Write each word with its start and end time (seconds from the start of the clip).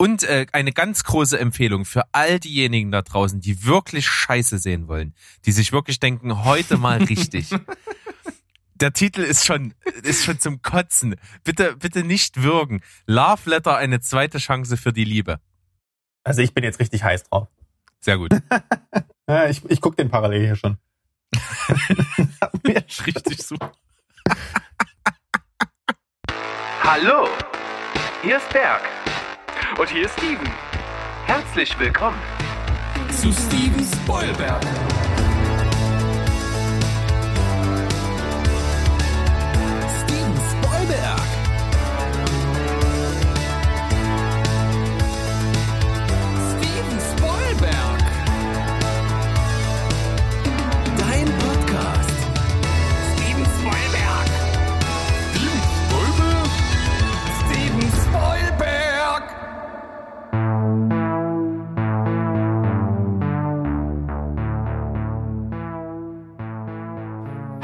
Und 0.00 0.22
äh, 0.22 0.46
eine 0.52 0.72
ganz 0.72 1.02
große 1.02 1.38
Empfehlung 1.38 1.84
für 1.84 2.04
all 2.12 2.38
diejenigen 2.38 2.92
da 2.92 3.02
draußen, 3.02 3.40
die 3.40 3.64
wirklich 3.64 4.08
Scheiße 4.08 4.58
sehen 4.58 4.86
wollen, 4.86 5.12
die 5.44 5.50
sich 5.50 5.72
wirklich 5.72 5.98
denken, 5.98 6.44
heute 6.44 6.76
mal 6.78 7.02
richtig. 7.02 7.50
Der 8.74 8.92
Titel 8.92 9.22
ist 9.22 9.44
schon, 9.44 9.74
ist 10.04 10.24
schon 10.24 10.38
zum 10.38 10.62
Kotzen. 10.62 11.16
Bitte, 11.42 11.76
bitte 11.76 12.04
nicht 12.04 12.44
würgen. 12.44 12.80
Love 13.06 13.50
Letter, 13.50 13.76
eine 13.76 13.98
zweite 13.98 14.38
Chance 14.38 14.76
für 14.76 14.92
die 14.92 15.02
Liebe. 15.02 15.40
Also 16.22 16.42
ich 16.42 16.54
bin 16.54 16.62
jetzt 16.62 16.78
richtig 16.78 17.02
heiß 17.02 17.24
drauf. 17.24 17.48
Sehr 17.98 18.18
gut. 18.18 18.30
ja, 19.28 19.48
ich 19.48 19.64
ich 19.68 19.80
gucke 19.80 19.96
den 19.96 20.10
parallel 20.10 20.46
hier 20.46 20.56
schon. 20.56 20.78
ja, 22.66 22.80
richtig 23.04 23.42
super. 23.42 23.72
Hallo, 26.84 27.26
hier 28.22 28.36
ist 28.36 28.48
Berg. 28.50 28.97
Und 29.78 29.88
hier 29.90 30.06
ist 30.06 30.18
Steven. 30.18 30.52
Herzlich 31.26 31.78
willkommen 31.78 32.18
zu 33.12 33.30
Steven 33.30 33.84
Spoilberg. 33.84 34.60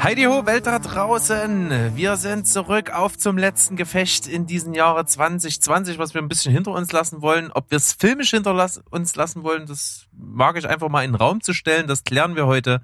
Heidi 0.05 0.25
ho, 0.25 0.45
Welt 0.45 0.67
da 0.67 0.77
draußen. 0.77 1.95
Wir 1.95 2.15
sind 2.17 2.47
zurück 2.47 2.91
auf 2.91 3.17
zum 3.17 3.39
letzten 3.39 3.75
Gefecht 3.75 4.27
in 4.27 4.45
diesem 4.45 4.75
Jahre 4.75 5.03
2020, 5.03 5.97
was 5.97 6.13
wir 6.13 6.21
ein 6.21 6.27
bisschen 6.27 6.53
hinter 6.53 6.73
uns 6.73 6.91
lassen 6.91 7.23
wollen. 7.23 7.51
Ob 7.51 7.71
wir 7.71 7.77
es 7.77 7.93
filmisch 7.93 8.29
hinter 8.29 8.53
uns 8.91 9.15
lassen 9.15 9.41
wollen, 9.41 9.65
das 9.65 10.05
mag 10.11 10.57
ich 10.57 10.69
einfach 10.69 10.89
mal 10.89 11.03
in 11.03 11.13
den 11.13 11.15
Raum 11.15 11.41
zu 11.41 11.53
stellen. 11.53 11.87
Das 11.87 12.03
klären 12.03 12.35
wir 12.35 12.45
heute. 12.45 12.83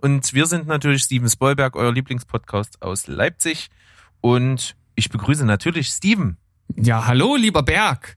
Und 0.00 0.32
wir 0.32 0.46
sind 0.46 0.68
natürlich 0.68 1.02
Steven 1.02 1.28
Spoilberg, 1.28 1.74
euer 1.74 1.92
Lieblingspodcast 1.92 2.82
aus 2.82 3.08
Leipzig. 3.08 3.68
Und 4.20 4.76
ich 4.94 5.10
begrüße 5.10 5.44
natürlich 5.44 5.88
Steven. 5.88 6.36
Ja, 6.76 7.04
hallo, 7.04 7.34
lieber 7.34 7.64
Berg. 7.64 8.16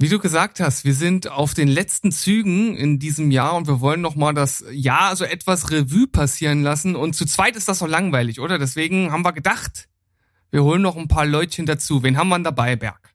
Wie 0.00 0.08
du 0.08 0.20
gesagt 0.20 0.60
hast, 0.60 0.84
wir 0.84 0.94
sind 0.94 1.26
auf 1.28 1.54
den 1.54 1.66
letzten 1.66 2.12
Zügen 2.12 2.76
in 2.76 3.00
diesem 3.00 3.32
Jahr 3.32 3.56
und 3.56 3.66
wir 3.66 3.80
wollen 3.80 4.00
noch 4.00 4.14
mal 4.14 4.32
das 4.32 4.64
Jahr 4.70 5.16
so 5.16 5.24
etwas 5.24 5.72
Revue 5.72 6.06
passieren 6.06 6.62
lassen. 6.62 6.94
Und 6.94 7.16
zu 7.16 7.26
zweit 7.26 7.56
ist 7.56 7.66
das 7.66 7.80
doch 7.80 7.88
langweilig, 7.88 8.38
oder? 8.38 8.60
Deswegen 8.60 9.10
haben 9.10 9.24
wir 9.24 9.32
gedacht, 9.32 9.88
wir 10.52 10.62
holen 10.62 10.82
noch 10.82 10.96
ein 10.96 11.08
paar 11.08 11.26
Leutchen 11.26 11.66
dazu. 11.66 12.04
Wen 12.04 12.16
haben 12.16 12.28
wir 12.28 12.36
denn 12.36 12.44
dabei, 12.44 12.76
Berg? 12.76 13.07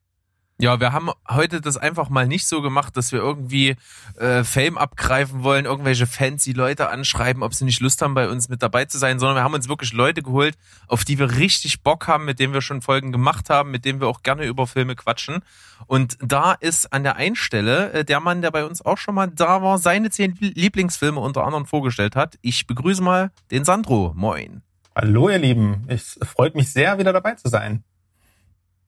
Ja, 0.60 0.78
wir 0.78 0.92
haben 0.92 1.10
heute 1.28 1.60
das 1.60 1.76
einfach 1.76 2.08
mal 2.10 2.28
nicht 2.28 2.46
so 2.46 2.62
gemacht, 2.62 2.96
dass 2.96 3.10
wir 3.10 3.18
irgendwie 3.18 3.74
äh, 4.16 4.44
Fame 4.44 4.78
abgreifen 4.78 5.42
wollen, 5.42 5.64
irgendwelche 5.64 6.06
fancy 6.06 6.52
Leute 6.52 6.90
anschreiben, 6.90 7.42
ob 7.42 7.54
sie 7.54 7.64
nicht 7.64 7.80
Lust 7.80 8.00
haben, 8.02 8.14
bei 8.14 8.28
uns 8.28 8.48
mit 8.48 8.62
dabei 8.62 8.84
zu 8.84 8.96
sein, 8.96 9.18
sondern 9.18 9.36
wir 9.36 9.42
haben 9.42 9.54
uns 9.54 9.68
wirklich 9.68 9.92
Leute 9.92 10.22
geholt, 10.22 10.54
auf 10.86 11.04
die 11.04 11.18
wir 11.18 11.38
richtig 11.38 11.82
Bock 11.82 12.06
haben, 12.06 12.24
mit 12.24 12.38
denen 12.38 12.54
wir 12.54 12.62
schon 12.62 12.82
Folgen 12.82 13.10
gemacht 13.10 13.50
haben, 13.50 13.72
mit 13.72 13.84
denen 13.84 14.00
wir 14.00 14.06
auch 14.06 14.22
gerne 14.22 14.44
über 14.44 14.68
Filme 14.68 14.94
quatschen. 14.94 15.40
Und 15.86 16.16
da 16.20 16.52
ist 16.52 16.92
an 16.92 17.02
der 17.02 17.16
einen 17.16 17.34
Stelle 17.34 17.92
äh, 17.92 18.04
der 18.04 18.20
Mann, 18.20 18.40
der 18.40 18.52
bei 18.52 18.64
uns 18.64 18.80
auch 18.80 18.98
schon 18.98 19.16
mal 19.16 19.26
da 19.26 19.60
war, 19.60 19.78
seine 19.78 20.10
zehn 20.10 20.36
Lieblingsfilme 20.38 21.18
unter 21.18 21.44
anderem 21.44 21.66
vorgestellt 21.66 22.14
hat. 22.14 22.38
Ich 22.42 22.68
begrüße 22.68 23.02
mal 23.02 23.32
den 23.50 23.64
Sandro. 23.64 24.12
Moin. 24.14 24.62
Hallo, 24.94 25.28
ihr 25.28 25.38
Lieben. 25.38 25.82
Es 25.88 26.16
freut 26.22 26.54
mich 26.54 26.72
sehr, 26.72 26.96
wieder 26.98 27.12
dabei 27.12 27.34
zu 27.34 27.48
sein. 27.48 27.82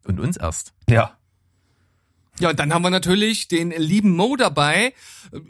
Und 0.05 0.21
uns 0.21 0.37
erst. 0.37 0.73
Ja. 0.89 1.17
Ja, 2.39 2.51
und 2.51 2.59
dann 2.59 2.75
haben 2.75 2.83
wir 2.83 2.91
natürlich 2.91 3.49
den 3.49 3.71
lieben 3.71 4.15
Mo 4.15 4.37
dabei. 4.37 4.93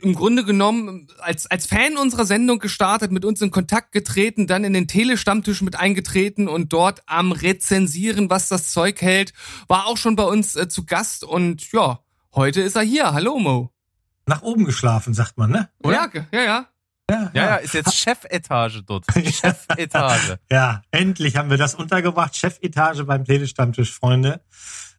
Im 0.03 0.15
Grunde 0.15 0.45
genommen 0.45 1.09
als, 1.19 1.47
als 1.47 1.67
Fan 1.67 1.97
unserer 1.97 2.25
Sendung 2.25 2.61
gestartet, 2.61 3.11
mit 3.11 3.25
uns 3.25 3.43
in 3.43 3.51
Kontakt 3.51 3.91
getreten, 3.91 4.47
dann 4.47 4.63
in 4.63 4.73
den 4.73 4.87
Telestammtisch 4.87 5.63
mit 5.63 5.77
eingetreten 5.77 6.47
und 6.47 6.73
dort 6.73 7.03
am 7.07 7.33
Rezensieren, 7.33 8.31
was 8.31 8.49
das 8.49 8.71
Zeug 8.71 9.03
hält. 9.03 9.33
War 9.67 9.87
auch 9.87 9.97
schon 9.97 10.15
bei 10.15 10.23
uns 10.23 10.55
äh, 10.55 10.69
zu 10.69 10.87
Gast 10.87 11.25
und 11.25 11.73
ja, 11.73 11.99
heute 12.35 12.61
ist 12.61 12.77
er 12.77 12.83
hier. 12.83 13.13
Hallo 13.13 13.39
Mo. 13.39 13.73
Nach 14.27 14.43
oben 14.43 14.65
geschlafen, 14.65 15.13
sagt 15.13 15.39
man, 15.39 15.51
ne? 15.51 15.69
Oder? 15.83 16.11
Ja, 16.15 16.27
ja, 16.33 16.43
ja. 16.45 16.67
Ja, 17.09 17.31
ja, 17.35 17.47
ja, 17.47 17.57
ist 17.57 17.75
jetzt 17.75 17.95
Chefetage 17.95 18.83
dort. 18.85 19.05
Chefetage. 19.15 20.39
ja, 20.51 20.83
endlich 20.91 21.37
haben 21.37 21.51
wir 21.51 21.57
das 21.57 21.77
untergebracht. 21.77 22.35
Chefetage 22.35 23.05
beim 23.05 23.25
Telestammtisch, 23.25 23.93
Freunde. 23.93 24.41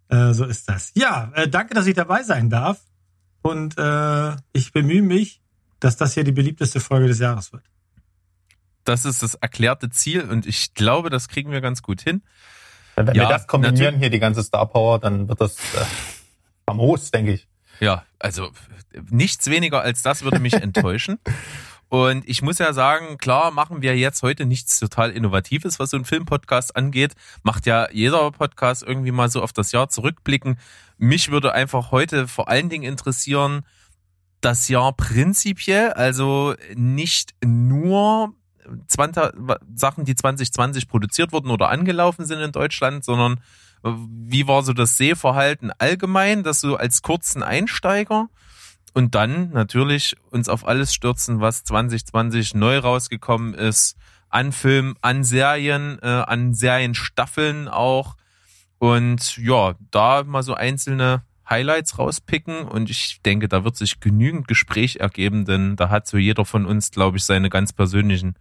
Äh, 0.09 0.33
so 0.33 0.45
ist 0.45 0.69
das. 0.69 0.91
Ja, 0.95 1.31
äh, 1.35 1.47
danke, 1.47 1.73
dass 1.73 1.85
ich 1.87 1.95
dabei 1.95 2.23
sein 2.23 2.49
darf. 2.49 2.79
Und 3.41 3.77
äh, 3.77 4.35
ich 4.53 4.71
bemühe 4.73 5.01
mich, 5.01 5.41
dass 5.79 5.95
das 5.95 6.13
hier 6.13 6.23
die 6.23 6.31
beliebteste 6.31 6.79
Folge 6.79 7.07
des 7.07 7.19
Jahres 7.19 7.53
wird. 7.53 7.63
Das 8.83 9.05
ist 9.05 9.21
das 9.21 9.35
erklärte 9.35 9.89
Ziel 9.89 10.21
und 10.21 10.45
ich 10.45 10.73
glaube, 10.73 11.09
das 11.09 11.27
kriegen 11.27 11.51
wir 11.51 11.61
ganz 11.61 11.81
gut 11.81 12.01
hin. 12.01 12.23
Wenn 12.95 13.07
ja, 13.07 13.13
wir 13.13 13.27
das 13.27 13.45
kombinieren 13.45 13.99
hier, 13.99 14.09
die 14.09 14.19
ganze 14.19 14.41
Star 14.43 14.65
Power, 14.65 14.99
dann 14.99 15.27
wird 15.27 15.41
das 15.41 15.57
äh, 15.57 15.85
famos, 16.65 17.11
denke 17.11 17.33
ich. 17.33 17.47
Ja, 17.79 18.05
also 18.17 18.49
nichts 19.09 19.49
weniger 19.49 19.81
als 19.81 20.01
das 20.01 20.23
würde 20.23 20.39
mich 20.39 20.53
enttäuschen. 20.61 21.19
Und 21.89 22.27
ich 22.27 22.41
muss 22.41 22.59
ja 22.59 22.73
sagen, 22.73 23.17
klar 23.17 23.51
machen 23.51 23.81
wir 23.81 23.97
jetzt 23.97 24.21
heute 24.21 24.45
nichts 24.45 24.79
total 24.79 25.11
Innovatives, 25.11 25.79
was 25.79 25.91
so 25.91 25.97
ein 25.97 26.05
Filmpodcast 26.05 26.75
angeht. 26.75 27.13
Macht 27.43 27.65
ja 27.65 27.89
jeder 27.91 28.29
Podcast 28.31 28.83
irgendwie 28.83 29.11
mal 29.11 29.29
so 29.29 29.41
auf 29.41 29.53
das 29.53 29.71
Jahr 29.71 29.87
zurückblicken. 29.87 30.59
Mich 30.97 31.31
würde 31.31 31.53
einfach 31.53 31.91
heute 31.91 32.27
vor 32.27 32.49
allen 32.49 32.69
Dingen 32.69 32.83
interessieren, 32.83 33.65
das 34.41 34.67
Jahr 34.67 34.93
prinzipiell, 34.93 35.93
also 35.93 36.55
nicht 36.75 37.33
nur 37.43 38.33
20, 38.87 39.31
Sachen, 39.75 40.05
die 40.05 40.15
2020 40.15 40.87
produziert 40.87 41.31
wurden 41.31 41.49
oder 41.49 41.69
angelaufen 41.69 42.25
sind 42.25 42.39
in 42.39 42.51
Deutschland, 42.51 43.05
sondern 43.05 43.39
wie 43.83 44.47
war 44.47 44.63
so 44.63 44.73
das 44.73 44.97
Sehverhalten 44.97 45.71
allgemein, 45.77 46.43
das 46.43 46.61
so 46.61 46.75
als 46.75 47.01
kurzen 47.01 47.43
Einsteiger 47.43 48.29
und 48.97 49.13
dann 49.13 49.51
natürlich 49.51 50.15
uns 50.31 50.49
auf 50.49 50.67
alles 50.67 50.91
stürzen, 50.91 51.39
was 51.39 51.63
2020 51.63 52.55
neu 52.55 52.79
rausgekommen 52.79 53.53
ist. 53.53 53.95
An 54.29 54.51
Filmen, 54.51 54.95
an 55.01 55.23
Serien, 55.23 55.99
äh, 56.01 56.07
an 56.07 56.55
Serienstaffeln 56.55 57.67
auch. 57.67 58.15
Und 58.79 59.37
ja, 59.37 59.75
da 59.91 60.23
mal 60.23 60.41
so 60.41 60.55
einzelne 60.55 61.21
Highlights 61.47 61.99
rauspicken. 61.99 62.63
Und 62.63 62.89
ich 62.89 63.21
denke, 63.21 63.47
da 63.47 63.63
wird 63.63 63.75
sich 63.75 63.99
genügend 63.99 64.47
Gespräch 64.47 64.95
ergeben, 64.95 65.45
denn 65.45 65.75
da 65.75 65.89
hat 65.89 66.07
so 66.07 66.17
jeder 66.17 66.43
von 66.43 66.65
uns, 66.65 66.89
glaube 66.89 67.17
ich, 67.17 67.23
seine 67.23 67.51
ganz 67.51 67.73
persönlichen 67.73 68.33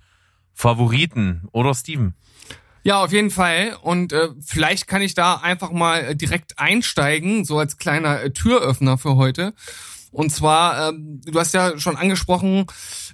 Favoriten. 0.55 1.49
Oder 1.53 1.75
Steven? 1.75 2.15
Ja, 2.83 3.05
auf 3.05 3.13
jeden 3.13 3.31
Fall. 3.31 3.77
Und 3.83 4.15
äh, 4.15 4.31
vielleicht 4.41 4.87
kann 4.87 5.03
ich 5.03 5.13
da 5.13 5.35
einfach 5.35 5.71
mal 5.71 6.15
direkt 6.15 6.59
einsteigen, 6.59 7.45
so 7.45 7.59
als 7.59 7.77
kleiner 7.77 8.23
äh, 8.23 8.31
Türöffner 8.31 8.97
für 8.97 9.17
heute. 9.17 9.53
Und 10.17 10.31
zwar, 10.31 10.89
ähm, 10.89 11.21
du 11.27 11.39
hast 11.39 11.53
ja 11.53 11.79
schon 11.79 11.95
angesprochen, 11.95 12.65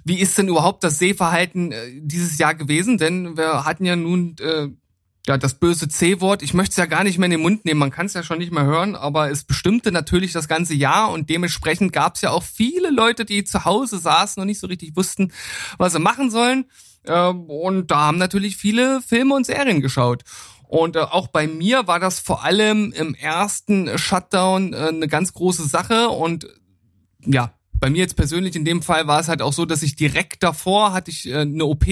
wie 0.05 0.21
ist 0.21 0.37
denn 0.37 0.47
überhaupt 0.47 0.85
das 0.85 0.99
Sehverhalten 0.99 1.73
äh, 1.73 1.99
dieses 1.99 2.37
Jahr 2.37 2.55
gewesen? 2.55 2.97
Denn 2.97 3.35
wir 3.35 3.65
hatten 3.65 3.83
ja 3.83 3.97
nun 3.97 4.37
äh, 4.39 4.69
ja 5.27 5.37
das 5.37 5.55
böse 5.55 5.89
C-Wort. 5.89 6.41
Ich 6.43 6.53
möchte 6.53 6.71
es 6.71 6.77
ja 6.77 6.85
gar 6.85 7.03
nicht 7.03 7.17
mehr 7.17 7.25
in 7.25 7.31
den 7.31 7.41
Mund 7.41 7.65
nehmen, 7.65 7.81
man 7.81 7.91
kann 7.91 8.05
es 8.05 8.13
ja 8.13 8.23
schon 8.23 8.37
nicht 8.37 8.53
mehr 8.53 8.63
hören, 8.63 8.95
aber 8.95 9.29
es 9.29 9.43
bestimmte 9.43 9.91
natürlich 9.91 10.31
das 10.31 10.47
ganze 10.47 10.75
Jahr 10.75 11.11
und 11.11 11.29
dementsprechend 11.29 11.91
gab 11.91 12.15
es 12.15 12.21
ja 12.21 12.29
auch 12.29 12.43
viele 12.43 12.89
Leute, 12.89 13.25
die 13.25 13.43
zu 13.43 13.65
Hause 13.65 13.97
saßen 13.97 14.39
und 14.39 14.47
nicht 14.47 14.61
so 14.61 14.67
richtig 14.67 14.95
wussten, 14.95 15.33
was 15.77 15.91
sie 15.91 15.99
machen 15.99 16.31
sollen. 16.31 16.67
Ähm, 17.05 17.49
und 17.49 17.91
da 17.91 17.97
haben 17.97 18.17
natürlich 18.17 18.55
viele 18.55 19.01
Filme 19.01 19.35
und 19.35 19.45
Serien 19.45 19.81
geschaut. 19.81 20.23
Und 20.69 20.95
äh, 20.95 20.99
auch 20.99 21.27
bei 21.27 21.47
mir 21.47 21.85
war 21.85 21.99
das 21.99 22.21
vor 22.21 22.45
allem 22.45 22.93
im 22.93 23.13
ersten 23.13 23.97
Shutdown 23.97 24.71
äh, 24.71 24.77
eine 24.87 25.09
ganz 25.09 25.33
große 25.33 25.67
Sache 25.67 26.07
und 26.07 26.47
ja, 27.25 27.53
bei 27.73 27.89
mir 27.89 27.99
jetzt 27.99 28.15
persönlich 28.15 28.55
in 28.55 28.65
dem 28.65 28.81
Fall 28.81 29.07
war 29.07 29.19
es 29.19 29.27
halt 29.27 29.41
auch 29.41 29.53
so, 29.53 29.65
dass 29.65 29.83
ich 29.83 29.95
direkt 29.95 30.41
davor 30.43 30.93
hatte 30.93 31.11
ich 31.11 31.27
äh, 31.27 31.39
eine 31.39 31.65
OP 31.65 31.85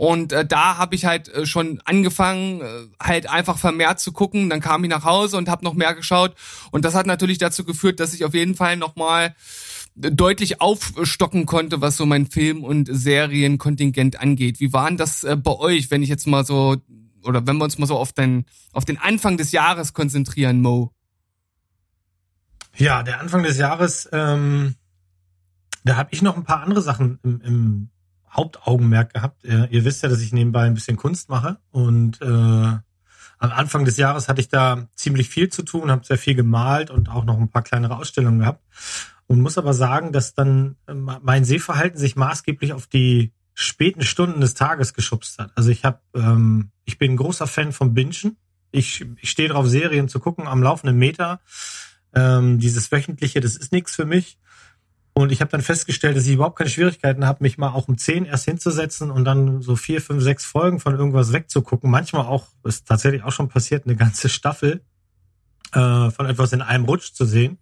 und 0.00 0.32
äh, 0.32 0.46
da 0.46 0.78
habe 0.78 0.94
ich 0.94 1.04
halt 1.04 1.28
äh, 1.28 1.44
schon 1.44 1.80
angefangen, 1.84 2.62
äh, 2.62 2.64
halt 2.98 3.28
einfach 3.28 3.58
vermehrt 3.58 4.00
zu 4.00 4.12
gucken. 4.12 4.48
Dann 4.48 4.60
kam 4.60 4.82
ich 4.82 4.88
nach 4.88 5.04
Hause 5.04 5.36
und 5.36 5.50
habe 5.50 5.62
noch 5.62 5.74
mehr 5.74 5.94
geschaut. 5.94 6.34
Und 6.70 6.86
das 6.86 6.94
hat 6.94 7.06
natürlich 7.06 7.36
dazu 7.36 7.64
geführt, 7.64 8.00
dass 8.00 8.14
ich 8.14 8.24
auf 8.24 8.32
jeden 8.32 8.54
Fall 8.54 8.78
nochmal 8.78 9.34
deutlich 9.94 10.62
aufstocken 10.62 11.44
konnte, 11.44 11.82
was 11.82 11.98
so 11.98 12.06
mein 12.06 12.26
Film- 12.26 12.64
und 12.64 12.88
Serienkontingent 12.90 14.18
angeht. 14.18 14.58
Wie 14.58 14.72
waren 14.72 14.96
das 14.96 15.22
äh, 15.22 15.36
bei 15.36 15.52
euch, 15.52 15.90
wenn 15.90 16.02
ich 16.02 16.08
jetzt 16.08 16.26
mal 16.26 16.46
so, 16.46 16.76
oder 17.22 17.46
wenn 17.46 17.58
wir 17.58 17.64
uns 17.64 17.76
mal 17.76 17.86
so 17.86 17.98
auf 17.98 18.14
den, 18.14 18.46
auf 18.72 18.86
den 18.86 18.96
Anfang 18.96 19.36
des 19.36 19.52
Jahres 19.52 19.92
konzentrieren, 19.92 20.62
Mo? 20.62 20.92
Ja, 22.76 23.02
der 23.02 23.20
Anfang 23.20 23.42
des 23.42 23.58
Jahres, 23.58 24.08
ähm, 24.12 24.74
da 25.84 25.96
habe 25.96 26.10
ich 26.12 26.22
noch 26.22 26.36
ein 26.36 26.44
paar 26.44 26.62
andere 26.62 26.82
Sachen 26.82 27.18
im, 27.22 27.40
im 27.40 27.88
Hauptaugenmerk 28.30 29.14
gehabt. 29.14 29.44
Ihr, 29.44 29.68
ihr, 29.70 29.84
wisst 29.84 30.02
ja, 30.02 30.08
dass 30.08 30.20
ich 30.20 30.32
nebenbei 30.32 30.64
ein 30.64 30.74
bisschen 30.74 30.96
Kunst 30.96 31.28
mache 31.28 31.58
und 31.70 32.20
äh, 32.22 32.24
am 33.42 33.52
Anfang 33.52 33.86
des 33.86 33.96
Jahres 33.96 34.28
hatte 34.28 34.40
ich 34.40 34.48
da 34.48 34.86
ziemlich 34.94 35.30
viel 35.30 35.48
zu 35.48 35.62
tun, 35.62 35.90
habe 35.90 36.04
sehr 36.04 36.18
viel 36.18 36.34
gemalt 36.34 36.90
und 36.90 37.08
auch 37.08 37.24
noch 37.24 37.38
ein 37.38 37.48
paar 37.48 37.62
kleinere 37.62 37.96
Ausstellungen 37.96 38.40
gehabt 38.40 38.62
und 39.26 39.40
muss 39.40 39.58
aber 39.58 39.74
sagen, 39.74 40.12
dass 40.12 40.34
dann 40.34 40.76
äh, 40.86 40.94
mein 40.94 41.44
Sehverhalten 41.44 41.98
sich 41.98 42.16
maßgeblich 42.16 42.72
auf 42.72 42.86
die 42.86 43.32
späten 43.54 44.02
Stunden 44.02 44.40
des 44.40 44.54
Tages 44.54 44.94
geschubst 44.94 45.38
hat. 45.38 45.52
Also 45.54 45.70
ich 45.70 45.84
habe, 45.84 46.00
ähm, 46.14 46.70
ich 46.84 46.98
bin 46.98 47.12
ein 47.12 47.16
großer 47.16 47.46
Fan 47.46 47.72
vom 47.72 47.94
Bingen. 47.94 48.36
Ich, 48.72 49.04
ich 49.20 49.30
stehe 49.30 49.48
drauf, 49.48 49.66
Serien 49.66 50.08
zu 50.08 50.20
gucken 50.20 50.46
am 50.46 50.62
laufenden 50.62 50.98
Meter. 50.98 51.40
Ähm, 52.14 52.58
dieses 52.58 52.90
wöchentliche, 52.90 53.40
das 53.40 53.56
ist 53.56 53.72
nichts 53.72 53.94
für 53.94 54.04
mich. 54.04 54.38
Und 55.12 55.32
ich 55.32 55.40
habe 55.40 55.50
dann 55.50 55.60
festgestellt, 55.60 56.16
dass 56.16 56.26
ich 56.26 56.34
überhaupt 56.34 56.56
keine 56.56 56.70
Schwierigkeiten 56.70 57.26
habe, 57.26 57.42
mich 57.42 57.58
mal 57.58 57.70
auch 57.70 57.88
um 57.88 57.98
zehn 57.98 58.24
erst 58.24 58.44
hinzusetzen 58.44 59.10
und 59.10 59.24
dann 59.24 59.60
so 59.60 59.76
vier, 59.76 60.00
fünf, 60.00 60.22
sechs 60.22 60.44
Folgen 60.44 60.80
von 60.80 60.94
irgendwas 60.94 61.32
wegzugucken. 61.32 61.90
Manchmal 61.90 62.26
auch, 62.26 62.46
ist 62.64 62.86
tatsächlich 62.86 63.22
auch 63.24 63.32
schon 63.32 63.48
passiert, 63.48 63.84
eine 63.84 63.96
ganze 63.96 64.28
Staffel 64.28 64.82
äh, 65.72 66.10
von 66.10 66.26
etwas 66.26 66.52
in 66.52 66.62
einem 66.62 66.84
Rutsch 66.84 67.12
zu 67.12 67.24
sehen. 67.24 67.58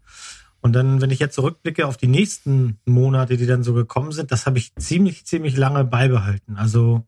Und 0.61 0.73
dann, 0.73 1.01
wenn 1.01 1.11
ich 1.11 1.21
jetzt 1.21 1.35
zurückblicke 1.35 1.87
auf 1.87 1.97
die 1.97 2.09
nächsten 2.09 2.79
Monate, 2.85 3.37
die 3.37 3.47
dann 3.47 3.63
so 3.63 3.75
gekommen 3.75 4.13
sind, 4.13 4.31
das 4.33 4.47
habe 4.47 4.59
ich 4.59 4.75
ziemlich, 4.77 5.25
ziemlich 5.25 5.57
lange 5.57 5.85
beibehalten. 5.85 6.57
Also 6.57 7.07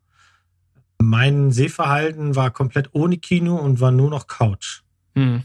mein 0.99 1.51
Sehverhalten 1.51 2.35
war 2.35 2.51
komplett 2.51 2.89
ohne 2.93 3.17
Kino 3.17 3.55
und 3.57 3.79
war 3.79 3.91
nur 3.91 4.09
noch 4.09 4.27
Couch. 4.27 4.81
Hm. 5.15 5.43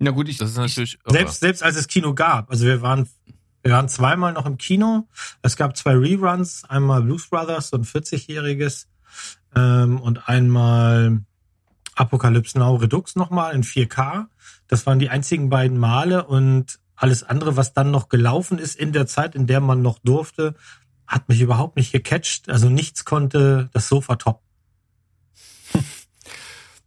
Na 0.00 0.10
gut, 0.10 0.28
ich, 0.28 0.38
das 0.38 0.50
ist 0.50 0.56
natürlich 0.56 0.98
ich, 1.04 1.12
selbst 1.12 1.40
selbst 1.40 1.62
als 1.62 1.76
es 1.76 1.86
Kino 1.86 2.14
gab. 2.14 2.50
Also 2.50 2.66
wir 2.66 2.82
waren 2.82 3.08
wir 3.62 3.72
waren 3.72 3.88
zweimal 3.88 4.32
noch 4.32 4.46
im 4.46 4.56
Kino. 4.56 5.06
Es 5.42 5.56
gab 5.56 5.76
zwei 5.76 5.92
Reruns, 5.92 6.64
einmal 6.64 7.02
Blues 7.02 7.28
Brothers, 7.28 7.68
so 7.68 7.76
ein 7.76 7.84
40-jähriges, 7.84 8.86
ähm, 9.54 10.00
und 10.00 10.28
einmal 10.28 11.20
Apocalypse 11.94 12.58
Now 12.58 12.76
Redux 12.76 13.16
nochmal 13.16 13.54
in 13.54 13.62
4K. 13.62 14.26
Das 14.68 14.86
waren 14.86 14.98
die 14.98 15.10
einzigen 15.10 15.50
beiden 15.50 15.78
Male 15.78 16.24
und 16.24 16.80
alles 16.96 17.22
andere, 17.22 17.56
was 17.56 17.74
dann 17.74 17.90
noch 17.90 18.08
gelaufen 18.08 18.58
ist 18.58 18.76
in 18.76 18.92
der 18.92 19.06
Zeit, 19.06 19.34
in 19.34 19.46
der 19.46 19.60
man 19.60 19.82
noch 19.82 19.98
durfte, 19.98 20.54
hat 21.06 21.28
mich 21.28 21.40
überhaupt 21.40 21.76
nicht 21.76 21.92
gecatcht. 21.92 22.48
Also 22.48 22.68
nichts 22.68 23.04
konnte 23.04 23.68
das 23.72 23.88
Sofa 23.88 24.16
toppen. 24.16 24.49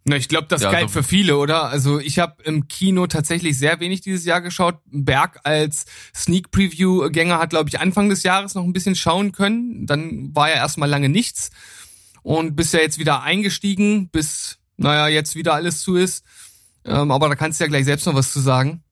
Na, 0.06 0.18
ich 0.18 0.28
glaube, 0.28 0.48
das 0.48 0.62
ja, 0.62 0.72
galt 0.72 0.92
für 0.92 1.04
viele, 1.04 1.38
oder? 1.38 1.70
Also 1.70 2.00
ich 2.00 2.20
habe 2.20 2.44
im 2.44 2.68
Kino 2.68 3.08
tatsächlich 3.08 3.58
sehr 3.58 3.80
wenig 3.80 4.02
dieses 4.02 4.26
Jahr 4.26 4.42
geschaut. 4.42 4.80
Berg 4.86 5.40
als 5.46 5.86
Sneak 6.14 6.52
Preview 6.52 7.10
Gänger 7.10 7.40
hat, 7.40 7.52
glaube 7.52 7.70
ich, 7.70 7.80
Anfang 7.80 8.10
des 8.10 8.24
Jahres 8.24 8.54
noch 8.54 8.64
ein 8.64 8.74
bisschen 8.74 8.96
schauen 8.96 9.32
können. 9.32 9.86
Dann 9.86 10.36
war 10.36 10.50
ja 10.50 10.56
erstmal 10.56 10.90
lange 10.90 11.08
nichts 11.08 11.52
und 12.22 12.56
bist 12.56 12.74
ja 12.74 12.82
jetzt 12.82 13.00
wieder 13.00 13.24
eingestiegen, 13.24 14.10
bis 14.10 14.60
naja 14.76 15.08
jetzt 15.08 15.36
wieder 15.36 15.54
alles 15.54 15.82
zu 15.82 15.96
ist. 15.96 16.26
Ähm, 16.86 17.12
aber 17.12 17.30
da 17.30 17.36
kannst 17.36 17.60
du 17.60 17.64
ja 17.64 17.70
gleich 17.70 17.86
selbst 17.86 18.06
noch 18.06 18.16
was 18.16 18.34
zu 18.34 18.42
sagen. 18.42 18.84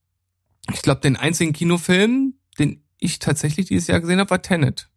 Ich 0.72 0.82
glaube, 0.82 1.02
den 1.02 1.18
einzigen 1.18 1.52
Kinofilm, 1.52 2.36
den 2.58 2.84
ich 3.00 3.20
tatsächlich 3.20 3.68
dieses 3.68 3.88
Jahr 3.88 4.00
gesehen 4.00 4.20
habe, 4.20 4.30
war 4.30 4.42
Tenet. 4.42 4.90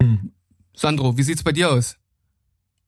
Hm. 0.00 0.32
Sandro, 0.76 1.16
wie 1.16 1.22
sieht's 1.22 1.42
bei 1.42 1.52
dir 1.52 1.72
aus? 1.72 1.96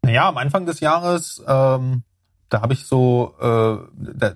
Naja, 0.03 0.29
am 0.29 0.37
Anfang 0.37 0.67
des 0.67 0.81
Jahres, 0.81 1.43
ähm, 1.47 2.05
da 2.49 2.63
habe 2.63 2.73
ich 2.73 2.87
so, 2.87 3.35
äh, 3.41 3.77
da 4.15 4.33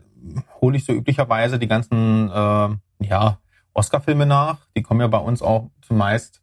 hole 0.61 0.77
ich 0.77 0.85
so 0.85 0.93
üblicherweise 0.93 1.59
die 1.59 1.69
ganzen 1.69 2.31
äh, 2.31 2.69
ja, 3.07 3.39
Oscar-Filme 3.73 4.27
nach. 4.27 4.59
Die 4.77 4.83
kommen 4.83 5.01
ja 5.01 5.07
bei 5.07 5.19
uns 5.19 5.43
auch 5.43 5.71
zumeist 5.83 6.41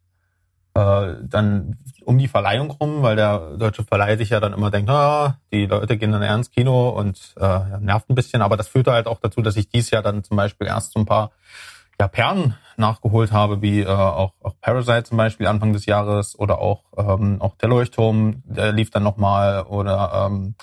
äh, 0.78 1.16
dann 1.24 1.78
um 2.06 2.18
die 2.18 2.28
Verleihung 2.28 2.72
rum, 2.72 3.02
weil 3.02 3.16
der 3.16 3.58
deutsche 3.58 3.84
Verleih 3.84 4.16
sich 4.18 4.30
ja 4.30 4.40
dann 4.40 4.54
immer 4.54 4.72
denkt, 4.72 4.90
ah, 4.90 5.40
die 5.52 5.66
Leute 5.66 5.98
gehen 5.98 6.12
dann 6.12 6.22
eher 6.22 6.36
ins 6.36 6.52
Kino 6.52 6.90
und 6.90 7.34
äh, 7.38 7.80
nervt 7.80 8.10
ein 8.10 8.16
bisschen. 8.16 8.42
Aber 8.42 8.58
das 8.58 8.68
führte 8.68 8.92
halt 8.92 9.08
auch 9.08 9.20
dazu, 9.20 9.42
dass 9.42 9.58
ich 9.58 9.70
dies 9.70 9.90
Jahr 9.90 10.04
dann 10.04 10.24
zum 10.24 10.38
Beispiel 10.38 10.68
erst 10.68 10.94
so 10.94 11.00
ein 11.00 11.06
paar 11.06 11.32
ja, 12.00 12.08
Perlen 12.08 12.56
nachgeholt 12.78 13.32
habe, 13.32 13.62
wie 13.62 13.82
äh, 13.82 13.88
auch, 13.88 14.34
auch 14.44 14.54
Parasite 14.62 15.04
zum 15.04 15.18
Beispiel 15.18 15.48
Anfang 15.48 15.74
des 15.74 15.88
Jahres 15.88 16.38
oder 16.38 16.60
auch, 16.60 16.84
ähm, 16.96 17.42
auch 17.42 17.56
der 17.56 17.70
Leuchtturm, 17.70 18.44
der 18.46 18.72
lief 18.72 18.92
dann 18.92 19.04
nochmal 19.04 19.64
oder 19.64 20.28
ähm, 20.28 20.56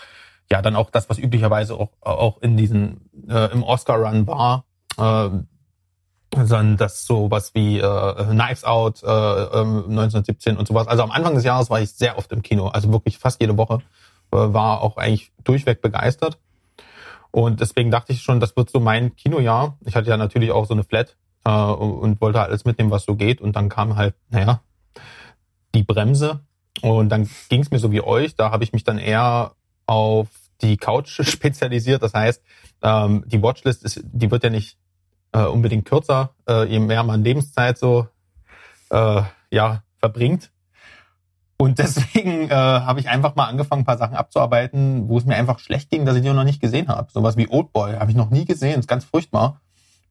ja, 0.51 0.63
dann 0.63 0.77
auch 0.77 0.91
das, 0.91 1.09
was 1.09 1.19
üblicherweise 1.19 1.75
auch, 1.75 1.91
auch 2.01 2.41
in 2.43 2.57
diesen 2.57 3.11
äh, 3.29 3.51
im 3.53 3.63
Oscar-Run 3.63 4.27
war, 4.27 4.65
äh, 4.99 5.31
sondern 6.35 6.77
das 6.77 7.07
so 7.07 7.31
was 7.31 7.55
wie 7.55 7.79
äh, 7.79 8.25
Knives 8.25 8.65
Out 8.65 9.03
äh, 9.03 9.07
1917 9.07 10.53
ähm, 10.53 10.59
und 10.59 10.69
sowas. 10.69 10.89
Also 10.89 11.03
am 11.03 11.11
Anfang 11.11 11.35
des 11.35 11.45
Jahres 11.45 11.71
war 11.71 11.81
ich 11.81 11.93
sehr 11.93 12.19
oft 12.19 12.31
im 12.33 12.43
Kino, 12.43 12.69
also 12.69 12.93
wirklich 12.93 13.19
fast 13.19 13.41
jede 13.41 13.57
Woche, 13.57 13.79
äh, 14.33 14.37
war 14.37 14.83
auch 14.83 14.97
eigentlich 14.97 15.33
durchweg 15.45 15.81
begeistert. 15.81 16.39
Und 17.31 17.61
deswegen 17.61 17.91
dachte 17.91 18.13
ich 18.13 18.23
schon, 18.23 18.39
das 18.39 18.57
wird 18.57 18.71
so 18.71 18.79
mein 18.79 19.17
Kinojahr. 19.17 19.77
Ich 19.85 19.97
hatte 19.97 20.09
ja 20.09 20.17
natürlich 20.17 20.53
auch 20.53 20.67
so 20.67 20.75
eine 20.75 20.85
Flat 20.85 21.17
äh, 21.45 21.51
und 21.51 22.21
wollte 22.21 22.41
alles 22.41 22.65
mitnehmen, 22.65 22.91
was 22.91 23.05
so 23.05 23.17
geht. 23.17 23.41
Und 23.41 23.57
dann 23.57 23.69
kam 23.69 23.97
halt, 23.97 24.15
naja, 24.31 24.61
die 25.75 25.83
Bremse. 25.83 26.41
Und 26.83 27.09
dann 27.09 27.29
ging 27.49 27.63
es 27.63 27.71
mir 27.71 27.79
so 27.79 27.91
wie 27.91 28.03
euch. 28.03 28.37
Da 28.37 28.51
habe 28.51 28.63
ich 28.63 28.73
mich 28.73 28.85
dann 28.85 28.99
eher 28.99 29.53
auf 29.87 30.29
die 30.63 30.77
Couch 30.77 31.21
spezialisiert. 31.29 32.03
Das 32.03 32.15
heißt, 32.15 32.43
ähm, 32.83 33.25
die 33.27 33.43
Watchlist 33.43 33.85
ist, 33.85 34.01
die 34.05 34.31
wird 34.31 34.45
ja 34.45 34.51
nicht 34.51 34.79
äh, 35.33 35.45
unbedingt 35.45 35.85
kürzer, 35.85 36.31
äh, 36.49 36.65
je 36.65 36.79
mehr 36.79 37.03
man 37.03 37.25
Lebenszeit 37.25 37.79
so 37.79 38.09
äh, 38.91 39.23
ja 39.51 39.83
verbringt. 39.99 40.51
Und 41.57 41.79
deswegen 41.79 42.51
äh, 42.51 42.55
habe 42.55 43.01
ich 43.01 43.09
einfach 43.09 43.35
mal 43.37 43.47
angefangen, 43.47 43.83
ein 43.83 43.87
paar 43.87 43.99
Sachen 43.99 44.17
abzuarbeiten, 44.17 45.09
wo 45.09 45.19
es 45.19 45.25
mir 45.25 45.37
einfach 45.37 45.59
schlecht 45.59 45.91
ging, 45.91 46.05
dass 46.05 46.17
ich 46.17 46.23
die 46.23 46.31
noch 46.31 46.45
nicht 46.45 46.61
gesehen 46.61 46.89
habe. 46.89 47.11
Sowas 47.13 47.37
wie 47.37 47.49
Oldboy 47.49 47.95
habe 47.95 48.11
ich 48.11 48.17
noch 48.17 48.31
nie 48.31 48.45
gesehen, 48.45 48.81
ist 48.81 48.89
ganz 48.89 49.05
furchtbar. 49.05 49.61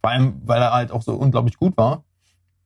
Vor 0.02 0.12
allem, 0.12 0.42
weil 0.46 0.62
er 0.62 0.74
halt 0.74 0.92
auch 0.92 1.02
so 1.02 1.14
unglaublich 1.14 1.58
gut 1.58 1.78
war. 1.78 2.04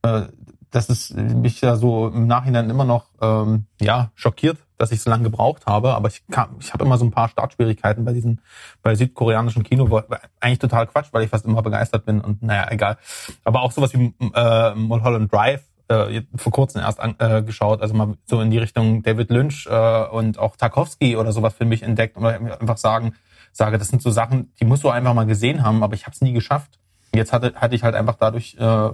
Äh, 0.02 0.22
das 0.70 0.88
ist 0.88 1.16
mich 1.16 1.60
ja 1.60 1.76
so 1.76 2.08
im 2.08 2.26
Nachhinein 2.26 2.70
immer 2.70 2.84
noch 2.84 3.06
ähm, 3.20 3.66
ja 3.80 4.10
schockiert, 4.14 4.58
dass 4.76 4.92
ich 4.92 5.00
so 5.00 5.10
lange 5.10 5.24
gebraucht 5.24 5.66
habe. 5.66 5.94
Aber 5.94 6.08
ich, 6.08 6.26
kam, 6.28 6.56
ich 6.60 6.72
habe 6.72 6.84
immer 6.84 6.98
so 6.98 7.04
ein 7.04 7.10
paar 7.10 7.28
Startschwierigkeiten 7.28 8.04
bei 8.04 8.12
diesen 8.12 8.40
bei 8.82 8.94
südkoreanischen 8.94 9.62
Kino, 9.62 10.02
eigentlich 10.40 10.58
total 10.58 10.86
Quatsch, 10.86 11.08
weil 11.12 11.24
ich 11.24 11.30
fast 11.30 11.44
immer 11.44 11.62
begeistert 11.62 12.04
bin 12.04 12.20
und 12.20 12.42
naja 12.42 12.66
egal. 12.70 12.98
Aber 13.44 13.62
auch 13.62 13.72
sowas 13.72 13.92
wie 13.94 14.14
äh, 14.34 14.74
Mulholland 14.74 15.32
Drive 15.32 15.62
äh, 15.88 16.22
vor 16.36 16.52
kurzem 16.52 16.82
erst 16.82 17.00
an, 17.00 17.14
äh, 17.18 17.42
geschaut, 17.42 17.80
also 17.82 17.94
mal 17.94 18.14
so 18.26 18.40
in 18.40 18.50
die 18.50 18.58
Richtung 18.58 19.02
David 19.02 19.30
Lynch 19.30 19.66
äh, 19.70 20.04
und 20.06 20.38
auch 20.38 20.56
Tarkovsky 20.56 21.16
oder 21.16 21.32
sowas 21.32 21.54
für 21.54 21.64
mich 21.64 21.82
entdeckt 21.82 22.16
und 22.16 22.26
einfach 22.26 22.76
sagen 22.76 23.14
sage, 23.52 23.78
das 23.78 23.88
sind 23.88 24.02
so 24.02 24.10
Sachen, 24.10 24.52
die 24.60 24.64
musst 24.64 24.84
du 24.84 24.90
einfach 24.90 25.14
mal 25.14 25.26
gesehen 25.26 25.62
haben, 25.62 25.82
aber 25.82 25.94
ich 25.94 26.04
habe 26.04 26.14
es 26.14 26.20
nie 26.20 26.32
geschafft 26.32 26.78
jetzt 27.18 27.32
hatte, 27.32 27.54
hatte 27.56 27.74
ich 27.74 27.82
halt 27.82 27.94
einfach 27.94 28.16
dadurch 28.16 28.56
äh, 28.58 28.90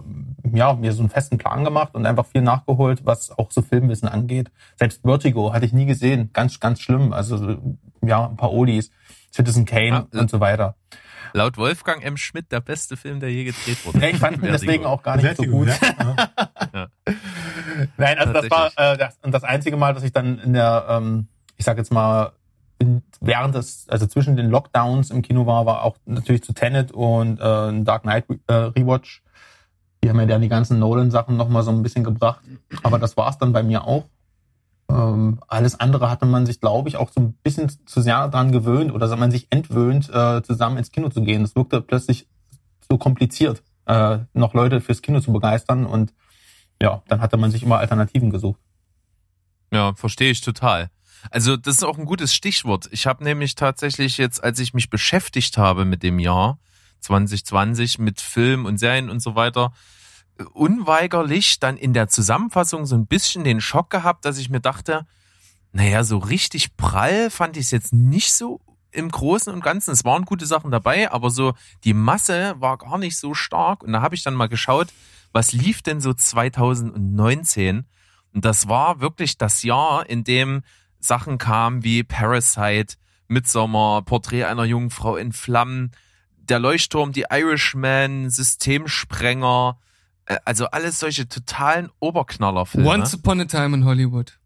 ja 0.52 0.72
mir 0.74 0.92
so 0.92 1.02
einen 1.02 1.10
festen 1.10 1.38
Plan 1.38 1.64
gemacht 1.64 1.94
und 1.94 2.06
einfach 2.06 2.26
viel 2.26 2.42
nachgeholt, 2.42 3.06
was 3.06 3.36
auch 3.38 3.50
so 3.52 3.62
Filmwissen 3.62 4.08
angeht. 4.08 4.50
Selbst 4.76 5.02
Vertigo 5.02 5.52
hatte 5.52 5.66
ich 5.66 5.72
nie 5.72 5.86
gesehen, 5.86 6.30
ganz 6.32 6.58
ganz 6.58 6.80
schlimm. 6.80 7.12
Also 7.12 7.56
ja, 8.04 8.26
ein 8.26 8.36
paar 8.36 8.52
Olis, 8.52 8.90
Citizen 9.32 9.64
Kane 9.64 10.06
ah, 10.12 10.18
und 10.18 10.30
so 10.30 10.40
weiter. 10.40 10.74
Laut 11.32 11.56
Wolfgang 11.56 12.04
M. 12.04 12.16
Schmidt 12.16 12.52
der 12.52 12.60
beste 12.60 12.96
Film, 12.96 13.18
der 13.18 13.30
je 13.30 13.44
gedreht 13.44 13.84
wurde. 13.84 14.08
Ich 14.08 14.18
fand 14.18 14.36
ihn 14.36 14.52
deswegen 14.52 14.86
auch 14.86 15.02
gar 15.02 15.16
nicht 15.16 15.26
Vertigo, 15.26 15.50
so 15.50 15.58
gut. 15.58 15.68
Ja. 15.68 16.28
ja. 16.72 16.88
Nein, 17.96 18.18
also 18.18 18.32
das 18.32 18.48
war 18.50 18.70
äh, 18.76 18.96
das, 18.96 19.18
und 19.22 19.32
das 19.32 19.42
einzige 19.42 19.76
Mal, 19.76 19.94
dass 19.94 20.04
ich 20.04 20.12
dann 20.12 20.38
in 20.38 20.52
der, 20.52 20.86
ähm, 20.88 21.26
ich 21.56 21.64
sag 21.64 21.76
jetzt 21.76 21.92
mal 21.92 22.32
während 23.20 23.54
des, 23.54 23.88
also 23.88 24.06
zwischen 24.06 24.36
den 24.36 24.50
Lockdowns 24.50 25.10
im 25.10 25.22
Kino 25.22 25.46
war, 25.46 25.66
war 25.66 25.82
auch 25.82 25.96
natürlich 26.06 26.42
zu 26.42 26.52
Tenet 26.52 26.92
und 26.92 27.40
äh, 27.40 27.82
Dark 27.84 28.02
Knight 28.02 28.26
äh, 28.46 28.52
Rewatch. 28.52 29.22
Die 30.02 30.10
haben 30.10 30.20
ja 30.20 30.26
dann 30.26 30.42
die 30.42 30.48
ganzen 30.48 30.78
Nolan-Sachen 30.78 31.36
nochmal 31.36 31.62
so 31.62 31.70
ein 31.70 31.82
bisschen 31.82 32.04
gebracht. 32.04 32.40
Aber 32.82 32.98
das 32.98 33.16
war 33.16 33.30
es 33.30 33.38
dann 33.38 33.52
bei 33.52 33.62
mir 33.62 33.86
auch. 33.86 34.04
Ähm, 34.90 35.40
alles 35.48 35.80
andere 35.80 36.10
hatte 36.10 36.26
man 36.26 36.46
sich, 36.46 36.60
glaube 36.60 36.88
ich, 36.88 36.96
auch 36.96 37.10
so 37.10 37.20
ein 37.20 37.32
bisschen 37.42 37.70
zu 37.86 38.02
sehr 38.02 38.28
daran 38.28 38.52
gewöhnt 38.52 38.92
oder 38.92 39.08
hat 39.08 39.18
man 39.18 39.30
sich 39.30 39.46
entwöhnt, 39.50 40.10
äh, 40.12 40.42
zusammen 40.42 40.76
ins 40.76 40.92
Kino 40.92 41.08
zu 41.08 41.22
gehen. 41.22 41.42
Es 41.42 41.56
wirkte 41.56 41.80
plötzlich 41.80 42.28
so 42.88 42.98
kompliziert, 42.98 43.62
äh, 43.86 44.18
noch 44.34 44.52
Leute 44.52 44.80
fürs 44.80 45.00
Kino 45.00 45.20
zu 45.20 45.32
begeistern 45.32 45.86
und 45.86 46.12
ja, 46.82 47.02
dann 47.08 47.20
hatte 47.20 47.36
man 47.36 47.50
sich 47.50 47.62
immer 47.62 47.78
Alternativen 47.78 48.30
gesucht. 48.30 48.60
Ja, 49.72 49.94
verstehe 49.94 50.30
ich 50.30 50.40
total. 50.42 50.90
Also 51.30 51.56
das 51.56 51.76
ist 51.76 51.84
auch 51.84 51.98
ein 51.98 52.04
gutes 52.04 52.34
Stichwort. 52.34 52.88
Ich 52.90 53.06
habe 53.06 53.24
nämlich 53.24 53.54
tatsächlich 53.54 54.18
jetzt, 54.18 54.42
als 54.42 54.58
ich 54.58 54.74
mich 54.74 54.90
beschäftigt 54.90 55.58
habe 55.58 55.84
mit 55.84 56.02
dem 56.02 56.18
Jahr 56.18 56.58
2020 57.00 57.98
mit 57.98 58.20
Film 58.20 58.64
und 58.66 58.78
Serien 58.78 59.10
und 59.10 59.20
so 59.20 59.34
weiter, 59.34 59.72
unweigerlich 60.52 61.60
dann 61.60 61.76
in 61.76 61.92
der 61.92 62.08
Zusammenfassung 62.08 62.86
so 62.86 62.96
ein 62.96 63.06
bisschen 63.06 63.44
den 63.44 63.60
Schock 63.60 63.90
gehabt, 63.90 64.24
dass 64.24 64.38
ich 64.38 64.50
mir 64.50 64.60
dachte, 64.60 65.06
naja, 65.72 66.04
so 66.04 66.18
richtig 66.18 66.76
prall 66.76 67.30
fand 67.30 67.56
ich 67.56 67.66
es 67.66 67.70
jetzt 67.70 67.92
nicht 67.92 68.32
so 68.32 68.60
im 68.90 69.10
Großen 69.10 69.52
und 69.52 69.62
Ganzen, 69.62 69.90
es 69.90 70.04
waren 70.04 70.24
gute 70.24 70.46
Sachen 70.46 70.70
dabei, 70.70 71.10
aber 71.10 71.30
so 71.30 71.54
die 71.82 71.94
Masse 71.94 72.54
war 72.58 72.78
gar 72.78 72.98
nicht 72.98 73.16
so 73.16 73.34
stark. 73.34 73.82
Und 73.82 73.92
da 73.92 74.00
habe 74.00 74.14
ich 74.14 74.22
dann 74.22 74.34
mal 74.34 74.48
geschaut, 74.48 74.92
was 75.32 75.52
lief 75.52 75.82
denn 75.82 76.00
so 76.00 76.14
2019? 76.14 77.86
Und 78.32 78.44
das 78.44 78.68
war 78.68 79.00
wirklich 79.00 79.36
das 79.36 79.64
Jahr, 79.64 80.08
in 80.08 80.22
dem 80.22 80.62
Sachen 81.04 81.38
kamen 81.38 81.84
wie 81.84 82.02
Parasite, 82.02 82.96
Midsommar, 83.28 84.02
Porträt 84.02 84.44
einer 84.44 84.64
jungen 84.64 84.90
Frau 84.90 85.16
in 85.16 85.32
Flammen, 85.32 85.92
der 86.36 86.58
Leuchtturm, 86.58 87.12
die 87.12 87.26
Irishman, 87.30 88.30
Systemsprenger, 88.30 89.78
äh, 90.26 90.36
also 90.44 90.66
alles 90.66 90.98
solche 90.98 91.28
totalen 91.28 91.90
Oberknallerfilme. 92.00 92.88
Once 92.88 93.14
Upon 93.14 93.40
a 93.40 93.44
Time 93.44 93.76
in 93.76 93.84
Hollywood. 93.84 94.38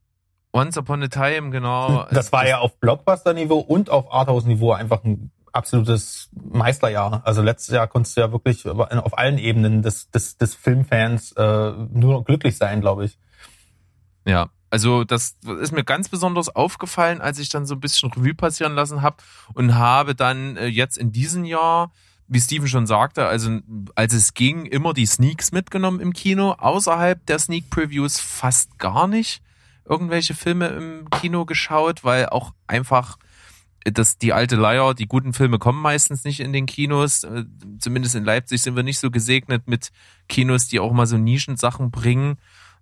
Once 0.52 0.76
Upon 0.76 1.02
a 1.02 1.08
Time, 1.08 1.50
genau. 1.50 2.06
Das 2.10 2.32
war 2.32 2.46
ja 2.46 2.58
auf 2.58 2.78
Blockbuster-Niveau 2.80 3.58
und 3.58 3.90
auf 3.90 4.12
Arthouse-Niveau 4.12 4.72
einfach 4.72 5.04
ein 5.04 5.30
absolutes 5.52 6.30
Meisterjahr. 6.32 7.22
Also 7.24 7.42
letztes 7.42 7.74
Jahr 7.74 7.86
konntest 7.86 8.16
du 8.16 8.20
ja 8.20 8.32
wirklich 8.32 8.66
auf 8.66 9.18
allen 9.18 9.38
Ebenen 9.38 9.82
des, 9.82 10.10
des, 10.10 10.36
des 10.36 10.54
Filmfans 10.54 11.32
äh, 11.32 11.72
nur 11.92 12.24
glücklich 12.24 12.56
sein, 12.56 12.80
glaube 12.80 13.04
ich. 13.04 13.18
Ja, 14.24 14.50
also 14.70 15.04
das 15.04 15.37
ist 15.60 15.72
mir 15.72 15.84
ganz 15.84 16.08
besonders 16.08 16.54
aufgefallen, 16.54 17.20
als 17.20 17.38
ich 17.38 17.48
dann 17.48 17.66
so 17.66 17.75
ein 17.75 17.80
bisschen 17.80 18.10
Revue 18.12 18.34
passieren 18.34 18.75
lassen 18.75 19.02
habe 19.02 19.16
und 19.54 19.75
habe 19.75 20.14
dann 20.14 20.56
äh, 20.56 20.66
jetzt 20.66 20.98
in 20.98 21.12
diesem 21.12 21.44
Jahr, 21.44 21.92
wie 22.26 22.40
Steven 22.40 22.68
schon 22.68 22.87
sagte, 22.87 23.26
also 23.26 23.60
als 23.94 24.12
es 24.12 24.34
ging, 24.34 24.66
immer 24.66 24.92
die 24.92 25.06
Sneaks 25.06 25.52
mitgenommen 25.52 26.00
im 26.00 26.12
Kino, 26.12 26.52
außerhalb 26.52 27.25
der 27.26 27.38
Sneak 27.38 27.70
Previews 27.70 28.20
fast 28.20 28.78
gar 28.78 29.06
nicht 29.06 29.42
irgendwelche 29.88 30.34
Filme 30.34 30.68
im 30.68 31.10
Kino 31.10 31.46
geschaut, 31.46 32.04
weil 32.04 32.26
auch 32.26 32.52
einfach 32.66 33.16
das, 33.84 34.18
die 34.18 34.32
alte 34.32 34.56
Leier, 34.56 34.94
die 34.94 35.06
guten 35.06 35.32
Filme 35.32 35.58
kommen 35.58 35.80
meistens 35.80 36.25
nicht 36.25 36.40
in 36.40 36.52
den 36.52 36.66
Kinos. 36.66 37.25
Äh, 37.25 37.44
zumindest 37.78 38.14
in 38.14 38.25
Leipzig 38.25 38.62
sind 38.62 38.76
wir 38.76 38.82
nicht 38.82 38.98
so 38.98 39.10
gesegnet 39.10 39.66
mit 39.66 39.92
Kinos, 40.28 40.68
die 40.68 40.80
auch 40.80 40.92
mal 40.92 41.06
so 41.06 41.16
Nischensachen 41.16 41.90
bringen. 41.90 42.37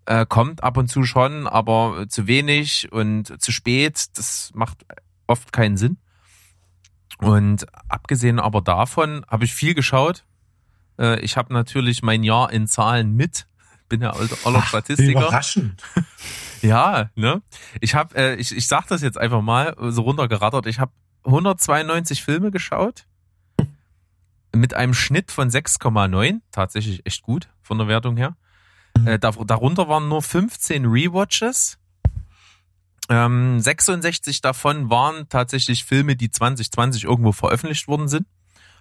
Äh, 0.06 0.24
kommt 0.26 0.62
ab 0.62 0.76
und 0.76 0.88
zu 0.88 1.04
schon, 1.04 1.46
aber 1.46 2.06
zu 2.08 2.26
wenig 2.26 2.92
und 2.92 3.40
zu 3.42 3.52
spät. 3.52 4.06
Das 4.16 4.50
macht 4.54 4.86
oft 5.26 5.52
keinen 5.52 5.76
Sinn. 5.76 5.98
Und 7.18 7.66
abgesehen 7.88 8.38
aber 8.38 8.60
davon 8.60 9.24
habe 9.28 9.44
ich 9.44 9.54
viel 9.54 9.74
geschaut. 9.74 10.24
Äh, 10.98 11.20
ich 11.20 11.36
habe 11.36 11.52
natürlich 11.52 12.02
mein 12.02 12.22
Jahr 12.22 12.52
in 12.52 12.66
Zahlen 12.66 13.14
mit. 13.14 13.46
Bin 13.88 14.02
ja 14.02 14.14
aller 14.44 14.62
Statistiker. 14.62 15.20
Überraschend. 15.20 15.82
Ja, 16.62 17.10
ne? 17.14 17.42
Ich 17.80 17.94
habe, 17.94 18.16
äh, 18.16 18.34
ich, 18.36 18.56
ich 18.56 18.66
sag 18.66 18.86
das 18.86 19.02
jetzt 19.02 19.18
einfach 19.18 19.42
mal 19.42 19.76
so 19.78 20.02
runtergerattert. 20.02 20.66
Ich 20.66 20.80
habe 20.80 20.90
192 21.24 22.24
Filme 22.24 22.50
geschaut 22.50 23.06
mit 24.56 24.74
einem 24.74 24.94
Schnitt 24.94 25.30
von 25.30 25.50
6,9, 25.50 26.40
tatsächlich 26.50 27.04
echt 27.04 27.22
gut 27.22 27.48
von 27.62 27.78
der 27.78 27.88
Wertung 27.88 28.16
her. 28.16 28.36
Äh, 29.04 29.18
dar 29.18 29.32
darunter 29.32 29.88
waren 29.88 30.08
nur 30.08 30.22
15 30.22 30.86
Rewatches. 30.86 31.78
Ähm, 33.08 33.60
66 33.60 34.40
davon 34.40 34.90
waren 34.90 35.28
tatsächlich 35.28 35.84
Filme, 35.84 36.16
die 36.16 36.30
2020 36.30 37.04
irgendwo 37.04 37.32
veröffentlicht 37.32 37.88
worden 37.88 38.08
sind. 38.08 38.26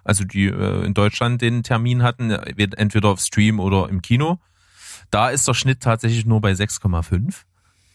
Also 0.04 0.24
die 0.24 0.46
äh, 0.46 0.84
in 0.84 0.94
Deutschland 0.94 1.42
den 1.42 1.62
Termin 1.62 2.02
hatten, 2.02 2.30
entweder 2.30 3.10
auf 3.10 3.20
Stream 3.20 3.60
oder 3.60 3.88
im 3.88 4.02
Kino. 4.02 4.38
Da 5.10 5.30
ist 5.30 5.46
der 5.46 5.54
Schnitt 5.54 5.80
tatsächlich 5.80 6.26
nur 6.26 6.40
bei 6.40 6.52
6,5 6.52 7.44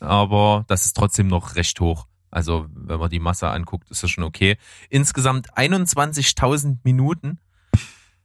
aber 0.01 0.65
das 0.67 0.85
ist 0.85 0.97
trotzdem 0.97 1.27
noch 1.27 1.55
recht 1.55 1.79
hoch. 1.79 2.07
Also 2.31 2.67
wenn 2.73 2.99
man 2.99 3.09
die 3.09 3.19
Masse 3.19 3.49
anguckt, 3.49 3.89
ist 3.91 4.03
das 4.03 4.09
schon 4.09 4.23
okay. 4.23 4.57
Insgesamt 4.89 5.53
21.000 5.53 6.77
Minuten 6.83 7.39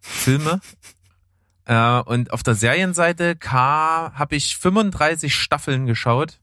Filme. 0.00 0.61
Äh, 1.67 2.01
und 2.01 2.33
auf 2.33 2.43
der 2.43 2.55
Serienseite 2.55 3.37
habe 3.45 4.37
ich 4.37 4.57
35 4.57 5.35
Staffeln 5.35 5.87
geschaut 5.87 6.39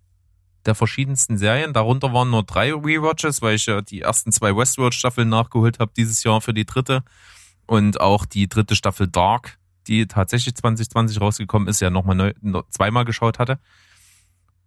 der 0.66 0.76
verschiedensten 0.76 1.38
Serien. 1.38 1.74
Darunter 1.74 2.14
waren 2.14 2.30
nur 2.30 2.44
drei 2.44 2.74
Rewatches, 2.74 3.42
weil 3.42 3.56
ich 3.56 3.66
ja 3.66 3.82
die 3.82 4.02
ersten 4.02 4.32
zwei 4.32 4.56
Westworld-Staffeln 4.56 5.30
nachgeholt 5.30 5.80
habe 5.80 5.92
dieses 5.96 6.24
Jahr 6.24 6.42
für 6.42 6.54
die 6.54 6.66
dritte. 6.66 7.04
Und 7.66 8.02
auch 8.02 8.26
die 8.26 8.48
dritte 8.48 8.76
Staffel 8.76 9.08
Dark, 9.08 9.58
die 9.88 10.08
tatsächlich 10.08 10.56
2020 10.56 11.20
rausgekommen 11.22 11.68
ist, 11.68 11.80
ja 11.80 11.90
nochmal 11.90 12.16
neu, 12.16 12.34
noch 12.42 12.70
zweimal 12.70 13.06
geschaut 13.06 13.40
hatte. 13.40 13.60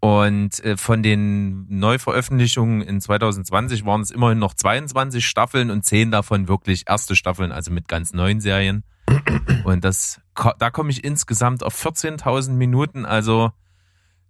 Und 0.01 0.63
äh, 0.65 0.77
von 0.77 1.03
den 1.03 1.67
Neuveröffentlichungen 1.69 2.83
in 2.83 3.01
2020 3.01 3.85
waren 3.85 4.03
es 4.03 4.11
immerhin 4.11 4.39
noch 4.39 4.55
22 4.55 5.27
Staffeln 5.27 5.71
und 5.71 5.85
10 5.85 6.11
davon 6.11 6.49
wirklich 6.49 6.85
erste 6.87 7.17
Staffeln, 7.17 7.53
also 7.53 7.71
mit 7.71 7.89
ganz 7.89 8.13
neuen 8.13 8.41
Serien. 8.41 8.85
Und 9.67 9.85
das, 9.85 10.21
da 10.61 10.71
komme 10.71 10.91
ich 10.91 11.03
insgesamt 11.03 11.65
auf 11.65 11.75
14.000 11.85 12.53
Minuten, 12.53 13.05
also 13.05 13.51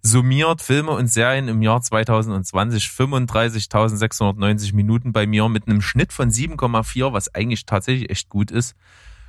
summiert 0.01 0.63
Filme 0.63 0.93
und 0.93 1.13
Serien 1.13 1.49
im 1.49 1.61
Jahr 1.61 1.83
2020 1.83 2.87
35.690 2.87 4.75
Minuten 4.75 5.13
bei 5.13 5.27
mir 5.27 5.47
mit 5.51 5.69
einem 5.69 5.83
Schnitt 5.83 6.15
von 6.15 6.31
7,4, 6.31 7.13
was 7.13 7.35
eigentlich 7.35 7.67
tatsächlich 7.67 8.09
echt 8.09 8.31
gut 8.31 8.51
ist. 8.51 8.77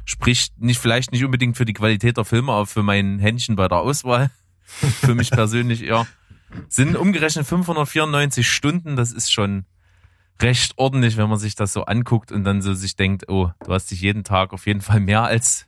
Spricht 0.05 0.57
nicht, 0.61 0.79
vielleicht 0.79 1.11
nicht 1.11 1.25
unbedingt 1.25 1.57
für 1.57 1.65
die 1.65 1.73
Qualität 1.73 2.15
der 2.15 2.23
Filme, 2.23 2.53
aber 2.53 2.67
für 2.67 2.83
mein 2.83 3.19
Händchen 3.19 3.57
bei 3.57 3.67
der 3.67 3.79
Auswahl. 3.79 4.31
für 4.63 5.13
mich 5.13 5.29
persönlich 5.29 5.83
eher. 5.83 6.07
Sind 6.69 6.95
umgerechnet 6.95 7.45
594 7.45 8.49
Stunden, 8.49 8.95
das 8.95 9.11
ist 9.11 9.29
schon 9.29 9.65
recht 10.41 10.71
ordentlich, 10.77 11.17
wenn 11.17 11.27
man 11.27 11.37
sich 11.37 11.55
das 11.55 11.73
so 11.73 11.83
anguckt 11.83 12.31
und 12.31 12.45
dann 12.45 12.61
so 12.61 12.73
sich 12.73 12.95
denkt, 12.95 13.27
oh, 13.27 13.51
du 13.65 13.73
hast 13.73 13.91
dich 13.91 13.99
jeden 13.99 14.23
Tag 14.23 14.53
auf 14.53 14.67
jeden 14.67 14.79
Fall 14.79 15.01
mehr 15.01 15.23
als 15.23 15.66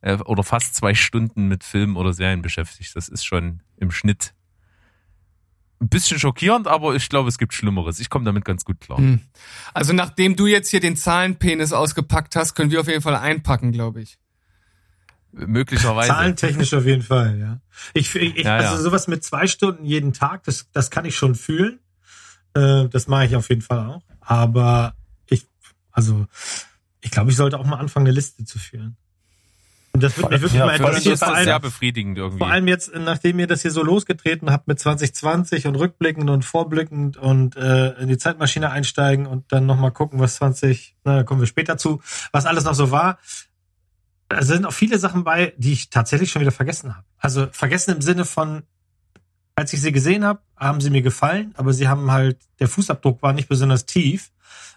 äh, 0.00 0.16
oder 0.18 0.42
fast 0.42 0.74
zwei 0.74 0.94
Stunden 0.94 1.48
mit 1.48 1.64
Filmen 1.64 1.96
oder 1.96 2.12
Serien 2.12 2.42
beschäftigt. 2.42 2.94
Das 2.94 3.08
ist 3.08 3.24
schon 3.24 3.62
im 3.76 3.90
Schnitt 3.90 4.34
ein 5.80 5.88
bisschen 5.88 6.18
schockierend, 6.18 6.66
aber 6.66 6.94
ich 6.94 7.08
glaube, 7.08 7.28
es 7.28 7.38
gibt 7.38 7.54
Schlimmeres. 7.54 8.00
Ich 8.00 8.10
komme 8.10 8.24
damit 8.24 8.44
ganz 8.44 8.64
gut 8.64 8.80
klar. 8.80 8.98
Hm. 8.98 9.20
Also 9.74 9.92
nachdem 9.92 10.34
du 10.34 10.46
jetzt 10.46 10.68
hier 10.70 10.80
den 10.80 10.96
Zahlenpenis 10.96 11.72
ausgepackt 11.72 12.36
hast, 12.36 12.54
können 12.54 12.70
wir 12.70 12.80
auf 12.80 12.88
jeden 12.88 13.02
Fall 13.02 13.14
einpacken, 13.14 13.70
glaube 13.72 14.02
ich. 14.02 14.18
Möglicherweise. 15.30 16.08
Zahlentechnisch 16.08 16.74
auf 16.74 16.84
jeden 16.84 17.02
Fall, 17.02 17.38
ja. 17.38 17.60
Ich, 17.94 18.14
ich 18.14 18.36
Ja, 18.38 18.60
ja. 18.60 18.70
also 18.70 18.82
sowas 18.82 19.06
mit 19.06 19.22
zwei 19.22 19.46
Stunden 19.46 19.84
jeden 19.84 20.12
Tag, 20.12 20.42
das, 20.44 20.68
das 20.72 20.90
kann 20.90 21.04
ich 21.04 21.16
schon 21.16 21.34
fühlen. 21.34 21.78
Äh, 22.54 22.88
das 22.88 23.06
mache 23.06 23.26
ich 23.26 23.36
auf 23.36 23.48
jeden 23.48 23.62
Fall 23.62 23.86
auch. 23.86 24.02
Aber 24.20 24.94
ich, 25.26 25.46
also, 25.92 26.26
ich 27.00 27.10
glaube, 27.10 27.30
ich 27.30 27.36
sollte 27.36 27.58
auch 27.58 27.66
mal 27.66 27.76
anfangen, 27.76 28.06
eine 28.06 28.14
Liste 28.14 28.44
zu 28.44 28.58
führen. 28.58 28.96
Und 29.98 30.02
das 30.04 30.16
wird 30.16 30.30
mich 30.30 30.40
wirklich 30.40 30.60
Ja, 30.60 30.66
mal 30.66 30.76
interessieren. 30.76 31.14
ist 31.14 31.24
Vor 31.24 31.34
das 31.34 31.42
sehr 31.42 31.54
allem, 31.54 31.62
befriedigend 31.62 32.18
irgendwie. 32.18 32.38
vor 32.38 32.46
allem 32.48 32.68
jetzt, 32.68 32.92
nachdem 32.94 33.40
ihr 33.40 33.48
das 33.48 33.62
hier 33.62 33.72
so 33.72 33.82
losgetreten 33.82 34.52
habt 34.52 34.68
mit 34.68 34.78
2020 34.78 35.66
und 35.66 35.74
rückblickend 35.74 36.30
und 36.30 36.44
vorblickend 36.44 37.16
und 37.16 37.56
äh, 37.56 37.94
in 38.00 38.06
die 38.06 38.16
Zeitmaschine 38.16 38.70
einsteigen 38.70 39.26
und 39.26 39.50
dann 39.52 39.66
nochmal 39.66 39.90
gucken, 39.90 40.20
was 40.20 40.36
20, 40.36 40.94
na, 41.02 41.16
da 41.16 41.22
kommen 41.24 41.40
wir 41.40 41.48
später 41.48 41.76
zu, 41.78 42.00
was 42.30 42.46
alles 42.46 42.62
noch 42.62 42.74
so 42.74 42.92
war. 42.92 43.18
Da 44.28 44.42
sind 44.42 44.66
auch 44.66 44.72
viele 44.72 44.98
Sachen 45.00 45.24
bei, 45.24 45.52
die 45.56 45.72
ich 45.72 45.90
tatsächlich 45.90 46.30
schon 46.30 46.40
wieder 46.42 46.52
vergessen 46.52 46.94
habe. 46.94 47.04
Also 47.18 47.48
vergessen 47.50 47.96
im 47.96 48.00
Sinne 48.02 48.24
von, 48.24 48.62
als 49.58 49.72
ich 49.72 49.82
sie 49.82 49.90
gesehen 49.90 50.24
habe, 50.24 50.40
haben 50.56 50.80
sie 50.80 50.88
mir 50.88 51.02
gefallen, 51.02 51.52
aber 51.56 51.72
sie 51.72 51.88
haben 51.88 52.12
halt, 52.12 52.38
der 52.60 52.68
Fußabdruck 52.68 53.22
war 53.22 53.32
nicht 53.32 53.48
besonders 53.48 53.86
tief. 53.86 54.30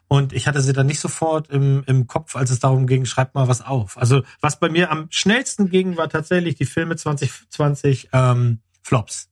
Und 0.07 0.33
ich 0.33 0.47
hatte 0.47 0.59
sie 0.59 0.73
dann 0.73 0.87
nicht 0.87 0.99
sofort 0.99 1.51
im, 1.51 1.83
im 1.85 2.07
Kopf, 2.07 2.35
als 2.35 2.49
es 2.49 2.59
darum 2.59 2.87
ging, 2.87 3.05
schreibt 3.05 3.35
mal 3.35 3.47
was 3.47 3.61
auf. 3.61 3.95
Also 3.99 4.23
was 4.41 4.59
bei 4.59 4.69
mir 4.69 4.89
am 4.89 5.05
schnellsten 5.11 5.69
ging, 5.69 5.97
war 5.97 6.09
tatsächlich 6.09 6.55
die 6.55 6.65
Filme 6.65 6.95
2020 6.95 8.09
ähm, 8.11 8.61
Flops. 8.81 9.29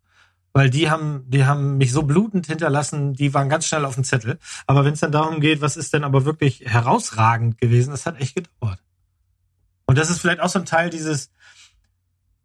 Weil 0.54 0.70
die 0.70 0.92
haben, 0.92 1.24
die 1.28 1.46
haben 1.46 1.78
mich 1.78 1.94
so 1.94 2.04
blutend 2.04 2.46
hinterlassen, 2.46 3.16
die 3.16 3.34
waren 3.34 3.50
ganz 3.50 3.66
schnell 3.66 3.86
auf 3.86 3.96
dem 3.96 4.04
Zettel. 4.04 4.38
Aber 4.68 4.86
wenn 4.86 4.94
es 4.94 5.00
dann 5.00 5.12
darum 5.12 5.40
geht, 5.40 5.62
was 5.62 5.78
ist 5.78 5.96
denn 5.96 6.04
aber 6.04 6.26
wirklich 6.26 6.62
herausragend 6.64 7.58
gewesen, 7.58 7.90
das 7.90 8.06
hat 8.06 8.22
echt 8.22 8.36
gedauert. 8.36 8.80
Und 9.88 9.98
das 9.98 10.12
ist 10.12 10.20
vielleicht 10.20 10.42
auch 10.42 10.50
so 10.50 10.60
ein 10.60 10.66
Teil 10.66 10.92
dieses 10.92 11.32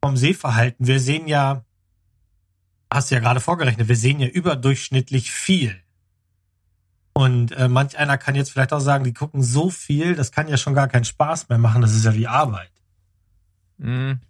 vom 0.02 0.16
Sehverhalten. 0.16 0.86
Wir 0.86 1.00
sehen 1.00 1.28
ja, 1.28 1.64
hast 2.90 3.10
du 3.10 3.14
ja 3.14 3.20
gerade 3.20 3.40
vorgerechnet, 3.40 3.88
wir 3.88 3.96
sehen 3.96 4.20
ja 4.20 4.28
überdurchschnittlich 4.28 5.30
viel. 5.30 5.80
Und 7.12 7.52
äh, 7.52 7.68
manch 7.68 7.96
einer 7.96 8.18
kann 8.18 8.34
jetzt 8.34 8.50
vielleicht 8.50 8.72
auch 8.72 8.80
sagen, 8.80 9.04
die 9.04 9.14
gucken 9.14 9.42
so 9.42 9.70
viel, 9.70 10.16
das 10.16 10.32
kann 10.32 10.48
ja 10.48 10.56
schon 10.56 10.74
gar 10.74 10.88
keinen 10.88 11.04
Spaß 11.04 11.48
mehr 11.48 11.58
machen, 11.58 11.82
das 11.82 11.94
ist 11.94 12.04
ja 12.04 12.14
wie 12.14 12.26
Arbeit. 12.26 12.70
Hm. 13.80 14.20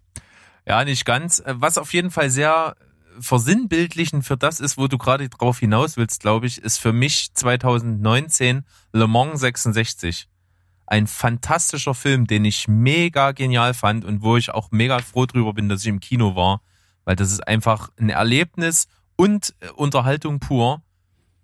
Ja, 0.67 0.83
nicht 0.83 1.05
ganz. 1.05 1.43
Was 1.45 1.77
auf 1.77 1.93
jeden 1.93 2.11
Fall 2.11 2.29
sehr 2.29 2.75
versinnbildlichen 3.19 4.23
für 4.23 4.37
das 4.37 4.59
ist, 4.59 4.77
wo 4.77 4.87
du 4.87 4.97
gerade 4.97 5.29
drauf 5.29 5.59
hinaus 5.59 5.97
willst, 5.97 6.21
glaube 6.21 6.47
ich, 6.47 6.61
ist 6.61 6.77
für 6.77 6.93
mich 6.93 7.33
2019 7.33 8.65
Le 8.93 9.07
Mans 9.07 9.39
66. 9.39 10.27
Ein 10.87 11.07
fantastischer 11.07 11.95
Film, 11.95 12.27
den 12.27 12.45
ich 12.45 12.67
mega 12.67 13.31
genial 13.31 13.73
fand 13.73 14.05
und 14.05 14.21
wo 14.21 14.37
ich 14.37 14.51
auch 14.51 14.69
mega 14.71 14.99
froh 14.99 15.25
drüber 15.25 15.53
bin, 15.53 15.69
dass 15.69 15.81
ich 15.81 15.87
im 15.87 15.99
Kino 15.99 16.35
war, 16.35 16.61
weil 17.05 17.15
das 17.15 17.31
ist 17.31 17.47
einfach 17.47 17.89
ein 17.99 18.09
Erlebnis 18.09 18.87
und 19.15 19.55
äh, 19.61 19.69
Unterhaltung 19.69 20.39
pur. 20.39 20.81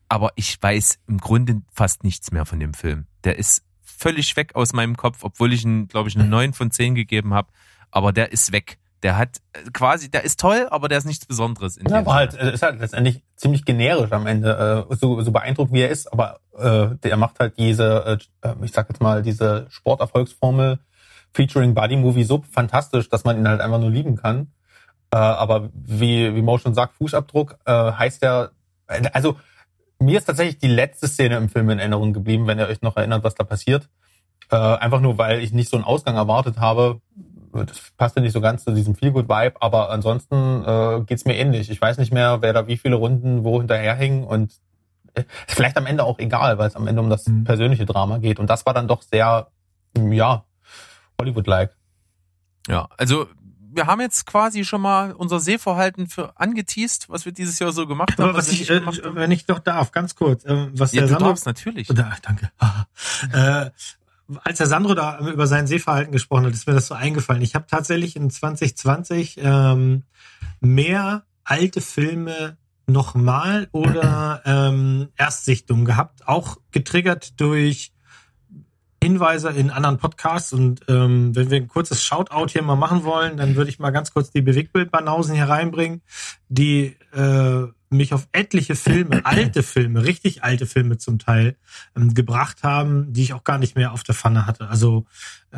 Aber 0.10 0.32
ich 0.36 0.62
weiß 0.62 1.00
im 1.08 1.20
Grunde 1.20 1.62
fast 1.72 2.03
nichts 2.03 2.32
mehr 2.32 2.46
von 2.46 2.60
dem 2.60 2.74
Film. 2.74 3.08
der 3.24 3.39
ist 3.39 3.63
völlig 3.82 4.36
weg 4.36 4.56
aus 4.56 4.74
meinem 4.74 4.98
Kopf, 4.98 5.20
obwohl 5.22 5.53
ich 5.53 5.63
ihn, 5.63 5.88
glaube 5.88 6.10
ich, 6.10 6.15
eine 6.15 6.27
9 6.27 6.53
von 6.53 6.72
10 6.72 6.96
gegeben 6.96 7.34
habe. 7.34 7.50
Aber 7.91 8.12
der 8.12 8.32
ist 8.32 8.51
weg. 8.51 8.80
Der 9.03 9.18
hat 9.18 9.38
äh, 9.53 9.70
quasi, 9.72 10.10
der 10.10 10.24
ist 10.24 10.39
toll, 10.39 10.68
aber 10.70 10.88
der 10.88 10.98
ist 10.98 11.06
nichts 11.06 11.25
Besonderes. 11.25 11.77
In 11.77 11.88
Ja, 11.88 12.00
aber 12.00 12.13
halt, 12.13 12.34
äh, 12.34 12.53
ist 12.53 12.63
halt 12.63 12.80
letztendlich 12.80 13.24
ziemlich 13.36 13.63
generisch 13.63 14.12
am 14.12 14.27
Ende, 14.27 14.88
so, 15.00 15.22
so 15.22 15.32
beeindruckend 15.32 15.74
wie 15.74 15.82
er 15.82 15.89
ist, 15.89 16.12
aber 16.12 16.39
äh, 16.58 16.96
der 17.03 17.18
macht 17.18 17.39
halt 17.39 17.58
diese, 17.58 18.20
äh, 18.44 18.53
ich 18.63 18.72
sag 18.72 18.89
jetzt 18.89 19.01
mal, 19.01 19.22
diese 19.24 19.68
Sporterfolgsformel 19.70 20.80
featuring 21.34 21.74
Buddy 21.74 21.96
Movie 21.96 22.24
so 22.24 22.44
fantastisch, 22.50 23.10
dass 23.10 23.24
man 23.24 23.38
ihn 23.38 23.48
halt 23.48 23.62
einfach 23.62 23.80
nur 23.80 23.89
lieben 23.89 24.15
kann. 24.18 24.51
Äh, 25.13 25.18
aber 25.18 25.70
wie, 25.74 26.34
wie 26.36 26.41
Mo 26.41 26.58
schon 26.58 26.74
sagt, 26.74 26.96
Fußabdruck 26.96 27.58
äh, 27.65 27.72
heißt 27.91 28.24
ja, 28.24 28.50
also 29.13 29.38
mir 30.00 30.18
ist 30.18 30.25
tatsächlich 30.25 30.58
die 30.58 30.68
letzte 30.68 31.08
Szene 31.08 31.38
im 31.38 31.50
Film 31.50 31.70
in 31.70 31.80
Erinnerung 31.80 32.13
geblieben, 32.13 32.48
wenn 32.48 32.60
ihr 32.60 32.68
euch 32.68 32.82
noch 32.82 32.98
erinnert, 32.98 33.24
was 33.24 33.36
da 33.36 33.44
passiert. 33.44 33.89
Äh, 34.50 34.56
einfach 34.56 35.00
nur, 35.00 35.18
weil 35.18 35.39
ich 35.39 35.53
nicht 35.53 35.70
so 35.70 35.77
einen 35.77 35.86
Ausgang 35.86 36.15
erwartet 36.15 36.60
habe. 36.60 37.01
Das 37.53 37.91
passte 37.98 38.22
nicht 38.22 38.32
so 38.32 38.41
ganz 38.41 38.63
zu 38.63 38.72
diesem 38.72 38.96
Feelgood-Vibe, 38.96 39.62
aber 39.62 39.89
ansonsten 39.89 40.63
äh, 40.65 41.01
geht's 41.06 41.25
mir 41.25 41.36
ähnlich. 41.36 41.70
Ich 41.70 41.82
weiß 41.82 41.98
nicht 41.98 42.13
mehr, 42.13 42.41
wer 42.41 42.53
da 42.53 42.68
wie 42.68 42.77
viele 42.77 42.96
Runden 42.96 43.44
wo 43.44 43.60
hinterherhing 43.60 44.24
und 44.24 44.53
äh, 45.13 45.24
ist 45.48 45.56
vielleicht 45.56 45.77
am 45.77 45.86
Ende 45.86 46.06
auch 46.06 46.20
egal, 46.20 46.58
weil 46.58 46.68
es 46.68 46.75
am 46.75 46.88
Ende 46.88 47.01
um 47.01 47.10
das 47.10 47.27
Mhm. 47.27 47.44
persönliche 47.44 47.86
Drama 47.86 48.18
geht. 48.20 48.39
Und 48.39 48.50
das 48.50 48.65
war 48.65 48.74
dann 48.74 48.88
doch 48.88 49.01
sehr, 49.01 49.48
ja, 49.98 50.46
Hollywood-like. 51.20 51.75
Ja, 52.68 52.88
also 52.98 53.27
wir 53.74 53.88
haben 53.88 54.01
jetzt 54.01 54.25
quasi 54.25 54.63
schon 54.66 54.82
mal 54.82 55.13
unser 55.13 55.40
Sehverhalten 55.40 56.08
für 56.08 56.40
angeteased, 56.40 57.10
was 57.10 57.25
wir 57.25 57.32
dieses 57.32 57.60
Jahr 57.60 57.72
so 57.72 57.88
gemacht 57.88 58.18
haben. 58.18 58.30
Aber 58.30 58.38
was 58.38 58.51
wir 58.51 58.62
ich, 58.62 58.70
äh, 58.70 58.82
haben. 58.82 59.16
wenn 59.16 59.32
ich 59.32 59.48
noch 59.48 59.60
darf, 59.60 59.92
ganz 59.92 60.16
kurz, 60.16 60.46
äh, 60.46 60.68
was 60.74 60.92
ja, 60.92 61.01
der 61.01 61.08
du 61.08 61.13
Sandro, 61.13 61.28
darfst 61.30 61.46
natürlich. 61.46 61.88
Da, 61.88 62.13
danke. 62.22 62.51
äh, 63.34 63.70
als 64.44 64.58
der 64.58 64.68
Sandro 64.68 64.94
da 64.94 65.20
über 65.20 65.48
sein 65.48 65.68
Sehverhalten 65.68 66.12
gesprochen 66.12 66.46
hat, 66.46 66.54
ist 66.54 66.68
mir 66.68 66.74
das 66.74 66.88
so 66.88 66.94
eingefallen. 66.94 67.42
Ich 67.42 67.56
habe 67.56 67.66
tatsächlich 67.70 68.16
in 68.16 68.30
2020 68.30 69.40
ähm, 69.42 70.04
mehr 70.60 71.24
alte 71.44 71.82
Filme 71.82 72.58
nochmal 72.88 73.68
oder 73.72 74.42
ähm, 74.46 75.10
Erstsichtungen 75.16 75.86
gehabt, 75.86 76.28
auch 76.28 76.58
getriggert 76.72 77.40
durch 77.40 77.92
Hinweise 79.03 79.50
in 79.50 79.72
anderen 79.72 79.98
Podcasts. 79.98 80.53
Und 80.53 80.81
ähm, 80.88 81.36
wenn 81.36 81.50
wir 81.50 81.58
ein 81.58 81.67
kurzes 81.67 82.03
Shoutout 82.03 82.50
hier 82.50 82.62
mal 82.62 82.75
machen 82.75 83.03
wollen, 83.03 83.38
dann 83.38 83.55
würde 83.55 83.70
ich 83.70 83.79
mal 83.79 83.91
ganz 83.91 84.13
kurz 84.13 84.31
die 84.31 84.41
Bewegtbildbanausen 84.41 85.36
hier 85.36 85.50
reinbringen, 85.50 86.01
die 86.50 86.96
äh, 87.13 87.63
mich 87.89 88.13
auf 88.13 88.27
etliche 88.31 88.75
Filme, 88.75 89.22
alte 89.25 89.63
Filme, 89.63 90.03
richtig 90.03 90.43
alte 90.43 90.65
Filme 90.65 90.98
zum 90.98 91.20
Teil, 91.20 91.55
ähm, 91.96 92.13
gebracht 92.13 92.63
haben, 92.63 93.12
die 93.13 93.24
ich 93.24 93.34
auch 93.34 93.43
gar 93.43 93.58
nicht 93.58 93.75
mehr 93.75 93.91
auf 93.91 94.03
der 94.03 94.15
Pfanne 94.15 94.46
hatte. 94.46 94.70
Also 94.70 95.05
äh, 95.51 95.58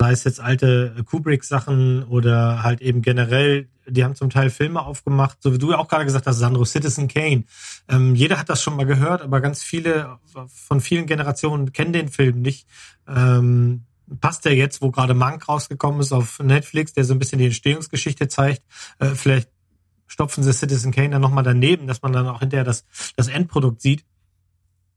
sei 0.00 0.12
es 0.12 0.24
jetzt 0.24 0.40
alte 0.40 0.94
Kubrick-Sachen 1.04 2.04
oder 2.04 2.62
halt 2.62 2.80
eben 2.80 3.02
generell, 3.02 3.68
die 3.86 4.04
haben 4.04 4.14
zum 4.14 4.30
Teil 4.30 4.50
Filme 4.50 4.82
aufgemacht, 4.82 5.38
so 5.40 5.52
wie 5.52 5.58
du 5.58 5.70
ja 5.70 5.78
auch 5.78 5.88
gerade 5.88 6.04
gesagt 6.04 6.26
hast, 6.26 6.38
Sandro, 6.38 6.64
Citizen 6.64 7.08
Kane. 7.08 7.44
Ähm, 7.88 8.14
jeder 8.14 8.38
hat 8.38 8.48
das 8.48 8.62
schon 8.62 8.76
mal 8.76 8.86
gehört, 8.86 9.22
aber 9.22 9.40
ganz 9.40 9.62
viele 9.62 10.18
von 10.48 10.80
vielen 10.80 11.06
Generationen 11.06 11.72
kennen 11.72 11.92
den 11.92 12.08
Film 12.08 12.42
nicht. 12.42 12.66
Ähm, 13.08 13.84
passt 14.20 14.44
der 14.44 14.54
jetzt, 14.54 14.82
wo 14.82 14.90
gerade 14.90 15.14
Mank 15.14 15.48
rausgekommen 15.48 16.00
ist 16.00 16.12
auf 16.12 16.38
Netflix, 16.40 16.92
der 16.92 17.04
so 17.04 17.14
ein 17.14 17.18
bisschen 17.18 17.38
die 17.38 17.46
Entstehungsgeschichte 17.46 18.28
zeigt, 18.28 18.62
äh, 18.98 19.08
vielleicht 19.08 19.50
stopfen 20.06 20.44
sie 20.44 20.52
Citizen 20.52 20.92
Kane 20.92 21.10
dann 21.10 21.22
nochmal 21.22 21.44
daneben, 21.44 21.86
dass 21.86 22.02
man 22.02 22.12
dann 22.12 22.28
auch 22.28 22.40
hinterher 22.40 22.64
das, 22.64 22.84
das 23.16 23.28
Endprodukt 23.28 23.80
sieht. 23.80 24.04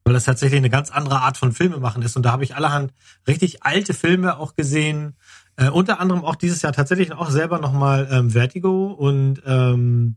Weil 0.10 0.16
das 0.16 0.24
tatsächlich 0.24 0.58
eine 0.58 0.72
ganz 0.72 0.89
andere 0.89 1.22
Art 1.22 1.38
von 1.38 1.51
Filme 1.51 1.78
machen 1.78 2.01
ist. 2.01 2.18
Und 2.18 2.24
da 2.24 2.32
habe 2.32 2.44
ich 2.44 2.56
allerhand 2.56 2.94
richtig 3.28 3.62
alte 3.62 3.94
Filme 3.94 4.39
auch 4.39 4.56
gesehen. 4.56 5.13
Äh, 5.56 5.70
unter 5.70 6.00
anderem 6.00 6.25
auch 6.25 6.36
dieses 6.36 6.63
Jahr 6.63 6.74
tatsächlich 6.74 7.12
auch 7.12 7.30
selber 7.30 7.60
nochmal 7.60 8.08
ähm, 8.10 8.32
Vertigo 8.32 8.88
und 8.88 9.44
ähm, 9.46 10.16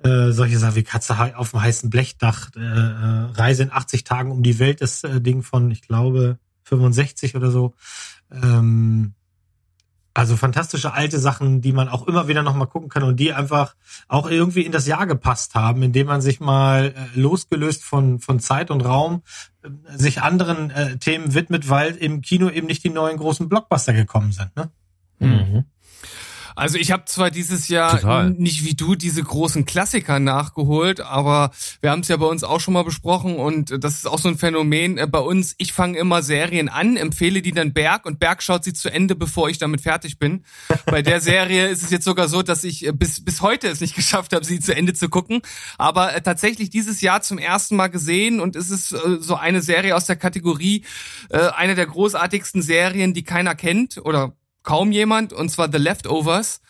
äh, 0.00 0.32
solche 0.32 0.58
Sachen 0.58 0.74
wie 0.74 0.82
Katze 0.82 1.16
auf 1.34 1.52
dem 1.52 1.62
heißen 1.62 1.88
Blechdach, 1.88 2.50
äh, 2.56 2.60
äh, 2.60 3.30
Reise 3.32 3.62
in 3.62 3.72
80 3.72 4.04
Tagen 4.04 4.30
um 4.32 4.42
die 4.42 4.58
Welt, 4.58 4.82
das 4.82 5.02
äh, 5.02 5.18
Ding 5.22 5.42
von, 5.42 5.70
ich 5.70 5.80
glaube, 5.80 6.38
65 6.64 7.36
oder 7.36 7.50
so. 7.50 7.72
Ähm, 8.30 9.14
also 10.16 10.36
fantastische 10.36 10.94
alte 10.94 11.18
Sachen, 11.18 11.60
die 11.60 11.72
man 11.72 11.88
auch 11.88 12.06
immer 12.06 12.26
wieder 12.26 12.42
nochmal 12.42 12.68
gucken 12.68 12.88
kann 12.88 13.02
und 13.02 13.20
die 13.20 13.34
einfach 13.34 13.76
auch 14.08 14.30
irgendwie 14.30 14.62
in 14.62 14.72
das 14.72 14.86
Jahr 14.86 15.06
gepasst 15.06 15.54
haben, 15.54 15.82
indem 15.82 16.06
man 16.06 16.22
sich 16.22 16.40
mal 16.40 16.94
äh, 16.96 17.20
losgelöst 17.20 17.84
von, 17.84 18.18
von 18.18 18.40
Zeit 18.40 18.70
und 18.70 18.80
Raum 18.80 19.22
äh, 19.62 19.68
sich 19.94 20.22
anderen 20.22 20.70
äh, 20.70 20.96
Themen 20.96 21.34
widmet, 21.34 21.68
weil 21.68 21.94
im 21.96 22.22
Kino 22.22 22.48
eben 22.48 22.66
nicht 22.66 22.82
die 22.82 22.90
neuen 22.90 23.18
großen 23.18 23.48
Blockbuster 23.48 23.92
gekommen 23.92 24.32
sind. 24.32 24.56
Ne? 24.56 24.70
Mhm. 25.18 25.64
Also 26.56 26.78
ich 26.78 26.90
habe 26.90 27.04
zwar 27.04 27.30
dieses 27.30 27.68
Jahr 27.68 28.00
Total. 28.00 28.30
nicht 28.30 28.64
wie 28.64 28.74
du 28.74 28.94
diese 28.94 29.22
großen 29.22 29.66
Klassiker 29.66 30.18
nachgeholt, 30.18 31.02
aber 31.02 31.50
wir 31.82 31.90
haben 31.90 32.00
es 32.00 32.08
ja 32.08 32.16
bei 32.16 32.24
uns 32.24 32.44
auch 32.44 32.60
schon 32.60 32.72
mal 32.72 32.82
besprochen 32.82 33.36
und 33.36 33.84
das 33.84 33.96
ist 33.96 34.06
auch 34.06 34.18
so 34.18 34.30
ein 34.30 34.38
Phänomen 34.38 34.96
äh, 34.96 35.06
bei 35.06 35.18
uns. 35.18 35.54
Ich 35.58 35.74
fange 35.74 35.98
immer 35.98 36.22
Serien 36.22 36.70
an, 36.70 36.96
empfehle 36.96 37.42
die 37.42 37.52
dann 37.52 37.74
Berg 37.74 38.06
und 38.06 38.18
Berg 38.20 38.42
schaut 38.42 38.64
sie 38.64 38.72
zu 38.72 38.88
Ende, 38.88 39.14
bevor 39.14 39.50
ich 39.50 39.58
damit 39.58 39.82
fertig 39.82 40.18
bin. 40.18 40.44
Bei 40.86 41.02
der 41.02 41.20
Serie 41.20 41.68
ist 41.68 41.82
es 41.82 41.90
jetzt 41.90 42.06
sogar 42.06 42.26
so, 42.26 42.42
dass 42.42 42.64
ich 42.64 42.86
äh, 42.86 42.92
bis 42.92 43.22
bis 43.22 43.42
heute 43.42 43.68
es 43.68 43.82
nicht 43.82 43.94
geschafft 43.94 44.32
habe, 44.32 44.44
sie 44.44 44.58
zu 44.58 44.74
Ende 44.74 44.94
zu 44.94 45.10
gucken, 45.10 45.42
aber 45.76 46.16
äh, 46.16 46.22
tatsächlich 46.22 46.70
dieses 46.70 47.02
Jahr 47.02 47.20
zum 47.20 47.36
ersten 47.36 47.76
Mal 47.76 47.88
gesehen 47.88 48.40
und 48.40 48.56
es 48.56 48.70
ist 48.70 48.88
so 48.88 49.34
eine 49.34 49.60
Serie 49.60 49.94
aus 49.94 50.06
der 50.06 50.16
Kategorie 50.16 50.84
äh, 51.28 51.38
eine 51.38 51.74
der 51.74 51.86
großartigsten 51.86 52.62
Serien, 52.62 53.12
die 53.12 53.24
keiner 53.24 53.54
kennt 53.54 53.98
oder 53.98 54.32
kaum 54.66 54.92
jemand, 54.92 55.32
und 55.32 55.48
zwar 55.48 55.72
The 55.72 55.78
Leftovers. 55.78 56.60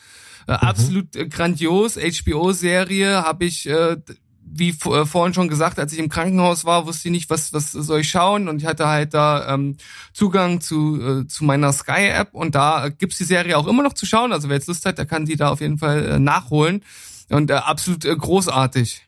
Äh, 0.47 0.53
Absolut 0.53 1.15
äh, 1.17 1.27
grandios. 1.27 1.97
HBO-Serie 1.97 3.23
habe 3.23 3.43
ich, 3.43 3.67
äh, 3.67 3.97
wie 4.45 4.69
äh, 4.69 5.05
vorhin 5.05 5.33
schon 5.33 5.49
gesagt, 5.49 5.77
als 5.77 5.91
ich 5.91 5.99
im 5.99 6.07
Krankenhaus 6.07 6.63
war, 6.63 6.85
wusste 6.85 7.09
ich 7.09 7.11
nicht, 7.11 7.29
was, 7.29 7.51
was 7.51 7.73
soll 7.73 7.99
ich 7.99 8.09
schauen. 8.09 8.47
Und 8.47 8.61
ich 8.61 8.65
hatte 8.65 8.87
halt 8.87 9.13
da 9.13 9.53
ähm, 9.53 9.75
Zugang 10.13 10.61
zu, 10.61 11.01
äh, 11.01 11.27
zu 11.27 11.43
meiner 11.43 11.73
Sky-App 11.73 12.33
und 12.33 12.55
da 12.55 12.85
äh, 12.85 12.91
gibt's 12.91 13.17
die 13.17 13.25
Serie 13.25 13.57
auch 13.57 13.67
immer 13.67 13.83
noch 13.83 13.93
zu 13.93 14.05
schauen. 14.05 14.31
Also 14.31 14.47
wer 14.47 14.55
jetzt 14.55 14.67
Lust 14.67 14.85
hat, 14.85 14.97
der 14.97 15.05
kann 15.05 15.25
die 15.25 15.35
da 15.35 15.49
auf 15.49 15.59
jeden 15.59 15.79
Fall 15.79 16.05
äh, 16.05 16.19
nachholen. 16.19 16.83
Und 17.29 17.49
äh, 17.49 17.55
absolut 17.55 18.05
äh, 18.05 18.15
großartig. 18.15 19.06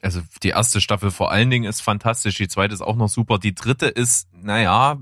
Also 0.00 0.20
die 0.44 0.50
erste 0.50 0.80
Staffel 0.80 1.10
vor 1.10 1.32
allen 1.32 1.50
Dingen 1.50 1.64
ist 1.68 1.80
fantastisch, 1.80 2.36
die 2.36 2.46
zweite 2.46 2.72
ist 2.72 2.82
auch 2.82 2.94
noch 2.94 3.08
super. 3.08 3.38
Die 3.38 3.54
dritte 3.54 3.86
ist, 3.86 4.28
naja, 4.32 4.96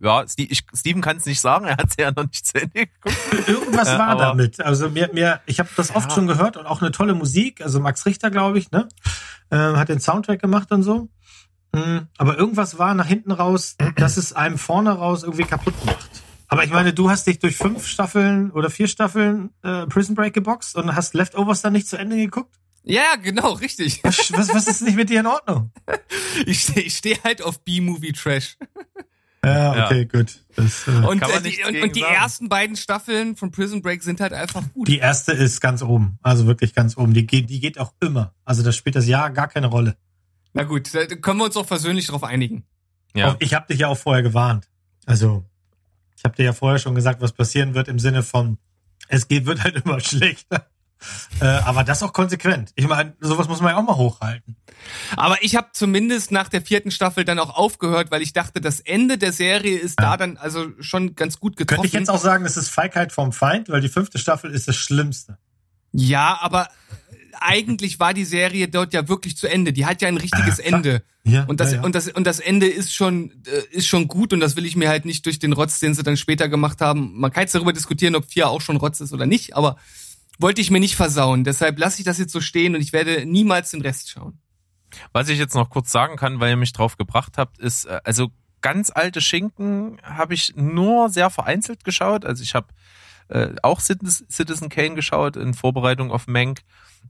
ja, 0.00 0.24
Steven 0.26 1.00
kann 1.02 1.18
es 1.18 1.26
nicht 1.26 1.40
sagen, 1.40 1.64
er 1.66 1.76
hat 1.76 1.92
sie 1.92 2.02
ja 2.02 2.10
noch 2.10 2.24
nicht 2.24 2.44
zu 2.46 2.60
Ende 2.60 2.86
geguckt. 2.86 3.16
Irgendwas 3.48 3.88
Ja, 3.88 3.98
war 3.98 4.08
aber- 4.08 4.20
damit. 4.22 4.60
Also 4.60 4.90
mir, 4.90 5.10
mir, 5.12 5.40
ich 5.46 5.60
habe 5.60 5.68
das 5.76 5.94
oft 5.94 6.08
Ja. 6.10 6.14
schon 6.16 6.26
gehört 6.26 6.56
und 6.56 6.66
auch 6.66 6.82
eine 6.82 6.90
tolle 6.90 7.14
Musik. 7.14 7.60
Also 7.60 7.78
Max 7.78 8.06
Richter, 8.06 8.30
glaube 8.30 8.58
ich, 8.58 8.70
ne, 8.72 8.88
äh, 9.50 9.56
hat 9.56 9.88
den 9.88 10.00
Soundtrack 10.00 10.40
gemacht 10.40 10.72
und 10.72 10.82
so. 10.82 11.08
Mm, 11.72 11.98
Aber 12.18 12.36
irgendwas 12.38 12.78
war 12.78 12.94
nach 12.94 13.06
hinten 13.06 13.30
raus, 13.32 13.76
dass 13.96 14.16
es 14.16 14.32
einem 14.32 14.58
vorne 14.58 14.90
raus 14.90 15.22
irgendwie 15.22 15.44
kaputt 15.44 15.74
macht. 15.86 16.08
Aber 16.48 16.62
ich 16.64 16.70
meine, 16.70 16.92
du 16.92 17.10
hast 17.10 17.26
dich 17.26 17.38
durch 17.40 17.56
fünf 17.56 17.86
Staffeln 17.86 18.50
oder 18.52 18.70
vier 18.70 18.86
Staffeln 18.88 19.50
äh, 19.62 19.86
Prison 19.86 20.14
Break 20.14 20.34
geboxt 20.34 20.76
und 20.76 20.94
hast 20.94 21.14
Leftovers 21.14 21.62
dann 21.62 21.72
nicht 21.72 21.88
zu 21.88 21.96
Ende 21.96 22.16
geguckt? 22.16 22.54
Ja, 22.84 23.16
genau, 23.16 23.52
richtig. 23.52 24.00
Was, 24.04 24.30
was, 24.32 24.48
was 24.54 24.68
ist 24.68 24.82
nicht 24.82 24.96
mit 24.96 25.08
dir 25.10 25.20
in 25.20 25.26
Ordnung? 25.26 25.70
Ich 26.46 26.62
stehe 26.62 26.82
ich 26.82 26.96
steh 26.96 27.16
halt 27.22 27.42
auf 27.42 27.60
B-Movie-Trash. 27.64 28.58
Ja, 29.44 29.84
okay, 29.86 30.04
gut. 30.06 30.40
Das, 30.56 30.88
äh, 30.88 30.90
Und, 30.90 31.20
Kann 31.20 31.30
man 31.30 31.44
äh, 31.44 31.50
die, 31.50 31.64
und, 31.64 31.82
und 31.82 31.96
die 31.96 32.00
sagen. 32.00 32.14
ersten 32.14 32.48
beiden 32.48 32.76
Staffeln 32.76 33.36
von 33.36 33.50
Prison 33.50 33.82
Break 33.82 34.02
sind 34.02 34.20
halt 34.20 34.32
einfach 34.32 34.62
gut. 34.72 34.88
die 34.88 34.98
erste 34.98 35.32
ist 35.32 35.60
ganz 35.60 35.82
oben. 35.82 36.18
Also 36.22 36.46
wirklich 36.46 36.74
ganz 36.74 36.96
oben. 36.96 37.14
Die 37.14 37.26
geht, 37.26 37.50
die 37.50 37.60
geht 37.60 37.78
auch 37.78 37.92
immer. 38.00 38.34
Also 38.44 38.62
das 38.62 38.74
spielt 38.76 38.96
das 38.96 39.06
Jahr 39.06 39.30
gar 39.30 39.48
keine 39.48 39.68
Rolle. 39.68 39.96
Na 40.54 40.64
gut, 40.64 40.92
da 40.94 41.06
können 41.06 41.38
wir 41.38 41.44
uns 41.44 41.56
auch 41.56 41.66
versöhnlich 41.66 42.06
drauf 42.06 42.24
einigen. 42.24 42.64
Ja. 43.14 43.32
Auch 43.32 43.36
Ich 43.40 43.54
habe 43.54 43.66
dich 43.68 43.80
ja 43.80 43.88
auch 43.88 43.98
vorher 43.98 44.22
gewarnt. 44.22 44.68
Also, 45.06 45.44
ich 46.16 46.24
habe 46.24 46.36
dir 46.36 46.44
ja 46.44 46.52
vorher 46.52 46.78
schon 46.78 46.94
gesagt, 46.94 47.20
was 47.20 47.32
passieren 47.32 47.74
wird 47.74 47.88
im 47.88 47.98
Sinne 47.98 48.22
von, 48.22 48.58
es 49.08 49.28
geht, 49.28 49.46
wird 49.46 49.62
halt 49.62 49.76
immer 49.84 50.00
schlechter. 50.00 50.66
Äh, 51.40 51.44
aber 51.46 51.84
das 51.84 52.02
auch 52.02 52.12
konsequent. 52.12 52.72
Ich 52.74 52.86
meine, 52.86 53.14
sowas 53.20 53.48
muss 53.48 53.60
man 53.60 53.70
ja 53.72 53.78
auch 53.78 53.82
mal 53.82 53.96
hochhalten. 53.96 54.56
Aber 55.16 55.42
ich 55.42 55.56
habe 55.56 55.68
zumindest 55.72 56.30
nach 56.30 56.48
der 56.48 56.60
vierten 56.62 56.90
Staffel 56.90 57.24
dann 57.24 57.38
auch 57.38 57.56
aufgehört, 57.56 58.10
weil 58.10 58.22
ich 58.22 58.32
dachte, 58.32 58.60
das 58.60 58.80
Ende 58.80 59.18
der 59.18 59.32
Serie 59.32 59.78
ist 59.78 60.00
da 60.00 60.16
dann 60.16 60.36
also 60.36 60.66
schon 60.80 61.14
ganz 61.14 61.40
gut 61.40 61.56
getroffen. 61.56 61.82
Könnte 61.82 61.86
ich 61.88 62.00
jetzt 62.00 62.10
auch 62.10 62.20
sagen, 62.20 62.44
es 62.44 62.56
ist 62.56 62.68
Feigheit 62.68 63.12
vom 63.12 63.32
Feind, 63.32 63.68
weil 63.68 63.80
die 63.80 63.88
fünfte 63.88 64.18
Staffel 64.18 64.50
ist 64.50 64.68
das 64.68 64.76
Schlimmste. 64.76 65.38
ja, 65.92 66.38
aber 66.40 66.68
eigentlich 67.40 67.98
war 67.98 68.14
die 68.14 68.24
Serie 68.24 68.68
dort 68.68 68.94
ja 68.94 69.08
wirklich 69.08 69.36
zu 69.36 69.48
Ende. 69.48 69.72
Die 69.72 69.86
hat 69.86 70.00
ja 70.02 70.08
ein 70.08 70.16
richtiges 70.16 70.58
Ja. 70.58 70.64
Ende. 70.64 71.02
Ja, 71.24 71.44
Und 71.44 71.58
das, 71.58 71.72
ja, 71.72 71.78
ja. 71.78 71.82
und 71.84 71.94
das, 71.94 72.08
und 72.08 72.26
das 72.26 72.38
Ende 72.38 72.66
ist 72.66 72.94
schon, 72.94 73.32
äh, 73.46 73.62
ist 73.76 73.88
schon 73.88 74.08
gut 74.08 74.32
und 74.32 74.40
das 74.40 74.56
will 74.56 74.66
ich 74.66 74.76
mir 74.76 74.88
halt 74.88 75.04
nicht 75.04 75.24
durch 75.26 75.38
den 75.38 75.52
Rotz, 75.52 75.80
den 75.80 75.94
sie 75.94 76.02
dann 76.02 76.16
später 76.16 76.48
gemacht 76.48 76.80
haben. 76.80 77.18
Man 77.18 77.32
kann 77.32 77.42
jetzt 77.42 77.54
darüber 77.54 77.72
diskutieren, 77.72 78.14
ob 78.14 78.26
vier 78.30 78.48
auch 78.48 78.60
schon 78.60 78.76
Rotz 78.76 79.00
ist 79.00 79.12
oder 79.12 79.26
nicht, 79.26 79.56
aber 79.56 79.76
wollte 80.38 80.60
ich 80.60 80.70
mir 80.70 80.80
nicht 80.80 80.96
versauen. 80.96 81.44
Deshalb 81.44 81.78
lasse 81.78 82.00
ich 82.00 82.04
das 82.04 82.18
jetzt 82.18 82.32
so 82.32 82.40
stehen 82.40 82.74
und 82.74 82.80
ich 82.80 82.92
werde 82.92 83.24
niemals 83.26 83.70
den 83.70 83.82
Rest 83.82 84.10
schauen. 84.10 84.40
Was 85.12 85.28
ich 85.28 85.38
jetzt 85.38 85.54
noch 85.54 85.70
kurz 85.70 85.90
sagen 85.90 86.16
kann, 86.16 86.40
weil 86.40 86.50
ihr 86.50 86.56
mich 86.56 86.72
drauf 86.72 86.96
gebracht 86.96 87.38
habt, 87.38 87.58
ist, 87.58 87.86
äh, 87.86 88.00
also 88.04 88.30
ganz 88.60 88.90
alte 88.90 89.20
Schinken 89.20 89.98
habe 90.02 90.34
ich 90.34 90.54
nur 90.56 91.10
sehr 91.10 91.30
vereinzelt 91.30 91.84
geschaut. 91.84 92.24
Also 92.24 92.42
ich 92.42 92.54
habe 92.54 92.68
äh, 93.28 93.54
auch 93.62 93.80
Citizen 93.80 94.68
Kane 94.68 94.94
geschaut 94.94 95.36
in 95.36 95.54
Vorbereitung 95.54 96.10
auf 96.10 96.26
Mank. 96.26 96.62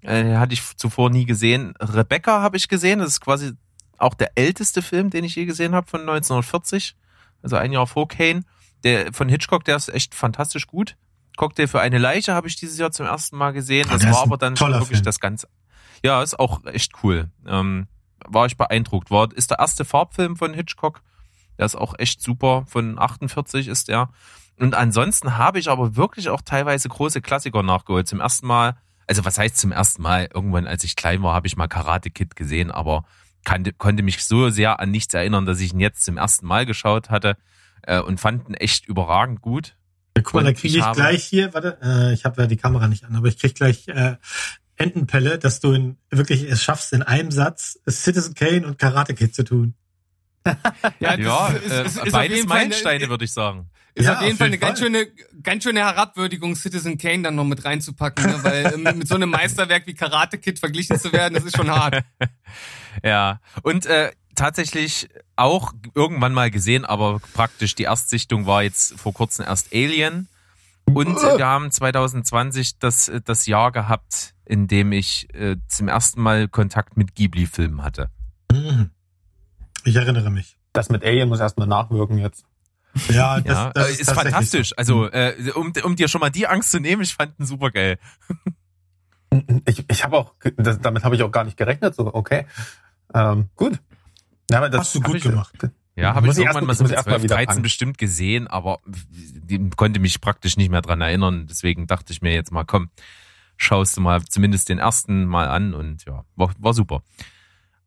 Äh, 0.02 0.34
hatte 0.36 0.54
ich 0.54 0.76
zuvor 0.76 1.10
nie 1.10 1.24
gesehen. 1.24 1.74
Rebecca 1.80 2.42
habe 2.42 2.56
ich 2.56 2.68
gesehen. 2.68 2.98
Das 2.98 3.08
ist 3.08 3.20
quasi 3.20 3.52
auch 3.98 4.14
der 4.14 4.32
älteste 4.34 4.82
Film, 4.82 5.10
den 5.10 5.24
ich 5.24 5.36
je 5.36 5.44
gesehen 5.44 5.74
habe 5.74 5.88
von 5.88 6.00
1940. 6.00 6.96
Also 7.42 7.56
ein 7.56 7.72
Jahr 7.72 7.86
vor 7.86 8.08
Kane. 8.08 8.42
Der 8.82 9.12
von 9.12 9.28
Hitchcock, 9.28 9.64
der 9.64 9.76
ist 9.76 9.88
echt 9.88 10.14
fantastisch 10.14 10.66
gut. 10.66 10.96
Cocktail 11.36 11.66
für 11.66 11.80
eine 11.80 11.98
Leiche 11.98 12.34
habe 12.34 12.46
ich 12.48 12.56
dieses 12.56 12.78
Jahr 12.78 12.90
zum 12.92 13.06
ersten 13.06 13.36
Mal 13.36 13.52
gesehen. 13.52 13.86
Ah, 13.88 13.94
Das 13.94 14.04
ist 14.04 14.12
war 14.12 14.22
aber 14.22 14.36
dann 14.38 14.58
wirklich 14.58 14.88
Film. 14.88 15.02
das 15.02 15.20
Ganze. 15.20 15.48
Ja, 16.04 16.22
ist 16.22 16.38
auch 16.38 16.64
echt 16.66 16.92
cool. 17.02 17.30
Ähm, 17.46 17.88
war 18.26 18.46
ich 18.46 18.56
beeindruckt. 18.56 19.10
War, 19.10 19.32
ist 19.32 19.50
der 19.50 19.58
erste 19.58 19.84
Farbfilm 19.84 20.36
von 20.36 20.54
Hitchcock. 20.54 21.02
Der 21.58 21.66
ist 21.66 21.76
auch 21.76 21.94
echt 21.98 22.20
super. 22.22 22.64
Von 22.68 22.98
48 22.98 23.68
ist 23.68 23.88
der. 23.88 24.10
Und 24.58 24.74
ansonsten 24.74 25.36
habe 25.36 25.58
ich 25.58 25.68
aber 25.68 25.96
wirklich 25.96 26.28
auch 26.28 26.40
teilweise 26.42 26.88
große 26.88 27.20
Klassiker 27.20 27.62
nachgeholt. 27.62 28.06
Zum 28.06 28.20
ersten 28.20 28.46
Mal, 28.46 28.76
also 29.06 29.24
was 29.24 29.38
heißt 29.38 29.56
zum 29.56 29.72
ersten 29.72 30.02
Mal? 30.02 30.28
Irgendwann, 30.32 30.66
als 30.66 30.84
ich 30.84 30.94
klein 30.96 31.22
war, 31.22 31.34
habe 31.34 31.46
ich 31.46 31.56
mal 31.56 31.66
Karate 31.68 32.10
Kid 32.10 32.36
gesehen, 32.36 32.70
aber 32.70 33.04
kannte, 33.44 33.72
konnte 33.72 34.02
mich 34.02 34.24
so 34.24 34.50
sehr 34.50 34.78
an 34.80 34.90
nichts 34.90 35.12
erinnern, 35.14 35.44
dass 35.46 35.60
ich 35.60 35.72
ihn 35.72 35.80
jetzt 35.80 36.04
zum 36.04 36.16
ersten 36.16 36.46
Mal 36.46 36.66
geschaut 36.66 37.10
hatte 37.10 37.36
äh, 37.82 38.00
und 38.00 38.20
fand 38.20 38.48
ihn 38.48 38.54
echt 38.54 38.86
überragend 38.86 39.40
gut. 39.42 39.76
Guck 40.22 40.34
mal, 40.34 40.44
da 40.44 40.52
kriege 40.52 40.68
ich 40.68 40.76
ich, 40.76 40.82
habe- 40.82 40.96
gleich 40.96 41.24
hier, 41.24 41.52
warte, 41.54 41.78
äh, 41.82 42.12
ich 42.14 42.24
habe 42.24 42.40
ja 42.42 42.46
die 42.46 42.56
Kamera 42.56 42.86
nicht 42.88 43.04
an, 43.04 43.16
aber 43.16 43.26
ich 43.28 43.38
krieg 43.38 43.54
gleich 43.54 43.88
äh, 43.88 44.16
Entenpelle, 44.76 45.38
dass 45.38 45.60
du 45.60 45.72
in, 45.72 45.96
wirklich 46.10 46.42
es 46.44 46.62
schaffst, 46.62 46.92
in 46.92 47.02
einem 47.02 47.30
Satz 47.30 47.78
Citizen 47.88 48.34
Kane 48.34 48.66
und 48.66 48.78
Karate 48.78 49.14
Kid 49.14 49.34
zu 49.34 49.44
tun. 49.44 49.74
Ja, 51.00 51.16
das 51.16 51.18
Ja, 51.26 51.48
ist, 51.48 51.64
ist, 51.64 51.70
äh, 51.72 51.80
ist, 51.84 51.86
ist 51.96 51.98
auf 52.02 52.10
beides 52.12 52.38
Fall 52.40 52.46
Meilensteine, 52.48 53.08
würde 53.08 53.24
ich 53.24 53.32
sagen. 53.32 53.70
ist 53.94 54.04
Ja, 54.06 54.16
auf 54.16 54.22
jeden 54.22 54.36
Fall 54.36 54.46
eine 54.48 54.54
jeden 54.56 54.60
ganz 54.60 54.78
Fall. 54.80 54.88
schöne, 54.88 55.06
ganz 55.42 55.64
schöne 55.64 55.80
Herabwürdigung, 55.80 56.54
Citizen 56.54 56.98
Kane 56.98 57.22
dann 57.22 57.34
noch 57.34 57.44
mit 57.44 57.64
reinzupacken, 57.64 58.24
ne? 58.26 58.38
weil 58.44 58.74
ähm, 58.74 58.98
mit 58.98 59.08
so 59.08 59.14
einem 59.14 59.30
Meisterwerk 59.30 59.86
wie 59.86 59.94
Karate 59.94 60.38
Kid 60.38 60.58
verglichen 60.58 60.98
zu 60.98 61.12
werden, 61.12 61.34
das 61.34 61.44
ist 61.44 61.56
schon 61.56 61.70
hart. 61.70 62.02
Ja, 63.02 63.40
und 63.62 63.86
äh, 63.86 64.12
tatsächlich 64.34 65.08
auch 65.36 65.72
irgendwann 65.94 66.32
mal 66.32 66.50
gesehen, 66.50 66.84
aber 66.84 67.20
praktisch 67.34 67.74
die 67.74 67.84
Erstsichtung 67.84 68.46
war 68.46 68.62
jetzt 68.62 68.98
vor 68.98 69.12
kurzem 69.12 69.44
erst 69.46 69.72
Alien. 69.72 70.28
Und 70.86 71.16
wir 71.16 71.46
haben 71.46 71.70
2020 71.70 72.78
das, 72.78 73.10
das 73.24 73.46
Jahr 73.46 73.72
gehabt, 73.72 74.34
in 74.44 74.68
dem 74.68 74.92
ich 74.92 75.32
äh, 75.34 75.56
zum 75.66 75.88
ersten 75.88 76.20
Mal 76.20 76.48
Kontakt 76.48 76.96
mit 76.96 77.14
Ghibli-Filmen 77.14 77.82
hatte. 77.82 78.10
Mhm. 78.52 78.90
Ich 79.84 79.96
erinnere 79.96 80.30
mich. 80.30 80.56
Das 80.72 80.90
mit 80.90 81.04
Alien 81.04 81.28
muss 81.28 81.40
erstmal 81.40 81.66
nachwirken 81.66 82.18
jetzt. 82.18 82.44
Ja, 83.08 83.40
das, 83.40 83.46
Ja, 83.46 83.70
das 83.72 83.90
ist, 83.90 84.00
ist, 84.02 84.12
fantastisch. 84.12 84.70
so. 84.70 84.76
Also, 84.76 85.10
äh, 85.10 85.34
um, 85.54 85.72
um 85.82 85.96
dir 85.96 86.08
schon 86.08 86.20
mal 86.20 86.30
die 86.30 86.46
Angst 86.46 86.70
zu 86.70 86.80
nehmen, 86.80 87.02
ich 87.02 87.14
fand 87.14 87.38
ihn 87.38 87.46
super 87.46 87.70
geil. 87.70 87.98
Ich, 89.66 89.84
ich 89.88 90.04
habe 90.04 90.16
auch, 90.16 90.34
das, 90.56 90.80
damit 90.80 91.02
habe 91.04 91.16
ich 91.16 91.22
auch 91.22 91.32
gar 91.32 91.44
nicht 91.44 91.56
gerechnet. 91.56 91.94
So, 91.94 92.12
okay, 92.14 92.46
ähm, 93.12 93.48
gut. 93.56 93.80
Ja, 94.50 94.58
aber 94.58 94.68
das 94.70 94.80
Hast 94.80 94.94
du 94.94 95.00
gut 95.00 95.16
ich, 95.16 95.22
gemacht. 95.22 95.54
Ja, 95.96 96.14
habe 96.14 96.26
ich 96.28 96.36
irgendwann 96.36 96.64
erst- 96.64 96.66
mal 96.66 96.74
so 96.74 96.82
mit 96.84 96.90
ich 96.92 96.96
erst 96.96 97.06
mal 97.06 97.12
12, 97.12 97.22
wieder 97.22 97.34
13 97.36 97.46
fangen. 97.48 97.62
bestimmt 97.62 97.98
gesehen, 97.98 98.46
aber 98.48 98.80
die 98.86 99.70
konnte 99.76 100.00
mich 100.00 100.20
praktisch 100.20 100.56
nicht 100.56 100.70
mehr 100.70 100.82
dran 100.82 101.00
erinnern. 101.00 101.46
Deswegen 101.48 101.86
dachte 101.86 102.12
ich 102.12 102.20
mir 102.20 102.32
jetzt 102.34 102.50
mal, 102.52 102.64
komm, 102.64 102.90
schaust 103.56 103.96
du 103.96 104.00
mal 104.00 104.22
zumindest 104.24 104.68
den 104.68 104.78
ersten 104.78 105.24
mal 105.24 105.48
an 105.48 105.72
und 105.72 106.04
ja, 106.04 106.24
war, 106.36 106.52
war 106.58 106.74
super. 106.74 107.02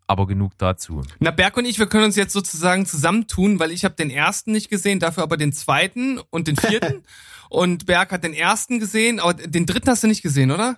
Aber 0.10 0.26
genug 0.26 0.54
dazu. 0.58 1.04
Na, 1.20 1.32
Berg 1.32 1.58
und 1.58 1.66
ich, 1.66 1.80
wir 1.80 1.88
können 1.88 2.06
uns 2.06 2.16
jetzt 2.16 2.32
sozusagen 2.32 2.86
zusammentun, 2.86 3.60
weil 3.60 3.72
ich 3.72 3.84
habe 3.84 3.96
den 3.96 4.10
ersten 4.10 4.54
nicht 4.54 4.70
gesehen, 4.70 5.02
dafür 5.02 5.24
aber 5.24 5.36
den 5.36 5.52
zweiten 5.52 6.18
und 6.30 6.48
den 6.48 6.56
vierten. 6.56 7.04
und 7.50 7.86
Berg 7.88 8.14
hat 8.14 8.24
den 8.24 8.34
ersten 8.34 8.80
gesehen, 8.80 9.20
aber 9.20 9.34
den 9.34 9.66
dritten 9.66 9.90
hast 9.90 10.04
du 10.04 10.08
nicht 10.08 10.22
gesehen, 10.24 10.52
oder? 10.52 10.78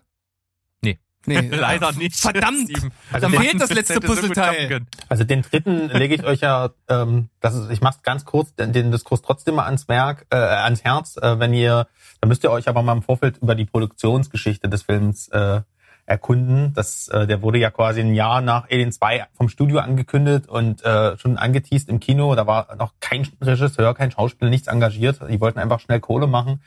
Nee. 1.25 1.41
Nee. 1.41 1.55
Leider 1.57 1.91
nicht. 1.93 2.15
Verdammt! 2.15 2.69
Steven. 2.69 2.91
Da 3.11 3.19
den- 3.19 3.31
fehlt 3.41 3.61
das 3.61 3.71
letzte 3.71 3.95
so 3.95 3.99
Puzzleteil. 4.01 4.67
können. 4.67 4.87
Also 5.09 5.23
den 5.23 5.41
dritten 5.41 5.89
lege 5.93 6.15
ich 6.15 6.23
euch 6.23 6.41
ja, 6.41 6.69
ähm, 6.87 7.29
das 7.41 7.55
ist, 7.55 7.69
ich 7.71 7.81
mach's 7.81 8.01
ganz 8.03 8.25
kurz, 8.25 8.53
den, 8.55 8.73
den 8.73 8.91
Diskurs 8.91 9.21
trotzdem 9.21 9.55
mal 9.55 9.65
ans 9.65 9.87
Werk, 9.87 10.25
äh, 10.29 10.35
ans 10.37 10.83
Herz, 10.83 11.17
äh, 11.17 11.39
wenn 11.39 11.53
ihr, 11.53 11.87
da 12.21 12.27
müsst 12.27 12.43
ihr 12.43 12.51
euch 12.51 12.67
aber 12.67 12.81
mal 12.83 12.93
im 12.93 13.03
Vorfeld 13.03 13.37
über 13.41 13.55
die 13.55 13.65
Produktionsgeschichte 13.65 14.69
des 14.69 14.83
Films 14.83 15.27
äh, 15.29 15.61
erkunden. 16.09 16.73
Das, 16.73 17.07
äh, 17.09 17.27
der 17.27 17.41
wurde 17.41 17.59
ja 17.59 17.69
quasi 17.69 18.01
ein 18.01 18.13
Jahr 18.13 18.41
nach 18.41 18.69
Alien 18.69 18.91
2 18.91 19.27
vom 19.33 19.47
Studio 19.47 19.79
angekündigt 19.79 20.49
und 20.49 20.83
äh, 20.83 21.17
schon 21.17 21.37
angeteased 21.37 21.87
im 21.89 21.99
Kino. 21.99 22.33
Da 22.35 22.47
war 22.47 22.75
noch 22.75 22.93
kein 22.99 23.27
Regisseur, 23.41 23.93
kein 23.93 24.11
Schauspieler, 24.11 24.49
nichts 24.49 24.67
engagiert. 24.67 25.19
Die 25.29 25.39
wollten 25.39 25.59
einfach 25.59 25.79
schnell 25.79 25.99
Kohle 25.99 26.27
machen. 26.27 26.61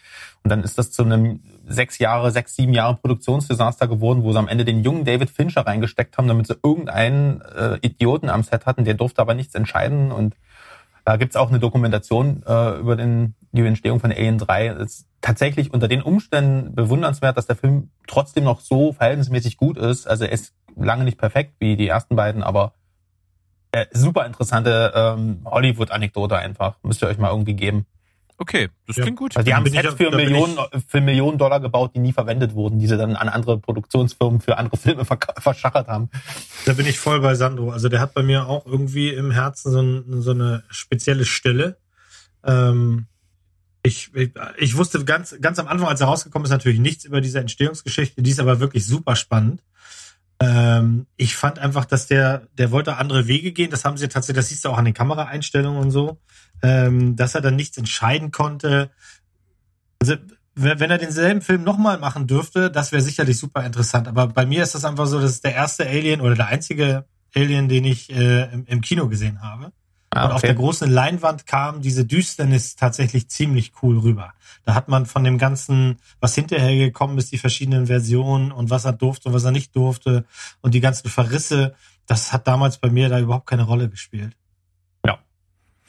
Und 0.45 0.51
dann 0.51 0.63
ist 0.63 0.79
das 0.79 0.93
zu 0.93 1.03
einem 1.03 1.41
sechs 1.67 1.99
Jahre, 1.99 2.31
sechs, 2.31 2.55
sieben 2.55 2.73
Jahre 2.73 2.97
Produktionsdesaster 2.97 3.89
geworden, 3.89 4.23
wo 4.23 4.33
sie 4.33 4.39
am 4.39 4.49
Ende 4.49 4.65
den 4.65 4.83
jungen 4.83 5.05
David 5.05 5.31
Fincher 5.31 5.67
reingesteckt 5.67 6.17
haben, 6.19 6.29
damit 6.29 6.47
sie 6.47 6.57
irgendeinen 6.63 7.41
äh, 7.41 7.79
Idioten 7.83 8.29
am 8.29 8.43
Set 8.43 8.67
hatten, 8.67 8.85
der 8.85 8.95
durfte 8.95 9.21
aber 9.21 9.35
nichts 9.35 9.55
entscheiden. 9.55 10.13
Und 10.13 10.37
da 11.05 11.17
gibt's 11.17 11.37
auch 11.37 11.49
eine 11.49 11.59
Dokumentation 11.59 12.43
äh, 12.47 12.79
über 12.79 12.97
den, 12.97 13.35
die 13.51 13.67
Entstehung 13.67 13.99
von 13.99 14.13
Alien 14.13 14.39
3. 14.39 14.69
Es 14.69 15.01
ist 15.01 15.12
tatsächlich 15.23 15.73
unter 15.73 15.89
den 15.89 16.03
Umständen 16.03 16.75
bewundernswert, 16.75 17.37
dass 17.37 17.47
der 17.47 17.57
Film 17.57 17.91
trotzdem 18.07 18.45
noch 18.45 18.61
so 18.61 18.93
verhältnismäßig 18.93 19.57
gut 19.57 19.79
ist. 19.79 20.07
Also 20.07 20.25
er 20.25 20.33
ist 20.33 20.53
lange 20.77 21.05
nicht 21.05 21.17
perfekt 21.17 21.55
wie 21.61 21.77
die 21.77 21.89
ersten 21.89 22.17
beiden, 22.17 22.43
aber 22.43 22.75
äh, 23.73 23.87
super 23.93 24.27
interessante 24.27 24.93
ähm, 24.95 25.41
Hollywood-Anekdote 25.45 26.37
einfach. 26.37 26.77
Müsst 26.83 27.03
ihr 27.03 27.09
euch 27.09 27.19
mal 27.19 27.31
irgendwie 27.31 27.55
geben. 27.55 27.87
Okay, 28.39 28.71
das 28.89 28.97
Ja. 28.97 29.05
klingt 29.05 29.19
gut. 29.19 29.37
Also 29.37 29.45
die 29.45 29.55
haben 29.55 29.65
Sets 29.67 29.95
für 29.95 30.11
Millionen, 30.11 30.59
für 30.89 31.01
Millionen 31.01 31.39
Dollar 31.39 31.61
gebaut, 31.61 31.93
die 31.95 32.01
nie 32.01 32.13
verwendet 32.13 32.55
wurden, 32.55 32.81
die 32.81 32.89
sie 32.89 32.97
dann 32.97 33.15
an 33.15 33.29
andere 33.29 33.59
Produktionsfirmen 33.59 34.41
für 34.41 34.59
andere 34.59 34.77
Filme 34.77 35.05
verschachert 35.05 35.87
haben. 35.87 36.11
Da 36.67 36.73
bin 36.73 36.87
ich 36.87 36.99
voll 36.99 37.21
bei 37.21 37.37
Sandro. 37.37 37.71
Also 37.71 37.89
der 37.89 38.01
hat 38.01 38.15
bei 38.15 38.23
mir 38.25 38.49
auch 38.49 38.67
irgendwie 38.67 39.11
im 39.11 39.31
Herzen 39.31 39.71
so, 39.71 39.81
ein, 39.81 40.23
so 40.23 40.33
eine 40.33 40.65
spezielle 40.71 41.25
Stelle. 41.25 41.77
Ähm, 42.45 43.07
ich, 43.83 44.15
ich, 44.15 44.31
ich 44.59 44.77
wusste 44.77 45.05
ganz, 45.05 45.37
ganz 45.41 45.59
am 45.59 45.67
Anfang, 45.67 45.89
als 45.89 46.01
er 46.01 46.07
rausgekommen 46.07 46.45
ist, 46.45 46.51
natürlich 46.51 46.79
nichts 46.79 47.05
über 47.05 47.21
diese 47.21 47.41
Entstehungsgeschichte. 47.41 48.23
Die 48.23 48.31
ist 48.31 48.41
aber 48.41 48.61
wirklich 48.61 48.87
super 48.87 49.17
spannend. 49.17 49.63
Ähm, 50.41 51.07
ich 51.17 51.37
fand 51.37 51.59
einfach, 51.59 51.85
dass 51.85 52.07
der, 52.07 52.49
der 52.59 52.71
wollte 52.71 52.97
andere 52.97 53.27
Wege 53.27 53.53
gehen. 53.53 53.71
Das 53.71 53.85
haben 53.85 53.97
sie 53.97 54.09
tatsächlich, 54.09 54.37
das 54.41 54.49
siehst 54.49 54.65
du 54.65 54.71
auch 54.71 54.79
an 54.79 54.85
den 54.85 54.95
Kameraeinstellungen 54.95 55.81
und 55.81 55.91
so, 55.91 56.21
ähm, 56.63 57.17
dass 57.17 57.35
er 57.35 57.41
dann 57.41 57.57
nichts 57.57 57.77
entscheiden 57.77 58.31
konnte. 58.31 58.91
Also, 60.01 60.17
wenn 60.55 60.91
er 60.91 60.99
denselben 60.99 61.41
Film 61.41 61.65
nochmal 61.65 61.99
machen 61.99 62.27
dürfte, 62.27 62.71
das 62.71 62.93
wäre 62.93 63.03
sicherlich 63.03 63.39
super 63.39 63.65
interessant. 63.65 64.07
Aber 64.07 64.27
bei 64.27 64.45
mir 64.45 64.63
ist 64.63 64.75
das 64.75 64.85
einfach 64.85 65.07
so, 65.07 65.19
das 65.21 65.31
ist 65.33 65.45
der 65.45 65.55
erste 65.55 65.87
Alien 65.87 66.21
oder 66.21 66.35
der 66.35 66.49
einzige 66.49 67.07
Alien, 67.35 67.69
den 67.69 67.85
ich 67.85 68.11
äh, 68.11 68.53
im, 68.53 68.67
im 68.67 68.81
Kino 68.83 69.09
gesehen 69.09 69.41
habe. 69.41 69.73
Ah, 70.15 70.27
Und 70.27 70.33
auf 70.33 70.43
der 70.43 70.55
großen 70.55 70.91
Leinwand 70.91 71.47
kam 71.47 71.81
diese 71.81 72.05
Düsternis 72.05 72.77
tatsächlich 72.77 73.29
ziemlich 73.29 73.73
cool 73.83 73.99
rüber. 73.99 74.35
Da 74.65 74.75
hat 74.75 74.89
man 74.89 75.07
von 75.07 75.25
dem 75.25 75.39
ganzen, 75.39 75.99
was 76.21 76.35
hinterher 76.35 76.77
gekommen 76.77 77.17
ist, 77.17 77.33
die 77.33 77.39
verschiedenen 77.39 77.87
Versionen 77.87 78.53
und 78.53 78.69
was 78.69 78.85
er 78.85 78.93
durfte 78.93 79.29
und 79.31 79.35
was 79.35 79.45
er 79.45 79.53
nicht 79.53 79.75
durfte 79.75 80.25
und 80.61 80.75
die 80.75 80.81
ganzen 80.81 81.09
Verrisse, 81.09 81.75
das 82.07 82.33
hat 82.33 82.47
damals 82.47 82.77
bei 82.79 82.91
mir 82.91 83.09
da 83.09 83.19
überhaupt 83.19 83.47
keine 83.47 83.63
Rolle 83.63 83.89
gespielt. 83.89 84.37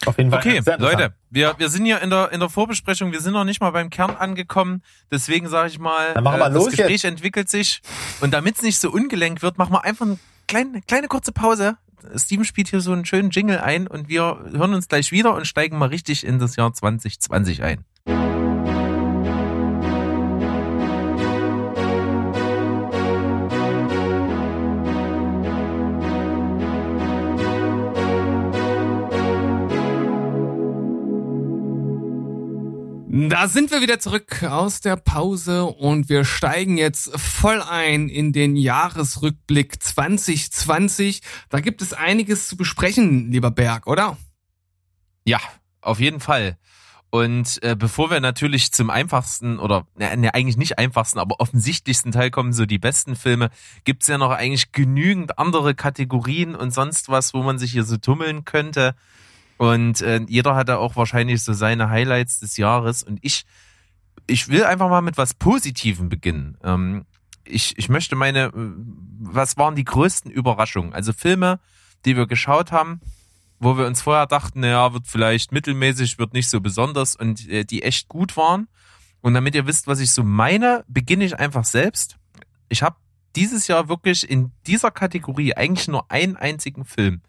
Auf 0.06 0.18
jeden 0.18 0.32
Fall. 0.32 0.40
Okay. 0.40 0.62
Leute, 0.78 1.14
wir, 1.30 1.56
wir 1.58 1.70
sind 1.70 1.86
hier 1.86 2.02
in 2.02 2.10
der, 2.10 2.32
in 2.32 2.40
der 2.40 2.50
Vorbesprechung, 2.50 3.12
wir 3.12 3.22
sind 3.22 3.34
noch 3.34 3.44
nicht 3.44 3.62
mal 3.62 3.72
beim 3.72 3.90
Kern 3.90 4.16
angekommen. 4.16 4.82
Deswegen 5.12 5.48
sage 5.48 5.70
ich 5.70 5.80
mal, 5.80 6.10
äh, 6.10 6.14
Dann 6.16 6.24
machen 6.24 6.40
wir 6.40 6.50
das 6.50 6.54
los 6.54 6.72
Gespräch 6.72 7.04
entwickelt 7.06 7.50
sich. 7.50 7.82
Und 8.22 8.34
damit 8.34 8.58
es 8.58 8.62
nicht 8.62 8.80
so 8.80 8.92
ungelenk 8.92 9.42
wird, 9.42 9.58
machen 9.58 9.74
wir 9.74 9.84
einfach 9.84 10.06
eine 10.06 10.20
kleine, 10.48 10.82
kleine 10.82 11.08
kurze 11.08 11.32
Pause. 11.32 11.78
Steven 12.16 12.46
spielt 12.46 12.70
hier 12.70 12.82
so 12.82 12.92
einen 12.92 13.06
schönen 13.06 13.30
Jingle 13.30 13.60
ein 13.60 13.88
und 13.88 14.10
wir 14.10 14.24
hören 14.52 14.74
uns 14.74 14.88
gleich 14.88 15.12
wieder 15.12 15.36
und 15.36 15.48
steigen 15.48 15.78
mal 15.78 15.90
richtig 15.90 16.26
in 16.26 16.40
das 16.40 16.56
Jahr 16.56 16.74
2020 16.74 17.64
ein. 17.64 17.86
Da 33.16 33.48
sind 33.48 33.70
wir 33.70 33.82
wieder 33.82 34.00
zurück 34.00 34.42
aus 34.42 34.82
der 34.82 34.96
Pause 34.96 35.66
und 35.66 36.10
wir 36.10 36.26
steigen 36.26 36.80
jetzt 36.80 37.12
voll 37.16 37.62
ein 37.62 38.10
in 38.10 38.34
den 38.34 38.56
Jahresrückblick 38.56 39.84
2020. 39.84 41.22
Da 41.50 41.60
gibt 41.60 41.84
es 41.84 41.94
einiges 41.94 42.48
zu 42.48 42.58
besprechen, 42.58 43.32
lieber 43.32 43.52
Berg, 43.52 43.86
oder? 43.86 44.18
Ja, 45.26 45.38
auf 45.82 46.00
jeden 46.00 46.22
Fall. 46.22 46.58
Und 47.12 47.62
äh, 47.62 47.76
bevor 47.76 48.10
wir 48.10 48.20
natürlich 48.20 48.72
zum 48.72 48.90
einfachsten 48.90 49.60
oder 49.60 49.86
ne, 49.96 50.34
eigentlich 50.34 50.58
nicht 50.58 50.80
einfachsten, 50.80 51.20
aber 51.20 51.40
offensichtlichsten 51.40 52.12
Teil 52.12 52.32
kommen, 52.32 52.52
so 52.52 52.66
die 52.66 52.80
besten 52.80 53.16
Filme, 53.16 53.52
gibt's 53.84 54.08
ja 54.08 54.18
noch 54.18 54.32
eigentlich 54.32 54.72
genügend 54.72 55.38
andere 55.38 55.76
Kategorien 55.76 56.56
und 56.56 56.72
sonst 56.74 57.10
was, 57.10 57.36
wo 57.36 57.44
man 57.44 57.60
sich 57.60 57.74
hier 57.74 57.84
so 57.84 57.98
tummeln 57.98 58.44
könnte. 58.44 58.96
Und 59.64 60.02
äh, 60.02 60.20
jeder 60.28 60.56
hat 60.56 60.68
da 60.68 60.76
auch 60.76 60.98
wahrscheinlich 60.98 61.42
so 61.42 61.54
seine 61.54 61.90
Highlights 61.90 62.42
des 62.42 62.58
Jahres. 62.58 63.02
Und 63.02 63.20
ich, 63.22 63.46
ich 64.28 64.50
will 64.50 64.66
einfach 64.66 64.90
mal 64.90 65.00
mit 65.00 65.18
was 65.18 65.34
Positivem 65.34 66.10
beginnen. 66.10 66.58
Ähm, 66.66 67.06
ich, 67.46 67.78
ich 67.78 67.88
möchte 67.88 68.18
meine, 68.18 68.52
was 68.54 69.56
waren 69.56 69.76
die 69.76 69.86
größten 69.86 70.30
Überraschungen? 70.30 70.92
Also 70.92 71.14
Filme, 71.14 71.62
die 72.04 72.18
wir 72.18 72.28
geschaut 72.28 72.74
haben, 72.74 73.00
wo 73.58 73.78
wir 73.78 73.88
uns 73.88 74.02
vorher 74.02 74.26
dachten, 74.26 74.60
naja, 74.60 74.92
wird 74.92 75.08
vielleicht 75.08 75.54
mittelmäßig, 75.54 76.20
wird 76.20 76.34
nicht 76.34 76.50
so 76.50 76.60
besonders 76.60 77.16
und 77.16 77.48
äh, 77.48 77.64
die 77.64 77.84
echt 77.84 78.10
gut 78.10 78.36
waren. 78.36 78.68
Und 79.22 79.34
damit 79.34 79.56
ihr 79.56 79.66
wisst, 79.66 79.88
was 79.88 80.02
ich 80.02 80.12
so 80.12 80.24
meine, 80.24 80.84
beginne 80.90 81.24
ich 81.24 81.40
einfach 81.40 81.64
selbst. 81.64 82.18
Ich 82.68 82.84
habe 82.84 82.98
dieses 83.38 83.70
Jahr 83.70 83.88
wirklich 83.88 84.30
in 84.30 84.52
dieser 84.68 84.92
Kategorie 84.92 85.54
eigentlich 85.54 85.88
nur 85.88 86.12
einen 86.12 86.36
einzigen 86.36 86.84
Film. 86.84 87.22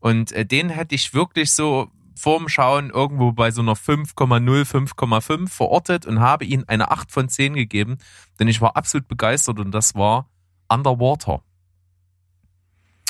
Und 0.00 0.32
äh, 0.32 0.44
den 0.44 0.70
hätte 0.70 0.94
ich 0.94 1.14
wirklich 1.14 1.52
so 1.52 1.90
vorm 2.18 2.48
Schauen 2.48 2.90
irgendwo 2.90 3.32
bei 3.32 3.50
so 3.50 3.62
einer 3.62 3.74
5,0, 3.74 4.64
5,5 4.64 5.48
verortet 5.48 6.04
und 6.06 6.20
habe 6.20 6.44
ihm 6.44 6.64
eine 6.66 6.90
8 6.90 7.12
von 7.12 7.28
10 7.28 7.54
gegeben, 7.54 7.98
denn 8.38 8.48
ich 8.48 8.60
war 8.60 8.76
absolut 8.76 9.08
begeistert 9.08 9.58
und 9.58 9.70
das 9.70 9.94
war 9.94 10.28
Underwater. 10.68 11.42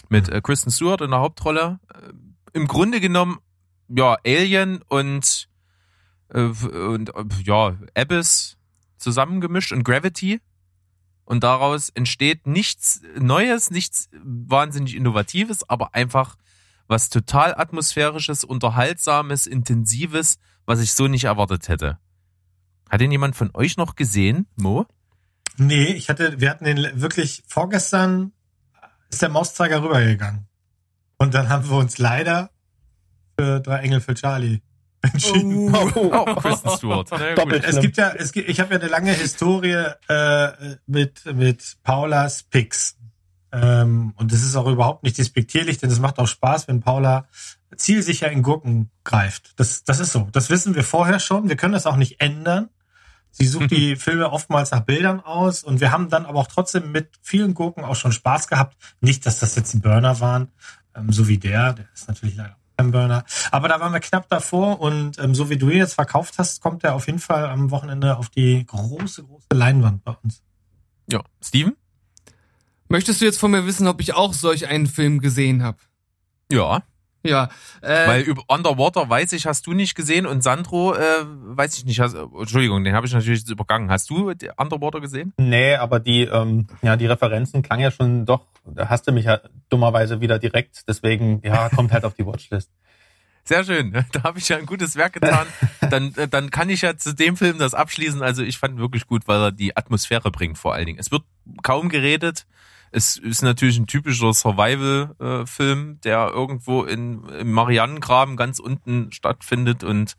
Mit 0.09 0.29
äh, 0.29 0.41
Kristen 0.41 0.71
Stewart 0.71 1.01
in 1.01 1.11
der 1.11 1.21
Hauptrolle. 1.21 1.81
Äh, 1.93 2.13
Im 2.53 2.67
Grunde 2.67 3.01
genommen, 3.01 3.39
ja, 3.89 4.17
Alien 4.25 4.83
und, 4.89 5.49
äh, 6.29 6.41
und 6.41 7.11
äh, 7.15 7.25
ja, 7.45 7.77
Abyss 7.95 8.57
zusammengemischt 8.97 9.73
und 9.73 9.85
Gravity. 9.85 10.41
Und 11.25 11.45
daraus 11.45 11.91
entsteht 11.91 12.47
nichts 12.47 13.03
Neues, 13.19 13.71
nichts 13.71 14.09
wahnsinnig 14.23 14.95
Innovatives, 14.95 15.69
aber 15.69 15.95
einfach 15.95 16.37
was 16.89 17.11
total 17.11 17.55
atmosphärisches, 17.55 18.45
unterhaltsames, 18.45 19.47
intensives, 19.47 20.39
was 20.67 20.81
ich 20.81 20.93
so 20.93 21.07
nicht 21.07 21.25
erwartet 21.25 21.69
hätte. 21.69 21.99
Hat 22.91 23.01
den 23.01 23.13
jemand 23.13 23.37
von 23.37 23.51
euch 23.55 23.77
noch 23.77 23.95
gesehen, 23.95 24.47
Mo? 24.57 24.87
Nee, 25.57 25.93
ich 25.93 26.09
hatte, 26.09 26.41
wir 26.41 26.51
hatten 26.51 26.65
den 26.65 27.01
wirklich 27.01 27.43
vorgestern 27.47 28.33
ist 29.11 29.23
der 29.23 29.29
Mauszeiger 29.29 29.83
rübergegangen. 29.83 30.47
Und 31.19 31.35
dann 31.35 31.49
haben 31.49 31.69
wir 31.69 31.77
uns 31.77 31.99
leider 31.99 32.51
für 33.39 33.61
drei 33.61 33.81
Engel 33.81 34.01
für 34.01 34.15
Charlie 34.15 34.61
entschieden. 35.03 35.75
Oh, 35.75 36.35
Kristen 36.37 36.71
Stewart. 36.71 37.11
Doppelt. 37.37 37.65
Es 37.65 37.81
gibt 37.81 37.97
ja, 37.97 38.11
es 38.11 38.33
gibt, 38.33 38.49
ich 38.49 38.61
habe 38.61 38.75
ja 38.75 38.81
eine 38.81 38.89
lange 38.89 39.13
Historie 39.13 39.93
äh, 40.09 40.77
mit 40.87 41.25
mit 41.27 41.77
Paulas 41.83 42.43
Picks. 42.43 42.98
Ähm, 43.53 44.13
und 44.17 44.33
das 44.33 44.43
ist 44.43 44.57
auch 44.57 44.67
überhaupt 44.67 45.03
nicht 45.05 45.19
despektierlich, 45.19 45.79
denn 45.79 45.91
es 45.91 46.01
macht 46.01 46.19
auch 46.19 46.27
Spaß, 46.27 46.69
wenn 46.69 46.81
Paula 46.81 47.27
zielsicher 47.77 48.31
in 48.31 48.43
Gurken 48.43 48.91
greift. 49.05 49.53
Das, 49.57 49.85
das 49.85 50.01
ist 50.01 50.13
so. 50.13 50.29
Das 50.33 50.51
wissen 50.51 50.75
wir 50.75 50.85
vorher 50.85 51.19
schon. 51.19 51.49
Wir 51.49 51.57
können 51.57 51.73
das 51.73 51.87
auch 51.87 51.97
nicht 51.97 52.21
ändern. 52.21 52.69
Sie 53.31 53.47
sucht 53.47 53.71
die 53.71 53.97
Filme 53.97 54.31
oftmals 54.31 54.71
nach 54.71 54.81
Bildern 54.81 55.21
aus 55.21 55.65
und 55.65 55.81
wir 55.81 55.93
haben 55.93 56.11
dann 56.11 56.27
aber 56.27 56.41
auch 56.41 56.49
trotzdem 56.49 56.93
mit 56.93 57.19
vielen 57.23 57.55
Gurken 57.55 57.85
auch 57.85 57.97
schon 57.97 58.13
Spaß 58.13 58.49
gehabt. 58.49 58.77
Nicht, 59.01 59.27
dass 59.27 59.39
das 59.41 59.55
jetzt 59.57 59.73
die 59.73 59.79
Burner 59.79 60.21
waren, 60.21 60.49
ähm, 60.95 61.13
so 61.13 61.29
wie 61.29 61.39
der. 61.39 61.75
Der 61.75 61.87
ist 61.95 62.09
natürlich 62.09 62.37
leider 62.37 62.57
kein 62.77 62.91
Burner. 62.93 63.25
Aber 63.51 63.69
da 63.69 63.81
waren 63.81 63.93
wir 63.93 64.01
knapp 64.01 64.29
davor 64.29 64.81
und 64.81 65.19
ähm, 65.19 65.35
so 65.35 65.51
wie 65.51 65.57
du 65.57 65.69
ihn 65.69 65.79
jetzt 65.79 65.95
verkauft 65.95 66.35
hast, 66.39 66.61
kommt 66.61 66.85
er 66.85 66.95
auf 66.95 67.07
jeden 67.07 67.19
Fall 67.19 67.47
am 67.47 67.71
Wochenende 67.71 68.17
auf 68.17 68.29
die 68.29 68.65
große, 68.65 69.25
große 69.25 69.47
Leinwand 69.53 70.05
bei 70.05 70.17
uns. 70.23 70.43
Ja, 71.11 71.23
Steven? 71.43 71.75
Möchtest 72.89 73.21
du 73.21 73.25
jetzt 73.25 73.39
von 73.39 73.51
mir 73.51 73.67
wissen, 73.67 73.87
ob 73.87 74.01
ich 74.01 74.15
auch 74.15 74.33
solch 74.33 74.67
einen 74.67 74.87
Film 74.87 75.21
gesehen 75.21 75.63
habe? 75.63 75.79
Ja. 76.51 76.83
Ja, 77.25 77.49
äh, 77.83 78.07
Weil 78.07 78.23
über 78.23 78.43
Underwater 78.47 79.11
weiß 79.11 79.33
ich, 79.33 79.47
hast 79.47 79.67
du 79.67 79.73
nicht 79.73 79.97
gesehen 79.97 80.25
und 80.25 80.43
Sandro 80.43 80.95
äh, 80.95 81.25
weiß 81.25 81.77
ich 81.77 81.85
nicht. 81.85 82.01
Hast, 82.01 82.15
Entschuldigung, 82.15 82.85
den 82.85 82.95
habe 82.95 83.07
ich 83.07 83.13
natürlich 83.13 83.41
jetzt 83.41 83.51
übergangen. 83.51 83.91
Hast 83.91 84.09
du 84.09 84.33
Underwater 84.57 85.01
gesehen? 85.01 85.33
Nee, 85.37 85.75
aber 85.75 85.99
die, 85.99 86.23
ähm, 86.23 86.69
ja, 86.81 86.97
die 86.97 87.07
Referenzen 87.07 87.63
klang 87.63 87.81
ja 87.81 87.91
schon 87.91 88.25
doch, 88.25 88.47
da 88.65 88.89
hast 88.89 89.09
du 89.09 89.13
mich 89.13 89.25
ja 89.25 89.41
dummerweise 89.69 90.21
wieder 90.21 90.39
direkt, 90.39 90.85
deswegen, 90.89 91.43
ja, 91.43 91.69
kommt 91.71 91.93
halt 91.93 92.05
auf 92.05 92.15
die 92.15 92.25
Watchlist. 92.25 92.71
Sehr 93.49 93.65
schön. 93.65 93.93
Da 94.13 94.23
habe 94.25 94.39
ich 94.39 94.49
ja 94.51 94.59
ein 94.59 94.67
gutes 94.67 94.95
Werk 94.95 95.15
getan. 95.15 95.47
Dann, 95.91 96.15
äh, 96.17 96.29
dann 96.29 96.51
kann 96.51 96.69
ich 96.69 96.83
ja 96.83 96.99
zu 96.99 97.15
dem 97.15 97.37
Film 97.37 97.59
das 97.59 97.73
abschließen. 97.73 98.23
Also 98.23 98.43
ich 98.43 98.59
fand 98.59 98.75
ihn 98.75 98.81
wirklich 98.81 99.07
gut, 99.07 99.27
weil 99.27 99.41
er 99.41 99.53
die 99.53 99.75
Atmosphäre 99.75 100.31
bringt 100.31 100.59
vor 100.59 100.75
allen 100.75 100.85
Dingen. 100.85 100.99
Es 100.99 101.11
wird 101.11 101.23
kaum 101.63 101.89
geredet. 101.89 102.47
Es 102.91 103.17
ist 103.17 103.43
natürlich 103.43 103.79
ein 103.79 103.87
typischer 103.87 104.33
Survival-Film, 104.33 106.01
der 106.03 106.29
irgendwo 106.29 106.85
in, 106.85 107.25
im 107.27 107.53
Marianengraben 107.53 108.37
ganz 108.37 108.59
unten 108.59 109.13
stattfindet 109.13 109.85
und 109.85 110.17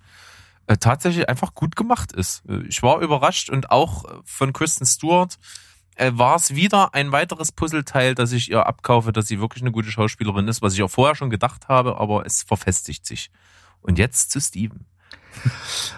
äh, 0.68 0.78
tatsächlich 0.78 1.28
einfach 1.28 1.56
gut 1.56 1.76
gemacht 1.76 2.12
ist. 2.12 2.44
Äh, 2.48 2.68
Ich 2.68 2.84
war 2.84 3.02
überrascht 3.02 3.50
und 3.50 3.72
auch 3.72 4.06
äh, 4.06 4.20
von 4.24 4.54
Kristen 4.54 4.86
Stewart 4.86 5.38
war 6.12 6.38
es 6.38 6.56
wieder 6.56 6.94
ein 6.94 7.12
weiteres 7.12 7.52
Puzzleteil, 7.52 8.16
das 8.16 8.32
ich 8.32 8.50
ihr 8.50 8.66
abkaufe, 8.66 9.12
dass 9.12 9.28
sie 9.28 9.42
wirklich 9.42 9.62
eine 9.62 9.74
gute 9.74 9.92
Schauspielerin 9.92 10.48
ist, 10.48 10.62
was 10.62 10.74
ich 10.74 10.82
auch 10.82 10.90
vorher 10.90 11.14
schon 11.14 11.30
gedacht 11.30 11.68
habe, 11.68 11.98
aber 11.98 12.26
es 12.26 12.42
verfestigt 12.42 13.06
sich. 13.06 13.32
Und 13.82 14.00
jetzt 14.00 14.32
zu 14.32 14.40
Steven. 14.40 14.86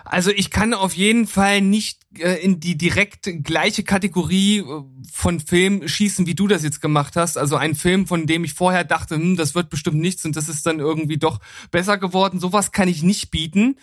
Also 0.04 0.30
ich 0.32 0.52
kann 0.52 0.74
auf 0.74 0.94
jeden 0.94 1.26
Fall 1.26 1.62
nicht 1.62 2.02
äh, 2.18 2.44
in 2.44 2.60
die 2.60 2.78
direkt 2.78 3.30
gleiche 3.44 3.84
Kategorie 3.84 4.60
äh, 4.60 4.64
von 5.10 5.40
Film 5.40 5.88
schießen, 5.88 6.28
wie 6.28 6.36
du 6.36 6.48
das 6.48 6.64
jetzt 6.64 6.82
gemacht 6.82 7.16
hast. 7.16 7.38
Also 7.38 7.56
ein 7.56 7.76
Film, 7.76 8.08
von 8.08 8.28
dem 8.28 8.44
ich 8.44 8.54
vorher 8.54 8.84
dachte, 8.84 9.16
hm, 9.16 9.38
das 9.38 9.56
wird 9.56 9.70
bestimmt 9.70 10.00
nichts 10.00 10.26
und 10.26 10.36
das 10.36 10.50
ist 10.50 10.66
dann 10.66 10.80
irgendwie 10.80 11.18
doch 11.18 11.40
besser 11.72 11.98
geworden. 11.98 12.42
Sowas 12.42 12.74
kann 12.74 12.90
ich 12.90 13.04
nicht 13.04 13.32
bieten. 13.32 13.78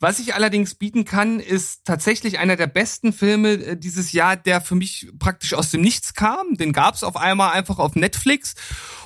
Was 0.00 0.18
ich 0.18 0.34
allerdings 0.34 0.74
bieten 0.74 1.04
kann, 1.04 1.40
ist 1.40 1.84
tatsächlich 1.84 2.38
einer 2.38 2.56
der 2.56 2.68
besten 2.68 3.12
Filme 3.12 3.52
äh, 3.52 3.76
dieses 3.76 4.12
Jahr, 4.12 4.36
der 4.36 4.62
für 4.62 4.76
mich 4.76 5.10
praktisch 5.18 5.52
aus 5.52 5.70
dem 5.70 5.82
Nichts 5.82 6.14
kam. 6.14 6.54
Den 6.54 6.72
gab 6.72 6.94
es 6.94 7.04
auf 7.04 7.16
einmal 7.16 7.52
einfach 7.52 7.78
auf 7.78 7.94
Netflix. 7.94 8.54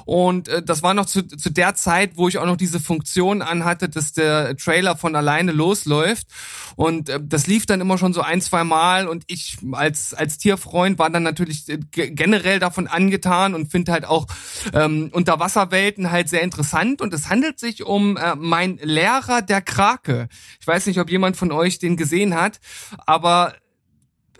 Und 0.04 0.48
äh, 0.48 0.62
das 0.62 0.82
war 0.82 0.94
noch 0.94 1.06
zu, 1.06 1.22
zu 1.26 1.50
der 1.50 1.74
Zeit, 1.74 2.12
wo 2.16 2.28
ich 2.28 2.38
auch 2.38 2.46
noch 2.46 2.56
diese 2.56 2.80
Funktion 2.80 3.42
anhatte, 3.42 3.88
dass 3.88 4.12
der 4.12 4.56
Trailer 4.56 4.96
von 4.96 5.16
alleine 5.16 5.52
losläuft. 5.88 6.28
Und 6.76 7.08
äh, 7.08 7.20
das 7.22 7.46
lief 7.46 7.66
dann 7.66 7.80
immer 7.80 7.98
schon 7.98 8.12
so 8.12 8.20
ein, 8.20 8.40
zwei 8.40 8.64
Mal. 8.64 9.08
Und 9.08 9.24
ich 9.26 9.58
als, 9.72 10.14
als 10.14 10.38
Tierfreund 10.38 10.98
war 10.98 11.10
dann 11.10 11.22
natürlich 11.22 11.68
äh, 11.68 11.78
ge- 11.90 12.10
generell 12.10 12.58
davon 12.58 12.86
angetan 12.86 13.54
und 13.54 13.70
finde 13.70 13.92
halt 13.92 14.04
auch 14.04 14.26
ähm, 14.72 15.10
Unterwasserwelten 15.12 16.10
halt 16.10 16.28
sehr 16.28 16.42
interessant. 16.42 17.00
Und 17.00 17.12
es 17.14 17.28
handelt 17.28 17.58
sich 17.58 17.84
um 17.84 18.16
äh, 18.16 18.36
mein 18.36 18.78
Lehrer 18.82 19.42
der 19.42 19.62
Krake. 19.62 20.28
Ich 20.60 20.66
weiß 20.66 20.86
nicht, 20.86 21.00
ob 21.00 21.10
jemand 21.10 21.36
von 21.36 21.52
euch 21.52 21.78
den 21.78 21.96
gesehen 21.96 22.34
hat, 22.34 22.60
aber 23.06 23.54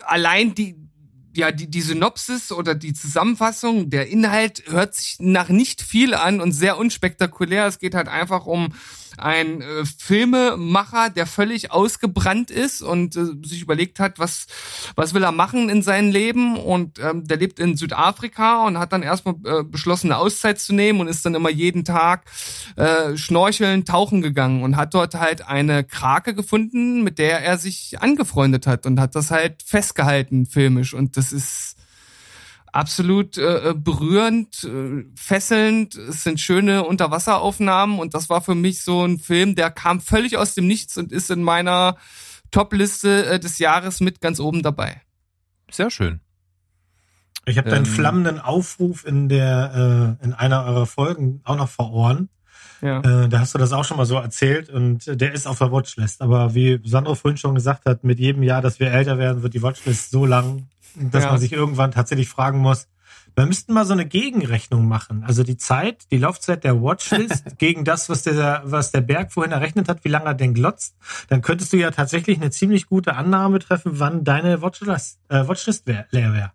allein 0.05 0.55
die, 0.55 0.75
ja, 1.35 1.51
die, 1.51 1.69
die 1.69 1.81
Synopsis 1.81 2.51
oder 2.51 2.75
die 2.75 2.93
Zusammenfassung, 2.93 3.89
der 3.89 4.07
Inhalt 4.07 4.63
hört 4.67 4.95
sich 4.95 5.17
nach 5.19 5.49
nicht 5.49 5.81
viel 5.81 6.13
an 6.13 6.41
und 6.41 6.51
sehr 6.51 6.77
unspektakulär. 6.77 7.67
Es 7.67 7.79
geht 7.79 7.95
halt 7.95 8.07
einfach 8.07 8.45
um 8.45 8.73
einen 9.19 9.61
äh, 9.61 9.85
Filmemacher, 9.85 11.09
der 11.09 11.25
völlig 11.25 11.71
ausgebrannt 11.71 12.51
ist 12.51 12.81
und 12.81 13.15
äh, 13.15 13.25
sich 13.43 13.61
überlegt 13.61 13.99
hat, 13.99 14.19
was, 14.19 14.47
was 14.95 15.13
will 15.13 15.23
er 15.23 15.31
machen 15.31 15.69
in 15.69 15.81
seinem 15.81 16.11
Leben. 16.11 16.57
Und 16.57 16.99
ähm, 16.99 17.25
der 17.25 17.37
lebt 17.37 17.59
in 17.59 17.77
Südafrika 17.77 18.65
und 18.65 18.77
hat 18.77 18.93
dann 18.93 19.03
erstmal 19.03 19.35
äh, 19.45 19.63
beschlossen, 19.63 20.11
eine 20.11 20.17
Auszeit 20.17 20.59
zu 20.59 20.73
nehmen 20.73 20.99
und 21.01 21.07
ist 21.07 21.25
dann 21.25 21.35
immer 21.35 21.49
jeden 21.49 21.85
Tag 21.85 22.25
äh, 22.75 23.17
schnorcheln, 23.17 23.85
tauchen 23.85 24.21
gegangen 24.21 24.63
und 24.63 24.75
hat 24.75 24.93
dort 24.93 25.15
halt 25.15 25.47
eine 25.47 25.83
Krake 25.83 26.33
gefunden, 26.33 27.03
mit 27.03 27.19
der 27.19 27.41
er 27.41 27.57
sich 27.57 28.01
angefreundet 28.01 28.67
hat 28.67 28.85
und 28.85 28.99
hat 28.99 29.15
das 29.15 29.31
halt 29.31 29.63
festgehalten 29.63 30.45
filmisch. 30.45 30.93
Und 30.93 31.17
das 31.17 31.31
ist 31.31 31.78
absolut 32.71 33.37
äh, 33.37 33.73
berührend, 33.75 34.63
äh, 34.63 35.05
fesselnd. 35.15 35.95
Es 35.95 36.23
sind 36.23 36.39
schöne 36.39 36.83
Unterwasseraufnahmen 36.85 37.99
und 37.99 38.13
das 38.13 38.29
war 38.29 38.41
für 38.41 38.55
mich 38.55 38.83
so 38.83 39.05
ein 39.05 39.19
Film, 39.19 39.55
der 39.55 39.71
kam 39.71 40.01
völlig 40.01 40.37
aus 40.37 40.55
dem 40.55 40.67
Nichts 40.67 40.97
und 40.97 41.11
ist 41.11 41.29
in 41.31 41.43
meiner 41.43 41.97
Top-Liste 42.51 43.25
äh, 43.25 43.39
des 43.39 43.59
Jahres 43.59 43.99
mit 43.99 44.21
ganz 44.21 44.39
oben 44.39 44.63
dabei. 44.63 45.01
Sehr 45.71 45.91
schön. 45.91 46.19
Ich 47.45 47.57
habe 47.57 47.69
deinen 47.69 47.85
Ähm. 47.85 47.91
flammenden 47.91 48.39
Aufruf 48.39 49.05
in 49.05 49.29
der 49.29 50.17
äh, 50.21 50.25
in 50.25 50.33
einer 50.33 50.65
eurer 50.65 50.85
Folgen 50.85 51.41
auch 51.43 51.55
noch 51.55 51.69
vor 51.69 51.91
Ohren. 51.91 52.29
Ja. 52.81 52.99
Äh, 53.01 53.29
da 53.29 53.39
hast 53.39 53.53
du 53.53 53.57
das 53.57 53.73
auch 53.73 53.83
schon 53.83 53.97
mal 53.97 54.05
so 54.05 54.15
erzählt 54.15 54.69
und 54.69 55.07
äh, 55.07 55.17
der 55.17 55.33
ist 55.33 55.47
auf 55.47 55.57
der 55.57 55.71
Watchlist. 55.71 56.21
Aber 56.21 56.55
wie 56.55 56.79
Sandro 56.85 57.15
vorhin 57.15 57.37
schon 57.37 57.55
gesagt 57.55 57.85
hat, 57.85 58.03
mit 58.03 58.19
jedem 58.19 58.43
Jahr, 58.43 58.61
dass 58.61 58.79
wir 58.79 58.91
älter 58.91 59.17
werden, 59.17 59.43
wird 59.43 59.53
die 59.53 59.61
Watchlist 59.61 60.11
so 60.11 60.25
lang, 60.25 60.67
dass 60.95 61.23
Ja. 61.25 61.31
man 61.31 61.39
sich 61.39 61.51
irgendwann 61.53 61.91
tatsächlich 61.91 62.29
fragen 62.29 62.59
muss, 62.59 62.87
wir 63.35 63.45
müssten 63.45 63.73
mal 63.73 63.85
so 63.85 63.93
eine 63.93 64.05
Gegenrechnung 64.05 64.87
machen. 64.87 65.23
Also 65.23 65.43
die 65.43 65.55
Zeit, 65.55 66.11
die 66.11 66.17
Laufzeit 66.17 66.63
der 66.63 66.81
Watchlist 66.81 67.43
gegen 67.57 67.85
das, 67.85 68.09
was 68.09 68.23
der, 68.23 68.63
was 68.65 68.91
der 68.91 69.01
Berg 69.01 69.31
vorhin 69.31 69.51
errechnet 69.53 69.87
hat, 69.87 70.03
wie 70.03 70.09
lange 70.09 70.25
er 70.25 70.33
denn 70.33 70.53
glotzt. 70.53 70.95
Dann 71.29 71.41
könntest 71.41 71.71
du 71.71 71.77
ja 71.77 71.91
tatsächlich 71.91 72.37
eine 72.41 72.49
ziemlich 72.51 72.87
gute 72.87 73.15
Annahme 73.15 73.59
treffen, 73.59 73.99
wann 73.99 74.23
deine 74.23 74.61
Watchlist, 74.61 75.19
äh, 75.29 75.47
Watchlist 75.47 75.87
leer 75.87 76.07
wäre. 76.11 76.51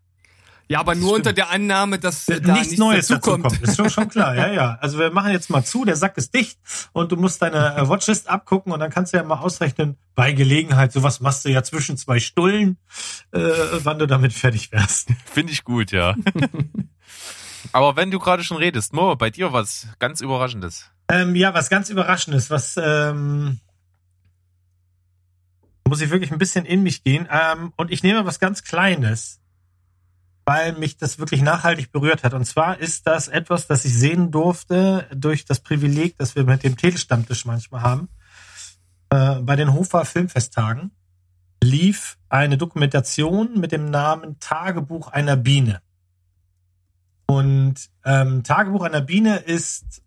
Ja, 0.68 0.80
aber 0.80 0.94
nur 0.94 1.14
unter 1.14 1.32
der 1.32 1.50
Annahme, 1.50 1.98
dass 1.98 2.28
äh, 2.28 2.40
da 2.40 2.52
nichts, 2.52 2.68
nichts 2.68 2.78
Neues 2.78 3.08
dazukommt. 3.08 3.44
dazukommt. 3.44 3.68
Ist 3.68 3.76
schon, 3.76 3.90
schon 3.90 4.08
klar, 4.08 4.34
ja, 4.34 4.50
ja. 4.50 4.78
Also 4.80 4.98
wir 4.98 5.10
machen 5.10 5.32
jetzt 5.32 5.50
mal 5.50 5.64
zu, 5.64 5.84
der 5.84 5.96
Sack 5.96 6.16
ist 6.16 6.34
dicht 6.34 6.58
und 6.92 7.12
du 7.12 7.16
musst 7.16 7.42
deine 7.42 7.76
äh, 7.76 7.88
Watchlist 7.88 8.28
abgucken 8.28 8.72
und 8.72 8.80
dann 8.80 8.90
kannst 8.90 9.12
du 9.12 9.18
ja 9.18 9.24
mal 9.24 9.38
ausrechnen, 9.38 9.96
bei 10.14 10.32
Gelegenheit, 10.32 10.92
sowas 10.92 11.20
machst 11.20 11.44
du 11.44 11.50
ja 11.50 11.62
zwischen 11.62 11.96
zwei 11.96 12.18
Stullen, 12.18 12.78
äh, 13.32 13.40
wann 13.82 13.98
du 13.98 14.06
damit 14.06 14.32
fertig 14.32 14.72
wärst. 14.72 15.08
Finde 15.26 15.52
ich 15.52 15.64
gut, 15.64 15.90
ja. 15.92 16.14
Aber 17.72 17.96
wenn 17.96 18.10
du 18.10 18.18
gerade 18.18 18.44
schon 18.44 18.56
redest, 18.56 18.92
Mo, 18.92 19.16
bei 19.16 19.30
dir 19.30 19.52
was 19.52 19.88
ganz 19.98 20.20
Überraschendes. 20.20 20.90
Ähm, 21.08 21.34
ja, 21.34 21.52
was 21.54 21.68
ganz 21.68 21.90
Überraschendes, 21.90 22.50
was 22.50 22.76
ähm, 22.82 23.58
muss 25.86 26.00
ich 26.00 26.10
wirklich 26.10 26.32
ein 26.32 26.38
bisschen 26.38 26.64
in 26.64 26.82
mich 26.82 27.04
gehen. 27.04 27.28
Ähm, 27.30 27.72
und 27.76 27.90
ich 27.90 28.02
nehme 28.02 28.24
was 28.24 28.40
ganz 28.40 28.64
Kleines, 28.64 29.40
weil 30.44 30.74
mich 30.74 30.96
das 30.96 31.18
wirklich 31.18 31.42
nachhaltig 31.42 31.90
berührt 31.90 32.22
hat. 32.22 32.34
Und 32.34 32.44
zwar 32.44 32.78
ist 32.78 33.06
das 33.06 33.28
etwas, 33.28 33.66
das 33.66 33.84
ich 33.84 33.94
sehen 33.94 34.30
durfte 34.30 35.06
durch 35.14 35.44
das 35.44 35.60
Privileg, 35.60 36.18
das 36.18 36.36
wir 36.36 36.44
mit 36.44 36.62
dem 36.62 36.76
Telestammtisch 36.76 37.44
manchmal 37.44 37.82
haben. 37.82 38.08
Äh, 39.10 39.36
bei 39.40 39.56
den 39.56 39.72
Hofer 39.72 40.04
Filmfesttagen 40.04 40.90
lief 41.62 42.18
eine 42.28 42.58
Dokumentation 42.58 43.58
mit 43.58 43.72
dem 43.72 43.90
Namen 43.90 44.38
Tagebuch 44.38 45.08
einer 45.08 45.36
Biene. 45.36 45.80
Und 47.26 47.76
ähm, 48.04 48.42
Tagebuch 48.44 48.82
einer 48.82 49.00
Biene 49.00 49.38
ist 49.38 50.02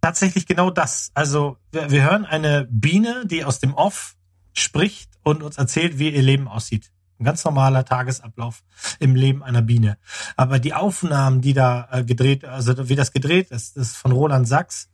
tatsächlich 0.00 0.46
genau 0.46 0.70
das. 0.70 1.12
Also 1.14 1.58
wir, 1.70 1.90
wir 1.90 2.02
hören 2.02 2.26
eine 2.26 2.66
Biene, 2.70 3.24
die 3.26 3.44
aus 3.44 3.60
dem 3.60 3.74
Off 3.74 4.16
spricht 4.52 5.10
und 5.22 5.42
uns 5.42 5.58
erzählt, 5.58 5.98
wie 5.98 6.10
ihr 6.10 6.22
Leben 6.22 6.48
aussieht. 6.48 6.90
Ein 7.22 7.24
ganz 7.24 7.44
normaler 7.44 7.84
Tagesablauf 7.84 8.64
im 8.98 9.14
Leben 9.14 9.44
einer 9.44 9.62
Biene. 9.62 9.96
Aber 10.36 10.58
die 10.58 10.74
Aufnahmen, 10.74 11.40
die 11.40 11.54
da 11.54 11.88
äh, 11.92 12.04
gedreht, 12.04 12.44
also 12.44 12.88
wie 12.88 12.96
das 12.96 13.12
gedreht 13.12 13.52
ist, 13.52 13.76
ist 13.76 13.96
von 13.96 14.10
Roland 14.10 14.48
Sachs. 14.48 14.90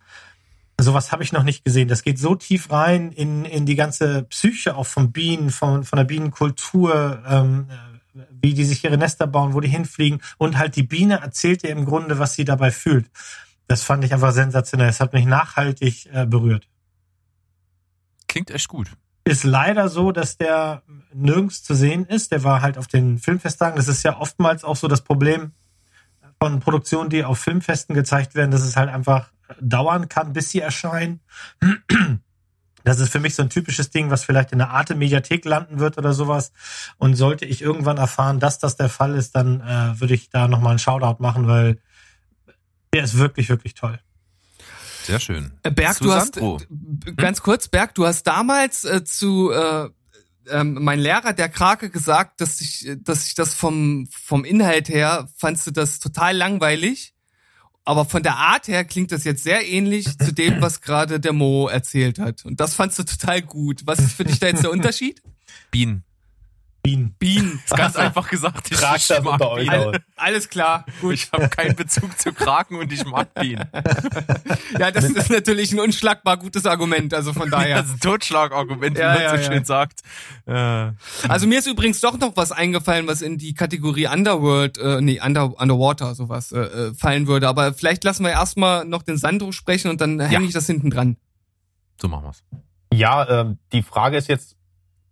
Sowas 0.78 1.10
habe 1.10 1.22
ich 1.22 1.32
noch 1.32 1.42
nicht 1.42 1.64
gesehen. 1.64 1.88
Das 1.88 2.02
geht 2.02 2.18
so 2.18 2.34
tief 2.34 2.70
rein 2.70 3.12
in, 3.12 3.46
in 3.46 3.64
die 3.64 3.76
ganze 3.76 4.24
Psyche 4.24 4.76
auch 4.76 4.84
von 4.84 5.10
Bienen, 5.10 5.48
von, 5.48 5.84
von 5.84 5.96
der 5.96 6.04
Bienenkultur, 6.04 7.22
ähm, 7.26 7.66
äh, 8.14 8.20
wie 8.42 8.52
die 8.52 8.66
sich 8.66 8.84
ihre 8.84 8.98
Nester 8.98 9.26
bauen, 9.26 9.54
wo 9.54 9.60
die 9.60 9.68
hinfliegen. 9.68 10.20
Und 10.36 10.58
halt 10.58 10.76
die 10.76 10.82
Biene 10.82 11.22
erzählt 11.22 11.64
ihr 11.64 11.70
im 11.70 11.86
Grunde, 11.86 12.18
was 12.18 12.34
sie 12.34 12.44
dabei 12.44 12.70
fühlt. 12.70 13.10
Das 13.68 13.82
fand 13.82 14.04
ich 14.04 14.12
einfach 14.12 14.32
sensationell. 14.32 14.90
Es 14.90 15.00
hat 15.00 15.14
mich 15.14 15.24
nachhaltig 15.24 16.10
äh, 16.12 16.26
berührt. 16.26 16.68
Klingt 18.26 18.50
echt 18.50 18.68
gut. 18.68 18.90
Ist 19.28 19.44
leider 19.44 19.88
so, 19.88 20.10
dass 20.10 20.36
der 20.38 20.82
nirgends 21.12 21.62
zu 21.62 21.74
sehen 21.74 22.06
ist. 22.06 22.32
Der 22.32 22.44
war 22.44 22.62
halt 22.62 22.78
auf 22.78 22.86
den 22.86 23.18
Filmfesttagen. 23.18 23.76
Das 23.76 23.88
ist 23.88 24.02
ja 24.02 24.18
oftmals 24.18 24.64
auch 24.64 24.76
so 24.76 24.88
das 24.88 25.02
Problem 25.02 25.52
von 26.40 26.60
Produktionen, 26.60 27.10
die 27.10 27.24
auf 27.24 27.38
Filmfesten 27.38 27.94
gezeigt 27.94 28.34
werden, 28.34 28.50
dass 28.50 28.62
es 28.62 28.76
halt 28.76 28.88
einfach 28.88 29.30
dauern 29.60 30.08
kann, 30.08 30.32
bis 30.32 30.50
sie 30.50 30.60
erscheinen. 30.60 31.20
Das 32.84 33.00
ist 33.00 33.10
für 33.10 33.20
mich 33.20 33.34
so 33.34 33.42
ein 33.42 33.50
typisches 33.50 33.90
Ding, 33.90 34.10
was 34.10 34.24
vielleicht 34.24 34.52
in 34.52 34.58
der 34.58 34.70
Arte 34.70 34.94
Mediathek 34.94 35.44
landen 35.44 35.78
wird 35.78 35.98
oder 35.98 36.14
sowas. 36.14 36.52
Und 36.96 37.16
sollte 37.16 37.44
ich 37.44 37.60
irgendwann 37.60 37.98
erfahren, 37.98 38.40
dass 38.40 38.58
das 38.58 38.76
der 38.76 38.88
Fall 38.88 39.14
ist, 39.14 39.36
dann 39.36 39.60
äh, 39.60 40.00
würde 40.00 40.14
ich 40.14 40.30
da 40.30 40.48
nochmal 40.48 40.70
einen 40.70 40.78
Shoutout 40.78 41.22
machen, 41.22 41.46
weil 41.46 41.78
der 42.94 43.04
ist 43.04 43.18
wirklich, 43.18 43.50
wirklich 43.50 43.74
toll. 43.74 43.98
Sehr 45.08 45.20
schön. 45.20 45.50
Äh, 45.64 45.70
Berg, 45.72 45.96
Zu 45.96 46.04
du 46.04 46.12
hast 46.12 46.34
Sandro. 46.36 46.58
äh, 46.60 46.66
b- 46.70 47.12
ganz 47.16 47.42
kurz, 47.42 47.66
Berg, 47.68 47.94
du 47.96 48.06
hast 48.06 48.22
damals 48.24 48.84
äh, 48.84 49.02
zu 49.04 49.50
äh, 49.50 49.88
ähm, 50.50 50.78
mein 50.80 50.98
Lehrer, 51.00 51.32
der 51.34 51.48
Krake, 51.48 51.90
gesagt, 51.90 52.40
dass 52.40 52.60
ich, 52.60 52.86
äh, 52.86 52.96
dass 52.96 53.26
ich 53.26 53.34
das 53.34 53.54
vom 53.54 54.06
vom 54.10 54.44
Inhalt 54.44 54.88
her 54.88 55.28
fandst 55.36 55.66
du 55.66 55.70
das 55.72 55.98
total 55.98 56.36
langweilig, 56.36 57.14
aber 57.84 58.04
von 58.04 58.22
der 58.22 58.36
Art 58.36 58.68
her 58.68 58.84
klingt 58.84 59.12
das 59.12 59.24
jetzt 59.24 59.42
sehr 59.42 59.66
ähnlich 59.66 60.06
zu 60.24 60.32
dem, 60.32 60.60
was 60.62 60.80
gerade 60.80 61.20
der 61.20 61.32
Mo 61.32 61.68
erzählt 61.68 62.18
hat. 62.18 62.44
Und 62.44 62.60
das 62.60 62.74
fandst 62.74 62.98
du 62.98 63.02
total 63.04 63.42
gut. 63.42 63.82
Was 63.86 63.98
ist 63.98 64.12
für 64.12 64.24
dich 64.24 64.38
da 64.38 64.46
jetzt 64.46 64.62
der 64.62 64.70
Unterschied? 64.70 65.22
Bienen. 65.70 66.04
Bienen. 66.88 67.14
Bienen. 67.18 67.60
Ist 67.66 67.76
ganz 67.76 67.96
einfach 67.96 68.28
gesagt. 68.30 68.68
Ich, 68.70 68.78
Tragt 68.78 69.10
das 69.10 69.22
mag 69.22 69.32
unter 69.34 69.50
euch 69.50 69.70
aus. 69.70 69.96
Alles 70.16 70.48
klar, 70.48 70.86
gut. 71.00 71.14
Ich 71.14 71.30
habe 71.32 71.48
keinen 71.48 71.76
Bezug 71.76 72.18
zu 72.18 72.32
Kraken 72.32 72.76
und 72.76 72.92
ich 72.92 73.04
mag 73.04 73.32
Bienen. 73.34 73.64
Ja, 74.78 74.90
das 74.90 75.04
ist 75.04 75.30
natürlich 75.30 75.72
ein 75.72 75.80
unschlagbar 75.80 76.36
gutes 76.36 76.64
Argument. 76.66 77.12
Also 77.14 77.32
von 77.32 77.50
daher. 77.50 77.78
Das 77.82 77.86
ist 77.86 77.94
ein 77.94 78.00
Totschlagargument, 78.00 78.96
wie 78.96 79.00
Ja, 79.00 79.12
man 79.14 79.22
ja, 79.22 79.30
so 79.30 79.36
ja. 79.36 79.42
schön 79.42 79.64
sagt. 79.64 80.00
Äh, 80.46 80.92
Also 81.28 81.46
mir 81.46 81.58
ist 81.58 81.66
übrigens 81.66 82.00
doch 82.00 82.18
noch 82.18 82.36
was 82.36 82.52
eingefallen, 82.52 83.06
was 83.06 83.22
in 83.22 83.38
die 83.38 83.54
Kategorie 83.54 84.06
Underworld, 84.06 84.78
äh, 84.78 85.00
nee, 85.00 85.20
Under, 85.24 85.58
Underwater 85.60 86.14
sowas 86.14 86.52
äh, 86.52 86.58
äh, 86.60 86.94
fallen 86.94 87.26
würde. 87.26 87.48
Aber 87.48 87.72
vielleicht 87.74 88.04
lassen 88.04 88.24
wir 88.24 88.30
erstmal 88.30 88.84
noch 88.84 89.02
den 89.02 89.16
Sandro 89.18 89.52
sprechen 89.52 89.90
und 89.90 90.00
dann 90.00 90.20
hänge 90.20 90.46
ich 90.46 90.52
das 90.52 90.66
hinten 90.66 90.90
dran. 90.90 91.16
so 92.00 92.08
machen 92.08 92.24
wir's. 92.24 92.42
Ja, 92.92 93.28
ähm, 93.42 93.58
die 93.72 93.82
Frage 93.82 94.16
ist 94.16 94.28
jetzt, 94.28 94.56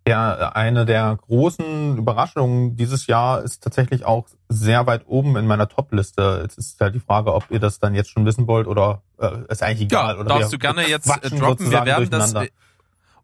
der, 0.06 0.54
eine 0.56 0.86
der 0.86 1.18
großen 1.26 1.98
Überraschungen 1.98 2.76
dieses 2.76 3.06
Jahr 3.08 3.42
ist 3.42 3.62
tatsächlich 3.62 4.04
auch 4.04 4.26
sehr 4.48 4.86
weit 4.86 5.02
oben 5.06 5.36
in 5.36 5.46
meiner 5.46 5.68
Top-Liste. 5.68 6.40
Jetzt 6.42 6.58
ist 6.58 6.80
halt 6.80 6.94
die 6.94 7.00
Frage, 7.00 7.34
ob 7.34 7.50
ihr 7.50 7.58
das 7.58 7.80
dann 7.80 7.94
jetzt 7.94 8.10
schon 8.10 8.24
wissen 8.24 8.46
wollt 8.46 8.68
oder 8.68 9.02
äh, 9.18 9.38
ist 9.48 9.62
eigentlich 9.62 9.90
Ja, 9.90 10.12
egal. 10.12 10.18
oder 10.20 10.28
darfst 10.28 10.52
du 10.52 10.58
gerne 10.58 10.88
jetzt 10.88 11.10
äh, 11.10 11.30
droppen. 11.30 11.70
Wir 11.70 11.84
werden 11.84 12.08
das, 12.10 12.34
äh, 12.34 12.48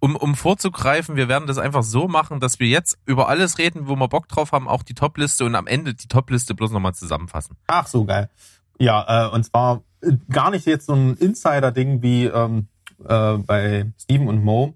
um, 0.00 0.16
um 0.16 0.34
vorzugreifen, 0.34 1.14
wir 1.14 1.28
werden 1.28 1.46
das 1.46 1.58
einfach 1.58 1.84
so 1.84 2.08
machen, 2.08 2.40
dass 2.40 2.58
wir 2.58 2.66
jetzt 2.66 2.98
über 3.06 3.28
alles 3.28 3.58
reden, 3.58 3.86
wo 3.86 3.94
wir 3.94 4.08
Bock 4.08 4.26
drauf 4.26 4.50
haben, 4.50 4.66
auch 4.66 4.82
die 4.82 4.94
Top-Liste 4.94 5.44
und 5.44 5.54
am 5.54 5.68
Ende 5.68 5.94
die 5.94 6.08
Top-Liste 6.08 6.56
bloß 6.56 6.72
nochmal 6.72 6.94
zusammenfassen. 6.94 7.56
Ach 7.68 7.86
so, 7.86 8.04
geil. 8.04 8.28
Ja, 8.80 9.26
äh, 9.26 9.28
und 9.30 9.44
zwar 9.44 9.82
äh, 10.00 10.16
gar 10.28 10.50
nicht 10.50 10.66
jetzt 10.66 10.86
so 10.86 10.94
ein 10.94 11.16
Insider-Ding 11.16 12.02
wie 12.02 12.24
ähm, 12.24 12.66
äh, 13.06 13.34
bei 13.38 13.86
Steven 14.00 14.26
und 14.26 14.42
Mo, 14.42 14.74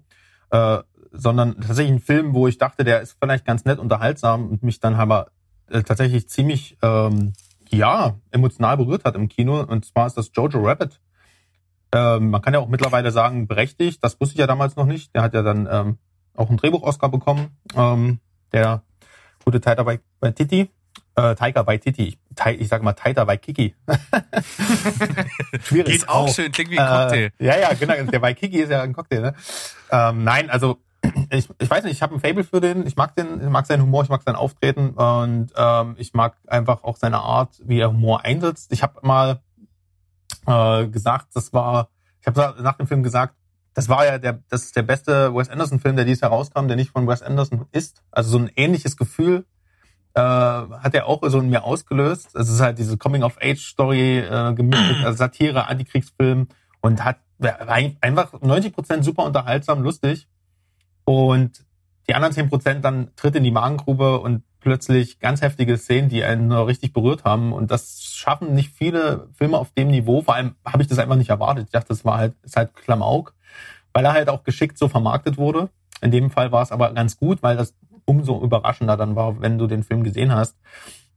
äh, 0.51 0.79
sondern 1.17 1.59
tatsächlich 1.59 1.95
ein 1.95 2.01
Film, 2.01 2.33
wo 2.33 2.47
ich 2.47 2.57
dachte, 2.57 2.83
der 2.83 3.01
ist 3.01 3.17
vielleicht 3.19 3.45
ganz 3.45 3.65
nett 3.65 3.79
unterhaltsam 3.79 4.49
und 4.49 4.63
mich 4.63 4.79
dann 4.79 4.95
aber 4.95 5.27
äh, 5.69 5.83
tatsächlich 5.83 6.29
ziemlich 6.29 6.77
ähm, 6.81 7.33
ja 7.69 8.15
emotional 8.31 8.77
berührt 8.77 9.03
hat 9.03 9.15
im 9.15 9.27
Kino. 9.27 9.61
Und 9.61 9.85
zwar 9.85 10.07
ist 10.07 10.17
das 10.17 10.31
Jojo 10.33 10.59
Rabbit. 10.59 10.99
Ähm, 11.93 12.29
man 12.29 12.41
kann 12.41 12.53
ja 12.53 12.59
auch 12.59 12.67
mittlerweile 12.67 13.11
sagen, 13.11 13.47
berechtigt. 13.47 14.03
Das 14.03 14.19
wusste 14.19 14.33
ich 14.33 14.39
ja 14.39 14.47
damals 14.47 14.75
noch 14.75 14.85
nicht. 14.85 15.15
Der 15.15 15.21
hat 15.21 15.33
ja 15.33 15.41
dann 15.41 15.67
ähm, 15.69 15.97
auch 16.35 16.49
einen 16.49 16.57
Drehbuch-Oscar 16.57 17.09
bekommen. 17.09 17.57
Ähm, 17.75 18.19
der 18.51 18.83
gute 19.43 19.61
Taika 19.61 19.85
Waititi. 20.19 20.69
Äh, 21.15 21.35
Taika 21.35 21.65
Waititi. 21.65 22.17
Ich, 22.45 22.59
ich 22.59 22.67
sag 22.67 22.83
mal 22.83 22.93
Taika 22.93 23.25
Waikiki. 23.25 23.75
Schwierig. 25.63 25.95
Ist 25.95 26.09
auch 26.09 26.29
schön, 26.33 26.51
klingt 26.51 26.71
wie 26.71 26.79
ein 26.79 26.87
Cocktail. 26.87 27.31
Äh, 27.39 27.45
ja, 27.45 27.57
ja, 27.57 27.73
genau. 27.73 27.93
Der 28.11 28.21
Waikiki 28.21 28.59
ist 28.59 28.69
ja 28.69 28.83
ein 28.83 28.93
Cocktail, 28.93 29.21
ne? 29.21 29.33
Ähm, 29.89 30.23
nein, 30.23 30.49
also 30.49 30.77
ich, 31.31 31.49
ich 31.59 31.69
weiß 31.69 31.83
nicht, 31.83 31.93
ich 31.93 32.01
habe 32.01 32.15
ein 32.15 32.19
Fable 32.19 32.43
für 32.43 32.61
den. 32.61 32.85
Ich 32.85 32.95
mag 32.95 33.15
den, 33.15 33.41
ich 33.41 33.49
mag 33.49 33.65
seinen 33.65 33.83
Humor, 33.83 34.03
ich 34.03 34.09
mag 34.09 34.21
sein 34.23 34.35
Auftreten 34.35 34.91
und 34.91 35.51
ähm, 35.55 35.95
ich 35.97 36.13
mag 36.13 36.37
einfach 36.47 36.83
auch 36.83 36.97
seine 36.97 37.19
Art, 37.19 37.61
wie 37.63 37.79
er 37.79 37.89
Humor 37.89 38.25
einsetzt. 38.25 38.71
Ich 38.71 38.83
habe 38.83 38.99
mal 39.01 39.41
äh, 40.45 40.87
gesagt, 40.87 41.27
das 41.33 41.53
war, 41.53 41.89
ich 42.21 42.27
habe 42.27 42.55
nach 42.61 42.77
dem 42.77 42.87
Film 42.87 43.03
gesagt, 43.03 43.35
das 43.73 43.89
war 43.89 44.05
ja 44.05 44.17
der, 44.17 44.41
das 44.49 44.63
ist 44.63 44.75
der 44.75 44.81
beste 44.81 45.33
Wes 45.35 45.49
Anderson-Film, 45.49 45.95
der 45.95 46.05
dieses 46.05 46.21
Jahr 46.21 46.31
rauskam, 46.31 46.67
der 46.67 46.75
nicht 46.75 46.91
von 46.91 47.07
Wes 47.07 47.21
Anderson 47.21 47.67
ist. 47.71 48.01
Also 48.11 48.31
so 48.31 48.39
ein 48.39 48.49
ähnliches 48.55 48.97
Gefühl 48.97 49.45
äh, 50.15 50.19
hat 50.19 50.95
er 50.95 51.05
auch 51.05 51.21
so 51.29 51.39
in 51.39 51.49
mir 51.49 51.63
ausgelöst. 51.63 52.35
Es 52.35 52.49
ist 52.49 52.59
halt 52.59 52.79
diese 52.79 52.97
Coming-of-Age-Story 52.97 54.19
äh, 54.19 54.53
gemischt 54.55 55.03
also 55.03 55.17
Satire, 55.17 55.67
Antikriegsfilm 55.67 56.47
und 56.81 57.03
hat 57.03 57.17
einfach 58.01 58.33
90 58.41 58.73
Prozent 58.73 59.05
super 59.05 59.23
unterhaltsam, 59.25 59.83
lustig. 59.83 60.27
Und 61.07 61.63
die 62.09 62.15
anderen 62.15 62.33
10 62.33 62.49
Prozent 62.49 62.83
dann 62.83 63.15
tritt 63.15 63.37
in 63.37 63.45
die 63.45 63.51
Magengrube 63.51 64.19
und 64.19 64.43
plötzlich 64.59 65.19
ganz 65.19 65.41
heftige 65.41 65.77
Szenen, 65.77 66.09
die 66.09 66.21
einen 66.21 66.51
richtig 66.51 66.91
berührt 66.91 67.23
haben. 67.23 67.53
Und 67.53 67.71
das 67.71 68.03
schaffen 68.13 68.53
nicht 68.53 68.73
viele 68.73 69.29
Filme 69.33 69.57
auf 69.57 69.71
dem 69.71 69.87
Niveau. 69.87 70.21
Vor 70.21 70.35
allem 70.35 70.55
habe 70.65 70.83
ich 70.83 70.89
das 70.89 70.99
einfach 70.99 71.15
nicht 71.15 71.29
erwartet. 71.29 71.67
Ich 71.67 71.71
dachte, 71.71 71.87
das 71.87 72.03
war 72.03 72.17
halt, 72.17 72.35
ist 72.43 72.57
halt 72.57 72.75
Klamauk, 72.75 73.33
weil 73.93 74.03
er 74.03 74.11
halt 74.11 74.27
auch 74.27 74.43
geschickt 74.43 74.77
so 74.77 74.89
vermarktet 74.89 75.37
wurde. 75.37 75.69
In 76.01 76.11
dem 76.11 76.29
Fall 76.29 76.51
war 76.51 76.61
es 76.61 76.73
aber 76.73 76.91
ganz 76.93 77.15
gut, 77.15 77.41
weil 77.41 77.55
das 77.55 77.73
umso 78.03 78.43
überraschender 78.43 78.97
dann 78.97 79.15
war, 79.15 79.39
wenn 79.39 79.57
du 79.57 79.65
den 79.67 79.83
Film 79.83 80.03
gesehen 80.03 80.35
hast. 80.35 80.57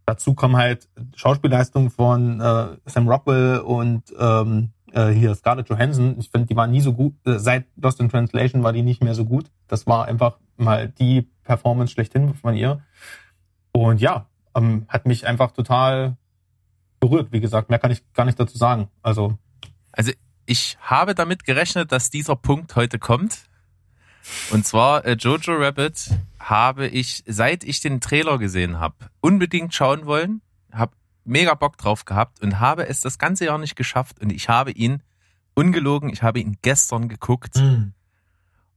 Dazu 0.07 0.35
kommen 0.35 0.57
halt 0.57 0.89
Schauspielleistungen 1.17 1.91
von 1.91 2.41
äh, 2.41 2.77
Sam 2.87 3.09
Rockwell 3.09 3.59
und 3.59 4.05
ähm, 4.17 4.71
äh, 4.93 5.09
hier 5.09 5.35
Scarlett 5.35 5.69
Johansson. 5.69 6.17
Ich 6.19 6.31
finde, 6.31 6.47
die 6.47 6.57
waren 6.57 6.71
nie 6.71 6.81
so 6.81 6.93
gut. 6.93 7.15
Äh, 7.27 7.39
seit 7.39 7.67
Lost 7.77 8.01
in 8.01 8.09
Translation 8.09 8.63
war 8.63 8.73
die 8.73 8.83
nicht 8.83 9.03
mehr 9.03 9.15
so 9.15 9.25
gut. 9.25 9.51
Das 9.69 9.87
war 9.87 10.07
einfach 10.07 10.39
mal 10.57 10.89
die 10.89 11.29
Performance 11.45 11.93
schlechthin 11.93 12.35
von 12.35 12.55
ihr. 12.55 12.83
Und 13.73 14.01
ja, 14.01 14.27
ähm, 14.55 14.87
hat 14.89 15.07
mich 15.07 15.27
einfach 15.27 15.53
total 15.53 16.17
berührt. 16.99 17.33
Wie 17.33 17.41
gesagt, 17.41 17.71
mehr 17.71 17.79
kann 17.79 17.91
ich 17.91 18.03
gar 18.13 18.25
nicht 18.25 18.39
dazu 18.39 18.59
sagen. 18.59 18.89
Also 19.03 19.39
Also 19.93 20.13
ich 20.47 20.77
habe 20.81 21.15
damit 21.15 21.45
gerechnet, 21.45 21.93
dass 21.93 22.11
dieser 22.11 22.37
Punkt 22.37 22.77
heute 22.77 22.99
kommt. 22.99 23.49
Und 24.51 24.67
zwar 24.67 25.05
äh, 25.05 25.13
Jojo 25.13 25.55
Rabbit 25.55 26.11
habe 26.39 26.87
ich, 26.89 27.23
seit 27.27 27.65
ich 27.65 27.81
den 27.81 28.01
Trailer 28.01 28.39
gesehen 28.39 28.79
habe, 28.79 28.97
unbedingt 29.21 29.75
schauen 29.75 30.07
wollen, 30.07 30.43
habe 30.73 30.93
mega 31.31 31.55
Bock 31.55 31.77
drauf 31.79 32.05
gehabt 32.05 32.41
und 32.43 32.61
habe 32.61 32.87
es 32.89 33.01
das 33.01 33.19
ganze 33.19 33.47
Jahr 33.47 33.59
nicht 33.59 33.77
geschafft 33.77 34.21
und 34.21 34.31
ich 34.31 34.49
habe 34.49 34.73
ihn, 34.73 35.03
ungelogen, 35.55 36.11
ich 36.11 36.23
habe 36.23 36.41
ihn 36.41 36.57
gestern 36.63 37.09
geguckt 37.09 37.57
Hm. 37.57 37.93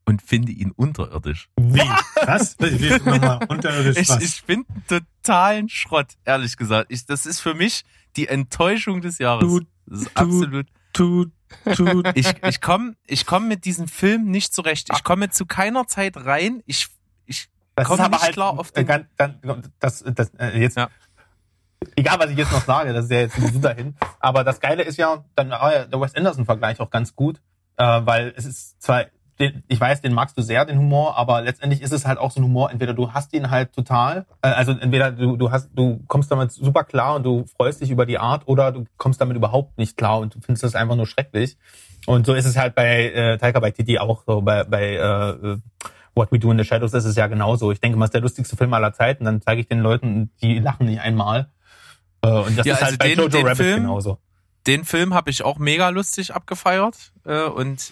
und 0.06 0.22
finde 0.22 0.52
ihn 0.52 0.72
unterirdisch. 0.72 1.50
Wie? 1.58 1.80
Was? 2.26 2.58
Nochmal 2.60 3.40
unterirdisch 3.50 3.98
Ich, 3.98 4.10
was? 4.10 4.22
ich 4.24 4.42
finde 4.42 4.66
totalen 4.88 5.68
Schrott, 5.70 6.14
ehrlich 6.26 6.56
gesagt. 6.58 6.92
Ich, 6.92 7.06
das 7.06 7.26
ist 7.26 7.40
für 7.42 7.54
mich 7.54 7.84
die 8.16 8.28
Enttäuschung 8.28 9.02
des 9.02 9.18
Jahres. 9.18 9.44
Du- 9.48 9.60
das 9.86 10.02
ist 10.04 10.12
du- 10.16 10.22
absolut. 10.22 10.68
tut, 10.94 11.32
tut. 11.76 12.08
Ich, 12.16 12.28
ich 12.48 12.62
komme 12.62 12.96
ich 13.06 13.26
komm 13.26 13.48
mit 13.50 13.66
diesem 13.66 13.88
Film 13.90 14.26
nicht 14.32 14.54
zurecht. 14.54 14.88
Ich 14.94 15.04
komme 15.04 15.30
zu 15.32 15.46
keiner 15.46 15.88
Zeit 15.88 16.16
rein. 16.16 16.64
Ich, 16.66 16.88
ich 17.26 17.50
komme 17.76 18.08
nicht 18.10 18.22
halt 18.22 18.34
klar 18.34 18.58
auf 18.58 18.72
den. 18.72 18.86
ganz, 18.86 19.08
dann, 19.18 19.40
das, 19.80 20.04
das, 20.08 20.30
äh, 20.38 20.58
jetzt, 20.60 20.78
Ja. 20.78 20.90
Egal 21.96 22.20
was 22.20 22.30
ich 22.30 22.38
jetzt 22.38 22.52
noch 22.52 22.64
sage, 22.64 22.94
das 22.94 23.06
ist 23.06 23.12
ja 23.12 23.20
jetzt 23.20 23.36
sowieso 23.36 23.60
dahin. 23.60 23.96
Aber 24.20 24.44
das 24.44 24.60
Geile 24.60 24.84
ist 24.84 24.98
ja, 24.98 25.24
dann 25.36 25.50
war 25.52 25.74
ja 25.74 25.86
der 25.86 26.00
Wes 26.00 26.16
Anderson-Vergleich 26.16 26.80
auch 26.80 26.90
ganz 26.90 27.16
gut, 27.16 27.42
äh, 27.78 28.02
weil 28.04 28.34
es 28.36 28.46
ist 28.46 28.82
zwar, 28.82 29.06
den, 29.40 29.64
ich 29.68 29.80
weiß, 29.80 30.02
den 30.02 30.14
magst 30.14 30.38
du 30.38 30.42
sehr, 30.42 30.66
den 30.66 30.78
Humor, 30.78 31.18
aber 31.18 31.42
letztendlich 31.42 31.82
ist 31.82 31.92
es 31.92 32.06
halt 32.06 32.20
auch 32.20 32.32
so 32.32 32.40
ein 32.40 32.44
Humor, 32.44 32.72
entweder 32.72 32.94
du 32.94 33.14
hast 33.14 33.34
ihn 33.34 33.50
halt 33.50 33.74
total, 33.74 34.26
äh, 34.42 34.50
also 34.50 34.72
entweder 34.74 35.12
du, 35.12 35.38
du 35.38 35.52
hast, 35.52 35.70
du 35.74 36.04
kommst 36.08 36.32
damit 36.32 36.52
super 36.52 36.84
klar 36.84 37.16
und 37.16 37.24
du 37.24 37.46
freust 37.58 37.82
dich 37.82 37.90
über 37.90 38.06
die 38.06 38.20
Art, 38.20 38.44
oder 38.48 38.72
du 38.72 38.86
kommst 38.98 39.22
damit 39.22 39.36
überhaupt 39.36 39.78
nicht 39.78 39.98
klar 39.98 40.20
und 40.20 40.36
du 40.36 40.40
findest 40.40 40.64
das 40.64 40.76
einfach 40.76 40.96
nur 40.96 41.08
schrecklich. 41.08 41.58
Und 42.06 42.26
so 42.26 42.34
ist 42.34 42.46
es 42.46 42.58
halt 42.58 42.76
bei 42.76 43.12
äh, 43.12 43.38
Taika 43.38 43.62
Waititi 43.62 43.98
auch 43.98 44.24
so, 44.26 44.42
bei, 44.42 44.66
bei 44.66 44.96
äh, 44.96 45.58
What 46.16 46.32
We 46.32 46.40
Do 46.40 46.52
in 46.52 46.58
the 46.58 46.64
Shadows 46.64 46.94
ist 46.94 47.06
es 47.06 47.16
ja 47.16 47.28
genauso. 47.28 47.72
Ich 47.72 47.80
denke 47.80 47.98
mal, 47.98 48.06
es 48.06 48.10
ist 48.10 48.14
der 48.14 48.22
lustigste 48.22 48.56
Film 48.56 48.74
aller 48.74 48.94
Zeiten. 48.94 49.26
Dann 49.26 49.42
zeige 49.42 49.62
ich 49.62 49.68
den 49.68 49.80
Leuten, 49.80 50.32
die 50.42 50.60
lachen 50.60 50.86
nicht 50.86 51.02
einmal. 51.02 51.50
Äh, 52.24 52.28
Und 52.30 52.58
das 52.58 52.66
Ja, 52.66 52.74
ist 52.76 52.82
also 52.82 52.86
halt 52.92 53.00
bei 53.00 53.08
den- 53.10 53.18
Jojo 53.18 53.28
den 53.30 53.46
Rabbit 53.46 53.58
Film- 53.58 53.82
genauso. 53.84 54.18
Den 54.66 54.86
Film 54.86 55.14
habe 55.14 55.30
ich 55.30 55.44
auch 55.44 55.58
mega 55.58 55.90
lustig 55.90 56.34
abgefeiert. 56.34 57.12
Äh, 57.26 57.44
und 57.44 57.92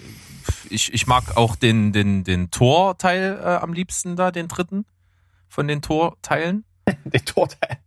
ich, 0.69 0.93
ich 0.93 1.05
mag 1.05 1.36
auch 1.36 1.57
den, 1.57 1.91
den, 1.91 2.23
den 2.23 2.49
Tor-Teil 2.49 3.39
äh, 3.43 3.45
am 3.45 3.73
liebsten 3.73 4.15
da, 4.15 4.32
den 4.32 4.47
dritten 4.47 4.86
von 5.49 5.67
den 5.67 5.82
Tor-Teilen. 5.82 6.63
Den 7.05 7.25
Torteil. 7.25 7.77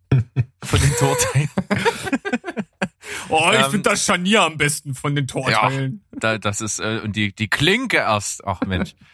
Von 0.62 0.80
den 0.80 0.92
Torteilen. 0.96 1.48
Oh, 3.28 3.50
ich 3.52 3.58
Ähm, 3.58 3.70
finde 3.70 3.90
das 3.90 4.04
Scharnier 4.04 4.42
am 4.42 4.56
besten 4.56 4.94
von 4.94 5.14
den 5.14 5.26
Torteilen. 5.26 6.02
Da, 6.12 6.38
das 6.38 6.60
ist, 6.60 6.78
äh, 6.78 7.00
und 7.02 7.16
die, 7.16 7.34
die 7.34 7.48
Klinke 7.48 7.98
erst. 7.98 8.44
Ach 8.46 8.60
Mensch. 8.62 8.94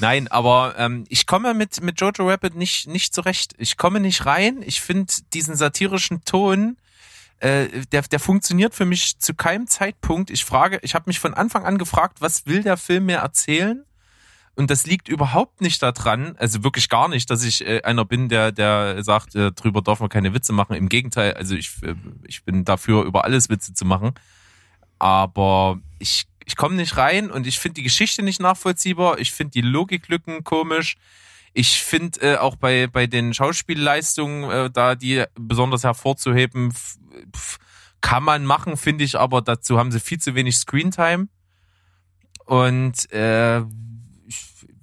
Nein, 0.00 0.28
aber 0.28 0.74
ähm, 0.78 1.04
ich 1.08 1.26
komme 1.26 1.54
mit, 1.54 1.82
mit 1.82 2.00
Jojo 2.00 2.28
Rabbit 2.28 2.54
nicht, 2.54 2.86
nicht 2.86 3.14
zurecht. 3.14 3.54
Ich 3.58 3.76
komme 3.76 4.00
nicht 4.00 4.26
rein. 4.26 4.62
Ich 4.64 4.80
finde 4.80 5.12
diesen 5.32 5.56
satirischen 5.56 6.24
Ton, 6.24 6.76
äh, 7.40 7.68
der, 7.92 8.02
der 8.02 8.20
funktioniert 8.20 8.74
für 8.74 8.84
mich 8.84 9.18
zu 9.18 9.34
keinem 9.34 9.66
Zeitpunkt. 9.66 10.30
Ich 10.30 10.44
frage, 10.44 10.78
ich 10.82 10.94
habe 10.94 11.04
mich 11.08 11.20
von 11.20 11.34
Anfang 11.34 11.64
an 11.64 11.78
gefragt, 11.78 12.20
was 12.20 12.46
will 12.46 12.62
der 12.62 12.76
Film 12.76 13.06
mir 13.06 13.18
erzählen? 13.18 13.84
Und 14.56 14.70
das 14.70 14.86
liegt 14.86 15.08
überhaupt 15.08 15.60
nicht 15.60 15.82
daran, 15.82 16.36
also 16.38 16.62
wirklich 16.62 16.88
gar 16.88 17.08
nicht, 17.08 17.28
dass 17.28 17.42
ich 17.42 17.66
äh, 17.66 17.82
einer 17.82 18.04
bin, 18.04 18.28
der, 18.28 18.52
der 18.52 19.02
sagt, 19.02 19.34
äh, 19.34 19.50
drüber 19.50 19.82
darf 19.82 19.98
man 19.98 20.08
keine 20.08 20.32
Witze 20.32 20.52
machen. 20.52 20.76
Im 20.76 20.88
Gegenteil, 20.88 21.34
also 21.34 21.56
ich, 21.56 21.82
äh, 21.82 21.96
ich 22.24 22.44
bin 22.44 22.64
dafür, 22.64 23.02
über 23.02 23.24
alles 23.24 23.50
Witze 23.50 23.74
zu 23.74 23.84
machen. 23.84 24.14
Aber 25.00 25.80
ich, 25.98 26.26
ich 26.44 26.56
komme 26.56 26.76
nicht 26.76 26.96
rein 26.96 27.30
und 27.30 27.46
ich 27.46 27.58
finde 27.58 27.74
die 27.74 27.82
Geschichte 27.82 28.22
nicht 28.22 28.40
nachvollziehbar. 28.40 29.18
Ich 29.18 29.32
finde 29.32 29.52
die 29.52 29.60
Logiklücken 29.62 30.44
komisch. 30.44 30.96
Ich 31.52 31.82
finde 31.82 32.20
äh, 32.20 32.36
auch 32.36 32.56
bei, 32.56 32.88
bei 32.88 33.06
den 33.06 33.32
Schauspielleistungen, 33.32 34.50
äh, 34.50 34.70
da 34.70 34.94
die 34.94 35.24
besonders 35.34 35.84
hervorzuheben, 35.84 36.74
kann 38.00 38.24
man 38.24 38.44
machen, 38.44 38.76
finde 38.76 39.04
ich, 39.04 39.18
aber 39.18 39.40
dazu 39.40 39.78
haben 39.78 39.92
sie 39.92 40.00
viel 40.00 40.18
zu 40.18 40.34
wenig 40.34 40.56
Screentime. 40.56 41.28
Und 42.44 43.10
äh, 43.12 43.62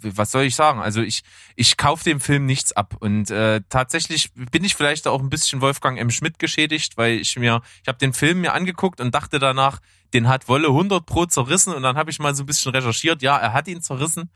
was 0.04 0.32
soll 0.32 0.44
ich 0.44 0.56
sagen? 0.56 0.80
Also 0.80 1.02
ich, 1.02 1.24
ich 1.56 1.78
kaufe 1.78 2.04
dem 2.04 2.20
Film 2.20 2.46
nichts 2.46 2.74
ab. 2.74 2.96
Und 3.00 3.32
äh, 3.32 3.62
tatsächlich 3.70 4.32
bin 4.34 4.64
ich 4.64 4.76
vielleicht 4.76 5.08
auch 5.08 5.22
ein 5.22 5.30
bisschen 5.30 5.62
Wolfgang 5.62 6.00
M. 6.00 6.10
Schmidt 6.10 6.40
geschädigt, 6.40 6.98
weil 6.98 7.20
ich 7.20 7.38
mir, 7.38 7.62
ich 7.82 7.88
habe 7.88 7.98
den 7.98 8.14
Film 8.14 8.42
mir 8.42 8.54
angeguckt 8.54 9.02
und 9.02 9.14
dachte 9.14 9.40
danach, 9.40 9.80
den 10.14 10.28
hat 10.28 10.48
Wolle 10.48 10.68
100 10.68 11.06
pro 11.06 11.26
zerrissen. 11.26 11.74
Und 11.74 11.84
dann 11.84 11.98
habe 11.98 12.12
ich 12.12 12.20
mal 12.20 12.36
so 12.36 12.44
ein 12.44 12.48
bisschen 12.48 12.72
recherchiert. 12.72 13.22
Ja, 13.22 13.38
er 13.38 13.54
hat 13.54 13.68
ihn 13.68 13.82
zerrissen. 13.82 14.30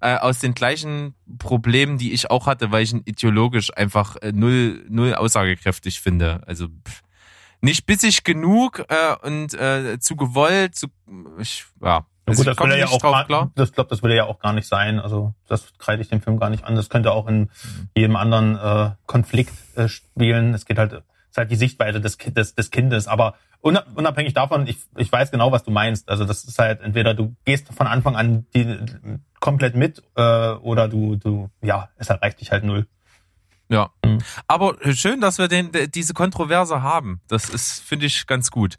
Äh, 0.00 0.16
aus 0.16 0.40
den 0.40 0.54
gleichen 0.54 1.14
Problemen, 1.38 1.96
die 1.96 2.12
ich 2.12 2.28
auch 2.28 2.46
hatte, 2.46 2.72
weil 2.72 2.82
ich 2.82 2.92
ihn 2.92 3.02
ideologisch 3.04 3.72
einfach 3.76 4.16
äh, 4.16 4.32
null, 4.32 4.84
null 4.88 5.14
aussagekräftig 5.14 6.00
finde. 6.00 6.42
Also 6.44 6.66
pff, 6.66 7.02
nicht 7.60 7.86
bissig 7.86 8.24
genug 8.24 8.84
äh, 8.88 9.14
und 9.22 9.54
äh, 9.54 9.98
zu 10.00 10.16
gewollt, 10.16 10.74
zu, 10.74 10.88
ich, 11.38 11.64
ja. 11.80 12.04
Also 12.26 12.44
gut, 12.44 12.46
das 12.46 12.58
will 12.58 12.70
er 12.70 12.78
ja 12.78 12.86
auch 12.86 13.00
drauf 13.00 13.26
gar, 13.26 13.50
das 13.56 13.72
glaube, 13.72 13.90
das 13.90 14.02
will 14.02 14.10
er 14.10 14.16
ja 14.16 14.24
auch 14.26 14.38
gar 14.38 14.52
nicht 14.52 14.68
sein. 14.68 15.00
Also 15.00 15.34
das 15.48 15.72
kreide 15.78 16.02
ich 16.02 16.08
dem 16.08 16.22
Film 16.22 16.38
gar 16.38 16.50
nicht 16.50 16.64
an. 16.64 16.76
Das 16.76 16.88
könnte 16.88 17.10
auch 17.12 17.26
in 17.26 17.50
jedem 17.96 18.16
anderen 18.16 18.56
äh, 18.56 18.90
Konflikt 19.06 19.52
äh, 19.76 19.88
spielen. 19.88 20.54
Es 20.54 20.64
geht 20.64 20.78
halt, 20.78 20.92
es 20.92 21.00
ist 21.30 21.36
halt 21.38 21.50
die 21.50 21.56
Sichtweise 21.56 22.00
des, 22.00 22.16
des, 22.18 22.54
des 22.54 22.70
Kindes. 22.70 23.08
Aber 23.08 23.34
una- 23.60 23.84
unabhängig 23.94 24.34
davon, 24.34 24.66
ich, 24.68 24.78
ich 24.96 25.10
weiß 25.10 25.32
genau, 25.32 25.50
was 25.50 25.64
du 25.64 25.72
meinst. 25.72 26.08
Also 26.08 26.24
das 26.24 26.44
ist 26.44 26.58
halt 26.58 26.80
entweder 26.80 27.14
du 27.14 27.34
gehst 27.44 27.72
von 27.74 27.86
Anfang 27.88 28.14
an 28.14 28.46
die, 28.54 28.78
komplett 29.40 29.74
mit 29.74 30.02
äh, 30.14 30.52
oder 30.52 30.88
du, 30.88 31.16
du, 31.16 31.50
ja, 31.60 31.88
es 31.96 32.08
erreicht 32.08 32.40
dich 32.40 32.52
halt 32.52 32.62
null. 32.62 32.86
Ja. 33.68 33.90
Mhm. 34.04 34.18
Aber 34.46 34.76
schön, 34.92 35.20
dass 35.20 35.38
wir 35.38 35.48
den, 35.48 35.70
diese 35.92 36.14
Kontroverse 36.14 36.82
haben. 36.82 37.20
Das 37.26 37.48
ist, 37.48 37.80
finde 37.80 38.06
ich, 38.06 38.26
ganz 38.26 38.50
gut. 38.50 38.78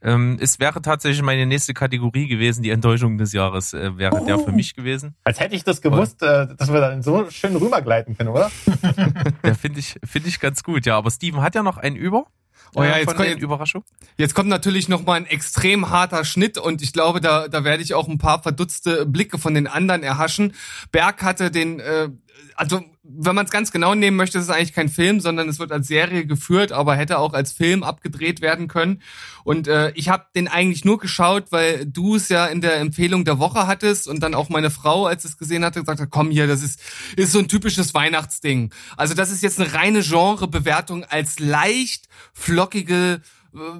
Ähm, 0.00 0.38
es 0.40 0.60
wäre 0.60 0.80
tatsächlich 0.80 1.22
meine 1.22 1.44
nächste 1.46 1.74
Kategorie 1.74 2.28
gewesen, 2.28 2.62
die 2.62 2.70
Enttäuschung 2.70 3.18
des 3.18 3.32
Jahres 3.32 3.72
äh, 3.74 3.96
wäre 3.98 4.24
der 4.24 4.38
für 4.38 4.52
mich 4.52 4.74
gewesen. 4.74 5.14
Als 5.24 5.40
hätte 5.40 5.56
ich 5.56 5.64
das 5.64 5.82
gewusst, 5.82 6.22
äh, 6.22 6.46
dass 6.56 6.72
wir 6.72 6.80
dann 6.80 7.02
so 7.02 7.28
schön 7.30 7.56
rübergleiten 7.56 8.16
können, 8.16 8.30
oder? 8.30 8.50
Der 9.42 9.54
finde 9.54 9.80
ich, 9.80 9.96
finde 10.04 10.28
ich 10.28 10.38
ganz 10.40 10.62
gut, 10.62 10.86
ja. 10.86 10.96
Aber 10.96 11.10
Steven 11.10 11.42
hat 11.42 11.54
ja 11.54 11.62
noch 11.62 11.78
einen 11.78 11.96
über. 11.96 12.26
Oh 12.74 12.82
ja, 12.82 12.96
äh, 12.96 13.00
jetzt 13.00 13.16
kommt- 13.16 13.28
den 13.28 13.38
Überraschung. 13.38 13.82
Jetzt 14.16 14.34
kommt 14.34 14.48
natürlich 14.48 14.88
noch 14.88 15.04
mal 15.04 15.14
ein 15.14 15.26
extrem 15.26 15.90
harter 15.90 16.24
Schnitt 16.24 16.58
und 16.58 16.82
ich 16.82 16.92
glaube, 16.92 17.20
da, 17.20 17.48
da 17.48 17.64
werde 17.64 17.82
ich 17.82 17.94
auch 17.94 18.08
ein 18.08 18.18
paar 18.18 18.42
verdutzte 18.42 19.06
Blicke 19.06 19.38
von 19.38 19.54
den 19.54 19.66
anderen 19.66 20.02
erhaschen. 20.02 20.54
Berg 20.92 21.22
hatte 21.22 21.50
den, 21.50 21.80
äh, 21.80 22.08
also 22.54 22.82
wenn 23.10 23.34
man 23.34 23.46
es 23.46 23.50
ganz 23.50 23.72
genau 23.72 23.94
nehmen 23.94 24.16
möchte, 24.16 24.38
ist 24.38 24.44
es 24.44 24.50
eigentlich 24.50 24.74
kein 24.74 24.88
Film, 24.88 25.20
sondern 25.20 25.48
es 25.48 25.58
wird 25.58 25.72
als 25.72 25.88
Serie 25.88 26.26
geführt, 26.26 26.72
aber 26.72 26.94
hätte 26.94 27.18
auch 27.18 27.32
als 27.32 27.52
Film 27.52 27.82
abgedreht 27.82 28.42
werden 28.42 28.68
können. 28.68 29.02
Und 29.44 29.66
äh, 29.66 29.92
ich 29.94 30.10
habe 30.10 30.26
den 30.34 30.46
eigentlich 30.46 30.84
nur 30.84 30.98
geschaut, 30.98 31.46
weil 31.50 31.86
du 31.86 32.16
es 32.16 32.28
ja 32.28 32.46
in 32.46 32.60
der 32.60 32.76
Empfehlung 32.76 33.24
der 33.24 33.38
Woche 33.38 33.66
hattest 33.66 34.08
und 34.08 34.22
dann 34.22 34.34
auch 34.34 34.50
meine 34.50 34.70
Frau, 34.70 35.06
als 35.06 35.24
es 35.24 35.38
gesehen 35.38 35.64
hatte, 35.64 35.80
gesagt 35.80 36.00
hat, 36.00 36.10
komm 36.10 36.30
hier, 36.30 36.46
das 36.46 36.62
ist, 36.62 36.80
ist 37.16 37.32
so 37.32 37.38
ein 37.38 37.48
typisches 37.48 37.94
Weihnachtsding. 37.94 38.74
Also 38.96 39.14
das 39.14 39.30
ist 39.30 39.42
jetzt 39.42 39.58
eine 39.58 39.72
reine 39.72 40.02
Genrebewertung 40.02 41.04
als 41.04 41.38
leicht 41.38 42.08
flockige 42.34 43.22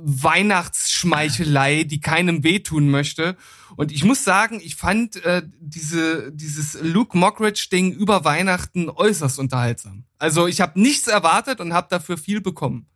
Weihnachtsschmeichelei, 0.02 1.84
die 1.84 2.00
keinem 2.00 2.42
wehtun 2.44 2.90
möchte. 2.90 3.36
Und 3.76 3.92
ich 3.92 4.04
muss 4.04 4.24
sagen, 4.24 4.60
ich 4.62 4.76
fand 4.76 5.24
äh, 5.24 5.42
diese 5.60 6.32
dieses 6.32 6.78
Luke 6.82 7.16
Mockridge 7.16 7.68
Ding 7.70 7.92
über 7.92 8.24
Weihnachten 8.24 8.88
äußerst 8.90 9.38
unterhaltsam. 9.38 10.04
Also 10.18 10.46
ich 10.46 10.60
habe 10.60 10.80
nichts 10.80 11.06
erwartet 11.06 11.60
und 11.60 11.72
habe 11.72 11.88
dafür 11.90 12.18
viel 12.18 12.40
bekommen. 12.40 12.86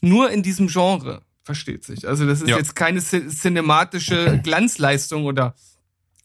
Nur 0.00 0.30
in 0.30 0.42
diesem 0.42 0.68
Genre, 0.68 1.22
versteht 1.42 1.84
sich. 1.84 2.06
Also 2.06 2.26
das 2.26 2.40
ist 2.42 2.48
Ja. 2.48 2.56
jetzt 2.58 2.76
keine 2.76 3.00
ci- 3.00 3.28
cinematische 3.28 4.40
Glanzleistung 4.42 5.24
oder 5.24 5.54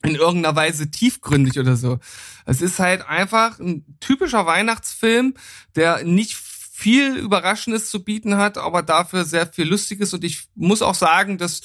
in 0.04 0.16
irgendeiner 0.16 0.56
Weise 0.56 0.92
tiefgründig 0.92 1.58
oder 1.58 1.78
so. 1.78 1.98
Es 2.46 2.62
ist 2.62 2.80
halt 2.80 3.08
einfach 3.08 3.60
ein 3.60 3.86
typischer 4.02 4.46
Weihnachtsfilm, 4.46 5.34
der 5.76 6.04
nicht 6.04 6.36
viel 6.84 7.16
Überraschendes 7.16 7.90
zu 7.90 8.04
bieten 8.04 8.36
hat, 8.36 8.58
aber 8.58 8.84
dafür 8.84 9.24
sehr 9.24 9.48
viel 9.48 9.66
Lustiges. 9.66 10.14
Und 10.14 10.26
ich 10.26 10.50
muss 10.54 10.82
auch 10.82 10.96
sagen, 10.96 11.38
dass 11.38 11.62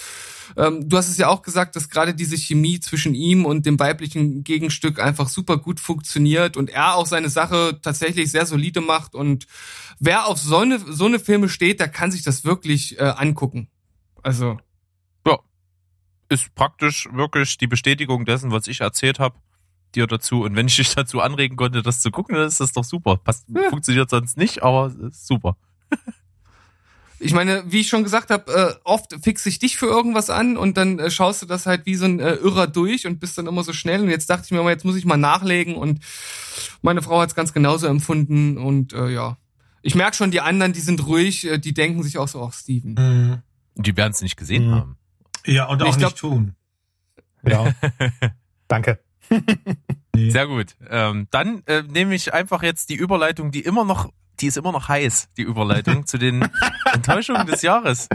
ähm, 0.57 0.89
du 0.89 0.97
hast 0.97 1.09
es 1.09 1.19
ja 1.19 1.27
auch 1.27 1.43
gesagt, 1.43 1.75
dass 1.75 1.89
gerade 1.89 2.15
diese 2.15 2.37
Chemie 2.37 2.79
zwischen 2.79 3.17
ihm 3.17 3.45
und 3.45 3.67
dem 3.67 3.81
weiblichen 3.81 4.45
Gegenstück 4.45 5.01
einfach 5.01 5.29
super 5.29 5.57
gut 5.57 5.81
funktioniert 5.81 6.57
und 6.57 6.71
er 6.71 6.95
auch 6.95 7.07
seine 7.07 7.31
Sache 7.31 7.81
tatsächlich 7.83 8.31
sehr 8.31 8.47
solide 8.47 8.81
macht. 8.81 9.17
Und 9.17 9.49
wer 9.99 10.29
auf 10.29 10.39
so 10.39 10.59
eine, 10.59 10.79
so 10.79 11.07
eine 11.07 11.19
Filme 11.19 11.49
steht, 11.49 11.81
der 11.81 11.89
kann 11.89 12.13
sich 12.13 12.23
das 12.23 12.45
wirklich 12.45 12.97
äh, 13.01 13.03
angucken. 13.03 13.69
Also. 14.23 14.57
Ist 16.31 16.55
praktisch 16.55 17.09
wirklich 17.11 17.57
die 17.57 17.67
Bestätigung 17.67 18.25
dessen, 18.25 18.53
was 18.53 18.69
ich 18.69 18.83
erzählt 18.83 19.19
habe, 19.19 19.37
dir 19.95 20.07
dazu. 20.07 20.43
Und 20.43 20.57
wenn 20.57 20.67
ich 20.69 20.77
dich 20.77 20.95
dazu 20.95 21.21
anregen 21.21 21.57
konnte, 21.57 21.83
das 21.83 22.01
zu 22.01 22.11
gucken, 22.11 22.35
dann 22.37 22.47
ist 22.47 22.61
das 22.61 22.73
doch 22.73 22.85
super. 22.85 23.17
Passt, 23.17 23.47
Ja. 23.49 23.71
Funktioniert 23.71 24.11
sonst 24.11 24.37
nicht, 24.37 24.63
aber 24.63 24.87
es 24.87 24.95
ist 24.97 25.27
super. 25.27 25.57
ich 27.21 27.33
meine, 27.33 27.65
wie 27.67 27.81
ich 27.81 27.89
schon 27.89 28.05
gesagt 28.05 28.31
habe, 28.31 28.53
äh, 28.53 28.75
oft 28.85 29.15
fixe 29.23 29.49
ich 29.49 29.59
dich 29.59 29.77
für 29.77 29.87
irgendwas 29.87 30.31
an 30.31 30.57
und 30.57 30.77
dann 30.77 30.99
äh, 30.99 31.11
schaust 31.11 31.43
du 31.43 31.47
das 31.47 31.67
halt 31.67 31.85
wie 31.87 31.97
so 31.97 32.05
ein 32.05 32.21
äh, 32.21 32.35
Irrer 32.35 32.67
durch 32.69 33.07
und 33.07 33.19
bist 33.19 33.37
dann 33.39 33.47
immer 33.47 33.65
so 33.65 33.73
schnell. 33.73 34.03
Und 34.03 34.11
jetzt 34.11 34.31
dachte 34.31 34.45
ich 34.45 34.51
mir 34.53 34.63
mal, 34.63 34.71
jetzt 34.71 34.85
muss 34.85 34.97
ich 34.97 35.05
mal 35.05 35.17
nachlegen 35.17 35.75
und 35.75 36.01
meine 36.83 37.03
Frau 37.03 37.21
hat 37.21 37.31
es 37.31 37.35
ganz 37.35 37.53
genauso 37.53 37.87
empfunden 37.89 38.57
und 38.59 38.93
äh, 38.93 39.09
ja. 39.09 39.37
Ich 39.83 39.95
merke 39.95 40.17
schon, 40.17 40.31
die 40.31 40.41
anderen, 40.41 40.73
die 40.73 40.81
sind 40.81 41.07
ruhig, 41.07 41.45
äh, 41.47 41.59
die 41.59 41.73
denken 41.75 42.03
sich 42.03 42.19
auch 42.19 42.29
so, 42.29 42.43
ach 42.45 42.53
Steven. 42.53 42.95
Mhm. 42.95 43.43
Die 43.83 43.97
werden 43.97 44.13
es 44.13 44.21
nicht 44.23 44.37
gesehen 44.37 44.69
Mhm. 44.69 44.75
haben. 44.75 44.97
Ja, 45.47 45.67
und 45.67 45.83
auch 45.83 45.89
Ich 45.91 45.97
glaub- 45.99 46.11
nicht 46.13 46.21
tun. 46.21 46.55
Ja. 47.45 47.73
Danke. 48.69 48.99
Sehr 50.17 50.47
gut. 50.47 50.75
Ähm, 50.91 51.29
dann 51.31 51.63
äh, 51.67 51.83
nehme 51.83 52.15
ich 52.15 52.35
einfach 52.35 52.63
jetzt 52.63 52.89
die 52.91 52.95
Überleitung, 52.97 53.51
die 53.53 53.61
immer 53.61 53.85
noch, 53.85 54.11
die 54.41 54.47
ist 54.47 54.57
immer 54.57 54.73
noch 54.73 54.89
heiß, 54.89 55.29
die 55.37 55.43
Überleitung 55.43 56.07
zu 56.07 56.19
den 56.19 56.49
Enttäuschungen 56.93 57.47
des 57.47 57.63
Jahres. 57.63 58.09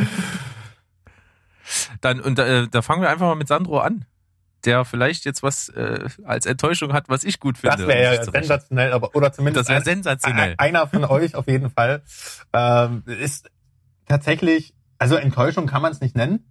Dann, 2.01 2.20
und 2.20 2.38
äh, 2.39 2.68
da 2.70 2.82
fangen 2.82 3.01
wir 3.01 3.09
einfach 3.09 3.26
mal 3.28 3.36
mit 3.36 3.47
Sandro 3.47 3.80
an, 3.80 4.05
der 4.66 4.84
vielleicht 4.86 5.26
jetzt 5.26 5.43
was 5.43 5.70
äh, 5.70 6.09
als 6.26 6.45
Enttäuschung 6.45 6.93
hat, 6.93 7.07
was 7.09 7.24
ich 7.24 7.39
gut 7.39 7.57
finde. 7.57 7.78
Das 7.78 7.88
wäre 7.88 8.16
ja 8.16 8.24
sensationell, 8.24 8.91
aber 8.91 9.16
oder 9.16 9.32
zumindest 9.32 9.70
Das 9.70 9.76
ein- 9.78 9.84
sensationell. 9.84 10.51
ein- 10.57 10.59
einer 10.59 10.88
von 10.88 11.05
euch 11.05 11.36
auf 11.36 11.47
jeden 11.47 11.70
Fall. 11.70 12.03
Ähm, 12.51 13.03
ist 13.05 13.49
tatsächlich, 14.07 14.74
also 14.97 15.16
Enttäuschung 15.16 15.68
kann 15.68 15.82
man 15.82 15.91
es 15.93 16.01
nicht 16.01 16.16
nennen. 16.16 16.45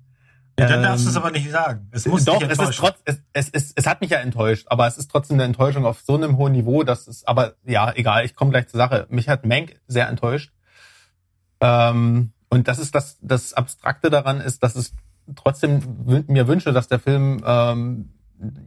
Ja, 0.59 0.69
dann 0.69 0.83
darfst 0.83 1.07
du 1.07 1.11
es 1.11 1.17
Ähm, 1.17 1.23
aber 1.23 1.31
nicht 1.31 1.51
sagen. 1.51 1.89
Es 1.93 2.07
muss 2.07 2.25
Doch, 2.25 2.43
es 2.43 2.59
ist 2.59 2.77
trotz, 2.77 2.97
es, 3.05 3.23
es, 3.33 3.49
es, 3.51 3.73
es 3.75 3.87
hat 3.87 4.01
mich 4.01 4.11
ja 4.11 4.19
enttäuscht, 4.19 4.67
aber 4.69 4.87
es 4.87 4.99
ist 4.99 5.11
trotzdem 5.11 5.37
eine 5.37 5.45
Enttäuschung 5.45 5.87
auf 5.87 6.01
so 6.01 6.15
einem 6.15 6.37
hohen 6.37 6.53
Niveau, 6.53 6.83
dass 6.83 7.07
es, 7.07 7.27
aber 7.27 7.55
ja, 7.65 7.93
egal, 7.95 8.25
ich 8.25 8.35
komme 8.35 8.51
gleich 8.51 8.69
zur 8.69 8.79
Sache. 8.79 9.07
Mich 9.09 9.29
hat 9.29 9.47
Mank 9.47 9.81
sehr 9.87 10.09
enttäuscht. 10.09 10.53
Ähm, 11.61 12.33
und 12.51 12.69
das 12.69 12.79
ist 12.79 12.95
das, 12.95 13.19
das 13.23 13.55
Abstrakte 13.55 14.11
daran 14.11 14.41
ist, 14.41 14.63
dass 14.63 14.77
es 14.77 14.93
trotzdem 15.37 16.25
mir 16.27 16.49
wünsche, 16.49 16.73
dass 16.73 16.89
der 16.89 16.99
Film 16.99 17.43
ähm, 17.47 18.11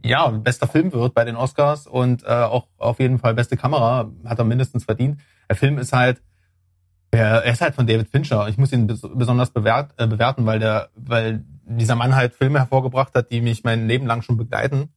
ja 0.04 0.28
bester 0.28 0.66
Film 0.66 0.92
wird 0.92 1.14
bei 1.14 1.24
den 1.24 1.36
Oscars 1.36 1.86
und 1.86 2.24
äh, 2.24 2.28
auch 2.28 2.66
auf 2.78 2.98
jeden 2.98 3.18
Fall 3.18 3.34
beste 3.34 3.56
Kamera 3.56 4.10
hat 4.24 4.38
er 4.38 4.44
mindestens 4.44 4.84
verdient. 4.84 5.20
Der 5.48 5.56
Film 5.56 5.78
ist 5.78 5.92
halt 5.92 6.20
er, 7.10 7.44
ist 7.44 7.60
halt 7.60 7.74
von 7.74 7.86
David 7.86 8.08
Fincher. 8.08 8.48
Ich 8.48 8.58
muss 8.58 8.72
ihn 8.72 8.86
bes 8.86 9.02
besonders 9.14 9.50
bewert, 9.50 9.92
äh, 9.96 10.06
bewerten, 10.06 10.46
weil 10.46 10.58
der, 10.58 10.90
weil 10.94 11.44
dieser 11.66 11.96
Mann 11.96 12.14
halt 12.14 12.34
Filme 12.34 12.58
hervorgebracht 12.58 13.14
hat, 13.14 13.30
die 13.30 13.40
mich 13.40 13.64
mein 13.64 13.88
Leben 13.88 14.06
lang 14.06 14.22
schon 14.22 14.36
begleiten. 14.36 14.90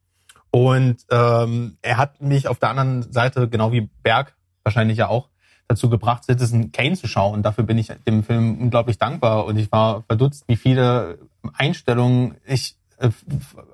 Und 0.51 1.05
ähm, 1.11 1.77
er 1.81 1.97
hat 1.97 2.21
mich 2.21 2.47
auf 2.47 2.59
der 2.59 2.69
anderen 2.69 3.11
Seite, 3.11 3.49
genau 3.49 3.71
wie 3.71 3.89
Berg 4.03 4.35
wahrscheinlich 4.63 4.97
ja 4.97 5.07
auch, 5.07 5.29
dazu 5.67 5.89
gebracht, 5.89 6.23
Citizen 6.23 6.71
Kane 6.71 6.95
zu 6.95 7.07
schauen. 7.07 7.43
Dafür 7.43 7.63
bin 7.63 7.77
ich 7.77 7.91
dem 8.07 8.23
Film 8.23 8.59
unglaublich 8.59 8.97
dankbar 8.97 9.45
und 9.45 9.57
ich 9.57 9.71
war 9.71 10.03
verdutzt, 10.03 10.45
wie 10.47 10.55
viele 10.55 11.19
Einstellungen 11.53 12.37
ich 12.45 12.75
äh, 12.97 13.09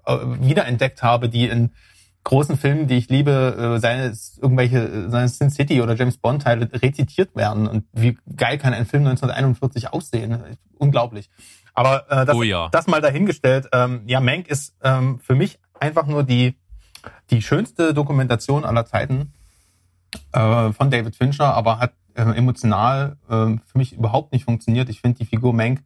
äh, 0.06 0.18
wiederentdeckt 0.42 1.02
habe, 1.02 1.30
die 1.30 1.48
in 1.48 1.72
großen 2.26 2.58
Filmen, 2.58 2.88
die 2.88 2.96
ich 2.96 3.10
liebe, 3.10 3.76
äh, 3.78 3.80
seien 3.80 4.12
es 4.12 4.38
irgendwelche, 4.42 4.80
äh, 4.80 5.10
seien 5.10 5.26
es 5.26 5.38
Sin 5.38 5.50
City 5.50 5.82
oder 5.82 5.96
James 5.96 6.18
Bond 6.18 6.44
Teile 6.44 6.70
rezitiert 6.74 7.36
werden. 7.36 7.68
Und 7.68 7.86
wie 7.94 8.18
geil 8.36 8.58
kann 8.58 8.74
ein 8.74 8.86
Film 8.86 9.06
1941 9.06 9.94
aussehen? 9.94 10.58
Unglaublich. 10.78 11.30
Aber 11.76 12.10
äh, 12.10 12.26
das, 12.26 12.36
Oh 12.36 12.44
ja. 12.44 12.70
das 12.70 12.88
mal 12.88 13.02
dahingestellt. 13.02 13.68
Ähm, 13.72 14.04
ja, 14.08 14.20
Mank 14.20 14.48
ist 14.48 14.76
ähm, 14.82 15.20
für 15.20 15.36
mich 15.36 15.60
einfach 15.80 16.08
nur 16.08 16.24
die 16.24 16.56
die 17.30 17.42
schönste 17.42 17.94
Dokumentation 17.94 18.66
aller 18.66 18.86
Zeiten 18.86 19.34
äh, 20.32 20.72
von 20.72 20.90
David 20.90 21.16
Fincher, 21.16 21.54
aber 21.54 21.80
hat 21.80 21.94
äh, 22.16 22.22
emotional 22.22 23.18
äh, 23.28 23.58
für 23.66 23.78
mich 23.78 23.94
überhaupt 23.94 24.32
nicht 24.32 24.46
funktioniert. 24.46 24.90
Ich 24.90 25.02
finde 25.02 25.20
die 25.20 25.26
Figur 25.26 25.54
Mank 25.54 25.84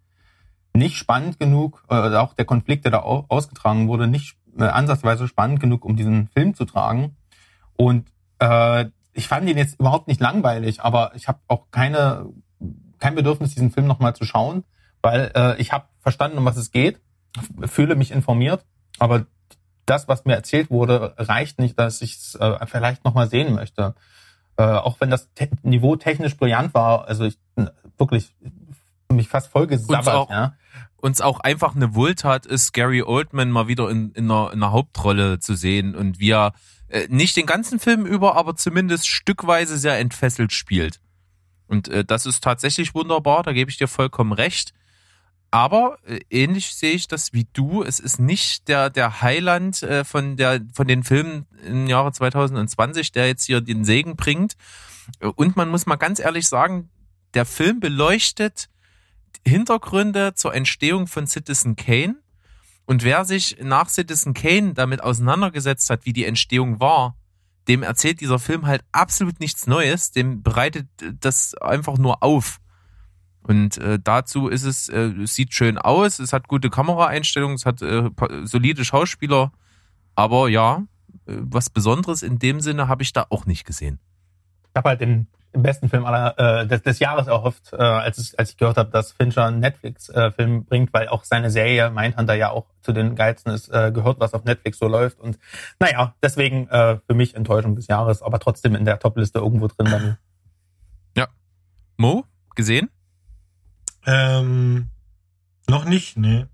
nicht 0.73 0.95
spannend 0.95 1.39
genug, 1.39 1.83
äh, 1.89 2.15
auch 2.15 2.33
der 2.33 2.45
Konflikt, 2.45 2.85
der 2.85 2.91
da 2.91 2.99
au 2.99 3.25
ausgetragen 3.27 3.87
wurde, 3.87 4.07
nicht 4.07 4.37
äh, 4.57 4.65
ansatzweise 4.65 5.27
spannend 5.27 5.59
genug, 5.59 5.83
um 5.83 5.95
diesen 5.95 6.27
Film 6.29 6.53
zu 6.53 6.65
tragen. 6.65 7.17
Und 7.75 8.07
äh, 8.39 8.85
ich 9.13 9.27
fand 9.27 9.49
ihn 9.49 9.57
jetzt 9.57 9.79
überhaupt 9.79 10.07
nicht 10.07 10.21
langweilig, 10.21 10.81
aber 10.81 11.11
ich 11.15 11.27
habe 11.27 11.39
auch 11.47 11.71
keine 11.71 12.27
kein 12.99 13.15
Bedürfnis, 13.15 13.53
diesen 13.53 13.71
Film 13.71 13.87
nochmal 13.87 14.13
zu 14.13 14.25
schauen, 14.25 14.65
weil 15.01 15.31
äh, 15.35 15.61
ich 15.61 15.71
habe 15.71 15.85
verstanden, 15.99 16.37
um 16.37 16.45
was 16.45 16.57
es 16.57 16.71
geht, 16.71 16.99
fühle 17.65 17.95
mich 17.95 18.11
informiert, 18.11 18.65
aber 18.97 19.25
das, 19.85 20.07
was 20.07 20.25
mir 20.25 20.35
erzählt 20.35 20.69
wurde, 20.69 21.15
reicht 21.17 21.59
nicht, 21.59 21.79
dass 21.79 22.01
ich 22.01 22.15
es 22.15 22.35
äh, 22.35 22.65
vielleicht 22.67 23.05
nochmal 23.05 23.29
sehen 23.29 23.55
möchte. 23.55 23.95
Äh, 24.57 24.63
auch 24.63 24.99
wenn 24.99 25.09
das 25.09 25.33
te 25.33 25.49
Niveau 25.63 25.95
technisch 25.95 26.37
brillant 26.37 26.73
war, 26.73 27.07
also 27.07 27.25
ich 27.25 27.37
wirklich 27.97 28.35
mich 29.11 29.27
fast 29.27 29.51
voll 29.51 29.67
Uns 29.71 30.07
auch. 30.07 30.29
ja. 30.29 30.53
uns 30.97 31.21
auch 31.21 31.39
einfach 31.39 31.75
eine 31.75 31.95
Wohltat 31.95 32.45
ist, 32.45 32.73
Gary 32.73 33.01
Oldman 33.01 33.49
mal 33.49 33.67
wieder 33.67 33.89
in, 33.89 34.11
in, 34.11 34.29
einer, 34.29 34.51
in 34.53 34.59
einer 34.61 34.71
Hauptrolle 34.71 35.39
zu 35.39 35.55
sehen 35.55 35.95
und 35.95 36.19
wie 36.19 36.31
er 36.31 36.53
äh, 36.89 37.07
nicht 37.09 37.35
den 37.35 37.45
ganzen 37.45 37.79
Film 37.79 38.05
über, 38.05 38.35
aber 38.35 38.55
zumindest 38.55 39.07
stückweise 39.07 39.77
sehr 39.77 39.97
entfesselt 39.97 40.51
spielt. 40.51 40.99
Und 41.67 41.87
äh, 41.87 42.03
das 42.03 42.25
ist 42.25 42.43
tatsächlich 42.43 42.93
wunderbar, 42.93 43.43
da 43.43 43.53
gebe 43.53 43.71
ich 43.71 43.77
dir 43.77 43.87
vollkommen 43.87 44.33
recht. 44.33 44.73
Aber 45.51 45.97
äh, 46.05 46.19
ähnlich 46.29 46.75
sehe 46.75 46.93
ich 46.93 47.07
das 47.07 47.33
wie 47.33 47.47
du. 47.53 47.83
Es 47.83 47.99
ist 47.99 48.19
nicht 48.19 48.67
der, 48.67 48.89
der 48.89 49.21
Heiland 49.21 49.81
äh, 49.83 50.03
von, 50.03 50.37
der, 50.37 50.61
von 50.73 50.87
den 50.87 51.03
Filmen 51.03 51.47
im 51.65 51.87
Jahre 51.87 52.11
2020, 52.11 53.11
der 53.11 53.27
jetzt 53.27 53.45
hier 53.45 53.61
den 53.61 53.83
Segen 53.83 54.15
bringt. 54.15 54.55
Und 55.35 55.55
man 55.55 55.69
muss 55.69 55.85
mal 55.85 55.95
ganz 55.95 56.19
ehrlich 56.19 56.47
sagen, 56.47 56.89
der 57.33 57.45
Film 57.45 57.79
beleuchtet 57.79 58.69
Hintergründe 59.45 60.33
zur 60.35 60.53
Entstehung 60.53 61.07
von 61.07 61.25
Citizen 61.25 61.75
Kane. 61.75 62.15
Und 62.85 63.03
wer 63.03 63.25
sich 63.25 63.57
nach 63.61 63.89
Citizen 63.89 64.33
Kane 64.33 64.73
damit 64.73 65.01
auseinandergesetzt 65.01 65.89
hat, 65.89 66.05
wie 66.05 66.13
die 66.13 66.25
Entstehung 66.25 66.79
war, 66.79 67.15
dem 67.67 67.83
erzählt 67.83 68.21
dieser 68.21 68.39
Film 68.39 68.65
halt 68.65 68.83
absolut 68.91 69.39
nichts 69.39 69.67
Neues, 69.67 70.11
dem 70.11 70.41
bereitet 70.41 70.87
das 71.19 71.53
einfach 71.55 71.97
nur 71.97 72.23
auf. 72.23 72.59
Und 73.43 73.77
äh, 73.77 73.99
dazu 74.03 74.47
ist 74.47 74.63
es, 74.63 74.89
äh, 74.89 75.11
es 75.23 75.35
sieht 75.35 75.53
schön 75.53 75.77
aus, 75.77 76.19
es 76.19 76.33
hat 76.33 76.47
gute 76.47 76.69
Kameraeinstellungen, 76.69 77.55
es 77.55 77.65
hat 77.65 77.81
äh, 77.81 78.09
solide 78.43 78.85
Schauspieler, 78.85 79.51
aber 80.15 80.49
ja, 80.49 80.83
äh, 81.25 81.35
was 81.39 81.69
Besonderes 81.69 82.21
in 82.21 82.39
dem 82.39 82.59
Sinne 82.61 82.87
habe 82.87 83.03
ich 83.03 83.13
da 83.13 83.25
auch 83.29 83.45
nicht 83.45 83.65
gesehen. 83.65 83.99
Ich 84.69 84.75
habe 84.75 84.89
halt 84.89 85.01
den 85.01 85.27
besten 85.51 85.89
Film 85.89 86.05
aller 86.05 86.37
äh, 86.37 86.67
des, 86.67 86.83
des 86.83 86.99
Jahres 86.99 87.25
erhofft, 87.27 87.73
äh, 87.73 87.77
als, 87.77 88.19
ich, 88.19 88.37
als 88.37 88.51
ich 88.51 88.57
gehört 88.57 88.77
habe, 88.77 88.91
dass 88.91 89.13
Fincher 89.13 89.45
einen 89.45 89.59
Netflix-Film 89.59 90.65
bringt, 90.65 90.93
weil 90.93 91.07
auch 91.07 91.23
seine 91.23 91.49
Serie 91.49 91.89
Mindhunter 91.89 92.35
ja 92.35 92.51
auch 92.51 92.67
zu 92.81 92.91
den 92.91 93.15
geilsten 93.15 93.51
ist, 93.53 93.69
äh, 93.69 93.91
gehört, 93.91 94.19
was 94.19 94.35
auf 94.35 94.43
Netflix 94.43 94.77
so 94.77 94.87
läuft. 94.87 95.19
Und 95.19 95.39
naja, 95.79 96.13
deswegen 96.21 96.67
äh, 96.67 96.99
für 97.07 97.15
mich 97.15 97.35
Enttäuschung 97.35 97.75
des 97.75 97.87
Jahres, 97.87 98.21
aber 98.21 98.39
trotzdem 98.39 98.75
in 98.75 98.85
der 98.85 98.99
Topliste 98.99 99.39
irgendwo 99.39 99.67
drin 99.67 99.89
bei 99.89 99.99
mir. 99.99 100.17
Mo, 101.99 102.23
gesehen? 102.55 102.89
Ähm, 104.09 104.89
noch 105.67 105.85
nicht, 105.85 106.17
nee. 106.17 106.47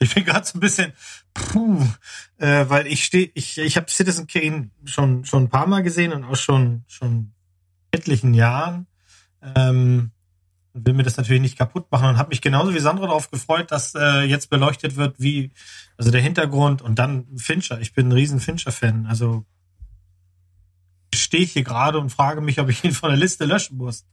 Ich 0.00 0.14
bin 0.14 0.24
gerade 0.26 0.46
so 0.46 0.56
ein 0.56 0.60
bisschen, 0.60 0.92
puh, 1.34 1.84
äh, 2.38 2.64
weil 2.68 2.86
ich 2.86 3.04
stehe, 3.04 3.30
ich, 3.34 3.58
ich 3.58 3.76
habe 3.76 3.90
Citizen 3.90 4.26
Kane 4.26 4.70
schon 4.84 5.24
schon 5.24 5.44
ein 5.44 5.48
paar 5.50 5.66
Mal 5.66 5.82
gesehen 5.82 6.12
und 6.12 6.24
auch 6.24 6.36
schon 6.36 6.84
schon 6.88 7.32
etlichen 7.90 8.32
Jahren. 8.32 8.86
Ähm, 9.54 10.12
will 10.72 10.94
mir 10.94 11.02
das 11.02 11.16
natürlich 11.16 11.40
nicht 11.40 11.58
kaputt 11.58 11.90
machen 11.90 12.08
und 12.08 12.18
habe 12.18 12.30
mich 12.30 12.42
genauso 12.42 12.74
wie 12.74 12.80
Sandra 12.80 13.06
darauf 13.06 13.30
gefreut, 13.30 13.70
dass 13.70 13.94
äh, 13.94 14.22
jetzt 14.22 14.50
beleuchtet 14.50 14.96
wird, 14.96 15.18
wie 15.18 15.52
also 15.96 16.10
der 16.10 16.20
Hintergrund 16.20 16.82
und 16.82 16.98
dann 16.98 17.26
Fincher. 17.36 17.80
Ich 17.80 17.94
bin 17.94 18.08
ein 18.08 18.12
riesen 18.12 18.40
Fincher-Fan. 18.40 19.06
Also 19.06 19.44
stehe 21.14 21.44
ich 21.44 21.52
hier 21.52 21.64
gerade 21.64 21.98
und 21.98 22.10
frage 22.10 22.40
mich, 22.40 22.60
ob 22.60 22.68
ich 22.68 22.84
ihn 22.84 22.92
von 22.92 23.10
der 23.10 23.18
Liste 23.18 23.44
löschen 23.46 23.78
muss. 23.78 24.04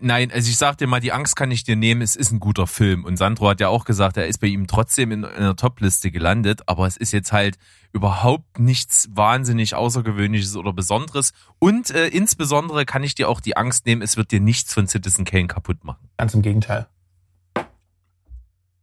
Nein, 0.00 0.32
also 0.32 0.50
ich 0.50 0.56
sag 0.56 0.78
dir 0.78 0.88
mal, 0.88 1.00
die 1.00 1.12
Angst 1.12 1.36
kann 1.36 1.50
ich 1.50 1.62
dir 1.62 1.76
nehmen, 1.76 2.02
es 2.02 2.16
ist 2.16 2.32
ein 2.32 2.40
guter 2.40 2.66
Film. 2.66 3.04
Und 3.04 3.16
Sandro 3.16 3.48
hat 3.48 3.60
ja 3.60 3.68
auch 3.68 3.84
gesagt, 3.84 4.16
er 4.16 4.26
ist 4.26 4.38
bei 4.38 4.48
ihm 4.48 4.66
trotzdem 4.66 5.12
in 5.12 5.24
einer 5.24 5.54
Top-Liste 5.54 6.10
gelandet, 6.10 6.62
aber 6.66 6.86
es 6.86 6.96
ist 6.96 7.12
jetzt 7.12 7.32
halt 7.32 7.56
überhaupt 7.92 8.58
nichts 8.58 9.08
wahnsinnig 9.12 9.74
Außergewöhnliches 9.74 10.56
oder 10.56 10.72
Besonderes. 10.72 11.32
Und 11.60 11.90
äh, 11.90 12.08
insbesondere 12.08 12.84
kann 12.84 13.04
ich 13.04 13.14
dir 13.14 13.28
auch 13.28 13.40
die 13.40 13.56
Angst 13.56 13.86
nehmen, 13.86 14.02
es 14.02 14.16
wird 14.16 14.32
dir 14.32 14.40
nichts 14.40 14.74
von 14.74 14.88
Citizen 14.88 15.24
Kane 15.24 15.46
kaputt 15.46 15.84
machen. 15.84 16.08
Ganz 16.16 16.34
im 16.34 16.42
Gegenteil. 16.42 16.88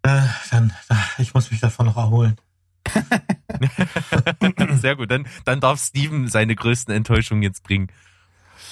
Äh, 0.03 0.21
dann, 0.51 0.73
ich 1.17 1.33
muss 1.33 1.51
mich 1.51 1.59
davon 1.59 1.85
noch 1.85 1.97
erholen. 1.97 2.37
Sehr 4.75 4.95
gut, 4.95 5.11
dann, 5.11 5.27
dann 5.45 5.59
darf 5.59 5.81
Steven 5.81 6.27
seine 6.27 6.55
größten 6.55 6.93
Enttäuschungen 6.93 7.43
jetzt 7.43 7.63
bringen. 7.63 7.87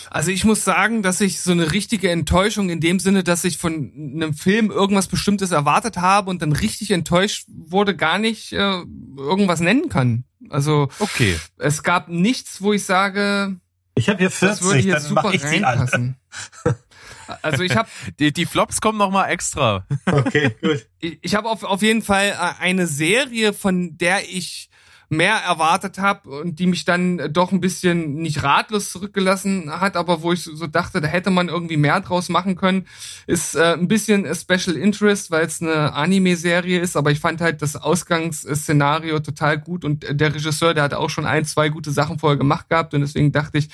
Also 0.10 0.32
ich 0.32 0.44
muss 0.44 0.64
sagen, 0.64 1.04
dass 1.04 1.22
ich 1.22 1.42
so 1.42 1.52
eine 1.52 1.72
richtige 1.72 2.10
Enttäuschung 2.12 2.70
in 2.70 2.80
dem 2.82 3.00
Sinne, 3.00 3.24
dass 3.24 3.44
ich 3.44 3.58
von 3.58 3.92
einem 4.16 4.34
Film 4.34 4.70
irgendwas 4.72 5.08
Bestimmtes 5.08 5.52
erwartet 5.52 5.98
habe 5.98 6.30
und 6.30 6.42
dann 6.42 6.52
richtig 6.52 6.92
enttäuscht 6.92 7.46
wurde, 7.48 7.96
gar 7.96 8.18
nicht 8.18 8.52
äh, 8.54 8.82
irgendwas 9.18 9.60
nennen 9.60 9.90
kann. 9.90 10.24
Also 10.50 10.90
Okay. 11.00 11.40
es 11.58 11.84
gab 11.84 12.10
nichts, 12.10 12.62
wo 12.62 12.74
ich 12.74 12.84
sage, 12.84 13.58
Ich 13.96 14.10
habe 14.10 14.20
hier 14.20 14.30
das 14.30 14.62
würde 14.62 14.82
40, 14.82 14.86
jetzt 14.86 15.04
dann 15.06 15.10
super 15.10 15.34
ich 15.34 15.44
reinpassen. 15.44 16.16
also 17.42 17.64
ich 17.64 17.76
habe 17.76 17.88
Die, 18.20 18.34
die 18.34 18.46
Flops 18.46 18.82
kommen 18.82 18.98
noch 18.98 19.12
mal 19.12 19.28
extra. 19.28 19.86
Okay, 20.06 20.56
gut. 20.62 20.86
ich, 21.00 21.20
ich 21.22 21.36
habe 21.36 21.50
auf, 21.50 21.64
auf 21.64 21.82
jeden 21.82 22.02
Fall 22.02 22.30
äh, 22.30 22.62
eine 22.62 22.88
Serie, 22.88 23.54
von 23.54 23.98
der 23.98 24.28
ich 24.30 24.70
mehr 25.12 25.36
erwartet 25.36 25.97
habe 25.99 26.30
und 26.30 26.59
die 26.59 26.68
mich 26.68 26.86
dann 26.86 27.34
doch 27.34 27.51
ein 27.51 27.59
bisschen 27.59 28.16
nicht 28.16 28.43
ratlos 28.43 28.91
zurückgelassen 28.91 29.70
hat, 29.70 29.97
aber 29.97 30.22
wo 30.22 30.32
ich 30.32 30.43
so 30.45 30.68
dachte, 30.68 31.01
da 31.01 31.07
hätte 31.09 31.32
man 31.32 31.49
irgendwie 31.49 31.76
mehr 31.76 31.99
draus 31.99 32.30
machen 32.30 32.55
können, 32.55 32.88
ist 33.28 33.55
äh, 33.55 33.74
ein 33.74 33.89
bisschen 33.89 34.26
a 34.26 34.34
Special 34.34 34.78
Interest, 34.78 35.30
weil 35.30 35.45
es 35.45 35.62
eine 35.62 35.93
Anime-Serie 35.93 36.80
ist, 36.80 36.95
aber 36.95 37.12
ich 37.12 37.20
fand 37.20 37.41
halt 37.41 37.62
das 37.62 37.76
Ausgangsszenario 37.76 39.20
total 39.20 39.59
gut 39.59 39.84
und 39.84 40.05
der 40.09 40.34
Regisseur, 40.34 40.74
der 40.74 40.84
hat 40.84 40.93
auch 40.93 41.09
schon 41.09 41.26
ein, 41.26 41.43
zwei 41.43 41.68
gute 41.68 41.91
Sachen 41.91 42.18
vorher 42.18 42.38
gemacht 42.38 42.70
gehabt 42.70 42.93
und 42.93 43.01
deswegen 43.01 43.34
dachte 43.34 43.57
ich, 43.57 43.68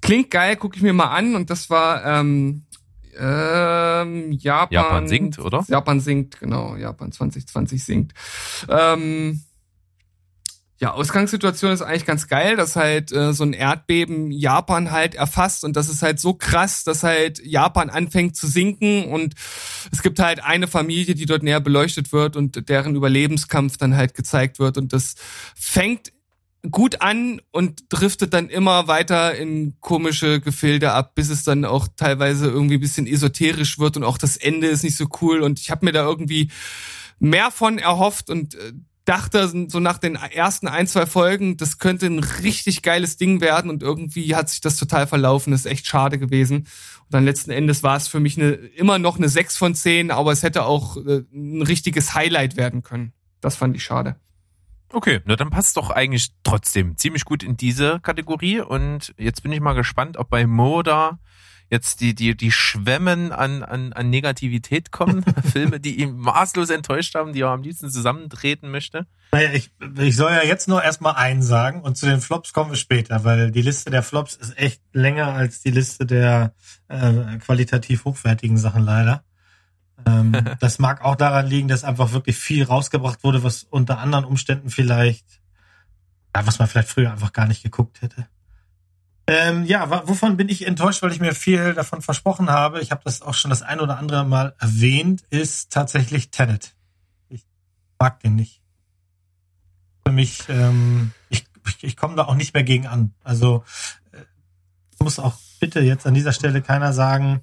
klingt 0.00 0.30
geil, 0.30 0.56
gucke 0.56 0.76
ich 0.76 0.82
mir 0.82 0.94
mal 0.94 1.14
an 1.14 1.34
und 1.34 1.50
das 1.50 1.68
war 1.68 2.02
ähm, 2.02 2.62
ähm, 3.18 4.32
Japan. 4.32 4.72
Japan 4.72 5.08
singt, 5.08 5.38
oder? 5.38 5.64
Japan 5.68 6.00
singt, 6.00 6.40
genau. 6.40 6.76
Japan 6.76 7.12
2020 7.12 7.84
singt. 7.84 8.14
Ähm, 8.70 9.42
ja, 10.78 10.92
Ausgangssituation 10.92 11.72
ist 11.72 11.80
eigentlich 11.80 12.04
ganz 12.04 12.28
geil, 12.28 12.56
dass 12.56 12.76
halt 12.76 13.10
äh, 13.10 13.32
so 13.32 13.44
ein 13.44 13.54
Erdbeben 13.54 14.30
Japan 14.30 14.90
halt 14.90 15.14
erfasst 15.14 15.64
und 15.64 15.74
das 15.74 15.88
ist 15.88 16.02
halt 16.02 16.20
so 16.20 16.34
krass, 16.34 16.84
dass 16.84 17.02
halt 17.02 17.40
Japan 17.44 17.88
anfängt 17.88 18.36
zu 18.36 18.46
sinken 18.46 19.06
und 19.06 19.34
es 19.90 20.02
gibt 20.02 20.18
halt 20.18 20.44
eine 20.44 20.66
Familie, 20.66 21.14
die 21.14 21.24
dort 21.24 21.42
näher 21.42 21.60
beleuchtet 21.60 22.12
wird 22.12 22.36
und 22.36 22.68
deren 22.68 22.94
Überlebenskampf 22.94 23.78
dann 23.78 23.96
halt 23.96 24.14
gezeigt 24.14 24.58
wird 24.58 24.76
und 24.76 24.92
das 24.92 25.14
fängt 25.54 26.12
gut 26.70 27.00
an 27.00 27.40
und 27.52 27.84
driftet 27.88 28.34
dann 28.34 28.50
immer 28.50 28.86
weiter 28.86 29.34
in 29.34 29.76
komische 29.80 30.40
Gefilde 30.40 30.92
ab, 30.92 31.14
bis 31.14 31.30
es 31.30 31.44
dann 31.44 31.64
auch 31.64 31.88
teilweise 31.96 32.48
irgendwie 32.48 32.76
bisschen 32.78 33.06
esoterisch 33.06 33.78
wird 33.78 33.96
und 33.96 34.04
auch 34.04 34.18
das 34.18 34.36
Ende 34.36 34.66
ist 34.66 34.82
nicht 34.82 34.96
so 34.96 35.06
cool 35.22 35.40
und 35.42 35.58
ich 35.58 35.70
habe 35.70 35.86
mir 35.86 35.92
da 35.92 36.04
irgendwie 36.04 36.50
mehr 37.18 37.50
von 37.50 37.78
erhofft 37.78 38.28
und 38.28 38.56
äh, 38.56 38.72
dachte 39.06 39.48
so 39.68 39.80
nach 39.80 39.98
den 39.98 40.16
ersten 40.16 40.68
ein, 40.68 40.86
zwei 40.86 41.06
Folgen, 41.06 41.56
das 41.56 41.78
könnte 41.78 42.06
ein 42.06 42.18
richtig 42.18 42.82
geiles 42.82 43.16
Ding 43.16 43.40
werden 43.40 43.70
und 43.70 43.82
irgendwie 43.82 44.34
hat 44.34 44.50
sich 44.50 44.60
das 44.60 44.76
total 44.76 45.06
verlaufen, 45.06 45.52
das 45.52 45.60
ist 45.60 45.72
echt 45.72 45.86
schade 45.86 46.18
gewesen. 46.18 46.58
Und 46.58 47.14
dann 47.14 47.24
letzten 47.24 47.52
Endes 47.52 47.82
war 47.82 47.96
es 47.96 48.08
für 48.08 48.20
mich 48.20 48.36
eine, 48.36 48.50
immer 48.50 48.98
noch 48.98 49.16
eine 49.16 49.28
6 49.28 49.56
von 49.56 49.74
10, 49.74 50.10
aber 50.10 50.32
es 50.32 50.42
hätte 50.42 50.64
auch 50.64 50.96
äh, 50.98 51.22
ein 51.32 51.62
richtiges 51.62 52.14
Highlight 52.14 52.56
werden 52.56 52.82
können. 52.82 53.12
Das 53.40 53.56
fand 53.56 53.76
ich 53.76 53.84
schade. 53.84 54.16
Okay, 54.92 55.20
na 55.24 55.36
dann 55.36 55.50
passt 55.50 55.76
doch 55.76 55.90
eigentlich 55.90 56.30
trotzdem 56.42 56.96
ziemlich 56.96 57.24
gut 57.24 57.42
in 57.42 57.56
diese 57.56 58.00
Kategorie. 58.00 58.60
Und 58.60 59.14
jetzt 59.18 59.42
bin 59.42 59.52
ich 59.52 59.60
mal 59.60 59.74
gespannt, 59.74 60.16
ob 60.16 60.30
bei 60.30 60.46
Mo 60.46 60.82
da 60.82 61.18
jetzt 61.70 62.00
die, 62.00 62.14
die, 62.14 62.36
die 62.36 62.52
Schwemmen 62.52 63.32
an, 63.32 63.62
an, 63.62 63.92
an 63.92 64.10
Negativität 64.10 64.92
kommen. 64.92 65.24
Filme, 65.52 65.80
die 65.80 66.00
ihn 66.00 66.16
maßlos 66.16 66.70
enttäuscht 66.70 67.14
haben, 67.14 67.32
die 67.32 67.40
er 67.40 67.48
am 67.48 67.62
liebsten 67.62 67.90
zusammentreten 67.90 68.70
möchte. 68.70 69.06
Naja, 69.32 69.50
ich, 69.52 69.70
ich 69.98 70.16
soll 70.16 70.32
ja 70.32 70.44
jetzt 70.44 70.68
nur 70.68 70.82
erstmal 70.82 71.14
einen 71.16 71.42
sagen 71.42 71.82
und 71.82 71.96
zu 71.96 72.06
den 72.06 72.20
Flops 72.20 72.52
kommen 72.52 72.70
wir 72.70 72.76
später, 72.76 73.24
weil 73.24 73.50
die 73.50 73.62
Liste 73.62 73.90
der 73.90 74.02
Flops 74.02 74.34
ist 74.34 74.56
echt 74.58 74.80
länger 74.92 75.32
als 75.32 75.60
die 75.60 75.70
Liste 75.70 76.06
der 76.06 76.54
äh, 76.88 77.38
qualitativ 77.38 78.04
hochwertigen 78.04 78.56
Sachen 78.56 78.84
leider. 78.84 79.24
Ähm, 80.06 80.32
das 80.60 80.78
mag 80.78 81.04
auch 81.04 81.16
daran 81.16 81.46
liegen, 81.46 81.68
dass 81.68 81.84
einfach 81.84 82.12
wirklich 82.12 82.36
viel 82.36 82.64
rausgebracht 82.64 83.24
wurde, 83.24 83.42
was 83.42 83.64
unter 83.64 83.98
anderen 83.98 84.24
Umständen 84.24 84.70
vielleicht, 84.70 85.40
ja, 86.34 86.46
was 86.46 86.58
man 86.58 86.68
vielleicht 86.68 86.88
früher 86.88 87.12
einfach 87.12 87.32
gar 87.32 87.46
nicht 87.46 87.62
geguckt 87.62 88.02
hätte. 88.02 88.28
Ähm, 89.28 89.64
ja, 89.64 90.06
wovon 90.06 90.36
bin 90.36 90.48
ich 90.48 90.66
enttäuscht, 90.66 91.02
weil 91.02 91.10
ich 91.10 91.20
mir 91.20 91.34
viel 91.34 91.74
davon 91.74 92.00
versprochen 92.00 92.48
habe. 92.48 92.80
Ich 92.80 92.92
habe 92.92 93.02
das 93.04 93.22
auch 93.22 93.34
schon 93.34 93.50
das 93.50 93.62
ein 93.62 93.80
oder 93.80 93.98
andere 93.98 94.24
Mal 94.24 94.54
erwähnt, 94.58 95.22
ist 95.30 95.72
tatsächlich 95.72 96.30
Tenet. 96.30 96.76
Ich 97.28 97.44
mag 97.98 98.20
den 98.20 98.36
nicht. 98.36 98.62
Für 100.06 100.12
mich, 100.12 100.48
ähm, 100.48 101.10
ich, 101.28 101.44
ich, 101.66 101.82
ich 101.82 101.96
komme 101.96 102.14
da 102.14 102.26
auch 102.26 102.36
nicht 102.36 102.54
mehr 102.54 102.62
gegen 102.62 102.86
an. 102.86 103.14
Also 103.24 103.64
äh, 104.12 104.18
muss 105.02 105.18
auch 105.18 105.36
bitte 105.58 105.80
jetzt 105.80 106.06
an 106.06 106.14
dieser 106.14 106.32
Stelle 106.32 106.62
keiner 106.62 106.92
sagen, 106.92 107.40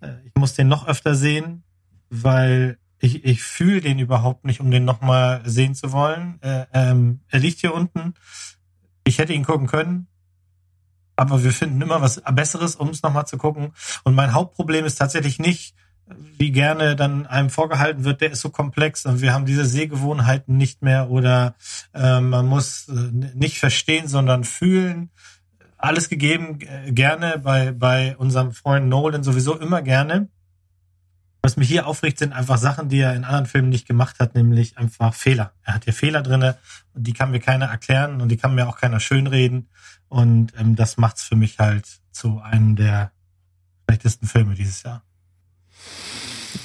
äh, 0.00 0.12
ich 0.26 0.32
muss 0.34 0.52
den 0.52 0.68
noch 0.68 0.86
öfter 0.86 1.14
sehen, 1.14 1.64
weil 2.10 2.78
ich, 2.98 3.24
ich 3.24 3.42
fühle 3.42 3.80
den 3.80 3.98
überhaupt 3.98 4.44
nicht, 4.44 4.60
um 4.60 4.70
den 4.70 4.84
nochmal 4.84 5.40
sehen 5.46 5.74
zu 5.74 5.92
wollen. 5.92 6.40
Äh, 6.42 6.66
ähm, 6.74 7.20
er 7.28 7.40
liegt 7.40 7.60
hier 7.60 7.72
unten. 7.72 8.12
Ich 9.04 9.18
hätte 9.18 9.32
ihn 9.32 9.44
gucken 9.44 9.66
können, 9.66 10.06
aber 11.22 11.42
wir 11.42 11.52
finden 11.52 11.80
immer 11.80 12.00
was 12.02 12.20
Besseres, 12.32 12.76
um 12.76 12.90
es 12.90 13.02
nochmal 13.02 13.26
zu 13.26 13.38
gucken. 13.38 13.72
Und 14.04 14.14
mein 14.14 14.34
Hauptproblem 14.34 14.84
ist 14.84 14.96
tatsächlich 14.96 15.38
nicht, 15.38 15.74
wie 16.38 16.50
gerne 16.50 16.96
dann 16.96 17.26
einem 17.26 17.50
vorgehalten 17.50 18.04
wird, 18.04 18.20
der 18.20 18.32
ist 18.32 18.40
so 18.40 18.50
komplex 18.50 19.06
und 19.06 19.20
wir 19.20 19.32
haben 19.32 19.46
diese 19.46 19.64
Sehgewohnheiten 19.64 20.56
nicht 20.56 20.82
mehr 20.82 21.10
oder 21.10 21.54
äh, 21.94 22.20
man 22.20 22.46
muss 22.46 22.88
äh, 22.88 22.92
nicht 23.34 23.58
verstehen, 23.58 24.08
sondern 24.08 24.44
fühlen. 24.44 25.10
Alles 25.78 26.08
gegeben, 26.08 26.58
äh, 26.60 26.92
gerne 26.92 27.38
bei, 27.38 27.72
bei 27.72 28.16
unserem 28.16 28.52
Freund 28.52 28.88
Nolan 28.88 29.22
sowieso 29.22 29.56
immer 29.56 29.82
gerne. 29.82 30.28
Was 31.44 31.56
mich 31.56 31.66
hier 31.66 31.88
aufregt, 31.88 32.20
sind 32.20 32.32
einfach 32.32 32.56
Sachen, 32.56 32.88
die 32.88 33.00
er 33.00 33.16
in 33.16 33.24
anderen 33.24 33.46
Filmen 33.46 33.68
nicht 33.68 33.86
gemacht 33.86 34.20
hat, 34.20 34.36
nämlich 34.36 34.78
einfach 34.78 35.12
Fehler. 35.12 35.52
Er 35.64 35.74
hat 35.74 35.84
hier 35.84 35.92
Fehler 35.92 36.22
drinne 36.22 36.56
und 36.94 37.04
die 37.04 37.12
kann 37.12 37.32
mir 37.32 37.40
keiner 37.40 37.66
erklären 37.66 38.20
und 38.20 38.28
die 38.28 38.36
kann 38.36 38.54
mir 38.54 38.68
auch 38.68 38.78
keiner 38.78 39.00
schönreden. 39.00 39.68
Und 40.08 40.52
ähm, 40.56 40.76
das 40.76 40.98
macht's 40.98 41.24
für 41.24 41.34
mich 41.34 41.58
halt 41.58 41.88
zu 42.12 42.40
einem 42.40 42.76
der 42.76 43.10
schlechtesten 43.88 44.28
Filme 44.28 44.54
dieses 44.54 44.84
Jahr. 44.84 45.02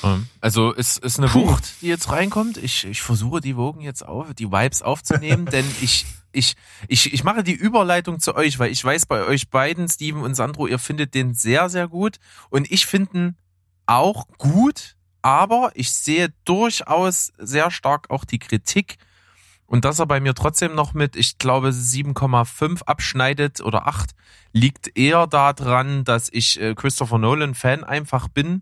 Ähm, 0.04 0.28
Also 0.42 0.76
es 0.76 0.98
ist 0.98 1.18
eine 1.18 1.34
Wucht, 1.34 1.82
die 1.82 1.88
jetzt 1.88 2.12
reinkommt. 2.12 2.58
Ich, 2.58 2.86
ich 2.86 3.02
versuche 3.02 3.42
die 3.42 3.56
Wogen 3.56 3.82
jetzt 3.82 4.06
auf, 4.06 4.32
die 4.36 4.52
Vibes 4.52 4.84
aufzunehmen, 4.84 5.46
denn 5.52 5.66
ich, 5.82 6.06
ich, 6.32 6.56
ich, 6.88 7.14
ich 7.14 7.24
mache 7.24 7.44
die 7.44 7.54
Überleitung 7.54 8.20
zu 8.20 8.36
euch, 8.36 8.60
weil 8.60 8.72
ich 8.72 8.84
weiß 8.84 9.08
bei 9.08 9.24
euch 9.24 9.50
beiden, 9.50 9.90
Steven 9.90 10.22
und 10.22 10.36
Sandro, 10.36 10.68
ihr 10.68 10.78
findet 10.78 11.16
den 11.16 11.34
sehr, 11.34 11.70
sehr 11.70 11.88
gut. 11.88 12.18
Und 12.52 12.70
ich 12.72 12.86
finde 12.86 13.18
ihn 13.18 13.38
auch 13.88 14.28
gut, 14.38 14.96
aber 15.22 15.72
ich 15.74 15.92
sehe 15.92 16.34
durchaus 16.46 17.34
sehr 17.38 17.72
stark 17.72 18.10
auch 18.10 18.26
die 18.26 18.40
Kritik. 18.40 18.98
Und 19.66 19.84
dass 19.84 20.00
er 20.00 20.06
bei 20.06 20.22
mir 20.22 20.34
trotzdem 20.34 20.76
noch 20.76 20.94
mit, 20.94 21.18
ich 21.18 21.40
glaube, 21.40 21.70
7,5 21.70 22.84
abschneidet 22.84 23.60
oder 23.60 23.88
8, 23.88 24.12
liegt 24.54 24.98
eher 24.98 25.28
daran, 25.28 26.06
dass 26.06 26.30
ich 26.32 26.62
äh, 26.62 26.74
Christopher 26.74 27.18
Nolan 27.18 27.54
Fan 27.54 27.84
einfach 27.84 28.30
bin. 28.30 28.62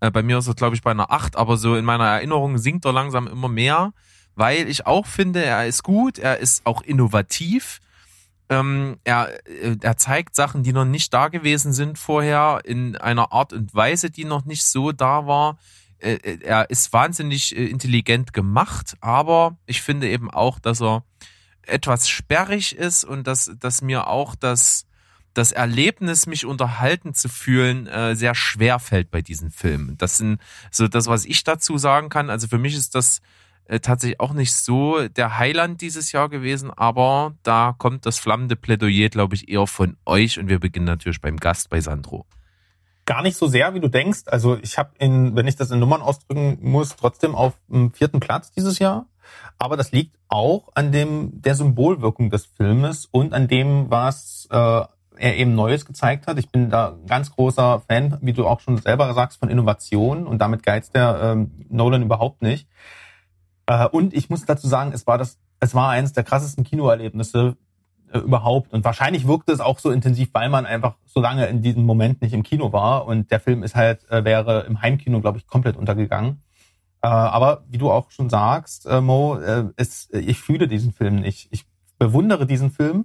Äh, 0.00 0.12
bei 0.12 0.22
mir 0.22 0.38
ist 0.38 0.46
er, 0.46 0.54
glaube 0.54 0.76
ich, 0.76 0.82
bei 0.82 0.92
einer 0.92 1.10
8, 1.10 1.36
aber 1.36 1.56
so 1.56 1.74
in 1.74 1.84
meiner 1.84 2.06
Erinnerung 2.06 2.58
sinkt 2.58 2.84
er 2.84 2.92
langsam 2.92 3.26
immer 3.26 3.48
mehr, 3.48 3.92
weil 4.36 4.68
ich 4.68 4.86
auch 4.86 5.06
finde, 5.06 5.44
er 5.44 5.66
ist 5.66 5.82
gut, 5.82 6.18
er 6.18 6.38
ist 6.38 6.64
auch 6.64 6.82
innovativ. 6.82 7.80
Ähm, 8.50 8.98
er, 9.04 9.28
äh, 9.46 9.76
er 9.80 9.96
zeigt 9.96 10.34
Sachen, 10.34 10.62
die 10.62 10.72
noch 10.72 10.84
nicht 10.84 11.12
da 11.12 11.28
gewesen 11.28 11.72
sind 11.72 11.98
vorher, 11.98 12.60
in 12.64 12.96
einer 12.96 13.32
Art 13.32 13.52
und 13.52 13.74
Weise, 13.74 14.10
die 14.10 14.24
noch 14.24 14.44
nicht 14.44 14.64
so 14.64 14.92
da 14.92 15.26
war. 15.26 15.58
Äh, 15.98 16.14
äh, 16.14 16.38
er 16.42 16.70
ist 16.70 16.92
wahnsinnig 16.92 17.56
äh, 17.56 17.66
intelligent 17.66 18.32
gemacht, 18.32 18.96
aber 19.00 19.58
ich 19.66 19.82
finde 19.82 20.08
eben 20.08 20.30
auch, 20.30 20.58
dass 20.58 20.80
er 20.80 21.04
etwas 21.62 22.08
sperrig 22.08 22.76
ist 22.76 23.04
und 23.04 23.26
dass, 23.26 23.50
dass 23.58 23.82
mir 23.82 24.06
auch 24.06 24.34
das, 24.34 24.86
das 25.34 25.52
Erlebnis, 25.52 26.26
mich 26.26 26.46
unterhalten 26.46 27.14
zu 27.14 27.28
fühlen, 27.28 27.86
äh, 27.86 28.16
sehr 28.16 28.34
schwer 28.34 28.78
fällt 28.78 29.10
bei 29.10 29.22
diesen 29.22 29.50
Filmen. 29.50 29.98
Das 29.98 30.16
sind 30.16 30.40
so 30.70 30.88
das, 30.88 31.06
was 31.06 31.24
ich 31.24 31.44
dazu 31.44 31.76
sagen 31.76 32.08
kann. 32.08 32.30
Also 32.30 32.48
für 32.48 32.58
mich 32.58 32.74
ist 32.74 32.94
das 32.94 33.20
äh, 33.68 33.80
tatsächlich 33.80 34.18
auch 34.18 34.32
nicht 34.32 34.54
so 34.54 35.06
der 35.08 35.38
Heiland 35.38 35.80
dieses 35.82 36.10
Jahr 36.12 36.28
gewesen, 36.28 36.70
aber 36.70 37.34
da 37.42 37.74
kommt 37.76 38.06
das 38.06 38.18
flammende 38.18 38.56
Plädoyer, 38.56 39.10
glaube 39.10 39.34
ich, 39.34 39.48
eher 39.48 39.66
von 39.66 39.96
euch 40.06 40.38
und 40.38 40.48
wir 40.48 40.58
beginnen 40.58 40.86
natürlich 40.86 41.20
beim 41.20 41.36
Gast 41.36 41.68
bei 41.68 41.80
Sandro. 41.80 42.26
Gar 43.04 43.22
nicht 43.22 43.36
so 43.36 43.46
sehr, 43.46 43.74
wie 43.74 43.80
du 43.80 43.88
denkst. 43.88 44.22
Also 44.26 44.58
ich 44.62 44.78
habe 44.78 44.90
in, 44.98 45.36
wenn 45.36 45.46
ich 45.46 45.56
das 45.56 45.70
in 45.70 45.78
Nummern 45.78 46.02
ausdrücken 46.02 46.58
muss, 46.62 46.96
trotzdem 46.96 47.34
auf 47.34 47.54
dem 47.68 47.92
vierten 47.92 48.20
Platz 48.20 48.50
dieses 48.50 48.78
Jahr. 48.78 49.06
Aber 49.58 49.76
das 49.76 49.92
liegt 49.92 50.16
auch 50.28 50.68
an 50.74 50.92
dem 50.92 51.42
der 51.42 51.54
Symbolwirkung 51.54 52.30
des 52.30 52.46
Filmes 52.46 53.06
und 53.06 53.34
an 53.34 53.48
dem, 53.48 53.90
was 53.90 54.48
äh, 54.50 54.56
er 54.56 55.36
eben 55.36 55.54
Neues 55.54 55.84
gezeigt 55.84 56.26
hat. 56.26 56.38
Ich 56.38 56.50
bin 56.50 56.70
da 56.70 56.96
ganz 57.06 57.34
großer 57.34 57.82
Fan, 57.86 58.18
wie 58.22 58.32
du 58.32 58.46
auch 58.46 58.60
schon 58.60 58.78
selber 58.78 59.12
sagst, 59.14 59.40
von 59.40 59.50
Innovation 59.50 60.26
und 60.26 60.38
damit 60.38 60.62
geizt 60.62 60.94
der 60.94 61.18
ähm, 61.22 61.50
Nolan 61.68 62.02
überhaupt 62.02 62.40
nicht. 62.40 62.66
Äh, 63.68 63.86
und 63.86 64.14
ich 64.14 64.30
muss 64.30 64.44
dazu 64.44 64.66
sagen, 64.66 64.92
es 64.92 65.06
war 65.06 65.18
das, 65.18 65.38
es 65.60 65.74
war 65.74 65.90
eines 65.90 66.12
der 66.12 66.24
krassesten 66.24 66.64
Kinoerlebnisse 66.64 67.56
äh, 68.12 68.18
überhaupt. 68.18 68.72
Und 68.72 68.84
wahrscheinlich 68.84 69.28
wirkte 69.28 69.52
es 69.52 69.60
auch 69.60 69.78
so 69.78 69.90
intensiv, 69.90 70.30
weil 70.32 70.48
man 70.48 70.66
einfach 70.66 70.96
so 71.04 71.20
lange 71.20 71.46
in 71.46 71.62
diesem 71.62 71.84
Moment 71.84 72.22
nicht 72.22 72.32
im 72.32 72.42
Kino 72.42 72.72
war. 72.72 73.06
Und 73.06 73.30
der 73.30 73.40
Film 73.40 73.62
ist 73.62 73.76
halt, 73.76 74.10
äh, 74.10 74.24
wäre 74.24 74.62
im 74.62 74.80
Heimkino, 74.82 75.20
glaube 75.20 75.38
ich, 75.38 75.46
komplett 75.46 75.76
untergegangen. 75.76 76.42
Aber 77.00 77.62
wie 77.68 77.78
du 77.78 77.92
auch 77.92 78.10
schon 78.10 78.28
sagst, 78.28 78.90
Mo, 78.90 79.38
es, 79.76 80.10
ich 80.10 80.40
fühle 80.40 80.66
diesen 80.66 80.92
Film 80.92 81.20
nicht. 81.20 81.46
Ich 81.52 81.64
bewundere 81.96 82.44
diesen 82.44 82.72
Film. 82.72 83.04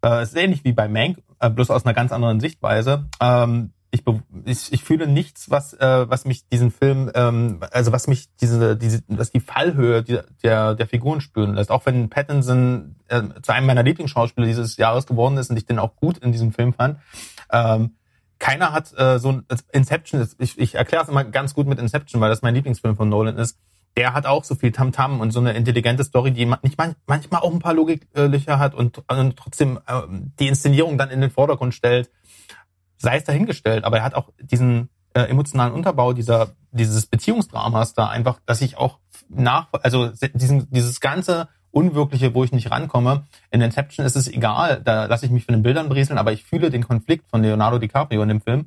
Es 0.00 0.28
ist 0.28 0.36
ähnlich 0.36 0.62
wie 0.62 0.70
bei 0.70 0.86
Mank, 0.86 1.20
bloß 1.40 1.72
aus 1.72 1.84
einer 1.84 1.94
ganz 1.94 2.12
anderen 2.12 2.38
Sichtweise. 2.38 3.08
Ähm, 3.20 3.72
ich, 3.90 4.02
ich, 4.44 4.72
ich 4.72 4.84
fühle 4.84 5.06
nichts, 5.06 5.50
was, 5.50 5.72
äh, 5.74 6.10
was 6.10 6.24
mich 6.24 6.46
diesen 6.48 6.70
Film, 6.70 7.10
ähm, 7.14 7.60
also 7.70 7.92
was 7.92 8.06
mich 8.06 8.28
diese, 8.36 8.76
diese, 8.76 9.02
was 9.08 9.30
die 9.30 9.40
Fallhöhe 9.40 10.02
der, 10.02 10.24
der, 10.42 10.74
der 10.74 10.86
Figuren 10.86 11.20
spüren 11.20 11.54
lässt. 11.54 11.70
Auch 11.70 11.86
wenn 11.86 12.10
Pattinson 12.10 12.96
äh, 13.08 13.22
zu 13.42 13.52
einem 13.52 13.66
meiner 13.66 13.82
Lieblingsschauspieler 13.82 14.46
dieses 14.46 14.76
Jahres 14.76 15.06
geworden 15.06 15.38
ist 15.38 15.50
und 15.50 15.56
ich 15.56 15.66
den 15.66 15.78
auch 15.78 15.96
gut 15.96 16.18
in 16.18 16.32
diesem 16.32 16.52
Film 16.52 16.74
fand. 16.74 16.98
Ähm, 17.50 17.94
keiner 18.38 18.72
hat 18.72 18.92
äh, 18.96 19.18
so 19.18 19.32
ein 19.32 19.46
Inception, 19.72 20.26
ich, 20.38 20.58
ich 20.58 20.74
erkläre 20.74 21.02
es 21.02 21.08
immer 21.08 21.24
ganz 21.24 21.54
gut 21.54 21.66
mit 21.66 21.78
Inception, 21.78 22.20
weil 22.20 22.30
das 22.30 22.42
mein 22.42 22.54
Lieblingsfilm 22.54 22.96
von 22.96 23.08
Nolan 23.08 23.36
ist. 23.36 23.58
Der 23.96 24.12
hat 24.12 24.26
auch 24.26 24.44
so 24.44 24.54
viel 24.54 24.70
Tamtam 24.70 25.20
und 25.20 25.32
so 25.32 25.40
eine 25.40 25.54
intelligente 25.54 26.04
Story, 26.04 26.30
die 26.30 26.46
nicht 26.62 26.78
man, 26.78 26.94
manchmal 27.06 27.40
auch 27.40 27.52
ein 27.52 27.58
paar 27.58 27.74
Logiklöcher 27.74 28.58
hat 28.60 28.74
und, 28.74 29.02
und 29.08 29.36
trotzdem 29.36 29.80
äh, 29.86 30.02
die 30.38 30.46
Inszenierung 30.46 30.98
dann 30.98 31.10
in 31.10 31.20
den 31.20 31.30
Vordergrund 31.30 31.74
stellt. 31.74 32.10
Sei 32.98 33.16
es 33.16 33.24
dahingestellt, 33.24 33.84
aber 33.84 33.98
er 33.98 34.04
hat 34.04 34.14
auch 34.14 34.28
diesen 34.40 34.90
äh, 35.14 35.22
emotionalen 35.22 35.72
Unterbau 35.72 36.12
dieser 36.12 36.50
dieses 36.70 37.06
Beziehungsdramas 37.06 37.94
da 37.94 38.08
einfach, 38.08 38.40
dass 38.44 38.60
ich 38.60 38.76
auch 38.76 38.98
nach, 39.28 39.68
also 39.72 40.12
se- 40.12 40.28
diesen, 40.28 40.70
dieses 40.70 41.00
ganze 41.00 41.48
Unwirkliche, 41.70 42.34
wo 42.34 42.44
ich 42.44 42.52
nicht 42.52 42.70
rankomme. 42.70 43.26
In 43.50 43.62
Inception 43.62 44.04
ist 44.04 44.16
es 44.16 44.28
egal, 44.28 44.82
da 44.82 45.06
lasse 45.06 45.24
ich 45.26 45.32
mich 45.32 45.44
von 45.44 45.54
den 45.54 45.62
Bildern 45.62 45.88
berieseln, 45.88 46.18
aber 46.18 46.32
ich 46.32 46.44
fühle 46.44 46.70
den 46.70 46.86
Konflikt 46.86 47.28
von 47.30 47.42
Leonardo 47.42 47.78
DiCaprio 47.78 48.22
in 48.22 48.28
dem 48.28 48.40
Film. 48.40 48.66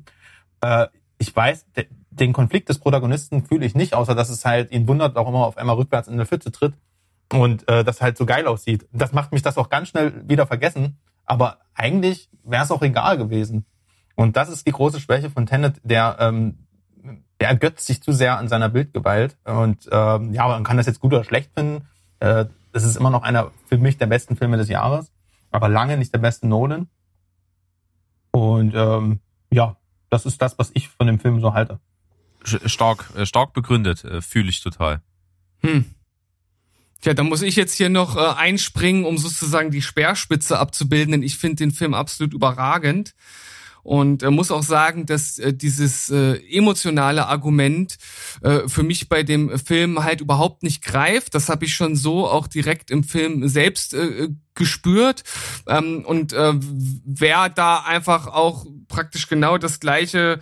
Äh, 0.60 0.88
ich 1.18 1.34
weiß, 1.34 1.66
de, 1.76 1.86
den 2.10 2.32
Konflikt 2.32 2.68
des 2.68 2.78
Protagonisten 2.78 3.44
fühle 3.44 3.64
ich 3.64 3.74
nicht, 3.74 3.94
außer 3.94 4.14
dass 4.14 4.30
es 4.30 4.44
halt 4.44 4.72
ihn 4.72 4.88
wundert, 4.88 5.14
warum 5.14 5.34
er 5.34 5.46
auf 5.46 5.56
einmal 5.58 5.76
rückwärts 5.76 6.08
in 6.08 6.14
eine 6.14 6.26
Pfütze 6.26 6.50
tritt 6.50 6.74
und 7.32 7.68
äh, 7.68 7.84
das 7.84 8.00
halt 8.00 8.18
so 8.18 8.26
geil 8.26 8.46
aussieht. 8.46 8.86
Das 8.92 9.12
macht 9.12 9.32
mich 9.32 9.42
das 9.42 9.58
auch 9.58 9.68
ganz 9.68 9.88
schnell 9.88 10.28
wieder 10.28 10.46
vergessen, 10.46 10.98
aber 11.24 11.58
eigentlich 11.74 12.28
wäre 12.44 12.64
es 12.64 12.70
auch 12.70 12.82
egal 12.82 13.16
gewesen. 13.16 13.64
Und 14.22 14.36
das 14.36 14.48
ist 14.48 14.68
die 14.68 14.72
große 14.72 15.00
Schwäche 15.00 15.30
von 15.30 15.46
Tenet, 15.46 15.80
der 15.82 16.16
ähm, 16.20 16.58
der 17.40 17.48
ergötzt 17.48 17.86
sich 17.86 18.00
zu 18.00 18.12
sehr 18.12 18.38
an 18.38 18.46
seiner 18.46 18.68
Bildgewalt. 18.68 19.36
Und 19.42 19.88
ähm, 19.90 20.32
ja, 20.32 20.46
man 20.46 20.62
kann 20.62 20.76
das 20.76 20.86
jetzt 20.86 21.00
gut 21.00 21.12
oder 21.12 21.24
schlecht 21.24 21.50
finden. 21.54 21.88
Äh, 22.20 22.44
das 22.72 22.84
ist 22.84 22.94
immer 22.94 23.10
noch 23.10 23.24
einer 23.24 23.50
für 23.66 23.78
mich 23.78 23.98
der 23.98 24.06
besten 24.06 24.36
Filme 24.36 24.58
des 24.58 24.68
Jahres, 24.68 25.10
aber 25.50 25.68
lange 25.68 25.96
nicht 25.96 26.14
der 26.14 26.20
beste 26.20 26.46
Nolan. 26.46 26.88
Und 28.30 28.74
ähm, 28.76 29.18
ja, 29.50 29.76
das 30.08 30.24
ist 30.24 30.40
das, 30.40 30.56
was 30.56 30.70
ich 30.74 30.88
von 30.88 31.08
dem 31.08 31.18
Film 31.18 31.40
so 31.40 31.52
halte. 31.52 31.80
Stark, 32.44 33.10
äh, 33.16 33.26
stark 33.26 33.52
begründet, 33.54 34.04
äh, 34.04 34.22
fühle 34.22 34.50
ich 34.50 34.62
total. 34.62 35.02
Hm. 35.62 35.84
Tja, 37.00 37.14
da 37.14 37.24
muss 37.24 37.42
ich 37.42 37.56
jetzt 37.56 37.74
hier 37.74 37.88
noch 37.88 38.16
äh, 38.16 38.20
einspringen, 38.20 39.04
um 39.04 39.18
sozusagen 39.18 39.72
die 39.72 39.82
Speerspitze 39.82 40.60
abzubilden, 40.60 41.10
denn 41.10 41.22
ich 41.24 41.38
finde 41.38 41.56
den 41.56 41.72
Film 41.72 41.92
absolut 41.92 42.32
überragend. 42.34 43.16
Und 43.82 44.22
äh, 44.22 44.30
muss 44.30 44.50
auch 44.50 44.62
sagen, 44.62 45.06
dass 45.06 45.38
äh, 45.38 45.52
dieses 45.52 46.10
äh, 46.10 46.34
emotionale 46.50 47.26
Argument 47.26 47.96
äh, 48.42 48.68
für 48.68 48.82
mich 48.82 49.08
bei 49.08 49.22
dem 49.22 49.58
Film 49.58 50.04
halt 50.04 50.20
überhaupt 50.20 50.62
nicht 50.62 50.82
greift. 50.84 51.34
Das 51.34 51.48
habe 51.48 51.64
ich 51.64 51.74
schon 51.74 51.96
so 51.96 52.28
auch 52.28 52.46
direkt 52.46 52.90
im 52.90 53.04
Film 53.04 53.48
selbst 53.48 53.96
gespürt. 54.54 55.24
Ähm, 55.66 56.04
und 56.04 56.32
wer 56.32 57.48
da 57.48 57.80
einfach 57.80 58.26
auch 58.26 58.66
praktisch 58.88 59.28
genau 59.28 59.58
das 59.58 59.80
gleiche 59.80 60.38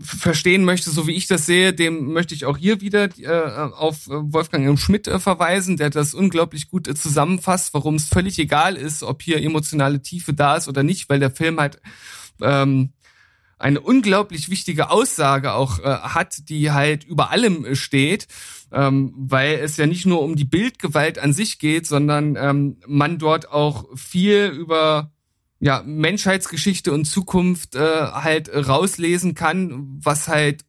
verstehen 0.00 0.64
möchte, 0.64 0.90
so 0.90 1.06
wie 1.06 1.14
ich 1.14 1.26
das 1.26 1.46
sehe, 1.46 1.72
dem 1.72 2.12
möchte 2.12 2.34
ich 2.34 2.44
auch 2.44 2.56
hier 2.56 2.80
wieder 2.80 3.08
äh, 3.18 3.72
auf 3.72 4.08
Wolfgang 4.08 4.66
M. 4.66 4.76
Schmidt 4.76 5.08
äh, 5.08 5.18
verweisen, 5.18 5.76
der 5.76 5.90
das 5.90 6.14
unglaublich 6.14 6.70
gut 6.70 6.88
äh, 6.88 6.94
zusammenfasst, 6.94 7.74
warum 7.74 7.96
es 7.96 8.04
völlig 8.04 8.38
egal 8.38 8.76
ist, 8.76 9.02
ob 9.02 9.22
hier 9.22 9.42
emotionale 9.42 10.02
Tiefe 10.02 10.34
da 10.34 10.56
ist 10.56 10.68
oder 10.68 10.82
nicht, 10.82 11.08
weil 11.08 11.20
der 11.20 11.30
Film 11.30 11.58
halt 11.60 11.80
ähm, 12.40 12.92
eine 13.58 13.80
unglaublich 13.80 14.50
wichtige 14.50 14.90
Aussage 14.90 15.52
auch 15.52 15.80
äh, 15.80 15.82
hat, 15.82 16.48
die 16.48 16.70
halt 16.70 17.04
über 17.04 17.30
allem 17.30 17.64
äh, 17.64 17.74
steht, 17.74 18.28
ähm, 18.72 19.12
weil 19.16 19.58
es 19.58 19.76
ja 19.76 19.86
nicht 19.86 20.06
nur 20.06 20.22
um 20.22 20.36
die 20.36 20.44
Bildgewalt 20.44 21.18
an 21.18 21.32
sich 21.32 21.58
geht, 21.58 21.86
sondern 21.86 22.36
ähm, 22.36 22.76
man 22.86 23.18
dort 23.18 23.50
auch 23.50 23.86
viel 23.96 24.46
über 24.46 25.10
ja, 25.60 25.82
Menschheitsgeschichte 25.84 26.92
und 26.92 27.04
Zukunft 27.04 27.74
äh, 27.74 27.80
halt 27.80 28.50
rauslesen 28.54 29.34
kann, 29.34 29.98
was 30.00 30.28
halt 30.28 30.64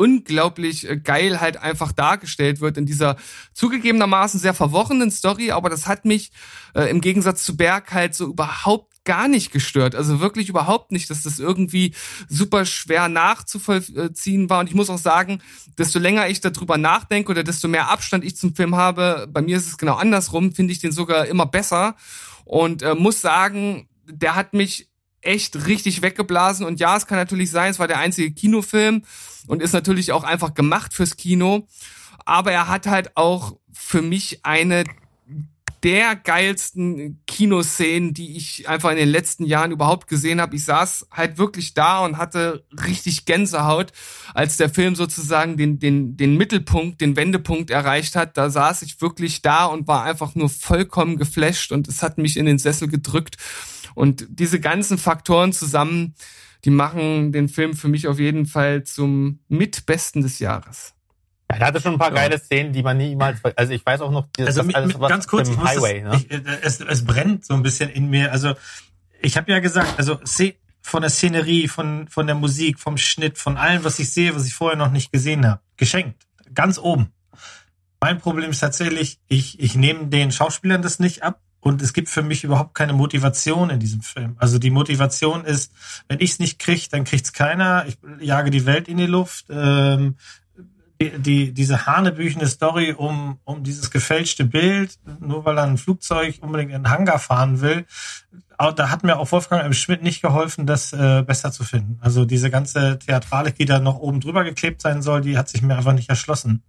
unglaublich 0.00 0.88
äh, 0.88 0.96
geil 0.96 1.40
halt 1.40 1.58
einfach 1.58 1.92
dargestellt 1.92 2.62
wird 2.62 2.78
in 2.78 2.86
dieser 2.86 3.16
zugegebenermaßen 3.52 4.40
sehr 4.40 4.54
verworrenen 4.54 5.10
Story, 5.10 5.50
aber 5.50 5.68
das 5.68 5.86
hat 5.86 6.06
mich 6.06 6.32
äh, 6.74 6.84
im 6.84 7.02
Gegensatz 7.02 7.44
zu 7.44 7.54
Berg 7.54 7.92
halt 7.92 8.14
so 8.14 8.28
überhaupt 8.28 8.90
gar 9.04 9.28
nicht 9.28 9.52
gestört. 9.52 9.94
Also 9.94 10.20
wirklich 10.20 10.48
überhaupt 10.48 10.90
nicht, 10.92 11.10
dass 11.10 11.22
das 11.22 11.38
irgendwie 11.38 11.94
super 12.28 12.64
schwer 12.64 13.08
nachzuvollziehen 13.08 14.48
war. 14.48 14.60
Und 14.60 14.68
ich 14.68 14.74
muss 14.74 14.90
auch 14.90 14.98
sagen, 14.98 15.40
desto 15.76 15.98
länger 15.98 16.28
ich 16.28 16.40
darüber 16.40 16.78
nachdenke 16.78 17.30
oder 17.30 17.42
desto 17.42 17.68
mehr 17.68 17.90
Abstand 17.90 18.24
ich 18.24 18.36
zum 18.36 18.54
Film 18.54 18.76
habe, 18.76 19.28
bei 19.30 19.42
mir 19.42 19.56
ist 19.58 19.66
es 19.66 19.78
genau 19.78 19.96
andersrum, 19.96 20.54
finde 20.54 20.72
ich 20.72 20.80
den 20.80 20.92
sogar 20.92 21.26
immer 21.26 21.46
besser 21.46 21.96
und 22.44 22.82
äh, 22.82 22.94
muss 22.94 23.20
sagen, 23.20 23.89
der 24.12 24.34
hat 24.34 24.54
mich 24.54 24.88
echt 25.22 25.66
richtig 25.66 26.02
weggeblasen. 26.02 26.64
Und 26.66 26.80
ja, 26.80 26.96
es 26.96 27.06
kann 27.06 27.18
natürlich 27.18 27.50
sein, 27.50 27.70
es 27.70 27.78
war 27.78 27.88
der 27.88 27.98
einzige 27.98 28.32
Kinofilm 28.32 29.02
und 29.46 29.62
ist 29.62 29.72
natürlich 29.72 30.12
auch 30.12 30.24
einfach 30.24 30.54
gemacht 30.54 30.94
fürs 30.94 31.16
Kino. 31.16 31.66
Aber 32.24 32.52
er 32.52 32.68
hat 32.68 32.86
halt 32.86 33.16
auch 33.16 33.56
für 33.72 34.02
mich 34.02 34.44
eine 34.44 34.84
der 35.82 36.14
geilsten 36.14 37.22
Kinoszenen, 37.26 38.12
die 38.12 38.36
ich 38.36 38.68
einfach 38.68 38.90
in 38.90 38.98
den 38.98 39.08
letzten 39.08 39.44
Jahren 39.44 39.70
überhaupt 39.70 40.08
gesehen 40.08 40.40
habe. 40.40 40.54
Ich 40.56 40.66
saß 40.66 41.06
halt 41.10 41.38
wirklich 41.38 41.72
da 41.72 42.04
und 42.04 42.18
hatte 42.18 42.64
richtig 42.86 43.24
Gänsehaut, 43.24 43.92
als 44.34 44.58
der 44.58 44.68
Film 44.68 44.94
sozusagen 44.94 45.56
den, 45.56 45.78
den, 45.78 46.18
den 46.18 46.36
Mittelpunkt, 46.36 47.00
den 47.00 47.16
Wendepunkt 47.16 47.70
erreicht 47.70 48.14
hat. 48.14 48.36
Da 48.36 48.50
saß 48.50 48.82
ich 48.82 49.00
wirklich 49.00 49.40
da 49.40 49.64
und 49.64 49.88
war 49.88 50.04
einfach 50.04 50.34
nur 50.34 50.50
vollkommen 50.50 51.16
geflasht 51.16 51.72
und 51.72 51.88
es 51.88 52.02
hat 52.02 52.18
mich 52.18 52.36
in 52.36 52.44
den 52.44 52.58
Sessel 52.58 52.88
gedrückt. 52.88 53.36
Und 53.94 54.26
diese 54.28 54.60
ganzen 54.60 54.98
Faktoren 54.98 55.52
zusammen, 55.52 56.14
die 56.64 56.70
machen 56.70 57.32
den 57.32 57.48
Film 57.48 57.74
für 57.74 57.88
mich 57.88 58.06
auf 58.08 58.18
jeden 58.18 58.46
Fall 58.46 58.84
zum 58.84 59.40
Mitbesten 59.48 60.22
des 60.22 60.38
Jahres. 60.38 60.94
Ja, 61.50 61.56
er 61.58 61.66
hatte 61.66 61.80
schon 61.80 61.94
ein 61.94 61.98
paar 61.98 62.10
Ja. 62.10 62.16
geile 62.16 62.38
Szenen, 62.38 62.72
die 62.72 62.82
man 62.82 62.96
niemals, 62.96 63.40
also 63.56 63.72
ich 63.72 63.84
weiß 63.84 64.02
auch 64.02 64.10
noch, 64.12 64.28
das, 64.36 64.48
Also 64.48 64.60
das 64.60 64.66
mit, 64.66 64.76
alles 64.76 64.88
mit, 64.88 65.00
was 65.00 65.08
ganz 65.08 65.26
kurz, 65.26 65.48
ich 65.48 65.58
Highway, 65.58 66.02
das, 66.02 66.12
ne? 66.12 66.26
ich, 66.28 66.30
äh, 66.30 66.58
es, 66.62 66.80
es 66.80 67.04
brennt 67.04 67.44
so 67.44 67.54
ein 67.54 67.62
bisschen 67.62 67.90
in 67.90 68.08
mir. 68.10 68.30
Also 68.30 68.54
ich 69.20 69.36
habe 69.36 69.50
ja 69.50 69.58
gesagt, 69.58 69.98
also 69.98 70.18
von 70.82 71.02
der 71.02 71.10
Szenerie, 71.10 71.68
von 71.68 72.08
von 72.08 72.26
der 72.26 72.36
Musik, 72.36 72.78
vom 72.78 72.96
Schnitt, 72.96 73.36
von 73.38 73.56
allem, 73.56 73.84
was 73.84 73.98
ich 73.98 74.12
sehe, 74.12 74.34
was 74.34 74.46
ich 74.46 74.54
vorher 74.54 74.78
noch 74.78 74.90
nicht 74.90 75.12
gesehen 75.12 75.46
habe, 75.46 75.60
geschenkt, 75.76 76.26
ganz 76.54 76.78
oben. 76.78 77.12
Mein 78.00 78.18
Problem 78.18 78.50
ist 78.50 78.60
tatsächlich, 78.60 79.18
ich 79.28 79.58
ich 79.60 79.74
nehme 79.74 80.06
den 80.06 80.32
Schauspielern 80.32 80.82
das 80.82 81.00
nicht 81.00 81.22
ab. 81.22 81.40
Und 81.60 81.82
es 81.82 81.92
gibt 81.92 82.08
für 82.08 82.22
mich 82.22 82.42
überhaupt 82.42 82.74
keine 82.74 82.94
Motivation 82.94 83.70
in 83.70 83.80
diesem 83.80 84.00
Film. 84.00 84.34
Also 84.38 84.58
die 84.58 84.70
Motivation 84.70 85.44
ist, 85.44 85.72
wenn 86.08 86.20
ich 86.20 86.32
es 86.32 86.38
nicht 86.38 86.58
kriege, 86.58 86.86
dann 86.90 87.04
kriegt's 87.04 87.32
keiner. 87.32 87.84
Ich 87.86 87.98
jage 88.20 88.50
die 88.50 88.66
Welt 88.66 88.88
in 88.88 88.96
die 88.96 89.06
Luft. 89.06 89.46
Ähm, 89.50 90.16
die, 91.00 91.18
die, 91.18 91.54
diese 91.54 91.86
hanebüchene 91.86 92.46
Story 92.46 92.92
um, 92.92 93.38
um 93.44 93.62
dieses 93.62 93.90
gefälschte 93.90 94.44
Bild, 94.44 94.98
nur 95.18 95.44
weil 95.44 95.56
er 95.56 95.64
ein 95.64 95.78
Flugzeug 95.78 96.38
unbedingt 96.42 96.72
in 96.72 96.82
den 96.82 96.90
Hangar 96.90 97.18
fahren 97.18 97.62
will, 97.62 97.86
da 98.76 98.90
hat 98.90 99.04
mir 99.04 99.18
auch 99.18 99.32
Wolfgang 99.32 99.64
M. 99.64 99.72
Schmidt 99.72 100.02
nicht 100.02 100.20
geholfen, 100.20 100.66
das 100.66 100.92
äh, 100.92 101.22
besser 101.26 101.50
zu 101.50 101.64
finden. 101.64 101.98
Also 102.02 102.26
diese 102.26 102.50
ganze 102.50 102.98
Theatralik, 102.98 103.54
die 103.54 103.64
da 103.64 103.80
noch 103.80 103.98
oben 103.98 104.20
drüber 104.20 104.44
geklebt 104.44 104.82
sein 104.82 105.00
soll, 105.00 105.22
die 105.22 105.38
hat 105.38 105.48
sich 105.48 105.62
mir 105.62 105.76
einfach 105.76 105.94
nicht 105.94 106.10
erschlossen. 106.10 106.62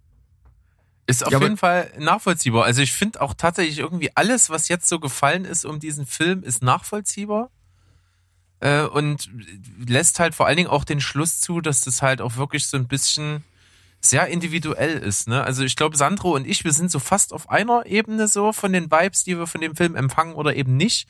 Ist 1.06 1.26
auf 1.26 1.32
Ja, 1.32 1.40
jeden 1.40 1.56
Fall 1.56 1.90
nachvollziehbar. 1.98 2.64
Also 2.64 2.80
ich 2.80 2.92
finde 2.92 3.20
auch 3.20 3.34
tatsächlich 3.34 3.78
irgendwie 3.78 4.10
alles, 4.14 4.50
was 4.50 4.68
jetzt 4.68 4.88
so 4.88 5.00
gefallen 5.00 5.44
ist 5.44 5.64
um 5.64 5.80
diesen 5.80 6.06
Film, 6.06 6.42
ist 6.42 6.62
nachvollziehbar. 6.62 7.50
Äh, 8.60 8.82
und 8.82 9.28
lässt 9.84 10.20
halt 10.20 10.34
vor 10.34 10.46
allen 10.46 10.56
Dingen 10.56 10.68
auch 10.70 10.84
den 10.84 11.00
Schluss 11.00 11.40
zu, 11.40 11.60
dass 11.60 11.80
das 11.80 12.02
halt 12.02 12.20
auch 12.20 12.36
wirklich 12.36 12.66
so 12.68 12.76
ein 12.76 12.86
bisschen 12.86 13.42
sehr 14.00 14.28
individuell 14.28 14.98
ist. 14.98 15.26
Ne? 15.26 15.42
Also 15.42 15.64
ich 15.64 15.74
glaube, 15.74 15.96
Sandro 15.96 16.34
und 16.34 16.46
ich, 16.46 16.62
wir 16.62 16.72
sind 16.72 16.90
so 16.90 17.00
fast 17.00 17.32
auf 17.32 17.50
einer 17.50 17.86
Ebene 17.86 18.28
so 18.28 18.52
von 18.52 18.72
den 18.72 18.90
Vibes, 18.90 19.24
die 19.24 19.36
wir 19.36 19.48
von 19.48 19.60
dem 19.60 19.74
Film 19.74 19.96
empfangen 19.96 20.34
oder 20.34 20.54
eben 20.54 20.76
nicht. 20.76 21.08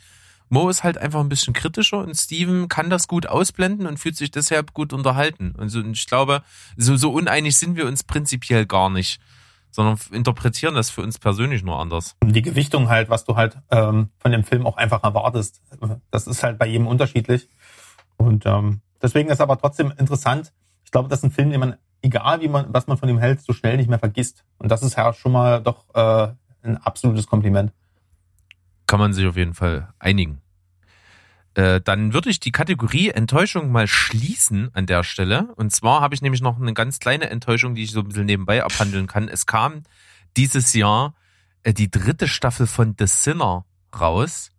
Mo 0.48 0.68
ist 0.68 0.84
halt 0.84 0.98
einfach 0.98 1.20
ein 1.20 1.30
bisschen 1.30 1.54
kritischer 1.54 1.98
und 1.98 2.14
Steven 2.14 2.68
kann 2.68 2.90
das 2.90 3.08
gut 3.08 3.26
ausblenden 3.26 3.86
und 3.86 3.98
fühlt 3.98 4.16
sich 4.16 4.30
deshalb 4.30 4.74
gut 4.74 4.92
unterhalten. 4.92 5.54
Also 5.58 5.82
ich 5.82 6.06
glaube, 6.06 6.42
so, 6.76 6.96
so 6.96 7.10
uneinig 7.10 7.56
sind 7.56 7.76
wir 7.76 7.86
uns 7.86 8.02
prinzipiell 8.02 8.66
gar 8.66 8.90
nicht 8.90 9.20
sondern 9.72 9.98
interpretieren 10.12 10.74
das 10.74 10.90
für 10.90 11.02
uns 11.02 11.18
persönlich 11.18 11.64
nur 11.64 11.80
anders. 11.80 12.14
die 12.24 12.42
Gewichtung 12.42 12.88
halt, 12.88 13.10
was 13.10 13.24
du 13.24 13.34
halt 13.34 13.58
ähm, 13.70 14.10
von 14.18 14.30
dem 14.30 14.44
Film 14.44 14.66
auch 14.66 14.76
einfach 14.76 15.02
erwartest. 15.02 15.60
Das 16.10 16.26
ist 16.28 16.42
halt 16.44 16.58
bei 16.58 16.66
jedem 16.66 16.86
unterschiedlich. 16.86 17.48
Und 18.18 18.46
ähm, 18.46 18.82
deswegen 19.00 19.30
ist 19.30 19.40
aber 19.40 19.58
trotzdem 19.58 19.92
interessant. 19.98 20.52
Ich 20.84 20.92
glaube, 20.92 21.08
das 21.08 21.20
ist 21.20 21.24
ein 21.24 21.30
Film, 21.30 21.50
den 21.50 21.58
man, 21.58 21.76
egal 22.02 22.42
wie 22.42 22.48
man, 22.48 22.66
was 22.68 22.86
man 22.86 22.98
von 22.98 23.08
ihm 23.08 23.18
hält, 23.18 23.40
so 23.40 23.52
schnell 23.52 23.78
nicht 23.78 23.88
mehr 23.88 23.98
vergisst. 23.98 24.44
Und 24.58 24.70
das 24.70 24.82
ist 24.82 24.96
ja 24.96 25.12
schon 25.14 25.32
mal 25.32 25.62
doch 25.62 25.86
äh, 25.94 26.32
ein 26.62 26.76
absolutes 26.76 27.26
Kompliment. 27.26 27.72
Kann 28.86 29.00
man 29.00 29.14
sich 29.14 29.26
auf 29.26 29.36
jeden 29.36 29.54
Fall 29.54 29.88
einigen. 29.98 30.42
Äh, 31.54 31.80
dann 31.80 32.14
würde 32.14 32.30
ich 32.30 32.40
die 32.40 32.52
Kategorie 32.52 33.10
Enttäuschung 33.10 33.70
mal 33.70 33.86
schließen 33.86 34.70
an 34.74 34.86
der 34.86 35.04
Stelle. 35.04 35.52
Und 35.56 35.72
zwar 35.72 36.00
habe 36.00 36.14
ich 36.14 36.22
nämlich 36.22 36.40
noch 36.40 36.58
eine 36.58 36.72
ganz 36.72 36.98
kleine 36.98 37.28
Enttäuschung, 37.28 37.74
die 37.74 37.82
ich 37.82 37.92
so 37.92 38.00
ein 38.00 38.08
bisschen 38.08 38.26
nebenbei 38.26 38.64
abhandeln 38.64 39.06
kann. 39.06 39.28
Es 39.28 39.46
kam 39.46 39.82
dieses 40.36 40.72
Jahr 40.72 41.14
äh, 41.62 41.74
die 41.74 41.90
dritte 41.90 42.28
Staffel 42.28 42.66
von 42.66 42.94
The 42.98 43.06
Sinner 43.06 43.64
raus, 43.98 44.50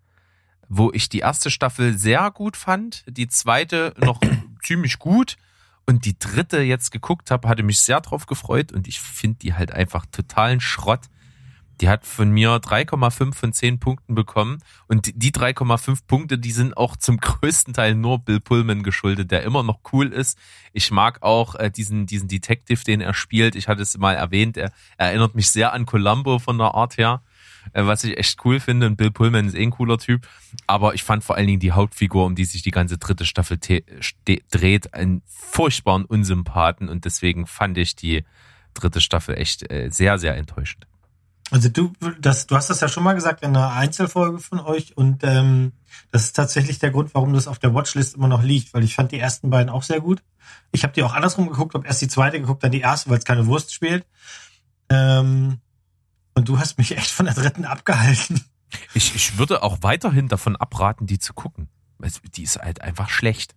wo 0.69 0.91
ich 0.93 1.09
die 1.09 1.19
erste 1.19 1.49
Staffel 1.49 1.97
sehr 1.97 2.29
gut 2.31 2.57
fand, 2.57 3.03
die 3.07 3.27
zweite 3.27 3.93
noch 3.97 4.19
ziemlich 4.63 4.99
gut 4.99 5.37
und 5.85 6.05
die 6.05 6.17
dritte 6.17 6.61
jetzt 6.61 6.91
geguckt 6.91 7.31
habe, 7.31 7.49
hatte 7.49 7.63
mich 7.63 7.79
sehr 7.79 8.01
drauf 8.01 8.25
gefreut 8.25 8.71
und 8.71 8.87
ich 8.87 8.99
finde 8.99 9.39
die 9.39 9.53
halt 9.53 9.71
einfach 9.71 10.05
totalen 10.05 10.59
Schrott. 10.59 11.01
Die 11.82 11.89
hat 11.89 12.05
von 12.05 12.30
mir 12.30 12.57
3,5 12.57 13.34
von 13.34 13.53
10 13.53 13.80
Punkten 13.80 14.15
bekommen 14.15 14.59
und 14.88 15.11
die 15.15 15.32
3,5 15.32 16.01
Punkte, 16.07 16.38
die 16.38 16.51
sind 16.51 16.78
auch 16.78 16.95
zum 16.95 17.17
größten 17.17 17.74
Teil 17.74 17.95
nur 17.95 18.19
Bill 18.19 18.39
Pullman 18.39 18.84
geschuldet, 18.84 19.32
der 19.32 19.43
immer 19.43 19.63
noch 19.63 19.80
cool 19.91 20.13
ist. 20.13 20.38
Ich 20.71 20.91
mag 20.91 21.21
auch 21.24 21.55
äh, 21.55 21.71
diesen, 21.71 22.05
diesen 22.05 22.28
Detective, 22.28 22.84
den 22.84 23.01
er 23.01 23.13
spielt. 23.13 23.55
Ich 23.55 23.67
hatte 23.67 23.82
es 23.82 23.97
mal 23.97 24.13
erwähnt, 24.13 24.57
er, 24.57 24.71
er 24.97 25.07
erinnert 25.07 25.36
mich 25.36 25.49
sehr 25.49 25.74
an 25.74 25.86
Columbo 25.86 26.39
von 26.39 26.57
der 26.57 26.76
Art 26.76 26.97
her, 26.97 27.21
äh, 27.74 27.86
was 27.86 28.03
ich 28.03 28.17
echt 28.17 28.43
cool 28.45 28.59
finde. 28.59 28.88
Und 28.88 28.97
Bill 28.97 29.11
Pullman 29.11 29.47
ist 29.47 29.55
eh 29.55 29.63
ein 29.63 29.71
cooler 29.71 29.97
Typ. 29.97 30.28
Aber 30.67 30.93
ich 30.93 31.03
fand 31.03 31.24
vor 31.24 31.36
allen 31.36 31.47
Dingen 31.47 31.59
die 31.59 31.71
Hauptfigur, 31.71 32.26
um 32.26 32.36
die 32.36 32.45
sich 32.45 32.61
die 32.61 32.71
ganze 32.71 32.97
dritte 32.97 33.26
Staffel 33.26 33.57
dreht, 33.59 34.93
einen 34.93 35.24
furchtbaren 35.26 36.05
Unsympathen 36.05 36.89
und 36.89 37.05
deswegen 37.05 37.47
fand 37.47 37.78
ich 37.78 37.95
die 37.95 38.24
dritte 38.74 39.01
Staffel 39.01 39.36
echt 39.36 39.69
äh, 39.71 39.89
sehr, 39.91 40.17
sehr 40.17 40.36
enttäuschend. 40.36 40.88
Also 41.51 41.69
du, 41.69 41.93
das, 42.19 42.47
du 42.47 42.55
hast 42.55 42.69
das 42.69 42.79
ja 42.79 42.87
schon 42.87 43.03
mal 43.03 43.13
gesagt 43.13 43.43
in 43.43 43.55
einer 43.55 43.73
Einzelfolge 43.73 44.39
von 44.39 44.59
euch 44.59 44.97
und 44.97 45.23
ähm, 45.23 45.73
das 46.11 46.23
ist 46.23 46.35
tatsächlich 46.35 46.79
der 46.79 46.91
Grund, 46.91 47.13
warum 47.13 47.33
das 47.33 47.47
auf 47.47 47.59
der 47.59 47.73
Watchlist 47.73 48.15
immer 48.15 48.27
noch 48.27 48.41
liegt, 48.41 48.73
weil 48.73 48.83
ich 48.83 48.95
fand 48.95 49.11
die 49.11 49.19
ersten 49.19 49.49
beiden 49.49 49.69
auch 49.69 49.83
sehr 49.83 50.01
gut. 50.01 50.23
Ich 50.71 50.83
habe 50.83 50.93
die 50.93 51.03
auch 51.03 51.13
andersrum 51.13 51.47
geguckt, 51.49 51.75
habe 51.75 51.85
erst 51.85 52.01
die 52.01 52.07
zweite 52.07 52.39
geguckt, 52.39 52.63
dann 52.63 52.71
die 52.71 52.81
erste, 52.81 53.09
weil 53.09 53.19
es 53.19 53.25
keine 53.25 53.45
Wurst 53.45 53.73
spielt. 53.73 54.05
Ähm, 54.89 55.59
und 56.33 56.49
du 56.49 56.59
hast 56.59 56.77
mich 56.77 56.97
echt 56.97 57.11
von 57.11 57.25
der 57.25 57.35
dritten 57.35 57.65
abgehalten. 57.65 58.43
Ich, 58.93 59.13
ich 59.15 59.37
würde 59.37 59.61
auch 59.61 59.77
weiterhin 59.81 60.27
davon 60.27 60.55
abraten, 60.55 61.05
die 61.05 61.19
zu 61.19 61.33
gucken. 61.33 61.69
Die 62.35 62.43
ist 62.43 62.57
halt 62.57 62.81
einfach 62.81 63.09
schlecht. 63.09 63.55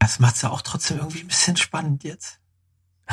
Das 0.00 0.18
macht's 0.18 0.42
ja 0.42 0.50
auch 0.50 0.62
trotzdem 0.62 0.98
irgendwie 0.98 1.20
ein 1.20 1.28
bisschen 1.28 1.56
spannend 1.56 2.04
jetzt. 2.04 2.40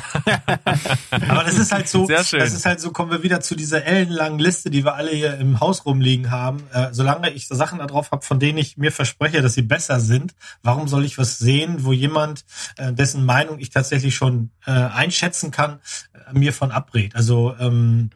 Aber 1.27 1.43
das 1.43 1.57
ist 1.57 1.71
halt 1.71 1.87
so, 1.87 2.05
Sehr 2.05 2.23
schön. 2.23 2.39
das 2.39 2.53
ist 2.53 2.65
halt 2.65 2.79
so, 2.79 2.91
kommen 2.91 3.11
wir 3.11 3.23
wieder 3.23 3.41
zu 3.41 3.55
dieser 3.55 3.85
ellenlangen 3.85 4.39
Liste, 4.39 4.69
die 4.69 4.83
wir 4.83 4.95
alle 4.95 5.11
hier 5.11 5.37
im 5.37 5.59
Haus 5.59 5.85
rumliegen 5.85 6.31
haben. 6.31 6.63
Äh, 6.73 6.89
solange 6.91 7.29
ich 7.31 7.47
Sachen 7.47 7.79
da 7.79 7.87
drauf 7.87 8.11
habe, 8.11 8.25
von 8.25 8.39
denen 8.39 8.57
ich 8.57 8.77
mir 8.77 8.91
verspreche, 8.91 9.41
dass 9.41 9.53
sie 9.53 9.61
besser 9.61 9.99
sind, 9.99 10.35
warum 10.63 10.87
soll 10.87 11.05
ich 11.05 11.17
was 11.17 11.37
sehen, 11.37 11.83
wo 11.83 11.93
jemand, 11.93 12.45
äh, 12.77 12.93
dessen 12.93 13.25
Meinung 13.25 13.59
ich 13.59 13.69
tatsächlich 13.69 14.15
schon 14.15 14.51
äh, 14.65 14.71
einschätzen 14.71 15.51
kann, 15.51 15.79
äh, 16.13 16.37
mir 16.37 16.53
von 16.53 16.71
abrät? 16.71 17.15
Also 17.15 17.55
ähm, 17.59 18.09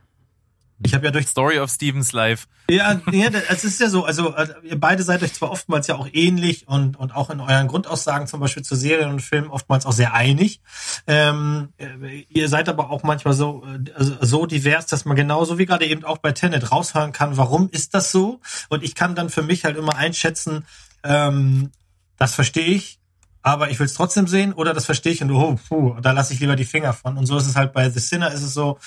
ich 0.84 0.93
habe 0.93 1.05
ja 1.05 1.11
durch 1.11 1.27
Story 1.27 1.59
of 1.59 1.69
Stevens 1.69 2.11
Life. 2.11 2.47
ja, 2.69 3.01
ja, 3.11 3.29
es 3.49 3.63
ist 3.63 3.79
ja 3.79 3.89
so. 3.89 4.05
Also 4.05 4.36
äh, 4.36 4.47
ihr 4.63 4.79
beide 4.79 5.03
seid 5.03 5.21
euch 5.23 5.34
zwar 5.34 5.51
oftmals 5.51 5.88
ja 5.88 5.95
auch 5.95 6.07
ähnlich 6.11 6.67
und 6.67 6.97
und 6.97 7.15
auch 7.15 7.29
in 7.29 7.39
euren 7.39 7.67
Grundaussagen 7.67 8.27
zum 8.27 8.39
Beispiel 8.39 8.63
zu 8.63 8.75
Serien 8.75 9.09
und 9.09 9.21
Filmen 9.21 9.49
oftmals 9.49 9.86
auch 9.86 9.91
sehr 9.91 10.13
einig. 10.13 10.61
Ähm, 11.07 11.69
äh, 11.77 12.25
ihr 12.29 12.49
seid 12.49 12.69
aber 12.69 12.89
auch 12.89 13.03
manchmal 13.03 13.34
so 13.34 13.63
äh, 13.65 13.91
also 13.93 14.15
so 14.21 14.45
divers, 14.45 14.88
dass 14.88 15.05
man 15.05 15.15
genauso 15.15 15.57
wie 15.57 15.65
gerade 15.65 15.86
eben 15.86 16.03
auch 16.03 16.17
bei 16.17 16.32
Tenet 16.32 16.71
raushören 16.71 17.11
kann, 17.11 17.38
warum 17.38 17.69
ist 17.69 17.93
das 17.93 18.11
so? 18.11 18.39
Und 18.69 18.84
ich 18.84 18.95
kann 18.95 19.15
dann 19.15 19.29
für 19.29 19.43
mich 19.43 19.65
halt 19.65 19.77
immer 19.77 19.95
einschätzen, 19.95 20.65
ähm, 21.03 21.71
das 22.17 22.36
verstehe 22.36 22.65
ich. 22.65 22.99
Aber 23.43 23.71
ich 23.71 23.79
will 23.79 23.88
es 23.88 23.95
trotzdem 23.95 24.27
sehen 24.27 24.53
oder 24.53 24.71
das 24.73 24.86
verstehe 24.86 25.11
ich 25.13 25.23
und 25.23 25.32
oh, 25.32 25.57
puh, 25.67 25.99
da 25.99 26.11
lasse 26.11 26.32
ich 26.32 26.39
lieber 26.39 26.55
die 26.55 26.63
Finger 26.63 26.93
von. 26.93 27.17
Und 27.17 27.25
so 27.25 27.38
ist 27.38 27.47
es 27.47 27.55
halt 27.55 27.73
bei 27.73 27.89
The 27.89 27.99
Sinner 27.99 28.32
ist 28.32 28.43
es 28.43 28.53
so, 28.53 28.77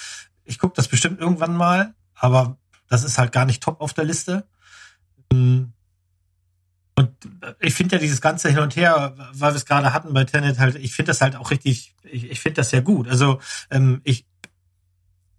ich 0.45 0.59
gucke 0.59 0.75
das 0.77 0.89
bestimmt 0.89 1.21
irgendwann 1.21 1.57
mal, 1.57 1.95
aber 2.15 2.59
das 2.89 3.05
ist 3.05 3.19
halt 3.19 3.33
gar 3.33 3.45
nicht 3.45 3.63
top 3.63 3.81
auf 3.81 3.93
der 3.93 4.05
Liste. 4.05 4.47
Mm. 5.33 5.65
Und 6.97 7.11
ich 7.59 7.75
finde 7.75 7.97
ja 7.97 8.01
dieses 8.01 8.21
ganze 8.21 8.49
Hin 8.51 8.61
und 8.61 8.77
Her, 8.77 9.15
weil 9.33 9.53
wir 9.53 9.57
es 9.57 9.67
gerade 9.67 9.93
hatten 9.93 10.15
bei 10.15 10.25
Tenet, 10.25 10.61
halt, 10.61 10.77
ich 10.77 10.95
finde 10.95 11.11
das 11.11 11.21
halt 11.21 11.35
auch 11.35 11.51
richtig, 11.51 11.95
ich, 12.05 12.31
ich 12.31 12.41
finde 12.41 12.57
das 12.57 12.71
ja 12.71 12.81
gut. 12.81 13.09
Also 13.09 13.41
ähm, 13.71 14.01
ich 14.05 14.27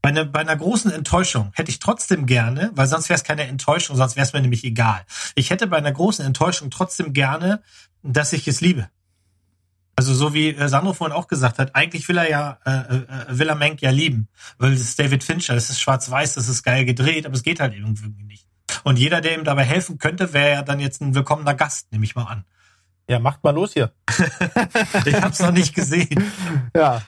bei 0.01 0.10
einer, 0.10 0.26
bei 0.26 0.39
einer 0.39 0.56
großen 0.56 0.91
Enttäuschung 0.91 1.51
hätte 1.56 1.72
ich 1.72 1.80
trotzdem 1.80 2.28
gerne, 2.28 2.70
weil 2.76 2.86
sonst 2.86 3.10
wäre 3.10 3.18
es 3.18 3.24
keine 3.24 3.47
Enttäuschung, 3.47 3.95
sonst 3.95 4.16
wäre 4.16 4.24
es 4.24 4.34
mir 4.34 4.41
nämlich 4.41 4.64
egal. 4.64 5.03
Ich 5.34 5.49
hätte 5.49 5.66
bei 5.66 5.78
einer 5.78 5.91
großen 5.91 6.24
Enttäuschung 6.24 6.70
trotzdem 6.70 7.12
gerne, 7.12 7.64
dass 8.03 8.32
ich 8.32 8.47
es 8.47 8.62
liebe. 8.62 8.88
Also 9.96 10.14
so 10.14 10.34
wie 10.34 10.50
äh, 10.50 10.68
Sandro 10.68 10.93
vorhin 10.93 11.16
auch 11.16 11.28
gesagt 11.28 11.58
hat, 11.58 11.74
eigentlich 11.76 12.08
will 12.10 12.18
er 12.18 12.30
ja, 12.30 12.60
äh, 12.66 12.72
äh, 12.72 13.06
will 13.30 13.48
er 13.48 13.56
Mank 13.56 13.82
ja 13.82 13.91
lieben, 13.91 14.28
weil 14.58 14.72
das 14.72 14.82
ist 14.82 15.00
David 15.00 15.24
Fincher, 15.24 15.56
das 15.56 15.70
ist 15.70 15.80
schwarz-weiß, 15.80 16.34
das 16.34 16.50
ist 16.50 16.64
geil 16.64 16.84
gedreht, 16.84 17.26
aber 17.26 17.36
es 17.36 17.43
geht 17.43 17.60
halt 17.60 17.74
irgendwie 17.74 18.24
nicht. 18.24 18.46
Und 18.84 19.00
jeder, 19.00 19.22
der 19.22 19.38
ihm 19.38 19.46
dabei 19.46 19.64
helfen 19.64 19.98
könnte, 19.98 20.34
wäre 20.34 20.52
ja 20.52 20.62
dann 20.64 20.80
jetzt 20.80 21.02
ein 21.02 21.16
willkommener 21.16 21.54
Gast, 21.54 21.91
nehme 21.91 22.04
ich 22.04 22.16
mal 22.16 22.26
an. 22.26 22.43
Ja, 23.08 23.20
macht 23.20 23.43
mal 23.43 23.54
los 23.54 23.74
hier. 23.74 23.93
Ich 25.06 25.16
habe 25.16 25.32
es 25.32 25.39
noch 25.39 25.52
nicht 25.52 25.76
gesehen. 25.76 26.32
Ja. 26.76 27.02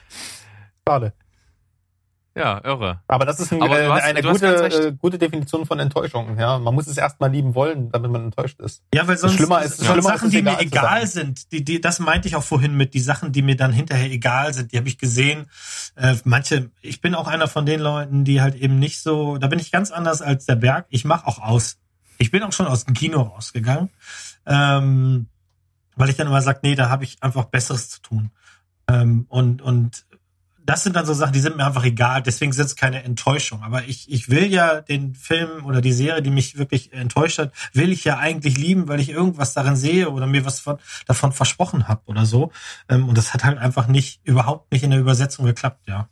Schade. 0.86 1.12
Ja, 2.38 2.60
irre. 2.64 3.00
Aber 3.08 3.24
das 3.26 3.40
ist 3.40 3.52
ein, 3.52 3.60
Aber 3.62 3.80
äh, 3.80 3.88
hast- 3.88 4.02
eine 4.04 4.22
gute, 4.22 4.60
recht. 4.62 4.78
äh, 4.78 4.92
gute 4.92 5.18
Definition 5.18 5.66
von 5.66 5.78
Enttäuschung. 5.78 6.38
Ja, 6.38 6.58
man 6.58 6.74
muss 6.74 6.86
es 6.86 6.96
erstmal 6.96 7.30
lieben 7.30 7.54
wollen, 7.54 7.90
damit 7.90 8.10
man 8.10 8.24
enttäuscht 8.24 8.60
ist. 8.60 8.82
Ja, 8.94 9.06
weil 9.08 9.18
sonst, 9.18 9.34
Schlimmer 9.34 9.62
ist- 9.62 9.78
sonst 9.78 9.86
schlimmer 9.92 9.98
ist 10.14 10.20
Sachen, 10.20 10.26
es 10.28 10.32
die 10.34 10.42
mir 10.42 10.60
egal 10.60 11.06
sind, 11.06 11.50
die, 11.52 11.64
die, 11.64 11.80
das 11.80 11.98
meinte 11.98 12.28
ich 12.28 12.36
auch 12.36 12.42
vorhin 12.44 12.76
mit, 12.76 12.94
die 12.94 13.00
Sachen, 13.00 13.32
die 13.32 13.42
mir 13.42 13.56
dann 13.56 13.72
hinterher 13.72 14.10
egal 14.10 14.54
sind, 14.54 14.72
die 14.72 14.76
habe 14.78 14.88
ich 14.88 14.98
gesehen. 14.98 15.46
Äh, 15.96 16.14
manche, 16.24 16.70
ich 16.80 17.00
bin 17.00 17.14
auch 17.14 17.26
einer 17.26 17.48
von 17.48 17.66
den 17.66 17.80
Leuten, 17.80 18.24
die 18.24 18.40
halt 18.40 18.54
eben 18.54 18.78
nicht 18.78 19.00
so, 19.02 19.36
da 19.38 19.48
bin 19.48 19.58
ich 19.58 19.72
ganz 19.72 19.90
anders 19.90 20.22
als 20.22 20.46
der 20.46 20.56
Berg. 20.56 20.86
Ich 20.90 21.04
mache 21.04 21.26
auch 21.26 21.40
aus. 21.40 21.78
Ich 22.18 22.30
bin 22.30 22.42
auch 22.42 22.52
schon 22.52 22.66
aus 22.66 22.84
dem 22.84 22.94
Kino 22.94 23.20
rausgegangen, 23.22 23.90
ähm, 24.46 25.26
weil 25.96 26.08
ich 26.10 26.16
dann 26.16 26.26
immer 26.26 26.42
sage, 26.42 26.60
nee, 26.62 26.74
da 26.74 26.88
habe 26.90 27.04
ich 27.04 27.16
einfach 27.22 27.44
Besseres 27.46 27.90
zu 27.90 28.00
tun. 28.02 28.30
Ähm, 28.88 29.26
und, 29.28 29.60
und 29.60 30.06
das 30.68 30.82
sind 30.82 30.96
dann 30.96 31.06
so 31.06 31.14
Sachen, 31.14 31.32
die 31.32 31.40
sind 31.40 31.56
mir 31.56 31.64
einfach 31.64 31.84
egal, 31.84 32.22
deswegen 32.22 32.52
sind 32.52 32.66
es 32.66 32.76
keine 32.76 33.02
Enttäuschung. 33.02 33.62
Aber 33.62 33.84
ich, 33.84 34.12
ich 34.12 34.28
will 34.28 34.52
ja 34.52 34.82
den 34.82 35.14
Film 35.14 35.64
oder 35.64 35.80
die 35.80 35.94
Serie, 35.94 36.20
die 36.20 36.30
mich 36.30 36.58
wirklich 36.58 36.92
enttäuscht 36.92 37.38
hat, 37.38 37.54
will 37.72 37.90
ich 37.90 38.04
ja 38.04 38.18
eigentlich 38.18 38.58
lieben, 38.58 38.86
weil 38.86 39.00
ich 39.00 39.08
irgendwas 39.08 39.54
darin 39.54 39.76
sehe 39.76 40.10
oder 40.10 40.26
mir 40.26 40.44
was 40.44 40.60
von, 40.60 40.76
davon 41.06 41.32
versprochen 41.32 41.88
habe 41.88 42.02
oder 42.04 42.26
so. 42.26 42.52
Ähm, 42.90 43.08
Und 43.08 43.16
das 43.16 43.32
hat 43.32 43.44
halt 43.44 43.56
einfach 43.56 43.86
nicht, 43.86 44.20
überhaupt 44.24 44.70
nicht 44.70 44.82
in 44.82 44.90
der 44.90 45.00
Übersetzung 45.00 45.46
geklappt, 45.46 45.88
ja. 45.88 46.10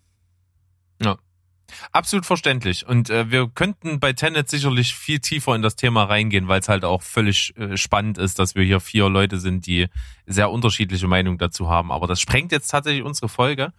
Absolut 1.92 2.26
verständlich. 2.26 2.86
Und 2.86 3.11
äh, 3.11 3.30
wir 3.30 3.48
könnten 3.48 4.00
bei 4.00 4.12
Tenet 4.12 4.48
sicherlich 4.48 4.94
viel 4.94 5.18
tiefer 5.18 5.54
in 5.54 5.62
das 5.62 5.76
Thema 5.76 6.04
reingehen, 6.04 6.48
weil 6.48 6.61
es 6.61 6.68
halt 6.68 6.84
auch 6.84 7.02
völlig 7.02 7.57
äh, 7.57 7.76
spannend 7.76 8.18
ist, 8.18 8.38
dass 8.38 8.54
wir 8.54 8.64
hier 8.64 8.80
vier 8.80 9.09
Leute 9.09 9.38
sind, 9.38 9.66
die 9.66 9.88
sehr 10.26 10.50
unterschiedliche 10.50 11.09
Meinungen 11.09 11.38
dazu 11.38 11.68
haben. 11.68 11.92
Aber 11.92 12.07
das 12.07 12.20
sprengt 12.20 12.52
jetzt 12.52 12.68
tatsächlich 12.68 13.04
unsere 13.04 13.28
Folge. 13.28 13.72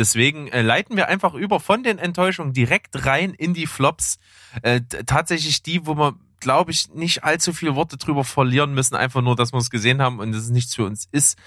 Deswegen 0.00 0.48
äh, 0.48 0.62
leiten 0.62 0.96
wir 0.96 1.08
einfach 1.08 1.34
über 1.34 1.60
von 1.60 1.82
den 1.82 1.98
Enttäuschungen 1.98 2.54
direkt 2.54 3.04
rein 3.04 3.34
in 3.34 3.52
die 3.52 3.66
Flops. 3.66 4.18
Äh, 4.62 4.80
tatsächlich 5.04 5.62
die, 5.62 5.86
wo 5.86 5.94
wir, 5.94 6.14
glaube 6.40 6.70
ich, 6.70 6.88
nicht 6.94 7.22
allzu 7.22 7.52
viele 7.52 7.76
Worte 7.76 7.98
drüber 7.98 8.24
verlieren 8.24 8.72
müssen, 8.72 8.96
einfach 8.96 9.20
nur, 9.20 9.36
dass 9.36 9.52
wir 9.52 9.58
es 9.58 9.68
gesehen 9.68 10.00
haben 10.00 10.18
und 10.18 10.34
es 10.34 10.48
nichts 10.48 10.74
für 10.74 10.86
uns 10.86 11.06
ist. 11.12 11.38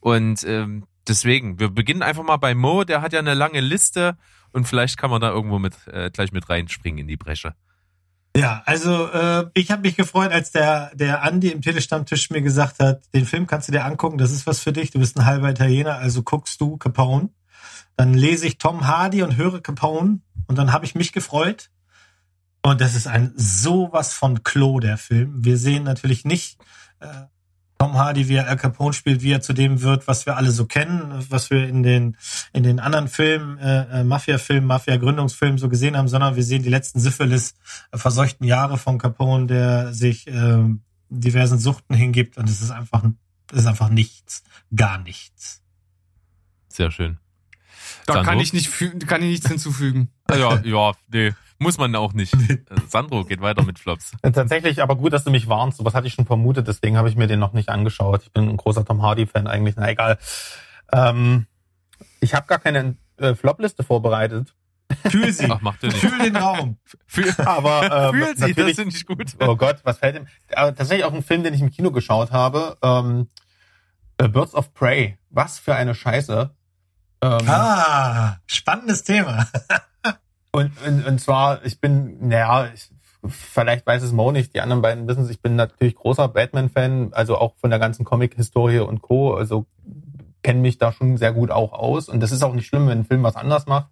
Und 0.00 0.42
ähm, 0.44 0.86
deswegen, 1.06 1.60
wir 1.60 1.68
beginnen 1.68 2.02
einfach 2.02 2.22
mal 2.22 2.38
bei 2.38 2.54
Mo, 2.54 2.84
der 2.84 3.02
hat 3.02 3.12
ja 3.12 3.18
eine 3.18 3.34
lange 3.34 3.60
Liste 3.60 4.16
und 4.52 4.66
vielleicht 4.66 4.96
kann 4.96 5.10
man 5.10 5.20
da 5.20 5.28
irgendwo 5.28 5.58
mit 5.58 5.74
äh, 5.88 6.10
gleich 6.10 6.32
mit 6.32 6.48
reinspringen 6.48 7.00
in 7.00 7.08
die 7.08 7.18
Bresche. 7.18 7.52
Ja, 8.34 8.62
also 8.64 9.06
äh, 9.08 9.50
ich 9.52 9.70
habe 9.70 9.82
mich 9.82 9.96
gefreut, 9.96 10.32
als 10.32 10.50
der 10.50 10.92
der 10.94 11.22
Andi 11.24 11.48
im 11.48 11.60
Telestammtisch 11.60 12.30
mir 12.30 12.40
gesagt 12.40 12.78
hat, 12.78 13.02
den 13.12 13.26
Film 13.26 13.46
kannst 13.46 13.68
du 13.68 13.72
dir 13.72 13.84
angucken, 13.84 14.16
das 14.16 14.32
ist 14.32 14.46
was 14.46 14.60
für 14.60 14.72
dich, 14.72 14.92
du 14.92 14.98
bist 14.98 15.18
ein 15.18 15.26
halber 15.26 15.50
Italiener, 15.50 15.96
also 15.96 16.22
guckst 16.22 16.58
du 16.58 16.78
Capone. 16.78 17.28
Dann 17.98 18.14
lese 18.14 18.46
ich 18.46 18.58
Tom 18.58 18.86
Hardy 18.86 19.24
und 19.24 19.36
höre 19.36 19.60
Capone 19.60 20.20
und 20.46 20.56
dann 20.56 20.72
habe 20.72 20.84
ich 20.84 20.94
mich 20.94 21.12
gefreut. 21.12 21.68
Und 22.62 22.80
das 22.80 22.94
ist 22.94 23.08
ein 23.08 23.32
sowas 23.36 24.12
von 24.12 24.44
Klo, 24.44 24.78
der 24.78 24.98
Film. 24.98 25.44
Wir 25.44 25.58
sehen 25.58 25.82
natürlich 25.82 26.24
nicht 26.24 26.58
äh, 27.00 27.08
Tom 27.76 27.94
Hardy, 27.94 28.28
wie 28.28 28.36
er 28.36 28.46
Al 28.46 28.56
Capone 28.56 28.92
spielt, 28.92 29.22
wie 29.22 29.32
er 29.32 29.40
zu 29.40 29.52
dem 29.52 29.82
wird, 29.82 30.06
was 30.06 30.26
wir 30.26 30.36
alle 30.36 30.52
so 30.52 30.66
kennen, 30.66 31.26
was 31.28 31.50
wir 31.50 31.68
in 31.68 31.82
den 31.82 32.16
in 32.52 32.62
den 32.62 32.78
anderen 32.78 33.08
Filmen, 33.08 33.58
äh, 33.58 34.00
äh, 34.00 34.04
Mafia-Filmen, 34.04 34.68
Mafia-Gründungsfilmen 34.68 35.58
so 35.58 35.68
gesehen 35.68 35.96
haben, 35.96 36.06
sondern 36.06 36.36
wir 36.36 36.44
sehen 36.44 36.62
die 36.62 36.68
letzten 36.68 37.00
Syphilis 37.00 37.56
äh, 37.90 38.46
Jahre 38.46 38.78
von 38.78 38.98
Capone, 38.98 39.46
der 39.46 39.92
sich 39.92 40.28
äh, 40.28 40.64
diversen 41.08 41.58
Suchten 41.58 41.94
hingibt 41.94 42.38
und 42.38 42.48
es 42.48 42.62
ist 42.62 42.70
einfach 42.70 43.02
es 43.50 43.58
ist 43.58 43.66
einfach 43.66 43.88
nichts, 43.88 44.44
gar 44.72 44.98
nichts. 44.98 45.62
Sehr 46.68 46.92
schön. 46.92 47.18
Da 48.08 48.14
Sandro? 48.14 48.30
kann 48.30 48.40
ich 48.40 48.52
nicht, 48.52 48.72
kann 49.06 49.22
ich 49.22 49.28
nichts 49.28 49.48
hinzufügen. 49.48 50.08
Ah, 50.26 50.36
Ja, 50.36 50.60
ja, 50.64 50.92
nee. 51.12 51.32
Muss 51.58 51.76
man 51.76 51.94
auch 51.96 52.12
nicht. 52.14 52.32
Äh, 52.34 52.58
Sandro 52.88 53.24
geht 53.24 53.40
weiter 53.40 53.64
mit 53.64 53.78
Flops. 53.78 54.12
Tatsächlich, 54.22 54.80
aber 54.82 54.96
gut, 54.96 55.12
dass 55.12 55.24
du 55.24 55.30
mich 55.30 55.48
warnst. 55.48 55.78
Sowas 55.78 55.92
hatte 55.94 56.06
ich 56.06 56.14
schon 56.14 56.24
vermutet, 56.24 56.66
deswegen 56.68 56.96
habe 56.96 57.08
ich 57.08 57.16
mir 57.16 57.26
den 57.26 57.38
noch 57.40 57.52
nicht 57.52 57.68
angeschaut. 57.68 58.22
Ich 58.22 58.32
bin 58.32 58.48
ein 58.48 58.56
großer 58.56 58.84
Tom 58.84 59.02
Hardy-Fan 59.02 59.46
eigentlich. 59.46 59.74
Na 59.76 59.90
egal. 59.90 60.18
Ähm, 60.92 61.46
ich 62.20 62.34
habe 62.34 62.46
gar 62.46 62.58
keine 62.60 62.96
äh, 63.18 63.34
Flop-Liste 63.34 63.82
vorbereitet. 63.82 64.54
Fühl 65.10 65.32
sie. 65.32 65.50
Ach, 65.50 65.60
macht 65.60 65.82
nicht. 65.82 65.96
Fühl 65.98 66.18
den 66.18 66.36
Raum. 66.36 66.78
Fühl, 67.06 67.30
Aber 67.44 68.10
ähm, 68.14 68.14
fühl 68.24 68.36
sie, 68.36 68.54
das 68.54 68.72
finde 68.76 68.96
ich 68.96 69.04
gut. 69.04 69.36
oh 69.40 69.56
Gott, 69.56 69.80
was 69.82 69.98
fällt 69.98 70.16
ihm? 70.16 70.26
Aber 70.54 70.74
tatsächlich 70.74 71.04
auch 71.04 71.12
ein 71.12 71.22
Film, 71.22 71.42
den 71.42 71.52
ich 71.54 71.60
im 71.60 71.70
Kino 71.70 71.90
geschaut 71.90 72.30
habe. 72.30 72.78
Ähm, 72.82 73.28
äh, 74.18 74.28
Birds 74.28 74.54
of 74.54 74.72
Prey. 74.74 75.18
Was 75.30 75.58
für 75.58 75.74
eine 75.74 75.94
Scheiße. 75.94 76.54
Ähm, 77.22 77.48
Ah, 77.48 78.36
spannendes 78.46 79.02
Thema. 79.04 79.46
Und, 80.50 80.72
und, 80.84 81.06
und 81.06 81.20
zwar, 81.20 81.62
ich 81.64 81.78
bin, 81.78 82.26
naja, 82.28 82.70
ich, 82.74 82.90
vielleicht 83.28 83.86
weiß 83.86 84.02
es 84.02 84.12
Mo 84.12 84.32
nicht, 84.32 84.54
die 84.54 84.62
anderen 84.62 84.80
beiden 84.80 85.06
wissen 85.06 85.22
es, 85.24 85.30
ich 85.30 85.42
bin 85.42 85.56
natürlich 85.56 85.94
großer 85.94 86.26
Batman-Fan, 86.26 87.12
also 87.12 87.36
auch 87.36 87.54
von 87.60 87.68
der 87.68 87.78
ganzen 87.78 88.04
Comic-Historie 88.04 88.78
und 88.80 89.02
Co., 89.02 89.34
also 89.34 89.66
kenne 90.42 90.60
mich 90.60 90.78
da 90.78 90.90
schon 90.90 91.18
sehr 91.18 91.32
gut 91.32 91.50
auch 91.50 91.72
aus. 91.74 92.08
Und 92.08 92.20
das 92.20 92.32
ist 92.32 92.42
auch 92.42 92.54
nicht 92.54 92.66
schlimm, 92.66 92.88
wenn 92.88 93.00
ein 93.00 93.04
Film 93.04 93.22
was 93.22 93.36
anders 93.36 93.66
macht. 93.66 93.88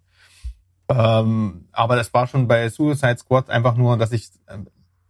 Ähm, 0.89 1.67
aber 1.71 1.95
das 1.95 2.13
war 2.13 2.25
schon 2.25 2.47
bei 2.47 2.67
Suicide 2.69 3.17
Squad 3.19 3.49
einfach 3.51 3.75
nur, 3.75 3.95
dass 3.97 4.11
ich, 4.11 4.29
ähm, 4.49 4.67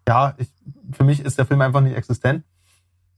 ja, 0.07 0.35
ich, 0.37 0.49
für 0.91 1.05
mich 1.05 1.21
ist 1.21 1.37
der 1.37 1.45
Film 1.45 1.61
einfach 1.61 1.81
nicht 1.81 1.95
existent. 1.95 2.43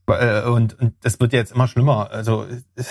Äh, 0.06 0.42
Und, 0.42 0.78
und 0.78 0.94
das 1.02 1.18
wird 1.18 1.32
jetzt 1.32 1.52
immer 1.52 1.66
schlimmer. 1.66 2.10
Also 2.10 2.44
äh, 2.44 2.84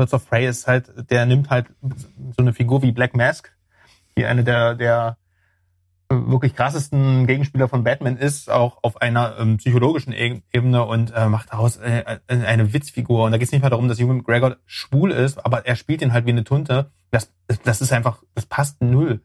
Birds 0.00 0.14
of 0.14 0.26
Prey 0.30 0.46
ist 0.46 0.66
halt, 0.66 1.10
der 1.10 1.26
nimmt 1.26 1.50
halt 1.50 1.66
so 1.82 2.38
eine 2.38 2.54
Figur 2.54 2.80
wie 2.80 2.90
Black 2.90 3.14
Mask, 3.14 3.54
die 4.16 4.24
eine 4.24 4.44
der, 4.44 4.74
der 4.74 5.18
wirklich 6.08 6.56
krassesten 6.56 7.26
Gegenspieler 7.26 7.68
von 7.68 7.84
Batman 7.84 8.16
ist, 8.16 8.48
auch 8.48 8.78
auf 8.82 9.02
einer 9.02 9.36
ähm, 9.38 9.58
psychologischen 9.58 10.14
E- 10.14 10.40
Ebene 10.54 10.86
und 10.86 11.12
äh, 11.14 11.28
macht 11.28 11.52
daraus 11.52 11.76
äh, 11.76 12.18
äh, 12.28 12.34
eine 12.46 12.72
Witzfigur. 12.72 13.24
Und 13.24 13.32
da 13.32 13.36
geht 13.36 13.48
es 13.48 13.52
nicht 13.52 13.60
mehr 13.60 13.68
darum, 13.68 13.88
dass 13.88 14.00
Ewan 14.00 14.16
McGregor 14.16 14.56
schwul 14.64 15.10
ist, 15.10 15.44
aber 15.44 15.66
er 15.66 15.76
spielt 15.76 16.00
ihn 16.00 16.14
halt 16.14 16.24
wie 16.24 16.30
eine 16.30 16.44
Tunte. 16.44 16.90
Das, 17.10 17.30
das 17.64 17.82
ist 17.82 17.92
einfach, 17.92 18.22
das 18.34 18.46
passt 18.46 18.80
null. 18.80 19.20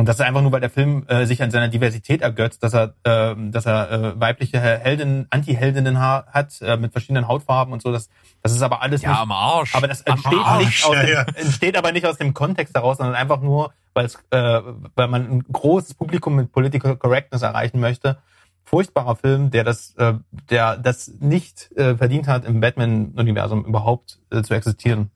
Und 0.00 0.06
das 0.06 0.16
ist 0.16 0.22
einfach 0.22 0.40
nur, 0.40 0.50
weil 0.50 0.62
der 0.62 0.70
Film 0.70 1.04
äh, 1.08 1.26
sich 1.26 1.42
an 1.42 1.50
seiner 1.50 1.68
Diversität 1.68 2.22
ergötzt, 2.22 2.62
dass 2.62 2.72
er, 2.72 2.94
äh, 3.04 3.34
dass 3.50 3.66
er 3.66 3.90
äh, 3.90 4.20
weibliche 4.20 4.58
Heldinnen, 4.58 5.26
Anti-Heldinnen 5.28 6.00
ha 6.00 6.24
hat 6.32 6.58
äh, 6.62 6.78
mit 6.78 6.92
verschiedenen 6.92 7.28
Hautfarben 7.28 7.74
und 7.74 7.82
so. 7.82 7.92
Das, 7.92 8.08
das 8.42 8.52
ist 8.52 8.62
aber 8.62 8.80
alles 8.80 9.02
Ja, 9.02 9.10
nicht, 9.10 9.18
am 9.20 9.30
Arsch. 9.32 9.74
aber 9.74 9.88
das 9.88 10.06
Am 10.06 10.14
entsteht 10.14 10.38
Arsch. 10.38 10.64
nicht 10.64 10.84
aus 10.86 10.94
ja, 10.94 11.02
dem, 11.02 11.12
ja. 11.12 11.22
entsteht 11.34 11.76
aber 11.76 11.92
nicht 11.92 12.06
aus 12.06 12.16
dem 12.16 12.32
Kontext 12.32 12.74
heraus, 12.74 12.96
sondern 12.96 13.14
einfach 13.14 13.42
nur, 13.42 13.74
weil 13.92 14.06
es, 14.06 14.14
äh, 14.30 14.62
weil 14.94 15.08
man 15.08 15.30
ein 15.30 15.44
großes 15.52 15.92
Publikum 15.92 16.34
mit 16.34 16.50
Political 16.50 16.96
Correctness 16.96 17.42
erreichen 17.42 17.78
möchte. 17.78 18.16
Furchtbarer 18.64 19.16
Film, 19.16 19.50
der 19.50 19.64
das, 19.64 19.94
äh, 19.96 20.14
der 20.48 20.78
das 20.78 21.08
nicht 21.20 21.72
äh, 21.76 21.94
verdient 21.94 22.26
hat, 22.26 22.46
im 22.46 22.60
Batman-Universum 22.60 23.66
überhaupt 23.66 24.18
äh, 24.30 24.42
zu 24.42 24.54
existieren. 24.54 25.10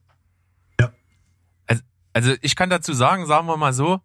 Also 2.13 2.33
ich 2.41 2.55
kann 2.55 2.69
dazu 2.69 2.93
sagen, 2.93 3.25
sagen 3.25 3.45
wir 3.47 3.57
mal 3.57 3.73
so, 3.73 3.99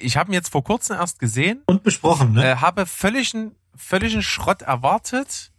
ich 0.00 0.16
habe 0.16 0.30
ihn 0.30 0.34
jetzt 0.34 0.50
vor 0.50 0.64
kurzem 0.64 0.96
erst 0.96 1.18
gesehen, 1.18 1.62
Und 1.66 1.82
besprochen, 1.82 2.32
ne? 2.32 2.52
äh, 2.52 2.56
habe 2.56 2.86
völligen, 2.86 3.54
völligen 3.74 4.22
Schrott 4.22 4.62
erwartet, 4.62 5.52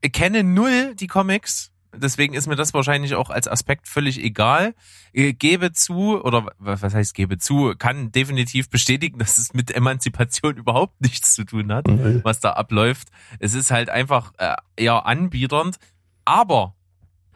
Ich 0.00 0.12
kenne 0.12 0.42
null 0.42 0.94
die 0.94 1.06
Comics, 1.06 1.70
deswegen 1.94 2.34
ist 2.34 2.46
mir 2.46 2.56
das 2.56 2.74
wahrscheinlich 2.74 3.14
auch 3.14 3.30
als 3.30 3.46
Aspekt 3.48 3.86
völlig 3.86 4.18
egal. 4.22 4.74
Ich 5.12 5.38
gebe 5.38 5.72
zu, 5.72 6.22
oder 6.22 6.46
was 6.58 6.82
heißt 6.94 7.14
gebe 7.14 7.38
zu, 7.38 7.74
kann 7.78 8.10
definitiv 8.12 8.70
bestätigen, 8.70 9.18
dass 9.18 9.38
es 9.38 9.52
mit 9.54 9.70
Emanzipation 9.74 10.56
überhaupt 10.62 11.00
nichts 11.00 11.34
zu 11.34 11.44
tun 11.44 11.72
hat, 11.72 11.84
was 12.24 12.40
da 12.40 12.52
abläuft. 12.54 13.08
Es 13.38 13.54
ist 13.54 13.70
halt 13.70 13.90
einfach 13.90 14.32
äh, 14.38 14.54
eher 14.76 15.06
anbiedernd, 15.06 15.78
aber 16.24 16.74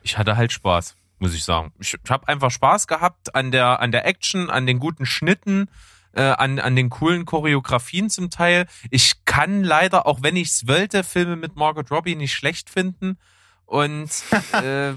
ich 0.02 0.16
hatte 0.18 0.36
halt 0.36 0.52
Spaß, 0.52 0.96
muss 1.18 1.34
ich 1.34 1.44
sagen. 1.44 1.72
Ich 1.78 1.96
habe 2.08 2.28
einfach 2.28 2.50
Spaß 2.50 2.86
gehabt 2.86 3.34
an 3.34 3.50
der 3.50 3.80
an 3.80 3.92
der 3.92 4.06
Action, 4.06 4.50
an 4.50 4.66
den 4.66 4.78
guten 4.78 5.04
Schnitten, 5.04 5.68
äh, 6.16 6.22
an 6.22 6.58
an 6.58 6.74
den 6.74 6.90
coolen 6.90 7.24
Choreografien 7.24 8.10
zum 8.10 8.30
Teil. 8.30 8.66
Ich 8.90 9.24
kann 9.24 9.62
leider, 9.62 10.06
auch 10.06 10.22
wenn 10.22 10.36
ich 10.36 10.48
es 10.48 10.66
wollte, 10.66 11.04
Filme 11.04 11.36
mit 11.36 11.56
Margot 11.56 11.90
Robbie 11.90 12.16
nicht 12.16 12.32
schlecht 12.32 12.70
finden 12.70 13.18
und 13.66 14.10
äh, 14.52 14.94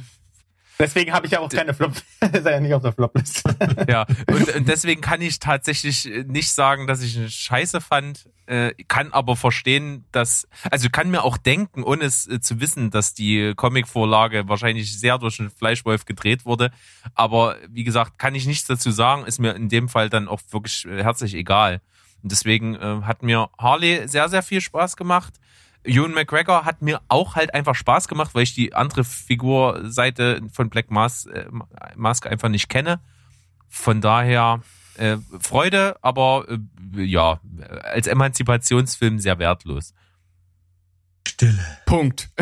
Deswegen 0.80 1.11
habe 1.11 1.25
ich 1.25 1.34
ja 1.34 1.39
auch 1.39 1.49
keine 1.49 1.73
Flop, 1.73 1.91
ist 2.34 2.45
ja 2.45 2.59
nicht 2.59 2.73
auf 2.73 2.82
der 2.82 2.93
Flopliste. 2.93 3.53
ja, 3.89 4.05
und, 4.27 4.55
und 4.55 4.67
deswegen 4.67 5.01
kann 5.01 5.21
ich 5.21 5.39
tatsächlich 5.39 6.09
nicht 6.25 6.51
sagen, 6.51 6.88
dass 6.88 7.01
ich 7.01 7.17
eine 7.17 7.30
Scheiße 7.30 7.82
fand, 7.82 8.30
äh, 8.45 8.73
kann 8.88 9.11
aber 9.11 9.36
verstehen, 9.36 10.05
dass, 10.13 10.47
also 10.71 10.89
kann 10.89 11.11
mir 11.11 11.23
auch 11.23 11.38
denken, 11.38 11.84
ohne 11.84 12.05
es 12.05 12.27
äh, 12.27 12.39
zu 12.39 12.61
wissen, 12.61 12.91
dass 12.91 13.13
die 13.13 13.53
Comicvorlage 13.55 14.47
wahrscheinlich 14.47 14.97
sehr 14.97 15.17
durch 15.17 15.38
den 15.38 15.49
Fleischwolf 15.49 16.05
gedreht 16.05 16.45
wurde. 16.45 16.71
Aber 17.13 17.57
wie 17.67 17.84
gesagt, 17.84 18.17
kann 18.17 18.34
ich 18.34 18.47
nichts 18.47 18.65
dazu 18.65 18.89
sagen, 18.89 19.25
ist 19.25 19.39
mir 19.39 19.55
in 19.55 19.67
dem 19.67 19.89
Fall 19.89 20.09
dann 20.09 20.30
auch 20.30 20.41
wirklich 20.49 20.86
äh, 20.86 21.03
herzlich 21.03 21.36
egal. 21.36 21.82
Und 22.23 22.32
deswegen 22.32 22.75
äh, 22.75 23.01
hat 23.03 23.21
mir 23.21 23.49
Harley 23.57 24.07
sehr, 24.07 24.30
sehr 24.30 24.43
viel 24.43 24.61
Spaß 24.61 24.97
gemacht. 24.97 25.34
Ewan 25.84 26.13
McGregor 26.13 26.65
hat 26.65 26.82
mir 26.82 27.01
auch 27.07 27.36
halt 27.36 27.53
einfach 27.53 27.75
Spaß 27.75 28.07
gemacht, 28.07 28.32
weil 28.36 28.43
ich 28.43 28.53
die 28.53 28.73
andere 28.73 29.03
Figurseite 29.03 30.41
von 30.51 30.69
Black 30.69 30.91
Mas 30.91 31.25
äh, 31.27 31.45
Mask 31.95 32.27
einfach 32.27 32.49
nicht 32.49 32.69
kenne. 32.69 32.99
Von 33.69 34.01
daher 34.01 34.61
äh, 34.97 35.17
Freude, 35.39 35.95
aber 36.01 36.45
äh, 36.49 37.01
ja, 37.01 37.39
als 37.84 38.07
Emanzipationsfilm 38.07 39.19
sehr 39.19 39.39
wertlos. 39.39 39.93
Stille. 41.27 41.59
Punkt. 41.86 42.30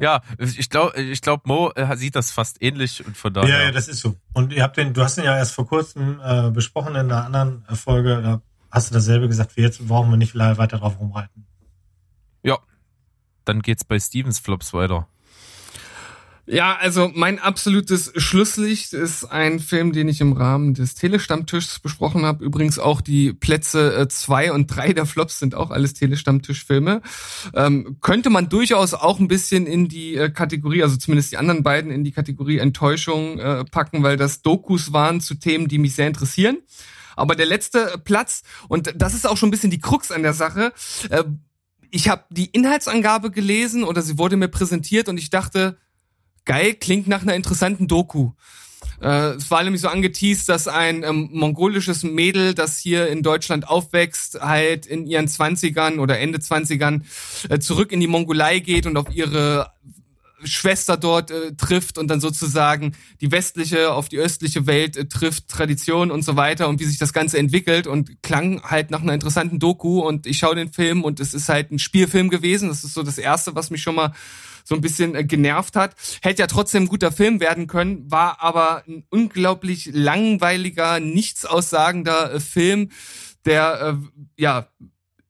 Ja, 0.00 0.22
ich 0.38 0.68
glaube, 0.70 1.00
ich 1.00 1.20
glaub, 1.22 1.46
Mo 1.46 1.70
äh, 1.74 1.96
sieht 1.96 2.14
das 2.16 2.30
fast 2.30 2.62
ähnlich 2.62 3.04
und 3.06 3.16
von 3.16 3.34
Ja, 3.34 3.42
daher. 3.42 3.64
ja, 3.64 3.70
das 3.72 3.88
ist 3.88 4.00
so. 4.00 4.16
Und 4.34 4.52
ihr 4.52 4.62
habt 4.62 4.76
den, 4.76 4.92
du 4.92 5.02
hast 5.02 5.16
den 5.16 5.24
ja 5.24 5.36
erst 5.36 5.54
vor 5.54 5.66
kurzem 5.66 6.20
äh, 6.22 6.50
besprochen 6.50 6.94
in 6.94 7.10
einer 7.10 7.24
anderen 7.24 7.64
Folge. 7.74 8.20
Da 8.22 8.42
hast 8.70 8.90
du 8.90 8.94
dasselbe 8.94 9.28
gesagt 9.28 9.56
wie 9.56 9.62
jetzt. 9.62 9.86
Brauchen 9.86 10.10
wir 10.10 10.16
nicht 10.16 10.34
weiter 10.34 10.78
drauf 10.78 10.98
rumreiten. 10.98 11.46
Dann 13.46 13.62
geht's 13.62 13.84
bei 13.84 13.98
Stevens 13.98 14.38
Flops 14.38 14.74
weiter. 14.74 15.08
Ja, 16.48 16.76
also 16.76 17.10
mein 17.12 17.40
absolutes 17.40 18.12
Schlusslicht 18.14 18.92
ist 18.92 19.24
ein 19.24 19.58
Film, 19.58 19.92
den 19.92 20.06
ich 20.06 20.20
im 20.20 20.32
Rahmen 20.32 20.74
des 20.74 20.94
Telestammtischs 20.94 21.80
besprochen 21.80 22.24
habe. 22.24 22.44
Übrigens 22.44 22.78
auch 22.78 23.00
die 23.00 23.32
Plätze 23.32 23.96
äh, 23.96 24.08
zwei 24.08 24.52
und 24.52 24.68
drei 24.68 24.92
der 24.92 25.06
Flops 25.06 25.40
sind 25.40 25.56
auch 25.56 25.72
alles 25.72 25.94
Telestammtischfilme. 25.94 27.02
Ähm, 27.52 27.96
könnte 28.00 28.30
man 28.30 28.48
durchaus 28.48 28.94
auch 28.94 29.18
ein 29.18 29.26
bisschen 29.26 29.66
in 29.66 29.88
die 29.88 30.14
äh, 30.14 30.30
Kategorie, 30.30 30.84
also 30.84 30.96
zumindest 30.96 31.32
die 31.32 31.36
anderen 31.36 31.64
beiden 31.64 31.90
in 31.90 32.04
die 32.04 32.12
Kategorie 32.12 32.58
Enttäuschung 32.58 33.40
äh, 33.40 33.64
packen, 33.64 34.04
weil 34.04 34.16
das 34.16 34.42
Dokus 34.42 34.92
waren 34.92 35.20
zu 35.20 35.34
Themen, 35.34 35.66
die 35.66 35.78
mich 35.78 35.96
sehr 35.96 36.06
interessieren. 36.06 36.58
Aber 37.16 37.34
der 37.34 37.46
letzte 37.46 38.00
Platz, 38.04 38.42
und 38.68 38.92
das 38.94 39.14
ist 39.14 39.26
auch 39.26 39.36
schon 39.36 39.48
ein 39.48 39.50
bisschen 39.50 39.70
die 39.70 39.80
Krux 39.80 40.12
an 40.12 40.22
der 40.22 40.34
Sache, 40.34 40.72
äh, 41.10 41.24
ich 41.96 42.10
habe 42.10 42.24
die 42.28 42.50
Inhaltsangabe 42.50 43.30
gelesen 43.30 43.82
oder 43.82 44.02
sie 44.02 44.18
wurde 44.18 44.36
mir 44.36 44.48
präsentiert 44.48 45.08
und 45.08 45.16
ich 45.16 45.30
dachte, 45.30 45.78
geil, 46.44 46.74
klingt 46.74 47.08
nach 47.08 47.22
einer 47.22 47.34
interessanten 47.34 47.88
Doku. 47.88 48.32
Äh, 49.00 49.30
es 49.30 49.50
war 49.50 49.64
nämlich 49.64 49.80
so 49.80 49.88
angeteased, 49.88 50.46
dass 50.46 50.68
ein 50.68 51.04
ähm, 51.04 51.30
mongolisches 51.32 52.02
Mädel, 52.02 52.52
das 52.52 52.76
hier 52.78 53.08
in 53.08 53.22
Deutschland 53.22 53.66
aufwächst, 53.66 54.42
halt 54.42 54.84
in 54.84 55.06
ihren 55.06 55.26
Zwanzigern 55.26 55.98
oder 55.98 56.18
Ende 56.18 56.38
Zwanzigern 56.38 57.06
äh, 57.48 57.60
zurück 57.60 57.92
in 57.92 58.00
die 58.00 58.08
Mongolei 58.08 58.58
geht 58.58 58.84
und 58.84 58.98
auf 58.98 59.10
ihre 59.10 59.72
Schwester 60.46 60.96
dort 60.96 61.30
äh, 61.30 61.54
trifft 61.56 61.98
und 61.98 62.08
dann 62.08 62.20
sozusagen 62.20 62.94
die 63.20 63.32
westliche 63.32 63.92
auf 63.92 64.08
die 64.08 64.18
östliche 64.18 64.66
Welt 64.66 64.96
äh, 64.96 65.06
trifft, 65.06 65.48
Tradition 65.48 66.10
und 66.10 66.22
so 66.22 66.36
weiter 66.36 66.68
und 66.68 66.80
wie 66.80 66.84
sich 66.84 66.98
das 66.98 67.12
Ganze 67.12 67.38
entwickelt 67.38 67.86
und 67.86 68.22
klang 68.22 68.62
halt 68.62 68.90
nach 68.90 69.02
einer 69.02 69.14
interessanten 69.14 69.58
Doku 69.58 70.00
und 70.00 70.26
ich 70.26 70.38
schaue 70.38 70.54
den 70.54 70.72
Film 70.72 71.04
und 71.04 71.20
es 71.20 71.34
ist 71.34 71.48
halt 71.48 71.70
ein 71.70 71.78
Spielfilm 71.78 72.30
gewesen. 72.30 72.68
Das 72.68 72.84
ist 72.84 72.94
so 72.94 73.02
das 73.02 73.18
Erste, 73.18 73.54
was 73.54 73.70
mich 73.70 73.82
schon 73.82 73.94
mal 73.94 74.12
so 74.64 74.74
ein 74.74 74.80
bisschen 74.80 75.14
äh, 75.14 75.24
genervt 75.24 75.76
hat. 75.76 75.94
Hätte 76.22 76.42
ja 76.42 76.46
trotzdem 76.46 76.84
ein 76.84 76.88
guter 76.88 77.12
Film 77.12 77.40
werden 77.40 77.66
können, 77.66 78.10
war 78.10 78.42
aber 78.42 78.82
ein 78.86 79.04
unglaublich 79.10 79.90
langweiliger, 79.92 81.00
nichtssaussagender 81.00 82.34
äh, 82.34 82.40
Film, 82.40 82.90
der 83.44 83.98
äh, 84.00 84.42
ja 84.42 84.68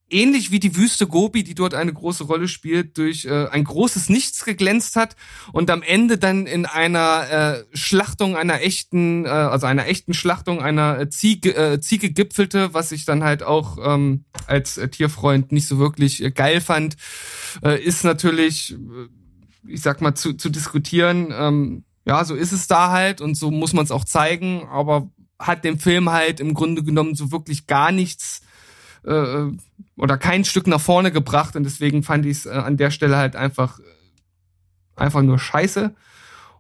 ähnlich 0.09 0.51
wie 0.51 0.61
die 0.61 0.77
Wüste 0.77 1.07
Gobi, 1.07 1.43
die 1.43 1.55
dort 1.55 1.75
eine 1.75 1.93
große 1.93 2.25
Rolle 2.25 2.49
spielt, 2.49 2.97
durch 2.97 3.25
äh, 3.25 3.47
ein 3.49 3.65
großes 3.65 4.09
Nichts 4.09 4.45
geglänzt 4.45 4.97
hat 4.97 5.17
und 5.53 5.71
am 5.71 5.83
Ende 5.83 6.19
dann 6.19 6.47
in 6.47 6.67
einer 6.67 7.31
äh, 7.31 7.77
Schlachtung 7.77 8.37
einer 8.37 8.63
echten, 8.63 9.25
äh, 9.25 9.29
also 9.29 9.67
einer 9.67 9.87
echten 9.87 10.15
Schlachtung 10.15 10.61
einer 10.61 11.01
äh, 11.01 11.09
Ziege, 11.09 11.57
äh, 11.57 11.81
Ziege 11.81 12.11
gipfelte, 12.11 12.73
was 12.73 12.93
ich 12.93 13.05
dann 13.05 13.25
halt 13.25 13.43
auch 13.43 13.79
ähm, 13.83 14.25
als 14.47 14.79
äh, 14.79 14.89
Tierfreund 14.89 15.51
nicht 15.51 15.67
so 15.67 15.79
wirklich 15.79 16.23
äh, 16.23 16.31
geil 16.31 16.61
fand, 16.61 16.97
äh, 17.65 17.83
ist 17.83 18.05
natürlich, 18.05 18.75
äh, 18.75 19.69
ich 19.69 19.83
sag 19.83 20.01
mal, 20.01 20.15
zu, 20.15 20.35
zu 20.35 20.51
diskutieren. 20.51 21.35
Ähm, 21.37 21.85
ja, 22.05 22.25
so 22.25 22.37
ist 22.37 22.53
es 22.53 22.69
da 22.69 22.93
halt 22.93 23.21
und 23.21 23.35
so 23.35 23.51
muss 23.51 23.73
man 23.73 23.85
es 23.85 23.91
auch 23.91 24.05
zeigen, 24.05 24.69
aber 24.71 25.11
hat 25.39 25.65
dem 25.65 25.81
Film 25.81 26.11
halt 26.11 26.39
im 26.39 26.55
Grunde 26.55 26.85
genommen 26.85 27.17
so 27.17 27.33
wirklich 27.33 27.67
gar 27.67 27.91
nichts 27.91 28.43
äh, 29.05 29.47
oder 29.97 30.19
kein 30.19 30.45
Stück 30.45 30.67
nach 30.67 30.81
vorne 30.81 31.11
gebracht 31.13 31.57
und 31.57 31.65
deswegen 31.65 32.03
fand 32.03 32.27
ich 32.27 32.39
es 32.39 32.47
äh, 32.47 32.51
an 32.51 32.77
der 32.77 32.91
Stelle 32.91 33.17
halt 33.17 33.37
einfach 33.37 33.79
einfach 34.95 35.23
nur 35.23 35.39
scheiße 35.39 35.95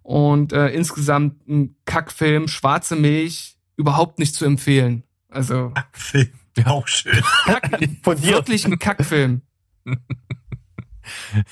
und 0.03 0.53
äh, 0.53 0.69
insgesamt 0.69 1.49
ein 1.49 1.77
Kackfilm, 1.85 2.49
schwarze 2.49 2.97
Milch, 2.97 3.57
überhaupt 3.77 4.19
nicht 4.19 4.35
zu 4.35 4.45
empfehlen. 4.45 5.03
Also 5.29 5.73
Film. 5.93 6.31
Auch 6.65 6.87
schön. 6.89 7.21
Kack, 7.45 7.79
Von 8.03 8.17
dir. 8.21 8.33
wirklich 8.35 8.65
ein 8.67 8.79
Kackfilm. 8.79 9.43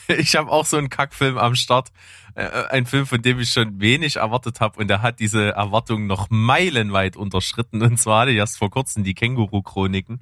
Ich 0.08 0.34
habe 0.34 0.50
auch 0.50 0.66
so 0.66 0.76
einen 0.76 0.88
Kackfilm 0.88 1.38
am 1.38 1.54
Start. 1.54 1.90
Äh, 2.34 2.48
Ein 2.70 2.86
Film, 2.86 3.06
von 3.06 3.22
dem 3.22 3.38
ich 3.38 3.50
schon 3.50 3.80
wenig 3.80 4.16
erwartet 4.16 4.60
habe 4.60 4.80
und 4.80 4.88
der 4.88 5.02
hat 5.02 5.20
diese 5.20 5.50
Erwartungen 5.52 6.06
noch 6.08 6.28
meilenweit 6.30 7.16
unterschritten. 7.16 7.80
Und 7.82 7.98
zwar 7.98 8.22
hatte 8.22 8.32
ich 8.32 8.38
erst 8.38 8.58
vor 8.58 8.70
kurzem 8.70 9.04
die 9.04 9.14
Känguru-Chroniken. 9.14 10.20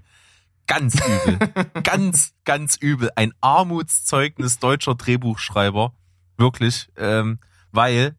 Ganz 0.72 0.94
übel. 0.94 1.38
ganz, 1.82 2.32
ganz 2.44 2.76
übel. 2.76 3.10
Ein 3.14 3.34
Armutszeugnis 3.42 4.58
deutscher 4.58 4.94
Drehbuchschreiber. 4.94 5.92
Wirklich. 6.38 6.88
Ähm, 6.96 7.40
weil 7.72 8.16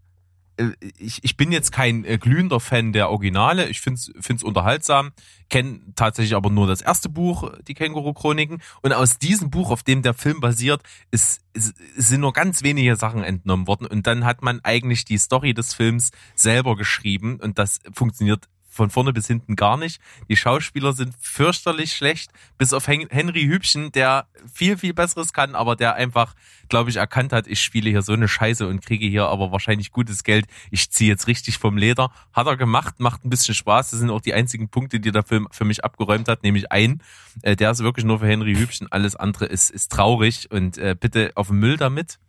äh, 0.58 0.70
ich, 1.00 1.24
ich 1.24 1.36
bin 1.36 1.52
jetzt 1.52 1.72
kein 1.72 2.06
äh, 2.06 2.20
glühender 2.20 2.60
Fan 2.60 2.94
der 2.94 3.10
Originale. 3.10 3.70
Ich 3.70 3.82
find's 3.82 4.12
find's 4.20 4.44
unterhaltsam. 4.44 5.14
Kenne 5.50 5.80
tatsächlich 5.96 6.36
aber 6.36 6.52
nur 6.52 6.68
das 6.68 6.82
erste 6.82 7.10
Buch, 7.10 7.52
die 7.68 7.74
Känguru-Chroniken. 7.74 8.62
Und 8.84 8.94
aus 8.94 9.18
diesem 9.18 9.50
Buch, 9.50 9.72
auf 9.72 9.82
dem 9.82 10.04
der 10.04 10.14
Film 10.14 10.40
basiert, 10.40 10.84
ist, 11.10 11.42
ist, 11.54 11.74
sind 11.96 12.22
nur 12.22 12.34
ganz 12.34 12.62
wenige 12.62 12.96
Sachen 12.98 13.24
entnommen 13.24 13.66
worden. 13.66 13.88
Und 13.88 14.06
dann 14.06 14.26
hat 14.26 14.44
man 14.44 14.60
eigentlich 14.64 15.06
die 15.06 15.18
Story 15.18 15.56
des 15.56 15.74
Films 15.74 16.12
selber 16.36 16.76
geschrieben. 16.76 17.40
Und 17.42 17.58
das 17.58 17.80
funktioniert 17.94 18.48
von 18.74 18.90
vorne 18.90 19.14
bis 19.14 19.28
hinten 19.28 19.56
gar 19.56 19.78
nicht. 19.78 20.02
Die 20.30 20.36
Schauspieler 20.36 20.94
sind 20.94 21.14
fürchterlich 21.20 21.94
schlecht, 21.94 22.32
bis 22.58 22.74
auf 22.74 22.88
Hen 22.88 23.08
Henry 23.10 23.44
Hübchen, 23.44 23.92
der 23.92 24.28
viel, 24.52 24.78
viel 24.78 24.94
Besseres 24.94 25.32
kann, 25.32 25.56
aber 25.56 25.76
der 25.76 25.96
einfach, 25.96 26.34
glaube 26.70 26.90
ich, 26.90 26.96
erkannt 26.96 27.34
hat, 27.34 27.48
ich 27.48 27.62
spiele 27.62 27.90
hier 27.90 28.02
so 28.02 28.14
eine 28.14 28.28
Scheiße 28.28 28.68
und 28.68 28.82
kriege 28.82 29.06
hier 29.06 29.28
aber 29.28 29.52
wahrscheinlich 29.52 29.92
gutes 29.92 30.24
Geld. 30.24 30.46
Ich 30.72 30.90
ziehe 30.90 31.10
jetzt 31.10 31.28
richtig 31.28 31.60
vom 31.60 31.78
Leder. 31.78 32.12
Hat 32.34 32.48
er 32.48 32.58
gemacht, 32.58 33.00
macht 33.00 33.24
ein 33.24 33.30
bisschen 33.30 33.56
Spaß. 33.56 33.92
Das 33.92 34.00
sind 34.00 34.10
auch 34.10 34.22
die 34.22 34.34
einzigen 34.34 34.70
Punkte, 34.70 35.00
die 35.00 35.12
der 35.12 35.24
Film 35.24 35.48
für 35.52 35.66
mich 35.66 35.84
abgeräumt 35.86 36.28
hat, 36.28 36.44
nämlich 36.44 36.72
ein. 36.72 37.02
Äh, 37.44 37.56
der 37.56 37.72
ist 37.72 37.84
wirklich 37.84 38.06
nur 38.06 38.20
für 38.20 38.28
Henry 38.28 38.56
Hübchen. 38.56 38.92
Alles 38.92 39.16
andere 39.16 39.46
ist, 39.46 39.70
ist 39.70 39.92
traurig 39.92 40.50
und 40.52 40.78
äh, 40.78 40.96
bitte 41.00 41.32
auf 41.36 41.48
den 41.48 41.58
Müll 41.58 41.78
damit. 41.78 42.20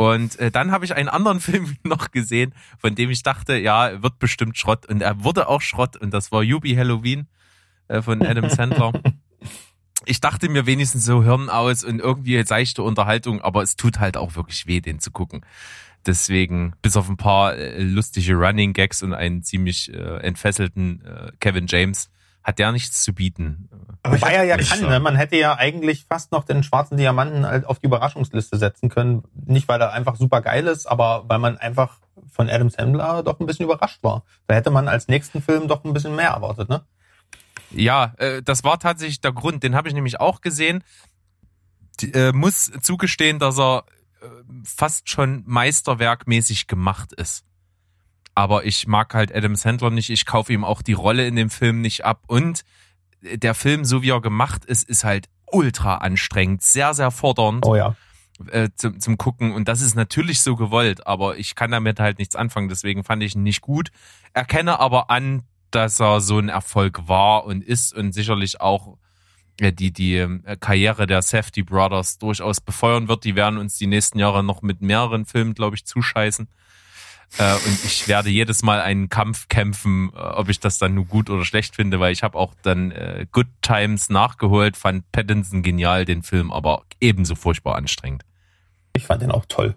Und 0.00 0.38
äh, 0.38 0.50
dann 0.50 0.72
habe 0.72 0.86
ich 0.86 0.96
einen 0.96 1.10
anderen 1.10 1.40
Film 1.40 1.76
noch 1.84 2.10
gesehen, 2.10 2.54
von 2.78 2.94
dem 2.94 3.10
ich 3.10 3.22
dachte, 3.22 3.58
ja, 3.58 4.02
wird 4.02 4.18
bestimmt 4.18 4.56
Schrott. 4.56 4.86
Und 4.86 5.02
er 5.02 5.24
wurde 5.24 5.46
auch 5.46 5.60
Schrott. 5.60 5.94
Und 5.98 6.14
das 6.14 6.32
war 6.32 6.42
Yubi 6.42 6.74
Halloween 6.74 7.26
äh, 7.88 8.00
von 8.00 8.22
Adam 8.22 8.48
Sandler. 8.48 8.94
Ich 10.06 10.20
dachte 10.20 10.48
mir 10.48 10.64
wenigstens 10.64 11.04
so 11.04 11.22
Hirn 11.22 11.50
aus 11.50 11.84
und 11.84 11.98
irgendwie 11.98 12.42
seichte 12.44 12.82
Unterhaltung, 12.82 13.42
aber 13.42 13.62
es 13.62 13.76
tut 13.76 14.00
halt 14.00 14.16
auch 14.16 14.36
wirklich 14.36 14.66
weh, 14.66 14.80
den 14.80 15.00
zu 15.00 15.10
gucken. 15.10 15.44
Deswegen, 16.06 16.72
bis 16.80 16.96
auf 16.96 17.10
ein 17.10 17.18
paar 17.18 17.56
äh, 17.56 17.82
lustige 17.82 18.36
Running 18.36 18.72
Gags 18.72 19.02
und 19.02 19.12
einen 19.12 19.42
ziemlich 19.42 19.92
äh, 19.92 20.16
entfesselten 20.22 21.04
äh, 21.04 21.32
Kevin 21.40 21.66
James, 21.68 22.10
hat 22.42 22.58
der 22.58 22.72
nichts 22.72 23.02
zu 23.02 23.12
bieten. 23.12 23.68
Aber 24.02 24.16
ich 24.16 24.22
Wobei 24.22 24.32
er 24.32 24.44
ja 24.44 24.56
kann, 24.56 24.80
ne? 24.80 24.98
Man 25.00 25.16
hätte 25.16 25.36
ja 25.36 25.56
eigentlich 25.56 26.06
fast 26.08 26.32
noch 26.32 26.44
den 26.44 26.62
schwarzen 26.62 26.96
Diamanten 26.96 27.46
halt 27.46 27.66
auf 27.66 27.78
die 27.80 27.86
Überraschungsliste 27.86 28.56
setzen 28.56 28.88
können. 28.88 29.24
Nicht, 29.46 29.68
weil 29.68 29.80
er 29.80 29.92
einfach 29.92 30.16
super 30.16 30.40
geil 30.40 30.66
ist, 30.66 30.86
aber 30.86 31.24
weil 31.28 31.38
man 31.38 31.58
einfach 31.58 31.98
von 32.30 32.48
Adam 32.48 32.70
Sandler 32.70 33.22
doch 33.22 33.38
ein 33.40 33.46
bisschen 33.46 33.64
überrascht 33.64 34.02
war. 34.02 34.24
Da 34.46 34.54
hätte 34.54 34.70
man 34.70 34.88
als 34.88 35.08
nächsten 35.08 35.42
Film 35.42 35.68
doch 35.68 35.84
ein 35.84 35.92
bisschen 35.92 36.16
mehr 36.16 36.30
erwartet, 36.30 36.68
ne? 36.68 36.82
Ja, 37.70 38.14
äh, 38.18 38.42
das 38.42 38.64
war 38.64 38.78
tatsächlich 38.78 39.20
der 39.20 39.32
Grund. 39.32 39.62
Den 39.62 39.74
habe 39.74 39.88
ich 39.88 39.94
nämlich 39.94 40.18
auch 40.20 40.40
gesehen. 40.40 40.82
Die, 42.00 42.12
äh, 42.14 42.32
muss 42.32 42.70
zugestehen, 42.80 43.38
dass 43.38 43.58
er 43.58 43.84
äh, 44.22 44.26
fast 44.64 45.10
schon 45.10 45.42
meisterwerkmäßig 45.46 46.66
gemacht 46.66 47.12
ist. 47.12 47.44
Aber 48.40 48.64
ich 48.64 48.86
mag 48.86 49.12
halt 49.12 49.34
Adam 49.34 49.54
Sandler 49.54 49.90
nicht. 49.90 50.08
Ich 50.08 50.24
kaufe 50.24 50.50
ihm 50.54 50.64
auch 50.64 50.80
die 50.80 50.94
Rolle 50.94 51.26
in 51.26 51.36
dem 51.36 51.50
Film 51.50 51.82
nicht 51.82 52.06
ab. 52.06 52.22
Und 52.26 52.62
der 53.20 53.52
Film, 53.54 53.84
so 53.84 54.00
wie 54.00 54.08
er 54.08 54.22
gemacht 54.22 54.64
ist, 54.64 54.88
ist 54.88 55.04
halt 55.04 55.28
ultra 55.52 55.96
anstrengend, 55.96 56.62
sehr, 56.62 56.94
sehr 56.94 57.10
fordernd 57.10 57.66
Oh 57.66 57.76
ja. 57.76 57.94
äh, 58.50 58.70
zum, 58.74 58.98
zum 58.98 59.18
Gucken. 59.18 59.52
Und 59.52 59.68
das 59.68 59.82
ist 59.82 59.94
natürlich 59.94 60.40
so 60.40 60.56
gewollt, 60.56 61.06
aber 61.06 61.36
ich 61.36 61.54
kann 61.54 61.70
damit 61.70 62.00
halt 62.00 62.18
nichts 62.18 62.34
anfangen. 62.34 62.70
Deswegen 62.70 63.04
fand 63.04 63.22
ich 63.22 63.34
ihn 63.34 63.42
nicht 63.42 63.60
gut. 63.60 63.90
Erkenne 64.32 64.80
aber 64.80 65.10
an, 65.10 65.42
dass 65.70 66.00
er 66.00 66.22
so 66.22 66.38
ein 66.38 66.48
Erfolg 66.48 67.08
war 67.08 67.44
und 67.44 67.62
ist 67.62 67.92
und 67.92 68.12
sicherlich 68.12 68.62
auch 68.62 68.96
äh, 69.58 69.70
die, 69.70 69.92
die 69.92 70.16
äh, 70.16 70.56
Karriere 70.58 71.06
der 71.06 71.20
Safety 71.20 71.62
Brothers 71.62 72.16
durchaus 72.16 72.62
befeuern 72.62 73.06
wird. 73.06 73.24
Die 73.24 73.36
werden 73.36 73.58
uns 73.58 73.76
die 73.76 73.86
nächsten 73.86 74.18
Jahre 74.18 74.42
noch 74.42 74.62
mit 74.62 74.80
mehreren 74.80 75.26
Filmen, 75.26 75.52
glaube 75.52 75.76
ich, 75.76 75.84
zuscheißen. 75.84 76.48
Äh, 77.38 77.54
und 77.54 77.84
ich 77.84 78.08
werde 78.08 78.28
jedes 78.28 78.62
Mal 78.62 78.80
einen 78.80 79.08
Kampf 79.08 79.48
kämpfen, 79.48 80.10
äh, 80.14 80.18
ob 80.18 80.48
ich 80.48 80.60
das 80.60 80.78
dann 80.78 80.94
nur 80.94 81.04
gut 81.04 81.30
oder 81.30 81.44
schlecht 81.44 81.76
finde, 81.76 82.00
weil 82.00 82.12
ich 82.12 82.22
habe 82.22 82.36
auch 82.36 82.54
dann 82.62 82.90
äh, 82.90 83.26
Good 83.30 83.48
Times 83.62 84.10
nachgeholt, 84.10 84.76
fand 84.76 85.10
Pattinson 85.12 85.62
genial, 85.62 86.04
den 86.04 86.22
Film, 86.22 86.50
aber 86.52 86.84
ebenso 87.00 87.34
furchtbar 87.34 87.76
anstrengend. 87.76 88.24
Ich 88.94 89.06
fand 89.06 89.22
den 89.22 89.30
auch 89.30 89.46
toll. 89.46 89.76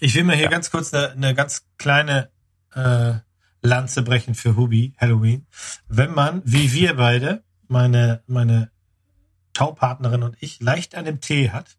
Ich 0.00 0.14
will 0.14 0.24
mir 0.24 0.36
hier 0.36 0.48
ganz 0.48 0.70
kurz 0.70 0.92
eine, 0.92 1.12
eine 1.12 1.34
ganz 1.34 1.66
kleine 1.78 2.30
äh, 2.74 3.14
Lanze 3.62 4.02
brechen 4.02 4.34
für 4.34 4.56
Hubi 4.56 4.94
Halloween. 4.98 5.46
Wenn 5.88 6.12
man, 6.12 6.42
wie 6.44 6.72
wir 6.72 6.96
beide, 6.96 7.42
meine, 7.66 8.22
meine 8.26 8.70
Taupartnerin 9.54 10.22
und 10.22 10.36
ich, 10.40 10.60
leicht 10.60 10.94
an 10.94 11.06
dem 11.06 11.20
Tee 11.20 11.50
hat 11.50 11.78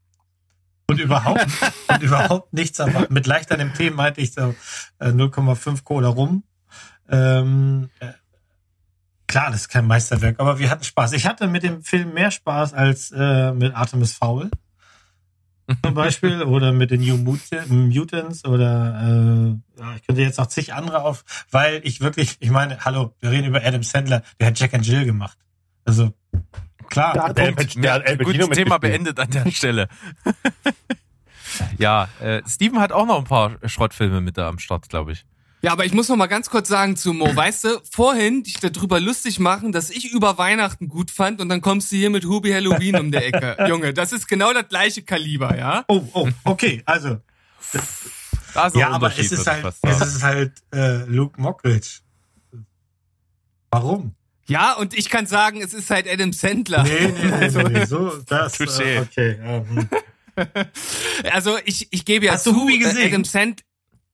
und 0.87 0.99
überhaupt, 0.99 1.47
und 1.87 2.01
überhaupt 2.03 2.53
nichts 2.53 2.79
aber 2.79 3.07
mit 3.09 3.25
leicht 3.27 3.51
an 3.51 3.59
dem 3.59 3.73
Tee 3.73 3.89
meinte 3.89 4.21
ich 4.21 4.33
so 4.33 4.53
äh, 4.99 5.07
0,5 5.09 5.83
Cola 5.83 6.09
rum. 6.09 6.43
Ähm, 7.09 7.89
äh, 7.99 8.13
klar, 9.27 9.51
das 9.51 9.61
ist 9.61 9.69
kein 9.69 9.87
Meisterwerk, 9.87 10.39
aber 10.39 10.59
wir 10.59 10.69
hatten 10.69 10.83
Spaß. 10.83 11.13
Ich 11.13 11.25
hatte 11.25 11.47
mit 11.47 11.63
dem 11.63 11.83
Film 11.83 12.13
mehr 12.13 12.31
Spaß 12.31 12.73
als 12.73 13.11
äh, 13.11 13.51
mit 13.53 13.75
Artemis 13.75 14.13
Fowl 14.13 14.49
zum 15.83 15.93
Beispiel 15.95 16.43
oder 16.43 16.71
mit 16.71 16.91
den 16.91 17.01
New 17.01 17.17
Mut- 17.17 17.69
Mutants 17.69 18.45
oder 18.45 19.01
äh, 19.01 19.79
ja, 19.81 19.95
ich 19.95 20.05
könnte 20.05 20.21
jetzt 20.21 20.37
noch 20.37 20.47
zig 20.47 20.73
andere 20.73 21.01
auf, 21.03 21.25
weil 21.49 21.81
ich 21.83 22.01
wirklich, 22.01 22.37
ich 22.39 22.51
meine, 22.51 22.85
hallo, 22.85 23.15
wir 23.19 23.31
reden 23.31 23.47
über 23.47 23.63
Adam 23.63 23.81
Sandler, 23.83 24.21
der 24.39 24.47
hat 24.47 24.59
Jack 24.59 24.73
and 24.75 24.85
Jill 24.85 25.05
gemacht. 25.05 25.37
Also 25.85 26.13
klar, 26.89 27.13
Der 27.13 27.23
hat 27.23 27.35
Punkt. 27.35 27.83
Der 27.83 27.93
hat 27.93 28.07
Al 28.07 28.17
Pacino 28.17 28.45
Gutes 28.47 28.57
Thema 28.57 28.77
beendet 28.77 29.19
an 29.19 29.29
der 29.29 29.51
Stelle. 29.51 29.87
ja, 31.77 32.07
äh, 32.21 32.41
Steven 32.47 32.79
hat 32.79 32.91
auch 32.91 33.05
noch 33.05 33.19
ein 33.19 33.23
paar 33.25 33.57
Schrottfilme 33.65 34.21
mit 34.21 34.37
da 34.37 34.47
am 34.47 34.59
Start, 34.59 34.89
glaube 34.89 35.11
ich. 35.11 35.25
Ja, 35.61 35.71
aber 35.71 35.83
ich 35.83 35.93
muss 35.93 36.09
noch 36.09 36.15
mal 36.15 36.27
ganz 36.27 36.51
kurz 36.51 36.67
sagen 36.67 36.95
zu 36.95 37.11
Mo, 37.11 37.25
weißt 37.35 37.63
du, 37.63 37.81
vorhin 37.89 38.43
dich 38.43 38.59
darüber 38.59 38.99
lustig 38.99 39.39
machen, 39.39 39.71
dass 39.71 39.89
ich 39.89 40.11
über 40.11 40.37
Weihnachten 40.37 40.87
gut 40.87 41.09
fand 41.09 41.41
und 41.41 41.49
dann 41.49 41.61
kommst 41.61 41.91
du 41.91 41.95
hier 41.95 42.11
mit 42.11 42.25
Hubi 42.25 42.51
Halloween 42.51 42.97
um 42.97 43.11
der 43.11 43.25
Ecke. 43.25 43.57
Junge, 43.67 43.93
das 43.93 44.13
ist 44.13 44.27
genau 44.27 44.53
das 44.53 44.67
gleiche 44.67 45.01
Kaliber, 45.01 45.57
ja? 45.57 45.83
Oh, 45.87 46.03
oh, 46.13 46.29
okay, 46.43 46.83
also 46.85 47.17
Da 48.53 48.67
ja, 48.75 48.89
aber 48.91 49.07
es 49.17 49.31
ist 49.31 49.47
halt, 49.47 49.65
es 49.81 50.01
ist 50.01 50.23
halt 50.23 50.53
äh, 50.71 51.03
Luke 51.05 51.41
Mockridge. 51.41 52.01
Warum? 53.71 54.13
Ja, 54.47 54.73
und 54.73 54.93
ich 54.97 55.09
kann 55.09 55.25
sagen, 55.25 55.61
es 55.61 55.73
ist 55.73 55.89
halt 55.89 56.07
Adam 56.07 56.31
Sandler. 56.33 56.83
Nee, 56.83 57.07
nee, 57.07 57.47
nee, 57.47 57.63
nee, 57.63 57.63
nee. 57.79 57.85
so 57.85 58.11
das. 58.27 58.53
Touché. 58.59 58.83
Äh, 58.83 58.99
okay. 58.99 59.37
hm. 59.67 59.89
Also 61.31 61.57
ich, 61.65 61.87
ich 61.91 62.05
gebe 62.05 62.25
ja 62.25 62.33
Hast 62.33 62.45
du 62.45 62.51
zu, 62.51 62.61
Hubi 62.61 62.75
äh, 62.75 62.79
gesehen? 62.79 63.07
Adam 63.07 63.23
Sand, 63.25 63.61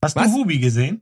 Hast 0.03 0.15
Was? 0.15 0.25
du 0.27 0.31
Hubi 0.33 0.59
gesehen? 0.59 1.01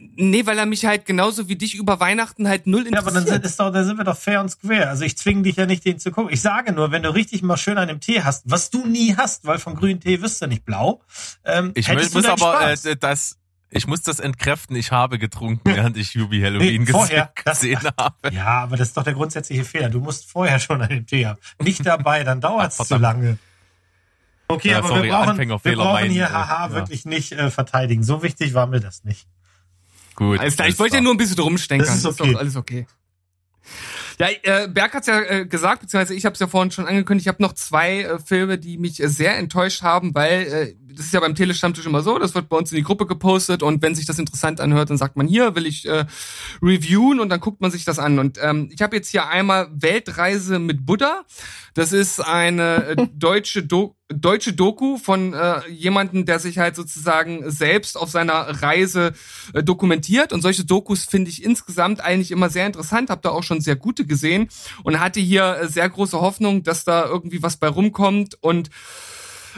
nee, 0.00 0.44
weil 0.46 0.58
er 0.58 0.66
mich 0.66 0.84
halt 0.84 1.06
genauso 1.06 1.48
wie 1.48 1.56
dich 1.56 1.74
über 1.74 1.98
Weihnachten 1.98 2.46
halt 2.46 2.66
null 2.66 2.86
Ja, 2.92 2.98
aber 2.98 3.10
dann 3.10 3.22
interessiert. 3.22 3.42
sind, 3.42 3.46
ist 3.46 3.58
doch, 3.58 3.72
dann 3.72 3.84
sind 3.86 3.96
wir 3.96 4.04
doch 4.04 4.16
fair 4.18 4.40
und 4.40 4.48
square. 4.50 4.88
Also 4.88 5.04
ich 5.04 5.16
zwinge 5.16 5.42
dich 5.42 5.56
ja 5.56 5.66
nicht, 5.66 5.84
den 5.84 5.98
zu 5.98 6.10
gucken. 6.10 6.32
Ich 6.32 6.40
sage 6.40 6.72
nur, 6.72 6.90
wenn 6.90 7.02
du 7.02 7.14
richtig 7.14 7.42
mal 7.42 7.56
schön 7.56 7.78
an 7.78 7.88
dem 7.88 8.00
Tee 8.00 8.22
hast, 8.22 8.42
was 8.46 8.70
du 8.70 8.84
nie 8.86 9.16
hast, 9.16 9.46
weil 9.46 9.58
vom 9.58 9.74
grünen 9.76 9.98
Tee 10.00 10.20
wirst 10.20 10.42
du 10.42 10.46
nicht 10.46 10.64
blau. 10.64 11.00
Ähm, 11.44 11.72
Ich 11.74 11.88
muss 11.88 12.10
du 12.10 12.18
aber 12.18 12.36
Spaß. 12.36 12.84
äh, 12.84 12.96
das, 12.96 13.37
ich 13.70 13.86
muss 13.86 14.02
das 14.02 14.18
entkräften. 14.20 14.76
Ich 14.76 14.92
habe 14.92 15.18
getrunken, 15.18 15.60
während 15.74 15.96
ich 15.96 16.14
Yubi 16.14 16.40
Halloween 16.40 16.82
Nee, 16.84 16.90
vorher. 16.90 17.32
gesehen, 17.44 17.80
Das- 17.82 17.92
habe. 17.98 18.34
Ja, 18.34 18.46
aber 18.62 18.76
das 18.76 18.88
ist 18.88 18.96
doch 18.96 19.04
der 19.04 19.14
grundsätzliche 19.14 19.64
Fehler. 19.64 19.88
Du 19.90 20.00
musst 20.00 20.30
vorher 20.30 20.58
schon 20.58 20.80
an 20.82 20.88
dem 20.88 21.06
Tee 21.06 21.26
haben. 21.26 21.38
Nicht 21.62 21.84
dabei, 21.84 22.24
dann 22.24 22.40
dauert 22.42 22.72
es 22.72 22.88
zu 22.88 22.96
lange. 22.96 23.38
Okay, 24.50 24.70
Ja, 24.70 24.78
aber 24.78 24.88
sorry, 24.88 25.02
wir 25.02 25.10
brauchen, 25.12 25.38
wir 25.38 25.76
brauchen 25.76 26.10
hier 26.10 26.24
äh, 26.24 26.28
haha 26.28 26.68
ja. 26.68 26.72
wirklich 26.72 27.04
nicht 27.04 27.32
äh, 27.32 27.50
verteidigen. 27.50 28.02
So 28.02 28.22
wichtig 28.22 28.54
war 28.54 28.66
mir 28.66 28.80
das 28.80 29.04
nicht. 29.04 29.26
Gut. 30.14 30.40
Alles 30.40 30.56
klar, 30.56 30.68
ich 30.68 30.78
wollte 30.78 30.96
ja 30.96 31.02
nur 31.02 31.12
ein 31.12 31.18
bisschen 31.18 31.38
rumstenkern. 31.38 31.86
Das 31.86 31.98
ist 31.98 32.06
okay. 32.06 32.32
doch 32.32 32.40
alles 32.40 32.56
okay. 32.56 32.86
Ja, 34.18 34.28
äh, 34.42 34.66
Berg 34.66 34.94
hat's 34.94 35.06
ja 35.06 35.20
äh, 35.20 35.46
gesagt, 35.46 35.82
beziehungsweise 35.82 36.14
ich 36.14 36.24
habe 36.24 36.32
es 36.32 36.40
ja 36.40 36.48
vorhin 36.48 36.72
schon 36.72 36.86
angekündigt, 36.88 37.26
ich 37.26 37.28
habe 37.28 37.42
noch 37.42 37.52
zwei 37.52 38.00
äh, 38.02 38.18
Filme, 38.18 38.58
die 38.58 38.78
mich 38.78 39.00
äh, 39.00 39.08
sehr 39.08 39.36
enttäuscht 39.36 39.82
haben, 39.82 40.14
weil 40.14 40.42
äh, 40.42 40.87
das 40.98 41.06
ist 41.06 41.14
ja 41.14 41.20
beim 41.20 41.36
Telestammtisch 41.36 41.86
immer 41.86 42.02
so, 42.02 42.18
das 42.18 42.34
wird 42.34 42.48
bei 42.48 42.56
uns 42.56 42.72
in 42.72 42.76
die 42.76 42.82
Gruppe 42.82 43.06
gepostet 43.06 43.62
und 43.62 43.82
wenn 43.82 43.94
sich 43.94 44.04
das 44.04 44.18
interessant 44.18 44.60
anhört, 44.60 44.90
dann 44.90 44.98
sagt 44.98 45.16
man 45.16 45.28
hier, 45.28 45.54
will 45.54 45.64
ich 45.64 45.86
äh, 45.86 46.06
reviewen 46.60 47.20
und 47.20 47.28
dann 47.28 47.38
guckt 47.38 47.60
man 47.60 47.70
sich 47.70 47.84
das 47.84 48.00
an. 48.00 48.18
Und 48.18 48.38
ähm, 48.42 48.68
ich 48.72 48.82
habe 48.82 48.96
jetzt 48.96 49.08
hier 49.08 49.28
einmal 49.28 49.68
Weltreise 49.72 50.58
mit 50.58 50.84
Buddha. 50.84 51.22
Das 51.74 51.92
ist 51.92 52.20
eine 52.20 52.84
äh, 52.84 53.06
deutsche 53.14 53.62
Do 53.62 53.94
deutsche 54.10 54.54
Doku 54.54 54.96
von 54.96 55.34
äh, 55.34 55.68
jemanden, 55.68 56.24
der 56.24 56.38
sich 56.38 56.56
halt 56.56 56.74
sozusagen 56.74 57.50
selbst 57.50 57.98
auf 57.98 58.08
seiner 58.08 58.62
Reise 58.62 59.12
äh, 59.52 59.62
dokumentiert. 59.62 60.32
Und 60.32 60.40
solche 60.40 60.64
Dokus 60.64 61.04
finde 61.04 61.30
ich 61.30 61.44
insgesamt 61.44 62.00
eigentlich 62.00 62.30
immer 62.30 62.48
sehr 62.48 62.66
interessant. 62.66 63.10
Hab 63.10 63.20
da 63.20 63.28
auch 63.28 63.42
schon 63.42 63.60
sehr 63.60 63.76
gute 63.76 64.06
gesehen 64.06 64.48
und 64.82 64.98
hatte 64.98 65.20
hier 65.20 65.58
äh, 65.60 65.68
sehr 65.68 65.88
große 65.88 66.18
Hoffnung, 66.18 66.62
dass 66.62 66.84
da 66.84 67.04
irgendwie 67.04 67.42
was 67.42 67.58
bei 67.58 67.68
rumkommt. 67.68 68.38
Und 68.40 68.70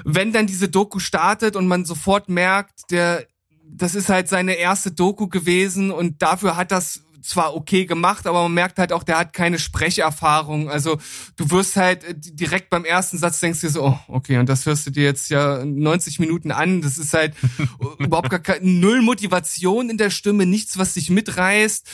wenn 0.04 0.32
dann 0.32 0.46
diese 0.46 0.68
Doku 0.68 0.98
startet 0.98 1.56
und 1.56 1.66
man 1.66 1.84
sofort 1.84 2.28
merkt, 2.28 2.90
der 2.90 3.26
das 3.72 3.94
ist 3.94 4.08
halt 4.08 4.28
seine 4.28 4.54
erste 4.54 4.90
Doku 4.90 5.28
gewesen 5.28 5.92
und 5.92 6.22
dafür 6.22 6.56
hat 6.56 6.72
das 6.72 7.02
zwar 7.22 7.54
okay 7.54 7.84
gemacht, 7.84 8.26
aber 8.26 8.42
man 8.44 8.54
merkt 8.54 8.78
halt 8.78 8.92
auch, 8.92 9.02
der 9.02 9.18
hat 9.18 9.32
keine 9.32 9.58
Sprecherfahrung. 9.58 10.70
Also 10.70 10.98
du 11.36 11.50
wirst 11.50 11.76
halt 11.76 12.04
äh, 12.04 12.14
direkt 12.16 12.70
beim 12.70 12.84
ersten 12.84 13.18
Satz 13.18 13.40
denkst 13.40 13.60
dir 13.60 13.70
so, 13.70 13.84
oh, 13.84 13.98
okay, 14.08 14.38
und 14.38 14.48
das 14.48 14.66
hörst 14.66 14.86
du 14.86 14.90
dir 14.90 15.04
jetzt 15.04 15.30
ja 15.30 15.64
90 15.64 16.18
Minuten 16.18 16.50
an. 16.50 16.80
Das 16.80 16.98
ist 16.98 17.12
halt 17.12 17.34
überhaupt 17.98 18.30
gar 18.30 18.40
keine 18.40 18.66
null 18.66 19.02
Motivation 19.02 19.90
in 19.90 19.98
der 19.98 20.10
Stimme, 20.10 20.46
nichts, 20.46 20.78
was 20.78 20.94
dich 20.94 21.10
mitreißt. 21.10 21.86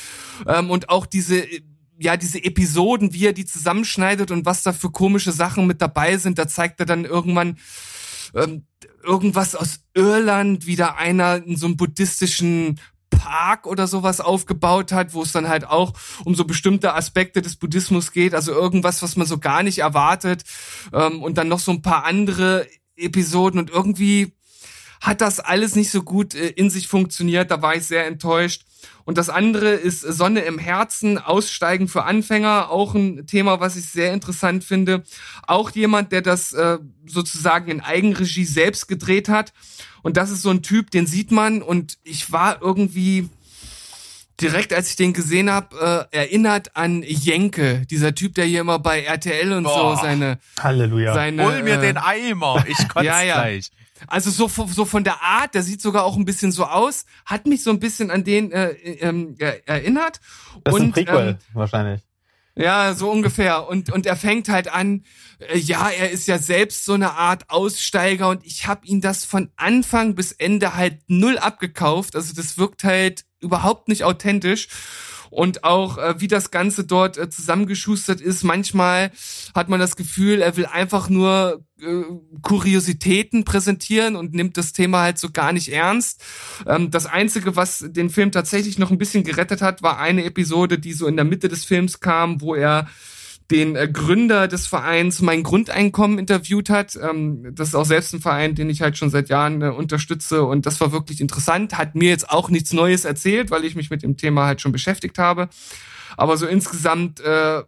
Ähm, 0.46 0.70
und 0.70 0.88
auch 0.88 1.06
diese 1.06 1.44
ja, 1.98 2.16
diese 2.16 2.42
Episoden, 2.42 3.12
wie 3.12 3.26
er 3.26 3.32
die 3.32 3.46
zusammenschneidet 3.46 4.30
und 4.30 4.46
was 4.46 4.62
da 4.62 4.72
für 4.72 4.90
komische 4.90 5.32
Sachen 5.32 5.66
mit 5.66 5.80
dabei 5.80 6.16
sind, 6.18 6.38
da 6.38 6.48
zeigt 6.48 6.80
er 6.80 6.86
dann 6.86 7.04
irgendwann 7.04 7.58
ähm, 8.34 8.66
irgendwas 9.02 9.54
aus 9.54 9.80
Irland, 9.94 10.66
wie 10.66 10.76
da 10.76 10.94
einer 10.94 11.36
in 11.36 11.56
so 11.56 11.66
einem 11.66 11.76
buddhistischen 11.76 12.80
Park 13.10 13.66
oder 13.66 13.86
sowas 13.86 14.20
aufgebaut 14.20 14.92
hat, 14.92 15.14
wo 15.14 15.22
es 15.22 15.32
dann 15.32 15.48
halt 15.48 15.66
auch 15.66 15.92
um 16.24 16.34
so 16.34 16.44
bestimmte 16.44 16.94
Aspekte 16.94 17.40
des 17.40 17.56
Buddhismus 17.56 18.12
geht, 18.12 18.34
also 18.34 18.52
irgendwas, 18.52 19.02
was 19.02 19.16
man 19.16 19.26
so 19.26 19.38
gar 19.38 19.62
nicht 19.62 19.78
erwartet 19.78 20.44
ähm, 20.92 21.22
und 21.22 21.38
dann 21.38 21.48
noch 21.48 21.60
so 21.60 21.72
ein 21.72 21.82
paar 21.82 22.04
andere 22.04 22.66
Episoden 22.96 23.60
und 23.60 23.70
irgendwie 23.70 24.32
hat 25.00 25.20
das 25.20 25.40
alles 25.40 25.76
nicht 25.76 25.90
so 25.90 26.02
gut 26.02 26.34
äh, 26.34 26.48
in 26.48 26.70
sich 26.70 26.88
funktioniert, 26.88 27.50
da 27.50 27.62
war 27.62 27.74
ich 27.74 27.84
sehr 27.84 28.06
enttäuscht. 28.06 28.64
Und 29.04 29.18
das 29.18 29.28
andere 29.28 29.70
ist 29.70 30.00
Sonne 30.00 30.40
im 30.40 30.58
Herzen, 30.58 31.18
Aussteigen 31.18 31.88
für 31.88 32.04
Anfänger, 32.04 32.70
auch 32.70 32.94
ein 32.94 33.26
Thema, 33.26 33.60
was 33.60 33.76
ich 33.76 33.86
sehr 33.86 34.12
interessant 34.12 34.64
finde. 34.64 35.02
Auch 35.46 35.70
jemand, 35.70 36.12
der 36.12 36.22
das 36.22 36.52
äh, 36.52 36.78
sozusagen 37.06 37.70
in 37.70 37.80
Eigenregie 37.80 38.44
selbst 38.44 38.88
gedreht 38.88 39.28
hat. 39.28 39.52
Und 40.02 40.16
das 40.16 40.30
ist 40.30 40.42
so 40.42 40.50
ein 40.50 40.62
Typ, 40.62 40.90
den 40.90 41.06
sieht 41.06 41.30
man 41.30 41.62
und 41.62 41.98
ich 42.04 42.30
war 42.32 42.62
irgendwie 42.62 43.28
direkt, 44.40 44.72
als 44.72 44.90
ich 44.90 44.96
den 44.96 45.12
gesehen 45.12 45.50
habe, 45.50 46.06
äh, 46.12 46.16
erinnert 46.16 46.76
an 46.76 47.02
Jenke, 47.02 47.86
dieser 47.86 48.14
Typ, 48.14 48.34
der 48.34 48.44
hier 48.44 48.60
immer 48.60 48.78
bei 48.78 49.02
RTL 49.02 49.52
und 49.52 49.64
Boah. 49.64 49.96
so 49.96 50.02
seine, 50.02 50.38
Halleluja. 50.60 51.14
seine 51.14 51.44
Hol 51.44 51.62
mir 51.62 51.78
äh, 51.78 51.80
den 51.80 51.96
Eimer, 51.96 52.64
ich 52.68 52.76
kotze 52.88 53.06
Ja, 53.06 53.22
ja. 53.22 53.34
gleich. 53.36 53.70
Also 54.06 54.30
so, 54.30 54.48
von- 54.48 54.68
so 54.68 54.84
von 54.84 55.04
der 55.04 55.22
Art, 55.22 55.54
der 55.54 55.62
sieht 55.62 55.80
sogar 55.80 56.04
auch 56.04 56.16
ein 56.16 56.24
bisschen 56.24 56.52
so 56.52 56.64
aus, 56.64 57.04
hat 57.24 57.46
mich 57.46 57.62
so 57.62 57.70
ein 57.70 57.80
bisschen 57.80 58.10
an 58.10 58.24
den 58.24 58.52
äh, 58.52 58.70
äh, 58.70 59.62
erinnert. 59.66 60.20
das 60.64 60.74
ist 60.74 60.80
ein 60.80 60.92
Prequel, 60.92 61.28
ähm, 61.28 61.36
wahrscheinlich. 61.54 62.02
ja, 62.54 62.94
so 62.94 63.10
ungefähr. 63.10 63.68
Und, 63.68 63.90
und 63.90 64.06
er 64.06 64.16
fängt 64.16 64.48
halt 64.48 64.68
an, 64.68 65.04
äh, 65.38 65.58
ja, 65.58 65.88
er 65.90 66.10
ist 66.10 66.26
ja 66.28 66.38
selbst 66.38 66.84
so 66.84 66.92
eine 66.94 67.12
Art 67.12 67.50
Aussteiger 67.50 68.28
und 68.28 68.44
ich 68.44 68.66
habe 68.66 68.86
ihn 68.86 69.00
das 69.00 69.24
von 69.24 69.50
Anfang 69.56 70.14
bis 70.14 70.32
Ende 70.32 70.74
halt 70.74 70.98
null 71.06 71.38
abgekauft. 71.38 72.16
Also 72.16 72.34
das 72.34 72.58
wirkt 72.58 72.84
halt 72.84 73.24
überhaupt 73.40 73.88
nicht 73.88 74.04
authentisch. 74.04 74.68
Und 75.36 75.64
auch 75.64 75.98
äh, 75.98 76.18
wie 76.18 76.28
das 76.28 76.50
Ganze 76.50 76.84
dort 76.84 77.18
äh, 77.18 77.28
zusammengeschustert 77.28 78.22
ist, 78.22 78.42
manchmal 78.42 79.10
hat 79.54 79.68
man 79.68 79.78
das 79.78 79.94
Gefühl, 79.94 80.40
er 80.40 80.56
will 80.56 80.64
einfach 80.64 81.10
nur 81.10 81.62
äh, 81.78 82.04
Kuriositäten 82.40 83.44
präsentieren 83.44 84.16
und 84.16 84.32
nimmt 84.32 84.56
das 84.56 84.72
Thema 84.72 85.02
halt 85.02 85.18
so 85.18 85.28
gar 85.30 85.52
nicht 85.52 85.70
ernst. 85.70 86.24
Ähm, 86.66 86.90
das 86.90 87.04
Einzige, 87.04 87.54
was 87.54 87.84
den 87.86 88.08
Film 88.08 88.32
tatsächlich 88.32 88.78
noch 88.78 88.90
ein 88.90 88.96
bisschen 88.96 89.24
gerettet 89.24 89.60
hat, 89.60 89.82
war 89.82 89.98
eine 89.98 90.24
Episode, 90.24 90.78
die 90.78 90.94
so 90.94 91.06
in 91.06 91.16
der 91.16 91.26
Mitte 91.26 91.48
des 91.48 91.66
Films 91.66 92.00
kam, 92.00 92.40
wo 92.40 92.54
er 92.54 92.88
den 93.50 93.76
äh, 93.76 93.88
Gründer 93.88 94.48
des 94.48 94.66
Vereins 94.66 95.20
Mein 95.20 95.42
Grundeinkommen 95.42 96.18
interviewt 96.18 96.70
hat. 96.70 96.96
Ähm, 96.96 97.54
das 97.54 97.68
ist 97.68 97.74
auch 97.74 97.84
selbst 97.84 98.12
ein 98.14 98.20
Verein, 98.20 98.54
den 98.54 98.70
ich 98.70 98.82
halt 98.82 98.96
schon 98.96 99.10
seit 99.10 99.28
Jahren 99.28 99.62
äh, 99.62 99.68
unterstütze 99.68 100.42
und 100.42 100.66
das 100.66 100.80
war 100.80 100.92
wirklich 100.92 101.20
interessant. 101.20 101.78
Hat 101.78 101.94
mir 101.94 102.08
jetzt 102.08 102.30
auch 102.30 102.50
nichts 102.50 102.72
Neues 102.72 103.04
erzählt, 103.04 103.50
weil 103.50 103.64
ich 103.64 103.76
mich 103.76 103.90
mit 103.90 104.02
dem 104.02 104.16
Thema 104.16 104.46
halt 104.46 104.60
schon 104.60 104.72
beschäftigt 104.72 105.18
habe. 105.18 105.48
Aber 106.16 106.36
so 106.36 106.46
insgesamt 106.46 107.20
äh, 107.20 107.62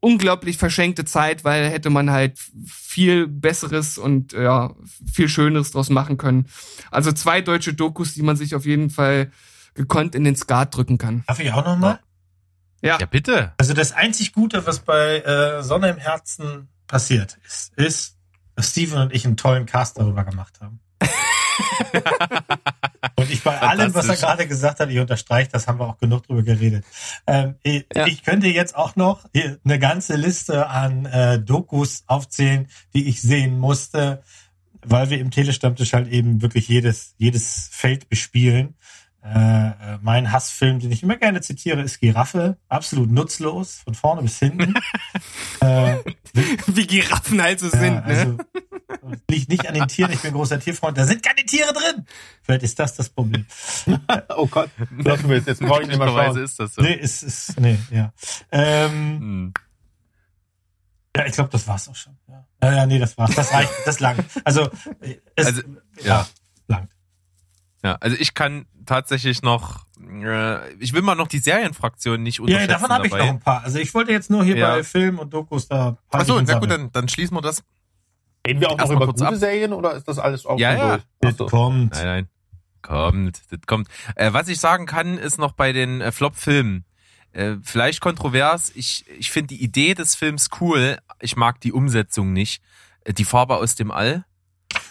unglaublich 0.00 0.56
verschenkte 0.56 1.04
Zeit, 1.04 1.44
weil 1.44 1.68
hätte 1.68 1.90
man 1.90 2.10
halt 2.10 2.38
viel 2.64 3.26
Besseres 3.26 3.98
und 3.98 4.32
ja, 4.32 4.74
viel 5.12 5.28
Schöneres 5.28 5.72
draus 5.72 5.90
machen 5.90 6.16
können. 6.16 6.46
Also 6.90 7.12
zwei 7.12 7.40
deutsche 7.40 7.74
Dokus, 7.74 8.14
die 8.14 8.22
man 8.22 8.36
sich 8.36 8.54
auf 8.54 8.64
jeden 8.64 8.90
Fall 8.90 9.30
gekonnt 9.74 10.14
in 10.14 10.24
den 10.24 10.36
Skat 10.36 10.74
drücken 10.74 10.96
kann. 10.96 11.24
Darf 11.26 11.40
ich 11.40 11.52
auch 11.52 11.64
noch 11.64 11.76
mal? 11.76 12.00
Ja. 12.86 12.98
Ja, 12.98 13.06
bitte. 13.06 13.52
Also 13.58 13.74
das 13.74 13.92
einzig 13.92 14.32
Gute, 14.32 14.66
was 14.66 14.80
bei 14.80 15.20
äh, 15.20 15.62
Sonne 15.62 15.90
im 15.90 15.98
Herzen 15.98 16.68
passiert 16.86 17.38
ist, 17.46 17.74
ist, 17.74 18.16
dass 18.54 18.70
Steven 18.70 18.98
und 18.98 19.14
ich 19.14 19.26
einen 19.26 19.36
tollen 19.36 19.66
Cast 19.66 19.98
darüber 19.98 20.24
gemacht 20.24 20.58
haben. 20.60 20.80
und 23.16 23.30
ich 23.30 23.42
bei 23.42 23.60
allem, 23.60 23.94
was 23.94 24.08
er 24.08 24.16
gerade 24.16 24.46
gesagt 24.46 24.80
hat, 24.80 24.90
ich 24.90 24.98
unterstreiche, 24.98 25.50
das 25.50 25.66
haben 25.66 25.78
wir 25.78 25.88
auch 25.88 25.98
genug 25.98 26.26
drüber 26.26 26.42
geredet. 26.42 26.84
Ähm, 27.26 27.56
ich, 27.62 27.86
Ja. 27.94 28.06
ich 28.06 28.22
könnte 28.22 28.48
jetzt 28.48 28.76
auch 28.76 28.96
noch 28.96 29.24
hier 29.32 29.58
eine 29.64 29.78
ganze 29.78 30.16
Liste 30.16 30.68
an 30.68 31.06
äh, 31.06 31.40
Dokus 31.40 32.04
aufzählen, 32.06 32.68
die 32.94 33.08
ich 33.08 33.20
sehen 33.20 33.58
musste, 33.58 34.22
weil 34.84 35.10
wir 35.10 35.18
im 35.18 35.30
Telestammtisch 35.30 35.92
halt 35.92 36.08
eben 36.08 36.42
wirklich 36.42 36.68
jedes, 36.68 37.14
jedes 37.18 37.68
Feld 37.72 38.08
bespielen. 38.08 38.75
Äh, 39.34 39.68
äh, 39.68 39.98
mein 40.02 40.30
Hassfilm, 40.30 40.78
den 40.78 40.92
ich 40.92 41.02
immer 41.02 41.16
gerne 41.16 41.40
zitiere, 41.40 41.82
ist 41.82 41.98
Giraffe. 41.98 42.58
Absolut 42.68 43.10
nutzlos, 43.10 43.80
von 43.84 43.94
vorne 43.94 44.22
bis 44.22 44.38
hinten. 44.38 44.74
äh, 45.60 45.96
Wie 46.66 46.86
Giraffen 46.86 47.42
halt 47.42 47.58
so 47.58 47.66
ja, 47.66 47.78
sind, 47.78 47.94
ne? 47.94 48.04
also, 48.04 48.38
liegt 49.28 49.48
nicht 49.48 49.66
an 49.66 49.74
den 49.74 49.88
Tieren, 49.88 50.12
ich 50.12 50.20
bin 50.20 50.32
großer 50.32 50.60
Tierfreund. 50.60 50.96
Da 50.96 51.06
sind 51.06 51.22
keine 51.24 51.44
Tiere 51.44 51.72
drin. 51.72 52.06
Vielleicht 52.42 52.62
ist 52.62 52.78
das 52.78 52.94
das 52.94 53.08
Problem. 53.08 53.46
Oh 54.36 54.46
Gott, 54.46 54.70
lassen 54.98 55.28
wir 55.28 55.38
es 55.38 55.46
jetzt. 55.46 55.60
Mehr 55.60 55.70
Möglicherweise 55.70 56.34
schauen. 56.34 56.44
ist 56.44 56.60
das 56.60 56.74
so. 56.74 56.82
Nee, 56.82 56.94
ist, 56.94 57.22
ist, 57.22 57.58
nee, 57.60 57.78
ja. 57.90 58.12
Ähm, 58.52 58.92
Hm. 58.92 59.54
ja, 61.16 61.26
ich 61.26 61.32
glaube, 61.32 61.50
das 61.50 61.66
war's 61.66 61.88
auch 61.88 61.94
schon. 61.96 62.16
Ja. 62.28 62.46
ja, 62.62 62.86
nee, 62.86 62.98
das 62.98 63.16
war's. 63.18 63.34
Das 63.34 63.52
reicht, 63.52 63.70
das 63.84 63.98
langt. 64.00 64.24
Also, 64.44 64.68
es, 65.34 65.46
Also, 65.46 65.62
ja, 66.02 66.04
ja. 66.04 66.26
langt. 66.68 66.90
Ja, 67.86 67.96
also 68.00 68.16
ich 68.18 68.34
kann 68.34 68.66
tatsächlich 68.84 69.42
noch, 69.42 69.84
äh, 70.00 70.72
ich 70.74 70.92
will 70.92 71.02
mal 71.02 71.14
noch 71.14 71.28
die 71.28 71.38
Serienfraktion 71.38 72.20
nicht 72.22 72.38
Ja, 72.38 72.42
unterschätzen 72.44 72.68
davon 72.68 72.90
habe 72.90 73.06
ich 73.06 73.12
noch 73.12 73.20
ein 73.28 73.38
paar. 73.40 73.62
Also 73.62 73.78
ich 73.78 73.94
wollte 73.94 74.10
jetzt 74.10 74.28
nur 74.28 74.42
hier 74.44 74.56
Ja. 74.56 74.70
bei 74.74 74.82
Film 74.82 75.20
und 75.20 75.32
Dokus 75.32 75.68
da. 75.68 75.96
Achso, 76.10 76.40
na 76.40 76.58
gut, 76.58 76.68
dann, 76.70 76.90
dann 76.90 77.08
schließen 77.08 77.36
wir 77.36 77.42
das. 77.42 77.62
Reden 78.46 78.60
wir 78.60 78.70
auch 78.70 78.78
noch 78.78 78.90
über 78.90 79.04
kurz 79.06 79.18
gute 79.20 79.28
ab. 79.28 79.34
Serien 79.36 79.72
oder 79.72 79.94
ist 79.94 80.08
das 80.08 80.18
alles 80.18 80.46
auch 80.46 80.58
Ja, 80.58 80.72
ja. 80.74 80.98
Das 81.20 81.36
so. 81.36 81.46
kommt. 81.46 81.94
Nein, 81.94 82.04
nein. 82.04 82.28
Kommt, 82.82 83.40
das 83.50 83.60
kommt. 83.66 83.88
Äh, 84.14 84.32
was 84.32 84.48
ich 84.48 84.58
sagen 84.60 84.86
kann, 84.86 85.18
ist 85.18 85.38
noch 85.38 85.52
bei 85.52 85.72
den 85.72 86.00
äh, 86.00 86.10
Flop-Filmen. 86.12 86.84
Äh, 87.32 87.56
vielleicht 87.62 88.00
kontrovers. 88.00 88.72
Ich, 88.74 89.04
ich 89.18 89.30
finde 89.30 89.48
die 89.54 89.62
Idee 89.62 89.94
des 89.94 90.14
Films 90.14 90.48
cool. 90.60 90.98
Ich 91.20 91.36
mag 91.36 91.60
die 91.60 91.72
Umsetzung 91.72 92.32
nicht. 92.32 92.62
Äh, 93.04 93.12
die 93.12 93.24
Farbe 93.24 93.56
aus 93.56 93.74
dem 93.74 93.90
All. 93.90 94.24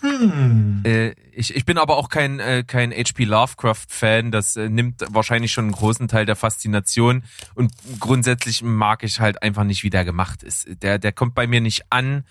Hm. 0.06 0.82
Äh, 0.86 1.12
ich, 1.32 1.56
ich 1.56 1.66
bin 1.66 1.78
aber 1.78 1.98
auch 1.98 2.10
kein, 2.10 2.40
äh, 2.40 2.64
kein 2.66 2.92
H.P. 2.92 3.24
Lovecraft-Fan. 3.26 4.32
Das 4.32 4.56
äh, 4.56 4.70
nimmt 4.70 5.04
wahrscheinlich 5.10 5.52
schon 5.52 5.66
einen 5.66 5.72
großen 5.74 6.08
Teil 6.08 6.26
der 6.26 6.36
Faszination. 6.36 7.24
Und 7.56 7.72
grundsätzlich 8.00 8.62
mag 8.64 9.04
ich 9.04 9.20
halt 9.20 9.42
einfach 9.42 9.64
nicht, 9.64 9.84
wie 9.84 9.90
der 9.90 10.06
gemacht 10.06 10.44
ist. 10.44 10.68
Der, 10.82 11.00
der 11.00 11.12
kommt 11.12 11.34
bei 11.36 11.48
mir 11.48 11.62
nicht 11.62 11.84
an. 11.92 12.24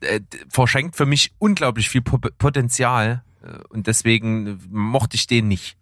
Äh, 0.00 0.20
verschenkt 0.48 0.96
für 0.96 1.06
mich 1.06 1.32
unglaublich 1.38 1.88
viel 1.88 2.02
Po- 2.02 2.18
Potenzial. 2.18 3.22
Äh, 3.42 3.58
Und 3.68 3.86
deswegen 3.86 4.46
äh, 4.46 4.56
mochte 4.70 5.16
ich 5.16 5.26
den 5.26 5.48
nicht. 5.48 5.76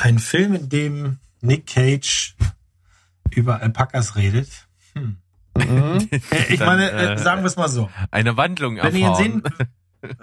Ein 0.00 0.18
Film, 0.18 0.54
in 0.54 0.68
dem 0.68 1.18
Nick 1.40 1.66
Cage 1.66 2.34
über 3.30 3.60
Alpakas 3.60 4.16
redet. 4.16 4.48
Hm. 4.94 5.18
Mhm. 5.56 6.08
Äh, 6.10 6.52
Ich 6.54 6.58
meine, 6.58 7.16
sagen 7.18 7.42
wir 7.42 7.46
es 7.46 7.56
mal 7.56 7.68
so. 7.68 7.88
Eine 8.10 8.36
Wandlung 8.36 8.76
Wenn 8.76 8.92
ihr 8.96 9.00
ihn 9.00 9.04
erfahren. 9.04 9.22
sehen, 9.22 9.42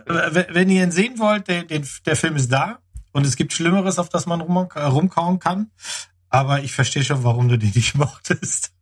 wenn 0.05 0.69
ihr 0.69 0.83
ihn 0.83 0.91
sehen 0.91 1.19
wollt, 1.19 1.47
der, 1.47 1.63
der 1.63 2.15
Film 2.15 2.35
ist 2.35 2.51
da 2.51 2.79
und 3.11 3.25
es 3.25 3.35
gibt 3.35 3.53
Schlimmeres, 3.53 3.99
auf 3.99 4.09
das 4.09 4.25
man 4.25 4.41
rum, 4.41 4.69
äh, 4.75 4.79
rumkauen 4.81 5.39
kann. 5.39 5.71
Aber 6.29 6.61
ich 6.61 6.73
verstehe 6.73 7.03
schon, 7.03 7.23
warum 7.23 7.49
du 7.49 7.57
den 7.57 7.71
nicht 7.75 7.95
mochtest. 7.95 8.73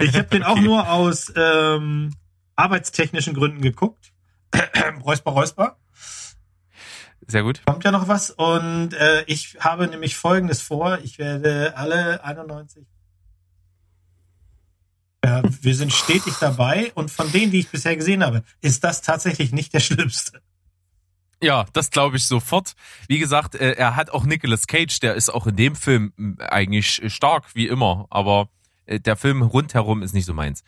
Ich 0.00 0.14
habe 0.14 0.24
den 0.24 0.42
auch 0.42 0.58
nur 0.58 0.90
aus 0.90 1.32
ähm, 1.36 2.14
arbeitstechnischen 2.56 3.34
Gründen 3.34 3.62
geguckt. 3.62 4.12
Räusper, 5.04 5.32
Räusper. 5.32 5.78
sehr 7.26 7.42
gut. 7.42 7.62
Kommt 7.64 7.84
ja 7.84 7.90
noch 7.90 8.08
was 8.08 8.30
und 8.30 8.92
äh, 8.92 9.24
ich 9.26 9.56
habe 9.60 9.86
nämlich 9.86 10.16
Folgendes 10.16 10.60
vor. 10.60 10.98
Ich 11.02 11.18
werde 11.18 11.76
alle 11.76 12.22
91. 12.24 12.86
Ja, 15.24 15.42
wir 15.62 15.74
sind 15.74 15.90
stetig 15.90 16.34
dabei 16.38 16.92
und 16.94 17.10
von 17.10 17.32
denen, 17.32 17.50
die 17.50 17.60
ich 17.60 17.70
bisher 17.70 17.96
gesehen 17.96 18.22
habe, 18.22 18.44
ist 18.60 18.84
das 18.84 19.00
tatsächlich 19.00 19.52
nicht 19.52 19.72
der 19.72 19.80
schlimmste. 19.88 20.42
Ja, 21.42 21.64
das 21.72 21.90
glaube 21.90 22.18
ich 22.18 22.26
sofort. 22.26 22.74
Wie 23.08 23.18
gesagt, 23.18 23.54
äh, 23.54 23.72
er 23.72 23.96
hat 23.96 24.10
auch 24.10 24.24
Nicolas 24.24 24.66
Cage, 24.66 25.00
der 25.00 25.14
ist 25.14 25.30
auch 25.30 25.46
in 25.46 25.56
dem 25.56 25.76
Film 25.76 26.12
eigentlich 26.38 27.00
stark, 27.06 27.54
wie 27.54 27.66
immer, 27.68 28.06
aber 28.10 28.50
äh, 28.84 29.00
der 29.00 29.16
Film 29.16 29.40
rundherum 29.40 30.02
ist 30.02 30.12
nicht 30.12 30.26
so 30.26 30.34
meins. 30.34 30.62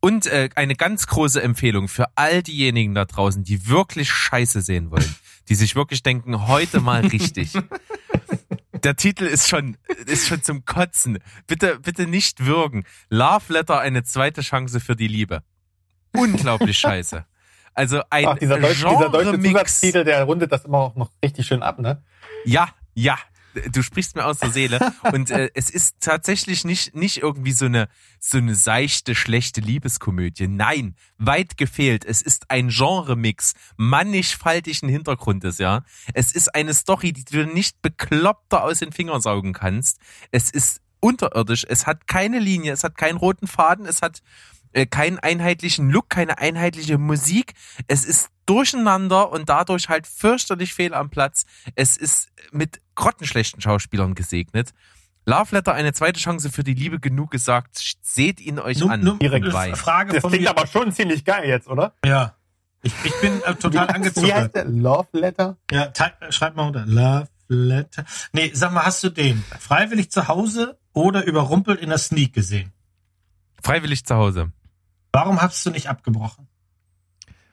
Und 0.00 0.26
äh, 0.26 0.48
eine 0.54 0.76
ganz 0.76 1.06
große 1.06 1.42
Empfehlung 1.42 1.88
für 1.88 2.06
all 2.16 2.42
diejenigen 2.42 2.94
da 2.94 3.04
draußen, 3.04 3.44
die 3.44 3.68
wirklich 3.68 4.10
Scheiße 4.10 4.62
sehen 4.62 4.90
wollen, 4.90 5.14
die 5.50 5.54
sich 5.54 5.76
wirklich 5.76 6.02
denken, 6.02 6.48
heute 6.48 6.80
mal 6.80 7.06
richtig. 7.06 7.52
Der 8.84 8.96
Titel 8.96 9.24
ist 9.24 9.48
schon, 9.48 9.76
ist 10.06 10.26
schon 10.26 10.42
zum 10.42 10.64
Kotzen. 10.64 11.18
Bitte, 11.46 11.78
bitte 11.80 12.06
nicht 12.06 12.44
würgen. 12.44 12.84
Love 13.08 13.52
Letter, 13.52 13.80
eine 13.80 14.02
zweite 14.02 14.40
Chance 14.40 14.80
für 14.80 14.96
die 14.96 15.08
Liebe. 15.08 15.42
Unglaublich 16.16 16.78
scheiße. 16.78 17.24
Also 17.74 18.02
ein 18.10 18.26
Ach, 18.26 18.38
dieser, 18.38 18.58
Deutsch, 18.58 18.78
dieser 18.78 19.08
deutsche 19.08 19.30
Genre-Mix. 19.30 19.52
Zusatztitel, 19.52 20.04
der 20.04 20.24
rundet 20.24 20.52
das 20.52 20.64
immer 20.64 20.78
auch 20.78 20.96
noch 20.96 21.10
richtig 21.24 21.46
schön 21.46 21.62
ab, 21.62 21.78
ne? 21.78 22.02
Ja, 22.44 22.68
ja. 22.94 23.18
Du 23.72 23.82
sprichst 23.82 24.16
mir 24.16 24.24
aus 24.24 24.38
der 24.38 24.50
Seele. 24.50 24.92
Und 25.12 25.30
äh, 25.30 25.50
es 25.54 25.70
ist 25.70 25.96
tatsächlich 26.00 26.64
nicht, 26.64 26.94
nicht 26.94 27.18
irgendwie 27.18 27.52
so 27.52 27.66
eine, 27.66 27.88
so 28.18 28.38
eine 28.38 28.54
seichte, 28.54 29.14
schlechte 29.14 29.60
Liebeskomödie. 29.60 30.48
Nein, 30.48 30.94
weit 31.18 31.56
gefehlt. 31.56 32.04
Es 32.04 32.22
ist 32.22 32.50
ein 32.50 32.68
Genremix, 32.68 33.54
mannigfaltigen 33.76 34.88
Hintergrundes, 34.88 35.58
ja. 35.58 35.84
Es 36.14 36.32
ist 36.32 36.54
eine 36.54 36.74
Story, 36.74 37.12
die 37.12 37.24
du 37.24 37.46
nicht 37.46 37.82
bekloppter 37.82 38.64
aus 38.64 38.78
den 38.78 38.92
Fingern 38.92 39.20
saugen 39.20 39.52
kannst. 39.52 39.98
Es 40.30 40.50
ist 40.50 40.80
unterirdisch. 41.00 41.64
Es 41.68 41.86
hat 41.86 42.06
keine 42.06 42.38
Linie, 42.38 42.72
es 42.72 42.84
hat 42.84 42.96
keinen 42.96 43.16
roten 43.16 43.46
Faden, 43.46 43.86
es 43.86 44.02
hat 44.02 44.22
äh, 44.72 44.86
keinen 44.86 45.18
einheitlichen 45.18 45.90
Look, 45.90 46.10
keine 46.10 46.38
einheitliche 46.38 46.98
Musik. 46.98 47.54
Es 47.88 48.04
ist 48.04 48.30
durcheinander 48.50 49.30
und 49.30 49.48
dadurch 49.48 49.88
halt 49.88 50.06
fürchterlich 50.06 50.74
fehl 50.74 50.92
am 50.94 51.08
Platz. 51.10 51.44
Es 51.76 51.96
ist 51.96 52.28
mit 52.52 52.80
grottenschlechten 52.96 53.60
Schauspielern 53.60 54.14
gesegnet. 54.14 54.72
Love 55.26 55.54
Letter, 55.54 55.74
eine 55.74 55.92
zweite 55.92 56.18
Chance 56.18 56.50
für 56.50 56.64
die 56.64 56.74
Liebe, 56.74 56.98
genug 56.98 57.30
gesagt. 57.30 57.96
Seht 58.02 58.40
ihn 58.40 58.58
euch 58.58 58.78
Nur, 58.80 58.90
an. 58.90 59.00
nur 59.00 59.18
Direkt 59.18 59.52
bei. 59.52 59.74
Frage 59.74 60.14
Das 60.14 60.22
von 60.22 60.30
klingt 60.30 60.44
mir. 60.44 60.50
aber 60.50 60.66
schon 60.66 60.90
ziemlich 60.92 61.24
geil 61.24 61.48
jetzt, 61.48 61.68
oder? 61.68 61.94
Ja. 62.04 62.34
Ich, 62.82 62.92
ich 63.04 63.12
bin 63.20 63.42
äh, 63.42 63.54
total 63.54 63.88
Wie 63.88 63.92
angezogen. 63.94 64.32
heißt 64.32 64.54
der? 64.54 64.64
Love 64.64 65.08
Letter? 65.12 65.58
Ja, 65.70 65.92
schreib 66.30 66.56
mal 66.56 66.66
unter. 66.68 66.86
Love 66.86 67.28
Letter. 67.48 68.04
Nee, 68.32 68.50
sag 68.54 68.72
mal, 68.72 68.84
hast 68.86 69.04
du 69.04 69.10
den 69.10 69.44
freiwillig 69.60 70.10
zu 70.10 70.26
Hause 70.28 70.78
oder 70.94 71.24
überrumpelt 71.26 71.80
in 71.80 71.90
der 71.90 71.98
Sneak 71.98 72.32
gesehen? 72.32 72.72
Freiwillig 73.62 74.04
zu 74.06 74.14
Hause. 74.16 74.50
Warum 75.12 75.40
hast 75.42 75.64
du 75.66 75.70
nicht 75.70 75.88
abgebrochen? 75.88 76.48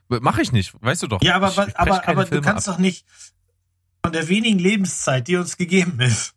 Mache 0.09 0.41
ich 0.41 0.51
nicht, 0.51 0.73
weißt 0.81 1.03
du 1.03 1.07
doch. 1.07 1.21
Ja, 1.21 1.35
aber, 1.35 1.49
ich, 1.49 1.57
ich 1.57 1.77
aber, 1.77 2.07
aber 2.07 2.25
du 2.25 2.41
kannst 2.41 2.67
ab. 2.67 2.75
doch 2.75 2.79
nicht 2.79 3.05
von 4.03 4.13
der 4.13 4.27
wenigen 4.29 4.59
Lebenszeit, 4.59 5.27
die 5.27 5.35
uns 5.35 5.57
gegeben 5.57 5.99
ist. 5.99 6.33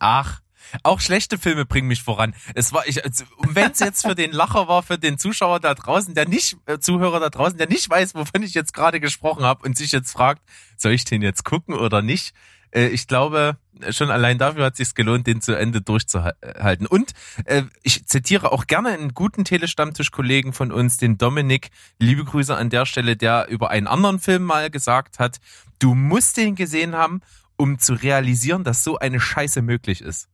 Ach, 0.00 0.40
auch 0.82 1.00
schlechte 1.00 1.38
Filme 1.38 1.64
bringen 1.64 1.88
mich 1.88 2.02
voran. 2.02 2.34
Es 2.54 2.72
war 2.72 2.86
ich, 2.86 3.04
also, 3.04 3.24
wenn 3.48 3.70
es 3.72 3.80
jetzt 3.80 4.02
für 4.02 4.14
den 4.14 4.32
Lacher 4.32 4.68
war, 4.68 4.82
für 4.82 4.98
den 4.98 5.18
Zuschauer 5.18 5.60
da 5.60 5.74
draußen, 5.74 6.14
der 6.14 6.28
nicht, 6.28 6.56
äh, 6.66 6.78
Zuhörer 6.78 7.20
da 7.20 7.30
draußen, 7.30 7.58
der 7.58 7.68
nicht 7.68 7.88
weiß, 7.88 8.14
wovon 8.14 8.42
ich 8.42 8.54
jetzt 8.54 8.74
gerade 8.74 9.00
gesprochen 9.00 9.44
habe 9.44 9.66
und 9.66 9.76
sich 9.76 9.92
jetzt 9.92 10.12
fragt, 10.12 10.42
soll 10.76 10.92
ich 10.92 11.04
den 11.04 11.22
jetzt 11.22 11.44
gucken 11.44 11.74
oder 11.74 12.02
nicht? 12.02 12.34
Äh, 12.70 12.88
ich 12.88 13.06
glaube, 13.06 13.56
schon 13.90 14.10
allein 14.10 14.38
dafür 14.38 14.66
hat 14.66 14.74
es 14.74 14.78
sich 14.78 14.94
gelohnt, 14.94 15.26
den 15.26 15.40
zu 15.40 15.52
Ende 15.56 15.80
durchzuhalten. 15.80 16.86
Und 16.86 17.12
äh, 17.44 17.62
ich 17.82 18.06
zitiere 18.06 18.52
auch 18.52 18.66
gerne 18.66 18.90
einen 18.90 19.14
guten 19.14 19.44
Telestammtisch-Kollegen 19.44 20.52
von 20.52 20.72
uns, 20.72 20.96
den 20.96 21.18
Dominik. 21.18 21.70
Liebe 21.98 22.24
Grüße 22.24 22.56
an 22.56 22.70
der 22.70 22.86
Stelle, 22.86 23.16
der 23.16 23.48
über 23.48 23.70
einen 23.70 23.86
anderen 23.86 24.18
Film 24.18 24.44
mal 24.44 24.70
gesagt 24.70 25.18
hat, 25.18 25.38
du 25.78 25.94
musst 25.94 26.36
den 26.36 26.54
gesehen 26.54 26.94
haben, 26.94 27.20
um 27.56 27.78
zu 27.78 27.94
realisieren, 27.94 28.64
dass 28.64 28.84
so 28.84 28.98
eine 28.98 29.20
Scheiße 29.20 29.62
möglich 29.62 30.00
ist. 30.00 30.28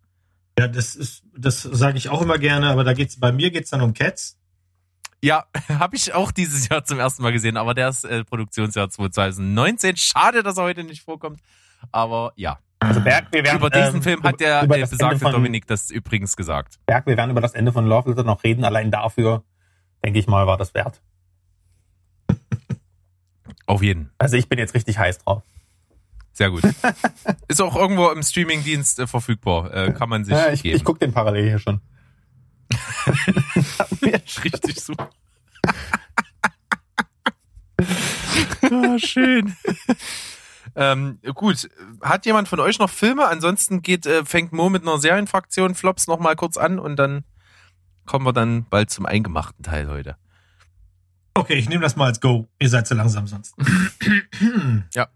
Ja, 0.59 0.69
das 0.69 0.95
ist, 0.95 1.25
das 1.37 1.63
sage 1.63 1.99
ich 1.99 2.09
auch 2.09 2.23
immer 2.23 2.39
gerne, 2.39 2.69
aber 2.69 2.85
da 2.85 2.93
geht's, 2.93 3.19
bei 3.19 3.33
mir 3.33 3.51
geht's 3.51 3.71
dann 3.71 3.81
um 3.81 3.93
Cats. 3.93 4.39
Ja, 5.21 5.47
habe 5.69 5.97
ich 5.97 6.13
auch 6.13 6.31
dieses 6.31 6.69
Jahr 6.69 6.85
zum 6.85 6.99
ersten 6.99 7.23
Mal 7.23 7.33
gesehen, 7.33 7.57
aber 7.57 7.75
der 7.75 7.89
ist 7.89 8.05
äh, 8.05 8.25
Produktionsjahr 8.25 8.91
2019. 8.91 9.97
Schade, 9.97 10.43
dass 10.43 10.59
er 10.59 10.65
heute 10.65 10.85
nicht 10.85 11.03
vorkommt. 11.03 11.41
Aber 11.93 12.33
ja, 12.37 12.59
Also 12.81 13.01
Berg, 13.01 13.29
wir 13.33 13.45
werden, 13.45 13.59
über 13.59 13.71
diesen 13.71 13.97
ähm, 13.97 14.03
Film 14.03 14.23
hat 14.23 14.41
der, 14.41 14.67
der 14.67 14.87
besagte 14.87 15.19
von, 15.19 15.33
Dominik 15.33 15.67
das 15.67 15.91
übrigens 15.91 16.37
gesagt. 16.37 16.79
Berg, 16.87 17.07
wir 17.07 17.17
werden 17.17 17.31
über 17.31 17.41
das 17.41 17.55
Ende 17.55 17.73
von 17.73 17.87
Love 17.87 18.11
Letter 18.11 18.25
noch 18.25 18.45
reden. 18.45 18.65
Allein 18.65 18.91
dafür, 18.91 19.43
denke 20.05 20.19
ich 20.19 20.27
mal, 20.27 20.47
war 20.47 20.57
das 20.57 20.75
wert. 20.75 21.01
Auf 23.67 23.83
jeden. 23.83 24.11
Also 24.19 24.37
ich 24.37 24.49
bin 24.49 24.59
jetzt 24.59 24.75
richtig 24.75 24.99
heiß 24.99 25.19
drauf. 25.19 25.43
Sehr 26.33 26.51
gut. 26.51 26.63
ist 27.49 27.63
auch 27.63 27.77
irgendwo 27.77 28.11
im 28.11 28.23
Streamingdienst 28.23 28.99
äh, 28.99 29.07
verfügbar. 29.07 29.73
Äh, 29.73 29.93
kann 29.93 30.09
man 30.09 30.25
sich 30.25 30.35
Ja, 30.35 30.51
ich 30.51 30.63
geben. 30.63 30.77
ich 30.77 30.85
gucke 30.85 30.99
den 30.99 31.13
parallel 31.13 31.49
hier 31.49 31.59
schon. 31.61 31.81
Richtig 34.45 34.81
so. 34.81 34.95
ah, 38.63 38.99
schön. 38.99 39.55
Ähm, 40.77 41.19
gut, 41.35 41.69
hat 42.03 42.27
jemand 42.27 42.49
von 42.49 42.61
euch 42.61 42.79
noch 42.79 42.91
Filme? 42.91 43.27
Ansonsten 43.27 43.83
geht, 43.83 44.07
äh, 44.07 44.25
fängt 44.25 44.53
Mo 44.53 44.71
mit 44.71 44.83
einer 44.83 44.99
Serienfraktion 44.99 45.75
Flops 45.75 46.07
noch 46.07 46.19
mal 46.19 46.37
kurz 46.37 46.57
an 46.57 46.79
und 46.79 46.97
dann 46.97 47.25
kommen 48.07 48.27
wir 48.27 48.33
dann 48.33 48.67
bald 48.69 48.91
zum 48.91 49.07
eingemachten 49.07 49.63
Teil 49.63 49.89
heute. 49.89 50.17
Okay, 51.35 51.55
ich 51.55 51.69
nehme 51.69 51.83
das 51.83 51.97
mal 51.97 52.07
als 52.07 52.21
Go. 52.21 52.49
Ihr 52.61 52.69
seid 52.69 52.87
zu 52.87 52.95
langsam 52.95 53.27
sonst. 53.27 53.55
Ja. 54.95 55.09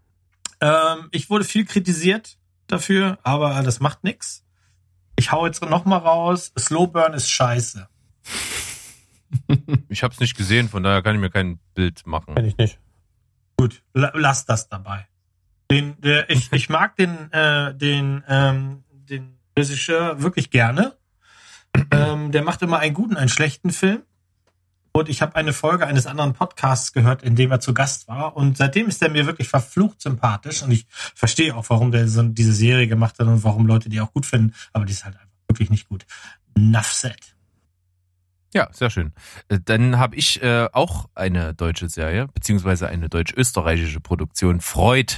Ähm, 0.61 1.07
ich 1.11 1.29
wurde 1.29 1.45
viel 1.45 1.65
kritisiert 1.65 2.37
dafür, 2.67 3.17
aber 3.23 3.61
das 3.63 3.79
macht 3.79 4.03
nix. 4.03 4.43
Ich 5.15 5.31
hau 5.31 5.45
jetzt 5.45 5.61
noch 5.61 5.85
mal 5.85 5.97
raus. 5.97 6.51
Slow 6.57 6.87
Burn 6.87 7.13
ist 7.13 7.29
scheiße. 7.29 7.87
Ich 9.87 10.03
habe 10.03 10.13
es 10.13 10.19
nicht 10.19 10.35
gesehen, 10.35 10.69
von 10.69 10.83
daher 10.83 11.01
kann 11.01 11.15
ich 11.15 11.21
mir 11.21 11.29
kein 11.29 11.59
Bild 11.73 12.05
machen. 12.05 12.35
Kenn 12.35 12.45
ich 12.45 12.57
nicht. 12.57 12.79
Gut, 13.57 13.83
la 13.93 14.11
lass 14.15 14.45
das 14.45 14.69
dabei. 14.69 15.07
Den, 15.71 15.95
der, 16.01 16.29
ich, 16.29 16.51
ich 16.51 16.69
mag 16.69 16.95
den, 16.95 17.31
äh, 17.31 17.75
den, 17.75 18.23
ähm, 18.27 18.83
den 18.89 19.37
Regisseur 19.57 20.21
wirklich 20.21 20.49
gerne. 20.49 20.97
Ähm, 21.91 22.31
der 22.31 22.43
macht 22.43 22.61
immer 22.61 22.79
einen 22.79 22.93
guten, 22.93 23.17
einen 23.17 23.29
schlechten 23.29 23.71
Film. 23.71 24.01
Und 24.91 25.07
ich 25.07 25.21
habe 25.21 25.35
eine 25.35 25.53
Folge 25.53 25.85
eines 25.85 26.07
anderen 26.07 26.33
Podcasts 26.33 26.91
gehört, 26.93 27.21
in 27.21 27.35
dem 27.35 27.51
er 27.51 27.59
zu 27.59 27.75
Gast 27.75 28.07
war. 28.07 28.35
Und 28.35 28.57
seitdem 28.57 28.87
ist 28.87 29.01
er 29.03 29.09
mir 29.09 29.27
wirklich 29.27 29.47
verflucht 29.47 30.01
sympathisch. 30.01 30.63
Und 30.63 30.71
ich 30.71 30.87
verstehe 30.89 31.55
auch, 31.55 31.69
warum 31.69 31.91
der 31.91 32.07
so 32.07 32.23
diese 32.23 32.53
Serie 32.53 32.87
gemacht 32.87 33.19
hat 33.19 33.27
und 33.27 33.43
warum 33.43 33.67
Leute 33.67 33.89
die 33.89 34.01
auch 34.01 34.11
gut 34.11 34.25
finden. 34.25 34.55
Aber 34.73 34.85
die 34.85 34.93
ist 34.93 35.05
halt 35.05 35.15
einfach 35.15 35.29
wirklich 35.47 35.69
nicht 35.69 35.87
gut. 35.87 36.05
Nuff 36.57 36.91
said. 36.91 37.35
Ja, 38.53 38.67
sehr 38.71 38.89
schön. 38.89 39.13
Äh, 39.47 39.59
Dann 39.63 39.99
habe 39.99 40.15
ich 40.15 40.41
äh, 40.41 40.67
auch 40.73 41.07
eine 41.13 41.53
deutsche 41.53 41.87
Serie, 41.87 42.27
beziehungsweise 42.33 42.87
eine 42.87 43.07
deutsch-österreichische 43.07 43.99
Produktion. 43.99 44.59
Freud 44.59 45.13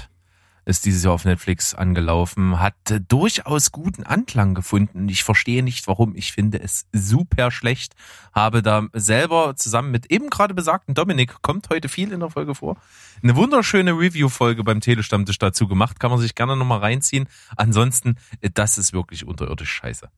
ist 0.65 0.85
dieses 0.85 1.03
Jahr 1.03 1.13
auf 1.13 1.25
Netflix 1.25 1.73
angelaufen, 1.73 2.59
hat 2.59 2.91
äh, 2.91 3.01
durchaus 3.01 3.71
guten 3.71 4.03
Anklang 4.03 4.53
gefunden. 4.53 5.09
Ich 5.09 5.23
verstehe 5.23 5.63
nicht, 5.63 5.87
warum. 5.87 6.15
Ich 6.15 6.31
finde 6.31 6.61
es 6.61 6.87
super 6.93 7.51
schlecht. 7.51 7.95
Habe 8.33 8.61
da 8.61 8.87
selber 8.93 9.55
zusammen 9.55 9.91
mit 9.91 10.11
eben 10.11 10.29
gerade 10.29 10.53
besagten 10.53 10.93
Dominik, 10.93 11.41
kommt 11.41 11.69
heute 11.69 11.89
viel 11.89 12.11
in 12.11 12.19
der 12.19 12.29
Folge 12.29 12.55
vor, 12.55 12.77
eine 13.23 13.35
wunderschöne 13.35 13.91
Review-Folge 13.91 14.63
beim 14.63 14.81
Telestammtisch 14.81 15.39
dazu 15.39 15.67
gemacht. 15.67 15.99
Kann 15.99 16.11
man 16.11 16.19
sich 16.19 16.35
gerne 16.35 16.55
nochmal 16.55 16.79
reinziehen. 16.79 17.27
Ansonsten, 17.57 18.15
äh, 18.41 18.49
das 18.53 18.77
ist 18.77 18.93
wirklich 18.93 19.25
unterirdisch 19.25 19.71
scheiße. 19.71 20.09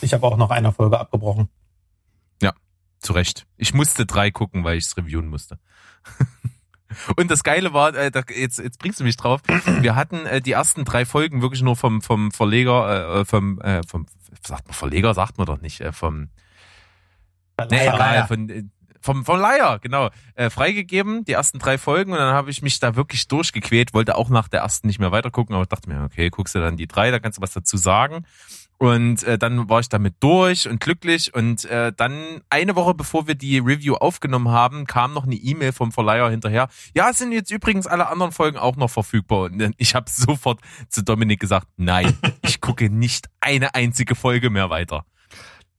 Ich 0.00 0.12
habe 0.12 0.26
auch 0.26 0.36
noch 0.36 0.50
eine 0.50 0.72
Folge 0.72 1.00
abgebrochen. 1.00 1.48
Zu 3.00 3.12
Recht. 3.12 3.46
Ich 3.56 3.74
musste 3.74 4.06
drei 4.06 4.30
gucken, 4.30 4.64
weil 4.64 4.78
ich 4.78 4.86
es 4.86 4.96
reviewen 4.96 5.28
musste. 5.28 5.58
Und 7.16 7.30
das 7.30 7.42
Geile 7.42 7.72
war, 7.72 7.94
äh, 7.94 8.10
da, 8.10 8.22
jetzt, 8.34 8.58
jetzt 8.58 8.78
bringst 8.78 9.00
du 9.00 9.04
mich 9.04 9.16
drauf, 9.16 9.40
wir 9.80 9.94
hatten 9.94 10.26
äh, 10.26 10.40
die 10.40 10.52
ersten 10.52 10.84
drei 10.84 11.04
Folgen 11.04 11.42
wirklich 11.42 11.62
nur 11.62 11.76
vom, 11.76 12.02
vom 12.02 12.30
Verleger, 12.30 13.20
äh, 13.20 13.24
vom, 13.24 13.60
äh, 13.60 13.82
vom, 13.86 14.06
sagt 14.44 14.66
man 14.66 14.74
Verleger, 14.74 15.14
sagt 15.14 15.38
man 15.38 15.46
doch 15.46 15.60
nicht, 15.60 15.80
äh, 15.80 15.92
vom, 15.92 16.28
nee, 17.70 17.86
Leier, 17.86 17.94
egal, 17.94 18.26
von, 18.26 18.48
äh, 18.48 18.64
vom, 19.00 19.24
vom 19.24 19.38
Leier, 19.38 19.78
genau, 19.78 20.10
äh, 20.34 20.50
freigegeben, 20.50 21.24
die 21.24 21.32
ersten 21.32 21.58
drei 21.58 21.78
Folgen. 21.78 22.12
Und 22.12 22.18
dann 22.18 22.34
habe 22.34 22.50
ich 22.50 22.60
mich 22.60 22.80
da 22.80 22.96
wirklich 22.96 23.28
durchgequält, 23.28 23.94
wollte 23.94 24.16
auch 24.16 24.28
nach 24.28 24.48
der 24.48 24.60
ersten 24.60 24.88
nicht 24.88 24.98
mehr 24.98 25.12
weitergucken, 25.12 25.54
aber 25.54 25.64
dachte 25.64 25.88
mir, 25.88 26.02
okay, 26.04 26.28
guckst 26.28 26.54
du 26.54 26.58
dann 26.58 26.76
die 26.76 26.88
drei, 26.88 27.10
da 27.10 27.18
kannst 27.18 27.38
du 27.38 27.42
was 27.42 27.52
dazu 27.52 27.76
sagen. 27.76 28.26
Und 28.78 29.22
äh, 29.22 29.38
dann 29.38 29.68
war 29.70 29.80
ich 29.80 29.88
damit 29.88 30.16
durch 30.20 30.68
und 30.68 30.80
glücklich. 30.80 31.32
Und 31.34 31.64
äh, 31.64 31.92
dann 31.96 32.42
eine 32.50 32.76
Woche 32.76 32.94
bevor 32.94 33.26
wir 33.26 33.34
die 33.34 33.58
Review 33.58 33.94
aufgenommen 33.94 34.48
haben, 34.48 34.86
kam 34.86 35.14
noch 35.14 35.24
eine 35.24 35.34
E-Mail 35.34 35.72
vom 35.72 35.92
Verleiher 35.92 36.28
hinterher. 36.28 36.68
Ja, 36.94 37.12
sind 37.12 37.32
jetzt 37.32 37.50
übrigens 37.50 37.86
alle 37.86 38.08
anderen 38.08 38.32
Folgen 38.32 38.58
auch 38.58 38.76
noch 38.76 38.90
verfügbar. 38.90 39.44
Und 39.44 39.74
ich 39.78 39.94
habe 39.94 40.10
sofort 40.10 40.60
zu 40.88 41.02
Dominik 41.02 41.40
gesagt, 41.40 41.68
nein, 41.76 42.18
ich 42.42 42.60
gucke 42.60 42.90
nicht 42.90 43.28
eine 43.40 43.74
einzige 43.74 44.14
Folge 44.14 44.50
mehr 44.50 44.68
weiter. 44.70 45.04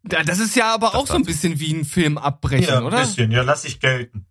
Das 0.03 0.39
ist 0.39 0.55
ja 0.55 0.73
aber 0.73 0.95
auch 0.95 1.05
so 1.05 1.15
ein 1.15 1.23
bisschen 1.23 1.59
wie 1.59 1.73
ein 1.73 1.83
Film 1.85 2.17
abbrechen, 2.17 2.67
Ja, 2.69 2.77
ein 2.77 2.85
oder? 2.85 2.99
bisschen. 3.01 3.29
Ja, 3.31 3.43
lass 3.43 3.65
ich 3.65 3.79
gelten. 3.79 4.25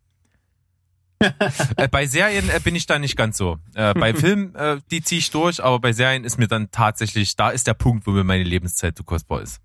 Äh, 1.76 1.88
bei 1.88 2.06
Serien 2.06 2.48
äh, 2.50 2.60
bin 2.62 2.74
ich 2.74 2.86
da 2.86 2.98
nicht 2.98 3.16
ganz 3.16 3.38
so. 3.38 3.58
Äh, 3.74 3.94
bei 3.94 4.14
Filmen, 4.14 4.54
äh, 4.54 4.78
die 4.90 5.02
ziehe 5.02 5.18
ich 5.18 5.30
durch, 5.30 5.62
aber 5.62 5.78
bei 5.78 5.92
Serien 5.92 6.24
ist 6.24 6.38
mir 6.38 6.48
dann 6.48 6.70
tatsächlich, 6.70 7.36
da 7.36 7.50
ist 7.50 7.66
der 7.66 7.74
Punkt, 7.74 8.06
wo 8.06 8.10
mir 8.10 8.24
meine 8.24 8.44
Lebenszeit 8.44 8.96
zu 8.96 9.04
kostbar 9.04 9.42
ist. 9.42 9.60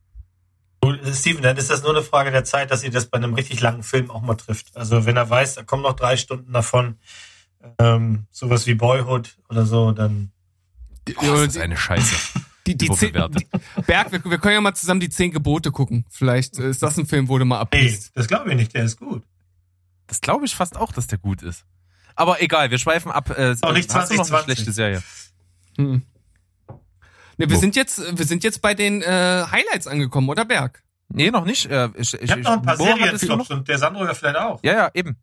Gut, 0.82 1.00
Steven, 1.14 1.44
dann 1.44 1.58
ist 1.58 1.70
das 1.70 1.84
nur 1.84 1.92
eine 1.92 2.04
Frage 2.04 2.32
der 2.32 2.44
Zeit, 2.44 2.72
dass 2.72 2.84
ihr 2.84 2.92
das 2.92 3.06
bei 3.06 3.18
einem 3.18 3.34
richtig 3.34 3.62
langen 3.62 3.84
Film 3.84 4.10
auch 4.10 4.22
mal 4.22 4.36
trifft. 4.36 4.76
Also 4.76 5.06
wenn 5.06 5.16
er 5.16 5.30
weiß, 5.30 5.56
da 5.56 5.64
kommen 5.64 5.84
noch 5.84 5.96
drei 5.96 6.18
Stunden 6.18 6.54
davon, 6.54 6.98
ähm, 7.80 8.26
sowas 8.32 8.66
wie 8.66 8.74
Boyhood 8.74 9.38
oder 9.50 9.66
so, 9.66 9.92
dann 9.92 10.32
Boah, 11.16 11.46
das 11.46 11.56
ist 11.56 11.58
eine 11.58 11.78
Scheiße. 11.78 12.16
Die, 12.68 12.78
die, 12.78 12.92
zehn, 12.92 13.10
Überbewertet. 13.10 13.48
die, 13.52 13.82
Berg, 13.88 14.12
wir, 14.12 14.24
wir 14.24 14.38
können 14.38 14.54
ja 14.54 14.62
mal 14.62 14.76
zusammen 14.76 15.00
die 15.00 15.10
zehn 15.10 15.32
Gebote 15.32 15.72
gucken. 15.72 16.06
Vielleicht 16.12 16.60
äh, 16.60 16.70
ist 16.70 16.84
das 16.84 16.96
ein 16.96 17.08
Film, 17.08 17.28
wo 17.28 17.40
du 17.40 17.44
mal 17.44 17.56
nee, 17.56 17.62
abliest. 17.62 18.12
das 18.14 18.28
glaube 18.28 18.52
ich 18.52 18.56
nicht, 18.56 18.76
der 18.76 18.84
ist 18.84 18.98
gut. 18.98 19.24
Das 20.12 20.20
glaube 20.20 20.46
ich 20.46 20.54
fast 20.54 20.76
auch, 20.76 20.92
dass 20.92 21.08
der 21.08 21.20
gut 21.20 21.42
ist. 21.42 21.64
Aber 22.18 22.42
egal, 22.42 22.70
wir 22.70 22.78
schweifen 22.78 23.14
ab. 23.14 23.30
Äh, 23.30 23.56
Auch 23.62 23.72
nicht 23.72 23.94
hast 23.96 24.12
du 24.12 24.16
noch 24.16 24.26
eine 24.26 24.28
2020. 24.28 24.44
schlechte 24.56 24.72
Serie? 24.74 25.04
Hm. 25.78 26.02
Ne, 27.38 27.50
wir 27.50 27.56
sind 27.58 27.78
jetzt, 27.78 27.98
wir 28.18 28.26
sind 28.26 28.44
jetzt 28.44 28.62
bei 28.62 28.74
den 28.74 29.02
äh, 29.02 29.06
Highlights 29.50 29.88
angekommen, 29.88 30.28
oder 30.28 30.44
Berg? 30.44 30.84
Nee, 31.08 31.32
noch 31.32 31.46
nicht. 31.46 31.68
Äh, 31.68 31.88
ich 31.96 32.14
Ich 32.14 32.30
habe 32.30 32.42
noch 32.42 32.52
ein 32.52 32.62
paar 32.62 32.78
hattest 32.78 32.82
du 32.82 33.28
Serienflops 33.28 33.50
noch? 33.50 33.58
und 33.58 33.68
der 33.70 33.78
Sandro 33.78 34.04
ja 34.06 34.14
vielleicht 34.14 34.36
auch. 34.36 34.60
Ja, 34.64 34.74
ja, 34.74 34.92
eben. 34.94 35.16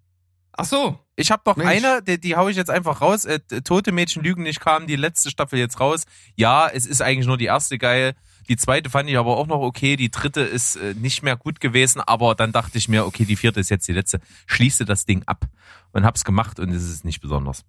Ach 0.52 0.64
so. 0.64 0.98
Ich 1.16 1.30
habe 1.30 1.42
noch 1.44 1.56
Mensch. 1.56 1.68
eine, 1.84 2.02
die, 2.02 2.18
die 2.18 2.34
hau 2.34 2.48
ich 2.48 2.56
jetzt 2.56 2.70
einfach 2.70 3.02
raus. 3.02 3.26
Äh, 3.26 3.40
Tote 3.62 3.92
Mädchen 3.92 4.22
lügen 4.22 4.42
nicht 4.42 4.60
kam 4.60 4.86
die 4.86 4.96
letzte 4.96 5.28
Staffel 5.28 5.58
jetzt 5.58 5.80
raus. 5.80 6.04
Ja, 6.34 6.66
es 6.66 6.86
ist 6.86 7.02
eigentlich 7.02 7.26
nur 7.26 7.36
die 7.36 7.44
erste 7.44 7.76
geil. 7.76 8.14
Die 8.48 8.56
zweite 8.56 8.88
fand 8.90 9.08
ich 9.10 9.18
aber 9.18 9.36
auch 9.36 9.46
noch 9.46 9.60
okay. 9.60 9.96
Die 9.96 10.10
dritte 10.10 10.40
ist 10.40 10.76
äh, 10.76 10.94
nicht 10.94 11.22
mehr 11.22 11.36
gut 11.36 11.60
gewesen, 11.60 12.00
aber 12.00 12.34
dann 12.34 12.52
dachte 12.52 12.78
ich 12.78 12.88
mir, 12.88 13.06
okay, 13.06 13.24
die 13.24 13.36
vierte 13.36 13.60
ist 13.60 13.68
jetzt 13.68 13.86
die 13.88 13.92
letzte. 13.92 14.20
Schließe 14.46 14.84
das 14.84 15.04
Ding 15.04 15.22
ab 15.26 15.44
und 15.92 16.04
hab's 16.04 16.24
gemacht 16.24 16.58
und 16.58 16.70
es 16.70 16.84
ist 16.88 17.04
nicht 17.04 17.20
besonders. 17.20 17.64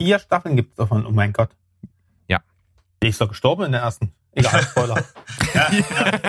Vier 0.00 0.18
Staffeln 0.18 0.56
gibt 0.56 0.70
es 0.70 0.76
davon, 0.76 1.04
oh 1.04 1.10
mein 1.10 1.32
Gott. 1.32 1.50
Ja. 2.28 2.40
Die 3.02 3.08
ist 3.08 3.20
doch 3.20 3.28
gestorben 3.28 3.64
in 3.64 3.72
der 3.72 3.82
ersten. 3.82 4.12
Egal, 4.32 4.62
Spoiler. 4.62 5.04
Ja, 5.54 5.70
ja. 5.72 5.82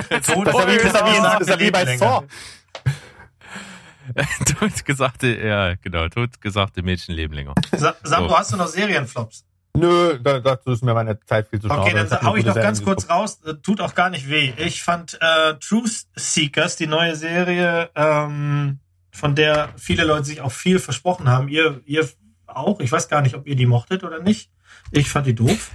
Das 0.10 0.28
ist 0.28 0.30
ja 0.30 0.68
wie, 0.68 0.78
das 0.78 1.42
ist 1.42 1.50
ja 1.50 1.60
wie, 1.60 1.72
das 1.72 1.86
bei. 1.86 1.98
Saw. 1.98 2.28
Totgesagte, 4.60 5.40
ja, 5.40 5.76
genau, 5.76 6.10
totgesagte 6.10 6.82
Mädchen 6.82 7.16
leben 7.16 7.34
länger. 7.34 7.54
Sa 7.72 7.96
Sandro, 8.04 8.30
So. 8.30 8.38
hast 8.38 8.52
du 8.52 8.58
noch 8.58 8.68
Serienflops? 8.68 9.46
Nö, 9.76 10.20
da, 10.22 10.40
dazu 10.40 10.72
ist 10.72 10.84
mir 10.84 10.94
meine 10.94 11.20
Zeit 11.22 11.48
viel 11.48 11.62
zu 11.62 11.68
schade. 11.68 11.82
Okay, 11.82 11.94
dann 11.94 12.22
hau 12.24 12.36
ich 12.36 12.46
noch 12.46 12.56
ganz 12.56 12.80
Serien 12.80 12.86
kurz 12.96 13.10
raus. 13.10 13.40
Äh, 13.46 13.54
Tut 13.56 13.80
auch 13.82 13.96
gar 13.96 14.10
nicht 14.10 14.30
weh. 14.30 14.54
Ich 14.58 14.84
fand 14.84 15.18
äh, 15.22 15.54
Truth 15.60 16.08
Seekers, 16.16 16.76
die 16.76 16.88
neue 16.88 17.16
Serie, 17.16 17.90
ähm, 17.96 18.80
von 19.12 19.34
der 19.36 19.70
viele 19.78 20.04
Leute 20.04 20.26
sich 20.26 20.42
auch 20.42 20.52
viel 20.52 20.80
versprochen 20.80 21.30
haben. 21.30 21.48
Ihr, 21.48 21.82
ihr 21.86 22.08
auch. 22.48 22.80
Ich 22.82 22.92
weiß 22.92 23.08
gar 23.08 23.22
nicht, 23.22 23.36
ob 23.36 23.48
ihr 23.48 23.56
die 23.56 23.66
mochtet 23.66 24.04
oder 24.04 24.20
nicht. 24.22 24.52
Ich 24.92 25.10
fand 25.10 25.26
die 25.28 25.36
doof. 25.36 25.72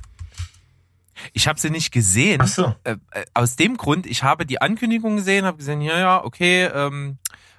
Ich 1.33 1.49
habe 1.49 1.59
sie 1.59 1.71
nicht 1.71 1.93
gesehen. 1.93 2.41
Ach 2.43 2.47
so. 2.49 2.75
Äh, 2.85 2.97
äh, 3.13 3.25
aus 3.33 3.57
dem 3.57 3.77
Grund, 3.79 4.07
ich 4.07 4.23
habe 4.23 4.45
die 4.45 4.61
Ankündigung 4.61 5.17
gesehen, 5.17 5.47
habe 5.47 5.57
gesehen, 5.57 5.81
ja, 5.81 5.99
ja, 5.99 6.23
okay, 6.25 6.65
ähm, 6.67 7.19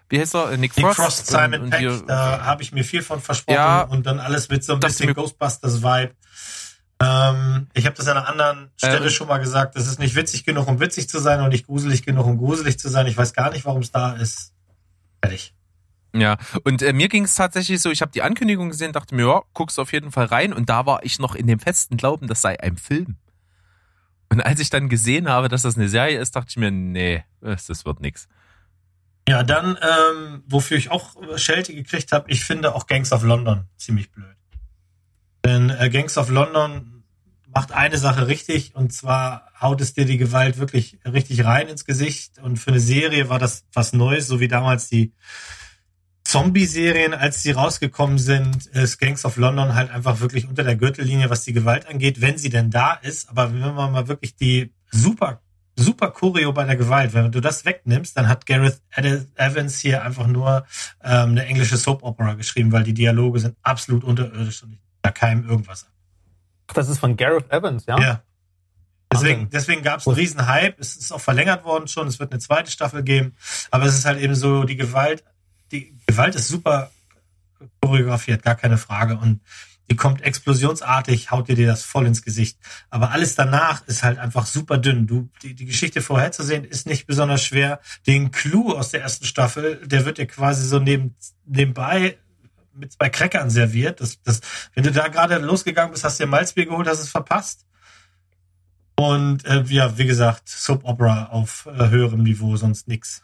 wie 0.10 0.20
heißt 0.20 0.36
er? 0.36 0.56
Nick 0.58 0.74
Die 0.76 0.82
Frost. 0.82 0.96
Cross 0.98 1.26
Simon 1.28 1.54
und, 1.56 1.62
und 1.62 1.70
Peck, 1.72 1.80
hier- 1.80 2.04
da 2.08 2.44
habe 2.46 2.62
ich 2.62 2.72
mir 2.72 2.84
viel 2.84 3.02
von 3.02 3.20
versprochen 3.20 3.56
Ja. 3.58 3.82
und 3.82 4.06
dann 4.06 4.20
alles 4.20 4.48
mit 4.50 4.64
so 4.64 4.74
ein 4.74 4.80
bisschen 4.80 5.14
Ghostbusters-Vibe. 5.14 6.12
Ähm, 7.00 7.68
ich 7.74 7.86
habe 7.86 7.96
das 7.96 8.08
an 8.08 8.18
einer 8.18 8.28
anderen 8.28 8.72
Stelle 8.76 9.06
Ähm. 9.06 9.10
schon 9.10 9.28
mal 9.28 9.38
gesagt, 9.38 9.76
das 9.76 9.88
ist 9.88 10.00
nicht 10.00 10.16
witzig 10.16 10.46
genug, 10.46 10.68
um 10.68 10.80
witzig 10.80 11.08
zu 11.10 11.20
sein 11.20 11.42
und 11.42 11.50
nicht 11.50 11.68
gruselig 11.68 12.04
genug, 12.04 12.26
um 12.26 12.38
gruselig 12.38 12.80
zu 12.80 12.90
sein. 12.90 13.06
Ich 13.08 13.18
weiß 13.18 13.34
gar 13.34 13.52
nicht, 13.52 13.66
warum 13.66 13.82
es 13.82 13.92
da 13.92 14.14
ist. 14.14 14.54
Fertig. 15.22 15.54
Ja, 16.14 16.38
und 16.64 16.82
äh, 16.82 16.94
mir 16.94 17.10
ging 17.10 17.26
es 17.26 17.36
tatsächlich 17.36 17.82
so, 17.82 17.92
ich 17.92 18.02
habe 18.02 18.12
die 18.12 18.24
Ankündigung 18.24 18.70
gesehen, 18.70 18.94
dachte 18.94 19.14
mir, 19.14 19.28
ja, 19.28 19.42
guckst 19.54 19.78
auf 19.80 19.92
jeden 19.94 20.12
Fall 20.12 20.26
rein 20.26 20.54
und 20.54 20.70
da 20.70 20.86
war 20.86 21.04
ich 21.04 21.20
noch 21.20 21.36
in 21.36 21.46
dem 21.46 21.60
festen 21.60 21.98
Glauben, 21.98 22.28
das 22.28 22.42
sei 22.42 22.60
ein 22.60 22.78
Film. 22.78 23.18
Und 24.30 24.42
als 24.42 24.60
ich 24.60 24.70
dann 24.70 24.90
gesehen 24.90 25.30
habe, 25.30 25.50
dass 25.50 25.62
das 25.62 25.78
eine 25.78 25.90
Serie 25.90 26.20
ist, 26.20 26.36
dachte 26.36 26.48
ich 26.50 26.58
mir, 26.58 26.72
nee, 26.72 27.24
das 27.42 27.68
das 27.68 27.86
wird 27.86 28.00
nix. 28.02 28.28
Ja, 29.28 29.44
dann, 29.44 29.78
ähm, 29.82 30.44
wofür 30.48 30.78
ich 30.78 30.90
auch 30.90 31.16
Schelte 31.38 31.74
gekriegt 31.74 32.12
habe, 32.12 32.32
ich 32.32 32.44
finde 32.44 32.74
auch 32.74 32.88
Gangs 32.88 33.12
of 33.12 33.24
London 33.24 33.68
ziemlich 33.78 34.12
blöd. 34.12 34.36
Denn 35.48 35.70
äh, 35.70 35.90
Gangs 35.90 36.18
of 36.18 36.30
London 36.30 37.04
macht 37.48 37.72
eine 37.72 37.98
Sache 37.98 38.28
richtig 38.28 38.76
und 38.76 38.94
zwar 38.94 39.50
haut 39.60 39.82
es 39.82 39.94
dir 39.94 40.06
die 40.06 40.18
Gewalt 40.18 40.60
wirklich 40.60 41.00
richtig 41.06 41.44
rein 41.46 41.68
ins 41.68 41.86
Gesicht. 41.86 42.40
Und 42.40 42.58
für 42.58 42.72
eine 42.72 42.80
Serie 42.80 43.30
war 43.30 43.40
das 43.40 43.66
was 43.74 43.94
Neues, 43.94 44.28
so 44.28 44.40
wie 44.40 44.48
damals 44.48 44.90
die 44.90 45.14
Zombie-Serien, 46.24 47.14
als 47.14 47.42
die 47.42 47.52
rausgekommen 47.52 48.18
sind, 48.18 48.66
ist 48.68 49.00
Gangs 49.00 49.24
of 49.24 49.38
London 49.38 49.76
halt 49.76 49.90
einfach 49.90 50.20
wirklich 50.20 50.48
unter 50.48 50.64
der 50.64 50.76
Gürtellinie, 50.76 51.30
was 51.30 51.46
die 51.46 51.54
Gewalt 51.54 51.88
angeht, 51.88 52.20
wenn 52.20 52.38
sie 52.38 52.50
denn 52.50 52.70
da 52.70 52.94
ist. 52.94 53.30
Aber 53.30 53.54
wenn 53.54 53.74
man 53.74 53.94
mal 53.94 54.10
wirklich 54.10 54.36
die 54.36 54.74
super, 54.92 55.42
super 55.78 56.12
Choreo 56.12 56.52
bei 56.52 56.66
der 56.66 56.76
Gewalt, 56.76 57.14
wenn 57.14 57.32
du 57.32 57.40
das 57.40 57.64
wegnimmst, 57.64 58.18
dann 58.18 58.28
hat 58.28 58.46
Gareth 58.46 58.82
Evans 59.36 59.80
hier 59.80 60.04
einfach 60.04 60.28
nur 60.28 60.66
ähm, 61.02 61.30
eine 61.30 61.46
englische 61.46 61.78
Soap-Opera 61.78 62.34
geschrieben, 62.34 62.74
weil 62.74 62.84
die 62.84 62.94
Dialoge 62.94 63.40
sind 63.40 63.56
absolut 63.64 64.04
unterirdisch 64.04 64.64
und 64.64 64.80
da 65.08 65.12
keinem 65.12 65.48
irgendwas. 65.48 65.88
Ach, 66.68 66.74
das 66.74 66.90
ist 66.90 67.00
von 67.00 67.16
Gareth 67.16 67.52
Evans, 67.52 67.86
ja? 67.86 68.00
Ja. 68.00 68.24
Deswegen, 69.12 69.50
deswegen 69.50 69.84
gab 69.84 70.02
es 70.02 70.08
einen 70.08 70.18
riesen 70.18 70.48
Hype. 70.48 70.80
Es 70.80 70.98
ist 70.98 71.14
auch 71.14 71.22
verlängert 71.22 71.64
worden 71.64 71.88
schon. 71.88 72.08
Es 72.08 72.20
wird 72.20 72.32
eine 72.32 72.42
zweite 72.42 72.70
Staffel 72.70 73.04
geben. 73.04 73.36
Aber 73.72 73.86
es 73.86 73.98
ist 73.98 74.06
halt 74.06 74.20
eben 74.20 74.36
so, 74.36 74.66
die 74.66 74.76
Gewalt, 74.76 75.24
die 75.72 75.98
Gewalt 76.06 76.36
ist 76.36 76.50
super 76.50 76.92
choreografiert, 77.82 78.44
gar 78.44 78.56
keine 78.56 78.78
Frage. 78.78 79.18
Und 79.18 79.40
die 79.90 79.96
kommt 79.96 80.22
explosionsartig, 80.22 81.32
haut 81.32 81.48
dir 81.48 81.56
dir 81.56 81.68
das 81.68 81.84
voll 81.84 82.06
ins 82.06 82.22
Gesicht. 82.22 82.60
Aber 82.90 83.12
alles 83.12 83.36
danach 83.36 83.88
ist 83.88 84.04
halt 84.04 84.20
einfach 84.20 84.46
super 84.46 84.78
dünn. 84.78 85.08
Du, 85.08 85.30
die, 85.42 85.56
die 85.56 85.66
Geschichte 85.66 86.02
vorherzusehen 86.02 86.66
ist 86.66 86.86
nicht 86.86 87.08
besonders 87.08 87.42
schwer. 87.42 87.80
Den 88.06 88.32
Clou 88.32 88.74
aus 88.74 88.90
der 88.90 89.02
ersten 89.02 89.24
Staffel, 89.24 89.88
der 89.88 90.04
wird 90.04 90.18
dir 90.18 90.28
quasi 90.28 90.68
so 90.68 90.80
neben, 90.80 91.16
nebenbei 91.46 92.18
mit 92.78 92.94
zwei 92.94 93.10
Crackern 93.10 93.50
serviert. 93.50 94.02
Das, 94.02 94.22
das, 94.24 94.42
wenn 94.74 94.84
du 94.84 94.92
da 94.92 95.08
gerade 95.08 95.38
losgegangen 95.38 95.92
bist, 95.92 96.04
hast 96.04 96.20
dir 96.20 96.28
Malzbier 96.28 96.66
geholt, 96.66 96.88
hast 96.88 97.00
es 97.00 97.10
verpasst. 97.10 97.66
Und 98.96 99.46
äh, 99.46 99.64
ja, 99.68 99.98
wie 99.98 100.06
gesagt, 100.06 100.50
Soap 100.50 100.84
Opera 100.84 101.26
auf 101.26 101.68
äh, 101.68 101.90
höherem 101.90 102.24
Niveau, 102.24 102.56
sonst 102.56 102.88
nix. 102.88 103.22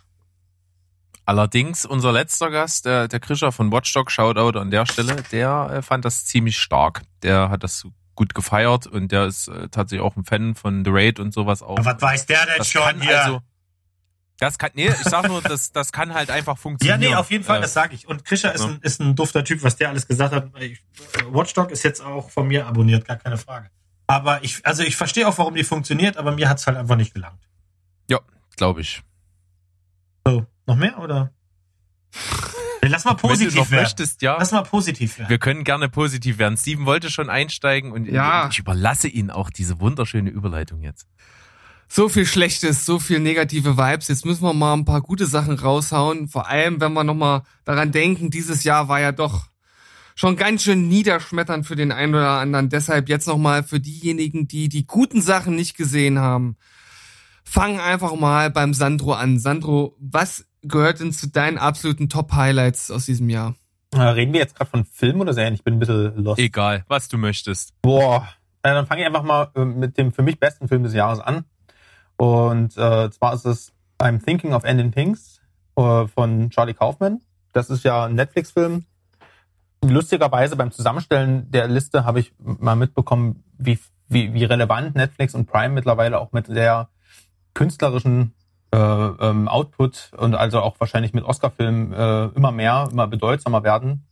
Allerdings, 1.26 1.86
unser 1.86 2.12
letzter 2.12 2.52
Gast, 2.52 2.86
der, 2.86 3.08
der 3.08 3.20
Krischer 3.20 3.52
von 3.52 3.72
Watchdog, 3.72 4.12
Shoutout 4.12 4.60
an 4.60 4.72
der 4.72 4.86
Stelle, 4.86 5.24
der 5.32 5.70
äh, 5.72 5.82
fand 5.82 6.06
das 6.06 6.26
ziemlich 6.26 6.60
stark. 6.60 7.02
Der 7.24 7.50
hat 7.50 7.64
das 7.64 7.88
gut 8.14 8.36
gefeiert 8.36 8.88
und 8.88 9.12
der 9.12 9.26
ist 9.26 9.48
äh, 9.48 9.70
tatsächlich 9.70 10.06
auch 10.06 10.16
ein 10.16 10.26
Fan 10.26 10.54
von 10.54 10.84
The 10.86 10.92
Raid 10.94 11.20
und 11.20 11.34
sowas 11.34 11.64
auch. 11.64 11.78
Aber 11.78 11.94
was 11.94 12.02
weiß 12.02 12.26
der 12.26 12.46
denn 12.46 12.56
das 12.58 12.70
schon 12.70 13.02
hier? 13.02 13.24
also, 13.24 13.42
das 14.40 14.58
kann, 14.58 14.72
nee, 14.74 14.88
ich 14.88 14.96
sag 15.10 15.28
nur, 15.28 15.42
das, 15.42 15.72
das 15.72 15.92
kann 15.92 16.14
halt 16.14 16.30
einfach 16.32 16.54
ja, 16.54 16.62
funktionieren. 16.62 17.00
nee, 17.00 17.16
auf 17.16 17.32
jeden 17.32 17.44
Fall, 17.44 17.60
Äh, 17.60 17.62
das 17.62 17.74
sage 17.74 17.96
ich. 17.96 18.08
Und 18.08 18.26
Krischer 18.26 18.54
ist, 18.54 18.62
ja. 18.62 18.68
ein, 18.72 18.80
ist 18.82 19.00
ein 19.00 19.16
dufter 19.16 19.44
Typ, 19.44 19.64
was 19.64 19.76
der 19.76 19.90
alles 19.90 20.08
gesagt 20.08 20.34
hat. 20.34 20.50
Ich, 20.60 20.82
Watchdog 21.30 21.72
ist 21.72 21.84
jetzt 21.84 22.02
auch 22.04 22.30
von 22.30 22.48
mir 22.48 22.66
abonniert, 22.68 23.06
gar 23.08 23.18
keine 23.18 23.38
Frage. 23.38 23.70
Aber 24.08 24.44
ich, 24.44 24.66
also 24.66 24.84
ich 24.84 24.96
verstehe 24.98 25.28
auch, 25.28 25.38
warum 25.38 25.56
die 25.56 25.64
funktioniert, 25.64 26.18
aber 26.18 26.34
mir 26.34 26.50
hat's 26.50 26.68
halt 26.68 26.78
einfach 26.78 26.96
nicht 26.98 27.14
gelangt. 27.14 27.40
Ja, 28.10 28.20
glaube 28.58 28.82
ich. 28.82 29.02
So, 30.28 30.46
noch 30.66 30.76
mehr 30.76 30.98
oder? 31.00 31.32
Lass 32.86 33.06
mal 33.06 33.12
Wenn 33.12 33.18
du 33.18 33.28
positiv 33.30 33.56
noch 33.56 33.72
werden. 33.72 33.84
möchtest, 33.84 34.22
ja. 34.22 34.36
Lass 34.38 34.52
mal 34.52 34.64
positiv 34.64 35.18
werden. 35.18 35.30
Wir 35.30 35.38
können 35.40 35.64
gerne 35.64 35.88
positiv 35.88 36.38
werden. 36.38 36.58
Steven 36.58 36.86
wollte 36.86 37.10
schon 37.10 37.30
einsteigen 37.30 37.92
und 37.94 38.06
Ja. 38.06 38.50
ich 38.52 38.60
überlasse 38.60 39.08
Ihnen 39.08 39.32
auch 39.32 39.50
diese 39.50 39.80
wunderschöne 39.80 40.30
Überleitung 40.30 40.82
jetzt. 40.82 41.08
So 41.96 42.10
viel 42.10 42.26
Schlechtes, 42.26 42.88
so 42.88 42.98
viel 42.98 43.20
negative 43.20 43.78
Vibes. 43.78 44.08
Jetzt 44.08 44.26
müssen 44.26 44.42
wir 44.42 44.54
mal 44.56 44.74
ein 44.74 44.84
paar 44.84 45.02
gute 45.02 45.28
Sachen 45.28 45.60
raushauen. 45.60 46.28
Vor 46.28 46.48
allem, 46.48 46.82
wenn 46.82 46.92
wir 46.94 47.04
nochmal 47.04 47.44
daran 47.66 47.92
denken, 47.92 48.32
dieses 48.32 48.64
Jahr 48.64 48.88
war 48.88 49.00
ja 49.00 49.12
doch 49.12 49.46
schon 50.16 50.36
ganz 50.36 50.64
schön 50.64 50.88
niederschmetternd 50.88 51.68
für 51.68 51.76
den 51.76 51.92
einen 51.92 52.16
oder 52.16 52.40
anderen. 52.40 52.70
Deshalb 52.70 53.10
jetzt 53.10 53.28
nochmal 53.28 53.62
für 53.62 53.80
diejenigen, 53.80 54.48
die 54.48 54.70
die 54.70 54.88
guten 54.88 55.22
Sachen 55.22 55.56
nicht 55.56 55.78
gesehen 55.78 56.18
haben. 56.18 56.58
Fang 57.44 57.80
einfach 57.80 58.16
mal 58.16 58.50
beim 58.50 58.74
Sandro 58.74 59.14
an. 59.14 59.38
Sandro, 59.38 59.96
was 60.00 60.48
gehört 60.64 61.00
denn 61.00 61.14
zu 61.14 61.28
deinen 61.28 61.60
absoluten 61.60 62.10
Top-Highlights 62.10 62.90
aus 62.90 63.06
diesem 63.06 63.30
Jahr? 63.30 63.54
Äh, 63.94 64.00
Reden 64.02 64.34
wir 64.34 64.40
jetzt 64.40 64.56
gerade 64.56 64.72
von 64.72 64.84
Film 64.86 65.22
oder 65.22 65.36
Serien? 65.36 65.54
Ich 65.54 65.64
bin 65.64 65.76
ein 65.76 65.80
bisschen 65.80 66.24
lost. 66.24 66.40
Egal, 66.40 66.86
was 66.88 67.08
du 67.08 67.20
möchtest. 67.20 67.80
Boah, 67.84 68.28
äh, 68.64 68.72
dann 68.72 68.88
fange 68.88 69.02
ich 69.02 69.06
einfach 69.06 69.22
mal 69.22 69.52
äh, 69.54 69.64
mit 69.64 70.00
dem 70.00 70.12
für 70.12 70.24
mich 70.24 70.40
besten 70.40 70.68
Film 70.68 70.82
des 70.82 70.96
Jahres 70.96 71.20
an. 71.20 71.46
Und 72.24 72.78
äh, 72.78 73.12
zwar 73.12 73.34
ist 73.34 73.46
es 73.46 73.74
I'm 74.00 74.24
Thinking 74.24 74.54
of 74.54 74.64
Ending 74.64 74.94
Things 74.94 75.42
äh, 75.76 76.08
von 76.08 76.50
Charlie 76.52 76.74
Kaufman. 76.74 77.20
Das 77.52 77.70
ist 77.70 77.84
ja 77.84 78.06
ein 78.06 78.16
Netflix-Film. 78.16 78.86
Lustigerweise 79.84 80.56
beim 80.56 80.72
Zusammenstellen 80.72 81.52
der 81.52 81.68
Liste 81.68 82.06
habe 82.06 82.22
ich 82.22 82.32
mal 82.40 82.78
mitbekommen, 82.78 83.44
wie, 83.58 83.78
wie, 84.08 84.34
wie 84.34 84.46
relevant 84.46 84.96
Netflix 84.96 85.36
und 85.36 85.48
Prime 85.48 85.74
mittlerweile 85.74 86.18
auch 86.18 86.32
mit 86.32 86.48
der 86.48 86.88
künstlerischen 87.56 88.34
äh, 88.72 88.78
ähm, 88.78 89.50
Output 89.50 90.14
und 90.18 90.34
also 90.36 90.62
auch 90.62 90.80
wahrscheinlich 90.80 91.14
mit 91.14 91.26
Oscar-Filmen 91.26 91.92
äh, 91.92 92.26
immer 92.38 92.54
mehr, 92.54 92.88
immer 92.90 93.08
bedeutsamer 93.08 93.66
werden. 93.66 94.08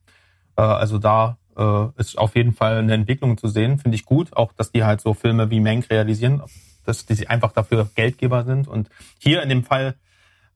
Äh, 0.57 0.63
also 0.63 0.97
da 0.97 1.38
äh, 1.55 1.85
ist 1.95 2.17
auf 2.17 2.35
jeden 2.35 2.51
Fall 2.51 2.79
eine 2.79 2.93
Entwicklung 2.93 3.38
zu 3.38 3.47
sehen, 3.47 3.79
finde 3.79 3.95
ich 3.95 4.03
gut. 4.03 4.35
Auch, 4.35 4.51
dass 4.51 4.73
die 4.73 4.83
halt 4.83 4.99
so 4.99 5.13
Filme 5.13 5.49
wie 5.49 5.61
Mank 5.61 5.89
realisieren, 5.89 6.41
dass 6.85 7.05
die 7.05 7.27
einfach 7.27 7.51
dafür 7.51 7.89
Geldgeber 7.95 8.43
sind. 8.45 8.67
Und 8.67 8.89
hier 9.19 9.41
in 9.41 9.49
dem 9.49 9.63
Fall 9.63 9.95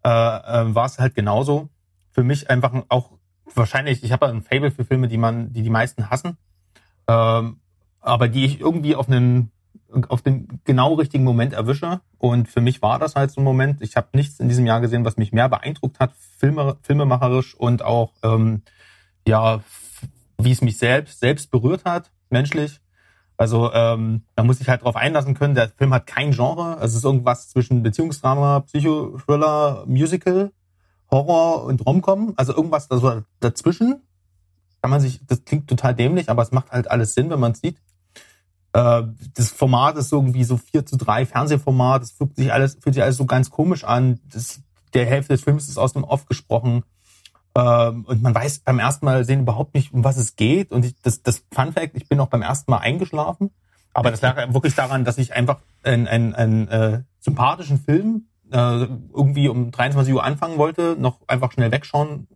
äh, 0.04 0.10
äh, 0.10 0.76
war 0.76 0.86
es 0.86 1.00
halt 1.00 1.16
genauso. 1.16 1.70
Für 2.12 2.24
mich 2.24 2.50
einfach 2.50 2.74
auch 2.90 3.12
wahrscheinlich, 3.54 4.04
ich 4.04 4.12
habe 4.12 4.28
ein 4.28 4.42
Fable 4.42 4.72
für 4.72 4.86
Filme, 4.86 5.08
die 5.08 5.18
man, 5.18 5.54
die 5.54 5.64
die 5.64 5.70
meisten 5.70 6.10
hassen, 6.10 6.38
ähm, 7.08 7.60
aber 8.00 8.28
die 8.28 8.46
ich 8.46 8.60
irgendwie 8.60 8.96
auf 8.96 9.10
einen 9.10 9.52
auf 10.10 10.22
den 10.22 10.60
genau 10.66 10.96
richtigen 10.96 11.24
Moment 11.24 11.54
erwische. 11.54 12.02
Und 12.18 12.50
für 12.50 12.60
mich 12.60 12.82
war 12.82 13.00
das 13.00 13.16
halt 13.16 13.32
so 13.32 13.40
ein 13.40 13.46
Moment. 13.46 13.82
Ich 13.82 13.96
habe 13.96 14.10
nichts 14.14 14.40
in 14.40 14.50
diesem 14.50 14.66
Jahr 14.66 14.82
gesehen, 14.82 15.06
was 15.06 15.16
mich 15.16 15.32
mehr 15.32 15.48
beeindruckt 15.48 16.00
hat, 16.00 16.14
Filme, 16.38 16.78
filmemacherisch 16.82 17.56
und 17.56 17.82
auch 17.82 18.12
ähm, 18.24 18.64
ja, 19.28 19.62
wie 20.38 20.52
es 20.52 20.62
mich 20.62 20.78
selbst 20.78 21.20
selbst 21.20 21.50
berührt 21.52 21.86
hat, 21.86 22.12
menschlich. 22.30 22.82
Also 23.38 23.72
ähm, 23.74 24.24
da 24.36 24.44
muss 24.44 24.62
ich 24.62 24.70
halt 24.70 24.84
drauf 24.84 24.96
einlassen 24.96 25.34
können. 25.34 25.56
Der 25.56 25.70
Film 25.70 25.94
hat 25.94 26.08
kein 26.08 26.32
Genre. 26.32 26.78
Es 26.82 26.96
ist 26.96 27.04
irgendwas 27.04 27.50
zwischen 27.50 27.84
Beziehungsdrama, 27.84 28.62
Psychothriller, 28.62 29.84
Musical, 29.88 30.52
Horror 31.12 31.66
und 31.66 31.86
Romcom. 31.86 32.34
Also 32.38 32.56
irgendwas 32.56 32.88
da 32.88 32.98
so 32.98 33.24
dazwischen. 33.40 34.02
Kann 34.82 34.92
man 34.92 35.02
sich, 35.02 35.26
das 35.26 35.44
klingt 35.44 35.68
total 35.68 35.96
dämlich, 35.96 36.30
aber 36.30 36.44
es 36.44 36.52
macht 36.52 36.72
halt 36.72 36.90
alles 36.90 37.14
Sinn, 37.14 37.30
wenn 37.30 37.40
man 37.40 37.54
es 37.54 37.60
sieht. 37.60 37.78
Äh, 38.74 39.04
das 39.34 39.50
Format 39.50 39.98
ist 39.98 40.12
irgendwie 40.12 40.44
so 40.44 40.58
4 40.58 40.86
zu 40.86 40.98
3 40.98 41.26
Fernsehformat. 41.26 42.04
Es 42.04 42.12
fühlt 42.12 42.36
sich 42.36 42.54
alles, 42.54 42.76
fühlt 42.76 42.96
sich 42.96 43.04
alles 43.04 43.18
so 43.18 43.26
ganz 43.26 43.50
komisch 43.50 43.84
an. 43.84 44.20
Das, 44.32 44.62
der 44.94 45.06
Hälfte 45.06 45.34
des 45.34 45.44
Films 45.44 45.68
ist 45.68 45.78
aus 45.78 45.94
dem 45.94 46.04
Off 46.04 46.26
gesprochen. 46.26 46.84
Ähm, 47.58 48.06
und 48.06 48.22
man 48.22 48.36
weiß 48.36 48.60
beim 48.60 48.80
ersten 48.80 49.06
Mal 49.06 49.24
sehen 49.24 49.42
überhaupt 49.42 49.74
nicht, 49.74 49.94
um 49.94 50.04
was 50.04 50.18
es 50.18 50.36
geht. 50.36 50.72
Und 50.72 50.86
ich, 50.86 50.96
das, 51.02 51.24
das 51.24 51.44
Fun 51.52 51.72
Fact, 51.74 51.96
ich 51.96 52.08
bin 52.10 52.20
auch 52.20 52.28
beim 52.28 52.42
ersten 52.42 52.70
Mal 52.70 52.80
eingeschlafen. 52.80 53.52
Aber 53.94 54.12
das 54.12 54.22
lag 54.22 54.54
wirklich 54.54 54.76
daran, 54.76 55.06
dass 55.06 55.18
ich 55.18 55.34
einfach 55.34 55.60
einen, 55.84 56.06
einen, 56.08 56.36
einen 56.36 56.68
äh, 56.68 57.04
sympathischen 57.20 57.80
Film 57.80 58.28
äh, 58.52 58.58
irgendwie 58.58 59.48
um 59.48 59.72
23 59.72 60.14
Uhr 60.14 60.24
anfangen 60.24 60.58
wollte, 60.58 60.98
noch 61.00 61.22
einfach 61.28 61.54
schnell 61.54 61.72
wegschauen 61.72 62.28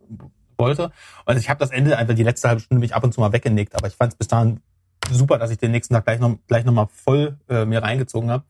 wollte. 0.56 0.90
Und 1.26 1.36
ich 1.36 1.50
habe 1.50 1.60
das 1.60 1.70
Ende 1.70 1.98
einfach 1.98 2.14
die 2.14 2.22
letzte 2.22 2.48
halbe 2.48 2.62
Stunde 2.62 2.80
mich 2.80 2.94
ab 2.94 3.04
und 3.04 3.12
zu 3.12 3.20
mal 3.20 3.32
weggenickt. 3.32 3.74
Aber 3.76 3.88
ich 3.88 3.94
fand 3.94 4.12
es 4.12 4.16
bis 4.16 4.28
dahin 4.28 4.60
super, 5.10 5.38
dass 5.38 5.50
ich 5.50 5.58
den 5.58 5.70
nächsten 5.70 5.92
Tag 5.92 6.06
gleich 6.06 6.18
noch, 6.18 6.38
gleich 6.46 6.64
noch 6.64 6.72
mal 6.72 6.86
voll 6.86 7.38
äh, 7.50 7.66
mir 7.66 7.82
reingezogen 7.82 8.30
habe. 8.30 8.44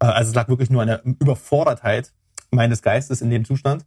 Äh, 0.00 0.06
also 0.06 0.28
es 0.28 0.34
lag 0.34 0.48
wirklich 0.48 0.68
nur 0.68 0.82
an 0.82 0.88
der 0.88 1.02
Überfordertheit 1.04 2.12
meines 2.50 2.82
Geistes 2.82 3.22
in 3.22 3.30
dem 3.30 3.46
Zustand. 3.46 3.86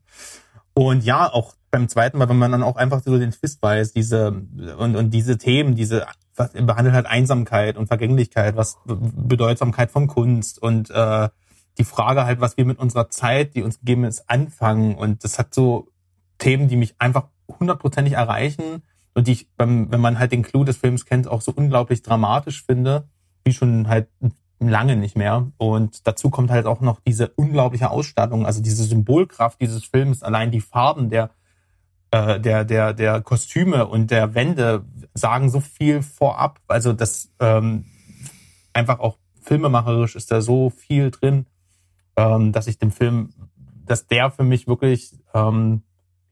Und 0.73 1.03
ja, 1.03 1.31
auch 1.31 1.53
beim 1.71 1.87
zweiten 1.87 2.17
Mal, 2.17 2.29
wenn 2.29 2.37
man 2.37 2.51
dann 2.51 2.63
auch 2.63 2.75
einfach 2.75 3.01
so 3.01 3.17
den 3.17 3.31
Twist 3.31 3.61
weiß, 3.61 3.93
diese 3.93 4.43
und, 4.77 4.95
und 4.95 5.11
diese 5.11 5.37
Themen, 5.37 5.75
diese 5.75 6.05
was 6.35 6.51
behandelt 6.53 6.95
halt 6.95 7.05
Einsamkeit 7.05 7.77
und 7.77 7.87
Vergänglichkeit, 7.87 8.55
was 8.55 8.77
Bedeutsamkeit 8.85 9.91
von 9.91 10.07
Kunst 10.07 10.61
und 10.61 10.89
äh, 10.89 11.29
die 11.77 11.83
Frage 11.83 12.25
halt, 12.25 12.41
was 12.41 12.57
wir 12.57 12.65
mit 12.65 12.79
unserer 12.79 13.09
Zeit, 13.09 13.55
die 13.55 13.63
uns 13.63 13.79
gegeben 13.79 14.03
ist, 14.03 14.29
anfangen. 14.29 14.95
Und 14.95 15.23
das 15.23 15.39
hat 15.39 15.53
so 15.53 15.87
Themen, 16.37 16.67
die 16.67 16.75
mich 16.75 16.95
einfach 16.99 17.27
hundertprozentig 17.59 18.13
erreichen 18.13 18.83
und 19.13 19.27
die 19.27 19.33
ich, 19.33 19.49
beim, 19.55 19.91
wenn 19.91 20.01
man 20.01 20.19
halt 20.19 20.31
den 20.31 20.43
Clou 20.43 20.63
des 20.63 20.77
Films 20.77 21.05
kennt, 21.05 21.27
auch 21.27 21.41
so 21.41 21.51
unglaublich 21.53 22.01
dramatisch 22.01 22.63
finde, 22.65 23.07
wie 23.43 23.53
schon 23.53 23.87
halt 23.87 24.09
lange 24.59 24.95
nicht 24.95 25.17
mehr. 25.17 25.51
Und 25.57 26.07
dazu 26.07 26.29
kommt 26.29 26.51
halt 26.51 26.65
auch 26.65 26.81
noch 26.81 26.99
diese 27.01 27.29
unglaubliche 27.29 27.89
Ausstattung, 27.89 28.45
also 28.45 28.61
diese 28.61 28.83
Symbolkraft 28.83 29.59
dieses 29.59 29.85
Films, 29.85 30.23
allein 30.23 30.51
die 30.51 30.61
Farben 30.61 31.09
der, 31.09 31.31
äh, 32.11 32.39
der, 32.39 32.65
der, 32.65 32.93
der 32.93 33.21
Kostüme 33.21 33.87
und 33.87 34.11
der 34.11 34.35
Wände 34.35 34.85
sagen 35.13 35.49
so 35.49 35.59
viel 35.59 36.01
vorab. 36.01 36.59
Also 36.67 36.93
das 36.93 37.31
ähm, 37.39 37.85
einfach 38.73 38.99
auch 38.99 39.17
filmemacherisch 39.41 40.15
ist 40.15 40.31
da 40.31 40.41
so 40.41 40.69
viel 40.69 41.11
drin, 41.11 41.45
ähm, 42.15 42.51
dass 42.51 42.67
ich 42.67 42.77
dem 42.77 42.91
Film, 42.91 43.33
dass 43.85 44.07
der 44.07 44.31
für 44.31 44.43
mich 44.43 44.67
wirklich, 44.67 45.13
ähm, 45.33 45.83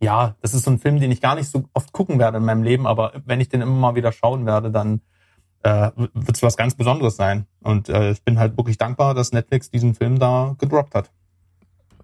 ja, 0.02 0.36
das 0.42 0.54
ist 0.54 0.64
so 0.64 0.72
ein 0.72 0.80
Film, 0.80 1.00
den 1.00 1.12
ich 1.12 1.22
gar 1.22 1.36
nicht 1.36 1.50
so 1.50 1.66
oft 1.74 1.92
gucken 1.92 2.20
werde 2.20 2.38
in 2.38 2.46
meinem 2.46 2.64
Leben, 2.64 2.88
aber 2.88 3.14
wenn 3.26 3.42
ich 3.42 3.50
den 3.50 3.62
immer 3.62 3.74
mal 3.74 3.96
wieder 3.96 4.12
schauen 4.12 4.46
werde, 4.46 4.72
dann 4.72 5.02
äh, 5.64 5.92
wird 5.96 6.38
es 6.38 6.44
was 6.44 6.56
ganz 6.56 6.76
Besonderes 6.76 7.18
sein. 7.18 7.46
Und 7.62 7.90
äh, 7.90 8.12
ich 8.12 8.24
bin 8.24 8.40
halt 8.40 8.58
wirklich 8.58 8.78
dankbar, 8.78 9.14
dass 9.14 9.34
Netflix 9.34 9.70
diesen 9.70 9.96
Film 9.96 10.20
da 10.20 10.56
gedroppt 10.58 10.96
hat. 10.96 11.12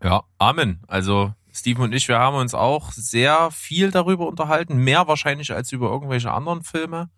Ja, 0.04 0.24
Amen. 0.38 0.82
Also 0.88 1.34
Steven 1.56 1.84
und 1.84 1.94
ich, 1.94 2.08
wir 2.08 2.20
haben 2.20 2.36
uns 2.36 2.54
auch 2.54 2.92
sehr 2.92 3.50
viel 3.52 3.90
darüber 3.90 4.28
unterhalten, 4.28 4.78
mehr 4.78 5.08
wahrscheinlich 5.08 5.54
als 5.54 5.72
über 5.72 5.90
irgendwelche 5.90 6.32
anderen 6.32 6.64
Filme. 6.64 7.10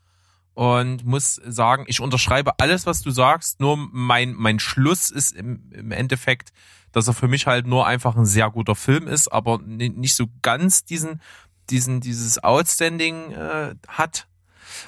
Und 0.53 1.05
muss 1.05 1.35
sagen, 1.45 1.85
ich 1.87 2.01
unterschreibe 2.01 2.59
alles, 2.59 2.85
was 2.85 3.01
du 3.01 3.11
sagst. 3.11 3.59
Nur 3.59 3.77
mein, 3.77 4.33
mein 4.33 4.59
Schluss 4.59 5.11
ist 5.11 5.35
im, 5.35 5.71
im 5.71 5.91
Endeffekt, 5.91 6.51
dass 6.91 7.07
er 7.07 7.13
für 7.13 7.27
mich 7.27 7.45
halt 7.45 7.67
nur 7.67 7.85
einfach 7.85 8.15
ein 8.15 8.25
sehr 8.25 8.49
guter 8.49 8.75
Film 8.75 9.07
ist, 9.07 9.27
aber 9.27 9.59
nicht 9.59 10.15
so 10.15 10.25
ganz 10.41 10.83
diesen, 10.83 11.21
diesen, 11.69 12.01
dieses 12.01 12.43
Outstanding 12.43 13.31
äh, 13.33 13.75
hat 13.87 14.27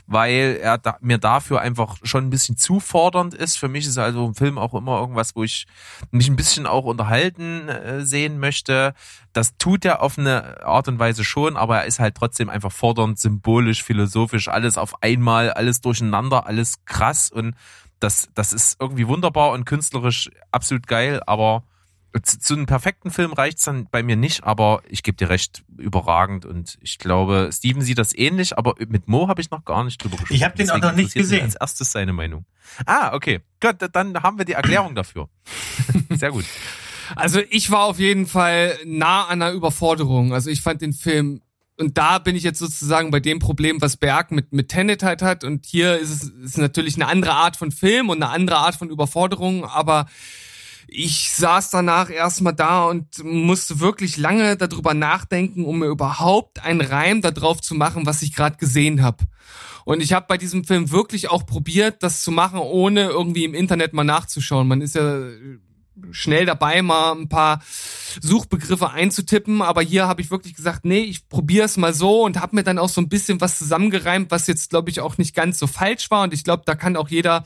weil 0.08 0.60
er 0.62 0.78
da, 0.78 0.98
mir 1.02 1.18
dafür 1.18 1.62
einfach 1.62 1.98
schon 2.04 2.26
ein 2.26 2.30
bisschen 2.30 2.58
zufordernd 2.58 3.34
ist. 3.34 3.58
Für 3.58 3.68
mich 3.68 3.86
ist 3.86 3.98
also 3.98 4.28
ein 4.28 4.36
Film 4.36 4.58
auch 4.58 4.74
immer 4.74 5.00
irgendwas, 5.00 5.36
wo 5.36 5.44
ich 5.44 5.68
mich 6.12 6.30
ein 6.30 6.36
bisschen 6.36 6.66
auch 6.66 6.86
unterhalten 6.86 7.70
äh, 7.70 8.06
sehen 8.06 8.40
möchte. 8.40 8.94
Das 9.34 9.58
tut 9.58 9.86
er 9.86 10.02
auf 10.02 10.18
eine 10.18 10.64
Art 10.66 10.88
und 10.88 11.00
Weise 11.00 11.24
schon, 11.24 11.58
aber 11.58 11.80
er 11.80 11.86
ist 11.86 12.00
halt 12.00 12.16
trotzdem 12.16 12.50
einfach 12.50 12.72
fordernd, 12.72 13.20
symbolisch, 13.20 13.84
philosophisch, 13.84 14.48
alles 14.48 14.78
auf 14.78 15.02
einmal, 15.04 15.52
alles 15.52 15.82
durcheinander, 15.82 16.48
alles 16.48 16.84
krass 16.86 17.32
und 17.32 17.56
das, 18.00 18.30
das 18.34 18.54
ist 18.54 18.78
irgendwie 18.80 19.08
wunderbar 19.08 19.52
und 19.52 19.66
künstlerisch 19.66 20.30
absolut 20.52 20.88
geil, 20.88 21.22
aber 21.26 21.64
zu, 22.24 22.40
zu 22.40 22.54
einem 22.56 22.66
perfekten 22.66 23.12
Film 23.12 23.34
reicht's 23.34 23.66
dann 23.66 23.88
bei 23.92 24.04
mir 24.04 24.16
nicht, 24.16 24.44
aber 24.44 24.82
ich 24.88 25.04
gebe 25.04 25.18
dir 25.18 25.30
recht, 25.30 25.64
überragend. 25.78 26.46
Und 26.46 26.78
ich 26.82 26.98
glaube, 26.98 27.50
Steven 27.54 27.82
sieht 27.82 27.98
das 27.98 28.16
ähnlich, 28.16 28.58
aber 28.58 28.76
mit 28.88 29.08
Mo 29.08 29.28
habe 29.28 29.42
ich 29.42 29.52
noch 29.52 29.66
gar 29.66 29.84
nicht 29.84 30.04
drüber 30.04 30.18
gesprochen. 30.18 30.36
Ich 30.36 30.44
habe 30.44 30.58
den 30.58 30.70
auch 30.72 30.80
noch 30.80 30.96
nicht 30.96 31.14
gesehen. 31.14 31.44
Als 31.44 31.56
erstes 31.56 31.92
seine 31.92 32.14
Meinung. 32.14 32.46
Ah, 32.86 33.14
okay. 33.14 33.42
Gut, 33.60 33.76
dann 33.92 34.22
haben 34.24 34.38
wir 34.38 34.46
die 34.46 34.54
Erklärung 34.54 34.96
dafür. 34.96 35.30
Sehr 36.10 36.32
gut. 36.32 36.46
Also 37.16 37.42
ich 37.50 37.72
war 37.72 37.86
auf 37.86 38.00
jeden 38.00 38.28
Fall 38.28 38.78
nah 38.86 39.26
an 39.26 39.40
der 39.40 39.54
Überforderung. 39.54 40.34
Also 40.34 40.50
ich 40.50 40.62
fand 40.62 40.82
den 40.82 40.94
Film 40.94 41.42
und 41.78 41.98
da 41.98 42.20
bin 42.20 42.36
ich 42.36 42.44
jetzt 42.44 42.60
sozusagen 42.60 43.10
bei 43.10 43.20
dem 43.20 43.40
Problem, 43.40 43.82
was 43.82 43.98
Berg 43.98 44.32
mit, 44.32 44.52
mit 44.52 44.68
Tenet 44.68 45.02
halt 45.02 45.22
hat. 45.22 45.44
Und 45.44 45.66
hier 45.66 45.98
ist 45.98 46.10
es 46.10 46.24
ist 46.24 46.58
natürlich 46.58 46.96
eine 46.96 47.08
andere 47.08 47.34
Art 47.34 47.56
von 47.56 47.72
Film 47.72 48.10
und 48.10 48.22
eine 48.22 48.32
andere 48.32 48.58
Art 48.58 48.76
von 48.76 48.90
Überforderung, 48.90 49.64
aber 49.64 50.08
ich 50.88 51.32
saß 51.32 51.70
danach 51.70 52.10
erstmal 52.10 52.54
da 52.54 52.86
und 52.86 53.24
musste 53.24 53.80
wirklich 53.80 54.18
lange 54.18 54.58
darüber 54.58 54.94
nachdenken, 54.94 55.66
um 55.66 55.80
mir 55.80 55.88
überhaupt 55.88 56.64
einen 56.64 56.82
Reim 56.82 57.22
darauf 57.22 57.62
zu 57.62 57.76
machen, 57.76 58.06
was 58.06 58.22
ich 58.22 58.34
gerade 58.34 58.58
gesehen 58.58 59.02
habe. 59.02 59.26
Und 59.86 60.02
ich 60.02 60.14
habe 60.14 60.28
bei 60.28 60.38
diesem 60.38 60.64
Film 60.64 60.92
wirklich 60.92 61.30
auch 61.30 61.46
probiert, 61.46 62.04
das 62.04 62.22
zu 62.22 62.32
machen, 62.32 62.60
ohne 62.60 63.06
irgendwie 63.06 63.44
im 63.44 63.54
Internet 63.54 63.94
mal 63.94 64.04
nachzuschauen. 64.04 64.68
Man 64.68 64.82
ist 64.82 64.96
ja 64.96 65.24
schnell 66.12 66.46
dabei, 66.46 66.82
mal 66.82 67.14
ein 67.14 67.30
paar 67.30 67.62
Suchbegriffe 68.22 68.92
einzutippen, 68.92 69.62
aber 69.62 69.82
hier 69.82 70.08
habe 70.08 70.22
ich 70.22 70.32
wirklich 70.32 70.56
gesagt, 70.56 70.86
nee, 70.86 71.02
ich 71.02 71.28
probiere 71.28 71.66
es 71.66 71.78
mal 71.78 71.94
so 71.94 72.24
und 72.24 72.40
habe 72.40 72.56
mir 72.56 72.64
dann 72.64 72.78
auch 72.78 72.90
so 72.90 73.02
ein 73.02 73.10
bisschen 73.10 73.42
was 73.42 73.58
zusammengereimt, 73.58 74.32
was 74.32 74.48
jetzt, 74.48 74.70
glaube 74.70 74.90
ich, 74.90 75.02
auch 75.02 75.18
nicht 75.18 75.36
ganz 75.36 75.60
so 75.60 75.68
falsch 75.68 76.10
war. 76.12 76.24
Und 76.24 76.34
ich 76.34 76.44
glaube, 76.44 76.64
da 76.66 76.76
kann 76.76 76.96
auch 76.96 77.10
jeder 77.10 77.44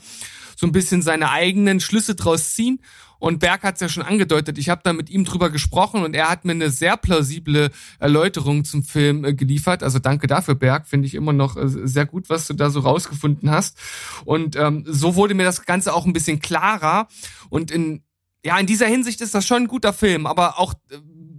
so 0.56 0.66
ein 0.66 0.72
bisschen 0.72 1.02
seine 1.02 1.30
eigenen 1.30 1.80
Schlüsse 1.80 2.14
draus 2.14 2.54
ziehen. 2.54 2.80
Und 3.24 3.38
Berg 3.38 3.62
hat 3.62 3.76
es 3.76 3.80
ja 3.80 3.88
schon 3.88 4.02
angedeutet, 4.02 4.58
ich 4.58 4.68
habe 4.68 4.82
da 4.84 4.92
mit 4.92 5.08
ihm 5.08 5.24
drüber 5.24 5.48
gesprochen 5.48 6.04
und 6.04 6.14
er 6.14 6.28
hat 6.28 6.44
mir 6.44 6.52
eine 6.52 6.68
sehr 6.68 6.98
plausible 6.98 7.70
Erläuterung 7.98 8.66
zum 8.66 8.82
Film 8.84 9.24
äh, 9.24 9.32
geliefert. 9.32 9.82
Also 9.82 9.98
danke 9.98 10.26
dafür, 10.26 10.54
Berg. 10.56 10.86
Finde 10.86 11.06
ich 11.06 11.14
immer 11.14 11.32
noch 11.32 11.56
äh, 11.56 11.62
sehr 11.66 12.04
gut, 12.04 12.28
was 12.28 12.46
du 12.46 12.52
da 12.52 12.68
so 12.68 12.80
rausgefunden 12.80 13.50
hast. 13.50 13.78
Und 14.26 14.56
ähm, 14.56 14.84
so 14.86 15.14
wurde 15.14 15.32
mir 15.32 15.44
das 15.44 15.64
Ganze 15.64 15.94
auch 15.94 16.04
ein 16.04 16.12
bisschen 16.12 16.40
klarer. 16.40 17.08
Und 17.48 17.70
in, 17.70 18.02
ja, 18.44 18.58
in 18.58 18.66
dieser 18.66 18.88
Hinsicht 18.88 19.22
ist 19.22 19.34
das 19.34 19.46
schon 19.46 19.62
ein 19.62 19.68
guter 19.68 19.94
Film. 19.94 20.26
Aber 20.26 20.58
auch 20.58 20.74
äh, 20.90 20.98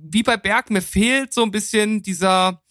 wie 0.09 0.23
bei 0.23 0.37
Berg, 0.37 0.71
mir 0.71 0.81
fehlt 0.81 1.35
so 1.35 1.43
ein 1.43 1.51
bisschen 1.51 2.01
dieser 2.01 2.63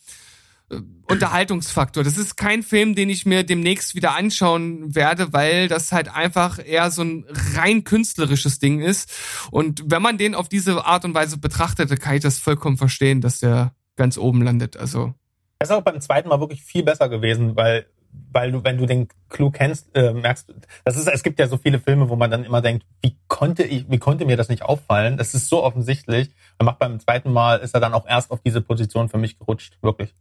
Unterhaltungsfaktor. 1.07 2.03
Das 2.03 2.17
ist 2.17 2.37
kein 2.37 2.63
Film, 2.63 2.95
den 2.95 3.11
ich 3.11 3.27
mir 3.27 3.45
demnächst 3.45 3.95
wieder 3.95 4.17
anschauen 4.17 4.95
werde, 4.95 5.33
weil 5.33 5.69
das 5.69 5.93
halt 5.93 6.09
einfach 6.09 6.59
eher 6.65 6.91
so 6.91 7.03
ein 7.03 7.27
rein 7.55 7.85
künstlerisches 7.85 8.59
Ding 8.59 8.81
ist. 8.81 9.13
Und 9.51 9.83
wenn 9.87 10.03
man 10.03 10.17
den 10.17 10.35
auf 10.35 10.49
diese 10.49 10.85
Art 10.87 11.05
und 11.05 11.15
Weise 11.15 11.39
betrachtet, 11.39 11.91
dann 11.91 11.99
kann 11.99 12.17
ich 12.17 12.23
das 12.23 12.39
vollkommen 12.39 12.79
verstehen, 12.79 13.21
dass 13.21 13.41
der 13.41 13.75
ganz 13.97 14.17
oben 14.17 14.43
landet. 14.43 14.77
Also 14.77 15.15
Das 15.59 15.69
ist 15.69 15.77
auch 15.77 15.83
beim 15.83 16.01
zweiten 16.01 16.29
Mal 16.29 16.41
wirklich 16.41 16.63
viel 16.63 16.83
besser 16.83 17.09
gewesen, 17.09 17.55
weil 17.57 17.87
weil 18.33 18.53
du, 18.53 18.63
wenn 18.63 18.79
du 18.79 18.87
den 18.87 19.09
Clou 19.29 19.51
kennst, 19.51 19.95
äh, 19.97 20.13
merkst, 20.13 20.53
das 20.85 20.97
ist, 20.97 21.09
es 21.09 21.23
gibt 21.23 21.39
ja 21.39 21.49
so 21.49 21.57
viele 21.57 21.81
Filme, 21.81 22.09
wo 22.09 22.17
man 22.17 22.31
dann 22.31 22.45
immer 22.45 22.63
denkt, 22.63 22.87
wie 23.03 23.17
konnte 23.29 23.65
ich, 23.65 23.91
wie 23.91 23.99
konnte 23.99 24.25
mir 24.25 24.37
das 24.37 24.49
nicht 24.49 24.63
auffallen? 24.63 25.17
Das 25.17 25.35
ist 25.35 25.49
so 25.49 25.63
offensichtlich. 25.65 26.31
Man 26.59 26.67
macht 26.67 26.79
beim 26.79 27.01
zweiten 27.01 27.33
Mal, 27.33 27.59
ist 27.59 27.75
er 27.75 27.81
dann 27.81 27.95
auch 27.95 28.07
erst 28.07 28.31
auf 28.31 28.41
diese 28.41 28.61
Position 28.61 29.09
für 29.09 29.19
mich 29.19 29.39
gerutscht, 29.39 29.79
wirklich. 29.83 30.15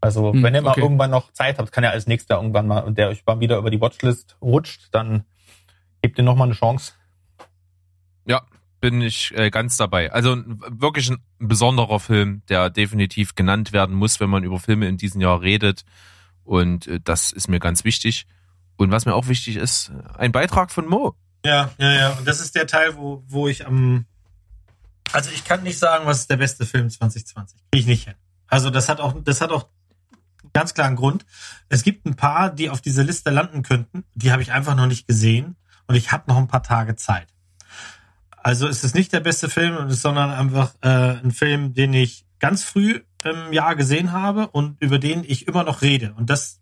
Also, 0.00 0.32
Hm, 0.32 0.42
wenn 0.42 0.54
ihr 0.54 0.62
mal 0.62 0.70
okay. 0.70 0.80
irgendwann 0.80 1.10
noch 1.10 1.32
Zeit 1.32 1.58
habt, 1.58 1.72
kann 1.72 1.84
ja 1.84 1.90
als 1.90 2.06
nächster 2.06 2.36
irgendwann 2.36 2.66
mal, 2.66 2.80
und 2.80 2.96
der 2.96 3.08
euch 3.08 3.24
mal 3.26 3.40
wieder 3.40 3.58
über 3.58 3.70
die 3.70 3.80
Watchlist 3.80 4.36
rutscht, 4.40 4.88
dann 4.92 5.24
gebt 6.02 6.18
ihr 6.18 6.24
nochmal 6.24 6.48
eine 6.48 6.54
Chance. 6.54 6.92
Ja, 8.26 8.42
bin 8.80 9.02
ich 9.02 9.36
äh, 9.36 9.50
ganz 9.50 9.76
dabei. 9.76 10.10
Also 10.12 10.36
wirklich 10.68 11.10
ein 11.10 11.18
besonderer 11.38 12.00
Film, 12.00 12.42
der 12.48 12.70
definitiv 12.70 13.34
genannt 13.34 13.72
werden 13.72 13.94
muss, 13.94 14.20
wenn 14.20 14.30
man 14.30 14.42
über 14.42 14.58
Filme 14.58 14.88
in 14.88 14.96
diesem 14.96 15.20
Jahr 15.20 15.42
redet. 15.42 15.84
Und 16.44 16.86
äh, 16.86 17.00
das 17.02 17.30
ist 17.32 17.48
mir 17.48 17.60
ganz 17.60 17.84
wichtig. 17.84 18.26
Und 18.76 18.90
was 18.90 19.04
mir 19.04 19.14
auch 19.14 19.28
wichtig 19.28 19.56
ist, 19.56 19.92
ein 20.16 20.32
Beitrag 20.32 20.70
von 20.70 20.86
Mo. 20.86 21.14
Ja, 21.44 21.70
ja, 21.78 21.92
ja. 21.92 22.10
Und 22.12 22.26
das 22.26 22.40
ist 22.40 22.54
der 22.54 22.66
Teil, 22.66 22.96
wo, 22.96 23.22
wo 23.26 23.48
ich 23.48 23.66
am. 23.66 24.06
Also 25.12 25.30
ich 25.30 25.44
kann 25.44 25.62
nicht 25.62 25.78
sagen, 25.78 26.06
was 26.06 26.20
ist 26.20 26.30
der 26.30 26.36
beste 26.36 26.64
Film 26.64 26.88
2020. 26.88 27.58
Krieg 27.72 27.80
ich 27.80 27.86
nicht 27.86 28.04
hin. 28.04 28.14
Also 28.46 28.70
das 28.70 28.88
hat 28.88 29.00
auch, 29.00 29.14
das 29.22 29.40
hat 29.40 29.50
auch 29.50 29.68
ganz 30.52 30.74
klar 30.74 30.86
einen 30.86 30.96
Grund. 30.96 31.24
Es 31.68 31.82
gibt 31.82 32.06
ein 32.06 32.14
paar, 32.14 32.50
die 32.50 32.70
auf 32.70 32.80
dieser 32.80 33.04
Liste 33.04 33.30
landen 33.30 33.62
könnten. 33.62 34.04
Die 34.14 34.32
habe 34.32 34.42
ich 34.42 34.52
einfach 34.52 34.74
noch 34.74 34.86
nicht 34.86 35.06
gesehen. 35.06 35.56
Und 35.86 35.96
ich 35.96 36.12
habe 36.12 36.24
noch 36.28 36.36
ein 36.36 36.48
paar 36.48 36.62
Tage 36.62 36.96
Zeit. 36.96 37.26
Also 38.42 38.68
ist 38.68 38.84
es 38.84 38.94
nicht 38.94 39.12
der 39.12 39.20
beste 39.20 39.48
Film, 39.48 39.90
sondern 39.90 40.30
einfach 40.30 40.72
äh, 40.82 41.18
ein 41.22 41.32
Film, 41.32 41.74
den 41.74 41.92
ich 41.92 42.26
ganz 42.38 42.64
früh 42.64 43.00
im 43.22 43.52
Jahr 43.52 43.76
gesehen 43.76 44.12
habe 44.12 44.48
und 44.48 44.80
über 44.80 44.98
den 44.98 45.24
ich 45.24 45.46
immer 45.46 45.64
noch 45.64 45.82
rede. 45.82 46.14
Und 46.14 46.30
das 46.30 46.60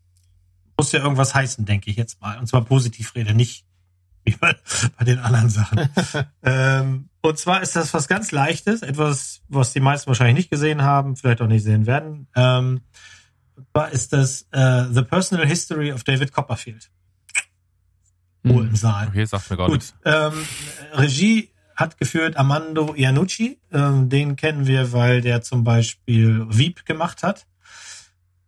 muss 0.77 0.93
ja 0.93 1.01
irgendwas 1.01 1.35
heißen, 1.35 1.65
denke 1.65 1.91
ich 1.91 1.97
jetzt 1.97 2.21
mal. 2.21 2.39
Und 2.39 2.47
zwar 2.47 2.65
positiv 2.65 3.15
rede, 3.15 3.35
nicht 3.35 3.65
wie 4.25 4.37
bei, 4.37 4.57
bei 4.99 5.05
den 5.05 5.19
anderen 5.21 5.49
Sachen. 5.49 5.89
ähm, 6.43 7.09
und 7.23 7.39
zwar 7.39 7.63
ist 7.63 7.77
das 7.77 7.95
was 7.95 8.09
ganz 8.09 8.31
Leichtes, 8.31 8.83
etwas, 8.83 9.43
was 9.49 9.73
die 9.73 9.81
meisten 9.81 10.09
wahrscheinlich 10.09 10.37
nicht 10.37 10.51
gesehen 10.51 10.83
haben, 10.83 11.17
vielleicht 11.17 11.41
auch 11.41 11.47
nicht 11.47 11.63
sehen 11.63 11.87
werden. 11.87 12.29
Ähm, 12.35 12.83
und 13.59 13.67
zwar 13.73 13.91
ist 13.93 14.13
das 14.13 14.47
äh, 14.53 14.85
The 14.91 15.03
Personal 15.03 15.47
History 15.47 15.93
of 15.93 16.05
David 16.05 16.33
Copperfield. 16.33 16.91
Ruhe 18.47 18.67
im 18.67 18.77
Saal. 18.77 19.09
Okay, 19.09 19.25
sagt 19.25 19.51
mir 19.51 19.57
gar 19.57 19.67
Gut, 19.67 19.77
nichts. 19.77 19.95
ähm, 20.05 20.33
Regie 20.93 21.51
hat 21.75 21.99
geführt 21.99 22.37
Armando 22.37 22.95
Iannucci. 22.95 23.61
Ähm, 23.73 24.09
den 24.09 24.37
kennen 24.37 24.67
wir, 24.67 24.93
weil 24.93 25.21
der 25.21 25.43
zum 25.43 25.65
Beispiel 25.65 26.47
Veep 26.49 26.87
gemacht 26.87 27.23
hat. 27.23 27.47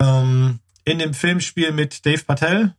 Ähm, 0.00 0.60
in 0.84 0.98
dem 0.98 1.12
Film 1.12 1.40
spielen 1.40 1.74
mit 1.74 2.06
Dave 2.06 2.22
Patel, 2.24 2.74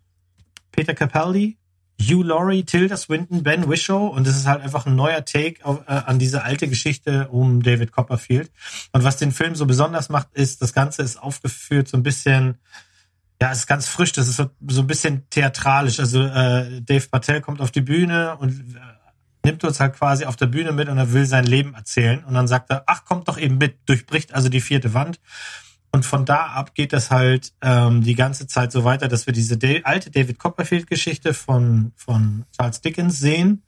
Peter 0.72 0.94
Capaldi, 0.94 1.58
Hugh 2.02 2.24
Laurie, 2.24 2.64
Tilda 2.64 2.98
Swinton, 2.98 3.44
Ben 3.44 3.70
Whishaw 3.70 4.08
und 4.08 4.28
es 4.28 4.36
ist 4.36 4.48
halt 4.48 4.62
einfach 4.62 4.86
ein 4.86 4.96
neuer 4.96 5.24
Take 5.24 5.64
auf, 5.64 5.82
äh, 5.88 5.92
an 5.92 6.20
diese 6.20 6.44
alte 6.44 6.68
Geschichte 6.68 7.28
um 7.30 7.62
David 7.64 7.92
Copperfield. 7.92 8.52
Und 8.92 9.04
was 9.04 9.18
den 9.18 9.32
Film 9.32 9.56
so 9.56 9.66
besonders 9.66 10.10
macht, 10.10 10.30
ist, 10.34 10.62
das 10.62 10.74
Ganze 10.74 11.04
ist 11.04 11.22
aufgeführt 11.22 11.88
so 11.88 11.98
ein 11.98 12.04
bisschen 12.04 12.58
ja, 13.42 13.52
es 13.52 13.60
ist 13.60 13.68
ganz 13.68 13.88
frisch, 13.88 14.12
das 14.12 14.28
ist 14.28 14.36
so, 14.36 14.52
so 14.68 14.82
ein 14.82 14.88
bisschen 14.88 15.28
theatralisch. 15.32 16.00
Also 16.00 16.22
äh, 16.22 16.80
Dave 16.82 17.08
Patel 17.10 17.42
kommt 17.42 17.60
auf 17.60 17.72
die 17.72 17.82
Bühne 17.82 18.38
und 18.38 18.52
äh, 18.52 18.80
nimmt 19.44 19.64
uns 19.64 19.80
halt 19.80 19.96
quasi 19.96 20.26
auf 20.26 20.36
der 20.36 20.46
Bühne 20.46 20.72
mit 20.72 20.90
und 20.90 21.00
er 21.00 21.12
will 21.12 21.26
sein 21.26 21.46
Leben 21.46 21.74
erzählen. 21.74 22.24
Und 22.24 22.36
dann 22.36 22.48
sagt 22.48 22.70
er, 22.70 22.84
ach, 22.86 23.04
kommt 23.04 23.28
doch 23.28 23.40
eben 23.40 23.58
mit, 23.58 23.78
durchbricht 23.88 24.36
also 24.36 24.48
die 24.48 24.62
vierte 24.62 24.94
Wand. 24.94 25.20
Und 25.94 26.06
von 26.06 26.26
da 26.26 26.48
ab 26.48 26.74
geht 26.74 26.94
das 26.94 27.12
halt 27.12 27.52
ähm, 27.62 28.02
die 28.02 28.16
ganze 28.16 28.48
Zeit 28.48 28.72
so 28.72 28.86
weiter, 28.86 29.10
dass 29.10 29.26
wir 29.26 29.34
diese 29.34 29.60
alte 29.84 30.10
David 30.10 30.40
Copperfield-Geschichte 30.40 31.34
von, 31.34 31.92
von 31.98 32.46
Charles 32.56 32.80
Dickens 32.80 33.20
sehen, 33.20 33.64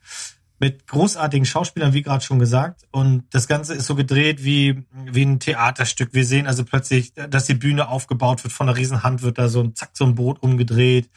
mit 0.58 0.86
großartigen 0.86 1.44
Schauspielern, 1.44 1.92
wie 1.92 2.00
gerade 2.00 2.24
schon 2.24 2.38
gesagt. 2.38 2.86
Und 2.90 3.24
das 3.30 3.46
Ganze 3.46 3.74
ist 3.74 3.86
so 3.86 3.94
gedreht 3.94 4.42
wie, 4.42 4.84
wie 4.92 5.22
ein 5.22 5.38
Theaterstück. 5.38 6.14
Wir 6.14 6.24
sehen 6.24 6.46
also 6.46 6.64
plötzlich, 6.64 7.12
dass 7.12 7.44
die 7.44 7.54
Bühne 7.54 7.88
aufgebaut 7.88 8.42
wird. 8.42 8.54
Von 8.54 8.68
einer 8.68 8.78
riesen 8.78 9.02
Hand 9.02 9.20
wird 9.20 9.36
da 9.36 9.48
so 9.48 9.60
ein, 9.60 9.74
zack, 9.74 9.90
so 9.92 10.04
ein 10.04 10.14
Boot 10.14 10.42
umgedreht. 10.42 11.10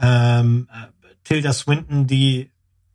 Ähm, 0.00 0.68
äh, 0.70 0.86
Tilda 1.24 1.52
Swinton, 1.52 2.06
die 2.06 2.51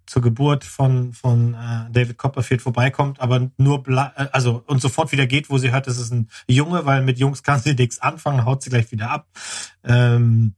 zur 0.08 0.22
Geburt 0.22 0.64
von, 0.64 1.14
von 1.14 1.54
äh, 1.54 1.92
David 1.92 2.18
Copperfield 2.18 2.62
vorbeikommt, 2.62 3.20
aber 3.20 3.52
nur, 3.58 3.88
äh, 3.88 4.28
also 4.32 4.64
und 4.66 4.82
sofort 4.82 5.12
wieder 5.12 5.28
geht, 5.28 5.50
wo 5.50 5.58
sie 5.58 5.72
hört, 5.72 5.86
das 5.86 6.00
ist 6.00 6.12
ein 6.12 6.30
Junge, 6.48 6.86
weil 6.86 7.04
mit 7.04 7.20
Jungs 7.20 7.44
kann 7.44 7.60
sie 7.60 7.76
nichts 7.76 8.00
anfangen, 8.00 8.46
haut 8.46 8.64
sie 8.64 8.70
gleich 8.70 8.92
wieder 8.92 9.12
ab. 9.12 9.28
Ähm, 9.84 10.56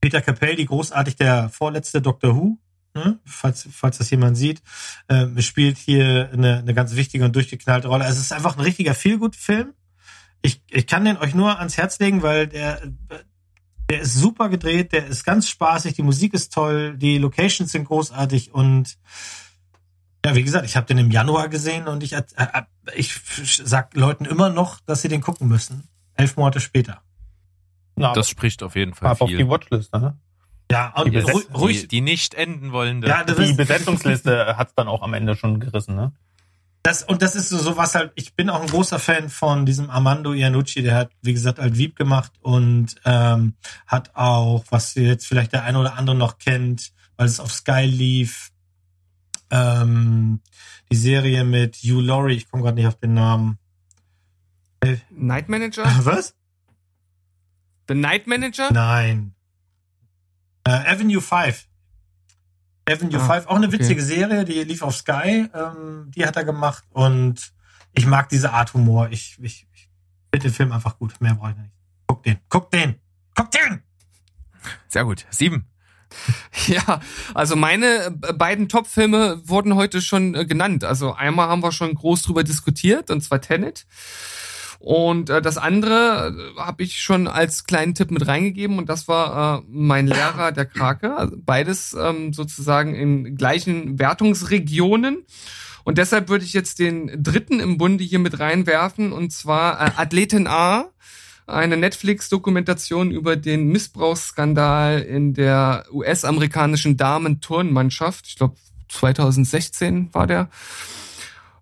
Peter 0.00 0.22
Capaldi, 0.22 0.64
großartig 0.64 1.16
der 1.16 1.50
vorletzte 1.50 2.00
Doctor 2.00 2.34
Who, 2.34 2.58
ne? 2.94 3.18
falls, 3.24 3.68
falls 3.70 3.98
das 3.98 4.10
jemand 4.10 4.36
sieht, 4.36 4.62
ähm, 5.08 5.40
spielt 5.42 5.76
hier 5.76 6.30
eine, 6.32 6.58
eine 6.58 6.74
ganz 6.74 6.96
wichtige 6.96 7.24
und 7.24 7.36
durchgeknallte 7.36 7.88
Rolle. 7.88 8.04
Also 8.04 8.18
es 8.18 8.26
ist 8.26 8.32
einfach 8.32 8.56
ein 8.56 8.62
richtiger 8.64 8.94
Feelgood-Film. 8.94 9.74
Ich, 10.42 10.62
ich 10.70 10.86
kann 10.86 11.04
den 11.04 11.18
euch 11.18 11.34
nur 11.34 11.58
ans 11.58 11.76
Herz 11.76 11.98
legen, 11.98 12.22
weil 12.22 12.46
der, 12.46 12.80
der 13.90 14.00
ist 14.00 14.14
super 14.14 14.48
gedreht, 14.48 14.92
der 14.92 15.06
ist 15.06 15.24
ganz 15.24 15.48
spaßig, 15.48 15.94
die 15.94 16.02
Musik 16.02 16.34
ist 16.34 16.52
toll, 16.52 16.96
die 16.96 17.18
Locations 17.18 17.70
sind 17.70 17.84
großartig 17.84 18.52
und 18.54 18.98
ja, 20.24 20.34
wie 20.34 20.42
gesagt, 20.42 20.64
ich 20.66 20.76
habe 20.76 20.86
den 20.86 20.98
im 20.98 21.10
Januar 21.12 21.48
gesehen 21.48 21.86
und 21.86 22.02
ich, 22.02 22.16
ich 22.96 23.20
sag 23.64 23.94
Leuten 23.94 24.24
immer 24.24 24.50
noch, 24.50 24.80
dass 24.80 25.02
sie 25.02 25.08
den 25.08 25.20
gucken 25.20 25.46
müssen. 25.46 25.84
Elf 26.14 26.36
Monate 26.36 26.58
später. 26.60 27.00
Na, 27.94 28.12
Das 28.12 28.28
spricht 28.28 28.62
auf 28.64 28.74
jeden 28.74 28.92
Fall 28.94 29.08
ab 29.10 29.20
auf 29.20 29.28
die. 29.28 29.48
Watchlist, 29.48 29.92
ne? 29.94 30.18
Ja, 30.70 30.92
und 30.96 31.12
Die 31.12 31.16
Besetz- 31.18 31.54
ruhig. 31.54 31.82
Die, 31.82 31.88
die 31.88 32.00
nicht 32.00 32.34
enden 32.34 32.72
wollende. 32.72 33.06
Ja, 33.06 33.22
Die 33.22 33.40
ist, 33.40 33.56
Besetzungsliste 33.56 34.56
hat's 34.56 34.74
dann 34.74 34.88
auch 34.88 35.02
am 35.02 35.14
Ende 35.14 35.36
schon 35.36 35.60
gerissen, 35.60 35.94
ne? 35.94 36.12
Das, 36.86 37.02
und 37.02 37.20
das 37.20 37.34
ist 37.34 37.48
so, 37.48 37.58
so 37.58 37.76
was 37.76 37.96
halt, 37.96 38.12
ich 38.14 38.36
bin 38.36 38.48
auch 38.48 38.60
ein 38.60 38.68
großer 38.68 39.00
Fan 39.00 39.28
von 39.28 39.66
diesem 39.66 39.90
Armando 39.90 40.32
Iannucci, 40.32 40.84
der 40.84 40.94
hat, 40.94 41.10
wie 41.20 41.32
gesagt, 41.32 41.58
halt 41.58 41.76
Wieb 41.76 41.96
gemacht 41.96 42.30
und 42.42 42.94
ähm, 43.04 43.54
hat 43.88 44.14
auch, 44.14 44.64
was 44.70 44.94
jetzt 44.94 45.26
vielleicht 45.26 45.52
der 45.52 45.64
eine 45.64 45.80
oder 45.80 45.94
andere 45.94 46.14
noch 46.14 46.38
kennt, 46.38 46.92
weil 47.16 47.26
es 47.26 47.40
auf 47.40 47.52
Sky 47.52 47.86
lief, 47.86 48.52
ähm, 49.50 50.42
die 50.88 50.96
Serie 50.96 51.42
mit 51.42 51.74
Hugh 51.78 52.00
Laurie, 52.00 52.36
ich 52.36 52.48
komme 52.48 52.62
gerade 52.62 52.76
nicht 52.76 52.86
auf 52.86 53.00
den 53.00 53.14
Namen. 53.14 53.58
Night 55.10 55.48
Manager? 55.48 55.82
Was? 56.04 56.36
The 57.88 57.96
Night 57.96 58.28
Manager? 58.28 58.70
Nein. 58.72 59.34
Äh, 60.62 60.70
Avenue 60.70 61.20
5. 61.20 61.66
Avenue 62.88 63.20
Ah, 63.20 63.34
5, 63.34 63.46
auch 63.46 63.56
eine 63.56 63.66
okay. 63.66 63.80
witzige 63.80 64.02
Serie, 64.02 64.44
die 64.44 64.62
lief 64.64 64.82
auf 64.82 64.94
Sky, 64.96 65.48
ähm, 65.52 66.10
die 66.14 66.24
hat 66.24 66.36
er 66.36 66.44
gemacht 66.44 66.84
und 66.92 67.52
ich 67.92 68.06
mag 68.06 68.28
diese 68.28 68.52
Art 68.52 68.74
Humor. 68.74 69.08
Ich, 69.10 69.38
ich, 69.40 69.66
ich 69.72 69.88
finde 70.32 70.48
den 70.48 70.54
Film 70.54 70.72
einfach 70.72 70.98
gut. 70.98 71.20
Mehr 71.20 71.34
brauche 71.34 71.50
ich 71.50 71.56
nicht. 71.56 71.72
Guck 72.06 72.22
den. 72.22 72.38
Guck 72.48 72.70
den. 72.70 72.96
Guck 73.34 73.50
den! 73.50 73.82
Sehr 74.88 75.04
gut. 75.04 75.26
Sieben. 75.30 75.66
Ja, 76.66 77.00
also 77.34 77.54
meine 77.54 78.10
beiden 78.10 78.68
Top-Filme 78.68 79.40
wurden 79.44 79.74
heute 79.74 80.00
schon 80.00 80.34
äh, 80.34 80.46
genannt. 80.46 80.82
Also 80.82 81.12
einmal 81.12 81.48
haben 81.48 81.62
wir 81.62 81.70
schon 81.70 81.94
groß 81.94 82.22
drüber 82.22 82.42
diskutiert, 82.42 83.10
und 83.10 83.20
zwar 83.22 83.40
Tenet. 83.40 83.86
Und 84.78 85.30
äh, 85.30 85.42
das 85.42 85.58
andere 85.58 86.54
äh, 86.56 86.60
habe 86.60 86.82
ich 86.82 86.98
schon 87.00 87.28
als 87.28 87.64
kleinen 87.64 87.94
Tipp 87.94 88.10
mit 88.10 88.26
reingegeben 88.26 88.78
und 88.78 88.88
das 88.88 89.08
war 89.08 89.58
äh, 89.58 89.62
mein 89.68 90.06
Lehrer, 90.06 90.52
der 90.52 90.66
Krake. 90.66 91.16
Also 91.16 91.36
beides 91.38 91.96
ähm, 91.98 92.32
sozusagen 92.32 92.94
in 92.94 93.36
gleichen 93.36 93.98
Wertungsregionen. 93.98 95.24
Und 95.84 95.98
deshalb 95.98 96.28
würde 96.28 96.44
ich 96.44 96.52
jetzt 96.52 96.78
den 96.78 97.22
dritten 97.22 97.60
im 97.60 97.78
Bunde 97.78 98.04
hier 98.04 98.18
mit 98.18 98.40
reinwerfen 98.40 99.12
und 99.12 99.32
zwar 99.32 99.80
äh, 99.80 99.90
Athletin 99.96 100.46
A 100.46 100.90
eine 101.46 101.76
Netflix-Dokumentation 101.76 103.12
über 103.12 103.36
den 103.36 103.68
Missbrauchsskandal 103.68 105.00
in 105.00 105.32
der 105.32 105.84
US-amerikanischen 105.92 106.96
Damen-Turnmannschaft. 106.96 108.26
Ich 108.26 108.36
glaube, 108.36 108.56
2016 108.88 110.12
war 110.12 110.26
der. 110.26 110.48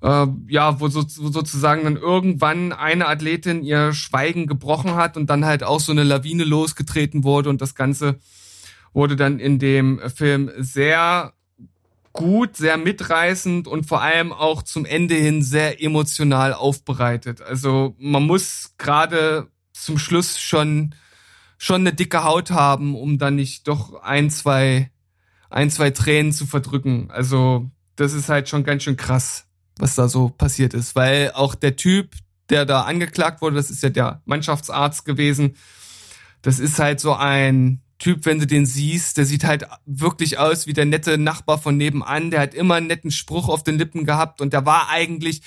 Äh, 0.05 0.27
ja, 0.49 0.81
wo, 0.81 0.89
so, 0.89 1.03
wo 1.03 1.29
sozusagen 1.31 1.85
dann 1.85 1.97
irgendwann 1.97 2.73
eine 2.73 3.09
Athletin 3.09 3.63
ihr 3.63 3.95
Schweigen 3.95 4.47
gebrochen 4.47 4.95
hat 4.97 5.17
und 5.17 5.31
dann 5.31 5.47
halt 5.47 5.65
auch 5.65 5.81
so 5.81 5.93
eine 5.93 6.03
Lawine 6.03 6.45
losgetreten 6.45 7.25
wurde 7.25 7.49
und 7.49 7.63
das 7.63 7.75
Ganze 7.75 8.19
wurde 8.93 9.17
dann 9.17 9.39
in 9.39 9.59
dem 9.59 10.01
Film 10.15 10.51
sehr 10.59 11.33
gut, 12.13 12.57
sehr 12.57 12.77
mitreißend 12.77 13.67
und 13.67 13.87
vor 13.87 14.03
allem 14.03 14.33
auch 14.35 14.63
zum 14.63 14.85
Ende 14.85 15.15
hin 15.15 15.43
sehr 15.43 15.83
emotional 15.83 16.53
aufbereitet. 16.53 17.41
Also 17.41 17.97
man 17.99 18.25
muss 18.25 18.75
gerade 18.77 19.49
zum 19.73 19.97
Schluss 19.99 20.39
schon 20.39 20.95
schon 21.57 21.81
eine 21.81 21.95
dicke 21.95 22.25
Haut 22.25 22.51
haben, 22.51 22.95
um 22.95 23.17
dann 23.17 23.37
nicht 23.37 23.69
doch 23.69 24.03
ein, 24.03 24.29
zwei 24.29 24.91
ein, 25.49 25.71
zwei 25.71 25.91
Tränen 25.91 26.33
zu 26.33 26.45
verdrücken. 26.45 27.11
Also, 27.11 27.71
das 27.97 28.13
ist 28.13 28.29
halt 28.29 28.51
schon 28.51 28.65
ganz 28.65 28.83
schön 28.83 28.97
krass, 28.99 29.47
was 29.79 29.95
da 29.95 30.09
so 30.09 30.29
passiert 30.29 30.75
ist, 30.75 30.97
weil 30.97 31.33
auch 31.33 31.55
der 31.55 31.77
Typ, 31.77 32.15
der 32.49 32.65
da 32.65 32.83
angeklagt 32.83 33.43
wurde, 33.43 33.57
das 33.57 33.71
ist 33.71 33.83
ja 33.83 33.91
der 33.91 34.23
Mannschaftsarzt 34.25 35.05
gewesen. 35.05 35.57
Das 36.43 36.59
ist 36.59 36.79
halt 36.79 37.01
so 37.01 37.15
ein 37.15 37.81
Typ, 37.99 38.27
wenn 38.27 38.41
du 38.41 38.47
den 38.47 38.67
siehst, 38.67 39.17
der 39.17 39.25
sieht 39.25 39.45
halt 39.45 39.67
wirklich 39.87 40.39
aus 40.39 40.67
wie 40.67 40.73
der 40.73 40.85
nette 40.85 41.17
Nachbar 41.17 41.59
von 41.59 41.77
nebenan. 41.77 42.31
Der 42.31 42.41
hat 42.41 42.53
immer 42.53 42.75
einen 42.75 42.89
netten 42.89 43.13
Spruch 43.13 43.49
auf 43.49 43.63
den 43.63 43.79
Lippen 43.79 44.05
gehabt 44.05 44.41
und 44.41 44.53
der 44.53 44.67
war 44.67 44.91
eigentlich 44.91 45.43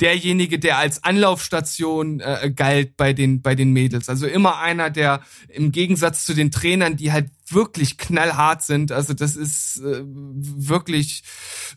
derjenige, 0.00 0.58
der 0.58 0.76
als 0.76 1.02
Anlaufstation 1.04 2.20
äh, 2.20 2.52
galt 2.54 2.96
bei 2.98 3.14
den 3.14 3.40
bei 3.40 3.54
den 3.54 3.72
Mädels. 3.72 4.10
Also 4.10 4.26
immer 4.26 4.58
einer, 4.58 4.90
der 4.90 5.22
im 5.48 5.72
Gegensatz 5.72 6.26
zu 6.26 6.34
den 6.34 6.50
Trainern, 6.50 6.96
die 6.96 7.12
halt 7.12 7.30
wirklich 7.48 7.96
knallhart 7.96 8.62
sind. 8.62 8.92
Also 8.92 9.14
das 9.14 9.34
ist 9.34 9.78
äh, 9.78 10.02
wirklich 10.04 11.22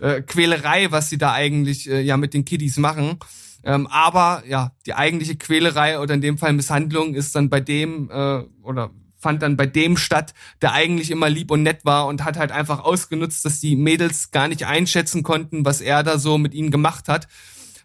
äh, 0.02 0.22
Quälerei, 0.22 0.92
was 0.92 1.10
sie 1.10 1.18
da 1.18 1.32
eigentlich 1.32 1.90
äh, 1.90 2.02
ja 2.02 2.18
mit 2.18 2.34
den 2.34 2.44
Kiddies 2.44 2.78
machen. 2.78 3.20
Ähm, 3.64 3.88
aber 3.88 4.44
ja, 4.48 4.74
die 4.86 4.94
eigentliche 4.94 5.38
Quälerei 5.38 6.00
oder 6.00 6.14
in 6.14 6.22
dem 6.22 6.38
Fall 6.38 6.54
Misshandlung 6.54 7.16
ist 7.16 7.36
dann 7.36 7.50
bei 7.50 7.60
dem 7.60 8.10
äh, 8.12 8.44
oder 8.62 8.92
fand 9.20 9.42
dann 9.42 9.58
bei 9.58 9.66
dem 9.68 9.98
statt, 9.98 10.34
der 10.62 10.72
eigentlich 10.72 11.12
immer 11.12 11.30
lieb 11.30 11.52
und 11.52 11.62
nett 11.62 11.86
war 11.86 12.08
und 12.08 12.24
hat 12.24 12.38
halt 12.38 12.52
einfach 12.52 12.80
ausgenutzt, 12.80 13.46
dass 13.46 13.60
die 13.60 13.76
Mädels 13.76 14.32
gar 14.32 14.48
nicht 14.48 14.66
einschätzen 14.66 15.24
konnten, 15.24 15.66
was 15.66 15.82
er 15.82 16.04
da 16.04 16.18
so 16.18 16.38
mit 16.38 16.54
ihnen 16.54 16.72
gemacht 16.72 17.08
hat, 17.08 17.28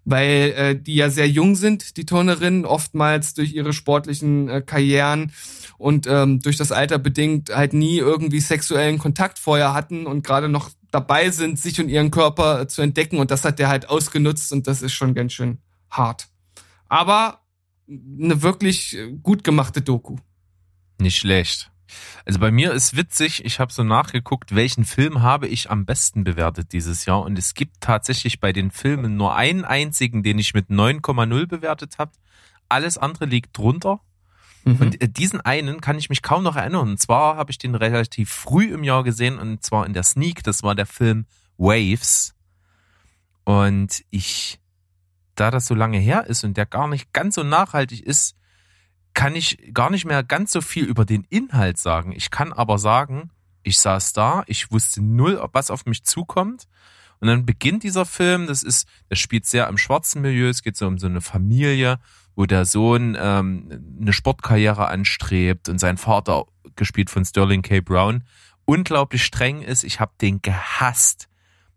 weil 0.04 0.54
äh, 0.56 0.80
die 0.80 0.94
ja 0.94 1.10
sehr 1.10 1.28
jung 1.28 1.56
sind, 1.56 1.96
die 1.96 2.06
Turnerinnen, 2.06 2.64
oftmals 2.64 3.34
durch 3.34 3.52
ihre 3.52 3.72
sportlichen 3.72 4.48
äh, 4.48 4.62
Karrieren 4.62 5.32
und 5.76 6.06
ähm, 6.06 6.40
durch 6.40 6.56
das 6.56 6.72
Alter 6.72 6.98
bedingt 6.98 7.54
halt 7.54 7.72
nie 7.72 7.98
irgendwie 7.98 8.40
sexuellen 8.40 8.98
Kontakt 8.98 9.38
vorher 9.38 9.74
hatten 9.74 10.06
und 10.06 10.24
gerade 10.24 10.48
noch 10.48 10.70
dabei 10.90 11.30
sind, 11.30 11.58
sich 11.58 11.80
und 11.80 11.88
ihren 11.88 12.10
Körper 12.10 12.60
äh, 12.60 12.68
zu 12.68 12.80
entdecken 12.82 13.18
und 13.18 13.30
das 13.30 13.44
hat 13.44 13.58
der 13.58 13.68
halt 13.68 13.88
ausgenutzt 13.88 14.52
und 14.52 14.66
das 14.66 14.82
ist 14.82 14.92
schon 14.92 15.14
ganz 15.14 15.32
schön 15.32 15.58
hart. 15.90 16.28
Aber 16.88 17.40
eine 17.88 18.42
wirklich 18.42 18.96
äh, 18.96 19.12
gut 19.22 19.42
gemachte 19.42 19.82
Doku. 19.82 20.16
Nicht 20.98 21.18
schlecht. 21.18 21.70
Also 22.24 22.40
bei 22.40 22.50
mir 22.50 22.72
ist 22.72 22.96
witzig, 22.96 23.44
ich 23.44 23.60
habe 23.60 23.72
so 23.72 23.84
nachgeguckt, 23.84 24.54
welchen 24.54 24.84
Film 24.84 25.22
habe 25.22 25.46
ich 25.46 25.70
am 25.70 25.84
besten 25.84 26.24
bewertet 26.24 26.72
dieses 26.72 27.04
Jahr 27.04 27.22
und 27.22 27.38
es 27.38 27.54
gibt 27.54 27.80
tatsächlich 27.80 28.40
bei 28.40 28.52
den 28.52 28.70
Filmen 28.70 29.16
nur 29.16 29.36
einen 29.36 29.64
einzigen, 29.64 30.22
den 30.22 30.38
ich 30.38 30.54
mit 30.54 30.70
9,0 30.70 31.46
bewertet 31.46 31.98
habe. 31.98 32.12
Alles 32.68 32.98
andere 32.98 33.26
liegt 33.26 33.56
drunter. 33.56 34.00
Mhm. 34.64 34.76
Und 34.76 35.02
äh, 35.02 35.08
diesen 35.08 35.40
einen 35.42 35.80
kann 35.80 35.98
ich 35.98 36.08
mich 36.08 36.22
kaum 36.22 36.42
noch 36.42 36.56
erinnern. 36.56 36.88
Und 36.88 37.00
zwar 37.00 37.36
habe 37.36 37.50
ich 37.50 37.58
den 37.58 37.74
relativ 37.74 38.30
früh 38.30 38.72
im 38.72 38.84
Jahr 38.84 39.04
gesehen 39.04 39.38
und 39.38 39.62
zwar 39.62 39.86
in 39.86 39.92
der 39.92 40.02
Sneak. 40.02 40.42
Das 40.42 40.62
war 40.62 40.74
der 40.74 40.86
Film 40.86 41.26
Waves. 41.58 42.34
Und 43.44 44.02
ich, 44.10 44.58
da 45.34 45.50
das 45.50 45.66
so 45.66 45.74
lange 45.74 45.98
her 45.98 46.26
ist 46.26 46.44
und 46.44 46.56
der 46.56 46.64
gar 46.64 46.88
nicht 46.88 47.12
ganz 47.12 47.34
so 47.34 47.42
nachhaltig 47.42 48.00
ist, 48.00 48.36
kann 49.14 49.34
ich 49.36 49.72
gar 49.72 49.90
nicht 49.90 50.04
mehr 50.04 50.22
ganz 50.22 50.52
so 50.52 50.60
viel 50.60 50.84
über 50.84 51.04
den 51.04 51.24
Inhalt 51.30 51.78
sagen. 51.78 52.12
Ich 52.12 52.30
kann 52.30 52.52
aber 52.52 52.78
sagen, 52.78 53.30
ich 53.62 53.78
saß 53.78 54.12
da, 54.12 54.44
ich 54.46 54.70
wusste 54.70 55.02
null, 55.02 55.42
was 55.52 55.70
auf 55.70 55.86
mich 55.86 56.04
zukommt. 56.04 56.66
Und 57.20 57.28
dann 57.28 57.46
beginnt 57.46 57.84
dieser 57.84 58.04
Film, 58.04 58.46
das 58.46 58.62
ist, 58.62 58.86
das 59.08 59.18
spielt 59.18 59.46
sehr 59.46 59.68
im 59.68 59.78
schwarzen 59.78 60.20
Milieu, 60.20 60.48
es 60.48 60.62
geht 60.62 60.76
so 60.76 60.86
um 60.86 60.98
so 60.98 61.06
eine 61.06 61.20
Familie, 61.20 61.98
wo 62.36 62.44
der 62.44 62.66
Sohn 62.66 63.16
ähm, 63.18 63.96
eine 64.00 64.12
Sportkarriere 64.12 64.88
anstrebt 64.88 65.68
und 65.68 65.78
sein 65.78 65.96
Vater, 65.96 66.44
gespielt 66.76 67.08
von 67.08 67.24
Sterling 67.24 67.62
K. 67.62 67.80
Brown, 67.80 68.24
unglaublich 68.64 69.24
streng 69.24 69.62
ist. 69.62 69.84
Ich 69.84 70.00
habe 70.00 70.12
den 70.20 70.42
gehasst. 70.42 71.28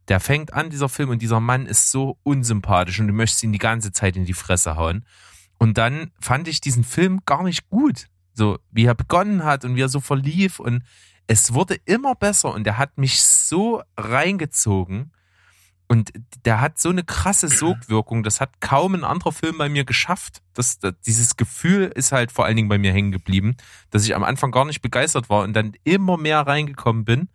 Der 0.07 0.19
fängt 0.19 0.53
an, 0.53 0.69
dieser 0.69 0.89
Film, 0.89 1.09
und 1.09 1.21
dieser 1.21 1.39
Mann 1.39 1.65
ist 1.65 1.91
so 1.91 2.17
unsympathisch 2.23 2.99
und 2.99 3.07
du 3.07 3.13
möchtest 3.13 3.43
ihn 3.43 3.51
die 3.51 3.59
ganze 3.59 3.91
Zeit 3.91 4.15
in 4.15 4.25
die 4.25 4.33
Fresse 4.33 4.75
hauen. 4.75 5.05
Und 5.57 5.77
dann 5.77 6.11
fand 6.19 6.47
ich 6.47 6.61
diesen 6.61 6.83
Film 6.83 7.21
gar 7.25 7.43
nicht 7.43 7.69
gut. 7.69 8.07
So, 8.33 8.59
wie 8.71 8.85
er 8.85 8.95
begonnen 8.95 9.43
hat 9.43 9.65
und 9.65 9.75
wie 9.75 9.81
er 9.81 9.89
so 9.89 9.99
verlief 9.99 10.59
und 10.59 10.83
es 11.25 11.53
wurde 11.53 11.75
immer 11.85 12.15
besser 12.15 12.53
und 12.53 12.63
der 12.65 12.77
hat 12.77 12.97
mich 12.97 13.21
so 13.21 13.81
reingezogen 13.97 15.11
und 15.87 16.11
der 16.45 16.59
hat 16.59 16.79
so 16.79 16.89
eine 16.89 17.03
krasse 17.03 17.47
Sogwirkung, 17.47 18.23
das 18.23 18.41
hat 18.41 18.59
kaum 18.59 18.93
ein 18.93 19.03
anderer 19.05 19.31
Film 19.31 19.57
bei 19.57 19.69
mir 19.69 19.85
geschafft. 19.85 20.41
Das, 20.53 20.79
das, 20.79 20.93
dieses 21.05 21.37
Gefühl 21.37 21.91
ist 21.95 22.11
halt 22.11 22.31
vor 22.31 22.45
allen 22.45 22.57
Dingen 22.57 22.67
bei 22.67 22.77
mir 22.77 22.91
hängen 22.91 23.11
geblieben, 23.11 23.55
dass 23.89 24.03
ich 24.03 24.13
am 24.13 24.23
Anfang 24.23 24.51
gar 24.51 24.65
nicht 24.65 24.81
begeistert 24.81 25.29
war 25.29 25.43
und 25.43 25.53
dann 25.53 25.73
immer 25.83 26.17
mehr 26.17 26.41
reingekommen 26.41 27.05
bin. 27.05 27.29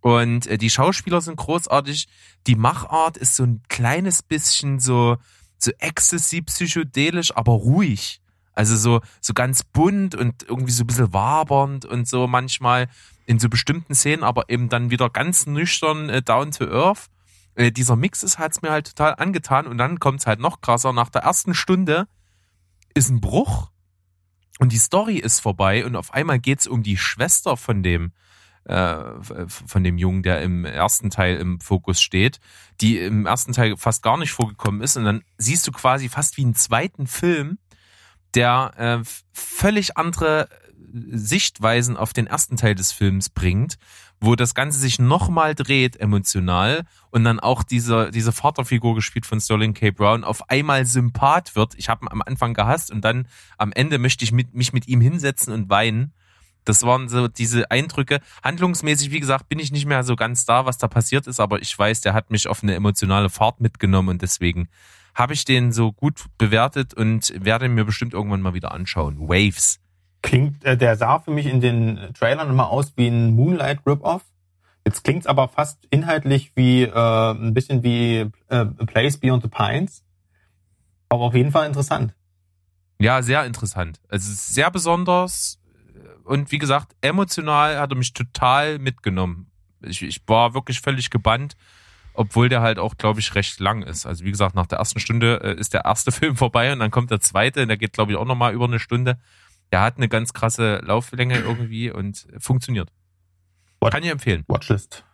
Und 0.00 0.46
äh, 0.46 0.56
die 0.56 0.70
Schauspieler 0.70 1.20
sind 1.20 1.36
großartig. 1.36 2.08
Die 2.46 2.56
Machart 2.56 3.18
ist 3.18 3.36
so 3.36 3.44
ein 3.44 3.62
kleines 3.68 4.22
bisschen 4.22 4.80
so, 4.80 5.18
so 5.62 5.70
exzessiv 5.78 6.46
psychedelisch, 6.46 7.34
aber 7.36 7.52
ruhig. 7.52 8.20
Also 8.54 8.76
so, 8.76 9.00
so 9.20 9.32
ganz 9.32 9.62
bunt 9.62 10.14
und 10.14 10.42
irgendwie 10.42 10.72
so 10.72 10.84
ein 10.84 10.86
bisschen 10.86 11.12
wabernd 11.12 11.84
und 11.84 12.06
so 12.06 12.26
manchmal 12.26 12.88
in 13.24 13.38
so 13.38 13.48
bestimmten 13.48 13.94
Szenen, 13.94 14.24
aber 14.24 14.50
eben 14.50 14.68
dann 14.68 14.90
wieder 14.90 15.08
ganz 15.08 15.46
nüchtern 15.46 16.08
äh, 16.08 16.22
down 16.22 16.50
to 16.50 16.64
earth. 16.64 17.06
Äh, 17.54 17.72
dieser 17.72 17.96
Mix 17.96 18.22
ist 18.22 18.38
hat's 18.38 18.62
mir 18.62 18.70
halt 18.70 18.88
total 18.88 19.14
angetan 19.14 19.66
und 19.66 19.78
dann 19.78 20.00
kommt's 20.00 20.26
halt 20.26 20.40
noch 20.40 20.60
krasser. 20.60 20.92
Nach 20.92 21.08
der 21.08 21.22
ersten 21.22 21.54
Stunde 21.54 22.06
ist 22.94 23.08
ein 23.08 23.20
Bruch 23.20 23.70
und 24.58 24.72
die 24.72 24.78
Story 24.78 25.16
ist 25.16 25.40
vorbei 25.40 25.84
und 25.86 25.96
auf 25.96 26.12
einmal 26.12 26.38
geht's 26.38 26.66
um 26.66 26.82
die 26.82 26.98
Schwester 26.98 27.56
von 27.56 27.82
dem 27.82 28.12
äh, 28.64 28.96
von 29.46 29.84
dem 29.84 29.98
Jungen, 29.98 30.22
der 30.22 30.42
im 30.42 30.64
ersten 30.64 31.10
Teil 31.10 31.36
im 31.36 31.60
Fokus 31.60 32.00
steht, 32.00 32.40
die 32.80 32.98
im 32.98 33.26
ersten 33.26 33.52
Teil 33.52 33.76
fast 33.76 34.02
gar 34.02 34.16
nicht 34.16 34.32
vorgekommen 34.32 34.80
ist. 34.82 34.96
Und 34.96 35.04
dann 35.04 35.22
siehst 35.38 35.66
du 35.66 35.72
quasi 35.72 36.08
fast 36.08 36.36
wie 36.36 36.44
einen 36.44 36.54
zweiten 36.54 37.06
Film, 37.06 37.58
der 38.34 38.72
äh, 38.76 39.04
völlig 39.32 39.96
andere 39.96 40.48
Sichtweisen 40.92 41.96
auf 41.96 42.12
den 42.12 42.26
ersten 42.26 42.56
Teil 42.56 42.74
des 42.74 42.92
Films 42.92 43.30
bringt, 43.30 43.78
wo 44.20 44.36
das 44.36 44.54
Ganze 44.54 44.78
sich 44.78 44.98
nochmal 44.98 45.54
dreht 45.54 45.96
emotional 45.96 46.84
und 47.10 47.24
dann 47.24 47.40
auch 47.40 47.62
diese, 47.62 48.10
diese 48.10 48.32
Vaterfigur 48.32 48.94
gespielt 48.94 49.26
von 49.26 49.40
Sterling 49.40 49.74
K. 49.74 49.90
Brown 49.90 50.22
auf 50.22 50.48
einmal 50.50 50.84
Sympath 50.84 51.56
wird. 51.56 51.74
Ich 51.76 51.88
habe 51.88 52.04
ihn 52.04 52.08
am 52.08 52.22
Anfang 52.22 52.54
gehasst 52.54 52.90
und 52.90 53.02
dann 53.04 53.26
am 53.58 53.72
Ende 53.72 53.98
möchte 53.98 54.24
ich 54.24 54.32
mit, 54.32 54.54
mich 54.54 54.72
mit 54.72 54.86
ihm 54.86 55.00
hinsetzen 55.00 55.52
und 55.52 55.70
weinen. 55.70 56.12
Das 56.64 56.82
waren 56.84 57.08
so 57.08 57.28
diese 57.28 57.70
Eindrücke. 57.70 58.20
Handlungsmäßig, 58.42 59.10
wie 59.10 59.20
gesagt, 59.20 59.48
bin 59.48 59.58
ich 59.58 59.72
nicht 59.72 59.86
mehr 59.86 60.04
so 60.04 60.16
ganz 60.16 60.44
da, 60.44 60.66
was 60.66 60.78
da 60.78 60.88
passiert 60.88 61.26
ist, 61.26 61.40
aber 61.40 61.60
ich 61.60 61.76
weiß, 61.76 62.00
der 62.02 62.14
hat 62.14 62.30
mich 62.30 62.48
auf 62.48 62.62
eine 62.62 62.74
emotionale 62.74 63.30
Fahrt 63.30 63.60
mitgenommen 63.60 64.10
und 64.10 64.22
deswegen 64.22 64.68
habe 65.14 65.34
ich 65.34 65.44
den 65.44 65.72
so 65.72 65.92
gut 65.92 66.26
bewertet 66.38 66.94
und 66.94 67.32
werde 67.44 67.68
mir 67.68 67.84
bestimmt 67.84 68.14
irgendwann 68.14 68.40
mal 68.40 68.54
wieder 68.54 68.72
anschauen. 68.72 69.18
Waves. 69.18 69.78
Klingt, 70.22 70.64
äh, 70.64 70.76
der 70.76 70.96
sah 70.96 71.18
für 71.18 71.32
mich 71.32 71.46
in 71.46 71.60
den 71.60 71.98
Trailern 72.14 72.48
immer 72.48 72.70
aus 72.70 72.92
wie 72.96 73.08
ein 73.08 73.34
Moonlight 73.34 73.80
Rip-Off. 73.86 74.22
Jetzt 74.86 75.04
klingt's 75.04 75.26
aber 75.26 75.48
fast 75.48 75.86
inhaltlich 75.90 76.52
wie 76.54 76.82
äh, 76.82 77.32
ein 77.32 77.54
bisschen 77.54 77.82
wie 77.82 78.30
äh, 78.48 78.64
Place 78.64 79.18
Beyond 79.18 79.42
the 79.42 79.48
Pines. 79.48 80.04
Aber 81.08 81.24
auf 81.24 81.34
jeden 81.34 81.52
Fall 81.52 81.66
interessant. 81.66 82.14
Ja, 82.98 83.20
sehr 83.22 83.44
interessant. 83.44 84.00
Also 84.08 84.30
sehr 84.32 84.70
besonders, 84.70 85.58
und 86.24 86.52
wie 86.52 86.58
gesagt, 86.58 86.94
emotional 87.00 87.78
hat 87.78 87.90
er 87.90 87.96
mich 87.96 88.12
total 88.12 88.78
mitgenommen. 88.78 89.50
Ich, 89.80 90.02
ich 90.02 90.20
war 90.26 90.54
wirklich 90.54 90.80
völlig 90.80 91.10
gebannt, 91.10 91.56
obwohl 92.14 92.48
der 92.48 92.60
halt 92.60 92.78
auch, 92.78 92.96
glaube 92.96 93.20
ich, 93.20 93.34
recht 93.34 93.58
lang 93.60 93.82
ist. 93.82 94.06
Also 94.06 94.24
wie 94.24 94.30
gesagt, 94.30 94.54
nach 94.54 94.66
der 94.66 94.78
ersten 94.78 95.00
Stunde 95.00 95.40
äh, 95.42 95.58
ist 95.58 95.74
der 95.74 95.84
erste 95.84 96.12
Film 96.12 96.36
vorbei 96.36 96.72
und 96.72 96.78
dann 96.78 96.90
kommt 96.90 97.10
der 97.10 97.20
zweite, 97.20 97.62
und 97.62 97.68
der 97.68 97.76
geht, 97.76 97.92
glaube 97.92 98.12
ich, 98.12 98.18
auch 98.18 98.24
nochmal 98.24 98.54
über 98.54 98.64
eine 98.64 98.78
Stunde. 98.78 99.18
Der 99.72 99.80
hat 99.80 99.96
eine 99.96 100.08
ganz 100.08 100.32
krasse 100.32 100.80
Lauflänge 100.84 101.38
irgendwie 101.38 101.90
und 101.90 102.26
funktioniert. 102.38 102.90
What? 103.80 103.92
Kann 103.92 104.02
ich 104.02 104.10
empfehlen. 104.10 104.44
Watchlist. 104.46 105.04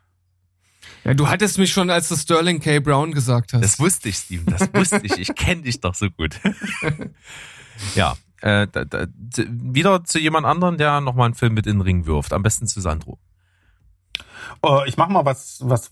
Ja, 1.04 1.14
du 1.14 1.28
hattest 1.28 1.58
mich 1.58 1.72
schon, 1.72 1.90
als 1.90 2.08
du 2.08 2.16
Sterling 2.16 2.60
K. 2.60 2.80
Brown 2.80 3.12
gesagt 3.12 3.52
hast. 3.52 3.62
Das 3.62 3.78
wusste 3.78 4.08
ich, 4.08 4.16
Steven, 4.16 4.46
das 4.46 4.72
wusste 4.74 5.00
ich. 5.02 5.16
Ich 5.18 5.34
kenne 5.34 5.62
dich 5.62 5.80
doch 5.80 5.94
so 5.94 6.10
gut. 6.10 6.38
ja, 7.94 8.16
äh, 8.42 8.66
da, 8.70 8.84
da, 8.84 9.06
wieder 9.16 10.04
zu 10.04 10.18
jemand 10.18 10.46
anderen, 10.46 10.78
der 10.78 11.00
nochmal 11.00 11.26
einen 11.26 11.34
Film 11.34 11.54
mit 11.54 11.66
in 11.66 11.76
den 11.76 11.80
Ring 11.82 12.06
wirft. 12.06 12.32
Am 12.32 12.42
besten 12.42 12.66
zu 12.66 12.80
Sandro. 12.80 13.18
Äh, 14.64 14.88
ich 14.88 14.96
mach 14.96 15.08
mal 15.08 15.24
was, 15.24 15.60
was 15.64 15.90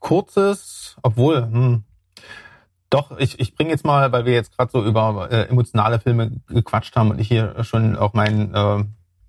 kurzes, 0.00 0.96
obwohl, 1.02 1.42
hm, 1.42 1.84
doch, 2.90 3.18
ich, 3.18 3.40
ich 3.40 3.54
bringe 3.54 3.70
jetzt 3.70 3.84
mal, 3.84 4.12
weil 4.12 4.24
wir 4.24 4.34
jetzt 4.34 4.56
gerade 4.56 4.70
so 4.70 4.84
über 4.84 5.28
äh, 5.30 5.48
emotionale 5.48 5.98
Filme 5.98 6.40
gequatscht 6.48 6.94
haben 6.94 7.10
und 7.10 7.18
ich 7.18 7.28
hier 7.28 7.64
schon 7.64 7.96
auch 7.96 8.12
mein 8.12 8.54
äh, 8.54 8.84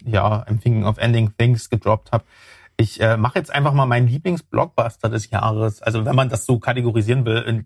ja, 0.05 0.43
I'm 0.43 0.61
thinking 0.61 0.85
of 0.85 0.97
ending 0.97 1.35
things 1.37 1.69
gedroppt 1.69 2.11
habe. 2.11 2.23
Ich 2.77 3.01
äh, 3.01 3.17
mache 3.17 3.39
jetzt 3.39 3.53
einfach 3.53 3.73
mal 3.73 3.85
meinen 3.85 4.07
Lieblingsblockbuster 4.07 5.09
des 5.09 5.29
Jahres. 5.29 5.81
Also 5.81 6.05
wenn 6.05 6.15
man 6.15 6.29
das 6.29 6.45
so 6.45 6.59
kategorisieren 6.59 7.25
will, 7.25 7.37
in 7.37 7.65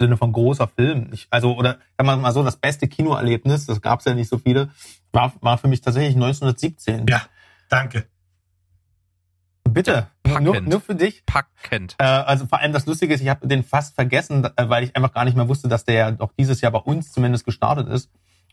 Sinne 0.00 0.16
von 0.16 0.32
großer 0.32 0.66
Film. 0.66 1.10
Ich, 1.12 1.28
also, 1.30 1.54
oder 1.56 1.78
sagen 1.96 2.08
wir 2.08 2.16
mal 2.16 2.32
so, 2.32 2.42
das 2.42 2.56
beste 2.56 2.88
Kinoerlebnis, 2.88 3.66
das 3.66 3.80
gab 3.80 4.00
es 4.00 4.06
ja 4.06 4.14
nicht 4.14 4.28
so 4.28 4.38
viele, 4.38 4.70
war, 5.12 5.32
war 5.40 5.58
für 5.58 5.68
mich 5.68 5.80
tatsächlich 5.80 6.16
1917. 6.16 7.06
Ja, 7.06 7.22
danke. 7.68 8.06
Bitte, 9.64 10.08
nur, 10.26 10.54
packend. 10.54 10.68
nur 10.68 10.80
für 10.80 10.94
dich. 10.94 11.24
Packend. 11.26 11.94
Äh, 11.98 12.04
also 12.04 12.46
vor 12.46 12.58
allem 12.58 12.72
das 12.72 12.86
Lustige 12.86 13.14
ist, 13.14 13.20
ich 13.20 13.28
habe 13.28 13.46
den 13.46 13.62
fast 13.62 13.94
vergessen, 13.94 14.44
äh, 14.56 14.68
weil 14.68 14.82
ich 14.84 14.96
einfach 14.96 15.12
gar 15.12 15.24
nicht 15.24 15.36
mehr 15.36 15.48
wusste, 15.48 15.68
dass 15.68 15.84
der 15.84 15.94
ja 15.94 16.10
doch 16.10 16.32
dieses 16.38 16.60
Jahr 16.60 16.72
bei 16.72 16.78
uns 16.78 17.12
zumindest 17.12 17.44
gestartet 17.44 17.88
ist. 17.88 18.10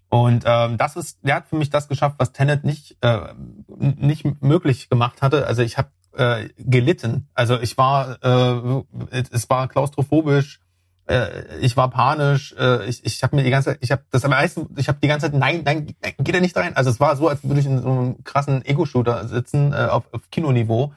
Und 0.10 0.44
ähm, 0.46 0.78
das 0.78 0.96
ist, 0.96 1.20
der 1.24 1.36
hat 1.36 1.48
für 1.48 1.58
mich 1.58 1.70
das 1.70 1.88
geschafft, 1.88 2.16
was 2.20 2.32
Tenet 2.32 2.64
nicht 2.64 2.98
äh, 3.02 3.34
nicht 3.78 4.42
möglich 4.42 4.90
gemacht 4.90 5.22
hatte. 5.22 5.48
Also 5.48 5.64
ich 5.64 5.78
habe 5.78 5.90
äh, 6.14 6.50
gelitten. 6.58 7.28
Also 7.34 7.60
ich 7.60 7.78
war, 7.78 8.18
äh, 8.24 8.84
es 9.32 9.50
war 9.50 9.68
klaustrophobisch. 9.68 10.62
Äh, 11.08 11.58
ich 11.60 11.78
war 11.78 11.90
panisch. 11.90 12.54
Äh, 12.58 12.86
ich 12.86 13.06
ich 13.06 13.24
habe 13.24 13.36
mir 13.36 13.44
die 13.44 13.50
ganze 13.50 13.72
Zeit, 13.72 13.80
ich 13.82 13.92
habe 13.92 14.04
das 14.12 14.26
am 14.26 14.32
meisten, 14.32 14.68
ich 14.78 14.88
habe 14.88 15.00
die 15.02 15.08
ganze 15.08 15.28
Zeit, 15.28 15.40
nein, 15.40 15.62
nein, 15.66 15.96
nein, 16.02 16.14
geht 16.20 16.36
er 16.36 16.42
nicht 16.42 16.56
rein. 16.56 16.76
Also 16.76 16.90
es 16.90 17.00
war 17.00 17.16
so, 17.16 17.28
als 17.28 17.44
würde 17.44 17.60
ich 17.60 17.66
in 17.66 17.82
so 17.82 17.90
einem 17.90 18.24
krassen 18.24 18.66
Ego-Shooter 18.66 19.28
sitzen 19.28 19.74
äh, 19.74 19.88
auf, 19.90 20.06
auf 20.12 20.30
Kinoniveau. 20.30 20.94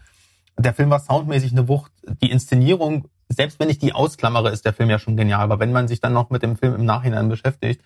Der 0.59 0.75
Film 0.75 0.91
war 0.91 1.01
soundmäßig 1.01 1.53
eine 1.53 1.69
Wucht. 1.69 1.93
Die 2.23 2.31
Inszenierung, 2.31 3.09
selbst 3.29 3.61
wenn 3.61 3.71
ich 3.71 3.79
die 3.79 3.93
ausklammere, 3.93 4.51
ist 4.51 4.65
der 4.65 4.73
Film 4.73 4.91
ja 4.91 4.99
schon 4.99 5.17
genial. 5.17 5.43
Aber 5.43 5.61
wenn 5.61 5.73
man 5.73 5.89
sich 5.89 6.01
dann 6.01 6.13
noch 6.13 6.31
mit 6.31 6.43
dem 6.43 6.57
Film 6.57 6.75
im 6.75 6.85
Nachhinein 6.85 7.29
beschäftigt, 7.29 7.81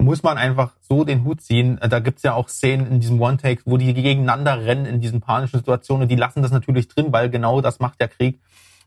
muss 0.00 0.22
man 0.22 0.38
einfach 0.38 0.74
so 0.80 1.02
den 1.02 1.24
Hut 1.24 1.40
ziehen. 1.40 1.78
Da 1.82 1.98
gibt's 1.98 2.22
ja 2.22 2.34
auch 2.34 2.48
Szenen 2.48 2.86
in 2.86 3.00
diesem 3.00 3.20
One-Take, 3.20 3.62
wo 3.64 3.76
die 3.76 3.92
gegeneinander 3.92 4.64
rennen 4.64 4.86
in 4.86 5.00
diesen 5.00 5.20
panischen 5.20 5.58
Situationen. 5.58 6.08
Die 6.08 6.14
lassen 6.14 6.40
das 6.40 6.52
natürlich 6.52 6.86
drin, 6.86 7.12
weil 7.12 7.28
genau 7.30 7.60
das 7.60 7.80
macht 7.80 8.00
der 8.00 8.08
Krieg. 8.08 8.40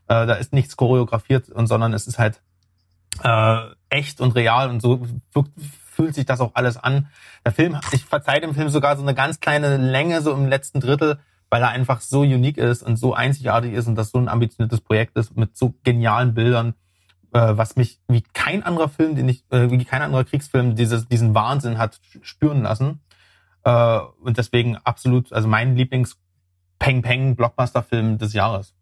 Äh, 0.08 0.26
da 0.26 0.34
ist 0.34 0.54
nichts 0.54 0.76
choreografiert, 0.76 1.50
und, 1.50 1.66
sondern 1.66 1.92
es 1.92 2.06
ist 2.06 2.18
halt 2.18 2.40
äh, 3.22 3.58
echt 3.90 4.20
und 4.20 4.34
real 4.34 4.70
und 4.70 4.80
so 4.80 5.06
fühlt 5.92 6.14
sich 6.14 6.24
das 6.24 6.40
auch 6.40 6.52
alles 6.54 6.76
an. 6.76 7.08
Der 7.44 7.52
Film, 7.52 7.78
ich 7.92 8.04
verzeihe 8.04 8.40
dem 8.40 8.54
Film 8.54 8.68
sogar 8.68 8.96
so 8.96 9.02
eine 9.02 9.14
ganz 9.14 9.40
kleine 9.40 9.76
Länge 9.76 10.22
so 10.22 10.32
im 10.32 10.46
letzten 10.46 10.80
Drittel, 10.80 11.18
weil 11.50 11.62
er 11.62 11.68
einfach 11.68 12.00
so 12.00 12.20
unique 12.20 12.56
ist 12.56 12.82
und 12.82 12.96
so 12.96 13.14
einzigartig 13.14 13.74
ist 13.74 13.86
und 13.86 13.94
das 13.94 14.10
so 14.10 14.18
ein 14.18 14.28
ambitioniertes 14.28 14.80
Projekt 14.80 15.16
ist 15.16 15.36
mit 15.36 15.56
so 15.56 15.74
genialen 15.84 16.34
Bildern, 16.34 16.74
äh, 17.32 17.56
was 17.56 17.76
mich 17.76 18.00
wie 18.08 18.22
kein 18.32 18.62
anderer 18.62 18.88
Film, 18.88 19.14
den 19.16 19.28
ich, 19.28 19.44
äh, 19.50 19.70
wie 19.70 19.84
kein 19.84 20.02
anderer 20.02 20.24
Kriegsfilm 20.24 20.76
dieses, 20.76 21.08
diesen 21.08 21.34
Wahnsinn 21.34 21.78
hat 21.78 22.00
spüren 22.22 22.62
lassen. 22.62 23.00
Äh, 23.64 23.98
und 24.22 24.38
deswegen 24.38 24.78
absolut, 24.78 25.32
also 25.32 25.46
mein 25.46 25.76
Lieblings 25.76 26.18
Peng 26.78 27.02
Peng 27.02 27.36
Blockbuster-Film 27.36 28.18
des 28.18 28.32
Jahres. 28.32 28.74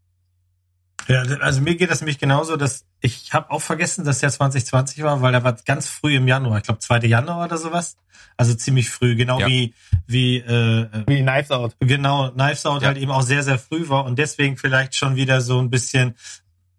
Ja, 1.09 1.23
also 1.41 1.61
mir 1.61 1.77
geht 1.77 1.91
das 1.91 2.01
nämlich 2.01 2.19
genauso, 2.19 2.57
dass 2.57 2.85
ich 3.01 3.33
habe 3.33 3.51
auch 3.51 3.61
vergessen, 3.63 4.05
dass 4.05 4.19
der 4.21 4.31
2020 4.31 5.03
war, 5.03 5.23
weil 5.23 5.33
der 5.33 5.43
war 5.45 5.55
ganz 5.65 5.89
früh 5.89 6.17
im 6.17 6.29
Januar, 6.29 6.59
ich 6.59 6.65
glaube 6.65 6.81
2. 6.81 7.01
Januar 7.07 7.45
oder 7.45 7.57
sowas. 7.59 7.97
Also 8.37 8.55
ziemlich 8.55 8.91
früh, 8.91 9.17
genau 9.17 9.41
Ja. 9.41 9.47
wie 9.49 9.75
wie 10.07 10.37
äh, 10.39 10.81
äh, 10.83 11.05
Wie 11.07 11.21
Knives 11.23 11.51
Out. 11.51 11.77
genau 11.81 12.31
Knives 12.31 12.65
Out 12.67 12.83
Ja. 12.83 12.89
halt 12.89 12.99
eben 12.99 13.11
auch 13.11 13.23
sehr 13.23 13.43
sehr 13.43 13.59
früh 13.59 13.89
war 13.89 14.05
und 14.05 14.19
deswegen 14.19 14.57
vielleicht 14.57 14.95
schon 14.95 15.17
wieder 15.17 15.41
so 15.41 15.59
ein 15.61 15.69
bisschen 15.71 16.15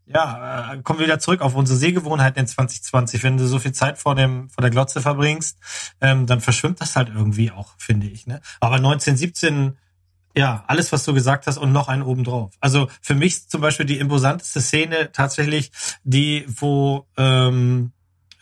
ja, 0.08 0.74
äh, 0.74 0.82
kommen 0.82 1.00
wir 1.00 1.06
wieder 1.06 1.20
zurück 1.20 1.42
auf 1.42 1.56
unsere 1.56 1.78
Sehgewohnheiten 1.78 2.40
in 2.42 2.48
2020. 2.48 3.24
Wenn 3.24 3.38
du 3.38 3.48
so 3.48 3.60
viel 3.60 3.72
Zeit 3.72 3.98
vor 3.98 4.16
dem 4.16 4.50
vor 4.50 4.62
der 4.62 4.70
Glotze 4.72 5.00
verbringst, 5.02 5.58
ähm, 6.02 6.26
dann 6.26 6.42
verschwimmt 6.42 6.82
das 6.82 6.96
halt 6.96 7.10
irgendwie 7.10 7.52
auch, 7.52 7.74
finde 7.78 8.08
ich. 8.08 8.28
Ne? 8.28 8.42
Aber 8.60 8.76
1917 8.76 9.78
ja, 10.36 10.64
alles, 10.68 10.92
was 10.92 11.04
du 11.04 11.14
gesagt 11.14 11.48
hast 11.48 11.58
und 11.58 11.72
noch 11.72 11.88
einen 11.88 12.04
obendrauf. 12.04 12.54
Also 12.60 12.88
für 13.02 13.16
mich 13.16 13.50
zum 13.50 13.62
Beispiel 13.62 13.86
die 13.86 14.00
imposanteste 14.00 14.62
Szene 14.62 15.12
tatsächlich 15.12 15.72
die, 16.04 16.46
wo 16.48 17.08
ähm, 17.18 17.92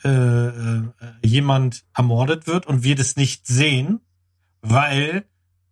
äh, 0.03 0.09
äh, 0.09 0.83
jemand 1.23 1.83
ermordet 1.95 2.47
wird 2.47 2.67
und 2.67 2.83
wir 2.83 2.95
das 2.95 3.15
nicht 3.15 3.47
sehen, 3.47 3.99
weil 4.61 5.25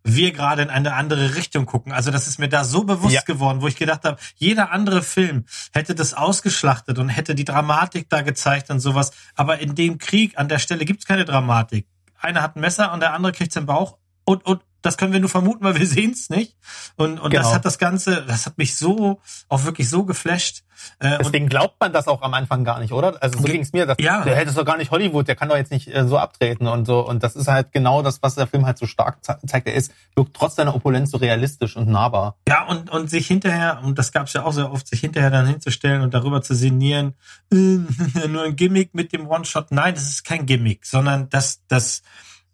wir 0.04 0.32
gerade 0.32 0.62
in 0.62 0.70
eine 0.70 0.94
andere 0.94 1.34
Richtung 1.34 1.66
gucken. 1.66 1.92
Also 1.92 2.10
das 2.10 2.28
ist 2.28 2.38
mir 2.38 2.48
da 2.48 2.64
so 2.64 2.84
bewusst 2.84 3.14
Ja. 3.14 3.20
geworden, 3.22 3.60
wo 3.60 3.68
ich 3.68 3.76
gedacht 3.76 4.04
habe, 4.04 4.18
jeder 4.36 4.70
andere 4.72 5.02
Film 5.02 5.44
hätte 5.72 5.94
das 5.94 6.14
ausgeschlachtet 6.14 6.98
und 6.98 7.08
hätte 7.08 7.34
die 7.34 7.44
Dramatik 7.44 8.08
da 8.08 8.22
gezeigt 8.22 8.70
und 8.70 8.80
sowas. 8.80 9.12
Aber 9.34 9.58
in 9.58 9.74
dem 9.74 9.98
Krieg 9.98 10.38
an 10.38 10.48
der 10.48 10.58
Stelle 10.58 10.84
gibt's 10.84 11.04
keine 11.04 11.24
Dramatik. 11.24 11.86
Einer 12.20 12.42
hat 12.42 12.56
ein 12.56 12.60
Messer 12.60 12.92
und 12.92 13.00
der 13.00 13.12
andere 13.12 13.32
kriegt's 13.32 13.56
im 13.56 13.66
Bauch 13.66 13.98
und, 14.24 14.44
und 14.46 14.62
das 14.82 14.96
können 14.96 15.12
wir 15.12 15.20
nur 15.20 15.28
vermuten, 15.28 15.64
weil 15.64 15.76
wir 15.78 15.86
sehen's 15.86 16.30
nicht. 16.30 16.56
Und, 16.96 17.18
und 17.18 17.32
das 17.34 17.42
Genau. 17.44 17.54
hat 17.54 17.64
das 17.64 17.78
Ganze, 17.78 18.24
das 18.26 18.46
hat 18.46 18.58
mich 18.58 18.76
so, 18.76 19.20
auch 19.48 19.64
wirklich 19.64 19.88
so 19.90 20.04
geflasht. 20.04 20.62
Äh, 21.00 21.16
und 21.16 21.24
Deswegen 21.26 21.48
glaubt 21.48 21.74
man 21.80 21.92
das 21.92 22.06
auch 22.06 22.22
am 22.22 22.32
Anfang 22.34 22.62
gar 22.64 22.78
nicht, 22.78 22.92
oder? 22.92 23.20
Also 23.20 23.38
so 23.38 23.44
Ge- 23.44 23.54
ging's 23.54 23.72
mir. 23.72 23.86
Das, 23.86 23.96
Ja. 24.00 24.22
Der 24.22 24.36
hätte 24.36 24.52
doch 24.52 24.64
gar 24.64 24.76
nicht 24.76 24.92
Hollywood, 24.92 25.26
der 25.26 25.34
kann 25.34 25.48
doch 25.48 25.56
jetzt 25.56 25.72
nicht 25.72 25.88
äh, 25.92 26.06
so 26.06 26.16
abtreten 26.18 26.68
und 26.68 26.84
so. 26.86 27.00
Und 27.06 27.24
das 27.24 27.34
ist 27.34 27.48
halt 27.48 27.72
genau 27.72 28.02
das, 28.02 28.22
was 28.22 28.36
der 28.36 28.46
Film 28.46 28.64
halt 28.66 28.78
so 28.78 28.86
stark 28.86 29.24
ze 29.24 29.36
zeigt. 29.46 29.66
Er 29.66 29.74
ist, 29.74 29.92
wirkt 30.14 30.34
trotz 30.34 30.54
seiner 30.54 30.74
Opulenz 30.76 31.10
so 31.10 31.16
realistisch 31.16 31.76
und 31.76 31.88
nahbar. 31.88 32.36
Ja, 32.48 32.64
und, 32.66 32.90
und 32.90 33.10
sich 33.10 33.26
hinterher, 33.26 33.80
und 33.82 33.98
das 33.98 34.12
gab's 34.12 34.32
ja 34.34 34.44
auch 34.44 34.52
sehr 34.52 34.70
oft, 34.70 34.86
sich 34.86 35.00
hinterher 35.00 35.30
dann 35.30 35.46
hinzustellen 35.48 36.02
und 36.02 36.14
darüber 36.14 36.40
zu 36.42 36.54
sinnieren, 36.54 37.14
äh, 37.52 37.56
nur 38.28 38.44
ein 38.44 38.54
Gimmick 38.54 38.94
mit 38.94 39.12
dem 39.12 39.26
One-Shot. 39.28 39.72
Nein, 39.72 39.94
das 39.94 40.04
ist 40.08 40.24
kein 40.24 40.46
Gimmick, 40.46 40.86
sondern 40.86 41.28
das, 41.30 41.62
das, 41.66 42.02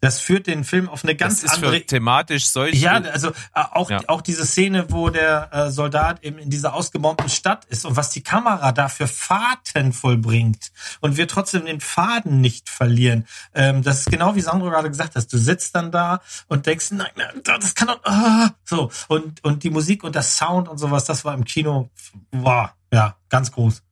das 0.00 0.20
führt 0.20 0.46
den 0.46 0.64
Film 0.64 0.88
auf 0.88 1.02
eine 1.02 1.14
ganz 1.16 1.40
das 1.40 1.44
ist 1.52 1.54
andere 1.56 1.76
für 1.76 1.86
thematisch 1.86 2.46
solche. 2.48 2.76
Ja, 2.76 3.00
also 3.00 3.30
äh, 3.30 3.32
auch, 3.54 3.90
Ja. 3.90 4.00
auch 4.08 4.20
diese 4.20 4.44
Szene, 4.44 4.86
wo 4.90 5.08
der 5.08 5.48
äh, 5.52 5.70
Soldat 5.70 6.22
eben 6.22 6.38
in 6.38 6.50
dieser 6.50 6.74
ausgebombten 6.74 7.28
Stadt 7.30 7.64
ist 7.66 7.86
und 7.86 7.96
was 7.96 8.10
die 8.10 8.22
Kamera 8.22 8.72
da 8.72 8.88
für 8.88 9.06
Fahrten 9.08 9.92
vollbringt 9.92 10.72
und 11.00 11.16
wir 11.16 11.26
trotzdem 11.26 11.64
den 11.64 11.80
Faden 11.80 12.40
nicht 12.40 12.68
verlieren. 12.68 13.26
Ähm, 13.54 13.82
das 13.82 14.00
ist 14.00 14.10
genau 14.10 14.34
wie 14.34 14.40
Sandro 14.40 14.68
gerade 14.70 14.90
gesagt 14.90 15.16
hat. 15.16 15.32
Du 15.32 15.38
sitzt 15.38 15.74
dann 15.74 15.90
da 15.90 16.20
und 16.48 16.66
denkst, 16.66 16.90
nein, 16.90 17.08
nein 17.16 17.40
das 17.44 17.74
kann 17.74 17.88
doch, 17.88 18.04
ah, 18.04 18.50
so. 18.64 18.90
Und, 19.08 19.42
und 19.42 19.62
die 19.62 19.70
Musik 19.70 20.04
und 20.04 20.14
der 20.14 20.22
Sound 20.22 20.68
und 20.68 20.78
sowas, 20.78 21.04
das 21.04 21.24
war 21.24 21.34
im 21.34 21.44
Kino, 21.44 21.88
wow, 22.32 22.68
ja, 22.92 23.16
ganz 23.28 23.50
groß. 23.52 23.82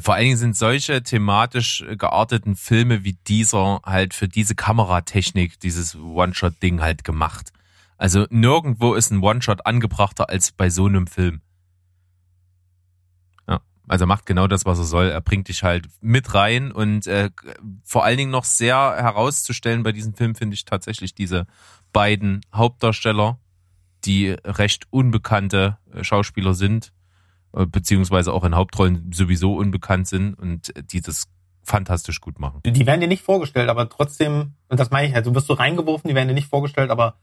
Vor 0.00 0.14
allen 0.14 0.24
Dingen 0.24 0.36
sind 0.36 0.56
solche 0.56 1.02
thematisch 1.02 1.84
gearteten 1.96 2.56
Filme 2.56 3.04
wie 3.04 3.14
dieser 3.26 3.80
halt 3.84 4.14
für 4.14 4.28
diese 4.28 4.54
Kameratechnik, 4.54 5.58
dieses 5.60 5.96
One-Shot-Ding 5.96 6.80
halt 6.80 7.04
gemacht. 7.04 7.52
Also 7.96 8.26
nirgendwo 8.30 8.94
ist 8.94 9.10
ein 9.10 9.22
One-Shot 9.22 9.66
angebrachter 9.66 10.28
als 10.28 10.52
bei 10.52 10.70
so 10.70 10.86
einem 10.86 11.06
Film. 11.06 11.40
Ja, 13.48 13.60
also 13.88 14.06
macht 14.06 14.26
genau 14.26 14.46
das, 14.46 14.64
was 14.64 14.78
er 14.78 14.84
soll. 14.84 15.06
Er 15.08 15.20
bringt 15.20 15.48
dich 15.48 15.62
halt 15.62 15.88
mit 16.00 16.34
rein 16.34 16.70
und 16.70 17.06
äh, 17.06 17.30
vor 17.82 18.04
allen 18.04 18.18
Dingen 18.18 18.30
noch 18.30 18.44
sehr 18.44 18.76
herauszustellen 18.76 19.82
bei 19.82 19.92
diesem 19.92 20.14
Film 20.14 20.34
finde 20.34 20.54
ich 20.54 20.64
tatsächlich 20.64 21.14
diese 21.14 21.46
beiden 21.92 22.42
Hauptdarsteller, 22.54 23.40
die 24.04 24.28
recht 24.44 24.86
unbekannte 24.90 25.78
äh, 25.92 26.04
Schauspieler 26.04 26.54
sind 26.54 26.86
äh, 26.86 26.97
beziehungsweise 27.52 28.32
auch 28.32 28.44
in 28.44 28.54
Hauptrollen 28.54 29.10
sowieso 29.12 29.54
unbekannt 29.56 30.06
sind 30.06 30.34
und 30.34 30.72
die 30.92 31.00
das 31.00 31.24
fantastisch 31.64 32.20
gut 32.20 32.38
machen. 32.38 32.60
Die 32.64 32.86
werden 32.86 33.00
dir 33.00 33.08
nicht 33.08 33.22
vorgestellt, 33.22 33.68
aber 33.68 33.88
trotzdem, 33.88 34.54
und 34.68 34.80
das 34.80 34.90
meine 34.90 35.08
ich 35.08 35.14
halt, 35.14 35.26
du 35.26 35.34
wirst 35.34 35.46
so 35.46 35.54
reingeworfen, 35.54 36.08
die 36.08 36.14
werden 36.14 36.28
dir 36.28 36.34
nicht 36.34 36.48
vorgestellt, 36.48 36.90
aber 36.90 37.16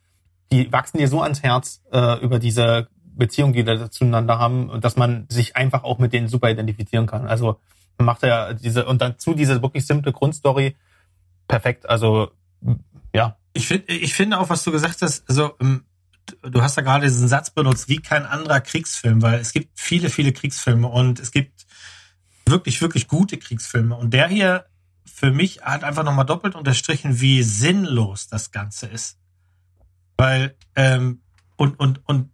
die 0.52 0.72
wachsen 0.72 1.00
dir 1.00 1.08
so 1.08 1.22
ans 1.22 1.42
Herz 1.42 1.82
äh, 1.92 2.20
über 2.24 2.38
diese 2.40 2.88
Beziehung, 3.04 3.54
die 3.54 3.64
da 3.64 3.90
zueinander 3.90 4.38
haben, 4.38 4.82
dass 4.82 4.96
man 4.96 5.26
sich 5.30 5.56
einfach 5.56 5.84
auch 5.84 5.98
mit 5.98 6.14
denen 6.14 6.28
super 6.28 6.50
identifizieren 6.50 7.08
kann. 7.08 7.28
Also 7.28 7.60
man 7.98 8.06
macht 8.06 8.24
ja 8.24 8.54
diese, 8.54 8.86
und 8.86 9.02
dazu 9.02 9.34
diese 9.34 9.62
wirklich 9.62 9.88
simple 9.88 10.12
Grundstory 10.12 10.76
perfekt. 11.48 11.90
Also 11.90 12.30
ja, 13.14 13.38
Ich 13.54 13.68
finde, 13.68 13.94
ich 13.94 14.14
finde 14.14 14.38
auch, 14.38 14.50
was 14.50 14.64
du 14.66 14.72
gesagt 14.72 15.02
hast, 15.02 15.28
also 15.30 15.56
du 16.42 16.62
hast 16.62 16.78
ja 16.78 16.84
gerade 16.84 17.06
diesen 17.06 17.28
Satz 17.28 17.50
benutzt, 17.50 17.90
wie 17.90 17.98
kein 17.98 18.26
anderer 18.26 18.62
Kriegsfilm, 18.62 19.22
weil 19.22 19.40
es 19.40 19.54
gibt 19.54 19.80
viele, 19.80 20.10
viele 20.10 20.34
Kriegsfilme 20.34 20.88
und 20.88 21.20
es 21.20 21.32
gibt 21.32 21.66
wirklich, 22.48 22.82
wirklich 22.82 23.08
gute 23.08 23.38
Kriegsfilme. 23.38 23.96
Und 23.96 24.14
der 24.14 24.28
hier 24.28 24.66
für 25.06 25.32
mich 25.32 25.62
hat 25.62 25.84
einfach 25.84 26.04
nochmal 26.04 26.26
doppelt 26.26 26.56
unterstrichen, 26.56 27.20
wie 27.22 27.44
sinnlos 27.44 28.28
das 28.28 28.52
Ganze 28.52 28.88
ist. 28.88 29.18
Weil, 30.18 30.56
ähm, 30.76 31.22
und, 31.58 31.80
und, 31.80 32.02
und 32.06 32.32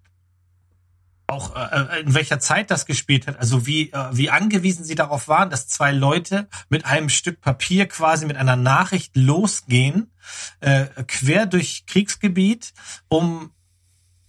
auch 1.27 1.55
äh, 1.55 2.01
in 2.01 2.13
welcher 2.13 2.39
Zeit 2.39 2.71
das 2.71 2.85
gespielt 2.85 3.25
hat, 3.25 3.39
also 3.39 3.65
wie, 3.65 3.91
äh, 3.91 4.09
wie 4.11 4.29
angewiesen 4.29 4.83
sie 4.83 4.95
darauf 4.95 5.27
waren, 5.27 5.49
dass 5.49 5.67
zwei 5.67 5.91
Leute 5.91 6.47
mit 6.69 6.85
einem 6.85 7.09
Stück 7.09 7.39
Papier 7.39 7.87
quasi 7.87 8.25
mit 8.25 8.35
einer 8.37 8.57
Nachricht 8.57 9.15
losgehen, 9.15 10.11
äh, 10.59 10.87
quer 11.07 11.45
durch 11.45 11.85
Kriegsgebiet, 11.85 12.73
um 13.07 13.51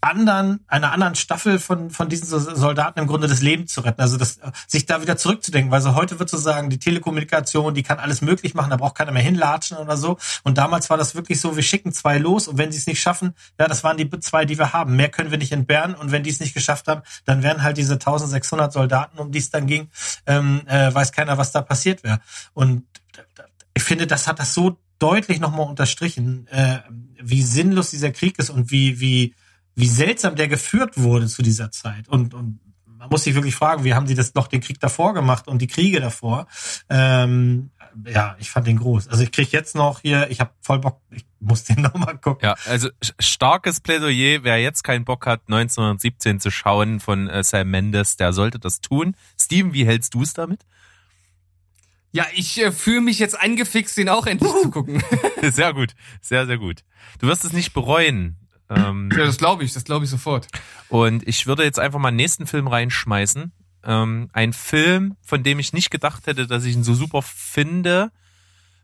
anderen, 0.02 0.64
einer 0.66 0.92
anderen 0.92 1.14
Staffel 1.14 1.58
von, 1.58 1.90
von 1.90 2.08
diesen 2.08 2.26
So- 2.26 2.38
Soldaten 2.38 2.98
im 2.98 3.06
Grunde 3.06 3.28
das 3.28 3.40
Leben 3.40 3.66
zu 3.66 3.80
retten. 3.82 4.00
Also 4.00 4.16
das, 4.16 4.40
sich 4.66 4.84
da 4.84 5.00
wieder 5.00 5.16
zurückzudenken, 5.16 5.70
weil 5.70 5.80
so 5.80 5.94
heute 5.94 6.18
wird 6.18 6.28
so 6.28 6.36
sagen, 6.36 6.70
die 6.70 6.78
Telekommunikation, 6.78 7.74
die 7.74 7.84
kann 7.84 7.98
alles 7.98 8.20
möglich 8.20 8.54
machen, 8.54 8.70
da 8.70 8.76
braucht 8.76 8.96
keiner 8.96 9.12
mehr 9.12 9.22
hinlatschen 9.22 9.76
oder 9.76 9.96
so. 9.96 10.18
Und 10.42 10.58
damals 10.58 10.90
war 10.90 10.96
das 10.96 11.14
wirklich 11.14 11.40
so, 11.40 11.54
wir 11.54 11.62
schicken 11.62 11.92
zwei 11.92 12.18
los 12.18 12.48
und 12.48 12.58
wenn 12.58 12.72
sie 12.72 12.78
es 12.78 12.86
nicht 12.86 13.00
schaffen, 13.00 13.34
ja, 13.60 13.68
das 13.68 13.84
waren 13.84 13.96
die 13.96 14.10
zwei, 14.20 14.44
die 14.44 14.58
wir 14.58 14.72
haben. 14.72 14.96
Mehr 14.96 15.08
können 15.08 15.30
wir 15.30 15.38
nicht 15.38 15.52
entbehren 15.52 15.94
und 15.94 16.10
wenn 16.10 16.24
die 16.24 16.30
es 16.30 16.40
nicht 16.40 16.54
geschafft 16.54 16.88
haben, 16.88 17.02
dann 17.24 17.42
wären 17.44 17.62
halt 17.62 17.76
diese 17.76 17.94
1600 17.94 18.72
Soldaten, 18.72 19.18
um 19.18 19.30
die 19.30 19.38
es 19.38 19.50
dann 19.50 19.66
ging, 19.66 19.88
ähm, 20.26 20.62
äh, 20.66 20.92
weiß 20.92 21.12
keiner, 21.12 21.38
was 21.38 21.52
da 21.52 21.62
passiert 21.62 22.02
wäre. 22.02 22.20
Und 22.54 22.84
ich 23.74 23.84
finde, 23.84 24.06
das 24.06 24.26
hat 24.26 24.40
das 24.40 24.52
so 24.52 24.78
deutlich 24.98 25.40
nochmal 25.40 25.68
unterstrichen, 25.68 26.46
äh, 26.48 26.78
wie 27.20 27.42
sinnlos 27.42 27.90
dieser 27.90 28.10
Krieg 28.10 28.38
ist 28.38 28.50
und 28.50 28.70
wie, 28.70 29.00
wie, 29.00 29.34
wie 29.74 29.88
seltsam 29.88 30.36
der 30.36 30.48
geführt 30.48 30.98
wurde 30.98 31.26
zu 31.26 31.42
dieser 31.42 31.70
Zeit. 31.70 32.08
Und, 32.08 32.34
und 32.34 32.60
man 33.02 33.08
muss 33.10 33.24
sich 33.24 33.34
wirklich 33.34 33.56
fragen, 33.56 33.84
wie 33.84 33.94
haben 33.94 34.06
sie 34.06 34.14
das 34.14 34.34
noch 34.34 34.46
den 34.46 34.60
Krieg 34.60 34.78
davor 34.78 35.12
gemacht 35.14 35.48
und 35.48 35.60
die 35.60 35.66
Kriege 35.66 36.00
davor? 36.00 36.46
Ähm, 36.88 37.70
ja, 38.06 38.36
ich 38.38 38.50
fand 38.50 38.66
den 38.66 38.78
groß. 38.78 39.08
Also 39.08 39.22
ich 39.24 39.32
krieg 39.32 39.50
jetzt 39.52 39.74
noch 39.74 40.00
hier, 40.00 40.30
ich 40.30 40.40
habe 40.40 40.52
voll 40.60 40.78
Bock, 40.78 41.00
ich 41.10 41.24
muss 41.40 41.64
den 41.64 41.82
nochmal 41.82 42.18
gucken. 42.18 42.46
Ja, 42.46 42.54
also 42.66 42.90
starkes 43.18 43.80
Plädoyer. 43.80 44.44
Wer 44.44 44.58
jetzt 44.58 44.84
keinen 44.84 45.04
Bock 45.04 45.26
hat, 45.26 45.40
1917 45.48 46.40
zu 46.40 46.50
schauen 46.50 47.00
von 47.00 47.28
äh, 47.28 47.42
Sam 47.42 47.70
Mendes, 47.70 48.16
der 48.16 48.32
sollte 48.32 48.58
das 48.58 48.80
tun. 48.80 49.16
Steven, 49.40 49.72
wie 49.72 49.86
hältst 49.86 50.14
du 50.14 50.22
es 50.22 50.32
damit? 50.32 50.64
Ja, 52.12 52.26
ich 52.34 52.60
äh, 52.60 52.72
fühle 52.72 53.00
mich 53.00 53.18
jetzt 53.18 53.40
angefixt, 53.40 53.96
den 53.96 54.10
auch 54.10 54.26
endlich 54.26 54.52
zu 54.62 54.70
gucken. 54.70 55.02
Sehr 55.42 55.72
gut, 55.72 55.94
sehr, 56.20 56.46
sehr 56.46 56.58
gut. 56.58 56.84
Du 57.18 57.26
wirst 57.26 57.44
es 57.44 57.52
nicht 57.52 57.72
bereuen. 57.72 58.36
Ähm, 58.74 59.10
ja, 59.16 59.24
das 59.26 59.38
glaube 59.38 59.64
ich, 59.64 59.72
das 59.72 59.84
glaube 59.84 60.04
ich 60.04 60.10
sofort. 60.10 60.48
Und 60.88 61.26
ich 61.26 61.46
würde 61.46 61.64
jetzt 61.64 61.78
einfach 61.78 61.98
mal 61.98 62.08
einen 62.08 62.16
nächsten 62.16 62.46
Film 62.46 62.68
reinschmeißen. 62.68 63.52
Ähm, 63.84 64.28
ein 64.32 64.52
Film, 64.52 65.16
von 65.22 65.42
dem 65.42 65.58
ich 65.58 65.72
nicht 65.72 65.90
gedacht 65.90 66.26
hätte, 66.26 66.46
dass 66.46 66.64
ich 66.64 66.74
ihn 66.74 66.84
so 66.84 66.94
super 66.94 67.22
finde. 67.22 68.12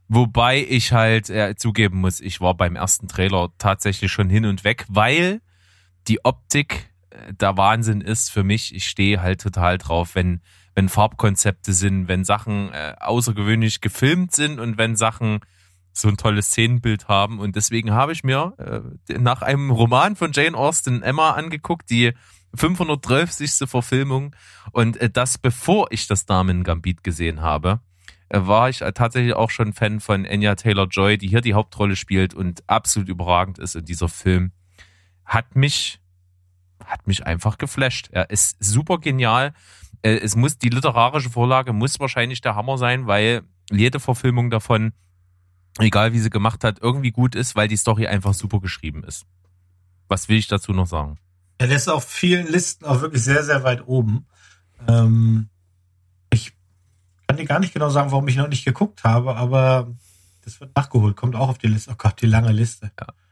Wobei 0.08 0.64
ich 0.66 0.92
halt 0.92 1.28
äh, 1.28 1.54
zugeben 1.56 2.00
muss, 2.00 2.20
ich 2.20 2.40
war 2.40 2.54
beim 2.54 2.76
ersten 2.76 3.08
Trailer 3.08 3.50
tatsächlich 3.58 4.10
schon 4.10 4.30
hin 4.30 4.46
und 4.46 4.64
weg, 4.64 4.86
weil 4.88 5.42
die 6.08 6.24
Optik 6.24 6.90
äh, 7.10 7.34
der 7.34 7.56
Wahnsinn 7.56 8.00
ist 8.00 8.30
für 8.30 8.42
mich. 8.42 8.74
Ich 8.74 8.88
stehe 8.88 9.20
halt 9.20 9.40
total 9.40 9.76
drauf, 9.76 10.14
wenn, 10.14 10.40
wenn 10.74 10.88
Farbkonzepte 10.88 11.74
sind, 11.74 12.08
wenn 12.08 12.24
Sachen 12.24 12.72
äh, 12.72 12.94
außergewöhnlich 12.98 13.82
gefilmt 13.82 14.34
sind 14.34 14.58
und 14.58 14.78
wenn 14.78 14.96
Sachen 14.96 15.40
so 16.00 16.08
ein 16.08 16.16
tolles 16.16 16.48
Szenenbild 16.48 17.08
haben. 17.08 17.38
Und 17.38 17.56
deswegen 17.56 17.92
habe 17.92 18.12
ich 18.12 18.24
mir 18.24 18.54
äh, 19.08 19.18
nach 19.18 19.42
einem 19.42 19.70
Roman 19.70 20.16
von 20.16 20.32
Jane 20.32 20.56
Austen 20.56 21.02
Emma 21.02 21.32
angeguckt, 21.32 21.90
die 21.90 22.12
530. 22.54 23.68
Verfilmung. 23.68 24.34
Und 24.72 24.96
äh, 24.98 25.10
das 25.10 25.38
bevor 25.38 25.88
ich 25.90 26.06
das 26.06 26.26
Damen 26.26 26.64
Gambit 26.64 27.04
gesehen 27.04 27.40
habe, 27.40 27.80
äh, 28.28 28.40
war 28.42 28.68
ich 28.68 28.82
äh, 28.82 28.92
tatsächlich 28.92 29.34
auch 29.34 29.50
schon 29.50 29.72
Fan 29.72 30.00
von 30.00 30.26
Anya 30.26 30.54
Taylor-Joy, 30.54 31.18
die 31.18 31.28
hier 31.28 31.40
die 31.40 31.54
Hauptrolle 31.54 31.96
spielt 31.96 32.34
und 32.34 32.62
absolut 32.68 33.08
überragend 33.08 33.58
ist. 33.58 33.76
Und 33.76 33.88
dieser 33.88 34.08
Film 34.08 34.52
hat 35.24 35.56
mich, 35.56 36.00
hat 36.84 37.06
mich 37.06 37.26
einfach 37.26 37.58
geflasht. 37.58 38.08
Er 38.12 38.30
ist 38.30 38.56
super 38.60 38.98
genial. 38.98 39.52
Äh, 40.02 40.16
Es 40.18 40.36
muss, 40.36 40.58
die 40.58 40.70
literarische 40.70 41.30
Vorlage 41.30 41.72
muss 41.72 42.00
wahrscheinlich 42.00 42.40
der 42.40 42.54
Hammer 42.54 42.78
sein, 42.78 43.06
weil 43.06 43.42
jede 43.70 44.00
Verfilmung 44.00 44.50
davon, 44.50 44.92
egal 45.78 46.12
wie 46.12 46.18
sie 46.18 46.30
gemacht 46.30 46.64
hat, 46.64 46.78
irgendwie 46.80 47.10
gut 47.10 47.34
ist, 47.34 47.56
weil 47.56 47.68
die 47.68 47.76
Story 47.76 48.06
einfach 48.06 48.34
super 48.34 48.60
geschrieben 48.60 49.04
ist. 49.04 49.26
Was 50.08 50.28
will 50.28 50.38
ich 50.38 50.48
dazu 50.48 50.72
noch 50.72 50.86
sagen? 50.86 51.18
Er 51.58 51.66
lässt 51.66 51.90
auf 51.90 52.04
vielen 52.04 52.46
Listen 52.46 52.84
auch 52.84 53.00
wirklich 53.00 53.22
sehr, 53.22 53.44
sehr 53.44 53.64
weit 53.64 53.86
oben. 53.86 54.26
Ähm, 54.86 55.48
ich 56.30 56.52
kann 57.26 57.36
dir 57.36 57.44
gar 57.44 57.58
nicht 57.58 57.74
genau 57.74 57.90
sagen, 57.90 58.10
warum 58.10 58.28
ich 58.28 58.36
noch 58.36 58.48
nicht 58.48 58.64
geguckt 58.64 59.04
habe, 59.04 59.36
aber 59.36 59.92
das 60.44 60.60
wird 60.60 60.74
nachgeholt, 60.76 61.16
kommt 61.16 61.36
auch 61.36 61.48
auf 61.48 61.58
die 61.58 61.66
Liste. 61.66 61.90
Oh 61.92 61.96
Gott, 61.98 62.20
die 62.22 62.26
lange 62.26 62.52
Liste. 62.52 62.90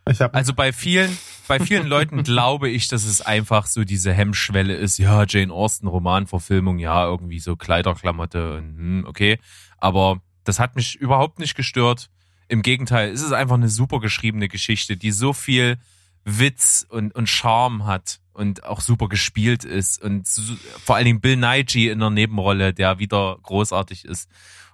Ich 0.08 0.20
habe 0.20 0.34
Also 0.34 0.54
bei 0.54 0.72
vielen, 0.72 1.16
bei 1.48 1.58
vielen 1.58 1.86
Leuten 1.86 2.22
glaube 2.24 2.68
ich, 2.68 2.88
dass 2.88 3.04
es 3.04 3.22
einfach 3.22 3.66
so 3.66 3.84
diese 3.84 4.12
Hemmschwelle 4.12 4.74
ist. 4.74 4.98
Ja, 4.98 5.24
Jane 5.26 5.52
Austen 5.52 5.86
Romanverfilmung, 5.86 6.78
ja, 6.78 7.04
irgendwie 7.04 7.40
so 7.40 7.56
Kleiderklamotte 7.56 8.56
und 8.56 8.76
hm, 8.76 9.04
okay. 9.06 9.38
Aber 9.78 10.20
das 10.44 10.60
hat 10.60 10.76
mich 10.76 10.96
überhaupt 10.96 11.38
nicht 11.38 11.54
gestört. 11.54 12.10
Im 12.48 12.62
Gegenteil, 12.62 13.10
es 13.10 13.22
ist 13.22 13.32
einfach 13.32 13.56
eine 13.56 13.68
super 13.68 14.00
geschriebene 14.00 14.48
Geschichte, 14.48 14.96
die 14.96 15.10
so 15.10 15.32
viel 15.32 15.78
Witz 16.24 16.86
und, 16.88 17.14
und 17.14 17.28
Charme 17.28 17.86
hat 17.86 18.20
und 18.32 18.64
auch 18.64 18.80
super 18.80 19.08
gespielt 19.08 19.64
ist 19.64 20.02
und 20.02 20.26
so, 20.26 20.42
vor 20.84 20.96
allen 20.96 21.06
Dingen 21.06 21.20
Bill 21.20 21.36
Nighy 21.36 21.88
in 21.88 22.00
der 22.00 22.10
Nebenrolle, 22.10 22.74
der 22.74 22.98
wieder 22.98 23.38
großartig 23.42 24.04
ist. 24.04 24.28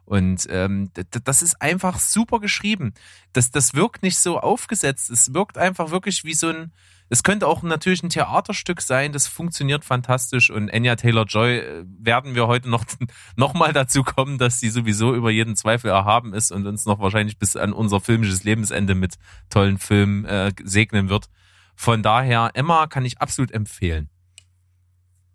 Und 0.04 0.46
ähm, 0.50 0.90
das 1.24 1.42
ist 1.42 1.62
einfach 1.62 2.00
super 2.00 2.40
geschrieben. 2.40 2.92
Das, 3.32 3.50
das 3.50 3.74
wirkt 3.74 4.02
nicht 4.02 4.18
so 4.18 4.40
aufgesetzt. 4.40 5.10
Es 5.10 5.32
wirkt 5.32 5.58
einfach 5.58 5.90
wirklich 5.90 6.24
wie 6.24 6.34
so 6.34 6.48
ein. 6.48 6.72
Es 7.12 7.22
könnte 7.22 7.46
auch 7.46 7.62
natürlich 7.62 8.02
ein 8.02 8.08
Theaterstück 8.08 8.80
sein. 8.80 9.12
Das 9.12 9.28
funktioniert 9.28 9.84
fantastisch. 9.84 10.48
Und 10.48 10.72
Anya 10.72 10.96
Taylor 10.96 11.26
Joy 11.26 11.58
äh, 11.58 11.84
werden 11.86 12.34
wir 12.34 12.46
heute 12.46 12.70
noch 12.70 12.86
noch 13.36 13.52
mal 13.52 13.74
dazu 13.74 14.02
kommen, 14.02 14.38
dass 14.38 14.60
sie 14.60 14.70
sowieso 14.70 15.14
über 15.14 15.30
jeden 15.30 15.54
Zweifel 15.54 15.90
erhaben 15.90 16.32
ist 16.32 16.52
und 16.52 16.66
uns 16.66 16.86
noch 16.86 17.00
wahrscheinlich 17.00 17.38
bis 17.38 17.54
an 17.54 17.74
unser 17.74 18.00
filmisches 18.00 18.44
Lebensende 18.44 18.94
mit 18.94 19.16
tollen 19.50 19.76
Filmen 19.76 20.24
äh, 20.24 20.52
segnen 20.64 21.10
wird. 21.10 21.28
Von 21.74 22.02
daher, 22.02 22.50
Emma 22.54 22.86
kann 22.86 23.04
ich 23.04 23.20
absolut 23.20 23.50
empfehlen. 23.50 24.08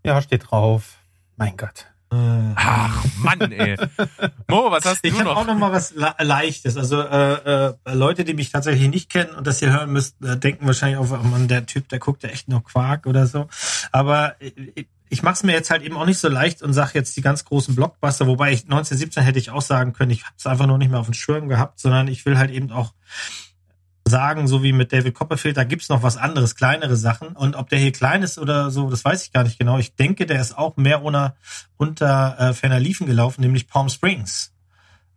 ja 0.04 0.20
steht 0.20 0.50
drauf. 0.50 0.98
Mein 1.36 1.58
Gott. 1.58 1.86
Ach 2.10 3.04
Mann, 3.20 3.52
ey. 3.52 3.78
Mo, 4.48 4.72
was 4.72 4.86
hast 4.86 5.00
Ich 5.04 5.12
du 5.14 5.20
habe 5.20 5.30
noch? 5.30 5.38
auch 5.38 5.46
noch 5.46 5.58
mal 5.58 5.72
was 5.72 5.94
Le- 5.94 6.16
Leichtes. 6.20 6.78
Also 6.78 7.02
äh, 7.02 7.68
äh, 7.68 7.74
Leute, 7.94 8.24
die 8.24 8.34
mich 8.34 8.50
tatsächlich 8.52 8.88
nicht 8.90 9.10
kennen 9.10 9.32
und 9.36 9.46
das 9.46 9.60
hier 9.60 9.72
hören 9.72 9.92
müssten, 9.92 10.26
äh, 10.26 10.38
denken 10.38 10.66
wahrscheinlich 10.66 10.98
auch, 10.98 11.12
oh 11.12 11.28
Mann, 11.28 11.48
der 11.48 11.66
Typ, 11.66 11.90
der 11.90 12.00
guckt 12.00 12.24
ja 12.24 12.30
echt 12.30 12.48
nur 12.48 12.64
Quark 12.64 13.06
oder 13.08 13.28
so. 13.28 13.48
Aber 13.92 14.36
ich, 14.40 14.88
ich 15.10 15.24
mache 15.24 15.36
es 15.36 15.44
mir 15.44 15.52
jetzt 15.54 15.70
halt 15.70 15.84
eben 15.84 15.98
auch 15.98 16.06
nicht 16.06 16.20
so 16.20 16.28
leicht 16.30 16.62
und 16.62 16.74
sage 16.74 16.92
jetzt 16.96 17.16
die 17.18 17.22
ganz 17.22 17.46
großen 17.46 17.76
Blockbuster, 17.76 18.28
wobei 18.28 18.52
ich 18.52 18.64
1917 18.64 19.24
hätte 19.24 19.40
ich 19.40 19.52
auch 19.52 19.62
sagen 19.62 19.94
können, 19.94 20.12
ich 20.12 20.24
habe 20.24 20.34
es 20.38 20.46
einfach 20.48 20.66
nur 20.68 20.78
nicht 20.78 20.90
mehr 20.92 21.00
auf 21.00 21.08
dem 21.08 21.14
Schirm 21.14 21.48
gehabt, 21.50 21.80
sondern 21.80 22.08
ich 22.08 22.26
will 22.26 22.38
halt 22.38 22.52
eben 22.52 22.72
auch 22.72 22.94
sagen, 24.08 24.48
so 24.48 24.64
wie 24.64 24.74
mit 24.74 24.94
David 24.94 25.14
Copperfield, 25.14 25.58
da 25.58 25.64
gibt's 25.64 25.90
noch 25.90 26.04
was 26.04 26.18
anderes, 26.18 26.56
kleinere 26.56 26.96
Sachen. 26.96 27.30
Und 27.30 27.56
ob 27.56 27.70
der 27.70 27.80
hier 27.80 27.92
klein 27.92 28.24
ist 28.24 28.40
oder 28.40 28.72
so, 28.72 28.90
das 28.90 29.06
weiß 29.06 29.24
ich 29.24 29.32
gar 29.32 29.44
nicht 29.44 29.60
genau. 29.60 29.78
Ich 29.78 29.96
denke, 29.96 30.26
der 30.26 30.42
ist 30.42 30.58
auch 30.58 30.78
mehr 30.78 31.04
unter, 31.04 31.36
unter 31.78 32.40
äh, 32.40 32.54
ferner 32.54 32.80
Liefen 32.80 33.08
gelaufen, 33.08 33.42
nämlich 33.42 33.68
Palm 33.68 33.90
Springs. 33.90 34.54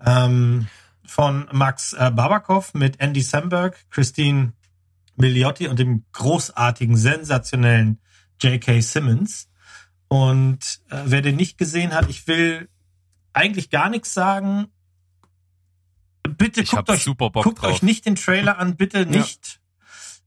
Ähm, 0.04 0.66
von 1.04 1.48
Max 1.52 1.92
äh, 1.92 2.10
Babakov 2.10 2.72
mit 2.74 3.00
Andy 3.00 3.20
Samberg, 3.20 3.76
Christine 3.90 4.52
Milioti 5.16 5.68
und 5.68 5.78
dem 5.78 6.04
großartigen, 6.12 6.96
sensationellen 6.96 7.98
J.K. 8.40 8.80
Simmons. 8.80 9.48
Und 10.08 10.80
äh, 10.90 11.02
wer 11.04 11.22
den 11.22 11.36
nicht 11.36 11.58
gesehen 11.58 11.94
hat, 11.94 12.08
ich 12.08 12.26
will 12.26 12.68
eigentlich 13.32 13.70
gar 13.70 13.90
nichts 13.90 14.14
sagen. 14.14 14.68
Bitte 16.36 16.62
Ich 16.62 16.70
guckt 16.70 16.90
euch 16.90 17.04
super 17.04 17.30
Bock 17.30 17.44
guckt 17.44 17.62
euch 17.64 17.82
nicht 17.82 18.06
den 18.06 18.16
Trailer 18.16 18.58
an, 18.58 18.76
bitte 18.76 19.06
nicht. 19.06 19.60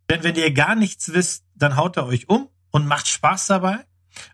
Denn 0.10 0.24
wenn 0.24 0.36
ihr 0.36 0.52
gar 0.52 0.76
nichts 0.76 1.14
wisst, 1.14 1.46
dann 1.56 1.76
haut 1.76 1.98
er 1.98 2.06
euch 2.06 2.30
um 2.30 2.50
und 2.72 2.88
macht 2.88 3.08
Spaß 3.08 3.48
dabei. 3.48 3.80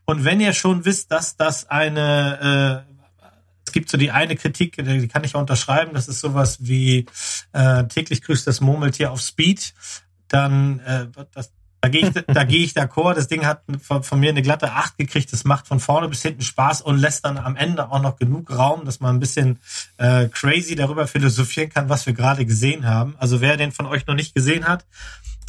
Und 0.05 0.25
wenn 0.25 0.39
ihr 0.39 0.53
schon 0.53 0.85
wisst, 0.85 1.11
dass 1.11 1.37
das 1.37 1.69
eine, 1.69 2.85
äh, 2.87 3.31
es 3.65 3.71
gibt 3.71 3.89
so 3.89 3.97
die 3.97 4.11
eine 4.11 4.35
Kritik, 4.35 4.75
die 4.77 5.07
kann 5.07 5.23
ich 5.23 5.35
auch 5.35 5.41
unterschreiben, 5.41 5.93
das 5.93 6.07
ist 6.07 6.19
sowas 6.19 6.57
wie 6.61 7.05
äh, 7.53 7.85
täglich 7.85 8.21
grüßt 8.21 8.47
das 8.47 8.61
Murmeltier 8.61 9.11
auf 9.11 9.21
Speed, 9.21 9.73
dann 10.27 10.79
äh, 10.79 11.07
das, 11.33 11.53
da 11.81 11.89
gehe 11.89 12.07
ich, 12.07 12.13
da 12.27 12.43
gehe 12.43 12.63
ich 12.63 12.73
d'accord. 12.73 13.13
Das 13.13 13.27
Ding 13.27 13.45
hat 13.45 13.63
von, 13.81 14.03
von 14.03 14.19
mir 14.19 14.29
eine 14.29 14.41
glatte 14.41 14.73
Acht 14.73 14.97
gekriegt. 14.97 15.31
Das 15.31 15.45
macht 15.45 15.67
von 15.67 15.79
vorne 15.79 16.09
bis 16.09 16.21
hinten 16.21 16.41
Spaß 16.41 16.81
und 16.81 16.97
lässt 16.97 17.25
dann 17.25 17.37
am 17.37 17.55
Ende 17.55 17.89
auch 17.91 18.01
noch 18.01 18.17
genug 18.17 18.55
Raum, 18.55 18.85
dass 18.85 18.99
man 18.99 19.15
ein 19.15 19.19
bisschen 19.19 19.59
äh, 19.97 20.27
crazy 20.27 20.75
darüber 20.75 21.07
philosophieren 21.07 21.69
kann, 21.69 21.89
was 21.89 22.05
wir 22.05 22.13
gerade 22.13 22.45
gesehen 22.45 22.85
haben. 22.85 23.15
Also 23.17 23.41
wer 23.41 23.55
den 23.57 23.71
von 23.71 23.85
euch 23.85 24.07
noch 24.07 24.15
nicht 24.15 24.35
gesehen 24.35 24.67
hat, 24.67 24.85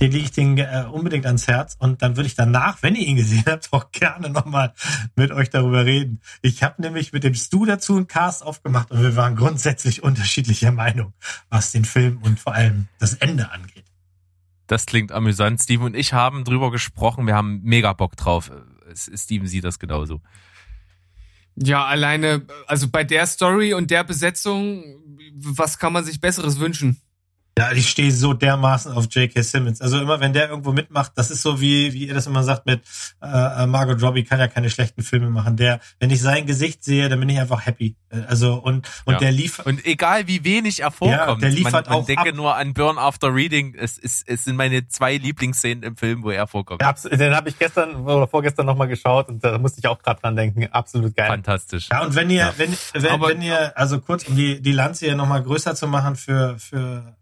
den 0.01 0.13
lege 0.13 0.25
ich 0.25 0.33
den 0.33 0.57
äh, 0.57 0.87
unbedingt 0.91 1.27
ans 1.27 1.47
Herz 1.47 1.77
und 1.79 2.01
dann 2.01 2.17
würde 2.17 2.27
ich 2.27 2.35
danach, 2.35 2.79
wenn 2.83 2.95
ihr 2.95 3.07
ihn 3.07 3.17
gesehen 3.17 3.45
habt, 3.47 3.69
auch 3.73 3.93
gerne 3.93 4.31
nochmal 4.31 4.73
mit 5.15 5.31
euch 5.31 5.51
darüber 5.51 5.85
reden. 5.85 6.21
Ich 6.43 6.63
habe 6.63 6.81
nämlich 6.81 7.13
mit 7.13 7.23
dem 7.23 7.35
Stu 7.35 7.67
dazu 7.67 7.97
einen 7.97 8.07
Cast 8.07 8.43
aufgemacht 8.43 8.91
und 8.91 9.03
wir 9.03 9.17
waren 9.17 9.37
grundsätzlich 9.37 10.03
unterschiedlicher 10.03 10.73
Meinung, 10.73 11.13
was 11.51 11.73
den 11.73 11.85
Film 11.85 12.19
und 12.23 12.41
vor 12.41 12.55
allem 12.55 12.89
das 12.99 13.15
Ende 13.15 13.51
angeht. 13.51 13.90
Das 14.71 14.87
klingt 14.87 15.11
amüsant. 15.11 15.61
Steven 15.61 15.87
und 15.87 15.97
ich 15.97 16.13
haben 16.13 16.45
drüber 16.45 16.71
gesprochen. 16.71 17.27
Wir 17.27 17.35
haben 17.35 17.61
mega 17.65 17.93
Bock 17.93 18.15
drauf. 18.15 18.53
Steven 18.95 19.49
sieht 19.49 19.65
das 19.65 19.81
genauso. 19.81 20.21
Ja, 21.57 21.87
alleine, 21.87 22.47
also 22.69 22.89
bei 22.89 23.03
der 23.03 23.27
Story 23.27 23.75
und 23.75 23.91
der 23.91 24.05
Besetzung, 24.05 24.85
was 25.35 25.81
kann 25.81 25.93
man 25.93 26.05
sich 26.05 26.21
Besseres 26.21 26.61
wünschen? 26.61 27.01
Ja, 27.59 27.73
ich 27.73 27.91
stehe 27.91 28.11
so 28.11 28.33
dermaßen 28.33 28.93
auf 28.93 29.07
J.K. 29.11 29.43
Simmons. 29.43 29.81
Also 29.83 30.01
immer, 30.01 30.19
wenn 30.21 30.33
der 30.33 30.49
irgendwo 30.49 30.73
mitmacht, 30.73 31.13
das 31.17 31.31
ist 31.31 31.43
so 31.43 31.61
wie, 31.61 31.93
wie 31.93 32.07
ihr 32.07 32.15
das 32.15 32.27
immer 32.27 32.43
sagt 32.43 32.65
mit 32.65 32.81
äh, 33.21 33.67
Margot 33.67 34.01
Robbie 34.03 34.25
kann 34.25 34.39
ja 34.41 34.49
keine 34.49 34.71
schlechten 34.71 35.03
Filme 35.03 35.29
machen. 35.29 35.57
Der, 35.57 35.81
wenn 35.99 36.11
ich 36.11 36.23
sein 36.23 36.47
Gesicht 36.47 36.83
sehe, 36.85 37.09
dann 37.11 37.21
bin 37.21 37.29
ich 37.29 37.39
einfach 37.39 37.67
happy. 37.67 37.97
Äh, 38.09 38.21
Also 38.29 38.55
und 38.55 38.89
und 39.05 39.15
Ja. 39.15 39.19
der 39.19 39.33
liefert. 39.33 39.67
Und 39.67 39.85
egal 39.85 40.27
wie 40.27 40.43
wenig 40.45 40.81
er 40.81 40.91
vorkommt, 40.91 41.43
der 41.43 41.51
liefert 41.51 41.73
man, 41.73 41.85
man 41.85 41.93
auch 42.03 42.07
denke 42.07 42.31
ab. 42.31 42.35
nur 42.35 42.57
an 42.57 42.73
Burn 42.73 42.97
After 42.99 43.35
Reading. 43.35 43.75
Es, 43.77 43.99
ist, 43.99 44.27
es 44.27 44.45
sind 44.45 44.57
meine 44.57 44.89
zwei 44.89 45.17
Lieblingsszenen 45.19 45.83
im 45.83 45.97
Film, 45.97 46.23
wo 46.23 46.31
er 46.31 46.47
vorkommt. 46.47 46.81
Ja, 46.81 46.93
Den 46.93 47.35
habe 47.35 47.51
ich 47.51 47.59
gestern 47.59 47.95
oder 47.97 48.27
vorgestern 48.27 48.65
nochmal 48.65 48.89
geschaut 48.89 49.29
und 49.29 49.45
da 49.45 49.59
musste 49.59 49.81
ich 49.81 49.87
auch 49.89 49.99
gerade 50.01 50.21
dran 50.21 50.35
denken. 50.37 50.67
Absolut 50.73 51.15
geil. 51.15 51.27
Fantastisch. 51.29 51.89
Ja, 51.91 52.05
und 52.05 52.15
wenn 52.15 52.31
ihr, 52.31 52.39
Ja. 52.39 52.55
wenn, 52.57 52.75
wenn, 52.95 53.07
Aber- 53.11 53.29
wenn 53.29 53.43
ihr, 53.43 53.77
also 53.77 54.01
kurz, 54.01 54.25
um 54.29 54.35
die, 54.37 54.63
die 54.63 54.73
Lanze 54.73 55.05
hier 55.07 55.15
nochmal 55.17 55.43
größer 55.43 55.75
zu 55.75 55.87
machen 55.89 56.17
für, 56.17 56.59
für 56.59 56.79
äh, 57.07 57.13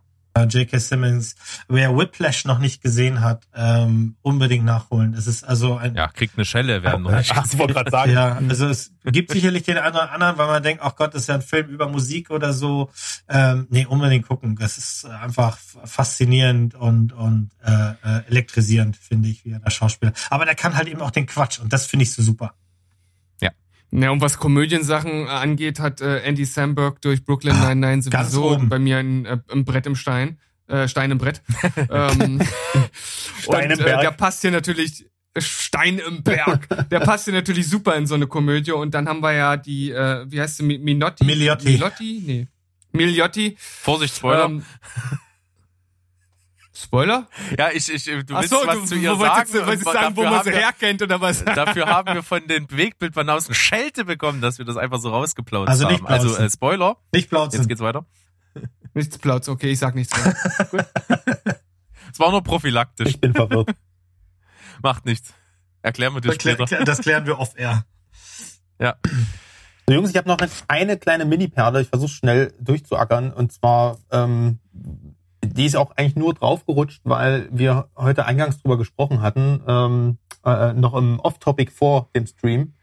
J.K. 0.45 0.79
Simmons, 0.79 1.35
wer 1.69 1.97
Whiplash 1.97 2.45
noch 2.45 2.59
nicht 2.59 2.83
gesehen 2.83 3.21
hat, 3.21 3.47
ähm, 3.55 4.17
unbedingt 4.23 4.65
nachholen. 4.65 5.15
Es 5.15 5.27
ist 5.27 5.45
also 5.45 5.77
ein, 5.77 5.95
Ja, 5.95 6.09
kriegt 6.09 6.37
eine 6.37 6.45
Schelle, 6.45 6.83
werden 6.83 7.03
noch 7.03 7.13
nicht. 7.13 7.33
Ach, 7.37 7.47
ich 7.51 7.59
wollte 7.59 7.75
gerade 7.75 7.91
sagen. 7.91 8.13
Ja, 8.13 8.39
also 8.49 8.69
es 8.69 8.93
gibt 9.05 9.31
sicherlich 9.31 9.63
den 9.65 9.79
einen 9.79 9.95
oder 9.95 10.13
anderen, 10.13 10.39
weil 10.39 10.47
man 10.47 10.63
denkt, 10.63 10.83
ach 10.83 10.97
Gott, 10.97 11.15
das 11.15 11.23
ist 11.23 11.29
ja 11.29 11.35
ein 11.35 11.43
Film 11.43 11.69
über 11.69 11.89
Musik 11.89 12.31
oder 12.31 12.53
so. 12.53 12.91
Ähm, 13.29 13.67
nee, 13.71 13.87
unbedingt 13.87 14.27
gucken. 14.27 14.57
Das 14.57 14.79
ist 14.79 15.05
einfach 15.05 15.59
faszinierend 15.85 16.75
und, 16.75 17.13
und 17.13 17.51
äh, 17.65 17.71
äh, 17.71 18.23
elektrisierend, 18.29 18.97
finde 18.97 19.29
ich, 19.29 19.45
wie 19.45 19.53
er 19.53 19.61
da 19.61 19.71
Schauspieler. 19.71 20.13
Aber 20.31 20.45
der 20.45 20.55
kann 20.55 20.77
halt 20.77 20.89
eben 20.89 21.01
auch 21.01 21.11
den 21.11 21.27
Quatsch 21.27 21.59
und 21.59 21.73
das 21.73 21.87
finde 21.87 22.03
ich 22.05 22.13
so 22.13 22.23
super. 22.23 22.55
Ja, 23.91 24.11
und 24.11 24.21
was 24.21 24.39
Komödiensachen 24.39 25.27
äh, 25.27 25.31
angeht, 25.31 25.81
hat 25.81 26.01
äh, 26.01 26.19
Andy 26.19 26.45
Samberg 26.45 27.01
durch 27.01 27.25
Brooklyn 27.25 27.59
Nine-Nine 27.59 28.03
ganz 28.11 28.33
sowieso 28.33 28.67
bei 28.67 28.79
mir 28.79 28.99
ein, 28.99 29.25
äh, 29.25 29.39
ein 29.51 29.65
Brett 29.65 29.87
im 29.87 29.97
Stein. 29.97 30.39
Äh, 30.67 30.87
Stein 30.89 31.11
im 31.11 31.17
Brett. 31.19 31.41
ähm, 31.91 32.43
Stein 33.43 33.71
im 33.71 33.79
und, 33.79 33.85
Berg. 33.85 34.01
Äh, 34.01 34.03
der 34.03 34.11
passt 34.11 34.43
hier 34.43 34.51
natürlich 34.51 35.07
Stein 35.39 35.99
im 35.99 36.23
Berg. 36.23 36.69
Der 36.91 37.01
passt 37.01 37.25
hier 37.25 37.33
natürlich 37.33 37.69
super 37.69 37.97
in 37.97 38.07
so 38.07 38.15
eine 38.15 38.27
Komödie. 38.27 38.73
Und 38.73 38.93
dann 38.93 39.09
haben 39.09 39.21
wir 39.21 39.33
ja 39.33 39.57
die, 39.57 39.91
äh, 39.91 40.27
wie 40.29 40.41
heißt 40.41 40.59
sie, 40.59 40.65
Mi- 40.65 40.79
Minotti? 40.79 41.25
Miliotti. 41.25 41.65
Miliotti? 41.65 42.23
Nee. 42.27 42.49
Miliotti. 42.93 43.57
Vorsicht, 43.59 44.17
Spoiler. 44.17 44.47
Ähm, 44.47 44.63
Spoiler? 46.81 47.27
ja, 47.59 47.71
ich, 47.73 47.93
ich, 47.93 48.05
du 48.05 48.35
Ach 48.35 48.41
willst 48.43 48.51
so, 48.51 48.57
was 48.65 48.75
du, 48.77 48.85
zu 48.85 48.95
du 48.95 49.01
ihr 49.01 49.19
wolltest, 49.19 49.53
sagen. 49.53 49.67
wolltest 49.67 49.87
und 49.87 49.93
sagen, 49.93 50.17
wo 50.17 50.23
dafür 50.23 50.31
man 50.31 50.39
haben 50.39 50.45
sie 50.45 50.53
wir- 50.53 50.61
herkennt 50.61 51.03
oder 51.03 51.21
was? 51.21 51.45
Dafür 51.45 51.87
haben 51.89 52.15
wir 52.15 52.23
von 52.23 52.47
den 52.47 52.71
Wegbildbanausen 52.71 53.55
Schelte 53.55 54.05
bekommen, 54.05 54.41
dass 54.41 54.59
wir 54.59 54.65
das 54.65 54.77
einfach 54.77 55.01
so 55.01 55.11
rausgeplautzt 55.11 55.69
Also 55.69 55.89
nicht 55.89 56.01
haben. 56.03 56.07
Also 56.07 56.29
plauzen. 56.29 56.45
äh, 56.47 56.51
Spoiler, 56.51 56.97
Nicht 57.13 57.23
jetzt 57.25 57.31
plauzen. 57.31 57.67
geht's 57.69 57.81
weiter. 57.81 58.07
Nichts 58.95 59.19
Plautz, 59.19 59.49
okay, 59.49 59.71
ich 59.71 59.79
sag 59.79 59.95
nichts 59.95 60.17
mehr. 60.17 60.35
Es 62.11 62.19
war 62.19 62.31
nur 62.31 62.43
prophylaktisch. 62.43 63.09
Ich 63.09 63.21
bin 63.21 63.35
verwirrt. 63.35 63.71
Macht 64.83 65.05
nichts. 65.05 65.35
Erklären 65.83 66.15
wir 66.15 66.21
dir 66.21 66.29
Das, 66.29 66.39
klär, 66.39 66.55
später. 66.55 66.85
das 66.85 66.99
klären 67.01 67.27
wir 67.27 67.39
off-air. 67.39 67.85
Ja. 68.81 68.97
So, 69.87 69.95
Jungs, 69.95 70.11
ich 70.11 70.17
habe 70.17 70.29
noch 70.29 70.39
eine 70.69 70.97
kleine 70.99 71.25
Mini-Perle. 71.27 71.83
Ich 71.83 71.89
versuche 71.89 72.09
schnell 72.11 72.55
durchzuackern. 72.61 73.33
Und 73.33 73.53
zwar, 73.53 73.99
ähm, 74.11 74.59
die 75.59 75.67
ist 75.67 75.77
auch 75.77 75.91
eigentlich 75.97 76.17
nur 76.17 76.35
draufgerutscht, 76.35 77.01
weil 77.05 77.49
wir 77.51 77.89
heute 77.97 78.25
eingangs 78.25 78.63
drüber 78.63 78.79
gesprochen 78.79 79.21
hatten, 79.21 79.61
ähm, 79.67 80.19
äh, 80.45 80.73
noch 80.73 80.95
im 80.95 81.19
Off-Topic 81.19 81.73
vor 81.73 82.09
dem 82.15 82.27
Stream. 82.27 82.75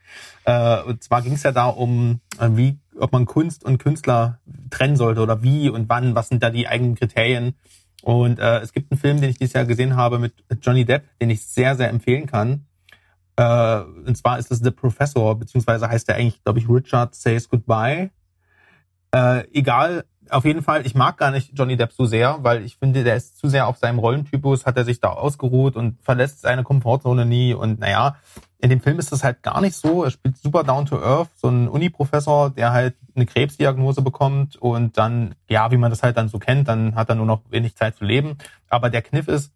Äh, 0.43 0.81
und 0.83 1.01
zwar 1.01 1.21
ging 1.21 1.33
es 1.33 1.43
ja 1.43 1.51
da 1.51 1.67
um, 1.67 2.19
äh, 2.39 2.49
wie, 2.51 2.79
ob 2.99 3.13
man 3.13 3.25
Kunst 3.25 3.63
und 3.63 3.77
Künstler 3.77 4.39
trennen 4.69 4.97
sollte 4.97 5.21
oder 5.21 5.41
wie 5.41 5.69
und 5.69 5.89
wann, 5.89 6.15
was 6.15 6.29
sind 6.29 6.43
da 6.43 6.49
die 6.49 6.67
eigenen 6.67 6.95
Kriterien. 6.95 7.55
Und 8.03 8.39
äh, 8.39 8.59
es 8.59 8.73
gibt 8.73 8.91
einen 8.91 8.99
Film, 8.99 9.21
den 9.21 9.31
ich 9.31 9.39
dieses 9.39 9.53
Jahr 9.53 9.65
gesehen 9.65 9.95
habe 9.95 10.19
mit 10.19 10.33
Johnny 10.61 10.85
Depp, 10.85 11.05
den 11.19 11.29
ich 11.29 11.45
sehr, 11.45 11.75
sehr 11.75 11.89
empfehlen 11.89 12.27
kann. 12.27 12.67
Äh, 13.37 13.79
und 13.79 14.17
zwar 14.17 14.37
ist 14.37 14.51
es 14.51 14.59
The 14.59 14.71
Professor, 14.71 15.35
beziehungsweise 15.39 15.89
heißt 15.89 16.09
er 16.09 16.15
eigentlich, 16.15 16.43
glaube 16.43 16.59
ich, 16.59 16.69
Richard 16.69 17.15
Says 17.15 17.49
Goodbye. 17.49 18.11
Äh, 19.11 19.47
egal, 19.53 20.05
auf 20.29 20.45
jeden 20.45 20.61
Fall, 20.61 20.85
ich 20.85 20.95
mag 20.95 21.17
gar 21.17 21.31
nicht 21.31 21.51
Johnny 21.57 21.77
Depp 21.77 21.93
so 21.93 22.05
sehr, 22.05 22.39
weil 22.41 22.63
ich 22.63 22.77
finde, 22.77 23.03
der 23.03 23.15
ist 23.15 23.37
zu 23.37 23.47
sehr 23.47 23.67
auf 23.67 23.77
seinem 23.77 23.99
Rollentypus, 23.99 24.65
hat 24.65 24.77
er 24.77 24.85
sich 24.85 24.99
da 24.99 25.09
ausgeruht 25.09 25.75
und 25.75 26.01
verlässt 26.01 26.41
seine 26.41 26.63
Komfortzone 26.63 27.25
nie. 27.25 27.53
Und 27.53 27.79
naja, 27.79 28.17
in 28.59 28.69
dem 28.69 28.81
Film 28.81 28.99
ist 28.99 29.11
das 29.11 29.23
halt 29.23 29.43
gar 29.43 29.61
nicht 29.61 29.75
so. 29.75 30.03
Er 30.03 30.11
spielt 30.11 30.37
super 30.37 30.63
down 30.63 30.85
to 30.85 30.99
earth, 30.99 31.29
so 31.35 31.49
ein 31.49 31.67
Uni-Professor, 31.67 32.49
der 32.49 32.71
halt 32.71 32.95
eine 33.15 33.25
Krebsdiagnose 33.25 34.01
bekommt 34.01 34.55
und 34.55 34.97
dann, 34.97 35.35
ja, 35.47 35.71
wie 35.71 35.77
man 35.77 35.91
das 35.91 36.03
halt 36.03 36.17
dann 36.17 36.29
so 36.29 36.39
kennt, 36.39 36.67
dann 36.67 36.95
hat 36.95 37.09
er 37.09 37.15
nur 37.15 37.25
noch 37.25 37.41
wenig 37.49 37.75
Zeit 37.75 37.95
zu 37.95 38.05
leben. 38.05 38.37
Aber 38.69 38.89
der 38.89 39.01
Kniff 39.01 39.27
ist, 39.27 39.51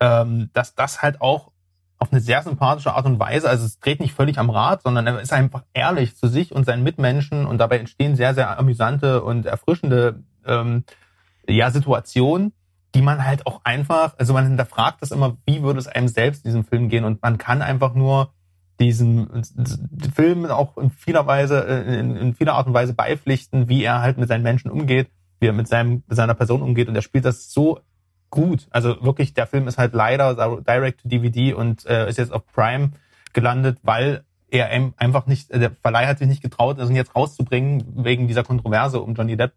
ähm, 0.00 0.50
dass 0.52 0.74
das 0.74 1.02
halt 1.02 1.20
auch 1.20 1.50
auf 1.98 2.12
eine 2.12 2.20
sehr 2.20 2.42
sympathische 2.42 2.94
Art 2.94 3.06
und 3.06 3.18
Weise, 3.18 3.48
also 3.48 3.66
es 3.66 3.80
dreht 3.80 4.00
nicht 4.00 4.14
völlig 4.14 4.38
am 4.38 4.50
Rad, 4.50 4.82
sondern 4.82 5.06
er 5.06 5.20
ist 5.20 5.32
einfach 5.32 5.64
ehrlich 5.74 6.16
zu 6.16 6.28
sich 6.28 6.52
und 6.52 6.64
seinen 6.64 6.84
Mitmenschen 6.84 7.44
und 7.44 7.58
dabei 7.58 7.78
entstehen 7.78 8.14
sehr, 8.14 8.34
sehr 8.34 8.58
amüsante 8.58 9.22
und 9.22 9.46
erfrischende 9.46 10.22
ähm, 10.46 10.84
ja, 11.48 11.70
Situationen, 11.70 12.52
die 12.94 13.02
man 13.02 13.24
halt 13.24 13.46
auch 13.46 13.62
einfach, 13.64 14.14
also 14.18 14.32
man 14.32 14.46
hinterfragt 14.46 15.02
das 15.02 15.10
immer, 15.10 15.36
wie 15.44 15.62
würde 15.62 15.80
es 15.80 15.88
einem 15.88 16.08
selbst 16.08 16.44
in 16.44 16.50
diesem 16.50 16.64
Film 16.64 16.88
gehen? 16.88 17.04
Und 17.04 17.20
man 17.20 17.36
kann 17.36 17.62
einfach 17.62 17.94
nur 17.94 18.32
diesen 18.80 19.42
Film 20.14 20.46
auch 20.46 20.78
in 20.78 20.90
vieler 20.90 21.26
Weise, 21.26 21.58
in, 21.58 22.16
in 22.16 22.34
vieler 22.34 22.54
Art 22.54 22.68
und 22.68 22.74
Weise 22.74 22.94
beipflichten, 22.94 23.68
wie 23.68 23.82
er 23.82 24.00
halt 24.00 24.18
mit 24.18 24.28
seinen 24.28 24.44
Menschen 24.44 24.70
umgeht, 24.70 25.10
wie 25.40 25.48
er 25.48 25.52
mit, 25.52 25.66
seinem, 25.66 26.04
mit 26.06 26.16
seiner 26.16 26.34
Person 26.34 26.62
umgeht. 26.62 26.88
Und 26.88 26.94
er 26.94 27.02
spielt 27.02 27.24
das 27.24 27.50
so 27.50 27.80
gut. 28.30 28.66
Also 28.70 29.02
wirklich, 29.02 29.34
der 29.34 29.46
Film 29.46 29.68
ist 29.68 29.78
halt 29.78 29.94
leider 29.94 30.34
direct 30.62 31.02
to 31.02 31.08
DVD 31.08 31.54
und 31.54 31.86
äh, 31.86 32.08
ist 32.08 32.18
jetzt 32.18 32.32
auf 32.32 32.46
Prime 32.46 32.90
gelandet, 33.32 33.78
weil 33.82 34.24
er 34.50 34.70
einfach 34.96 35.26
nicht, 35.26 35.52
der 35.52 35.72
Verleih 35.72 36.06
hat 36.06 36.18
sich 36.18 36.28
nicht 36.28 36.42
getraut, 36.42 36.78
das 36.78 36.90
jetzt 36.90 37.14
rauszubringen 37.14 37.84
wegen 38.04 38.28
dieser 38.28 38.44
Kontroverse 38.44 39.00
um 39.00 39.14
Johnny 39.14 39.36
Depp. 39.36 39.52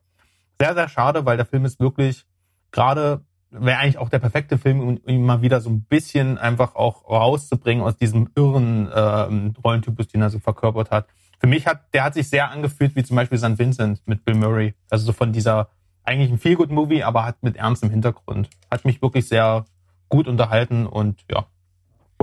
Sehr, 0.59 0.73
sehr 0.73 0.89
schade, 0.89 1.25
weil 1.25 1.37
der 1.37 1.45
Film 1.45 1.65
ist 1.65 1.79
wirklich 1.79 2.25
gerade 2.71 3.21
wäre 3.51 3.79
eigentlich 3.79 3.97
auch 3.97 4.09
der 4.09 4.19
perfekte 4.19 4.57
Film, 4.57 4.79
um 4.79 4.99
ihn 5.05 5.25
mal 5.25 5.41
wieder 5.41 5.61
so 5.61 5.69
ein 5.69 5.83
bisschen 5.83 6.37
einfach 6.37 6.75
auch 6.75 7.09
rauszubringen 7.09 7.83
aus 7.83 7.97
diesem 7.97 8.29
irren 8.35 8.89
ähm, 8.95 9.53
Rollentypus, 9.63 10.07
den 10.07 10.21
er 10.21 10.29
so 10.29 10.39
verkörpert 10.39 10.89
hat. 10.89 11.07
Für 11.39 11.47
mich 11.47 11.67
hat, 11.67 11.93
der 11.93 12.03
hat 12.03 12.13
sich 12.13 12.29
sehr 12.29 12.49
angefühlt 12.49 12.95
wie 12.95 13.03
zum 13.03 13.15
Beispiel 13.17 13.37
St. 13.37 13.57
Vincent 13.59 14.01
mit 14.05 14.23
Bill 14.23 14.35
Murray. 14.35 14.73
Also 14.89 15.05
so 15.05 15.11
von 15.11 15.33
dieser 15.33 15.69
eigentlich 16.03 16.31
ein 16.31 16.39
Feel-Good-Movie, 16.39 17.03
aber 17.03 17.25
hat 17.25 17.43
mit 17.43 17.55
ernstem 17.55 17.89
Hintergrund. 17.89 18.49
Hat 18.69 18.85
mich 18.85 19.01
wirklich 19.01 19.27
sehr 19.27 19.65
gut 20.09 20.27
unterhalten 20.27 20.85
und 20.87 21.23
ja, 21.29 21.45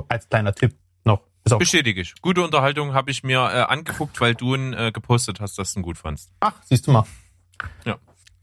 als 0.08 0.28
kleiner 0.28 0.54
Tipp 0.54 0.74
noch. 1.04 1.22
Ist 1.44 1.58
Bestätige 1.58 2.00
ich. 2.00 2.20
Gute 2.20 2.42
Unterhaltung 2.42 2.94
habe 2.94 3.10
ich 3.10 3.24
mir 3.24 3.38
äh, 3.38 3.62
angeguckt, 3.62 4.20
weil 4.20 4.34
du 4.34 4.54
ihn 4.54 4.72
äh, 4.72 4.92
gepostet 4.92 5.40
hast, 5.40 5.58
dass 5.58 5.72
du 5.72 5.80
ihn 5.80 5.82
gut 5.82 5.98
fandst. 5.98 6.30
ach, 6.40 6.54
siehst 6.64 6.86
du 6.86 6.92
mal. 6.92 7.04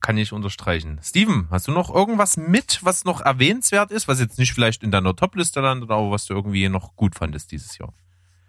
Kann 0.05 0.17
ich 0.17 0.33
unterstreichen. 0.33 0.99
Steven, 1.01 1.47
hast 1.49 1.67
du 1.67 1.71
noch 1.71 1.91
irgendwas 1.91 2.37
mit, 2.37 2.79
was 2.83 3.05
noch 3.05 3.21
erwähnenswert 3.21 3.89
ist, 3.89 4.07
was 4.07 4.19
jetzt 4.19 4.37
nicht 4.37 4.53
vielleicht 4.53 4.83
in 4.83 4.91
deiner 4.91 5.15
Topliste 5.15 5.61
landet, 5.61 5.89
aber 5.89 6.11
was 6.11 6.25
du 6.25 6.35
irgendwie 6.35 6.69
noch 6.69 6.95
gut 6.95 7.15
fandest 7.15 7.51
dieses 7.51 7.79
Jahr? 7.79 7.91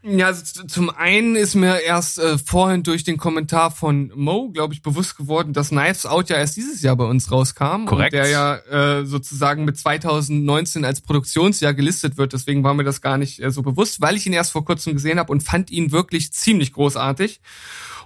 Ja, 0.09 0.27
also 0.27 0.65
zum 0.66 0.91
einen 0.91 1.35
ist 1.35 1.57
mir 1.57 1.81
erst 1.81 2.20
äh, 2.20 2.39
vorhin 2.39 2.85
durch 2.85 3.03
den 3.03 3.16
Kommentar 3.16 3.73
von 3.73 4.12
Mo, 4.15 4.51
glaube 4.51 4.73
ich, 4.73 4.81
bewusst 4.81 5.16
geworden, 5.16 5.53
dass 5.53 5.70
Knives 5.70 6.07
Out 6.07 6.28
ja 6.28 6.37
erst 6.37 6.57
dieses 6.57 6.81
Jahr 6.83 6.95
bei 6.95 7.05
uns 7.05 7.33
rauskam. 7.33 7.87
Korrekt. 7.87 8.15
Und 8.15 8.20
der 8.20 8.28
ja 8.28 8.57
äh, 9.01 9.05
sozusagen 9.05 9.65
mit 9.65 9.77
2019 9.77 10.85
als 10.85 11.01
Produktionsjahr 11.01 11.74
gelistet 11.74 12.19
wird. 12.19 12.33
Deswegen 12.35 12.62
war 12.62 12.74
mir 12.74 12.85
das 12.85 13.01
gar 13.01 13.19
nicht 13.19 13.43
äh, 13.43 13.51
so 13.51 13.62
bewusst, 13.62 14.01
weil 14.01 14.15
ich 14.15 14.27
ihn 14.27 14.33
erst 14.33 14.53
vor 14.53 14.65
kurzem 14.65 14.93
gesehen 14.93 15.19
habe 15.19 15.33
und 15.33 15.43
fand 15.43 15.73
ihn 15.73 15.91
wirklich 15.91 16.33
ziemlich 16.33 16.73
großartig. 16.73 17.41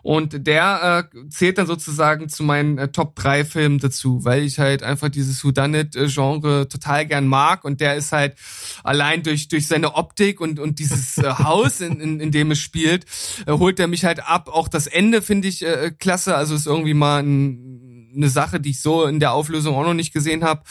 Und 0.03 0.47
der 0.47 1.09
äh, 1.13 1.29
zählt 1.29 1.59
dann 1.59 1.67
sozusagen 1.67 2.29
zu 2.29 2.43
meinen 2.43 2.79
äh, 2.79 2.89
Top 2.89 3.17
3 3.17 3.45
Filmen 3.45 3.79
dazu, 3.79 4.25
weil 4.25 4.45
ich 4.45 4.59
halt 4.59 4.83
einfach 4.83 5.09
dieses 5.09 5.45
Whodunit-Genre 5.45 6.69
total 6.69 7.07
gern 7.07 7.27
mag. 7.27 7.65
Und 7.65 7.81
der 7.81 7.97
ist 7.97 8.13
halt 8.13 8.37
allein 8.83 9.23
durch, 9.23 9.49
durch 9.49 9.67
seine 9.67 9.95
Optik 9.95 10.41
und, 10.41 10.59
und 10.59 10.79
dieses 10.79 11.19
äh, 11.19 11.29
Haus, 11.39 11.81
in, 11.81 12.01
in, 12.01 12.21
in 12.21 12.31
dem 12.31 12.51
es 12.51 12.59
spielt, 12.59 13.05
äh, 13.47 13.53
holt 13.53 13.79
er 13.81 13.89
mich 13.89 14.05
halt 14.05 14.27
ab. 14.27 14.49
Auch 14.49 14.69
das 14.69 14.87
Ende 14.87 15.23
finde 15.23 15.49
ich 15.49 15.65
äh, 15.65 15.91
klasse. 15.99 16.37
Also 16.37 16.55
ist 16.55 16.67
irgendwie 16.67 16.95
mal 16.95 17.23
ein, 17.23 18.11
eine 18.15 18.29
Sache, 18.29 18.61
die 18.61 18.71
ich 18.71 18.81
so 18.81 19.05
in 19.05 19.21
der 19.21 19.33
Auflösung 19.33 19.75
auch 19.75 19.85
noch 19.85 19.95
nicht 19.95 20.13
gesehen 20.13 20.45
habe. 20.45 20.63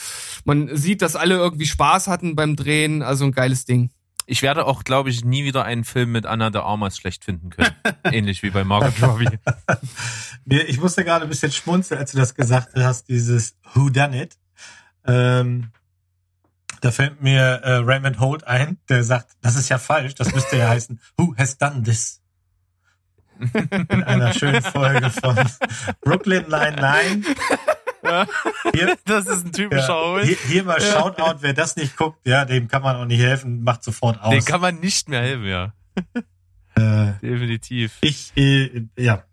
Man 0.45 0.75
sieht, 0.75 1.01
dass 1.01 1.15
alle 1.15 1.35
irgendwie 1.35 1.65
Spaß 1.65 2.07
hatten 2.07 2.35
beim 2.35 2.55
Drehen. 2.55 3.01
Also 3.01 3.25
ein 3.25 3.31
geiles 3.31 3.65
Ding. 3.65 3.91
Ich 4.31 4.43
werde 4.43 4.67
auch, 4.67 4.83
glaube 4.83 5.09
ich, 5.09 5.25
nie 5.25 5.43
wieder 5.43 5.65
einen 5.65 5.83
Film 5.83 6.11
mit 6.11 6.27
Anna 6.27 6.51
de 6.51 6.61
Armas 6.61 6.95
schlecht 6.97 7.23
finden 7.25 7.49
können. 7.49 7.73
Ähnlich 8.03 8.43
wie 8.43 8.51
bei 8.51 8.63
Margot 8.63 9.01
Robbie. 9.01 9.27
Mir- 10.45 10.69
Ich 10.69 10.79
musste 10.79 11.03
gerade 11.03 11.25
ein 11.25 11.29
bisschen 11.29 11.51
schmunzeln, 11.51 11.99
als 11.99 12.11
du 12.11 12.17
das 12.19 12.35
gesagt 12.35 12.75
hast, 12.75 13.09
dieses 13.09 13.57
Who 13.73 13.89
Done 13.89 14.21
It. 14.23 14.37
Ähm, 15.07 15.71
da 16.81 16.91
fällt 16.91 17.21
mir 17.23 17.41
äh, 17.41 17.77
Raymond 17.77 18.19
Holt 18.19 18.43
ein, 18.45 18.77
der 18.87 19.03
sagt, 19.03 19.31
das 19.41 19.55
ist 19.55 19.67
ja 19.69 19.79
falsch, 19.79 20.13
das 20.13 20.33
müsste 20.35 20.57
ja 20.57 20.69
heißen, 20.69 21.01
Who 21.17 21.35
has 21.37 21.57
done 21.57 21.81
this? 21.81 22.21
In 23.89 24.03
einer 24.03 24.33
schönen 24.33 24.61
Folge 24.61 25.09
von 25.09 25.35
Brooklyn 26.01 26.43
Nine-Nine. 26.49 27.23
Hier, 28.73 28.97
Das 29.05 29.25
ist 29.27 29.45
ein 29.45 29.51
typischer 29.51 29.87
ja, 29.87 30.13
Hund. 30.13 30.23
hier, 30.25 30.37
hier 30.47 30.63
mal 30.63 30.79
Shoutout, 30.81 31.37
wer 31.41 31.53
das 31.53 31.75
nicht 31.75 31.95
guckt, 31.97 32.19
ja, 32.25 32.45
dem 32.45 32.67
kann 32.67 32.81
man 32.83 32.95
auch 32.95 33.05
nicht 33.05 33.21
helfen, 33.21 33.63
macht 33.63 33.83
sofort 33.83 34.21
aus. 34.21 34.31
Den 34.31 34.45
kann 34.45 34.61
man 34.61 34.79
nicht 34.79 35.09
mehr 35.09 35.21
helfen, 35.21 35.45
ja. 35.45 35.73
äh, 36.75 37.13
Definitiv. 37.21 37.93
ich, 38.01 38.31
äh, 38.35 38.83
ja. 38.97 39.23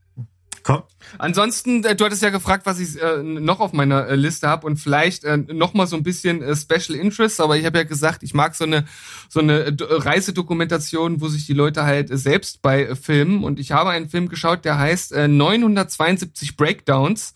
Komm. 0.63 0.83
Ansonsten, 1.19 1.85
äh, 1.85 1.95
du 1.95 2.05
hattest 2.05 2.25
ja 2.25 2.31
gefragt, 2.31 2.67
was 2.67 2.81
ich 2.81 3.01
äh, 3.01 3.23
noch 3.23 3.61
auf 3.61 3.73
meiner 3.73 4.09
äh, 4.09 4.17
Liste 4.17 4.49
habe 4.49 4.67
und 4.67 4.79
vielleicht 4.79 5.23
äh, 5.23 5.37
noch 5.37 5.75
mal 5.75 5.87
so 5.87 5.95
ein 5.95 6.03
bisschen 6.03 6.43
äh, 6.43 6.57
Special 6.57 6.99
Interest, 6.99 7.41
aber 7.41 7.57
ich 7.57 7.65
habe 7.67 7.79
ja 7.79 7.85
gesagt, 7.85 8.25
ich 8.25 8.35
mag 8.35 8.57
so 8.57 8.65
eine 8.65 8.85
so 9.29 9.39
eine 9.39 9.61
äh, 9.67 9.73
D- 9.73 9.85
Reisedokumentation, 9.89 11.21
wo 11.21 11.29
sich 11.29 11.47
die 11.47 11.53
Leute 11.53 11.85
halt 11.85 12.11
äh, 12.11 12.17
selbst 12.19 12.63
bei 12.63 12.83
äh, 12.85 12.97
filmen 12.97 13.45
und 13.45 13.61
ich 13.61 13.71
habe 13.71 13.91
einen 13.91 14.09
Film 14.09 14.29
geschaut, 14.29 14.65
der 14.65 14.77
heißt 14.77 15.13
äh, 15.13 15.29
972 15.29 16.57
Breakdowns 16.57 17.35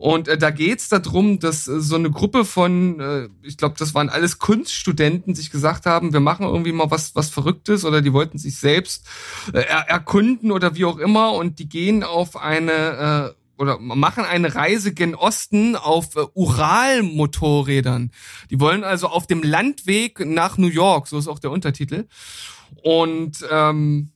und 0.00 0.28
äh, 0.28 0.38
da 0.38 0.48
geht's 0.48 0.88
darum, 0.88 1.40
dass 1.40 1.68
äh, 1.68 1.78
so 1.78 1.94
eine 1.94 2.10
Gruppe 2.10 2.46
von, 2.46 3.00
äh, 3.00 3.28
ich 3.42 3.58
glaube, 3.58 3.74
das 3.78 3.92
waren 3.92 4.08
alles 4.08 4.38
Kunststudenten, 4.38 5.34
sich 5.34 5.50
gesagt 5.50 5.84
haben, 5.84 6.14
wir 6.14 6.20
machen 6.20 6.46
irgendwie 6.46 6.72
mal 6.72 6.90
was, 6.90 7.14
was 7.14 7.28
Verrücktes 7.28 7.84
oder 7.84 8.00
die 8.00 8.14
wollten 8.14 8.38
sich 8.38 8.56
selbst 8.56 9.06
äh, 9.52 9.60
er 9.60 9.90
erkunden 9.90 10.52
oder 10.52 10.74
wie 10.74 10.86
auch 10.86 10.96
immer 10.96 11.34
und 11.34 11.58
die 11.58 11.68
gehen 11.68 12.02
auf 12.02 12.38
eine 12.38 13.34
äh, 13.36 13.60
oder 13.60 13.78
machen 13.78 14.24
eine 14.24 14.54
Reise 14.54 14.94
gen 14.94 15.14
Osten 15.14 15.76
auf 15.76 16.16
äh, 16.16 16.24
Ural-Motorrädern. 16.32 18.10
Die 18.48 18.58
wollen 18.58 18.84
also 18.84 19.08
auf 19.08 19.26
dem 19.26 19.42
Landweg 19.42 20.24
nach 20.24 20.56
New 20.56 20.68
York, 20.68 21.08
so 21.08 21.18
ist 21.18 21.28
auch 21.28 21.40
der 21.40 21.50
Untertitel. 21.50 22.06
Und 22.82 23.44
ähm, 23.50 24.12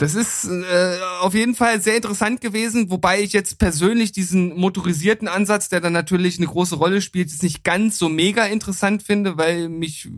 das 0.00 0.14
ist 0.14 0.46
äh, 0.46 0.96
auf 1.20 1.34
jeden 1.34 1.54
Fall 1.54 1.82
sehr 1.82 1.94
interessant 1.94 2.40
gewesen, 2.40 2.90
wobei 2.90 3.20
ich 3.20 3.34
jetzt 3.34 3.58
persönlich 3.58 4.12
diesen 4.12 4.58
motorisierten 4.58 5.28
Ansatz, 5.28 5.68
der 5.68 5.82
dann 5.82 5.92
natürlich 5.92 6.38
eine 6.38 6.46
große 6.46 6.76
Rolle 6.76 7.02
spielt, 7.02 7.30
jetzt 7.30 7.42
nicht 7.42 7.64
ganz 7.64 7.98
so 7.98 8.08
mega 8.08 8.46
interessant 8.46 9.02
finde, 9.02 9.36
weil 9.36 9.68
mich 9.68 10.08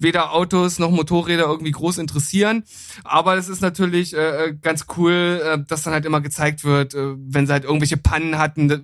weder 0.00 0.32
Autos 0.32 0.80
noch 0.80 0.90
Motorräder 0.90 1.44
irgendwie 1.44 1.70
groß 1.70 1.98
interessieren. 1.98 2.64
Aber 3.04 3.36
es 3.36 3.48
ist 3.48 3.62
natürlich 3.62 4.16
äh, 4.16 4.56
ganz 4.60 4.86
cool, 4.96 5.42
äh, 5.44 5.58
dass 5.64 5.84
dann 5.84 5.92
halt 5.92 6.04
immer 6.04 6.20
gezeigt 6.20 6.64
wird, 6.64 6.94
äh, 6.94 7.14
wenn 7.16 7.46
sie 7.46 7.52
halt 7.52 7.64
irgendwelche 7.64 7.98
Pannen 7.98 8.36
hatten, 8.36 8.82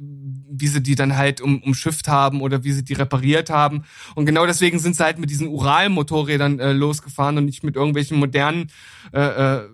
wie 0.49 0.69
sie 0.69 0.81
die 0.81 0.95
dann 0.95 1.17
halt 1.17 1.41
um, 1.41 1.61
umschifft 1.61 2.07
haben 2.07 2.41
oder 2.41 2.63
wie 2.63 2.73
sie 2.73 2.85
die 2.85 2.95
repariert 2.95 3.51
haben. 3.51 3.83
Und 4.15 4.27
genau 4.27 4.47
deswegen 4.47 4.79
sind 4.79 4.95
sie 4.95 5.03
halt 5.05 5.19
mit 5.19 5.31
diesen 5.31 5.49
Ural-Motorrädern 5.49 6.61
äh, 6.61 6.73
losgefahren 6.73 7.37
und 7.37 7.47
nicht 7.47 7.65
mit 7.65 7.75
irgendwelchen 7.75 8.19
modernen 8.19 8.71
äh, 9.13 9.21
äh, 9.57 9.69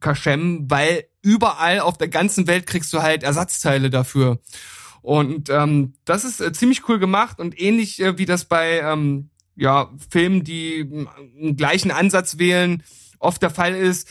Kaschem, 0.00 0.70
weil 0.70 1.04
überall 1.22 1.80
auf 1.80 1.98
der 1.98 2.08
ganzen 2.08 2.46
Welt 2.46 2.66
kriegst 2.66 2.92
du 2.92 3.02
halt 3.02 3.22
Ersatzteile 3.22 3.90
dafür. 3.90 4.40
Und 5.02 5.48
ähm, 5.50 5.94
das 6.04 6.24
ist 6.24 6.40
äh, 6.40 6.52
ziemlich 6.52 6.88
cool 6.88 6.98
gemacht 6.98 7.40
und 7.40 7.60
ähnlich 7.60 8.00
äh, 8.00 8.18
wie 8.18 8.26
das 8.26 8.44
bei 8.44 8.80
ähm, 8.80 9.30
ja, 9.56 9.90
Filmen, 10.10 10.44
die 10.44 10.84
mh, 10.84 11.10
einen 11.40 11.56
gleichen 11.56 11.90
Ansatz 11.90 12.38
wählen, 12.38 12.82
oft 13.18 13.42
der 13.42 13.50
Fall 13.50 13.74
ist, 13.74 14.08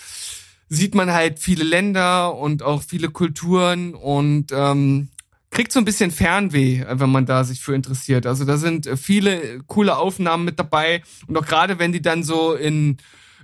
sieht 0.69 0.95
man 0.95 1.11
halt 1.11 1.39
viele 1.39 1.63
Länder 1.63 2.35
und 2.35 2.63
auch 2.63 2.83
viele 2.83 3.09
Kulturen 3.09 3.93
und 3.93 4.51
ähm, 4.51 5.09
kriegt 5.49 5.71
so 5.71 5.79
ein 5.79 5.85
bisschen 5.85 6.11
Fernweh, 6.11 6.81
äh, 6.81 6.99
wenn 6.99 7.09
man 7.09 7.25
da 7.25 7.43
sich 7.43 7.61
für 7.61 7.75
interessiert. 7.75 8.25
Also 8.25 8.45
da 8.45 8.57
sind 8.57 8.85
äh, 8.85 8.97
viele 8.97 9.59
coole 9.67 9.97
Aufnahmen 9.97 10.45
mit 10.45 10.59
dabei 10.59 11.01
und 11.27 11.37
auch 11.37 11.45
gerade 11.45 11.79
wenn 11.79 11.91
die 11.91 12.01
dann 12.01 12.23
so 12.23 12.53
in 12.53 12.97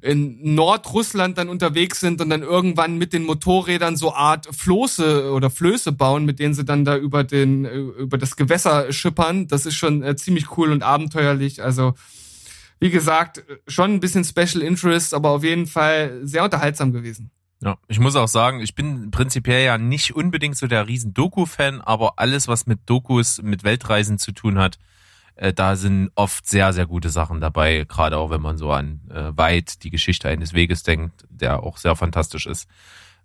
in 0.04 0.54
Nordrussland 0.54 1.38
dann 1.38 1.48
unterwegs 1.48 2.02
sind 2.02 2.20
und 2.20 2.30
dann 2.30 2.42
irgendwann 2.42 2.98
mit 2.98 3.14
den 3.14 3.24
Motorrädern 3.24 3.96
so 3.96 4.14
Art 4.14 4.48
Floße 4.54 5.32
oder 5.32 5.50
Flöße 5.50 5.94
bauen, 5.94 6.26
mit 6.26 6.40
denen 6.40 6.54
sie 6.54 6.66
dann 6.66 6.84
da 6.84 6.98
über 6.98 7.24
den 7.24 7.64
äh, 7.64 7.78
über 7.78 8.18
das 8.18 8.36
Gewässer 8.36 8.92
schippern. 8.92 9.48
Das 9.48 9.66
ist 9.66 9.76
schon 9.76 10.04
äh, 10.04 10.18
ziemlich 10.18 10.58
cool 10.58 10.74
und 10.74 10.84
abenteuerlich. 10.84 11.64
Also 11.64 11.94
wie 12.82 12.90
gesagt, 12.90 13.46
schon 13.66 13.94
ein 13.94 14.00
bisschen 14.02 14.26
Special 14.26 14.62
Interest, 14.62 15.14
aber 15.14 15.30
auf 15.30 15.44
jeden 15.46 15.68
Fall 15.68 16.20
sehr 16.24 16.44
unterhaltsam 16.44 16.92
gewesen. 16.92 17.32
Ja, 17.62 17.78
ich 17.88 18.00
muss 18.00 18.18
auch 18.18 18.28
sagen, 18.28 18.60
ich 18.60 18.76
bin 18.76 19.10
prinzipiell 19.10 19.64
ja 19.64 19.78
nicht 19.78 20.14
unbedingt 20.14 20.58
so 20.58 20.68
der 20.68 20.86
riesen 20.86 21.14
Doku-Fan, 21.14 21.80
aber 21.80 22.16
alles, 22.18 22.50
was 22.50 22.68
mit 22.68 22.82
Dokus, 22.88 23.42
mit 23.42 23.64
Weltreisen 23.64 24.18
zu 24.18 24.34
tun 24.34 24.60
hat, 24.60 24.80
äh, 25.36 25.54
da 25.54 25.76
sind 25.76 26.12
oft 26.16 26.48
sehr, 26.48 26.74
sehr 26.74 26.86
gute 26.86 27.10
Sachen 27.10 27.42
dabei, 27.42 27.86
gerade 27.88 28.18
auch 28.18 28.30
wenn 28.30 28.42
man 28.42 28.58
so 28.58 28.72
an 28.72 29.02
äh, 29.10 29.36
Weit, 29.38 29.84
die 29.84 29.90
Geschichte 29.90 30.30
eines 30.30 30.54
Weges 30.54 30.84
denkt, 30.84 31.26
der 31.30 31.64
auch 31.64 31.78
sehr 31.78 31.96
fantastisch 31.96 32.46
ist. 32.46 32.68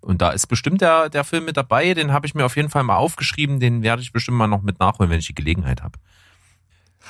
Und 0.01 0.23
da 0.23 0.31
ist 0.31 0.47
bestimmt 0.47 0.81
der, 0.81 1.09
der 1.09 1.25
Film 1.25 1.45
mit 1.45 1.57
dabei, 1.57 1.93
den 1.95 2.13
habe 2.13 2.27
ich 2.27 2.35
mir 2.35 2.45
auf 2.45 2.57
jeden 2.57 2.71
Fall 2.71 2.85
mal 2.85 2.97
aufgeschrieben, 2.97 3.59
den 3.61 3.83
werde 3.83 4.01
ich 4.01 4.13
bestimmt 4.13 4.39
mal 4.39 4.47
noch 4.47 4.63
mit 4.63 4.79
nachholen, 4.79 5.11
wenn 5.11 5.19
ich 5.19 5.27
die 5.27 5.35
Gelegenheit 5.35 5.83
habe. 5.83 5.99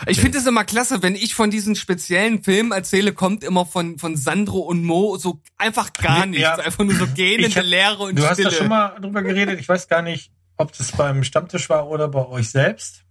Ich 0.07 0.21
finde 0.21 0.39
es 0.39 0.47
immer 0.47 0.65
klasse, 0.65 1.03
wenn 1.03 1.17
ich 1.17 1.35
von 1.35 1.51
diesen 1.51 1.75
speziellen 1.75 2.45
Filmen 2.45 2.73
erzähle, 2.73 3.13
kommt 3.13 3.43
immer 3.43 3.67
von, 3.67 3.99
von 3.99 4.17
Sandro 4.17 4.61
und 4.61 4.85
Mo 4.85 5.17
so 5.17 5.41
einfach 5.57 5.93
gar 5.93 6.25
nichts. 6.27 6.43
Ja. 6.43 6.55
Einfach 6.55 6.85
nur 6.85 6.95
so 6.95 7.07
gähnende 7.15 7.63
Leere 7.63 8.05
und 8.05 8.17
Du 8.17 8.25
hast 8.25 8.35
Stille. 8.35 8.51
da 8.51 8.57
schon 8.57 8.69
mal 8.69 8.97
drüber 9.01 9.23
geredet. 9.23 9.59
Ich 9.59 9.69
weiß 9.69 9.89
gar 9.89 10.03
nicht, 10.03 10.31
ob 10.57 10.73
das 10.77 10.93
beim 10.93 11.25
Stammtisch 11.25 11.69
war 11.69 11.89
oder 11.89 12.09
bei 12.09 12.25
euch 12.27 12.51
selbst. 12.51 13.05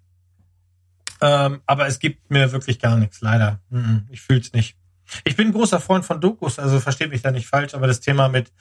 Ähm, 1.21 1.61
aber 1.65 1.87
es 1.87 1.99
gibt 1.99 2.29
mir 2.29 2.51
wirklich 2.51 2.79
gar 2.79 2.97
nichts, 2.97 3.21
leider. 3.21 3.59
Ich 4.09 4.21
fühl's 4.21 4.53
nicht. 4.53 4.77
Ich 5.23 5.35
bin 5.35 5.47
ein 5.47 5.53
großer 5.53 5.79
Freund 5.79 6.05
von 6.05 6.19
Dokus, 6.19 6.59
also 6.59 6.79
versteht 6.79 7.11
mich 7.11 7.21
da 7.21 7.31
nicht 7.31 7.47
falsch, 7.47 7.73
aber 7.73 7.87
das 7.87 8.01
Thema 8.01 8.27
mit 8.27 8.51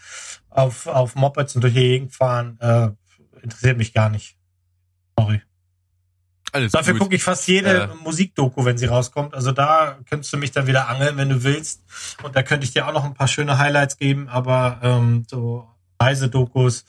auf, 0.48 0.86
auf 0.86 1.14
Mopeds 1.16 1.56
und 1.56 1.62
durch 1.62 1.74
die 1.74 1.80
Gegend 1.80 2.14
fahren 2.14 2.58
äh, 2.60 2.90
interessiert 3.42 3.76
mich 3.76 3.92
gar 3.92 4.08
nicht. 4.08 4.36
Sorry. 5.18 5.42
Alles 6.52 6.72
Dafür 6.72 6.96
gucke 6.96 7.16
ich 7.16 7.22
fast 7.22 7.46
jede 7.48 7.82
Äh. 7.82 7.88
Musikdoku, 8.02 8.64
wenn 8.64 8.78
sie 8.78 8.86
rauskommt. 8.86 9.34
Also 9.34 9.52
da 9.52 9.98
könntest 10.08 10.32
du 10.32 10.36
mich 10.36 10.52
dann 10.52 10.66
wieder 10.66 10.88
angeln, 10.88 11.16
wenn 11.16 11.28
du 11.28 11.42
willst. 11.42 11.82
Und 12.22 12.36
da 12.36 12.42
könnte 12.42 12.64
ich 12.64 12.72
dir 12.72 12.86
auch 12.86 12.92
noch 12.92 13.04
ein 13.04 13.14
paar 13.14 13.28
schöne 13.28 13.58
Highlights 13.58 13.96
geben, 13.98 14.28
aber 14.28 14.78
ähm, 14.82 15.24
so 15.28 15.68
Reisedokus. 16.00 16.84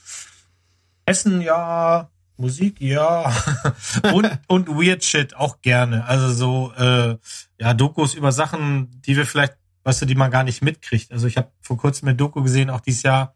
Essen 1.06 1.42
ja, 1.42 2.10
Musik 2.38 2.80
ja. 2.80 3.34
und, 4.14 4.40
und 4.48 4.70
Weird 4.70 5.04
Shit 5.04 5.36
auch 5.36 5.62
gerne. 5.62 6.06
Also 6.06 6.32
so 6.32 6.74
äh, 6.74 7.18
ja, 7.60 7.74
Dokus 7.74 8.14
über 8.14 8.32
Sachen, 8.32 9.02
die 9.02 9.16
wir 9.16 9.26
vielleicht, 9.26 9.58
weißt 9.84 10.02
du, 10.02 10.06
die 10.06 10.16
man 10.16 10.32
gar 10.32 10.44
nicht 10.44 10.62
mitkriegt. 10.62 11.12
Also 11.12 11.28
ich 11.28 11.38
habe 11.38 11.52
vor 11.62 11.78
kurzem 11.78 12.08
eine 12.08 12.18
Doku 12.18 12.44
gesehen, 12.44 12.70
auch 12.70 12.82
dieses 12.82 13.04
Jahr. 13.04 13.36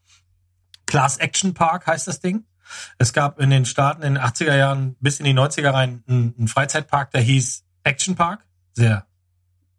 Class 0.85 1.17
Action 1.17 1.53
Park 1.53 1.87
heißt 1.87 2.07
das 2.07 2.19
Ding. 2.19 2.45
Es 2.97 3.13
gab 3.13 3.39
in 3.39 3.49
den 3.49 3.65
Staaten 3.65 4.01
in 4.03 4.15
den 4.15 4.23
80er 4.23 4.55
Jahren 4.55 4.95
bis 4.99 5.19
in 5.19 5.25
die 5.25 5.33
90er 5.33 5.73
rein 5.73 6.03
einen, 6.07 6.47
Freizeitpark, 6.47 7.11
der 7.11 7.21
hieß 7.21 7.63
Action 7.83 8.15
Park. 8.15 8.45
Sehr 8.73 9.05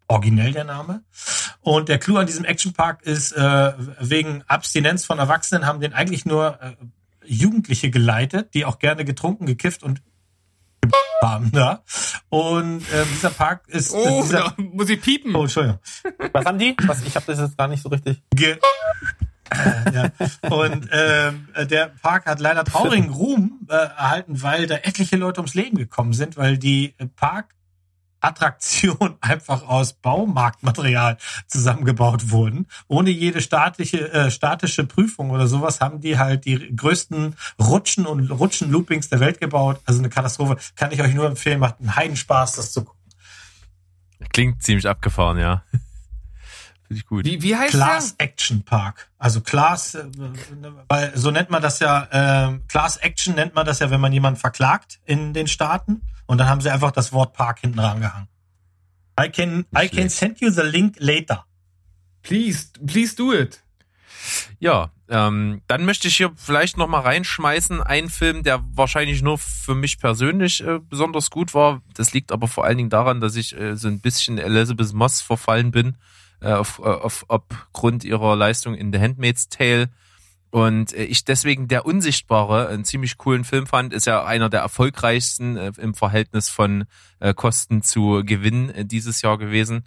originell 0.07 0.51
der 0.51 0.63
Name. 0.63 1.03
Und 1.61 1.89
der 1.89 1.97
Clou 1.97 2.17
an 2.17 2.27
diesem 2.27 2.45
Action 2.45 2.73
Park 2.73 3.01
ist, 3.03 3.31
äh, 3.31 3.73
wegen 3.99 4.43
Abstinenz 4.47 5.05
von 5.05 5.19
Erwachsenen 5.19 5.65
haben 5.65 5.79
den 5.79 5.93
eigentlich 5.93 6.25
nur 6.25 6.61
äh, 6.61 6.75
Jugendliche 7.25 7.89
geleitet, 7.89 8.53
die 8.53 8.65
auch 8.65 8.79
gerne 8.79 9.05
getrunken, 9.05 9.45
gekifft 9.45 9.83
und 9.83 10.01
haben 11.21 11.51
da. 11.51 11.83
Und 12.29 12.81
äh, 12.91 13.05
dieser 13.13 13.29
Park 13.29 13.67
ist 13.67 13.93
Oh, 13.93 14.21
dieser, 14.21 14.39
da 14.39 14.55
muss 14.57 14.89
ich 14.89 15.01
piepen. 15.01 15.35
oh, 15.35 15.43
Entschuldigung. 15.43 15.79
Was 16.33 16.45
haben 16.45 16.59
die? 16.59 16.75
Was, 16.85 17.03
ich 17.03 17.15
habe 17.15 17.25
das 17.27 17.39
jetzt 17.39 17.57
gar 17.57 17.67
nicht 17.67 17.81
so 17.81 17.89
richtig. 17.89 18.21
Ge 18.35 18.57
ja. 19.93 20.09
Und 20.49 20.89
ähm, 20.91 21.47
der 21.69 21.91
Park 22.01 22.25
hat 22.25 22.39
leider 22.39 22.63
traurigen 22.63 23.09
Ruhm 23.11 23.67
äh, 23.69 23.73
erhalten, 23.73 24.41
weil 24.41 24.65
da 24.65 24.75
etliche 24.75 25.15
Leute 25.15 25.41
ums 25.41 25.53
Leben 25.53 25.77
gekommen 25.77 26.13
sind, 26.13 26.37
weil 26.37 26.57
die 26.57 26.95
Parkattraktion 28.23 29.17
einfach 29.21 29.63
aus 29.63 29.93
Baumarktmaterial 29.93 31.17
zusammengebaut 31.47 32.31
wurden. 32.31 32.67
Ohne 32.87 33.09
jede 33.09 33.41
statische, 33.41 34.11
äh, 34.11 34.31
statische 34.31 34.85
Prüfung 34.85 35.31
oder 35.31 35.47
sowas 35.47 35.81
haben 35.81 35.99
die 35.99 36.17
halt 36.17 36.45
die 36.45 36.73
größten 36.73 37.35
Rutschen 37.59 38.05
und 38.05 38.31
Rutschen-Loopings 38.31 39.09
der 39.09 39.19
Welt 39.19 39.41
gebaut. 39.41 39.81
Also 39.85 39.99
eine 39.99 40.09
Katastrophe. 40.09 40.57
Kann 40.75 40.91
ich 40.91 41.01
euch 41.01 41.13
nur 41.13 41.27
empfehlen, 41.27 41.59
macht 41.59 41.79
einen 41.79 41.95
Heidenspaß, 41.95 42.53
das 42.53 42.71
zu 42.71 42.85
gucken. 42.85 43.01
Klingt 44.31 44.63
ziemlich 44.63 44.87
abgefahren, 44.87 45.37
ja. 45.37 45.63
Finde 46.93 46.99
ich 46.99 47.05
gut. 47.07 47.25
Wie, 47.25 47.41
wie 47.41 47.55
heißt 47.55 47.71
Class 47.71 48.15
Action 48.19 48.63
Park. 48.63 49.09
Also 49.17 49.41
Class, 49.41 49.95
äh, 49.95 50.05
weil 50.89 51.17
so 51.17 51.31
nennt 51.31 51.49
man 51.49 51.61
das 51.61 51.79
ja, 51.79 52.51
äh, 52.51 52.59
Class 52.67 52.97
Action 52.97 53.35
nennt 53.35 53.55
man 53.55 53.65
das 53.65 53.79
ja, 53.79 53.89
wenn 53.89 53.99
man 53.99 54.13
jemanden 54.13 54.39
verklagt 54.39 54.99
in 55.05 55.33
den 55.33 55.47
Staaten. 55.47 56.03
Und 56.27 56.37
dann 56.37 56.47
haben 56.47 56.61
sie 56.61 56.69
einfach 56.69 56.91
das 56.91 57.11
Wort 57.11 57.33
Park 57.33 57.59
hinten 57.59 57.79
rangehangen. 57.79 58.27
I 59.19 59.29
can, 59.29 59.65
I 59.75 59.87
can 59.87 60.09
send 60.09 60.39
you 60.39 60.49
the 60.49 60.61
link 60.61 60.95
later. 60.99 61.25
der? 61.25 61.45
Please, 62.21 62.67
please 62.85 63.15
do 63.15 63.33
it. 63.33 63.63
Ja, 64.59 64.91
ähm, 65.09 65.61
dann 65.67 65.85
möchte 65.85 66.07
ich 66.07 66.17
hier 66.17 66.31
vielleicht 66.35 66.77
noch 66.77 66.87
mal 66.87 67.01
reinschmeißen. 67.01 67.81
Ein 67.81 68.09
Film, 68.09 68.43
der 68.43 68.63
wahrscheinlich 68.71 69.21
nur 69.21 69.37
für 69.37 69.75
mich 69.75 69.99
persönlich 69.99 70.65
äh, 70.65 70.79
besonders 70.79 71.29
gut 71.29 71.53
war. 71.53 71.81
Das 71.93 72.13
liegt 72.13 72.31
aber 72.31 72.47
vor 72.47 72.65
allen 72.65 72.77
Dingen 72.77 72.89
daran, 72.89 73.19
dass 73.19 73.35
ich 73.35 73.57
äh, 73.57 73.75
so 73.75 73.87
ein 73.87 73.99
bisschen 73.99 74.37
Elizabeth 74.37 74.93
Moss 74.93 75.21
verfallen 75.21 75.71
bin, 75.71 75.97
äh, 76.43 76.53
auf, 76.53 76.79
äh, 76.79 76.83
auf, 76.83 77.25
aufgrund 77.29 78.03
ihrer 78.03 78.35
Leistung 78.35 78.75
in 78.75 78.91
The 78.91 78.99
Handmaid's 78.99 79.47
Tale. 79.47 79.89
Und 80.51 80.93
äh, 80.93 81.05
ich 81.05 81.23
deswegen 81.23 81.69
der 81.69 81.85
Unsichtbare 81.85 82.67
einen 82.67 82.83
ziemlich 82.83 83.17
coolen 83.17 83.45
Film 83.45 83.65
fand, 83.65 83.93
ist 83.93 84.05
ja 84.05 84.25
einer 84.25 84.49
der 84.49 84.59
erfolgreichsten 84.59 85.55
im 85.55 85.93
Verhältnis 85.93 86.49
von 86.49 86.85
Kosten 87.35 87.81
zu 87.81 88.23
Gewinn 88.25 88.73
dieses 88.87 89.21
Jahr 89.21 89.37
gewesen. 89.37 89.85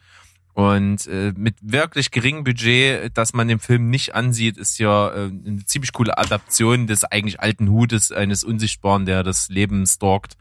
Und 0.55 1.07
mit 1.07 1.57
wirklich 1.61 2.11
geringem 2.11 2.45
Budget, 2.45 3.17
dass 3.17 3.35
man 3.35 3.47
den 3.47 3.59
Film 3.59 3.91
nicht 3.91 4.15
ansieht, 4.15 4.57
ist 4.57 4.79
ja 4.79 5.11
eine 5.11 5.65
ziemlich 5.67 5.93
coole 5.93 6.17
Adaption 6.17 6.87
des 6.87 7.05
eigentlich 7.05 7.41
alten 7.41 7.69
Hutes 7.71 8.11
eines 8.11 8.43
Unsichtbaren, 8.43 9.05
der 9.05 9.23
das 9.23 9.51
Leben 9.51 9.87
stalkt, 9.87 10.39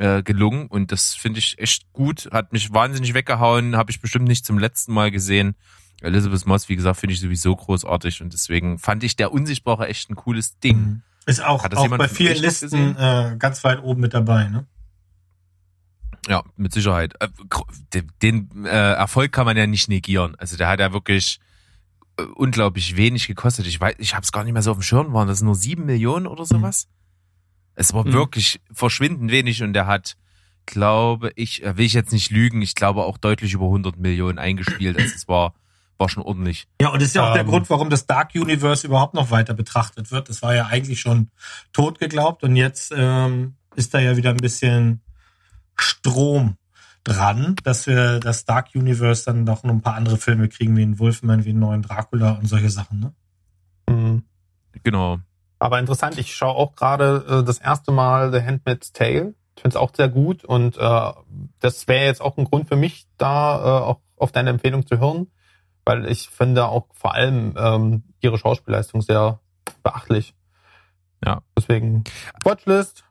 äh, 0.00 0.22
gelungen. 0.22 0.66
Und 0.66 0.92
das 0.92 1.14
finde 1.14 1.38
ich 1.38 1.58
echt 1.58 1.92
gut, 1.92 2.28
hat 2.32 2.52
mich 2.52 2.72
wahnsinnig 2.72 3.12
weggehauen, 3.12 3.76
habe 3.76 3.90
ich 3.90 4.00
bestimmt 4.00 4.26
nicht 4.26 4.46
zum 4.46 4.58
letzten 4.58 4.94
Mal 4.94 5.10
gesehen. 5.10 5.54
Elizabeth 6.00 6.46
Moss, 6.46 6.70
wie 6.70 6.76
gesagt, 6.76 6.98
finde 6.98 7.12
ich 7.12 7.20
sowieso 7.20 7.54
großartig 7.54 8.22
und 8.22 8.32
deswegen 8.32 8.78
fand 8.78 9.04
ich 9.04 9.16
der 9.16 9.30
Unsichtbare 9.30 9.88
echt 9.88 10.08
ein 10.08 10.16
cooles 10.16 10.58
Ding. 10.58 11.02
Ist 11.26 11.44
auch, 11.44 11.62
auch 11.62 11.88
bei 11.88 12.08
vielen 12.08 12.38
Listen 12.38 12.96
äh, 12.96 13.36
ganz 13.38 13.62
weit 13.62 13.82
oben 13.82 14.00
mit 14.00 14.14
dabei. 14.14 14.48
Ne? 14.48 14.66
Ja, 16.26 16.44
mit 16.56 16.72
Sicherheit. 16.72 17.14
Äh, 17.20 17.28
Den, 18.22 18.64
äh, 18.64 18.68
Erfolg 18.68 19.32
kann 19.32 19.44
man 19.44 19.58
ja 19.58 19.66
nicht 19.66 19.90
negieren. 19.90 20.34
Also 20.38 20.56
der 20.56 20.68
hat 20.68 20.80
ja 20.80 20.94
wirklich 20.94 21.40
äh, 22.16 22.22
unglaublich 22.22 22.96
wenig 22.96 23.26
gekostet. 23.26 23.66
Ich 23.66 23.78
weiß, 23.78 23.96
ich 23.98 24.14
habe 24.14 24.24
es 24.24 24.32
gar 24.32 24.44
nicht 24.44 24.54
mehr 24.54 24.62
so 24.62 24.70
auf 24.70 24.78
dem 24.78 24.82
Schirm. 24.82 25.12
Waren 25.12 25.28
das 25.28 25.42
nur 25.42 25.54
sieben 25.54 25.84
Millionen 25.84 26.26
oder 26.26 26.46
sowas? 26.46 26.88
Es 27.80 27.94
war 27.94 28.06
Mhm. 28.06 28.12
wirklich 28.12 28.60
verschwindend 28.70 29.30
wenig 29.30 29.62
und 29.62 29.72
der 29.72 29.86
hat, 29.86 30.18
glaube 30.66 31.32
ich, 31.34 31.62
will 31.64 31.86
ich 31.86 31.94
jetzt 31.94 32.12
nicht 32.12 32.30
lügen, 32.30 32.60
ich 32.60 32.74
glaube 32.74 33.04
auch 33.04 33.16
deutlich 33.16 33.54
über 33.54 33.66
100 33.66 33.96
Millionen 33.96 34.38
eingespielt. 34.38 34.98
Also 34.98 35.14
es 35.14 35.26
war 35.28 35.54
war 35.98 36.08
schon 36.08 36.22
ordentlich. 36.22 36.66
Ja, 36.80 36.88
und 36.88 37.00
das 37.02 37.08
ist 37.08 37.14
ja 37.14 37.28
auch 37.28 37.32
der 37.34 37.42
Ähm. 37.42 37.48
Grund, 37.48 37.68
warum 37.68 37.90
das 37.90 38.06
Dark 38.06 38.34
Universe 38.34 38.86
überhaupt 38.86 39.12
noch 39.12 39.30
weiter 39.30 39.52
betrachtet 39.52 40.10
wird. 40.10 40.28
Das 40.30 40.40
war 40.40 40.54
ja 40.54 40.66
eigentlich 40.66 41.00
schon 41.00 41.28
tot 41.74 41.98
geglaubt 41.98 42.42
und 42.42 42.56
jetzt 42.56 42.90
ähm, 42.96 43.54
ist 43.76 43.92
da 43.92 43.98
ja 43.98 44.16
wieder 44.16 44.30
ein 44.30 44.38
bisschen 44.38 45.00
Strom 45.76 46.56
dran, 47.04 47.54
dass 47.64 47.86
wir 47.86 48.18
das 48.20 48.44
Dark 48.46 48.68
Universe 48.74 49.24
dann 49.26 49.44
doch 49.46 49.62
noch 49.62 49.72
ein 49.74 49.82
paar 49.82 49.94
andere 49.94 50.16
Filme 50.18 50.48
kriegen, 50.48 50.76
wie 50.76 50.82
einen 50.82 50.98
Wolfman, 50.98 51.44
wie 51.44 51.50
einen 51.50 51.60
neuen 51.60 51.82
Dracula 51.82 52.32
und 52.32 52.46
solche 52.46 52.70
Sachen. 52.70 53.00
Ne? 53.00 53.12
Mhm. 53.88 54.22
Genau. 54.82 55.18
Aber 55.60 55.78
interessant, 55.78 56.18
ich 56.18 56.34
schaue 56.34 56.56
auch 56.56 56.74
gerade 56.74 57.24
äh, 57.28 57.44
das 57.44 57.58
erste 57.58 57.92
Mal 57.92 58.32
The 58.32 58.42
Handmaid's 58.42 58.92
Tale. 58.92 59.34
Ich 59.54 59.62
finde 59.62 59.76
es 59.76 59.80
auch 59.80 59.94
sehr 59.94 60.08
gut 60.08 60.42
und 60.42 60.78
äh, 60.78 61.12
das 61.60 61.86
wäre 61.86 62.06
jetzt 62.06 62.22
auch 62.22 62.38
ein 62.38 62.46
Grund 62.46 62.66
für 62.66 62.76
mich, 62.76 63.06
da 63.18 63.58
äh, 63.58 63.84
auch 63.84 64.00
auf 64.16 64.32
deine 64.32 64.50
Empfehlung 64.50 64.86
zu 64.86 64.98
hören, 64.98 65.30
weil 65.84 66.06
ich 66.06 66.30
finde 66.30 66.66
auch 66.66 66.86
vor 66.94 67.14
allem 67.14 67.54
ähm, 67.58 68.02
ihre 68.20 68.38
Schauspielleistung 68.38 69.02
sehr 69.02 69.38
beachtlich. 69.82 70.34
Ja. 71.24 71.42
Deswegen 71.56 72.04
Watchlist. 72.42 73.04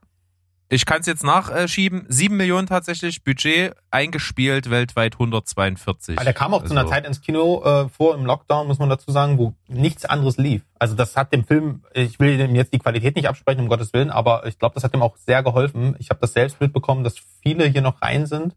Ich 0.71 0.85
kann 0.85 0.99
es 1.01 1.07
jetzt 1.07 1.23
nachschieben. 1.23 2.05
Sieben 2.09 2.37
Millionen 2.37 2.67
tatsächlich 2.67 3.23
Budget 3.23 3.73
eingespielt, 3.89 4.69
weltweit 4.69 5.15
142. 5.15 6.15
Aber 6.17 6.23
der 6.25 6.33
kam 6.35 6.53
auch 6.53 6.63
zu 6.63 6.69
einer 6.71 6.81
Also- 6.81 6.91
Zeit 6.91 7.07
ins 7.07 7.21
Kino 7.21 7.63
äh, 7.63 7.89
vor 7.89 8.13
im 8.13 8.23
Lockdown, 8.25 8.67
muss 8.67 8.77
man 8.77 8.87
dazu 8.87 9.11
sagen, 9.11 9.39
wo 9.39 9.55
nichts 9.67 10.05
anderes 10.05 10.37
lief. 10.37 10.61
Also 10.77 10.93
das 10.93 11.15
hat 11.15 11.33
dem 11.33 11.43
Film, 11.43 11.83
ich 11.93 12.19
will 12.19 12.37
dem 12.37 12.53
jetzt 12.55 12.71
die 12.71 12.77
Qualität 12.77 13.15
nicht 13.15 13.27
absprechen, 13.27 13.61
um 13.61 13.67
Gottes 13.67 13.93
Willen, 13.93 14.11
aber 14.11 14.45
ich 14.45 14.59
glaube, 14.59 14.75
das 14.75 14.83
hat 14.83 14.93
dem 14.93 15.01
auch 15.01 15.17
sehr 15.17 15.41
geholfen. 15.41 15.95
Ich 15.97 16.11
habe 16.11 16.19
das 16.19 16.33
selbst 16.33 16.61
mitbekommen, 16.61 17.03
dass 17.03 17.15
viele 17.41 17.65
hier 17.65 17.81
noch 17.81 18.01
rein 18.03 18.27
sind, 18.27 18.55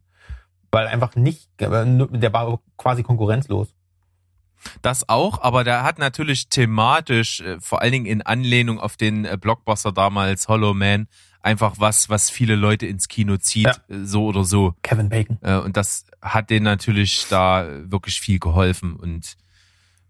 weil 0.71 0.87
einfach 0.89 1.17
nicht, 1.17 1.49
der 1.59 2.33
war 2.35 2.61
quasi 2.77 3.03
konkurrenzlos. 3.03 3.69
Das 4.83 5.09
auch, 5.09 5.41
aber 5.43 5.65
der 5.65 5.83
hat 5.83 5.99
natürlich 5.99 6.49
thematisch, 6.49 7.41
äh, 7.41 7.59
vor 7.61 7.81
allen 7.83 7.93
Dingen 7.93 8.07
in 8.07 8.23
Anlehnung 8.23 8.79
auf 8.79 8.97
den 8.97 9.25
äh, 9.25 9.37
Blockbuster 9.41 9.91
damals, 9.93 10.47
Hollow 10.47 10.73
Man, 10.75 11.09
einfach 11.43 11.75
was, 11.79 12.09
was 12.09 12.31
viele 12.31 12.55
Leute 12.55 12.87
ins 12.87 13.09
Kino 13.09 13.37
zieht, 13.37 13.67
Ja. 13.67 13.77
äh, 13.89 14.05
so 14.05 14.27
oder 14.27 14.45
so. 14.45 14.75
Kevin 14.83 15.09
Bacon. 15.09 15.39
Äh, 15.43 15.57
Und 15.59 15.77
das 15.77 16.07
hat 16.21 16.51
denen 16.51 16.65
natürlich 16.65 17.27
da 17.29 17.67
wirklich 17.85 18.21
viel 18.21 18.39
geholfen. 18.39 18.95
Und 18.97 19.37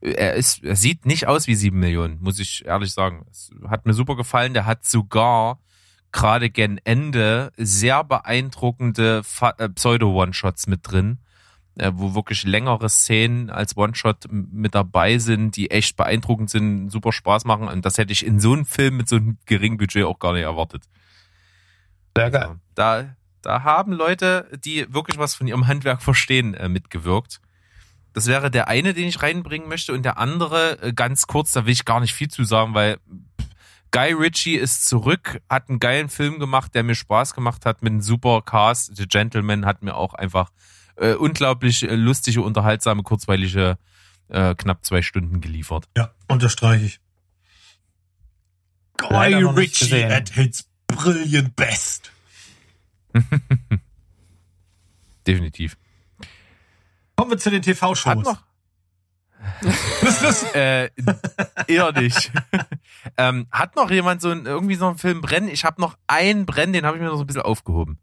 er 0.00 0.34
ist, 0.34 0.62
er 0.64 0.76
sieht 0.76 1.06
nicht 1.06 1.26
aus 1.28 1.46
wie 1.46 1.54
sieben 1.54 1.78
Millionen, 1.78 2.18
muss 2.20 2.38
ich 2.38 2.64
ehrlich 2.66 2.92
sagen. 2.92 3.24
Es 3.30 3.50
hat 3.68 3.86
mir 3.86 3.94
super 3.94 4.16
gefallen. 4.16 4.52
Der 4.52 4.66
hat 4.66 4.84
sogar 4.84 5.58
gerade 6.10 6.50
gen 6.50 6.78
Ende 6.84 7.52
sehr 7.56 8.04
beeindruckende 8.04 9.22
äh, 9.58 9.68
Pseudo-One-Shots 9.70 10.66
mit 10.66 10.80
drin, 10.82 11.18
äh, 11.78 11.90
wo 11.94 12.14
wirklich 12.14 12.44
längere 12.44 12.90
Szenen 12.90 13.48
als 13.48 13.76
One-Shot 13.78 14.26
mit 14.30 14.74
dabei 14.74 15.16
sind, 15.18 15.56
die 15.56 15.70
echt 15.70 15.96
beeindruckend 15.96 16.50
sind, 16.50 16.90
super 16.90 17.12
Spaß 17.12 17.46
machen. 17.46 17.68
Und 17.68 17.86
das 17.86 17.96
hätte 17.96 18.12
ich 18.12 18.26
in 18.26 18.40
so 18.40 18.52
einem 18.52 18.66
Film 18.66 18.98
mit 18.98 19.08
so 19.08 19.16
einem 19.16 19.38
geringen 19.46 19.78
Budget 19.78 20.04
auch 20.04 20.18
gar 20.18 20.34
nicht 20.34 20.42
erwartet. 20.42 20.82
Sehr 22.16 22.30
geil. 22.30 22.48
Ja, 22.48 22.56
da, 22.74 23.16
da 23.42 23.62
haben 23.62 23.92
Leute, 23.92 24.48
die 24.64 24.92
wirklich 24.92 25.18
was 25.18 25.34
von 25.34 25.46
ihrem 25.46 25.66
Handwerk 25.66 26.02
verstehen, 26.02 26.54
äh, 26.54 26.68
mitgewirkt. 26.68 27.40
Das 28.12 28.26
wäre 28.26 28.50
der 28.50 28.68
eine, 28.68 28.94
den 28.94 29.08
ich 29.08 29.22
reinbringen 29.22 29.68
möchte. 29.68 29.92
Und 29.92 30.02
der 30.02 30.18
andere, 30.18 30.82
äh, 30.82 30.92
ganz 30.92 31.26
kurz, 31.26 31.52
da 31.52 31.64
will 31.64 31.72
ich 31.72 31.84
gar 31.84 32.00
nicht 32.00 32.14
viel 32.14 32.28
zu 32.28 32.44
sagen, 32.44 32.74
weil 32.74 32.98
pff, 33.40 33.48
Guy 33.90 34.12
Ritchie 34.12 34.56
ist 34.56 34.88
zurück, 34.88 35.40
hat 35.50 35.68
einen 35.68 35.80
geilen 35.80 36.08
Film 36.08 36.38
gemacht, 36.38 36.74
der 36.74 36.82
mir 36.82 36.94
Spaß 36.94 37.34
gemacht 37.34 37.66
hat 37.66 37.82
mit 37.82 37.92
einem 37.92 38.00
super 38.00 38.42
Cast. 38.42 38.96
The 38.96 39.06
Gentleman 39.06 39.66
hat 39.66 39.82
mir 39.82 39.94
auch 39.94 40.14
einfach 40.14 40.50
äh, 40.96 41.14
unglaublich 41.14 41.82
äh, 41.82 41.94
lustige, 41.94 42.42
unterhaltsame, 42.42 43.02
kurzweilige 43.02 43.78
äh, 44.28 44.54
knapp 44.54 44.84
zwei 44.84 45.02
Stunden 45.02 45.40
geliefert. 45.40 45.88
Ja, 45.96 46.14
unterstreiche 46.28 46.86
ich. 46.86 47.00
Guy 48.96 49.34
Ritchie 49.34 50.04
at 50.04 50.30
his 50.30 50.68
brilliant 50.92 51.54
best. 51.56 52.12
Definitiv. 55.26 55.76
Kommen 57.16 57.30
wir 57.30 57.38
zu 57.38 57.50
den 57.50 57.58
Hat 57.58 57.64
TV-Shows. 57.64 58.24
noch, 58.24 58.42
äh, 60.54 60.90
eher 61.66 61.92
nicht. 61.92 62.32
ähm, 63.16 63.46
hat 63.50 63.76
noch 63.76 63.90
jemand 63.90 64.20
so 64.20 64.30
ein, 64.30 64.46
irgendwie 64.46 64.76
so 64.76 64.86
einen 64.88 64.98
Film 64.98 65.20
brennen? 65.20 65.48
Ich 65.48 65.64
habe 65.64 65.80
noch 65.80 65.96
einen 66.06 66.46
brennen, 66.46 66.72
den 66.72 66.86
habe 66.86 66.96
ich 66.96 67.02
mir 67.02 67.08
noch 67.08 67.16
so 67.16 67.24
ein 67.24 67.26
bisschen 67.26 67.42
aufgehoben. 67.42 67.98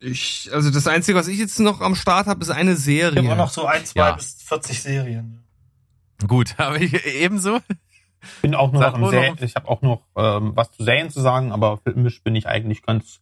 Ich, 0.00 0.50
also 0.52 0.70
das 0.70 0.86
Einzige, 0.86 1.18
was 1.18 1.28
ich 1.28 1.38
jetzt 1.38 1.58
noch 1.60 1.80
am 1.80 1.94
Start 1.94 2.26
habe, 2.26 2.42
ist 2.42 2.50
eine 2.50 2.76
Serie. 2.76 3.18
Immer 3.18 3.36
noch 3.36 3.50
so 3.50 3.66
ein, 3.66 3.84
zwei 3.86 4.00
Ja. 4.00 4.12
bis 4.12 4.34
40 4.42 4.82
Serien. 4.82 5.42
Gut, 6.26 6.58
habe 6.58 6.78
ich 6.84 6.92
ebenso. 7.06 7.60
Bin 8.42 8.54
auch 8.54 8.72
nur 8.72 8.82
Sag 8.82 8.98
noch 8.98 9.12
noch- 9.12 9.40
ich 9.40 9.54
habe 9.56 9.68
auch 9.68 9.82
noch 9.82 10.02
ähm, 10.16 10.52
was 10.54 10.70
zu 10.72 10.84
Serien 10.84 11.10
zu 11.10 11.20
sagen, 11.20 11.52
aber 11.52 11.78
filmisch 11.78 12.22
bin 12.22 12.34
ich 12.36 12.46
eigentlich 12.48 12.82
ganz, 12.82 13.20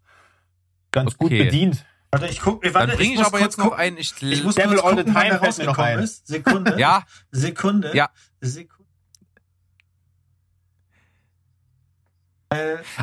ganz 0.90 1.16
gut 1.16 1.26
Okay. 1.32 1.44
bedient. 1.44 1.84
Warte, 2.10 2.26
ich 2.26 2.40
guck, 2.40 2.62
warte, 2.74 2.88
Dann 2.88 2.96
bringe 2.98 3.12
ich, 3.14 3.18
muss 3.18 3.26
aber 3.28 3.38
kurz 3.38 3.56
jetzt 3.56 3.58
noch 3.58 3.72
einen. 3.72 3.96
Ich, 3.96 4.12
Ich 4.22 4.44
muss 4.44 4.54
Devil 4.54 4.80
All 4.80 4.96
the 4.98 5.04
Time 5.04 5.30
der 5.30 5.38
fällt 5.38 5.58
mir 5.58 5.64
noch 5.64 5.78
ein. 5.78 5.98
ist. 6.00 6.26
Sekunde. 6.26 6.74
ja, 6.78 7.04
Sekunde. 7.30 7.96
Ja. 7.96 8.10
Sekunde. 8.40 8.82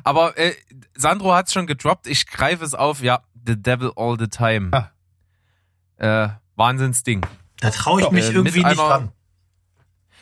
aber 0.04 0.38
äh, 0.38 0.54
Sandro 0.96 1.34
hat's 1.34 1.54
schon 1.54 1.66
gedroppt. 1.66 2.06
Ich 2.08 2.28
greife 2.28 2.64
es 2.64 2.76
auf. 2.76 3.02
Ja, 3.02 3.24
The 3.48 3.60
Devil 3.62 3.92
All 3.96 4.16
the 4.20 4.28
Time. 4.28 4.70
Ah. 4.72 4.92
Äh, 5.98 6.30
Wahnsinnsding. 6.56 7.26
Da 7.60 7.72
traue 7.72 8.02
ich 8.02 8.06
Ja, 8.06 8.12
mich 8.12 8.26
äh, 8.30 8.34
irgendwie 8.34 8.60
nicht 8.64 8.80
einer- 8.80 8.84
ran. 8.90 9.12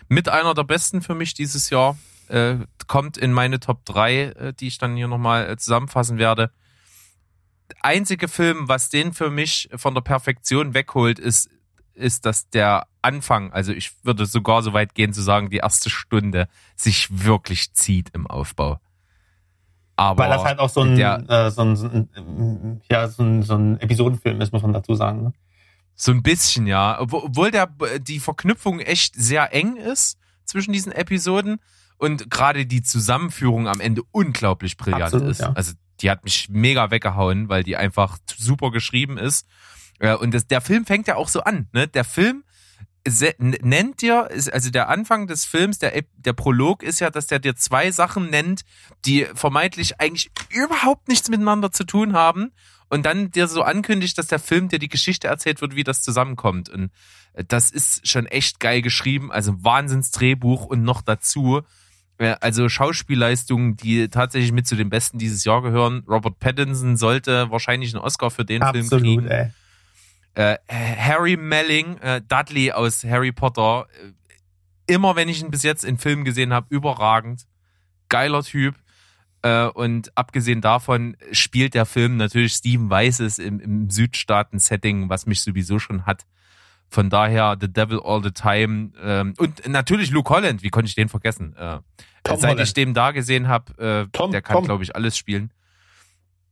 Mit 0.10 0.30
einer 0.30 0.54
der 0.54 0.64
besten 0.64 1.02
für 1.02 1.16
mich 1.16 1.34
dieses 1.34 1.70
Jahr. 1.70 1.98
Äh, 2.30 2.58
kommt 2.88 3.18
in 3.18 3.32
meine 3.32 3.60
Top 3.60 3.86
3, 3.86 4.16
äh, 4.22 4.54
die 4.54 4.68
ich 4.68 4.78
dann 4.78 4.96
hier 4.96 5.08
nochmal 5.08 5.50
äh, 5.50 5.58
zusammenfassen 5.58 6.18
werde. 6.18 6.52
Einzige 7.82 8.28
Film, 8.28 8.68
was 8.68 8.90
den 8.90 9.14
für 9.14 9.30
mich 9.30 9.70
von 9.76 9.94
der 9.94 10.02
Perfektion 10.02 10.74
wegholt, 10.74 11.20
ist, 11.20 11.50
ist, 11.94 12.26
dass 12.26 12.50
der 12.50 12.88
Anfang, 13.02 13.52
also 13.52 13.72
ich 13.72 13.92
würde 14.04 14.26
sogar 14.26 14.62
so 14.62 14.74
weit 14.74 14.94
gehen 14.94 15.14
zu 15.14 15.22
sagen, 15.22 15.50
die 15.50 15.58
erste 15.58 15.90
Stunde 15.90 16.48
sich 16.76 17.26
wirklich 17.26 17.74
zieht 17.74 18.10
im 18.14 18.28
Aufbau. 18.28 18.80
Aber 19.96 20.24
Weil 20.24 20.30
das 20.30 20.44
halt 20.44 20.60
auch 20.60 20.70
so 20.70 20.82
ein, 20.82 20.96
der, 20.96 21.28
äh, 21.28 21.50
so 21.50 21.62
ein, 21.64 21.76
so 21.76 21.88
ein, 21.88 22.82
ja, 22.90 23.08
so 23.08 23.24
ein, 23.24 23.42
so 23.42 23.56
ein 23.56 23.80
Episodenfilm 23.80 24.40
ist, 24.42 24.54
muss 24.54 24.62
man 24.62 24.74
dazu 24.74 24.94
sagen. 24.94 25.24
Ne? 25.24 25.34
So 26.00 26.12
ein 26.12 26.22
bisschen, 26.22 26.68
ja. 26.68 27.02
Obwohl 27.02 27.50
der, 27.52 27.68
die 28.00 28.20
Verknüpfung 28.20 28.80
echt 28.80 29.16
sehr 29.16 29.54
eng 29.54 29.76
ist 29.76 30.18
zwischen 30.46 30.72
diesen 30.72 30.92
Episoden 30.92 31.60
und 31.98 32.30
gerade 32.30 32.68
die 32.68 32.84
Zusammenführung 32.84 33.68
am 33.68 33.82
Ende 33.82 34.04
unglaublich 34.12 34.78
brillant 34.78 35.06
Absolut, 35.06 35.30
ist. 35.32 35.42
ja. 35.42 35.52
Also 35.54 35.74
die 36.00 36.12
hat 36.12 36.24
mich 36.24 36.50
mega 36.50 36.92
weggehauen, 36.92 37.50
weil 37.50 37.64
die 37.64 37.76
einfach 37.76 38.20
super 38.38 38.70
geschrieben 38.70 39.18
ist. 39.18 39.48
Äh, 39.98 40.14
Und 40.16 40.34
das, 40.36 40.46
der 40.46 40.62
Film 40.62 40.86
fängt 40.86 41.08
ja 41.08 41.16
auch 41.16 41.30
so 41.30 41.42
an. 41.42 41.68
Ne? 41.74 41.88
Der 41.88 42.04
Film 42.04 42.44
nennt 43.40 44.02
dir, 44.02 44.30
also 44.52 44.70
der 44.70 44.90
Anfang 44.90 45.28
des 45.28 45.46
Films, 45.46 45.80
der, 45.80 46.04
der 46.18 46.34
Prolog 46.34 46.84
ist 46.84 47.00
ja, 47.00 47.10
dass 47.10 47.26
der 47.26 47.40
dir 47.40 47.56
zwei 47.56 47.90
Sachen 47.92 48.30
nennt, 48.30 48.62
die 49.06 49.26
vermeintlich 49.34 50.00
eigentlich 50.00 50.30
überhaupt 50.50 51.08
nichts 51.08 51.30
miteinander 51.30 51.72
zu 51.72 51.86
tun 51.86 52.14
haben. 52.14 52.52
Und 52.90 53.06
dann 53.06 53.32
dir 53.32 53.48
so 53.48 53.64
ankündigt, 53.64 54.18
dass 54.18 54.28
der 54.28 54.40
Film 54.40 54.70
dir 54.70 54.80
die 54.80 54.88
Geschichte 54.90 55.28
erzählt 55.28 55.62
wird, 55.62 55.76
wie 55.76 55.84
das 55.84 56.02
zusammenkommt. 56.02 56.70
Und 56.70 56.92
äh, 57.34 57.44
das 57.48 57.70
ist 57.72 58.08
schon 58.08 58.26
echt 58.26 58.60
geil 58.60 58.82
geschrieben, 58.82 59.32
also 59.32 59.54
Wahnsinnsdrehbuch 59.64 60.66
und 60.66 60.84
noch 60.84 61.02
dazu. 61.02 61.62
äh, 62.18 62.36
Also 62.40 62.70
Schauspielleistungen, 62.70 63.76
die 63.76 64.10
tatsächlich 64.10 64.52
mit 64.52 64.68
zu 64.68 64.76
den 64.76 64.90
besten 64.90 65.18
dieses 65.18 65.44
Jahr 65.44 65.62
gehören. 65.62 66.04
Robert 66.08 66.40
Pattinson 66.40 66.98
sollte 66.98 67.52
wahrscheinlich 67.52 67.94
einen 67.94 68.04
Oscar 68.04 68.32
für 68.32 68.46
den 68.46 68.62
Film 68.62 68.86
Absolut, 68.86 69.04
kriegen. 69.04 69.28
ey. 69.28 69.52
Äh, 70.36 70.58
Harry 70.70 71.36
Melling, 71.36 71.98
äh, 71.98 72.22
Dudley 72.28 72.72
aus 72.72 73.04
Harry 73.04 73.32
Potter, 73.32 73.88
immer 74.86 75.16
wenn 75.16 75.30
ich 75.30 75.42
ihn 75.42 75.50
bis 75.52 75.64
jetzt 75.64 75.84
in 75.84 75.98
Filmen 75.98 76.24
gesehen 76.24 76.54
habe, 76.54 76.68
überragend. 76.70 77.46
Geiler 78.08 78.44
Typ. 78.44 78.76
Äh, 79.42 79.68
und 79.68 80.16
abgesehen 80.18 80.62
davon 80.62 81.16
spielt 81.32 81.74
der 81.74 81.86
Film 81.86 82.18
natürlich 82.18 82.54
Steven 82.54 82.90
Weißes 82.90 83.40
im, 83.40 83.60
im 83.60 83.90
Südstaaten-Setting, 83.90 85.10
was 85.10 85.26
mich 85.26 85.42
sowieso 85.42 85.80
schon 85.80 86.06
hat. 86.06 86.26
Von 86.90 87.10
daher 87.10 87.58
The 87.60 87.72
Devil 87.72 88.00
All 88.04 88.24
the 88.24 88.32
Time. 88.32 88.92
Ähm, 89.02 89.34
und 89.38 89.68
natürlich 89.68 90.12
Luke 90.12 90.34
Holland, 90.34 90.64
wie 90.64 90.70
konnte 90.70 90.88
ich 90.88 90.96
den 90.96 91.10
vergessen? 91.10 91.56
Äh, 91.56 91.80
seit 92.26 92.42
Holland. 92.42 92.60
ich 92.62 92.74
den 92.74 92.94
da 92.94 93.12
gesehen 93.12 93.48
habe, 93.48 94.08
äh, 94.14 94.30
der 94.30 94.42
kann, 94.42 94.64
glaube 94.64 94.84
ich, 94.84 94.96
alles 94.96 95.18
spielen. 95.18 95.52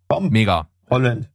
Tom 0.10 0.30
Mega. 0.30 0.68
Holland. 0.90 1.30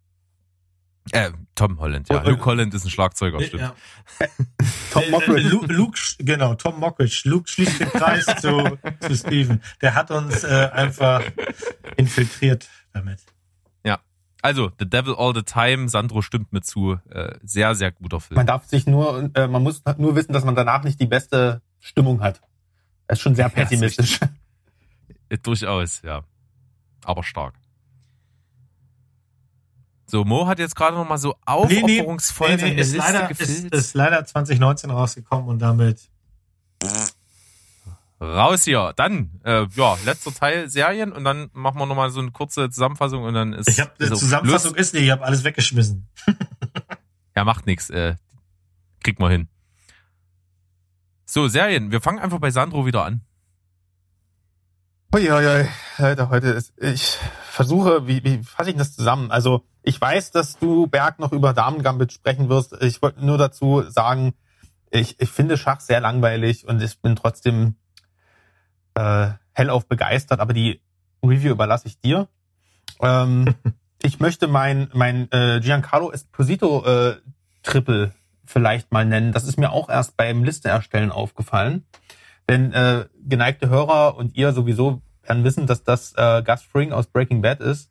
Äh, 1.13 1.33
Tom 1.55 1.79
Holland, 1.81 2.09
ja. 2.09 2.19
Und- 2.19 2.27
Luke 2.27 2.45
Holland 2.45 2.73
ist 2.75 2.85
ein 2.85 2.91
Schlagzeuger, 2.91 3.41
stimmt. 3.43 3.63
Ja. 3.63 3.75
Tom 4.93 5.03
Äh, 5.03 5.07
äh, 5.07 5.11
Mockridge. 5.11 5.49
Luke, 5.49 5.73
Luke, 5.73 5.99
genau, 6.19 6.55
Tom 6.55 6.79
Mockridge. 6.81 7.23
Luke 7.25 7.49
schließt 7.49 7.81
den 7.81 7.89
Kreis 7.91 8.27
zu, 8.41 8.79
zu 9.01 9.17
Steven. 9.17 9.61
Der 9.81 9.95
hat 9.95 10.11
uns 10.11 10.45
äh, 10.45 10.69
einfach 10.73 11.23
infiltriert 11.97 12.69
damit. 12.93 13.21
Also, 14.43 14.73
The 14.79 14.89
Devil 14.89 15.15
All 15.19 15.35
the 15.35 15.43
Time, 15.43 15.91
Sandro 15.91 16.23
stimmt 16.23 16.51
mir 16.51 16.63
zu. 16.63 16.99
Äh, 17.11 17.35
sehr, 17.43 17.75
sehr 17.75 17.93
guter 17.93 18.21
Film. 18.21 18.37
Man 18.37 18.47
darf 18.47 18.65
sich 18.65 18.87
nur, 18.87 19.29
äh, 19.35 19.47
man 19.47 19.63
muss 19.63 19.83
nur 19.99 20.17
wissen, 20.17 20.33
dass 20.33 20.47
man 20.47 20.55
danach 20.55 20.83
nicht 20.83 20.99
die 20.99 21.05
beste 21.07 21.61
Stimmung 21.79 22.23
hat. 22.23 22.41
Das 23.07 23.19
ist 23.19 23.23
schon 23.23 23.35
sehr 23.35 23.45
Ja, 23.45 23.49
ist 23.49 23.55
pessimistisch. 23.55 24.19
Äh, 25.29 25.37
Durchaus, 25.43 26.01
ja. 26.01 26.23
Aber 27.05 27.23
stark. 27.23 27.53
So, 30.11 30.25
Mo 30.25 30.49
hat 30.49 30.59
jetzt 30.59 30.75
gerade 30.75 30.97
noch 30.97 31.09
mal 31.09 31.19
so 31.19 31.37
aufopferungsvoll 31.47 32.59
seine 32.59 32.75
ist, 32.81 32.93
Liste 32.93 32.99
leider, 32.99 33.31
ist, 33.31 33.39
gefüllt. 33.39 33.73
ist 33.73 33.95
leider 33.95 34.25
2019 34.25 34.91
rausgekommen 34.91 35.47
und 35.47 35.61
damit 35.61 36.11
Raus 38.21 38.65
hier. 38.65 38.93
Dann, 38.97 39.41
äh, 39.45 39.67
ja, 39.73 39.97
letzter 40.05 40.35
Teil 40.35 40.69
Serien 40.69 41.13
und 41.13 41.23
dann 41.23 41.49
machen 41.53 41.79
wir 41.79 41.87
noch 41.87 41.95
mal 41.95 42.11
so 42.11 42.19
eine 42.21 42.33
kurze 42.33 42.71
Zusammenfassung 42.71 43.23
und 43.23 43.35
dann 43.35 43.53
ist 43.53 43.69
Ich 43.69 43.79
habe 43.79 43.93
ist 43.99 44.11
eine 44.11 44.19
Zusammenfassung 44.19 44.75
Schluss. 44.75 44.87
ist 44.89 44.95
nicht, 44.95 45.05
ich 45.05 45.11
habe 45.11 45.25
alles 45.25 45.45
weggeschmissen. 45.45 46.09
Ja, 47.37 47.45
macht 47.45 47.65
nix. 47.65 47.89
Äh, 47.91 48.17
kriegt 49.05 49.21
man 49.21 49.31
hin. 49.31 49.49
So, 51.25 51.47
Serien. 51.47 51.93
Wir 51.93 52.01
fangen 52.01 52.19
einfach 52.19 52.41
bei 52.41 52.51
Sandro 52.51 52.87
wieder 52.87 53.05
an. 53.05 53.21
Uiuiui, 55.15 55.69
Leute, 55.99 56.29
heute 56.29 56.49
ist, 56.49 56.73
ich 56.77 57.19
versuche, 57.51 58.07
wie, 58.07 58.23
wie 58.25 58.43
fasse 58.43 58.71
ich 58.71 58.77
das 58.77 58.95
zusammen? 58.95 59.31
Also, 59.31 59.65
ich 59.83 60.01
weiß, 60.01 60.31
dass 60.31 60.59
du, 60.59 60.87
Berg, 60.87 61.19
noch 61.19 61.33
über 61.33 61.53
Damen-Gambit 61.53 62.13
sprechen 62.13 62.49
wirst. 62.49 62.81
Ich 62.83 63.01
wollte 63.03 63.25
nur 63.25 63.39
dazu 63.39 63.83
sagen, 63.89 64.35
ich, 64.91 65.21
ich 65.21 65.31
finde 65.31 65.57
Schach 65.57 65.81
sehr 65.81 66.01
langweilig 66.01 66.67
und 66.67 66.83
ich 66.83 67.01
bin 67.01 67.17
trotzdem 67.17 67.77
äh, 68.95 69.29
hellauf 69.53 69.87
begeistert, 69.87 70.41
aber 70.41 70.53
die 70.53 70.81
Review 71.25 71.53
überlasse 71.53 71.89
ich 71.89 71.99
dir. 72.01 72.29
Ähm, 73.01 73.55
ich 74.03 74.21
möchte 74.21 74.49
mein, 74.49 74.89
mein 74.93 75.31
äh, 75.31 75.61
Giancarlo 75.61 76.11
Esposito 76.11 76.85
äh, 76.85 77.17
Triple 77.63 78.13
vielleicht 78.45 78.93
mal 78.93 79.05
nennen. 79.05 79.33
Das 79.33 79.45
ist 79.45 79.59
mir 79.59 79.71
auch 79.71 79.89
erst 79.89 80.17
beim 80.17 80.45
Liste 80.45 80.69
erstellen 80.69 81.13
aufgefallen. 81.13 81.87
Denn 82.49 82.73
äh, 82.73 83.07
geneigte 83.23 83.69
Hörer 83.69 84.17
und 84.17 84.37
ihr 84.37 84.53
sowieso 84.53 85.03
werden 85.31 85.45
wissen, 85.45 85.67
dass 85.67 85.85
das 85.85 86.13
äh, 86.17 86.43
Gus 86.45 86.63
Fring 86.63 86.93
aus 86.93 87.07
Breaking 87.07 87.41
Bad 87.41 87.61
ist. 87.61 87.91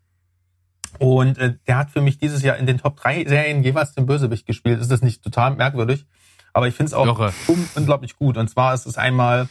Und 1.00 1.38
äh, 1.38 1.56
der 1.68 1.78
hat 1.78 1.90
für 1.90 2.02
mich 2.02 2.18
dieses 2.18 2.44
Jahr 2.44 2.58
in 2.58 2.66
den 2.66 2.78
Top 2.78 2.98
3 2.98 3.26
Serien 3.26 3.64
jeweils 3.64 3.94
den 3.94 4.06
Bösewicht 4.06 4.46
gespielt. 4.46 4.80
Ist 4.80 4.92
das 4.92 5.02
nicht 5.02 5.24
total 5.24 5.56
merkwürdig? 5.56 6.06
Aber 6.54 6.68
ich 6.68 6.76
finde 6.76 6.88
es 6.88 6.94
auch 6.94 7.32
un 7.48 7.70
unglaublich 7.76 8.16
gut. 8.16 8.38
Und 8.38 8.50
zwar 8.50 8.74
ist 8.74 8.86
es 8.86 8.98
einmal 8.98 9.48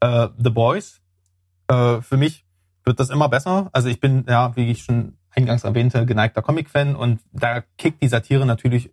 äh, 0.00 0.28
The 0.36 0.50
Boys. 0.50 1.00
Äh, 1.68 2.02
für 2.02 2.16
mich 2.16 2.44
wird 2.84 3.00
das 3.00 3.10
immer 3.10 3.28
besser. 3.28 3.70
Also 3.72 3.88
ich 3.88 4.00
bin, 4.00 4.26
ja, 4.28 4.54
wie 4.56 4.70
ich 4.70 4.82
schon 4.82 5.16
eingangs 5.30 5.64
erwähnte, 5.64 6.04
geneigter 6.06 6.42
Comic-Fan 6.42 6.94
und 6.94 7.20
da 7.32 7.62
kickt 7.76 8.02
die 8.02 8.08
Satire 8.08 8.46
natürlich 8.46 8.90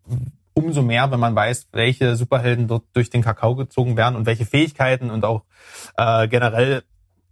umso 0.54 0.82
mehr, 0.82 1.12
wenn 1.12 1.20
man 1.20 1.36
weiß, 1.36 1.68
welche 1.72 2.16
Superhelden 2.16 2.68
dort 2.68 2.84
durch 2.94 3.10
den 3.10 3.22
Kakao 3.22 3.56
gezogen 3.56 3.96
werden 3.96 4.16
und 4.16 4.26
welche 4.26 4.46
Fähigkeiten 4.46 5.12
und 5.12 5.24
auch 5.24 5.44
äh, 5.98 6.28
generell 6.28 6.84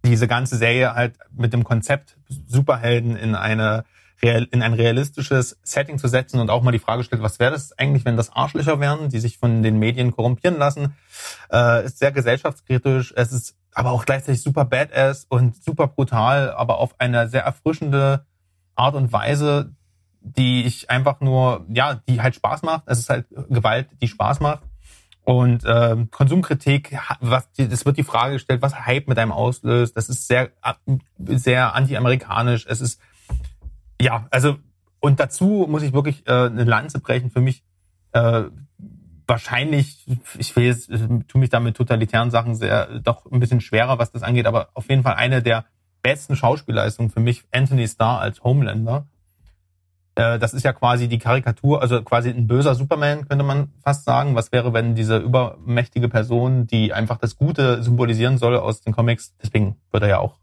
diese 0.04 0.28
ganze 0.28 0.56
Serie 0.56 0.94
halt 0.94 1.16
mit 1.32 1.52
dem 1.52 1.64
Konzept 1.64 2.16
Superhelden 2.46 3.16
in 3.16 3.34
eine 3.34 3.84
in 4.22 4.60
ein 4.62 4.74
realistisches 4.74 5.58
Setting 5.62 5.98
zu 5.98 6.06
setzen 6.06 6.40
und 6.40 6.50
auch 6.50 6.62
mal 6.62 6.72
die 6.72 6.78
Frage 6.78 7.04
stellt, 7.04 7.22
was 7.22 7.38
wäre 7.38 7.52
das 7.52 7.72
eigentlich, 7.78 8.04
wenn 8.04 8.18
das 8.18 8.30
Arschlöcher 8.30 8.78
wären, 8.78 9.08
die 9.08 9.18
sich 9.18 9.38
von 9.38 9.62
den 9.62 9.78
Medien 9.78 10.12
korrumpieren 10.14 10.58
lassen, 10.58 10.94
äh, 11.50 11.86
ist 11.86 11.98
sehr 12.00 12.12
gesellschaftskritisch, 12.12 13.14
es 13.16 13.32
ist 13.32 13.56
aber 13.72 13.92
auch 13.92 14.04
gleichzeitig 14.04 14.42
super 14.42 14.66
badass 14.66 15.24
und 15.28 15.62
super 15.62 15.86
brutal, 15.86 16.50
aber 16.50 16.78
auf 16.78 16.94
eine 16.98 17.28
sehr 17.28 17.44
erfrischende 17.44 18.26
Art 18.74 18.94
und 18.94 19.12
Weise, 19.12 19.74
die 20.20 20.64
ich 20.64 20.90
einfach 20.90 21.20
nur, 21.20 21.64
ja, 21.68 22.00
die 22.08 22.20
halt 22.20 22.34
Spaß 22.34 22.62
macht. 22.62 22.84
Es 22.86 22.98
ist 22.98 23.08
halt 23.08 23.26
Gewalt, 23.48 23.88
die 24.02 24.08
Spaß 24.08 24.40
macht. 24.40 24.62
Und 25.30 25.62
ähm, 25.64 26.10
Konsumkritik, 26.10 26.98
was, 27.20 27.48
es 27.56 27.86
wird 27.86 27.96
die 27.96 28.02
Frage 28.02 28.32
gestellt, 28.32 28.62
was 28.62 28.84
Hype 28.84 29.06
mit 29.06 29.16
einem 29.16 29.30
auslöst. 29.30 29.96
Das 29.96 30.08
ist 30.08 30.26
sehr, 30.26 30.50
sehr 31.24 31.76
anti-amerikanisch. 31.76 32.66
Es 32.68 32.80
ist, 32.80 33.00
ja, 34.02 34.26
also, 34.32 34.56
und 34.98 35.20
dazu 35.20 35.68
muss 35.70 35.84
ich 35.84 35.92
wirklich 35.92 36.26
äh, 36.26 36.32
eine 36.32 36.64
Lanze 36.64 36.98
brechen. 36.98 37.30
Für 37.30 37.40
mich 37.40 37.62
äh, 38.10 38.42
wahrscheinlich, 39.28 40.04
ich 40.36 40.56
will 40.56 40.64
jetzt, 40.64 40.90
tu 41.28 41.38
mich 41.38 41.50
da 41.50 41.60
mit 41.60 41.76
totalitären 41.76 42.32
Sachen 42.32 42.56
sehr, 42.56 42.98
doch 42.98 43.24
ein 43.30 43.38
bisschen 43.38 43.60
schwerer, 43.60 44.00
was 44.00 44.10
das 44.10 44.24
angeht, 44.24 44.46
aber 44.46 44.70
auf 44.74 44.88
jeden 44.88 45.04
Fall 45.04 45.14
eine 45.14 45.44
der 45.44 45.64
besten 46.02 46.34
Schauspielleistungen 46.34 47.08
für 47.08 47.20
mich, 47.20 47.44
Anthony 47.52 47.86
Starr 47.86 48.20
als 48.20 48.42
Homelander. 48.42 49.06
Äh, 50.20 50.38
Das 50.38 50.52
ist 50.52 50.64
ja 50.64 50.72
quasi 50.72 51.08
die 51.08 51.18
Karikatur, 51.18 51.80
also 51.80 52.02
quasi 52.02 52.28
ein 52.30 52.46
böser 52.46 52.74
Superman, 52.74 53.26
könnte 53.26 53.44
man 53.44 53.72
fast 53.82 54.04
sagen. 54.04 54.34
Was 54.34 54.52
wäre, 54.52 54.72
wenn 54.72 54.94
diese 54.94 55.16
übermächtige 55.18 56.08
Person, 56.08 56.66
die 56.66 56.92
einfach 56.92 57.16
das 57.18 57.36
Gute 57.36 57.82
symbolisieren 57.82 58.38
soll 58.38 58.56
aus 58.56 58.82
den 58.82 58.92
Comics, 58.92 59.34
deswegen 59.42 59.76
wird 59.90 60.02
er 60.02 60.08
ja 60.08 60.18
auch 60.18 60.38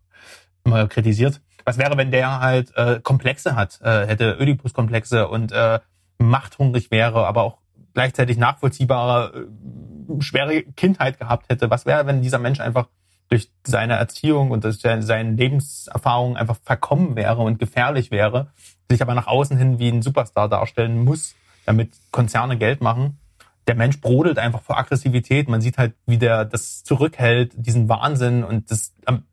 immer 0.63 0.87
kritisiert. 0.87 1.41
Was 1.63 1.77
wäre, 1.77 1.97
wenn 1.97 2.11
der 2.11 2.39
halt 2.39 2.75
äh, 2.75 2.99
Komplexe 3.01 3.55
hat, 3.55 3.79
äh, 3.81 4.07
hätte 4.07 4.37
Oedipus-Komplexe 4.39 5.27
und 5.27 5.51
äh, 5.51 5.79
machthungrig 6.17 6.91
wäre, 6.91 7.27
aber 7.27 7.43
auch 7.43 7.57
gleichzeitig 7.93 8.37
nachvollziehbare, 8.37 9.47
äh, 9.47 10.21
schwere 10.21 10.63
Kindheit 10.63 11.19
gehabt 11.19 11.49
hätte? 11.49 11.69
Was 11.69 11.85
wäre, 11.85 12.07
wenn 12.07 12.21
dieser 12.21 12.39
Mensch 12.39 12.61
einfach 12.61 12.87
durch 13.29 13.51
seine 13.65 13.95
Erziehung 13.95 14.51
und 14.51 14.63
durch 14.63 14.79
seine 14.79 15.31
Lebenserfahrung 15.31 16.37
einfach 16.37 16.55
verkommen 16.63 17.15
wäre 17.15 17.41
und 17.41 17.59
gefährlich 17.59 18.09
wäre, 18.09 18.47
sich 18.89 19.01
aber 19.01 19.13
nach 19.13 19.27
außen 19.27 19.57
hin 19.57 19.79
wie 19.79 19.89
ein 19.89 20.01
Superstar 20.01 20.49
darstellen 20.49 21.03
muss, 21.03 21.35
damit 21.65 21.91
Konzerne 22.11 22.57
Geld 22.57 22.81
machen? 22.81 23.19
Der 23.67 23.75
Mensch 23.75 23.99
brodelt 23.99 24.39
einfach 24.39 24.61
vor 24.61 24.77
Aggressivität. 24.77 25.49
Man 25.49 25.61
sieht 25.61 25.77
halt, 25.77 25.93
wie 26.05 26.17
der 26.17 26.45
das 26.45 26.83
zurückhält, 26.83 27.51
diesen 27.55 27.89
Wahnsinn 27.89 28.43
und 28.43 28.71
das 28.71 28.93
ähm, 29.07 29.23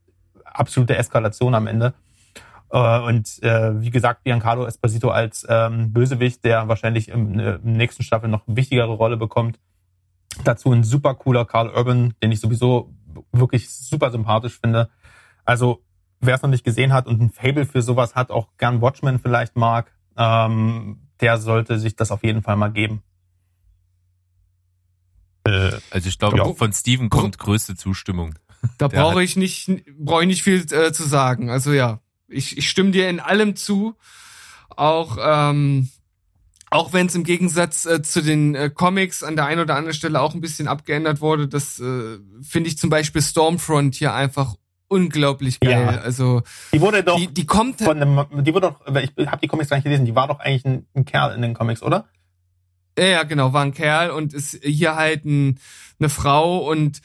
absolute 0.44 0.96
Eskalation 0.96 1.54
am 1.54 1.68
Ende. 1.68 1.94
Äh, 2.70 3.00
Und 3.00 3.42
äh, 3.42 3.80
wie 3.80 3.90
gesagt, 3.90 4.24
Giancarlo 4.24 4.66
Esposito 4.66 5.10
als 5.10 5.46
ähm, 5.48 5.92
Bösewicht, 5.92 6.44
der 6.44 6.66
wahrscheinlich 6.66 7.08
im, 7.08 7.38
äh, 7.38 7.54
im 7.54 7.74
nächsten 7.74 8.02
Staffel 8.02 8.28
noch 8.28 8.42
wichtigere 8.46 8.92
Rolle 8.92 9.16
bekommt. 9.16 9.60
Dazu 10.42 10.72
ein 10.72 10.82
super 10.82 11.14
cooler 11.14 11.44
Carl 11.44 11.70
Urban, 11.70 12.14
den 12.20 12.32
ich 12.32 12.40
sowieso 12.40 12.92
wirklich 13.30 13.70
super 13.70 14.10
sympathisch 14.10 14.58
finde. 14.60 14.90
Also 15.44 15.84
wer 16.26 16.34
es 16.36 16.42
noch 16.42 16.50
nicht 16.50 16.64
gesehen 16.64 16.92
hat 16.92 17.06
und 17.06 17.20
ein 17.20 17.30
Fable 17.30 17.66
für 17.66 17.82
sowas 17.82 18.14
hat, 18.14 18.30
auch 18.30 18.48
gern 18.58 18.80
Watchmen 18.80 19.18
vielleicht 19.18 19.56
mag, 19.56 19.92
ähm, 20.16 21.00
der 21.20 21.38
sollte 21.38 21.78
sich 21.78 21.96
das 21.96 22.10
auf 22.10 22.22
jeden 22.24 22.42
Fall 22.42 22.56
mal 22.56 22.72
geben. 22.72 23.02
Äh, 25.44 25.72
Also 25.90 26.08
ich 26.08 26.18
glaube, 26.18 26.38
Ja. 26.38 26.52
von 26.52 26.72
Steven 26.72 27.10
kommt 27.10 27.38
größte 27.38 27.76
Zustimmung. 27.76 28.34
Da 28.78 28.88
brauche 28.88 29.22
ich 29.22 29.36
nicht, 29.36 29.70
brauche 29.98 30.22
ich 30.22 30.26
nicht 30.28 30.42
viel 30.42 30.64
äh, 30.72 30.92
zu 30.92 31.02
sagen. 31.06 31.50
Also 31.50 31.72
ja, 31.72 32.00
ich, 32.28 32.56
ich 32.56 32.70
stimme 32.70 32.92
dir 32.92 33.08
in 33.10 33.20
allem 33.20 33.56
zu. 33.56 33.94
Auch, 34.70 35.18
ähm, 35.20 35.90
auch 36.70 36.92
wenn 36.94 37.06
es 37.06 37.14
im 37.14 37.24
Gegensatz 37.24 37.84
äh, 37.84 38.02
zu 38.02 38.22
den 38.22 38.54
äh, 38.54 38.70
Comics 38.70 39.22
an 39.22 39.36
der 39.36 39.44
einen 39.46 39.60
oder 39.60 39.76
anderen 39.76 39.94
Stelle 39.94 40.20
auch 40.20 40.34
ein 40.34 40.40
bisschen 40.40 40.66
abgeändert 40.66 41.20
wurde, 41.20 41.46
das 41.46 41.78
äh, 41.78 42.18
finde 42.42 42.68
ich 42.68 42.78
zum 42.78 42.88
Beispiel 42.90 43.20
Stormfront 43.22 43.94
hier 43.94 44.14
einfach 44.14 44.56
unglaublich 44.94 45.58
geil. 45.60 45.94
Ja. 45.94 46.00
Also 46.00 46.42
Die 46.72 46.80
wurde 46.80 47.02
doch 47.02 47.18
die, 47.18 47.26
die 47.26 47.46
kommt 47.46 47.80
von 47.80 48.00
einem, 48.00 48.44
die 48.44 48.54
wurde 48.54 48.68
doch, 48.68 48.96
ich 48.96 49.26
habe 49.26 49.40
die 49.42 49.48
Comics 49.48 49.70
gar 49.70 49.76
nicht 49.76 49.84
gelesen, 49.84 50.06
die 50.06 50.14
war 50.14 50.28
doch 50.28 50.38
eigentlich 50.38 50.64
ein, 50.64 50.86
ein 50.94 51.04
Kerl 51.04 51.34
in 51.34 51.42
den 51.42 51.54
Comics, 51.54 51.82
oder? 51.82 52.06
Ja, 52.96 53.06
ja, 53.06 53.22
genau, 53.24 53.52
war 53.52 53.64
ein 53.64 53.74
Kerl 53.74 54.10
und 54.10 54.32
ist 54.32 54.60
hier 54.62 54.94
halt 54.94 55.24
ein, 55.24 55.58
eine 55.98 56.08
Frau 56.08 56.70
und 56.70 57.00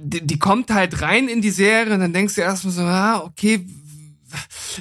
die, 0.00 0.26
die 0.26 0.38
kommt 0.38 0.70
halt 0.70 1.02
rein 1.02 1.28
in 1.28 1.42
die 1.42 1.50
Serie 1.50 1.92
und 1.92 2.00
dann 2.00 2.12
denkst 2.12 2.36
du 2.36 2.40
erstmal 2.40 2.72
so, 2.72 2.82
ah, 2.82 3.22
okay, 3.24 3.66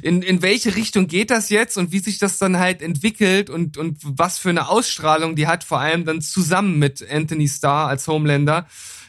in, 0.01 0.21
in 0.21 0.41
welche 0.41 0.75
Richtung 0.75 1.07
geht 1.07 1.29
das 1.29 1.49
jetzt 1.49 1.77
und 1.77 1.91
wie 1.91 1.99
sich 1.99 2.19
das 2.19 2.37
dann 2.37 2.57
halt 2.57 2.81
entwickelt 2.81 3.49
und, 3.49 3.77
und 3.77 3.97
was 4.01 4.37
für 4.37 4.49
eine 4.49 4.69
Ausstrahlung 4.69 5.35
die 5.35 5.47
hat, 5.47 5.63
vor 5.63 5.79
allem 5.79 6.05
dann 6.05 6.21
zusammen 6.21 6.79
mit 6.79 7.05
Anthony 7.09 7.47
Starr 7.47 7.87
als 7.87 8.07
Homelander. 8.07 8.67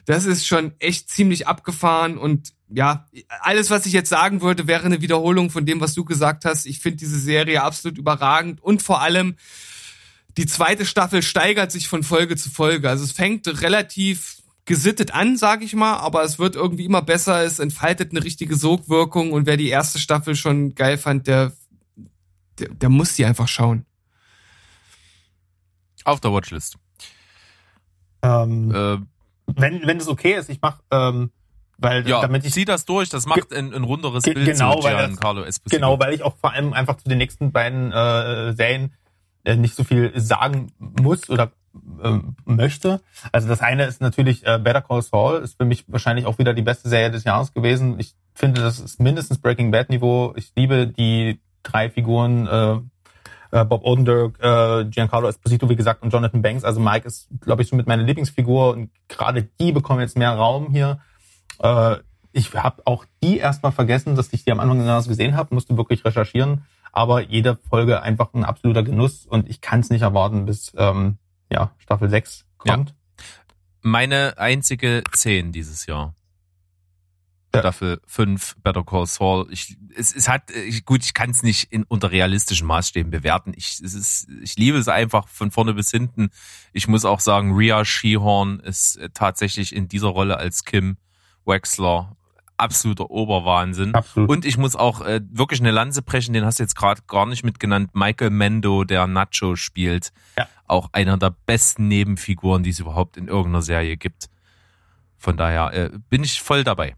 Das 0.09 0.25
ist 0.25 0.47
schon 0.47 0.73
echt 0.79 1.11
ziemlich 1.11 1.47
abgefahren 1.47 2.17
und 2.17 2.55
ja, 2.71 3.07
alles, 3.43 3.69
was 3.69 3.85
ich 3.85 3.93
jetzt 3.93 4.09
sagen 4.09 4.41
würde, 4.41 4.67
wäre 4.67 4.87
eine 4.87 5.03
Wiederholung 5.03 5.51
von 5.51 5.67
dem, 5.67 5.83
was 5.83 5.93
du 5.93 6.03
gesagt 6.07 6.47
hast. 6.47 6.65
Ich 6.65 6.81
finde 6.81 6.97
diese 6.97 7.19
Serie 7.19 7.63
absolut 7.63 7.99
überragend 7.99 8.63
und 8.63 8.83
vor 8.83 9.03
allem 9.03 9.37
die 10.39 10.47
zweite 10.47 10.87
Staffel 10.87 11.21
steigert 11.21 11.71
sich 11.71 11.89
von 11.89 12.03
Folge 12.03 12.37
zu 12.37 12.49
Folge. 12.49 12.89
Also 12.89 13.05
es 13.05 13.13
fängt 13.13 13.47
relativ 13.61 14.39
gesittet 14.65 15.13
an, 15.13 15.37
sage 15.37 15.67
ich 15.67 15.75
mal, 15.75 15.99
aber 15.99 16.23
es 16.23 16.39
wird 16.39 16.57
irgendwie 16.57 16.87
immer 16.87 17.03
besser, 17.03 17.45
es 17.45 17.59
entfaltet 17.59 18.13
eine 18.13 18.25
richtige 18.25 18.57
Sogwirkung 18.57 19.33
und 19.35 19.45
wer 19.45 19.59
die 19.59 19.69
erste 19.69 19.99
Staffel 19.99 20.37
schon 20.37 20.75
geil 20.75 20.97
fand, 20.97 21.27
der, 21.27 21.53
der, 22.59 22.71
der 22.71 22.89
muss 22.89 23.15
die 23.15 23.27
einfach 23.27 23.47
schauen. 23.47 23.85
Auf 26.05 26.21
der 26.21 26.33
Watchlist. 26.33 26.79
Ähm, 28.23 28.73
Äh, 28.75 28.99
wenn, 29.57 29.87
wenn 29.87 29.99
es 29.99 30.09
okay 30.09 30.35
ist, 30.35 30.51
ich 30.51 30.61
mach, 30.61 30.81
ähm, 30.91 31.31
weil 31.79 32.09
ja, 32.09 32.21
damit 32.21 32.45
ich 32.45 32.53
zieh 32.53 32.65
das 32.65 32.85
durch, 32.85 33.09
das 33.09 33.27
macht 33.27 33.53
ein, 33.53 33.73
ein 33.73 33.85
runderes 33.85 34.25
Bild 34.25 34.45
genau, 34.45 34.81
zu 34.81 34.89
Giancarlo 34.89 35.43
Esposito. 35.43 35.77
Genau, 35.77 36.01
weil 36.01 36.13
ich 36.13 36.23
auch 36.23 36.37
vor 36.37 36.53
allem 36.53 36.73
einfach 36.73 36.97
zu 36.97 37.09
den 37.09 37.19
nächsten 37.19 37.53
beiden 37.53 37.93
äh, 37.93 38.53
Serien 38.55 38.93
äh, 39.45 39.57
nicht 39.57 39.77
so 39.77 39.85
viel 39.85 40.13
sagen 40.19 40.73
muss 40.79 41.31
oder 41.31 41.53
ähm, 42.03 42.37
möchte. 42.45 43.01
Also 43.33 43.49
das 43.49 43.61
eine 43.61 43.85
ist 43.85 44.01
natürlich 44.01 44.45
äh, 44.45 44.59
Better 44.59 44.83
Call 44.83 45.03
Saul, 45.03 45.39
ist 45.39 45.57
für 45.57 45.65
mich 45.65 45.85
wahrscheinlich 45.87 46.27
auch 46.27 46.39
wieder 46.39 46.55
die 46.55 46.63
beste 46.63 46.89
Serie 46.89 47.11
des 47.11 47.25
Jahres 47.25 47.53
gewesen. 47.53 47.99
Ich 47.99 48.15
finde, 48.35 48.61
das 48.61 48.81
ist 48.81 49.01
mindestens 49.01 49.39
Breaking 49.39 49.71
Bad 49.71 49.91
Niveau. 49.91 50.33
Ich 50.37 50.53
liebe 50.57 50.87
die 50.87 51.41
drei 51.63 51.91
Figuren, 51.91 52.47
äh, 52.47 52.81
äh, 53.51 53.65
Bob 53.65 53.85
Odenkirk, 53.85 54.39
äh, 54.41 54.85
Giancarlo 54.87 55.29
Esposito, 55.29 55.69
wie 55.69 55.77
gesagt, 55.77 56.03
und 56.03 56.13
Jonathan 56.13 56.43
Banks. 56.43 56.65
Also 56.65 56.81
Mike 56.81 57.07
ist, 57.07 57.29
glaube 57.41 57.63
ich, 57.63 57.69
so 57.69 57.77
mit 57.77 57.87
meiner 57.87 58.03
Lieblingsfigur 58.03 58.73
und 58.73 58.91
gerade 59.09 59.49
die 59.61 59.73
bekommen 59.73 60.01
jetzt 60.01 60.17
mehr 60.17 60.33
Raum 60.33 60.71
hier. 60.71 61.01
Äh, 61.61 61.97
ich 62.33 62.55
habe 62.55 62.83
auch 62.85 63.05
die 63.23 63.39
erstmal 63.39 63.73
vergessen, 63.73 64.15
dass 64.15 64.33
ich 64.33 64.45
die 64.45 64.53
am 64.53 64.61
Anfang 64.61 64.85
Jahres 64.85 65.09
gesehen 65.09 65.37
habe, 65.37 65.55
musste 65.55 65.77
wirklich 65.77 66.05
recherchieren. 66.05 66.65
Aber 66.93 67.21
jede 67.21 67.57
Folge 67.57 68.03
einfach 68.03 68.33
ein 68.35 68.45
absoluter 68.45 68.83
Genuss 68.83 69.27
und 69.27 69.49
ich 69.49 69.61
kann 69.61 69.81
es 69.81 69.91
nicht 69.91 70.03
erwarten, 70.03 70.47
bis 70.47 70.73
ähm, 70.77 71.19
ja, 71.51 71.73
Staffel 71.79 72.09
6 72.09 72.47
kommt. 72.59 72.95
Meine 73.81 74.39
einzige 74.39 75.03
10 75.13 75.53
dieses 75.53 75.87
Jahr. 75.87 76.15
Ja. 77.55 77.61
Staffel 77.61 78.01
5, 78.07 78.57
Better 78.63 78.85
Call 78.85 79.07
Saul. 79.07 79.47
Ich, 79.51 79.79
es, 79.97 80.15
es 80.15 80.29
hat, 80.29 80.51
ich, 80.51 80.85
gut, 80.85 81.03
ich 81.03 81.15
kann 81.15 81.31
es 81.31 81.43
nicht 81.43 81.73
in, 81.73 81.85
unter 81.85 82.11
realistischen 82.11 82.67
Maßstäben 82.67 83.11
bewerten. 83.11 83.55
Ich, 83.57 83.81
es 83.83 83.95
ist, 83.95 84.29
ich 84.43 84.57
liebe 84.57 84.77
es 84.77 84.89
einfach 84.89 85.29
von 85.29 85.51
vorne 85.51 85.73
bis 85.73 85.91
hinten. 85.91 86.29
Ich 86.75 86.89
muss 86.89 87.07
auch 87.07 87.21
sagen, 87.21 87.55
Rhea 87.55 87.85
Shehorn 87.87 88.61
ist 88.61 88.97
äh, 88.97 89.09
tatsächlich 89.15 89.75
in 89.75 89.89
dieser 89.89 90.09
Rolle 90.09 90.37
als 90.37 90.65
Kim 90.65 90.99
Wexler 91.47 92.17
absoluter 92.59 93.11
Oberwahnsinn. 93.11 93.95
Absolut. 93.95 94.29
Und 94.29 94.45
ich 94.45 94.59
muss 94.59 94.77
auch 94.77 95.01
äh, 95.01 95.21
wirklich 95.31 95.61
eine 95.61 95.71
Lanze 95.71 96.03
brechen, 96.03 96.35
den 96.35 96.45
hast 96.45 96.59
du 96.59 96.65
jetzt 96.65 96.77
gerade 96.77 97.01
gar 97.07 97.25
nicht 97.25 97.45
mitgenannt. 97.45 97.95
Michael 97.95 98.31
Mendo, 98.31 98.85
der 98.85 99.07
Nacho 99.07 99.57
spielt. 99.57 100.13
Ja. 100.37 100.47
Auch 100.67 100.91
einer 100.93 101.17
der 101.17 101.35
besten 101.47 101.89
Nebenfiguren, 101.89 102.63
die 102.63 102.71
es 102.71 102.81
überhaupt 102.81 103.17
in 103.17 103.29
irgendeiner 103.29 103.63
Serie 103.63 103.97
gibt. 103.97 104.29
Von 105.17 105.37
daher 105.37 105.73
äh, 105.73 105.91
bin 106.11 106.23
ich 106.25 106.43
voll 106.43 106.63
dabei. 106.63 106.95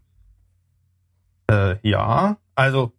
Äh, 1.51 1.77
ja, 1.87 2.37
also 2.55 2.93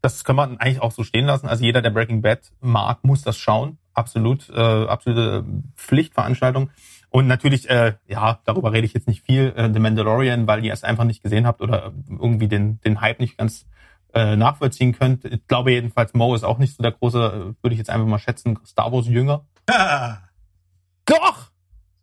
das 0.00 0.24
kann 0.24 0.36
man 0.36 0.58
eigentlich 0.58 0.80
auch 0.82 0.92
so 0.92 1.04
stehen 1.04 1.26
lassen. 1.26 1.46
Also 1.46 1.64
jeder, 1.64 1.82
der 1.82 1.90
Breaking 1.90 2.22
Bad 2.22 2.50
mag, 2.60 3.04
muss 3.04 3.22
das 3.22 3.36
schauen. 3.36 3.78
Absolut, 3.94 4.48
äh, 4.50 4.86
absolute 4.86 5.44
Pflichtveranstaltung. 5.76 6.70
Und 7.10 7.26
natürlich, 7.26 7.68
äh, 7.68 7.94
ja, 8.06 8.40
darüber 8.44 8.72
rede 8.72 8.86
ich 8.86 8.94
jetzt 8.94 9.06
nicht 9.06 9.22
viel, 9.22 9.52
äh, 9.54 9.70
The 9.72 9.78
Mandalorian, 9.78 10.46
weil 10.46 10.64
ihr 10.64 10.72
es 10.72 10.82
einfach 10.82 11.04
nicht 11.04 11.22
gesehen 11.22 11.46
habt 11.46 11.60
oder 11.60 11.92
irgendwie 12.08 12.48
den, 12.48 12.80
den 12.80 13.00
Hype 13.02 13.20
nicht 13.20 13.36
ganz 13.36 13.66
äh, 14.14 14.34
nachvollziehen 14.34 14.92
könnt. 14.92 15.26
Ich 15.26 15.46
glaube 15.46 15.72
jedenfalls, 15.72 16.14
Mo 16.14 16.34
ist 16.34 16.44
auch 16.44 16.58
nicht 16.58 16.74
so 16.74 16.82
der 16.82 16.92
große, 16.92 17.18
äh, 17.18 17.62
würde 17.62 17.74
ich 17.74 17.78
jetzt 17.78 17.90
einfach 17.90 18.06
mal 18.06 18.18
schätzen, 18.18 18.58
Star 18.64 18.90
Wars 18.92 19.06
Jünger. 19.06 19.44
Ja, 19.68 20.22
Doch! 21.04 21.50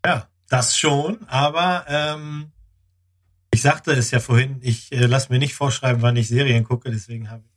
ja, 0.06 0.28
das 0.48 0.78
schon, 0.78 1.20
aber 1.28 1.86
ähm, 1.88 2.52
ich 3.54 3.62
sagte 3.62 3.92
es 3.92 4.12
ja 4.12 4.20
vorhin, 4.20 4.58
ich 4.62 4.92
äh, 4.92 5.06
lasse 5.06 5.32
mir 5.32 5.40
nicht 5.40 5.54
vorschreiben, 5.54 6.02
wann 6.02 6.16
ich 6.16 6.28
Serien 6.28 6.64
gucke, 6.64 6.92
deswegen 6.92 7.30
habe 7.30 7.44
ich 7.46 7.50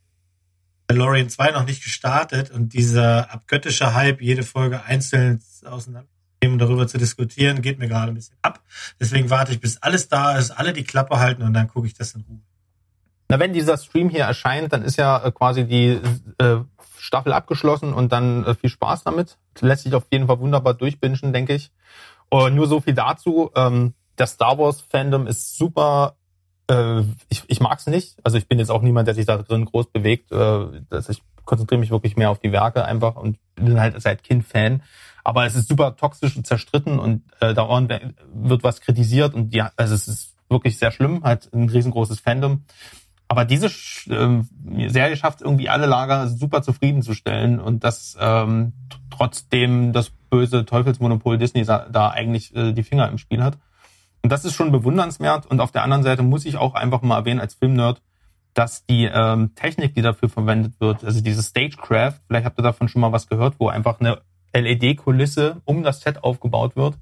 Mandalorian 0.89 1.29
2 1.29 1.51
noch 1.51 1.65
nicht 1.65 1.83
gestartet 1.83 2.51
und 2.51 2.73
dieser 2.73 3.31
abgöttische 3.31 3.93
Hype, 3.93 4.21
jede 4.21 4.43
Folge 4.43 4.83
einzeln 4.83 5.41
auseinander 5.65 6.09
und 6.43 6.59
darüber 6.59 6.87
zu 6.87 6.97
diskutieren, 6.97 7.61
geht 7.61 7.79
mir 7.79 7.87
gerade 7.87 8.11
ein 8.11 8.15
bisschen 8.15 8.35
ab. 8.41 8.61
Deswegen 8.99 9.29
warte 9.29 9.53
ich, 9.53 9.61
bis 9.61 9.81
alles 9.81 10.09
da 10.09 10.37
ist, 10.37 10.51
alle 10.51 10.73
die 10.73 10.83
Klappe 10.83 11.19
halten 11.19 11.43
und 11.43 11.53
dann 11.53 11.67
gucke 11.67 11.87
ich 11.87 11.93
das 11.93 12.15
in 12.15 12.21
Ruhe. 12.21 12.41
Na, 13.29 13.39
wenn 13.39 13.53
dieser 13.53 13.77
Stream 13.77 14.09
hier 14.09 14.25
erscheint, 14.25 14.73
dann 14.73 14.83
ist 14.83 14.97
ja 14.97 15.23
äh, 15.23 15.31
quasi 15.31 15.65
die 15.65 15.99
äh, 16.37 16.57
Staffel 16.97 17.33
abgeschlossen 17.33 17.93
und 17.93 18.11
dann 18.11 18.45
äh, 18.45 18.55
viel 18.55 18.69
Spaß 18.69 19.03
damit. 19.03 19.37
Lässt 19.59 19.83
sich 19.83 19.95
auf 19.95 20.05
jeden 20.11 20.27
Fall 20.27 20.39
wunderbar 20.39 20.73
durchbingen, 20.73 21.33
denke 21.33 21.55
ich. 21.55 21.71
Und 22.29 22.55
nur 22.55 22.67
so 22.67 22.81
viel 22.81 22.93
dazu. 22.93 23.51
Ähm, 23.55 23.93
das 24.15 24.31
Star 24.31 24.57
Wars 24.57 24.81
Fandom 24.81 25.27
ist 25.27 25.57
super. 25.57 26.15
Äh, 26.69 27.01
ich 27.29 27.43
ich 27.47 27.59
mag 27.59 27.79
es 27.79 27.87
nicht. 27.87 28.17
Also 28.23 28.37
ich 28.37 28.47
bin 28.47 28.59
jetzt 28.59 28.71
auch 28.71 28.81
niemand, 28.81 29.07
der 29.07 29.15
sich 29.15 29.25
da 29.25 29.37
drin 29.37 29.65
groß 29.65 29.87
bewegt. 29.87 30.31
Äh, 30.31 30.81
dass 30.89 31.09
ich 31.09 31.21
konzentriere 31.45 31.79
mich 31.79 31.91
wirklich 31.91 32.15
mehr 32.15 32.29
auf 32.29 32.39
die 32.39 32.51
Werke 32.51 32.85
einfach 32.85 33.15
und 33.15 33.37
bin 33.55 33.79
halt 33.79 34.01
seit 34.01 34.23
Kind 34.23 34.45
Fan. 34.45 34.81
Aber 35.23 35.45
es 35.45 35.55
ist 35.55 35.67
super 35.67 35.95
toxisch 35.95 36.35
und 36.35 36.45
zerstritten 36.45 36.99
und 36.99 37.23
äh, 37.39 37.53
dauernd 37.53 37.93
wird 38.33 38.63
was 38.63 38.81
kritisiert 38.81 39.33
und 39.33 39.53
ja, 39.53 39.71
also 39.75 39.93
es 39.95 40.07
ist 40.07 40.35
wirklich 40.49 40.77
sehr 40.77 40.91
schlimm, 40.91 41.23
halt 41.23 41.49
ein 41.53 41.69
riesengroßes 41.69 42.19
Fandom. 42.19 42.65
Aber 43.27 43.45
diese 43.45 43.71
ähm, 44.09 44.47
Serie 44.87 45.15
schafft 45.15 45.41
irgendwie 45.41 45.69
alle 45.69 45.87
Lager 45.87 46.27
super 46.27 46.61
zufriedenzustellen 46.61 47.59
und 47.59 47.83
dass 47.83 48.17
ähm, 48.19 48.73
trotzdem 49.09 49.93
das 49.93 50.11
böse 50.29 50.65
Teufelsmonopol 50.65 51.37
Disney 51.37 51.65
da 51.65 52.09
eigentlich 52.09 52.55
äh, 52.55 52.73
die 52.73 52.83
Finger 52.83 53.07
im 53.09 53.17
Spiel 53.17 53.43
hat. 53.43 53.57
Und 54.23 54.31
das 54.31 54.45
ist 54.45 54.53
schon 54.53 54.71
bewundernswert. 54.71 55.45
Und 55.45 55.59
auf 55.59 55.71
der 55.71 55.83
anderen 55.83 56.03
Seite 56.03 56.23
muss 56.23 56.45
ich 56.45 56.57
auch 56.57 56.75
einfach 56.75 57.01
mal 57.01 57.17
erwähnen 57.17 57.41
als 57.41 57.55
Filmnerd, 57.55 58.01
dass 58.53 58.85
die 58.85 59.05
ähm, 59.05 59.53
Technik, 59.55 59.95
die 59.95 60.01
dafür 60.01 60.29
verwendet 60.29 60.79
wird, 60.79 61.03
also 61.03 61.21
diese 61.21 61.43
Stagecraft, 61.43 62.19
vielleicht 62.27 62.45
habt 62.45 62.59
ihr 62.59 62.63
davon 62.63 62.87
schon 62.87 63.01
mal 63.01 63.11
was 63.11 63.27
gehört, 63.27 63.55
wo 63.59 63.67
einfach 63.67 63.99
eine 63.99 64.21
LED-Kulisse 64.55 65.61
um 65.65 65.83
das 65.83 66.01
Set 66.01 66.23
aufgebaut 66.23 66.75
wird, 66.75 66.95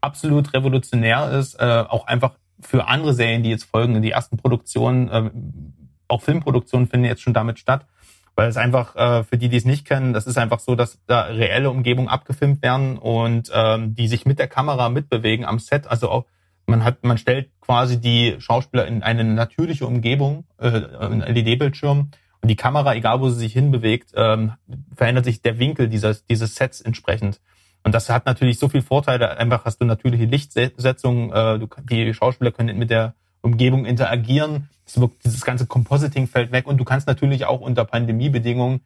absolut 0.00 0.54
revolutionär 0.54 1.30
ist, 1.32 1.54
äh, 1.60 1.84
auch 1.86 2.06
einfach 2.06 2.32
für 2.60 2.88
andere 2.88 3.14
Serien, 3.14 3.42
die 3.42 3.50
jetzt 3.50 3.64
folgen, 3.64 4.00
die 4.00 4.10
ersten 4.10 4.36
Produktionen, 4.36 5.08
äh, 5.08 5.30
auch 6.08 6.22
Filmproduktionen 6.22 6.88
finden 6.88 7.06
jetzt 7.06 7.22
schon 7.22 7.34
damit 7.34 7.58
statt, 7.58 7.86
weil 8.34 8.48
es 8.48 8.56
einfach 8.56 8.96
äh, 8.96 9.24
für 9.24 9.36
die, 9.36 9.48
die 9.48 9.58
es 9.58 9.66
nicht 9.66 9.86
kennen, 9.86 10.14
das 10.14 10.26
ist 10.26 10.38
einfach 10.38 10.58
so, 10.58 10.74
dass 10.74 10.98
da 11.06 11.22
reelle 11.22 11.70
Umgebungen 11.70 12.08
abgefilmt 12.08 12.62
werden 12.62 12.96
und 12.96 13.50
ähm, 13.52 13.94
die 13.94 14.08
sich 14.08 14.24
mit 14.24 14.38
der 14.38 14.48
Kamera 14.48 14.88
mitbewegen 14.88 15.44
am 15.44 15.58
Set. 15.58 15.86
Also 15.86 16.08
auch 16.08 16.24
man 16.68 16.84
hat, 16.84 17.02
man 17.04 17.18
stellt 17.18 17.50
quasi 17.60 18.00
die 18.00 18.36
Schauspieler 18.38 18.86
in 18.86 19.02
eine 19.02 19.24
natürliche 19.24 19.86
Umgebung, 19.86 20.44
äh, 20.58 20.68
einen 21.00 21.20
LED-Bildschirm 21.20 22.10
und 22.40 22.48
die 22.48 22.56
Kamera, 22.56 22.94
egal 22.94 23.20
wo 23.20 23.28
sie 23.30 23.38
sich 23.38 23.52
hinbewegt, 23.52 24.12
ähm, 24.14 24.52
verändert 24.94 25.24
sich 25.24 25.42
der 25.42 25.58
Winkel 25.58 25.88
dieses, 25.88 26.24
dieses 26.26 26.54
Sets 26.54 26.80
entsprechend. 26.80 27.40
Und 27.84 27.94
das 27.94 28.10
hat 28.10 28.26
natürlich 28.26 28.58
so 28.58 28.68
viel 28.68 28.82
Vorteile. 28.82 29.38
Einfach 29.38 29.64
hast 29.64 29.78
du 29.80 29.84
natürliche 29.86 30.24
Lichtsetzung, 30.24 31.32
äh, 31.32 31.58
du, 31.58 31.68
die 31.88 32.12
Schauspieler 32.12 32.52
können 32.52 32.78
mit 32.78 32.90
der 32.90 33.14
Umgebung 33.40 33.86
interagieren. 33.86 34.68
Es 34.84 35.00
wirkt, 35.00 35.24
dieses 35.24 35.44
ganze 35.44 35.66
Compositing 35.66 36.26
fällt 36.26 36.52
weg 36.52 36.66
und 36.66 36.78
du 36.78 36.84
kannst 36.84 37.06
natürlich 37.06 37.46
auch 37.46 37.60
unter 37.60 37.84
Pandemiebedingungen 37.84 38.80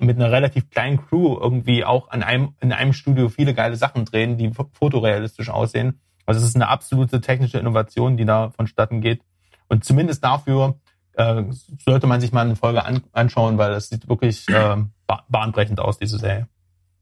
mit 0.00 0.16
einer 0.16 0.30
relativ 0.32 0.70
kleinen 0.70 0.98
Crew 0.98 1.36
irgendwie 1.38 1.84
auch 1.84 2.08
an 2.08 2.22
einem, 2.22 2.54
in 2.60 2.72
einem 2.72 2.92
Studio 2.92 3.28
viele 3.28 3.54
geile 3.54 3.76
Sachen 3.76 4.04
drehen, 4.04 4.38
die 4.38 4.48
fo- 4.48 4.70
fotorealistisch 4.72 5.50
aussehen. 5.50 6.00
Also 6.26 6.40
es 6.40 6.48
ist 6.48 6.56
eine 6.56 6.68
absolute 6.68 7.20
technische 7.20 7.58
Innovation, 7.58 8.16
die 8.16 8.24
da 8.24 8.50
vonstatten 8.50 9.00
geht. 9.00 9.22
Und 9.68 9.84
zumindest 9.84 10.24
dafür 10.24 10.78
äh, 11.14 11.44
sollte 11.84 12.06
man 12.06 12.20
sich 12.20 12.32
mal 12.32 12.42
eine 12.42 12.56
Folge 12.56 12.84
an, 12.84 13.02
anschauen, 13.12 13.58
weil 13.58 13.72
das 13.72 13.88
sieht 13.88 14.08
wirklich 14.08 14.48
äh, 14.48 14.76
ba 15.06 15.24
bahnbrechend 15.28 15.80
aus, 15.80 15.98
diese 15.98 16.18
Serie. 16.18 16.48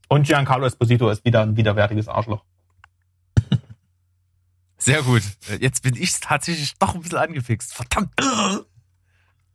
Und 0.09 0.27
Giancarlo 0.27 0.65
Esposito 0.65 1.09
ist 1.09 1.25
wieder 1.25 1.41
ein 1.41 1.57
widerwärtiges 1.57 2.07
Arschloch. 2.07 2.43
Sehr 4.83 5.01
gut. 5.01 5.23
Jetzt 5.61 5.81
bin 5.81 5.95
ich 5.95 6.19
tatsächlich 6.19 6.73
doch 6.77 6.93
ein 6.93 7.01
bisschen 7.01 7.17
angefixt. 7.17 7.73
Verdammt. 7.73 8.11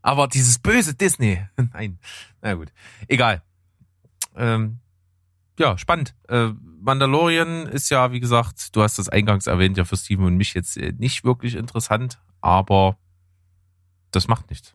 Aber 0.00 0.26
dieses 0.26 0.58
böse 0.58 0.94
Disney. 0.94 1.44
Nein. 1.74 1.98
Na 2.40 2.54
gut. 2.54 2.72
Egal. 3.08 3.42
Ähm, 4.34 4.78
ja, 5.58 5.76
spannend. 5.76 6.14
Äh, 6.28 6.50
Mandalorian 6.80 7.66
ist 7.66 7.90
ja, 7.90 8.12
wie 8.12 8.20
gesagt, 8.20 8.74
du 8.74 8.82
hast 8.82 8.98
das 8.98 9.08
eingangs 9.08 9.46
erwähnt, 9.46 9.76
ja 9.76 9.84
für 9.84 9.96
Steven 9.96 10.24
und 10.24 10.36
mich 10.36 10.54
jetzt 10.54 10.76
äh, 10.76 10.92
nicht 10.96 11.24
wirklich 11.24 11.54
interessant, 11.54 12.18
aber 12.40 12.96
das 14.10 14.28
macht 14.28 14.50
nichts. 14.50 14.74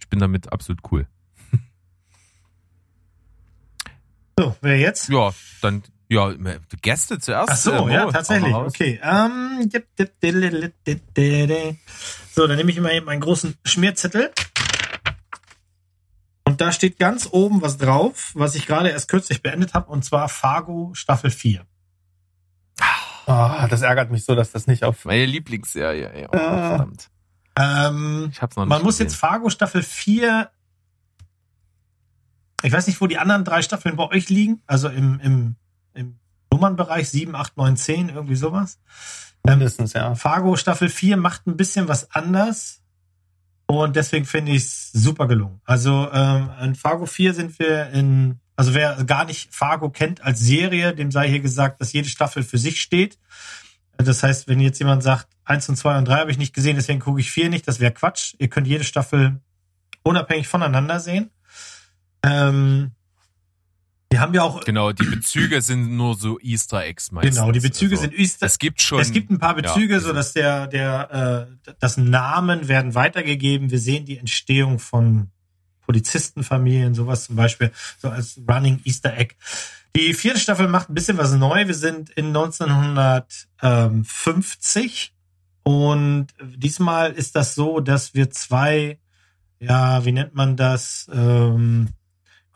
Ich 0.00 0.08
bin 0.08 0.20
damit 0.20 0.52
absolut 0.52 0.80
cool. 0.90 1.06
So, 4.38 4.54
wer 4.60 4.78
jetzt? 4.78 5.08
Ja, 5.08 5.34
dann, 5.62 5.82
ja, 6.08 6.32
Gäste 6.80 7.18
zuerst. 7.18 7.50
Ach 7.50 7.56
so, 7.56 7.88
Äh, 7.88 7.94
ja, 7.94 8.08
tatsächlich. 8.08 8.54
Okay. 8.54 9.00
Ähm, 9.02 9.68
dip, 9.68 9.88
diddle. 10.22 11.76
so, 12.30 12.46
dann 12.46 12.56
nehme 12.56 12.70
ich 12.70 12.80
mal 12.80 12.92
eben 12.92 13.06
meinen 13.06 13.20
großen 13.20 13.56
Schmierzettel. 13.64 14.30
Und 16.58 16.62
da 16.62 16.72
steht 16.72 16.98
ganz 16.98 17.28
oben 17.30 17.62
was 17.62 17.78
drauf, 17.78 18.32
was 18.34 18.56
ich 18.56 18.66
gerade 18.66 18.88
erst 18.88 19.06
kürzlich 19.06 19.42
beendet 19.42 19.74
habe, 19.74 19.92
und 19.92 20.04
zwar 20.04 20.28
Fargo 20.28 20.90
Staffel 20.92 21.30
4. 21.30 21.64
Ah, 23.26 23.68
das 23.68 23.82
ärgert 23.82 24.10
mich 24.10 24.24
so, 24.24 24.34
dass 24.34 24.50
das 24.50 24.66
nicht 24.66 24.82
auf. 24.82 25.04
Meine 25.04 25.24
Lieblingsserie, 25.24 26.20
ja. 26.20 26.28
Ah. 26.32 26.68
verdammt. 26.70 27.10
Ähm, 27.54 28.30
Ich 28.32 28.42
hab's 28.42 28.56
noch 28.56 28.64
nicht 28.64 28.70
man 28.70 28.82
muss 28.82 28.94
gesehen. 28.94 29.06
jetzt 29.06 29.14
Fargo 29.14 29.50
Staffel 29.50 29.84
4. 29.84 30.50
Ich 32.64 32.72
weiß 32.72 32.88
nicht, 32.88 33.00
wo 33.00 33.06
die 33.06 33.18
anderen 33.18 33.44
drei 33.44 33.62
Staffeln 33.62 33.94
bei 33.94 34.08
euch 34.08 34.28
liegen. 34.28 34.60
Also 34.66 34.88
im, 34.88 35.20
im, 35.20 35.54
im 35.94 36.18
Nummernbereich 36.50 37.08
7, 37.08 37.36
8, 37.36 37.56
9, 37.56 37.76
10, 37.76 38.08
irgendwie 38.08 38.34
sowas. 38.34 38.80
Mindestens, 39.44 39.92
ja. 39.92 40.16
Fargo 40.16 40.56
Staffel 40.56 40.88
4 40.88 41.18
macht 41.18 41.46
ein 41.46 41.56
bisschen 41.56 41.86
was 41.86 42.10
anders. 42.10 42.82
Und 43.70 43.96
deswegen 43.96 44.24
finde 44.24 44.52
ich 44.52 44.62
es 44.62 44.92
super 44.92 45.28
gelungen. 45.28 45.60
Also 45.66 46.08
ähm, 46.10 46.48
in 46.62 46.74
Fargo 46.74 47.04
4 47.04 47.34
sind 47.34 47.58
wir 47.58 47.90
in, 47.90 48.40
also 48.56 48.72
wer 48.72 49.04
gar 49.04 49.26
nicht 49.26 49.54
Fargo 49.54 49.90
kennt 49.90 50.22
als 50.22 50.40
Serie, 50.40 50.94
dem 50.94 51.10
sei 51.10 51.28
hier 51.28 51.40
gesagt, 51.40 51.78
dass 51.80 51.92
jede 51.92 52.08
Staffel 52.08 52.42
für 52.42 52.56
sich 52.56 52.80
steht. 52.80 53.18
Das 53.98 54.22
heißt, 54.22 54.48
wenn 54.48 54.60
jetzt 54.60 54.78
jemand 54.78 55.02
sagt, 55.02 55.28
1 55.44 55.68
und 55.68 55.76
2 55.76 55.98
und 55.98 56.08
3 56.08 56.14
habe 56.14 56.30
ich 56.30 56.38
nicht 56.38 56.54
gesehen, 56.54 56.76
deswegen 56.76 57.00
gucke 57.00 57.20
ich 57.20 57.30
4 57.30 57.50
nicht, 57.50 57.68
das 57.68 57.78
wäre 57.78 57.92
Quatsch. 57.92 58.34
Ihr 58.38 58.48
könnt 58.48 58.66
jede 58.66 58.84
Staffel 58.84 59.40
unabhängig 60.02 60.48
voneinander 60.48 60.98
sehen. 60.98 61.30
Ähm, 62.24 62.92
wir 64.10 64.20
haben 64.20 64.32
ja 64.34 64.42
auch, 64.42 64.64
Genau, 64.64 64.92
die 64.92 65.04
Bezüge 65.04 65.60
sind 65.60 65.94
nur 65.96 66.14
so 66.16 66.38
Easter 66.40 66.82
Eggs 66.84 67.12
meistens. 67.12 67.36
genau, 67.36 67.52
die 67.52 67.60
Bezüge 67.60 67.96
Also, 67.96 68.02
sind 68.08 68.18
Easter, 68.18 68.46
Es 68.46 68.58
gibt 68.58 68.80
schon. 68.80 69.00
es 69.00 69.12
gibt 69.12 69.30
ein 69.30 69.38
paar 69.38 69.54
Bezüge, 69.54 69.94
ja, 69.94 70.00
so 70.00 70.12
dass 70.12 70.32
der, 70.32 70.66
der, 70.66 71.46
äh, 71.66 71.72
das 71.78 71.96
Namen 71.98 72.68
werden 72.68 72.94
weitergegeben. 72.94 73.70
Wir 73.70 73.78
sehen 73.78 74.04
die 74.06 74.16
Entstehung 74.18 74.78
von 74.78 75.28
Polizistenfamilien, 75.82 76.94
sowas 76.94 77.24
zum 77.24 77.36
Beispiel, 77.36 77.70
so 77.98 78.08
als 78.08 78.40
Running 78.48 78.80
Easter 78.84 79.16
Egg. 79.16 79.34
Die 79.96 80.12
vierte 80.14 80.38
Staffel 80.38 80.68
macht 80.68 80.90
ein 80.90 80.94
bisschen 80.94 81.16
was 81.18 81.32
neu. 81.34 81.66
Wir 81.66 81.74
sind 81.74 82.10
in 82.10 82.26
1950 83.60 85.14
und 85.62 86.28
diesmal 86.42 87.12
ist 87.12 87.34
das 87.36 87.54
so, 87.54 87.80
dass 87.80 88.14
wir 88.14 88.30
zwei, 88.30 88.98
ja, 89.60 90.04
wie 90.04 90.12
nennt 90.12 90.34
man 90.34 90.56
das, 90.56 91.08
ähm, 91.12 91.88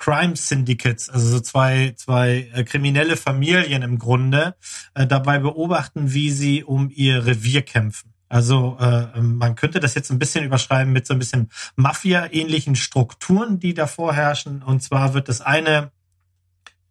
Crime 0.03 0.35
Syndicates, 0.35 1.09
also 1.09 1.29
so 1.29 1.39
zwei, 1.39 1.95
zwei 1.97 2.51
äh, 2.53 2.65
kriminelle 2.65 3.17
Familien 3.17 3.83
im 3.83 4.01
Grunde, 4.01 4.57
äh, 4.95 5.07
dabei 5.07 5.39
beobachten, 5.39 6.13
wie 6.13 6.33
sie 6.33 6.65
um 6.65 6.91
ihr 6.93 7.25
Revier 7.25 7.63
kämpfen. 7.63 8.13
Also 8.29 8.77
äh, 8.81 9.21
man 9.21 9.55
könnte 9.55 9.79
das 9.79 9.95
jetzt 9.95 10.11
ein 10.11 10.19
bisschen 10.19 10.45
überschreiben 10.45 10.93
mit 10.93 11.07
so 11.07 11.15
ein 11.15 11.21
bisschen 11.21 11.51
Mafia-ähnlichen 11.77 12.75
Strukturen, 12.75 13.61
die 13.61 13.75
da 13.75 13.87
vorherrschen. 13.87 14.65
Und 14.65 14.83
zwar 14.83 15.15
wird 15.15 15.29
das 15.29 15.41
eine, 15.41 15.93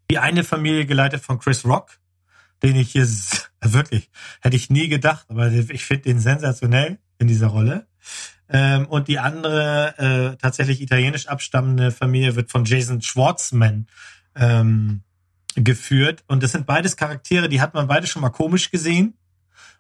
die 0.10 0.18
eine 0.18 0.46
Familie 0.46 0.86
geleitet 0.86 1.22
von 1.22 1.38
Chris 1.38 1.66
Rock, 1.66 2.00
den 2.64 2.78
ich 2.78 2.94
hier 2.94 3.06
wirklich, 3.62 4.10
hätte 4.40 4.56
ich 4.56 4.70
nie 4.70 4.88
gedacht, 4.88 5.26
aber 5.28 5.52
ich 5.52 5.84
finde 5.84 6.04
den 6.04 6.22
sensationell 6.22 6.98
in 7.20 7.28
dieser 7.28 7.48
Rolle. 7.48 7.88
Ähm, 8.54 8.86
und 8.88 9.08
die 9.08 9.18
andere, 9.18 10.34
äh, 10.34 10.38
tatsächlich 10.38 10.82
italienisch 10.82 11.28
abstammende 11.28 11.92
Familie 11.92 12.36
wird 12.36 12.52
von 12.52 12.66
Jason 12.66 13.02
Schwartzman 13.02 13.88
ähm, 14.36 15.04
geführt. 15.56 16.24
Und 16.28 16.44
das 16.44 16.52
sind 16.52 16.66
beides 16.66 16.98
Charaktere, 16.98 17.48
die 17.48 17.62
hat 17.62 17.74
man 17.74 17.88
beide 17.88 18.08
schon 18.08 18.22
mal 18.22 18.30
komisch 18.30 18.70
gesehen. 18.70 19.14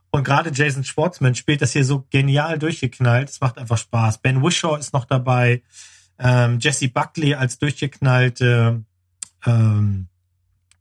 Und 0.10 0.24
gerade 0.24 0.52
Jason 0.54 0.84
Schwartzman 0.84 1.36
spielt 1.36 1.62
das 1.62 1.74
hier 1.74 1.86
so 1.86 2.06
genial 2.10 2.60
durchgeknallt. 2.60 3.30
Es 3.30 3.42
macht 3.42 3.58
einfach 3.58 3.78
Spaß. 3.78 4.20
Ben 4.20 4.44
Wishaw 4.44 4.78
ist 4.78 4.94
noch 4.94 5.06
dabei. 5.06 5.64
Ähm, 6.20 6.60
Jesse 6.60 6.90
Buckley 6.90 7.34
als 7.34 7.60
durchgeknallte 7.60 8.84
ähm, 9.46 10.08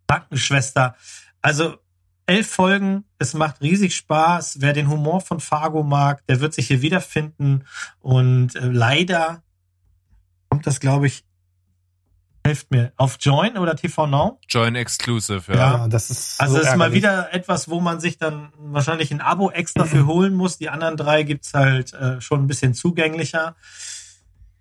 Krankenschwester. 0.09 0.97
Also 1.43 1.79
elf 2.27 2.49
Folgen. 2.49 3.05
Es 3.19 3.35
macht 3.35 3.61
riesig 3.61 3.97
Spaß. 3.97 4.61
Wer 4.61 4.73
den 4.73 4.89
Humor 4.89 5.21
von 5.21 5.41
Fargo 5.41 5.83
mag, 5.83 6.27
der 6.27 6.41
wird 6.41 6.55
sich 6.55 6.67
hier 6.67 6.83
wiederfinden. 6.83 7.65
Und 8.01 8.55
äh, 8.57 8.67
leider 8.67 9.43
kommt 10.49 10.67
das, 10.67 10.81
glaube 10.81 11.07
ich, 11.07 11.25
hilft 12.47 12.71
mir, 12.71 12.93
auf 12.97 13.19
Join 13.21 13.59
oder 13.59 13.77
TV 13.77 14.07
Now. 14.07 14.39
Join 14.49 14.75
Exclusive, 14.75 15.53
ja. 15.53 15.57
Ja. 15.57 15.89
das 15.89 16.11
ist. 16.11 16.41
Also 16.41 16.55
so 16.55 16.61
es 16.61 16.69
ist 16.69 16.77
mal 16.77 16.93
wieder 16.93 17.33
etwas, 17.33 17.69
wo 17.69 17.81
man 17.81 18.01
sich 18.01 18.19
dann 18.19 18.53
wahrscheinlich 18.57 19.11
ein 19.11 19.21
Abo 19.21 19.51
extra 19.51 19.85
für 19.85 20.07
holen 20.07 20.35
muss. 20.35 20.59
Die 20.59 20.69
anderen 20.69 20.97
drei 20.97 21.23
gibt's 21.23 21.55
halt 21.55 21.93
äh, 21.93 22.21
schon 22.21 22.43
ein 22.43 22.47
bisschen 22.47 22.75
zugänglicher. 22.75 23.57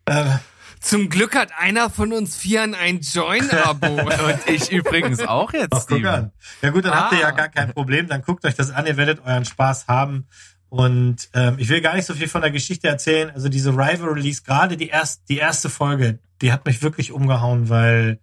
Äh, 0.05 0.37
Zum 0.79 1.09
Glück 1.09 1.35
hat 1.35 1.49
einer 1.57 1.89
von 1.89 2.13
uns 2.13 2.37
Vieren 2.37 2.73
ein 2.73 3.01
Join-Abo. 3.01 3.87
Und 4.01 4.39
ich 4.47 4.71
übrigens 4.71 5.19
auch 5.21 5.51
jetzt, 5.53 5.73
ach, 5.73 5.85
guck 5.87 6.05
an. 6.05 6.31
Ja 6.61 6.69
gut, 6.69 6.85
dann 6.85 6.93
habt 6.95 7.13
ihr 7.13 7.19
ja 7.19 7.27
Ah. 7.27 7.31
gar 7.31 7.49
kein 7.49 7.73
Problem. 7.73 8.07
Dann 8.07 8.21
guckt 8.21 8.45
euch 8.45 8.55
das 8.55 8.71
an, 8.71 8.85
ihr 8.87 8.97
werdet 8.97 9.19
euren 9.25 9.45
Spaß 9.45 9.87
haben. 9.87 10.27
Und 10.69 11.29
ähm, 11.33 11.55
ich 11.57 11.67
will 11.69 11.81
gar 11.81 11.95
nicht 11.95 12.05
so 12.05 12.13
viel 12.13 12.27
von 12.27 12.41
der 12.41 12.51
Geschichte 12.51 12.87
erzählen. 12.87 13.29
Also 13.31 13.49
diese 13.49 13.71
Rivalries, 13.71 14.43
gerade 14.43 14.77
die, 14.77 14.87
erst, 14.89 15.27
die 15.27 15.37
erste 15.37 15.69
Folge, 15.69 16.19
die 16.41 16.51
hat 16.53 16.65
mich 16.65 16.81
wirklich 16.81 17.11
umgehauen, 17.11 17.69
weil 17.69 18.19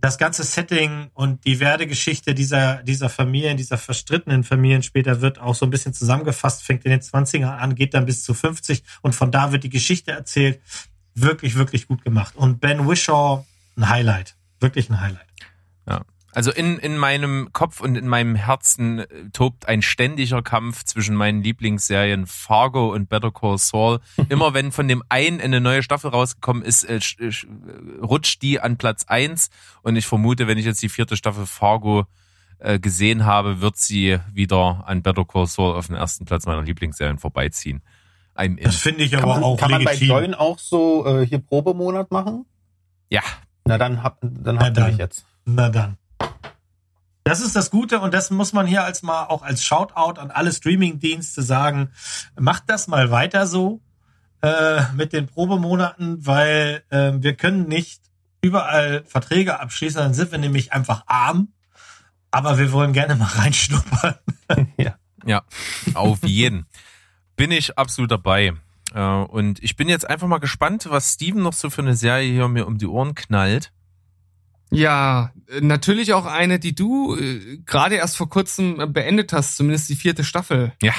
das 0.00 0.16
ganze 0.18 0.42
Setting 0.44 1.10
und 1.12 1.44
die 1.44 1.60
Werdegeschichte 1.60 2.34
dieser, 2.34 2.82
dieser 2.82 3.08
Familien, 3.10 3.56
dieser 3.58 3.76
verstrittenen 3.78 4.44
Familien 4.44 4.82
später 4.82 5.20
wird 5.20 5.38
auch 5.38 5.54
so 5.54 5.66
ein 5.66 5.70
bisschen 5.70 5.92
zusammengefasst, 5.92 6.62
fängt 6.64 6.84
in 6.86 6.90
den 6.90 7.02
20ern 7.02 7.56
an, 7.58 7.74
geht 7.74 7.92
dann 7.94 8.06
bis 8.06 8.24
zu 8.24 8.32
50 8.32 8.82
und 9.02 9.14
von 9.14 9.30
da 9.30 9.52
wird 9.52 9.62
die 9.62 9.68
Geschichte 9.70 10.10
erzählt. 10.12 10.60
Wirklich, 11.14 11.56
wirklich 11.56 11.88
gut 11.88 12.04
gemacht. 12.04 12.36
Und 12.36 12.60
Ben 12.60 12.88
Wishaw, 12.88 13.44
ein 13.76 13.88
Highlight. 13.88 14.36
Wirklich 14.60 14.90
ein 14.90 15.00
Highlight. 15.00 15.26
Ja. 15.88 16.02
Also 16.32 16.52
in, 16.52 16.78
in 16.78 16.96
meinem 16.96 17.48
Kopf 17.52 17.80
und 17.80 17.96
in 17.96 18.06
meinem 18.06 18.36
Herzen 18.36 19.00
äh, 19.00 19.06
tobt 19.32 19.66
ein 19.66 19.82
ständiger 19.82 20.42
Kampf 20.42 20.84
zwischen 20.84 21.16
meinen 21.16 21.42
Lieblingsserien 21.42 22.26
Fargo 22.26 22.92
und 22.92 23.08
Better 23.08 23.32
Call 23.32 23.58
Saul. 23.58 24.00
Immer 24.28 24.54
wenn 24.54 24.70
von 24.70 24.86
dem 24.86 25.02
einen 25.08 25.40
eine 25.40 25.60
neue 25.60 25.82
Staffel 25.82 26.10
rausgekommen 26.10 26.62
ist, 26.62 26.84
äh, 26.84 27.00
äh, 27.18 27.32
rutscht 28.00 28.42
die 28.42 28.60
an 28.60 28.76
Platz 28.76 29.06
eins 29.08 29.50
und 29.82 29.96
ich 29.96 30.06
vermute, 30.06 30.46
wenn 30.46 30.58
ich 30.58 30.66
jetzt 30.66 30.82
die 30.82 30.88
vierte 30.88 31.16
Staffel 31.16 31.46
Fargo 31.46 32.06
gesehen 32.82 33.24
habe, 33.24 33.62
wird 33.62 33.78
sie 33.78 34.18
wieder 34.34 34.84
an 34.86 35.00
Better 35.00 35.24
Call 35.24 35.46
Saul 35.46 35.74
auf 35.74 35.86
den 35.86 35.96
ersten 35.96 36.26
Platz 36.26 36.44
meiner 36.44 36.60
Lieblingsserien 36.60 37.16
vorbeiziehen. 37.16 37.80
I'm 38.40 38.56
in. 38.56 38.64
Das 38.64 38.76
finde 38.76 39.04
ich 39.04 39.12
Kann 39.12 39.22
aber 39.22 39.34
man, 39.34 39.44
auch 39.44 39.58
kann 39.58 39.70
man 39.70 39.84
bei 39.84 39.92
legitim. 39.92 40.08
Join 40.16 40.34
auch 40.34 40.58
so 40.58 41.06
äh, 41.06 41.26
hier 41.26 41.38
Probemonat 41.40 42.10
machen? 42.10 42.46
Ja, 43.10 43.22
Na 43.64 43.76
dann 43.76 44.02
hab, 44.02 44.18
dann 44.22 44.58
habt 44.58 44.76
ihr 44.76 44.86
mich 44.86 44.98
jetzt. 44.98 45.24
Na 45.44 45.68
dann. 45.68 45.96
Das 47.24 47.40
ist 47.40 47.54
das 47.54 47.70
Gute 47.70 48.00
und 48.00 48.14
das 48.14 48.30
muss 48.30 48.52
man 48.52 48.66
hier 48.66 48.82
als 48.82 49.02
mal 49.02 49.24
auch 49.26 49.42
als 49.42 49.62
Shoutout 49.62 50.18
an 50.18 50.30
alle 50.30 50.52
Streaming-Dienste 50.52 51.42
sagen. 51.42 51.90
Macht 52.38 52.64
das 52.68 52.88
mal 52.88 53.10
weiter 53.10 53.46
so 53.46 53.80
äh, 54.42 54.82
mit 54.94 55.12
den 55.12 55.26
Probemonaten, 55.26 56.26
weil 56.26 56.82
äh, 56.88 57.12
wir 57.16 57.34
können 57.34 57.68
nicht 57.68 58.00
überall 58.40 59.04
Verträge 59.04 59.60
abschließen, 59.60 60.00
dann 60.00 60.14
sind 60.14 60.32
wir 60.32 60.38
nämlich 60.38 60.72
einfach 60.72 61.04
arm. 61.06 61.52
Aber 62.30 62.58
wir 62.58 62.72
wollen 62.72 62.92
gerne 62.94 63.16
mal 63.16 63.26
reinschnuppern. 63.36 64.14
ja. 64.78 64.94
Ja, 65.26 65.42
auf 65.92 66.20
jeden. 66.24 66.66
Bin 67.40 67.52
ich 67.52 67.78
absolut 67.78 68.10
dabei. 68.10 68.52
Äh, 68.94 69.00
Und 69.00 69.62
ich 69.62 69.74
bin 69.74 69.88
jetzt 69.88 70.06
einfach 70.06 70.26
mal 70.26 70.40
gespannt, 70.40 70.88
was 70.90 71.14
Steven 71.14 71.40
noch 71.40 71.54
so 71.54 71.70
für 71.70 71.80
eine 71.80 71.96
Serie 71.96 72.30
hier 72.30 72.48
mir 72.48 72.66
um 72.66 72.76
die 72.76 72.86
Ohren 72.86 73.14
knallt. 73.14 73.72
Ja, 74.70 75.32
äh, 75.48 75.62
natürlich 75.62 76.12
auch 76.12 76.26
eine, 76.26 76.58
die 76.58 76.74
du 76.74 77.16
äh, 77.16 77.56
gerade 77.64 77.94
erst 77.94 78.18
vor 78.18 78.28
kurzem 78.28 78.92
beendet 78.92 79.32
hast, 79.32 79.56
zumindest 79.56 79.88
die 79.88 79.96
vierte 79.96 80.22
Staffel. 80.22 80.74
Ja. 80.82 80.92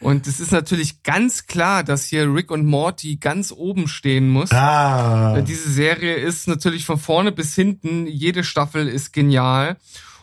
Und 0.00 0.26
es 0.26 0.40
ist 0.40 0.50
natürlich 0.50 1.02
ganz 1.02 1.44
klar, 1.46 1.84
dass 1.84 2.06
hier 2.06 2.34
Rick 2.34 2.50
und 2.50 2.64
Morty 2.64 3.16
ganz 3.16 3.52
oben 3.52 3.86
stehen 3.86 4.30
muss. 4.30 4.52
Ah. 4.52 5.42
Diese 5.42 5.70
Serie 5.70 6.14
ist 6.14 6.48
natürlich 6.48 6.86
von 6.86 6.98
vorne 6.98 7.32
bis 7.32 7.54
hinten, 7.54 8.06
jede 8.06 8.44
Staffel 8.44 8.88
ist 8.88 9.12
genial. 9.12 9.76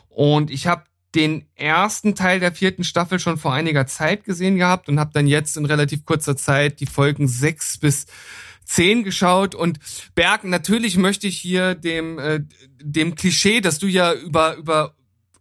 Und 0.09 0.49
ich 0.49 0.65
habe 0.65 0.85
den 1.15 1.45
ersten 1.55 2.15
Teil 2.15 2.39
der 2.39 2.51
vierten 2.51 2.83
Staffel 2.83 3.19
schon 3.19 3.37
vor 3.37 3.53
einiger 3.53 3.85
Zeit 3.87 4.23
gesehen 4.23 4.57
gehabt 4.57 4.89
und 4.89 4.99
habe 4.99 5.11
dann 5.13 5.27
jetzt 5.27 5.57
in 5.57 5.65
relativ 5.65 6.05
kurzer 6.05 6.35
Zeit 6.35 6.79
die 6.79 6.85
Folgen 6.85 7.27
sechs 7.27 7.77
bis 7.77 8.05
zehn 8.65 9.03
geschaut 9.03 9.55
und 9.55 9.79
Berg, 10.15 10.43
natürlich 10.43 10.97
möchte 10.97 11.27
ich 11.27 11.37
hier 11.37 11.75
dem 11.75 12.17
äh, 12.19 12.41
dem 12.81 13.15
Klischee, 13.15 13.61
dass 13.61 13.79
du 13.79 13.87
ja 13.87 14.13
über 14.13 14.55
über 14.55 14.95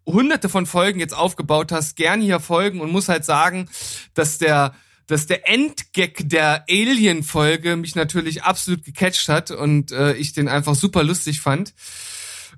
hunderte 0.05 0.49
von 0.49 0.67
Folgen 0.67 1.01
jetzt 1.01 1.17
aufgebaut 1.17 1.73
hast, 1.73 1.97
gern 1.97 2.21
hier 2.21 2.41
folgen 2.41 2.81
und 2.81 2.91
muss 2.91 3.09
halt 3.09 3.25
sagen, 3.25 3.69
dass 4.15 4.39
der 4.39 4.75
dass 5.07 5.27
der 5.27 5.49
Endgag 5.49 6.29
der 6.29 6.65
Alien-Folge 6.69 7.77
mich 7.77 7.95
natürlich 7.95 8.45
absolut 8.45 8.85
gecatcht 8.85 9.29
hat 9.29 9.51
und 9.51 9.93
äh, 9.93 10.15
ich 10.15 10.33
den 10.33 10.49
einfach 10.49 10.75
super 10.75 11.03
lustig 11.03 11.41
fand. 11.41 11.75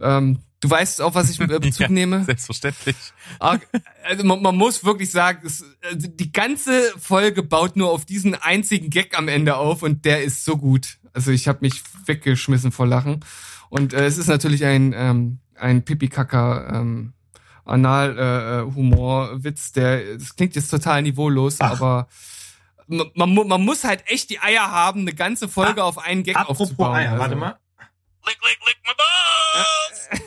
Ähm, 0.00 0.40
du 0.64 0.70
weißt 0.70 1.02
auch, 1.02 1.14
was 1.14 1.30
ich 1.30 1.40
äh, 1.40 1.46
Bezug 1.46 1.80
Ja, 1.80 1.88
nehme. 1.88 2.24
Selbstverständlich. 2.24 2.96
Ah, 3.38 3.58
Also 4.02 4.24
man, 4.24 4.42
man 4.42 4.56
muss 4.56 4.84
wirklich 4.84 5.10
sagen, 5.10 5.46
es, 5.46 5.64
also 5.82 6.08
die 6.08 6.32
ganze 6.32 6.92
Folge 6.98 7.42
baut 7.42 7.76
nur 7.76 7.90
auf 7.90 8.04
diesen 8.04 8.34
einzigen 8.34 8.90
Gag 8.90 9.16
am 9.16 9.28
Ende 9.28 9.56
auf 9.56 9.82
und 9.82 10.04
der 10.04 10.24
ist 10.24 10.44
so 10.44 10.56
gut. 10.56 10.98
Also 11.12 11.30
ich 11.30 11.46
habe 11.48 11.58
mich 11.60 11.82
weggeschmissen 12.06 12.72
vor 12.72 12.86
Lachen. 12.86 13.24
Und 13.68 13.92
äh, 13.92 14.04
es 14.06 14.18
ist 14.18 14.28
natürlich 14.28 14.64
ein, 14.64 14.92
ähm, 14.96 15.38
ein 15.56 15.84
Pipi-Kacker 15.84 16.68
ähm, 16.72 17.12
Anal-Humor-Witz, 17.64 19.72
der 19.72 20.16
das 20.16 20.36
klingt 20.36 20.54
jetzt 20.56 20.70
total 20.70 21.02
niveaulos, 21.02 21.56
Ach. 21.60 21.70
aber 21.72 22.08
man, 22.86 23.10
man, 23.14 23.48
man 23.48 23.64
muss 23.64 23.84
halt 23.84 24.04
echt 24.06 24.30
die 24.30 24.40
Eier 24.40 24.70
haben, 24.70 25.00
eine 25.00 25.14
ganze 25.14 25.48
Folge 25.48 25.82
auf 25.82 25.98
einen 25.98 26.22
Gag 26.22 26.36
Apropos 26.36 26.68
aufzubauen. 26.68 26.94
Eier, 26.94 27.10
also. 27.12 27.22
warte 27.22 27.36
mal. 27.36 27.58
Lick, 28.26 28.38
lick, 28.42 28.58
lick 28.66 28.76
my 28.86 28.92
balls! 28.96 30.08
Viel, 30.10 30.20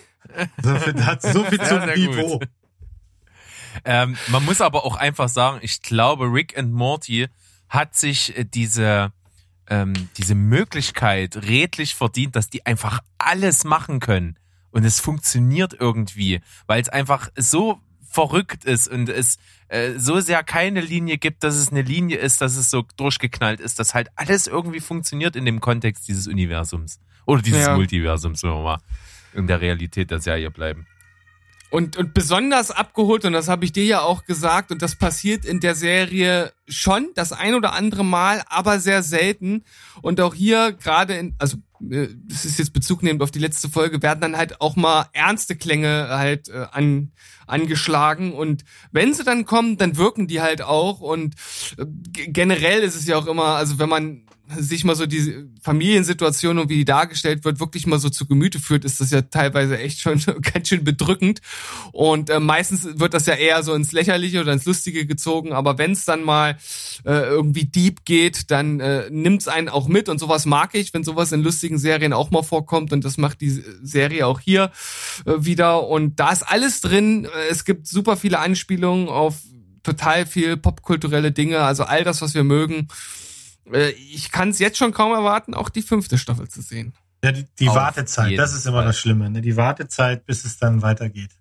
hat 1.05 1.21
so 1.21 1.43
viel 1.43 1.59
zum 1.59 1.81
sehr 1.81 1.97
Niveau. 1.97 2.39
Ähm, 3.85 4.17
man 4.29 4.43
muss 4.45 4.61
aber 4.61 4.85
auch 4.85 4.95
einfach 4.95 5.29
sagen, 5.29 5.59
ich 5.61 5.81
glaube, 5.81 6.25
Rick 6.25 6.57
and 6.57 6.73
Morty 6.73 7.27
hat 7.69 7.95
sich 7.95 8.37
äh, 8.37 8.43
diese, 8.45 9.11
ähm, 9.69 10.09
diese 10.17 10.35
Möglichkeit 10.35 11.35
redlich 11.37 11.95
verdient, 11.95 12.35
dass 12.35 12.49
die 12.49 12.65
einfach 12.65 13.01
alles 13.17 13.63
machen 13.63 13.99
können. 13.99 14.37
Und 14.71 14.83
es 14.83 14.99
funktioniert 14.99 15.75
irgendwie, 15.79 16.41
weil 16.65 16.81
es 16.81 16.89
einfach 16.89 17.29
so 17.35 17.79
verrückt 18.09 18.65
ist 18.65 18.87
und 18.87 19.09
es 19.09 19.37
äh, 19.67 19.93
so 19.97 20.19
sehr 20.19 20.43
keine 20.43 20.81
Linie 20.81 21.17
gibt, 21.17 21.43
dass 21.43 21.55
es 21.55 21.69
eine 21.69 21.81
Linie 21.81 22.17
ist, 22.17 22.41
dass 22.41 22.55
es 22.55 22.69
so 22.69 22.85
durchgeknallt 22.95 23.59
ist, 23.59 23.79
dass 23.79 23.93
halt 23.93 24.09
alles 24.15 24.47
irgendwie 24.47 24.79
funktioniert 24.79 25.35
in 25.35 25.45
dem 25.45 25.59
Kontext 25.61 26.07
dieses 26.07 26.27
Universums. 26.27 26.99
Oder 27.25 27.41
dieses 27.41 27.65
Ja. 27.65 27.75
Multiversums, 27.75 28.43
wenn 28.43 28.51
wir 28.51 28.63
mal 28.63 28.77
in 29.33 29.47
der 29.47 29.61
Realität 29.61 30.11
der 30.11 30.19
Serie 30.19 30.51
bleiben. 30.51 30.87
Und, 31.69 31.97
und 31.97 32.13
besonders 32.13 32.71
abgeholt, 32.71 33.25
und 33.25 33.33
das 33.33 33.49
habe 33.49 33.65
ich 33.65 33.73
dir 33.73 33.83
ja 33.83 34.01
auch 34.01 34.23
gesagt, 34.23 34.71
und 34.71 34.81
das 34.81 34.95
passiert 34.95 35.43
in 35.43 35.59
der 35.59 35.75
Serie 35.75 36.53
schon 36.67 37.09
das 37.13 37.33
ein 37.33 37.55
oder 37.55 37.73
andere 37.73 38.05
Mal, 38.05 38.41
aber 38.47 38.79
sehr 38.79 39.03
selten. 39.03 39.65
Und 40.01 40.21
auch 40.21 40.33
hier 40.33 40.71
gerade 40.71 41.15
in, 41.15 41.35
also 41.39 41.57
äh, 41.89 42.07
das 42.25 42.45
ist 42.45 42.59
jetzt 42.59 42.71
Bezug 42.71 43.03
nehmend 43.03 43.21
auf 43.21 43.31
die 43.31 43.39
letzte 43.39 43.67
Folge, 43.67 44.01
werden 44.01 44.21
dann 44.21 44.37
halt 44.37 44.61
auch 44.61 44.77
mal 44.77 45.07
ernste 45.11 45.57
Klänge 45.57 46.07
halt 46.09 46.47
äh, 46.47 46.67
an, 46.71 47.11
angeschlagen. 47.47 48.31
Und 48.31 48.63
wenn 48.93 49.13
sie 49.13 49.25
dann 49.25 49.43
kommen, 49.43 49.77
dann 49.77 49.97
wirken 49.97 50.27
die 50.27 50.39
halt 50.39 50.61
auch. 50.61 51.01
Und 51.01 51.35
äh, 51.77 51.85
generell 52.13 52.81
ist 52.81 52.95
es 52.95 53.07
ja 53.07 53.17
auch 53.17 53.27
immer, 53.27 53.57
also 53.57 53.77
wenn 53.77 53.89
man 53.89 54.26
sich 54.55 54.83
mal 54.83 54.95
so 54.95 55.05
die 55.05 55.45
Familiensituation 55.61 56.59
und 56.59 56.69
wie 56.69 56.77
die 56.77 56.85
dargestellt 56.85 57.43
wird, 57.43 57.59
wirklich 57.59 57.85
mal 57.85 57.99
so 57.99 58.09
zu 58.09 58.25
Gemüte 58.25 58.59
führt, 58.59 58.85
ist 58.85 59.01
das 59.01 59.11
ja 59.11 59.21
teilweise 59.21 59.77
echt 59.77 59.99
schon 59.99 60.21
ganz 60.53 60.69
schön 60.69 60.83
bedrückend. 60.83 61.41
Und 61.91 62.29
äh, 62.29 62.39
meistens 62.39 62.99
wird 62.99 63.13
das 63.13 63.25
ja 63.25 63.33
eher 63.33 63.61
so 63.63 63.73
ins 63.73 63.91
Lächerliche 63.91 64.41
oder 64.41 64.53
ins 64.53 64.65
Lustige 64.65 65.05
gezogen. 65.05 65.53
Aber 65.53 65.77
wenn 65.77 65.91
es 65.91 66.05
dann 66.05 66.23
mal 66.23 66.57
äh, 67.05 67.11
irgendwie 67.11 67.65
deep 67.65 68.05
geht, 68.05 68.49
dann 68.51 68.79
äh, 68.79 69.09
nimmt's 69.09 69.47
einen 69.47 69.69
auch 69.69 69.87
mit. 69.87 70.07
Und 70.07 70.19
sowas 70.19 70.45
mag 70.45 70.75
ich, 70.75 70.93
wenn 70.93 71.03
sowas 71.03 71.31
in 71.31 71.43
lustigen 71.43 71.77
Serien 71.77 72.13
auch 72.13 72.31
mal 72.31 72.43
vorkommt. 72.43 72.93
Und 72.93 73.03
das 73.03 73.17
macht 73.17 73.41
die 73.41 73.63
Serie 73.81 74.27
auch 74.27 74.39
hier 74.39 74.71
äh, 75.25 75.33
wieder. 75.39 75.87
Und 75.87 76.19
da 76.19 76.31
ist 76.31 76.43
alles 76.43 76.81
drin. 76.81 77.27
Es 77.49 77.65
gibt 77.65 77.87
super 77.87 78.15
viele 78.15 78.39
Anspielungen 78.39 79.09
auf 79.09 79.35
total 79.83 80.25
viel 80.25 80.57
popkulturelle 80.57 81.31
Dinge. 81.31 81.59
Also 81.59 81.83
all 81.83 82.03
das, 82.03 82.21
was 82.21 82.33
wir 82.33 82.43
mögen. 82.43 82.87
Äh, 83.71 83.89
Ich 83.91 84.31
kann 84.31 84.49
es 84.49 84.59
jetzt 84.59 84.77
schon 84.77 84.91
kaum 84.93 85.13
erwarten, 85.13 85.53
auch 85.53 85.69
die 85.69 85.81
fünfte 85.81 86.17
Staffel 86.17 86.47
zu 86.47 86.61
sehen. 86.61 86.93
Ja, 87.23 87.31
die, 87.31 87.45
die 87.59 87.67
Wartezeit, 87.67 88.37
das 88.37 88.53
ist 88.53 88.65
immer 88.65 88.77
Fall. 88.77 88.85
das 88.87 88.99
Schlimme, 88.99 89.29
ne? 89.29 89.41
Die 89.41 89.57
Wartezeit, 89.57 90.25
bis 90.25 90.45
es 90.45 90.57
dann 90.57 90.81
weitergeht. 90.83 91.31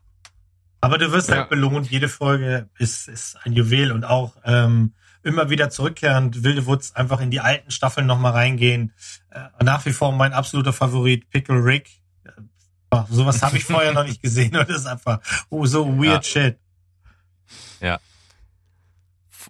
Aber 0.81 0.99
du 0.99 1.13
wirst 1.13 1.29
Ja. 1.29 1.37
halt 1.37 1.49
belohnt, 1.51 1.91
jede 1.91 2.09
Folge 2.09 2.69
ist, 2.79 3.09
ist 3.09 3.37
ein 3.45 3.53
Juwel 3.53 3.93
und 3.93 4.05
auch 4.05 4.37
ähm, 4.45 4.95
immer 5.23 5.51
wieder 5.51 5.69
zurückkehrend, 5.71 6.43
Wilde 6.45 6.67
Woods 6.67 6.95
einfach 6.95 7.21
in 7.21 7.31
die 7.31 7.41
alten 7.41 7.71
Staffeln 7.71 8.07
nochmal 8.07 8.33
reingehen. 8.33 8.93
Äh, 9.31 9.65
nach 9.65 9.85
wie 9.87 9.93
vor 9.93 10.13
mein 10.13 10.33
absoluter 10.33 10.73
Favorit, 10.73 11.29
Pickle 11.31 11.63
Rick. 11.63 11.91
Äh, 12.25 13.03
sowas 13.11 13.43
habe 13.43 13.57
ich 13.59 13.65
vorher 13.73 13.93
noch 13.93 14.05
nicht 14.05 14.23
gesehen 14.23 14.57
und 14.57 14.69
das 14.69 14.79
ist 14.81 14.87
einfach 14.87 15.21
oh, 15.51 15.67
so 15.67 15.87
weird 15.99 16.25
shit. 16.25 16.59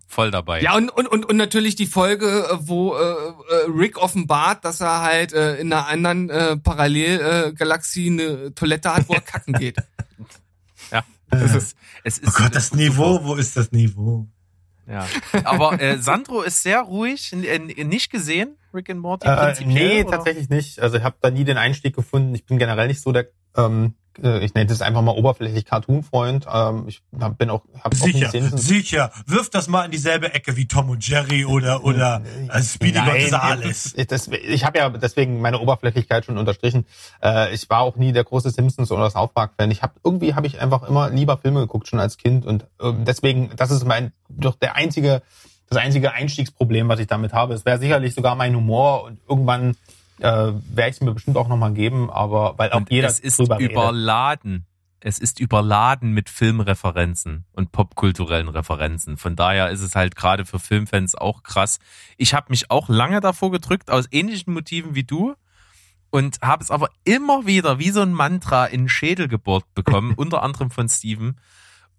Voll 0.08 0.30
dabei. 0.30 0.62
Ja, 0.62 0.76
und, 0.76 0.88
und, 0.88 1.08
und, 1.08 1.26
und 1.26 1.36
natürlich 1.36 1.74
die 1.74 1.86
Folge, 1.86 2.26
äh, 2.26 2.56
wo 2.60 2.94
äh, 2.94 3.00
äh, 3.00 3.34
Rick 3.68 3.98
offenbart, 3.98 4.64
dass 4.64 4.80
er 4.80 5.02
halt 5.02 5.32
äh, 5.32 5.56
in 5.56 5.72
einer 5.72 5.88
anderen 5.88 6.30
äh, 6.30 6.56
Parallelgalaxie 6.56 7.48
äh, 7.48 7.52
Galaxie 7.52 8.06
eine 8.10 8.54
Toilette 8.54 8.94
hat, 8.94 9.08
wo 9.08 9.14
er 9.14 9.20
kacken 9.20 9.54
geht. 9.54 9.76
Ja, 10.92 11.02
es 11.30 11.52
ist, 11.52 11.76
es 12.04 12.18
ist 12.18 12.28
Oh 12.28 12.42
Gott, 12.42 12.54
das. 12.54 12.72
Niveau, 12.72 13.24
wo 13.24 13.34
ist 13.34 13.56
das 13.56 13.72
Niveau? 13.72 14.28
Ja. 14.86 15.04
Aber 15.42 15.80
äh, 15.80 15.98
Sandro 15.98 16.42
ist 16.42 16.62
sehr 16.62 16.80
ruhig, 16.82 17.32
nicht 17.32 18.10
gesehen, 18.10 18.56
Rick 18.72 18.90
and 18.90 19.00
Morty. 19.00 19.26
Äh, 19.26 19.54
nee, 19.64 20.04
oder? 20.04 20.12
tatsächlich 20.12 20.48
nicht. 20.48 20.78
Also 20.78 20.98
ich 20.98 21.02
habe 21.02 21.16
da 21.20 21.30
nie 21.30 21.44
den 21.44 21.58
Einstieg 21.58 21.96
gefunden. 21.96 22.34
Ich 22.36 22.46
bin 22.46 22.58
generell 22.58 22.86
nicht 22.86 23.00
so 23.00 23.10
der, 23.10 23.30
ähm, 23.56 23.94
äh, 23.96 24.05
ich 24.18 24.54
nenne 24.54 24.66
das 24.66 24.82
einfach 24.82 25.02
mal 25.02 25.12
oberflächlich 25.12 25.64
Cartoon-Freund. 25.64 26.46
Ähm, 26.52 26.84
ich 26.86 27.02
bin 27.38 27.50
auch, 27.50 27.62
hab 27.82 27.92
auch 27.94 27.98
Sicher, 27.98 28.30
Simpsons. 28.30 28.66
sicher. 28.66 29.10
Wirf 29.26 29.50
das 29.50 29.68
mal 29.68 29.84
in 29.84 29.90
dieselbe 29.90 30.32
Ecke 30.34 30.56
wie 30.56 30.66
Tom 30.66 30.90
und 30.90 31.06
Jerry 31.06 31.44
oder 31.44 31.84
oder 31.84 32.22
äh, 32.48 32.62
Speedy 32.62 32.98
Nein, 32.98 33.22
Gonzales. 33.22 33.94
Ich, 33.96 34.32
ich 34.32 34.64
habe 34.64 34.78
ja 34.78 34.88
deswegen 34.90 35.40
meine 35.40 35.58
Oberflächlichkeit 35.58 36.24
schon 36.24 36.38
unterstrichen. 36.38 36.86
Äh, 37.22 37.54
ich 37.54 37.68
war 37.70 37.80
auch 37.80 37.96
nie 37.96 38.12
der 38.12 38.24
große 38.24 38.50
Simpsons 38.50 38.90
oder 38.90 39.10
South 39.10 39.32
Park 39.34 39.52
Fan. 39.58 39.70
Ich 39.70 39.82
habe 39.82 39.94
irgendwie 40.04 40.34
habe 40.34 40.46
ich 40.46 40.60
einfach 40.60 40.88
immer 40.88 41.10
lieber 41.10 41.38
Filme 41.38 41.60
geguckt 41.60 41.88
schon 41.88 42.00
als 42.00 42.16
Kind 42.16 42.46
und 42.46 42.66
ähm, 42.80 43.04
deswegen 43.04 43.50
das 43.56 43.70
ist 43.70 43.84
mein 43.84 44.12
doch 44.28 44.56
der 44.56 44.76
einzige 44.76 45.22
das 45.68 45.78
einzige 45.78 46.12
Einstiegsproblem, 46.12 46.88
was 46.88 47.00
ich 47.00 47.06
damit 47.06 47.32
habe. 47.32 47.54
Es 47.54 47.64
wäre 47.64 47.78
sicherlich 47.78 48.14
sogar 48.14 48.36
mein 48.36 48.54
Humor 48.54 49.04
und 49.04 49.18
irgendwann 49.28 49.76
äh, 50.20 50.24
werde 50.24 50.88
ich 50.88 50.96
es 50.96 51.00
mir 51.00 51.12
bestimmt 51.12 51.36
auch 51.36 51.48
nochmal 51.48 51.72
geben, 51.72 52.10
aber 52.10 52.54
weil 52.58 52.70
auch 52.72 52.76
Und 52.78 52.90
jeder 52.90 53.08
es 53.08 53.18
ist 53.20 53.38
drüber 53.38 53.58
redet. 53.58 53.72
überladen. 53.72 54.66
Es 55.00 55.18
ist 55.18 55.38
überladen 55.40 56.12
mit 56.12 56.30
Filmreferenzen 56.30 57.44
und 57.52 57.70
popkulturellen 57.70 58.48
Referenzen. 58.48 59.18
Von 59.18 59.36
daher 59.36 59.70
ist 59.70 59.82
es 59.82 59.94
halt 59.94 60.16
gerade 60.16 60.44
für 60.44 60.58
Filmfans 60.58 61.14
auch 61.14 61.42
krass. 61.42 61.78
Ich 62.16 62.34
habe 62.34 62.46
mich 62.48 62.70
auch 62.70 62.88
lange 62.88 63.20
davor 63.20 63.50
gedrückt, 63.50 63.90
aus 63.90 64.08
ähnlichen 64.10 64.52
Motiven 64.54 64.94
wie 64.94 65.04
du. 65.04 65.34
Und 66.10 66.40
habe 66.40 66.64
es 66.64 66.70
aber 66.70 66.88
immer 67.04 67.46
wieder 67.46 67.78
wie 67.78 67.90
so 67.90 68.00
ein 68.00 68.12
Mantra 68.12 68.64
in 68.66 68.82
den 68.82 68.88
Schädel 68.88 69.28
gebohrt 69.28 69.64
bekommen, 69.74 70.14
unter 70.16 70.42
anderem 70.42 70.70
von 70.70 70.88
Steven. 70.88 71.38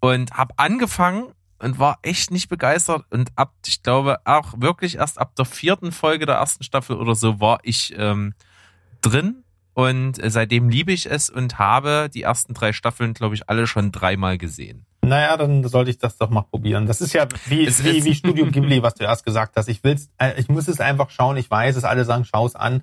Und 0.00 0.32
habe 0.32 0.54
angefangen 0.56 1.32
und 1.58 1.78
war 1.78 1.98
echt 2.02 2.30
nicht 2.30 2.48
begeistert. 2.48 3.04
Und 3.10 3.30
ab, 3.36 3.54
ich 3.66 3.82
glaube, 3.82 4.18
auch 4.24 4.54
wirklich 4.60 4.96
erst 4.96 5.18
ab 5.18 5.34
der 5.36 5.44
vierten 5.44 5.92
Folge 5.92 6.26
der 6.26 6.36
ersten 6.36 6.64
Staffel 6.64 6.96
oder 6.96 7.14
so 7.14 7.40
war 7.40 7.58
ich 7.62 7.94
ähm, 7.96 8.34
drin. 9.00 9.44
Und 9.74 10.22
äh, 10.22 10.30
seitdem 10.30 10.68
liebe 10.68 10.92
ich 10.92 11.06
es 11.06 11.30
und 11.30 11.58
habe 11.58 12.10
die 12.12 12.22
ersten 12.22 12.54
drei 12.54 12.72
Staffeln, 12.72 13.14
glaube 13.14 13.34
ich, 13.36 13.48
alle 13.48 13.66
schon 13.66 13.92
dreimal 13.92 14.36
gesehen. 14.36 14.84
Naja, 15.02 15.36
dann 15.36 15.66
sollte 15.66 15.90
ich 15.90 15.98
das 15.98 16.16
doch 16.16 16.30
mal 16.30 16.42
probieren. 16.42 16.86
Das 16.86 17.00
ist 17.00 17.12
ja 17.12 17.26
wie, 17.46 17.64
Es 17.64 17.82
wie, 17.84 18.04
wie 18.04 18.14
Studio 18.14 18.46
Ghibli, 18.46 18.82
was 18.82 18.94
du 18.94 19.04
erst 19.04 19.24
gesagt 19.24 19.56
hast. 19.56 19.68
Ich 19.68 19.82
will's, 19.84 20.10
äh, 20.18 20.38
ich 20.38 20.48
muss 20.48 20.68
es 20.68 20.80
einfach 20.80 21.10
schauen. 21.10 21.36
Ich 21.36 21.50
weiß 21.50 21.76
es, 21.76 21.84
alle 21.84 22.04
sagen, 22.04 22.24
schau's 22.24 22.56
an. 22.56 22.82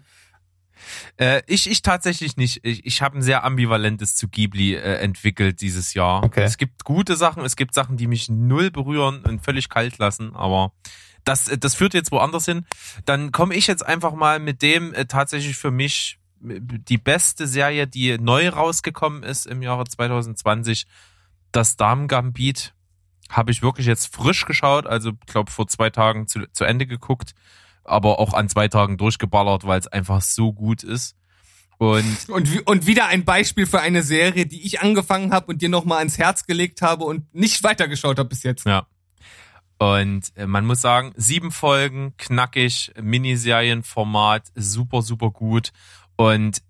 Äh, 1.17 1.41
ich, 1.47 1.69
ich 1.69 1.81
tatsächlich 1.81 2.37
nicht. 2.37 2.61
Ich, 2.63 2.85
ich 2.85 3.01
habe 3.01 3.17
ein 3.17 3.21
sehr 3.21 3.43
ambivalentes 3.43 4.15
zu 4.15 4.27
Ghibli 4.27 4.75
äh, 4.75 4.95
entwickelt 4.97 5.61
dieses 5.61 5.93
Jahr. 5.93 6.23
Okay. 6.23 6.43
Es 6.43 6.57
gibt 6.57 6.83
gute 6.83 7.15
Sachen, 7.15 7.43
es 7.43 7.55
gibt 7.55 7.73
Sachen, 7.73 7.97
die 7.97 8.07
mich 8.07 8.29
null 8.29 8.71
berühren 8.71 9.21
und 9.23 9.43
völlig 9.43 9.69
kalt 9.69 9.97
lassen, 9.97 10.35
aber 10.35 10.71
das, 11.25 11.49
äh, 11.49 11.57
das 11.57 11.75
führt 11.75 11.93
jetzt 11.93 12.11
woanders 12.11 12.45
hin. 12.45 12.65
Dann 13.03 13.31
komme 13.31 13.55
ich 13.55 13.67
jetzt 13.67 13.85
einfach 13.85 14.13
mal 14.13 14.39
mit 14.39 14.61
dem 14.61 14.93
äh, 14.93 15.05
tatsächlich 15.05 15.57
für 15.57 15.71
mich 15.71 16.19
äh, 16.47 16.59
die 16.61 16.97
beste 16.97 17.47
Serie, 17.47 17.87
die 17.87 18.17
neu 18.17 18.47
rausgekommen 18.47 19.23
ist 19.23 19.45
im 19.45 19.61
Jahre 19.61 19.85
2020, 19.85 20.87
das 21.51 21.75
Damen-Gambit. 21.75 22.73
Habe 23.29 23.51
ich 23.51 23.63
wirklich 23.63 23.87
jetzt 23.87 24.13
frisch 24.13 24.45
geschaut, 24.45 24.85
also 24.85 25.13
glaube 25.25 25.51
vor 25.51 25.67
zwei 25.67 25.89
Tagen 25.89 26.27
zu, 26.27 26.47
zu 26.51 26.63
Ende 26.63 26.85
geguckt, 26.85 27.33
aber 27.85 28.19
auch 28.19 28.33
an 28.33 28.49
zwei 28.49 28.67
Tagen 28.67 28.97
durchgeballert, 28.97 29.65
weil 29.65 29.79
es 29.79 29.87
einfach 29.87 30.21
so 30.21 30.53
gut 30.53 30.83
ist. 30.83 31.15
Und 31.77 32.17
Und, 32.29 32.67
und 32.67 32.87
wieder 32.87 33.07
ein 33.07 33.25
Beispiel 33.25 33.65
für 33.65 33.81
eine 33.81 34.03
Serie, 34.03 34.45
die 34.45 34.65
ich 34.65 34.81
angefangen 34.81 35.33
habe 35.33 35.47
und 35.47 35.61
dir 35.61 35.69
nochmal 35.69 35.99
ans 35.99 36.17
Herz 36.17 36.45
gelegt 36.45 36.81
habe 36.81 37.03
und 37.05 37.33
nicht 37.33 37.63
weitergeschaut 37.63 38.17
habe 38.17 38.29
bis 38.29 38.43
jetzt. 38.43 38.65
Ja. 38.65 38.87
Und 39.77 40.31
äh, 40.35 40.47
man 40.47 40.65
muss 40.65 40.81
sagen, 40.81 41.13
sieben 41.17 41.51
Folgen, 41.51 42.13
knackig, 42.17 42.93
Miniserienformat, 43.01 44.51
super, 44.55 45.01
super 45.01 45.31
gut. 45.31 45.71
Und 46.15 46.61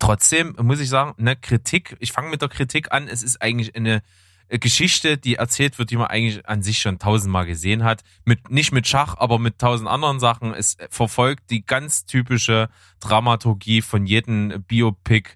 trotzdem 0.00 0.56
muss 0.60 0.80
ich 0.80 0.88
sagen, 0.88 1.14
ne, 1.16 1.36
Kritik, 1.36 1.96
ich 2.00 2.12
fange 2.12 2.28
mit 2.28 2.42
der 2.42 2.48
Kritik 2.48 2.90
an, 2.90 3.06
es 3.06 3.22
ist 3.22 3.40
eigentlich 3.40 3.76
eine 3.76 3.96
äh, 3.96 4.00
Geschichte, 4.48 5.18
die 5.18 5.34
erzählt 5.34 5.78
wird, 5.78 5.90
die 5.90 5.96
man 5.96 6.06
eigentlich 6.06 6.46
an 6.48 6.62
sich 6.62 6.78
schon 6.78 6.98
tausendmal 6.98 7.44
gesehen 7.44 7.84
hat. 7.84 8.02
Mit, 8.24 8.50
nicht 8.50 8.72
mit 8.72 8.86
Schach, 8.86 9.14
aber 9.18 9.38
mit 9.38 9.58
tausend 9.58 9.88
anderen 9.88 10.20
Sachen. 10.20 10.54
Es 10.54 10.76
verfolgt 10.90 11.50
die 11.50 11.64
ganz 11.64 12.06
typische 12.06 12.70
Dramaturgie 13.00 13.82
von 13.82 14.06
jedem 14.06 14.64
Biopic, 14.66 15.30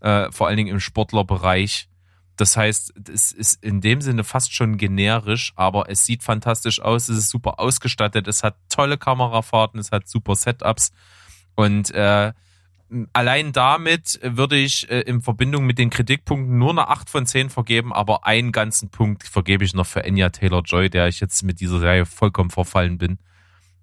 äh, 0.00 0.30
vor 0.32 0.48
allen 0.48 0.56
Dingen 0.56 0.70
im 0.70 0.80
Sportlerbereich. 0.80 1.88
Das 2.36 2.56
heißt, 2.56 2.92
es 3.08 3.32
ist 3.32 3.62
in 3.62 3.80
dem 3.80 4.00
Sinne 4.00 4.22
fast 4.22 4.52
schon 4.52 4.76
generisch, 4.76 5.52
aber 5.56 5.88
es 5.88 6.04
sieht 6.04 6.22
fantastisch 6.22 6.80
aus, 6.82 7.08
es 7.08 7.16
ist 7.16 7.30
super 7.30 7.58
ausgestattet, 7.58 8.28
es 8.28 8.42
hat 8.42 8.56
tolle 8.68 8.98
Kamerafahrten, 8.98 9.80
es 9.80 9.90
hat 9.90 10.06
super 10.06 10.34
Setups 10.34 10.92
und 11.54 11.92
äh, 11.92 12.34
allein 13.12 13.52
damit 13.52 14.18
würde 14.22 14.56
ich 14.56 14.88
äh, 14.90 15.00
in 15.00 15.22
Verbindung 15.22 15.66
mit 15.66 15.78
den 15.78 15.90
Kritikpunkten 15.90 16.58
nur 16.58 16.70
eine 16.70 16.88
8 16.88 17.10
von 17.10 17.26
10 17.26 17.50
vergeben, 17.50 17.92
aber 17.92 18.26
einen 18.26 18.52
ganzen 18.52 18.90
Punkt 18.90 19.24
vergebe 19.24 19.64
ich 19.64 19.74
noch 19.74 19.86
für 19.86 20.04
Anya 20.04 20.30
Taylor-Joy, 20.30 20.90
der 20.90 21.08
ich 21.08 21.20
jetzt 21.20 21.42
mit 21.42 21.60
dieser 21.60 21.80
Serie 21.80 22.06
vollkommen 22.06 22.50
verfallen 22.50 22.98
bin, 22.98 23.18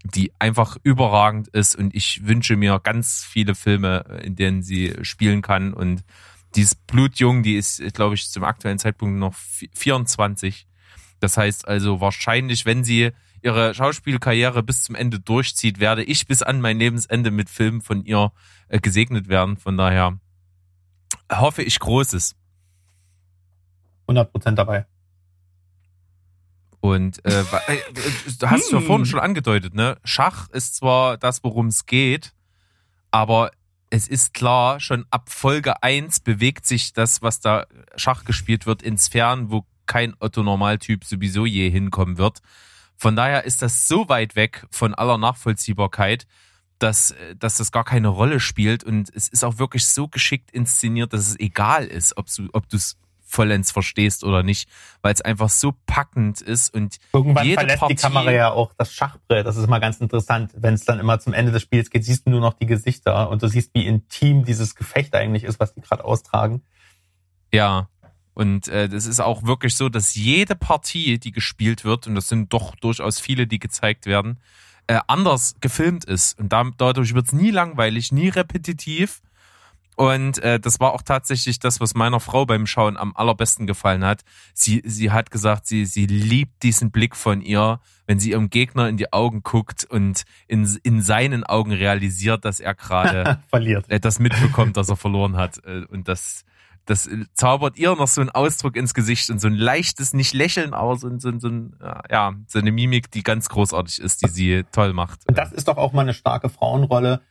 die 0.03 0.31
einfach 0.39 0.77
überragend 0.83 1.47
ist 1.49 1.75
und 1.75 1.95
ich 1.95 2.25
wünsche 2.25 2.55
mir 2.55 2.79
ganz 2.81 3.23
viele 3.23 3.55
Filme, 3.55 4.05
äh, 4.09 4.25
in 4.25 4.35
denen 4.35 4.63
sie 4.63 4.93
spielen 5.01 5.41
kann 5.41 5.73
und 5.73 6.03
die 6.55 6.61
ist 6.61 6.85
blutjung, 6.85 7.41
die 7.41 7.55
ist, 7.55 7.81
glaube 7.93 8.15
ich, 8.15 8.29
zum 8.29 8.43
aktuellen 8.43 8.77
Zeitpunkt 8.77 9.17
noch 9.17 9.33
vi- 9.33 9.69
24. 9.73 10.67
Das 11.19 11.35
heißt 11.35 11.67
also 11.67 11.99
wahrscheinlich, 11.99 12.65
wenn 12.65 12.83
sie 12.83 13.11
ihre 13.41 13.73
Schauspielkarriere 13.73 14.63
bis 14.63 14.83
zum 14.83 14.95
Ende 14.95 15.19
durchzieht, 15.19 15.79
werde 15.79 16.03
ich 16.03 16.27
bis 16.27 16.41
an 16.41 16.61
mein 16.61 16.79
Lebensende 16.79 17.31
mit 17.31 17.49
Filmen 17.49 17.81
von 17.81 18.05
ihr 18.05 18.31
äh, 18.73 18.79
gesegnet 18.79 19.29
werden. 19.29 19.57
Von 19.57 19.77
daher 19.77 20.17
hoffe 21.31 21.61
ich 21.61 21.79
Großes. 21.79 22.35
100% 24.07 24.51
dabei. 24.51 24.85
Und 26.79 27.23
äh, 27.23 27.41
äh, 27.41 27.77
du 28.39 28.49
hast 28.49 28.65
es 28.65 28.71
ja 28.71 28.79
Hm. 28.79 28.85
vorhin 28.85 29.05
schon 29.05 29.19
angedeutet, 29.19 29.73
ne? 29.75 29.97
Schach 30.03 30.49
ist 30.49 30.75
zwar 30.75 31.17
das, 31.17 31.43
worum 31.43 31.67
es 31.67 31.85
geht, 31.85 32.33
aber 33.11 33.51
es 33.89 34.07
ist 34.07 34.33
klar, 34.33 34.79
schon 34.79 35.05
ab 35.11 35.29
Folge 35.29 35.81
1 35.83 36.21
bewegt 36.21 36.65
sich 36.65 36.93
das, 36.93 37.21
was 37.21 37.39
da 37.39 37.67
Schach 37.95 38.25
gespielt 38.25 38.65
wird, 38.65 38.81
in 38.81 38.97
Sphären, 38.97 39.51
wo 39.51 39.65
kein 39.85 40.15
Otto-Normaltyp 40.19 41.05
sowieso 41.05 41.45
je 41.45 41.69
hinkommen 41.69 42.17
wird. 42.17 42.41
Von 42.97 43.15
daher 43.15 43.43
ist 43.45 43.61
das 43.61 43.87
so 43.87 44.09
weit 44.09 44.35
weg 44.35 44.65
von 44.71 44.93
aller 44.95 45.19
Nachvollziehbarkeit, 45.19 46.25
dass, 46.79 47.11
äh, 47.11 47.35
dass 47.35 47.57
das 47.57 47.71
gar 47.71 47.83
keine 47.83 48.09
Rolle 48.09 48.39
spielt. 48.39 48.83
Und 48.83 49.09
es 49.15 49.27
ist 49.27 49.43
auch 49.43 49.57
wirklich 49.57 49.87
so 49.87 50.07
geschickt 50.07 50.51
inszeniert, 50.51 51.13
dass 51.13 51.27
es 51.27 51.39
egal 51.39 51.85
ist, 51.85 52.17
ob 52.17 52.27
du 52.27 52.49
ob 52.53 52.69
du 52.69 52.77
es 52.77 52.97
vollends 53.33 53.71
verstehst 53.71 54.23
oder 54.23 54.43
nicht, 54.43 54.69
weil 55.01 55.13
es 55.13 55.21
einfach 55.21 55.49
so 55.49 55.73
packend 55.87 56.39
ist 56.39 56.73
und 56.73 56.97
Irgendwann 57.13 57.45
jede 57.45 57.61
verlässt 57.61 57.79
Partie, 57.79 57.95
die 57.95 58.01
Kamera 58.01 58.31
ja 58.31 58.51
auch 58.51 58.73
das 58.77 58.93
Schachbrett. 58.93 59.45
Das 59.45 59.57
ist 59.57 59.67
mal 59.67 59.79
ganz 59.79 59.99
interessant. 59.99 60.51
Wenn 60.55 60.75
es 60.75 60.85
dann 60.85 60.99
immer 60.99 61.19
zum 61.19 61.33
Ende 61.33 61.51
des 61.51 61.63
Spiels 61.63 61.89
geht, 61.89 62.05
siehst 62.05 62.27
du 62.27 62.29
nur 62.29 62.41
noch 62.41 62.53
die 62.53 62.67
Gesichter 62.67 63.29
und 63.29 63.41
du 63.41 63.47
siehst, 63.47 63.73
wie 63.73 63.87
intim 63.87 64.45
dieses 64.45 64.75
Gefecht 64.75 65.15
eigentlich 65.15 65.43
ist, 65.43 65.59
was 65.59 65.73
die 65.73 65.81
gerade 65.81 66.05
austragen. 66.05 66.61
Ja. 67.51 67.89
Und 68.35 68.67
äh, 68.67 68.89
das 68.89 69.05
ist 69.05 69.19
auch 69.19 69.43
wirklich 69.43 69.75
so, 69.75 69.89
dass 69.89 70.15
jede 70.15 70.55
Partie, 70.55 71.19
die 71.19 71.31
gespielt 71.31 71.85
wird, 71.85 72.07
und 72.07 72.15
das 72.15 72.27
sind 72.27 72.51
doch 72.51 72.75
durchaus 72.75 73.19
viele, 73.19 73.45
die 73.45 73.59
gezeigt 73.59 74.05
werden, 74.07 74.39
äh, 74.87 74.99
anders 75.07 75.55
gefilmt 75.61 76.05
ist. 76.05 76.39
Und 76.39 76.51
da, 76.53 76.63
dadurch 76.77 77.13
wird 77.13 77.27
es 77.27 77.33
nie 77.33 77.51
langweilig, 77.51 78.11
nie 78.11 78.29
repetitiv. 78.29 79.21
Und 79.95 80.39
äh, 80.39 80.59
das 80.59 80.79
war 80.79 80.93
auch 80.93 81.03
tatsächlich 81.03 81.59
das, 81.59 81.79
was 81.79 81.93
meiner 81.93 82.19
Frau 82.19 82.47
beim 82.47 82.65
Schauen 82.65 82.97
am 82.97 83.15
allerbesten 83.15 83.67
gefallen 83.67 84.03
hat. 84.03 84.21
Sie, 84.55 84.81
sie 84.83 85.11
hat 85.11 85.29
gesagt, 85.29 85.67
sie, 85.67 85.85
sie 85.85 86.07
liebt 86.07 86.63
diesen 86.63 86.89
Blick 86.89 87.15
von 87.15 87.41
ihr, 87.41 87.79
wenn 88.07 88.19
sie 88.19 88.31
ihrem 88.31 88.49
Gegner 88.49 88.89
in 88.89 88.97
die 88.97 89.13
Augen 89.13 89.43
guckt 89.43 89.85
und 89.85 90.23
in, 90.47 90.67
in 90.81 91.01
seinen 91.03 91.43
Augen 91.43 91.71
realisiert, 91.71 92.43
dass 92.43 92.59
er 92.59 92.73
gerade 92.73 93.43
Verliert. 93.49 93.85
äh, 93.87 93.99
das 93.99 94.17
mitbekommt, 94.17 94.77
dass 94.77 94.89
er 94.89 94.97
verloren 94.97 95.37
hat. 95.37 95.63
Äh, 95.63 95.85
Und 95.85 96.07
das, 96.07 96.43
das 96.85 97.07
äh, 97.07 97.25
zaubert 97.33 97.77
ihr 97.77 97.95
noch 97.95 98.07
so 98.07 98.21
einen 98.21 98.29
Ausdruck 98.29 98.75
ins 98.75 98.93
Gesicht 98.93 99.29
und 99.29 99.39
so 99.39 99.47
ein 99.47 99.53
leichtes, 99.55 100.13
nicht 100.13 100.33
lächeln, 100.33 100.73
aber 100.73 100.95
so, 100.97 101.07
ein- 101.07 101.19
so, 101.19 101.29
ein- 101.29 101.39
so, 101.39 101.47
ein, 101.47 101.75
ja, 102.11 102.33
so 102.47 102.59
eine 102.59 102.71
Mimik, 102.71 103.09
die 103.11 103.23
ganz 103.23 103.49
großartig 103.49 103.99
ist, 103.99 104.23
die 104.23 104.29
sie 104.29 104.63
toll 104.71 104.93
macht. 104.93 105.21
Und 105.27 105.37
das 105.37 105.51
ist 105.51 105.67
doch 105.67 105.77
auch 105.77 105.93
mal 105.93 106.01
eine 106.01 106.13
starke 106.13 106.49
Frauenrolle, 106.49 107.21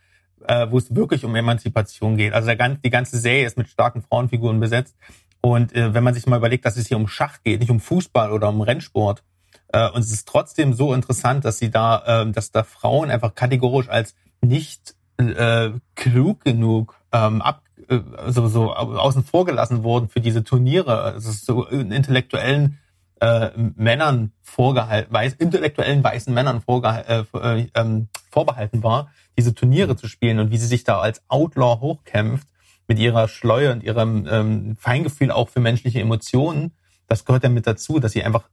äh, 0.47 0.67
wo 0.71 0.79
es 0.79 0.95
wirklich 0.95 1.25
um 1.25 1.35
Emanzipation 1.37 2.17
geht. 2.17 2.33
Also 2.33 2.47
der, 2.47 2.57
gan- 2.57 2.81
die 2.85 2.91
ganze 2.91 3.19
Serie 3.19 3.47
ist 3.47 3.57
mit 3.59 3.69
starken 3.69 4.03
Frauenfiguren 4.03 4.59
besetzt. 4.61 4.97
Und 5.41 5.75
äh, 5.75 5.93
wenn 5.93 6.05
man 6.05 6.15
sich 6.15 6.27
mal 6.27 6.37
überlegt, 6.37 6.65
dass 6.65 6.77
es 6.77 6.87
hier 6.89 6.97
um 6.97 7.09
Schach 7.09 7.39
geht, 7.43 7.61
nicht 7.61 7.71
um 7.71 7.81
Fußball 7.81 8.33
oder 8.33 8.49
um 8.49 8.61
Rennsport, 8.61 9.23
äh, 9.69 9.89
und 9.91 10.01
es 10.03 10.13
ist 10.13 10.29
trotzdem 10.29 10.73
so 10.73 10.95
interessant, 10.95 11.45
dass 11.45 11.59
sie 11.59 11.71
da, 11.71 12.23
äh, 12.23 12.31
dass 12.31 12.53
da 12.53 12.63
Frauen 12.63 13.11
einfach 13.11 13.35
kategorisch 13.35 13.89
als 13.89 14.15
nicht 14.41 14.95
äh, 15.31 15.73
klug 15.95 16.45
genug 16.45 16.97
ähm, 17.13 17.43
ab, 17.43 17.63
äh, 17.89 18.01
so, 18.29 18.49
so 18.49 18.73
außen 18.73 19.25
vor 19.25 19.45
gelassen 19.45 19.83
wurden 19.83 20.09
für 20.09 20.21
diese 20.21 20.45
Turniere. 20.45 21.03
Also 21.03 21.33
so 21.33 21.67
in 21.67 21.93
intellektuellen 21.93 22.79
äh, 23.21 23.51
Männern 23.77 24.33
vorgehalten, 24.43 25.13
weiß, 25.13 25.35
intellektuellen 25.35 26.03
weißen 26.03 26.35
Männern 26.35 26.61
vorgehalten, 26.61 27.27
äh, 27.35 27.61
äh, 27.61 27.69
ähm, 27.75 28.09
vorbehalten 28.31 28.83
war, 28.83 29.11
diese 29.39 29.55
Turniere 29.55 29.97
zu 29.97 30.09
spielen 30.09 30.41
und 30.41 30.51
wie 30.51 30.59
sie 30.59 30.67
sich 30.67 30.85
da 30.85 30.99
als 30.99 31.23
Outlaw 31.29 31.81
hochkämpft 31.81 32.49
mit 32.89 32.99
ihrer 32.99 33.29
Schleue 33.29 33.73
und 33.73 33.85
ihrem 33.85 34.27
ähm, 34.29 34.77
Feingefühl 34.77 35.31
auch 35.31 35.49
für 35.49 35.61
menschliche 35.61 36.01
Emotionen. 36.01 36.73
Das 37.07 37.25
gehört 37.25 37.45
ja 37.45 37.49
mit 37.49 37.67
dazu, 37.67 38.01
dass 38.01 38.13
sie 38.13 38.25
einfach 38.25 38.49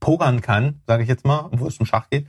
pokern 0.00 0.40
kann, 0.40 0.80
sage 0.86 1.02
ich 1.02 1.08
jetzt 1.08 1.24
mal, 1.26 1.48
wo 1.52 1.66
es 1.66 1.78
um 1.78 1.86
Schach 1.86 2.08
geht. 2.08 2.26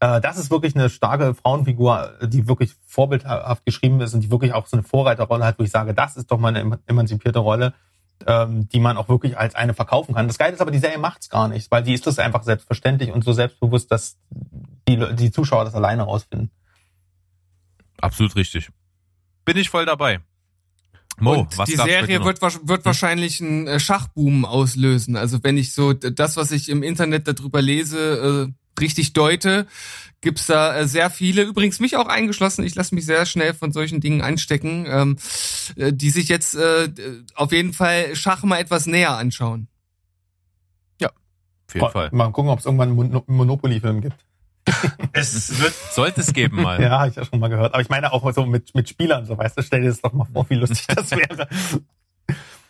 Äh, 0.00 0.20
das 0.20 0.38
ist 0.38 0.50
wirklich 0.50 0.74
eine 0.74 0.90
starke 0.90 1.34
Frauenfigur, 1.34 2.18
die 2.22 2.48
wirklich 2.48 2.74
vorbildhaft 2.86 3.64
geschrieben 3.64 4.00
ist 4.00 4.14
und 4.14 4.20
die 4.20 4.30
wirklich 4.30 4.52
auch 4.52 4.66
so 4.66 4.76
eine 4.76 4.84
Vorreiterrolle 4.84 5.44
hat, 5.44 5.58
wo 5.58 5.64
ich 5.64 5.70
sage, 5.70 5.94
das 5.94 6.16
ist 6.16 6.30
doch 6.30 6.38
mal 6.38 6.48
eine 6.48 6.60
eman- 6.60 6.78
emanzipierte 6.86 7.38
Rolle, 7.38 7.74
ähm, 8.26 8.68
die 8.68 8.80
man 8.80 8.96
auch 8.96 9.08
wirklich 9.08 9.38
als 9.38 9.54
eine 9.54 9.74
verkaufen 9.74 10.14
kann. 10.14 10.26
Das 10.26 10.38
Geile 10.38 10.54
ist 10.54 10.60
aber, 10.60 10.70
die 10.70 10.78
Serie 10.78 10.98
macht's 10.98 11.28
gar 11.28 11.48
nicht, 11.48 11.70
weil 11.70 11.82
die 11.82 11.94
ist 11.94 12.06
das 12.06 12.18
einfach 12.18 12.42
selbstverständlich 12.42 13.10
und 13.12 13.24
so 13.24 13.32
selbstbewusst, 13.32 13.90
dass 13.90 14.16
die, 14.88 15.02
die 15.16 15.30
Zuschauer 15.30 15.64
das 15.64 15.74
alleine 15.74 16.02
rausfinden. 16.02 16.50
Absolut 18.00 18.36
richtig. 18.36 18.70
Bin 19.44 19.56
ich 19.56 19.70
voll 19.70 19.86
dabei. 19.86 20.20
Mo, 21.18 21.32
und 21.32 21.56
was 21.56 21.68
die 21.70 21.76
Serie 21.76 22.22
wird, 22.24 22.42
wird 22.42 22.84
wahrscheinlich 22.84 23.40
einen 23.40 23.66
äh, 23.66 23.80
Schachboom 23.80 24.44
auslösen. 24.44 25.16
Also 25.16 25.42
wenn 25.42 25.56
ich 25.56 25.72
so 25.72 25.94
das, 25.94 26.36
was 26.36 26.50
ich 26.50 26.68
im 26.68 26.82
Internet 26.82 27.26
darüber 27.26 27.62
lese, 27.62 28.50
äh, 28.50 28.52
richtig 28.80 29.12
deute, 29.12 29.66
gibt's 30.20 30.46
da 30.46 30.76
äh, 30.76 30.88
sehr 30.88 31.10
viele, 31.10 31.42
übrigens 31.42 31.80
mich 31.80 31.96
auch 31.96 32.08
eingeschlossen, 32.08 32.64
ich 32.64 32.74
lasse 32.74 32.94
mich 32.94 33.06
sehr 33.06 33.26
schnell 33.26 33.54
von 33.54 33.72
solchen 33.72 34.00
Dingen 34.00 34.22
einstecken, 34.22 34.86
ähm, 34.88 35.16
äh, 35.76 35.92
die 35.92 36.10
sich 36.10 36.28
jetzt 36.28 36.54
äh, 36.54 36.88
auf 37.34 37.52
jeden 37.52 37.72
Fall 37.72 38.16
Schach 38.16 38.42
mal 38.42 38.58
etwas 38.58 38.86
näher 38.86 39.16
anschauen. 39.16 39.68
Auf 41.68 41.74
jeden 41.74 41.90
Fall. 41.90 42.08
Mal 42.12 42.30
gucken, 42.30 42.50
ob 42.50 42.60
es 42.60 42.64
irgendwann 42.64 42.90
einen 42.90 42.96
Mon 42.96 43.22
Monopoly-Film 43.26 44.00
gibt. 44.00 44.16
Es 45.12 45.60
wird 45.60 45.74
Sollte 45.92 46.20
es 46.20 46.32
geben 46.32 46.62
mal. 46.62 46.80
Ja, 46.82 46.98
habe 46.98 47.08
ich 47.08 47.16
ja 47.16 47.24
schon 47.24 47.38
mal 47.38 47.48
gehört. 47.48 47.72
Aber 47.72 47.80
ich 47.80 47.88
meine 47.88 48.12
auch 48.12 48.32
so 48.32 48.46
mit, 48.46 48.74
mit 48.74 48.88
Spielern, 48.88 49.24
so 49.24 49.38
weißt 49.38 49.56
du, 49.56 49.62
stell 49.62 49.82
dir 49.82 49.88
das 49.88 50.00
doch 50.00 50.12
mal 50.12 50.26
vor, 50.26 50.48
wie 50.50 50.54
lustig 50.54 50.86
das 50.94 51.10
wäre. 51.12 51.48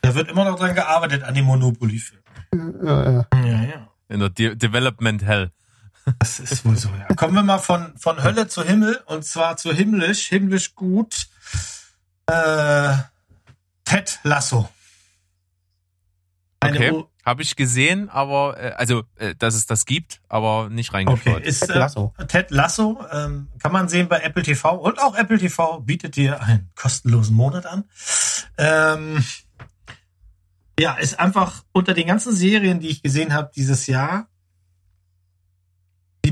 Da 0.03 0.15
wird 0.15 0.31
immer 0.31 0.45
noch 0.45 0.59
dran 0.59 0.75
gearbeitet 0.75 1.23
an 1.25 1.35
dem 1.35 1.47
Monopoly-Film. 1.47 2.23
ja, 2.55 3.11
ja. 3.11 3.27
Ja, 3.35 3.63
ja. 3.65 3.89
In 4.09 4.21
der 4.21 4.31
De 4.31 4.55
Development 4.55 5.25
Hell. 5.25 5.51
Das 6.19 6.39
ist 6.39 6.65
wohl 6.65 6.77
so, 6.77 6.89
ja. 6.89 7.15
Kommen 7.17 7.35
wir 7.35 7.43
mal 7.43 7.59
von, 7.59 7.97
von 7.99 8.23
Hölle 8.23 8.47
zu 8.47 8.63
Himmel 8.63 9.01
und 9.07 9.25
zwar 9.25 9.57
zu 9.57 9.73
himmlisch, 9.73 10.29
himmlisch 10.29 10.75
gut. 10.75 11.27
Äh, 12.27 12.95
Ted 13.85 14.21
Lasso. 14.23 14.69
Eine 16.61 16.77
Okay. 16.77 17.05
Habe 17.25 17.43
ich 17.43 17.57
gesehen, 17.57 18.09
aber 18.09 18.57
äh, 18.57 18.71
also, 18.77 19.03
äh, 19.17 19.35
dass 19.35 19.57
es 19.57 19.67
das 19.67 19.85
gibt, 19.85 20.21
aber 20.29 20.69
nicht 20.71 20.95
reingeschaut. 20.95 21.39
Okay, 21.39 21.43
ist 21.43 21.59
Ted 21.59 21.71
äh, 21.71 21.79
Lasso. 21.81 22.15
Ted 22.29 22.53
Lasso 22.53 23.05
ähm, 23.11 23.49
kann 23.59 23.73
man 23.73 23.89
sehen 23.89 24.07
bei 24.07 24.21
Apple 24.21 24.45
TV 24.45 24.77
und 24.77 25.01
auch 25.01 25.17
Apple 25.17 25.39
TV 25.39 25.81
bietet 25.81 26.15
dir 26.15 26.41
einen 26.41 26.71
kostenlosen 26.77 27.35
Monat 27.35 27.67
an. 27.67 27.83
Ähm, 28.59 29.25
ja, 30.79 30.95
ist 30.95 31.19
einfach 31.19 31.65
unter 31.73 31.95
den 31.95 32.07
ganzen 32.07 32.33
Serien, 32.33 32.79
die 32.79 32.89
ich 32.89 33.03
gesehen 33.03 33.33
habe 33.33 33.51
dieses 33.57 33.89
Jahr, 33.89 34.29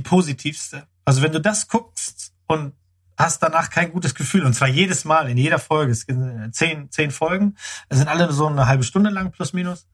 positivste. 0.04 0.86
Also 1.04 1.22
wenn 1.22 1.32
du 1.32 1.40
das 1.40 1.66
guckst 1.66 2.32
und 2.46 2.72
hast 3.16 3.42
danach 3.42 3.70
kein 3.70 3.92
gutes 3.92 4.14
Gefühl. 4.14 4.44
Und 4.44 4.54
zwar 4.54 4.68
jedes 4.68 5.04
Mal, 5.04 5.28
in 5.28 5.38
jeder 5.38 5.58
Folge. 5.58 5.92
Es 5.92 6.02
sind 6.02 6.54
zehn, 6.54 6.90
zehn 6.90 7.10
Folgen. 7.10 7.56
Es 7.88 7.98
sind 7.98 8.08
alle 8.08 8.32
so 8.32 8.46
eine 8.46 8.66
halbe 8.66 8.84
Stunde 8.84 9.10
lang, 9.10 9.30
plus 9.30 9.52
minus. 9.52 9.86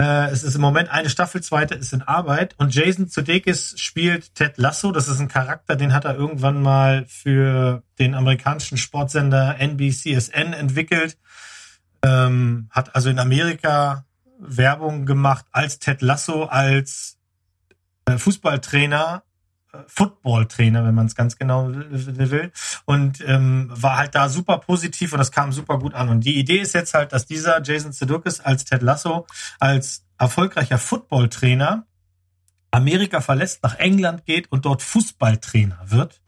Äh, 0.00 0.30
es 0.30 0.42
ist 0.44 0.54
im 0.54 0.60
Moment 0.60 0.88
eine 0.90 1.10
Staffel, 1.10 1.42
zweite 1.42 1.74
ist 1.74 1.92
in 1.92 2.02
Arbeit. 2.02 2.54
Und 2.58 2.74
Jason 2.74 3.08
Sudeikis 3.08 3.74
spielt 3.78 4.34
Ted 4.34 4.56
Lasso. 4.56 4.92
Das 4.92 5.08
ist 5.08 5.20
ein 5.20 5.28
Charakter, 5.28 5.76
den 5.76 5.92
hat 5.92 6.04
er 6.04 6.14
irgendwann 6.14 6.62
mal 6.62 7.06
für 7.06 7.82
den 7.98 8.14
amerikanischen 8.14 8.78
Sportsender 8.78 9.56
NBCSN 9.58 10.52
entwickelt. 10.52 11.18
Ähm, 12.02 12.68
hat 12.70 12.94
also 12.94 13.10
in 13.10 13.18
Amerika 13.18 14.06
Werbung 14.38 15.04
gemacht 15.04 15.44
als 15.52 15.80
Ted 15.80 16.00
Lasso, 16.00 16.44
als 16.44 17.18
äh, 18.06 18.16
Fußballtrainer 18.16 19.22
Football-Trainer, 19.86 20.84
wenn 20.84 20.94
man 20.94 21.06
es 21.06 21.14
ganz 21.14 21.36
genau 21.36 21.68
will. 21.70 22.52
Und 22.84 23.22
ähm, 23.26 23.68
war 23.70 23.96
halt 23.96 24.14
da 24.14 24.28
super 24.28 24.58
positiv 24.58 25.12
und 25.12 25.18
das 25.18 25.32
kam 25.32 25.52
super 25.52 25.78
gut 25.78 25.94
an. 25.94 26.08
Und 26.08 26.20
die 26.20 26.38
Idee 26.38 26.58
ist 26.58 26.74
jetzt 26.74 26.94
halt, 26.94 27.12
dass 27.12 27.26
dieser 27.26 27.62
Jason 27.62 27.92
Sudeikis 27.92 28.40
als 28.40 28.64
Ted 28.64 28.82
Lasso, 28.82 29.26
als 29.58 30.04
erfolgreicher 30.18 30.78
Football-Trainer 30.78 31.86
Amerika 32.70 33.20
verlässt, 33.20 33.62
nach 33.62 33.76
England 33.76 34.24
geht 34.26 34.50
und 34.52 34.64
dort 34.64 34.82
Fußballtrainer 34.82 35.78
wird. 35.86 36.20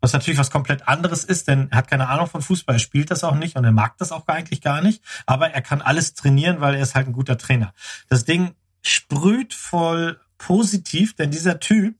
Was 0.00 0.12
natürlich 0.12 0.38
was 0.38 0.50
komplett 0.50 0.86
anderes 0.86 1.24
ist, 1.24 1.48
denn 1.48 1.68
er 1.70 1.78
hat 1.78 1.88
keine 1.88 2.08
Ahnung 2.08 2.28
von 2.28 2.40
Fußball, 2.40 2.76
er 2.76 2.80
spielt 2.80 3.10
das 3.10 3.24
auch 3.24 3.34
nicht 3.34 3.56
und 3.56 3.64
er 3.64 3.72
mag 3.72 3.98
das 3.98 4.12
auch 4.12 4.28
eigentlich 4.28 4.60
gar 4.60 4.80
nicht. 4.80 5.02
Aber 5.26 5.50
er 5.50 5.60
kann 5.60 5.82
alles 5.82 6.14
trainieren, 6.14 6.60
weil 6.60 6.74
er 6.74 6.82
ist 6.82 6.94
halt 6.94 7.08
ein 7.08 7.12
guter 7.12 7.36
Trainer. 7.36 7.72
Das 8.08 8.24
Ding 8.24 8.54
sprüht 8.82 9.54
voll 9.54 10.20
positiv, 10.38 11.16
denn 11.16 11.32
dieser 11.32 11.58
Typ 11.58 11.96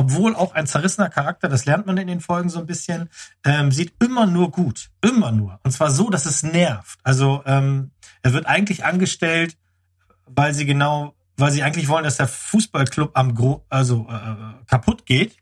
obwohl 0.00 0.34
auch 0.34 0.54
ein 0.54 0.66
zerrissener 0.66 1.10
Charakter, 1.10 1.46
das 1.46 1.66
lernt 1.66 1.86
man 1.86 1.98
in 1.98 2.06
den 2.06 2.20
Folgen 2.20 2.48
so 2.48 2.58
ein 2.58 2.64
bisschen, 2.64 3.10
ähm, 3.44 3.70
sieht 3.70 3.92
immer 4.02 4.24
nur 4.24 4.50
gut. 4.50 4.88
Immer 5.02 5.30
nur. 5.30 5.60
Und 5.62 5.72
zwar 5.72 5.90
so, 5.90 6.08
dass 6.08 6.24
es 6.24 6.42
nervt. 6.42 6.98
Also 7.02 7.42
ähm, 7.44 7.90
er 8.22 8.32
wird 8.32 8.46
eigentlich 8.46 8.86
angestellt, 8.86 9.58
weil 10.24 10.54
sie 10.54 10.64
genau, 10.64 11.14
weil 11.36 11.50
sie 11.50 11.62
eigentlich 11.62 11.88
wollen, 11.88 12.04
dass 12.04 12.16
der 12.16 12.28
Fußballclub 12.28 13.10
am 13.12 13.34
Gro 13.34 13.66
also 13.68 14.08
äh, 14.08 14.64
kaputt 14.66 15.04
geht. 15.04 15.36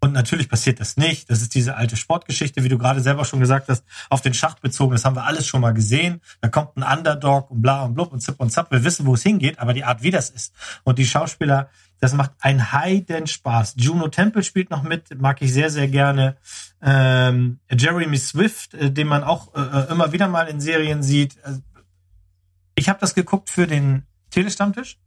Und 0.00 0.12
natürlich 0.12 0.48
passiert 0.48 0.80
das 0.80 0.96
nicht. 0.96 1.28
Das 1.28 1.42
ist 1.42 1.54
diese 1.54 1.76
alte 1.76 1.98
Sportgeschichte, 1.98 2.64
wie 2.64 2.70
du 2.70 2.78
gerade 2.78 3.00
selber 3.02 3.26
schon 3.26 3.40
gesagt 3.40 3.68
hast, 3.68 3.84
auf 4.08 4.22
den 4.22 4.32
Schacht 4.32 4.62
bezogen. 4.62 4.92
Das 4.92 5.04
haben 5.04 5.16
wir 5.16 5.24
alles 5.24 5.46
schon 5.46 5.60
mal 5.60 5.74
gesehen. 5.74 6.22
Da 6.40 6.48
kommt 6.48 6.78
ein 6.78 6.98
Underdog 6.98 7.50
und 7.50 7.60
bla 7.60 7.82
und 7.82 7.94
blub 7.94 8.10
und 8.10 8.20
zip 8.20 8.36
und 8.38 8.50
zap. 8.50 8.70
Wir 8.70 8.84
wissen, 8.84 9.04
wo 9.04 9.14
es 9.14 9.22
hingeht, 9.22 9.58
aber 9.58 9.74
die 9.74 9.84
Art, 9.84 10.02
wie 10.02 10.10
das 10.10 10.30
ist. 10.30 10.54
Und 10.84 10.98
die 10.98 11.06
Schauspieler 11.06 11.68
das 12.00 12.12
macht 12.12 12.32
einen 12.40 12.72
Heiden 12.72 13.26
Spaß. 13.26 13.74
Juno 13.78 14.08
Temple 14.08 14.42
spielt 14.42 14.70
noch 14.70 14.82
mit, 14.82 15.18
mag 15.20 15.40
ich 15.40 15.52
sehr, 15.52 15.70
sehr 15.70 15.88
gerne. 15.88 16.36
Ähm, 16.82 17.60
Jeremy 17.70 18.18
Swift, 18.18 18.74
äh, 18.74 18.90
den 18.90 19.06
man 19.06 19.24
auch 19.24 19.54
äh, 19.54 19.60
äh 19.60 19.90
immer 19.90 20.12
wieder 20.12 20.28
mal 20.28 20.48
in 20.48 20.60
Serien 20.60 21.02
sieht. 21.02 21.42
Also, 21.42 21.60
ich 22.74 22.88
habe 22.88 23.00
das 23.00 23.14
geguckt 23.14 23.48
für 23.48 23.66
den 23.66 24.06
Telestammtisch 24.30 24.98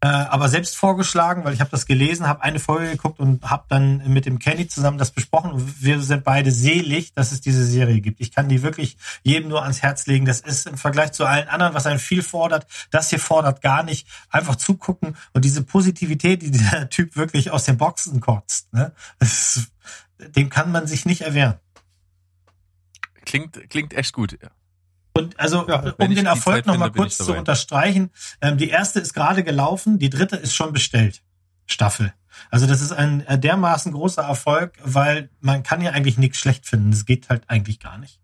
äh, 0.00 0.06
aber 0.06 0.48
selbst 0.48 0.76
vorgeschlagen, 0.76 1.44
weil 1.44 1.54
ich 1.54 1.60
habe 1.60 1.70
das 1.70 1.84
gelesen, 1.84 2.28
habe 2.28 2.42
eine 2.42 2.60
Folge 2.60 2.90
geguckt 2.90 3.18
und 3.18 3.42
habe 3.50 3.64
dann 3.68 3.98
mit 4.12 4.26
dem 4.26 4.38
Kenny 4.38 4.68
zusammen 4.68 4.96
das 4.96 5.10
besprochen. 5.10 5.74
Wir 5.80 6.00
sind 6.00 6.22
beide 6.22 6.52
selig, 6.52 7.14
dass 7.14 7.32
es 7.32 7.40
diese 7.40 7.66
Serie 7.66 8.00
gibt. 8.00 8.20
Ich 8.20 8.30
kann 8.30 8.48
die 8.48 8.62
wirklich 8.62 8.96
jedem 9.24 9.48
nur 9.48 9.62
ans 9.62 9.82
Herz 9.82 10.06
legen. 10.06 10.24
Das 10.24 10.40
ist 10.40 10.68
im 10.68 10.78
Vergleich 10.78 11.12
zu 11.12 11.24
allen 11.24 11.48
anderen, 11.48 11.74
was 11.74 11.86
einen 11.86 11.98
viel 11.98 12.22
fordert. 12.22 12.68
Das 12.92 13.10
hier 13.10 13.18
fordert 13.18 13.60
gar 13.60 13.82
nicht. 13.82 14.06
Einfach 14.30 14.54
zugucken 14.54 15.16
und 15.32 15.44
diese 15.44 15.64
Positivität, 15.64 16.42
die 16.42 16.50
der 16.70 16.88
Typ 16.90 17.16
wirklich 17.16 17.50
aus 17.50 17.64
den 17.64 17.76
Boxen 17.76 18.20
kotzt, 18.20 18.72
ne? 18.72 18.92
Das, 19.18 19.66
dem 20.36 20.48
kann 20.48 20.70
man 20.70 20.86
sich 20.86 21.06
nicht 21.06 21.22
erwehren. 21.22 21.54
Klingt, 23.24 23.68
klingt 23.68 23.94
echt 23.94 24.12
gut. 24.12 24.38
Ja. 24.40 24.48
Und 25.18 25.38
also, 25.40 25.66
ja, 25.68 25.94
um 25.98 26.14
den 26.14 26.26
Erfolg 26.26 26.66
nochmal 26.66 26.92
kurz 26.92 27.18
zu 27.18 27.34
unterstreichen, 27.34 28.10
ähm, 28.40 28.56
die 28.56 28.68
erste 28.68 29.00
ist 29.00 29.14
gerade 29.14 29.42
gelaufen, 29.44 29.98
die 29.98 30.10
dritte 30.10 30.36
ist 30.36 30.54
schon 30.54 30.72
bestellt. 30.72 31.22
Staffel. 31.66 32.12
Also 32.50 32.66
das 32.66 32.80
ist 32.80 32.92
ein 32.92 33.26
äh, 33.26 33.38
dermaßen 33.38 33.92
großer 33.92 34.22
Erfolg, 34.22 34.78
weil 34.82 35.30
man 35.40 35.62
kann 35.62 35.80
ja 35.80 35.90
eigentlich 35.90 36.18
nichts 36.18 36.38
schlecht 36.38 36.66
finden. 36.66 36.90
Das 36.90 37.04
geht 37.04 37.28
halt 37.28 37.42
eigentlich 37.48 37.80
gar 37.80 37.98
nicht. 37.98 38.20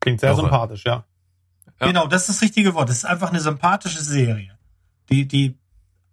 Klingt 0.00 0.20
sehr 0.20 0.32
Auch, 0.32 0.36
sympathisch, 0.36 0.84
ja. 0.84 1.04
ja. 1.80 1.86
Genau, 1.86 2.06
das 2.06 2.22
ist 2.22 2.36
das 2.36 2.42
richtige 2.42 2.74
Wort. 2.74 2.88
Das 2.88 2.98
ist 2.98 3.04
einfach 3.04 3.30
eine 3.30 3.40
sympathische 3.40 4.02
Serie. 4.02 4.58
Die, 5.10 5.26
die 5.26 5.58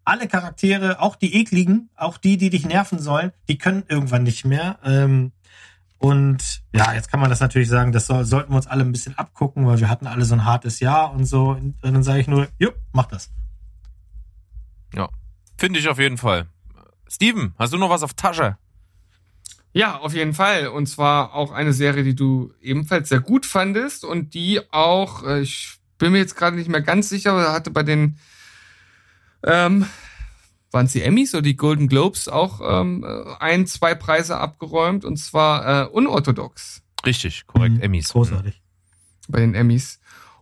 alle 0.03 0.27
Charaktere, 0.27 1.00
auch 1.00 1.16
die 1.16 1.35
ekligen, 1.35 1.90
auch 1.95 2.17
die, 2.17 2.38
die 2.38 2.50
dich 2.50 2.66
nerven 2.66 3.00
sollen, 3.00 3.32
die 3.48 3.58
können 3.58 3.83
irgendwann 3.88 4.24
nicht 4.24 4.45
mehr. 4.45 4.80
Ähm, 4.83 5.32
und 6.01 6.63
ja, 6.73 6.95
jetzt 6.95 7.11
kann 7.11 7.19
man 7.19 7.30
das 7.30 7.41
natürlich 7.41 7.69
sagen, 7.69 7.91
das 7.91 8.07
soll, 8.07 8.25
sollten 8.25 8.51
wir 8.51 8.55
uns 8.55 8.65
alle 8.65 8.83
ein 8.83 8.91
bisschen 8.91 9.15
abgucken, 9.19 9.67
weil 9.67 9.80
wir 9.80 9.88
hatten 9.88 10.07
alle 10.07 10.25
so 10.25 10.33
ein 10.33 10.45
hartes 10.45 10.80
Jahr 10.80 11.13
und 11.13 11.25
so. 11.25 11.51
Und 11.51 11.75
dann 11.83 12.01
sage 12.01 12.21
ich 12.21 12.27
nur, 12.27 12.47
jupp, 12.57 12.73
mach 12.91 13.05
das. 13.05 13.30
Ja, 14.95 15.09
finde 15.59 15.77
ich 15.77 15.88
auf 15.88 15.99
jeden 15.99 16.17
Fall. 16.17 16.47
Steven, 17.07 17.53
hast 17.59 17.71
du 17.71 17.77
noch 17.77 17.91
was 17.91 18.01
auf 18.01 18.15
Tasche? 18.15 18.57
Ja, 19.73 19.99
auf 19.99 20.15
jeden 20.15 20.33
Fall. 20.33 20.69
Und 20.69 20.88
zwar 20.88 21.35
auch 21.35 21.51
eine 21.51 21.71
Serie, 21.71 22.03
die 22.03 22.15
du 22.15 22.51
ebenfalls 22.61 23.09
sehr 23.09 23.19
gut 23.19 23.45
fandest 23.45 24.03
und 24.03 24.33
die 24.33 24.59
auch, 24.71 25.23
äh, 25.23 25.41
ich 25.41 25.77
bin 25.99 26.13
mir 26.13 26.17
jetzt 26.17 26.35
gerade 26.35 26.55
nicht 26.55 26.67
mehr 26.67 26.81
ganz 26.81 27.09
sicher, 27.09 27.33
aber 27.33 27.53
hatte 27.53 27.69
bei 27.69 27.83
den 27.83 28.17
ähm, 29.43 29.85
waren 30.72 30.85
es 30.85 30.93
die 30.93 31.01
Emmys 31.01 31.33
oder 31.33 31.43
die 31.43 31.58
Golden 31.58 31.88
Globes 31.88 32.27
auch 32.27 32.61
ähm, 32.64 33.06
ein, 33.40 33.67
zwei 33.67 33.93
Preise 33.95 34.38
abgeräumt 34.38 35.06
und 35.06 35.17
zwar 35.17 35.85
äh, 35.85 35.88
unorthodox. 35.88 36.82
Richtig, 37.06 37.45
korrekt, 37.48 37.75
mhm, 37.75 37.82
Emmys. 37.82 38.09
Großartig. 38.09 38.61
Bei 39.27 39.40
den 39.40 39.53
Emmys. 39.53 40.00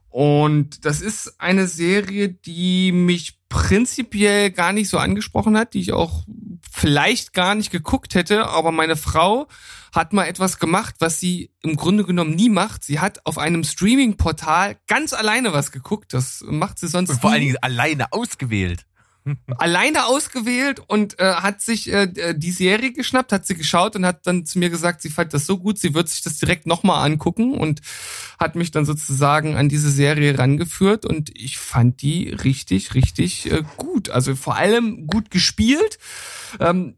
Und 0.10 0.86
das 0.86 1.02
ist 1.02 1.40
eine 1.40 1.68
Serie, 1.68 2.30
die 2.30 2.92
mich 2.92 3.38
prinzipiell 3.50 4.52
gar 4.52 4.74
nicht 4.74 4.90
so 4.90 4.98
angesprochen 4.98 5.58
hat, 5.58 5.74
die 5.74 5.82
ich 5.82 5.94
auch 5.94 6.24
vielleicht 6.72 7.34
gar 7.34 7.56
nicht 7.56 7.72
geguckt 7.72 8.16
hätte, 8.16 8.48
aber 8.48 8.72
meine 8.72 8.96
Frau 8.96 9.48
hat 9.94 10.14
mal 10.14 10.26
etwas 10.26 10.60
gemacht, 10.60 10.96
was 11.00 11.20
sie 11.20 11.52
im 11.62 11.76
Grunde 11.76 12.04
genommen 12.04 12.36
nie 12.36 12.50
macht. 12.50 12.84
Sie 12.84 13.00
hat 13.00 13.26
auf 13.26 13.38
einem 13.40 13.64
Streaming-Portal 13.64 14.78
ganz 14.88 15.14
alleine 15.14 15.52
was 15.52 15.72
geguckt. 15.72 16.14
Das 16.14 16.44
macht 16.48 16.78
sie 16.78 16.88
sonst. 16.88 17.10
Und 17.10 17.22
vor 17.22 17.32
allen 17.32 17.42
Dingen 17.42 17.58
alleine 17.62 18.12
ausgewählt 18.14 18.86
alleine 19.58 20.06
ausgewählt 20.06 20.82
und 20.88 21.20
äh, 21.20 21.34
hat 21.34 21.62
sich 21.62 21.92
äh, 21.92 22.34
die 22.36 22.52
Serie 22.52 22.94
geschnappt, 22.94 23.32
hat 23.32 23.46
sie 23.46 23.56
geschaut 23.56 23.96
und 23.96 24.06
hat 24.06 24.26
dann 24.26 24.46
zu 24.46 24.60
mir 24.60 24.70
gesagt, 24.70 25.02
sie 25.02 25.10
fand 25.10 25.34
das 25.34 25.46
so 25.46 25.58
gut, 25.58 25.78
sie 25.78 25.94
wird 25.94 26.10
sich 26.10 26.22
das 26.22 26.38
direkt 26.38 26.66
nochmal 26.66 27.06
angucken 27.06 27.54
und 27.54 27.82
hat 28.40 28.56
mich 28.56 28.72
dann 28.72 28.86
sozusagen 28.86 29.56
an 29.56 29.70
diese 29.70 29.92
Serie 29.92 30.38
rangeführt 30.38 31.06
und 31.06 31.32
ich 31.36 31.58
fand 31.58 32.02
die 32.02 32.30
richtig, 32.30 32.96
richtig 32.96 33.52
äh, 33.52 33.64
gut. 33.78 34.10
Also 34.10 34.36
vor 34.36 34.56
allem 34.56 35.08
gut 35.08 35.32
gespielt. 35.32 36.00
Ähm, 36.60 36.96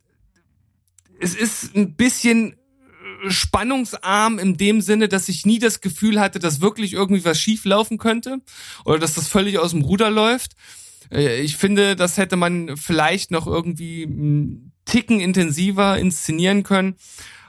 es 1.20 1.36
ist 1.36 1.76
ein 1.76 1.96
bisschen 1.96 2.56
spannungsarm 3.28 4.40
in 4.40 4.58
dem 4.58 4.82
Sinne, 4.82 5.08
dass 5.08 5.30
ich 5.30 5.46
nie 5.46 5.60
das 5.60 5.82
Gefühl 5.82 6.20
hatte, 6.20 6.40
dass 6.40 6.62
wirklich 6.62 6.94
irgendwie 6.94 7.24
was 7.24 7.40
schief 7.40 7.66
laufen 7.66 7.98
könnte 7.98 8.42
oder 8.86 9.00
dass 9.00 9.14
das 9.14 9.28
völlig 9.28 9.60
aus 9.60 9.72
dem 9.72 9.82
Ruder 9.82 10.10
läuft. 10.10 10.56
Äh, 11.12 11.42
ich 11.42 11.58
finde, 11.58 11.96
das 11.96 12.18
hätte 12.18 12.36
man 12.36 12.78
vielleicht 12.78 13.32
noch 13.32 13.48
irgendwie 13.48 14.04
einen 14.04 14.72
Ticken 14.86 15.20
intensiver 15.20 15.98
inszenieren 15.98 16.64
können. 16.64 16.96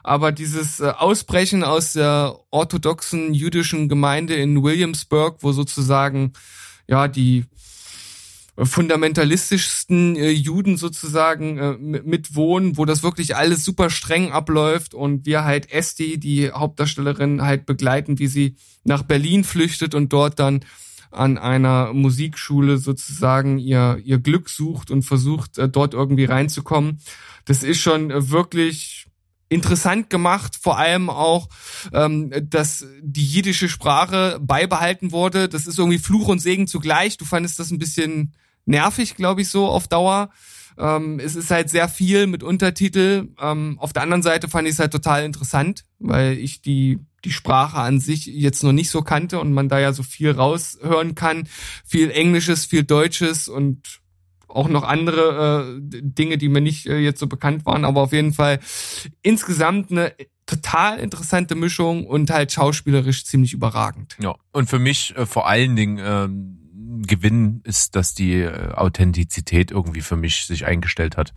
Aber 0.02 0.32
dieses 0.32 0.81
äh, 0.81 0.89
Ausbrechen 0.97 1.62
aus 1.62 1.92
der 1.92 2.36
orthodoxen 2.50 3.34
jüdischen 3.34 3.89
Gemeinde 3.89 4.34
in 4.34 4.62
Williamsburg, 4.62 5.39
wo 5.41 5.52
sozusagen 5.52 6.32
ja 6.89 7.07
die 7.08 7.44
fundamentalistischsten 8.58 10.16
äh, 10.16 10.31
Juden 10.31 10.76
sozusagen 10.76 12.02
mitwohnen, 12.05 12.76
wo 12.76 12.84
das 12.84 13.02
wirklich 13.02 13.34
alles 13.34 13.65
super 13.65 13.89
streng 13.89 14.31
abläuft 14.31 14.92
und 14.92 15.24
wir 15.24 15.44
halt 15.44 15.73
Esti, 15.73 16.18
die 16.18 16.50
Hauptdarstellerin, 16.50 17.42
halt 17.42 17.65
begleiten, 17.65 18.18
wie 18.18 18.26
sie 18.26 18.57
nach 18.84 19.05
Berlin 19.05 19.44
flüchtet 19.44 19.94
und 19.94 20.12
dort 20.12 20.39
dann 20.39 20.65
an 21.12 21.39
einer 21.39 21.92
Musikschule 21.92 22.78
sozusagen 22.78 23.58
ihr, 23.58 24.00
ihr 24.05 24.18
Glück 24.18 24.49
sucht 24.49 24.91
und 24.91 25.02
versucht, 25.02 25.58
äh, 25.58 25.68
dort 25.68 25.94
irgendwie 25.94 26.24
reinzukommen. 26.24 27.00
Das 27.44 27.62
ist 27.62 27.81
schon 27.81 28.10
äh, 28.10 28.31
wirklich 28.31 29.07
interessant 29.49 30.08
gemacht, 30.08 30.57
vor 30.60 30.78
allem 30.78 31.10
auch, 31.10 31.49
ähm, 31.92 32.32
dass 32.49 32.86
die 33.02 33.26
jiddische 33.26 33.68
Sprache 33.68 34.39
beibehalten 34.41 35.12
wurde. 35.12 35.49
Das 35.49 35.66
ist 35.66 35.78
irgendwie 35.78 35.99
Fluch 35.99 36.28
und 36.28 36.39
Segen 36.39 36.66
zugleich. 36.66 37.18
Du 37.18 37.24
fandest 37.24 37.58
das 37.58 37.70
ein 37.70 37.78
bisschen 37.78 38.32
nervig, 38.65 39.15
glaube 39.15 39.42
ich, 39.42 39.49
so 39.49 39.66
auf 39.66 39.89
Dauer. 39.89 40.31
Ähm, 40.78 41.20
es 41.20 41.36
ist 41.36 41.51
halt 41.51 41.70
sehr 41.70 41.89
viel 41.89 42.26
mit 42.26 42.42
Untertitel. 42.42 43.28
Ähm, 43.41 43.78
auf 43.78 43.92
der 43.92 44.02
anderen 44.02 44.23
Seite 44.23 44.49
fand 44.49 44.68
ich 44.68 44.75
es 44.75 44.78
halt 44.78 44.92
total 44.92 45.25
interessant, 45.25 45.84
weil 45.99 46.39
ich 46.39 46.62
die 46.62 46.99
die 47.25 47.33
Sprache 47.33 47.76
an 47.76 48.01
sich 48.01 48.26
jetzt 48.26 48.65
noch 48.65 48.73
nicht 48.73 48.91
so 48.91 49.02
kannte 49.02 49.39
und 49.39 49.52
man 49.52 49.68
da 49.68 49.78
ja 49.78 49.92
so 49.92 50.02
viel 50.02 50.33
raushören 50.33 51.15
kann. 51.15 51.49
Viel 51.84 52.10
Englisches, 52.10 52.67
viel 52.67 52.83
Deutsches 52.83 53.49
und 53.49 54.01
auch 54.49 54.68
noch 54.68 54.83
andere 54.83 55.81
äh, 55.81 56.01
Dinge, 56.02 56.36
die 56.39 56.49
mir 56.49 56.60
nicht 56.60 56.86
äh, 56.86 56.99
jetzt 56.99 57.20
so 57.20 57.26
bekannt 57.26 57.65
waren, 57.65 57.84
aber 57.84 58.02
auf 58.02 58.12
jeden 58.12 58.33
Fall 58.33 58.60
insgesamt 59.23 59.91
eine 59.91 60.12
total 60.47 60.99
interessante 60.99 61.55
Mischung 61.55 62.07
und 62.07 62.31
halt 62.31 62.52
schauspielerisch 62.52 63.25
ziemlich 63.25 63.55
überragend. 63.55 64.17
Ja, 64.20 64.34
und 64.52 64.68
für 64.68 64.78
mich 64.78 65.17
äh, 65.17 65.25
vor 65.25 65.49
allen 65.49 65.76
Dingen 65.76 65.99
ähm, 66.02 66.61
Gewinn 67.02 67.60
ist, 67.64 67.97
dass 67.97 68.14
die 68.14 68.40
äh, 68.40 68.72
Authentizität 68.72 69.70
irgendwie 69.70 70.00
für 70.00 70.16
mich 70.16 70.47
sich 70.47 70.66
eingestellt 70.66 71.16
hat. 71.16 71.34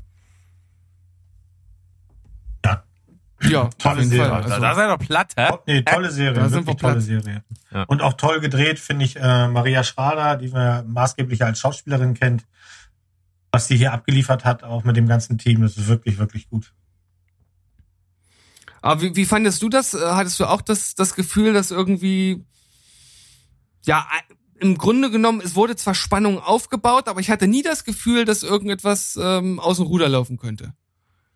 Ja, 3.41 3.69
Tolle 3.77 3.95
auf 3.95 3.97
jeden 3.99 4.09
Serie. 4.09 4.31
Also, 4.31 4.59
da 4.61 4.75
seid 4.75 4.89
ihr 4.89 4.97
platt, 4.97 5.33
hä? 5.37 5.49
Nee, 5.67 5.81
tolle 5.83 6.09
Serie, 6.09 6.33
Da 6.33 6.49
sind 6.49 6.65
wirklich 6.67 6.75
wir 6.75 6.77
tolle 6.77 6.93
platt. 6.93 7.03
Serie. 7.03 7.43
Ja. 7.71 7.83
Und 7.83 8.01
auch 8.01 8.13
toll 8.13 8.39
gedreht 8.39 8.79
finde 8.79 9.05
ich 9.05 9.17
äh, 9.17 9.47
Maria 9.49 9.83
Schrader, 9.83 10.37
die 10.37 10.47
man 10.47 10.87
maßgeblich 10.91 11.43
als 11.43 11.59
Schauspielerin 11.59 12.13
kennt. 12.13 12.45
Was 13.51 13.67
sie 13.67 13.77
hier 13.77 13.93
abgeliefert 13.93 14.45
hat, 14.45 14.63
auch 14.63 14.83
mit 14.83 14.95
dem 14.97 15.07
ganzen 15.07 15.37
Team, 15.37 15.61
das 15.61 15.77
ist 15.77 15.87
wirklich, 15.87 16.17
wirklich 16.17 16.49
gut. 16.49 16.73
aber 18.81 19.01
wie, 19.01 19.15
wie 19.15 19.25
fandest 19.25 19.61
du 19.61 19.69
das? 19.69 19.93
Äh, 19.93 19.99
Hattest 19.99 20.39
du 20.39 20.45
auch 20.45 20.61
das, 20.61 20.95
das 20.95 21.13
Gefühl, 21.15 21.53
dass 21.53 21.71
irgendwie, 21.71 22.45
ja, 23.85 24.07
im 24.59 24.77
Grunde 24.77 25.11
genommen, 25.11 25.41
es 25.43 25.55
wurde 25.55 25.75
zwar 25.75 25.95
Spannung 25.95 26.39
aufgebaut, 26.39 27.07
aber 27.07 27.19
ich 27.19 27.29
hatte 27.29 27.47
nie 27.47 27.61
das 27.61 27.83
Gefühl, 27.83 28.25
dass 28.25 28.43
irgendetwas 28.43 29.19
ähm, 29.21 29.59
aus 29.59 29.77
dem 29.77 29.85
Ruder 29.85 30.09
laufen 30.09 30.37
könnte. 30.37 30.73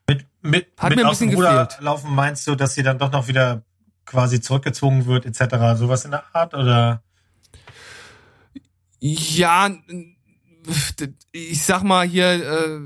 Mit, 0.07 0.25
mit, 0.41 0.67
Hat 0.77 0.89
mit 0.89 0.99
mir 0.99 1.05
ein 1.05 1.11
aus 1.11 1.19
dem 1.19 1.29
bisschen 1.29 1.43
Ruder 1.43 1.65
gefehlt. 1.65 1.83
laufen 1.83 2.15
meinst 2.15 2.47
du, 2.47 2.55
dass 2.55 2.73
sie 2.73 2.83
dann 2.83 2.97
doch 2.97 3.11
noch 3.11 3.27
wieder 3.27 3.63
quasi 4.05 4.41
zurückgezwungen 4.41 5.05
wird, 5.05 5.25
etc. 5.25 5.77
Sowas 5.77 6.05
in 6.05 6.11
der 6.11 6.23
Art? 6.33 6.53
Oder? 6.53 7.03
Ja, 8.99 9.69
ich 11.31 11.63
sag 11.63 11.83
mal 11.83 12.07
hier, 12.07 12.31
äh, 12.31 12.79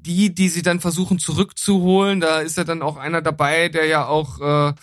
die, 0.00 0.34
die 0.34 0.48
sie 0.48 0.62
dann 0.62 0.80
versuchen 0.80 1.18
zurückzuholen, 1.18 2.20
da 2.20 2.40
ist 2.40 2.56
ja 2.56 2.64
dann 2.64 2.82
auch 2.82 2.96
einer 2.96 3.20
dabei, 3.20 3.68
der 3.68 3.86
ja 3.86 4.06
auch, 4.06 4.40
äh, 4.40 4.74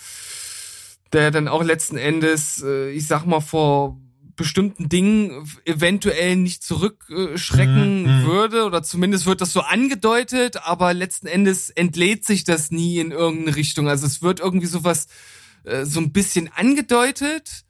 der 1.13 1.31
dann 1.31 1.47
auch 1.47 1.63
letzten 1.63 1.97
Endes, 1.97 2.61
äh, 2.63 2.89
ich 2.91 3.07
sag 3.07 3.25
mal, 3.25 3.39
vor 3.39 3.97
bestimmten 4.37 4.87
Dingen 4.87 5.49
eventuell 5.65 6.37
nicht 6.37 6.63
zurückschrecken 6.63 8.03
Mhm, 8.03 8.21
mhm. 8.21 8.25
würde 8.25 8.63
oder 8.65 8.81
zumindest 8.83 9.25
wird 9.25 9.41
das 9.41 9.51
so 9.51 9.59
angedeutet, 9.61 10.57
aber 10.65 10.93
letzten 10.93 11.27
Endes 11.27 11.69
entlädt 11.69 12.25
sich 12.25 12.43
das 12.45 12.71
nie 12.71 12.99
in 12.99 13.11
irgendeine 13.11 13.55
Richtung. 13.57 13.89
Also 13.89 14.05
es 14.05 14.21
wird 14.21 14.39
irgendwie 14.39 14.67
sowas 14.67 15.07
äh, 15.65 15.83
so 15.85 15.99
ein 15.99 16.13
bisschen 16.13 16.49
angedeutet, 16.55 17.65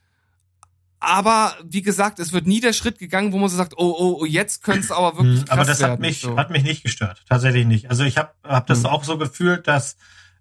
aber 1.00 1.56
wie 1.64 1.84
gesagt, 1.84 2.20
es 2.20 2.34
wird 2.34 2.48
nie 2.48 2.60
der 2.60 2.74
Schritt 2.74 2.98
gegangen, 2.98 3.32
wo 3.32 3.38
man 3.38 3.50
so 3.50 3.56
sagt, 3.58 3.74
oh, 3.78 3.96
oh, 3.98 4.18
oh 4.22 4.26
jetzt 4.26 4.64
könnte 4.64 4.80
es 4.82 4.92
aber 4.92 5.16
wirklich 5.18 5.40
Hm, 5.42 5.46
krass 5.46 5.58
aber 5.58 5.66
das 5.66 5.80
werden. 5.80 5.92
hat 5.94 6.00
mich, 6.00 6.22
so. 6.22 6.38
hat 6.38 6.50
mich 6.50 6.64
nicht 6.64 6.84
gestört. 6.84 7.24
Tatsächlich 7.30 7.66
nicht. 7.68 7.90
Also 7.90 8.04
ich 8.04 8.18
habe 8.18 8.32
hab 8.44 8.66
das 8.68 8.80
Hm. 8.80 8.88
auch 8.88 9.04
so 9.04 9.18
gefühlt, 9.18 9.68
dass 9.68 9.96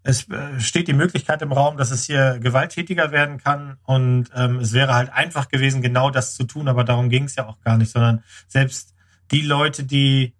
es 0.07 0.29
äh, 0.29 0.61
steht 0.61 0.89
die 0.89 0.93
Möglichkeit 0.93 1.43
im 1.43 1.53
Raum, 1.53 1.77
dass 1.77 1.91
es 1.91 2.05
hier 2.05 2.39
gewalttätiger 2.39 3.11
werden 3.11 3.39
kann 3.39 3.79
und 3.85 4.31
ähm, 4.35 4.61
es 4.61 4.73
wäre 4.73 4.95
halt 4.95 5.13
einfach 5.13 5.49
gewesen, 5.49 5.83
genau 5.83 6.11
das 6.11 6.35
zu 6.35 6.45
tun, 6.45 6.69
aber 6.69 6.85
darum 6.85 7.09
ging 7.09 7.25
es 7.25 7.35
ja 7.35 7.47
auch 7.47 7.61
gar 7.61 7.77
nicht, 7.77 7.91
sondern 7.91 8.23
selbst 8.47 8.95
die 9.31 9.43
Leute, 9.43 9.85
die 9.85 10.35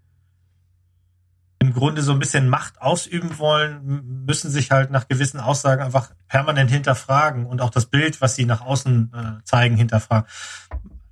im 1.59 1.73
Grunde 1.73 2.03
so 2.03 2.13
ein 2.13 2.19
bisschen 2.19 2.49
Macht 2.49 2.81
ausüben 2.81 3.39
wollen, 3.39 4.25
müssen 4.27 4.51
sich 4.51 4.71
halt 4.71 4.91
nach 4.91 5.09
gewissen 5.09 5.41
Aussagen 5.41 5.83
einfach 5.83 6.13
permanent 6.29 6.71
hinterfragen 6.71 7.47
und 7.47 7.61
auch 7.61 7.71
das 7.71 7.87
Bild, 7.87 8.21
was 8.21 8.37
sie 8.37 8.45
nach 8.45 8.61
außen 8.61 9.13
äh, 9.15 9.45
zeigen, 9.45 9.77
hinterfragen. 9.77 10.29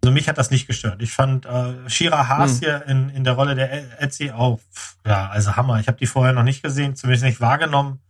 Also 0.05 0.12
mich 0.12 0.28
hat 0.28 0.36
das 0.36 0.50
nicht 0.50 0.66
gestört. 0.66 1.00
Ich 1.00 1.12
fand 1.12 1.47
äh, 1.47 1.89
Shira 1.89 2.28
Haas 2.28 2.52
Hm. 2.52 2.58
hier 2.60 2.86
in, 2.86 3.08
in 3.08 3.24
der 3.24 3.33
Rolle 3.33 3.55
der 3.55 4.02
Etsy 4.02 4.31
auch, 4.33 4.60
ja, 5.07 5.28
also 5.28 5.57
Hammer. 5.57 5.81
Ich 5.81 5.89
habe 5.89 5.97
die 5.97 6.07
vorher 6.07 6.34
noch 6.34 6.42
nicht 6.42 6.62
gesehen, 6.62 6.94
zumindest 6.94 7.24
nicht 7.24 7.41
wahrgenommen. 7.41 8.00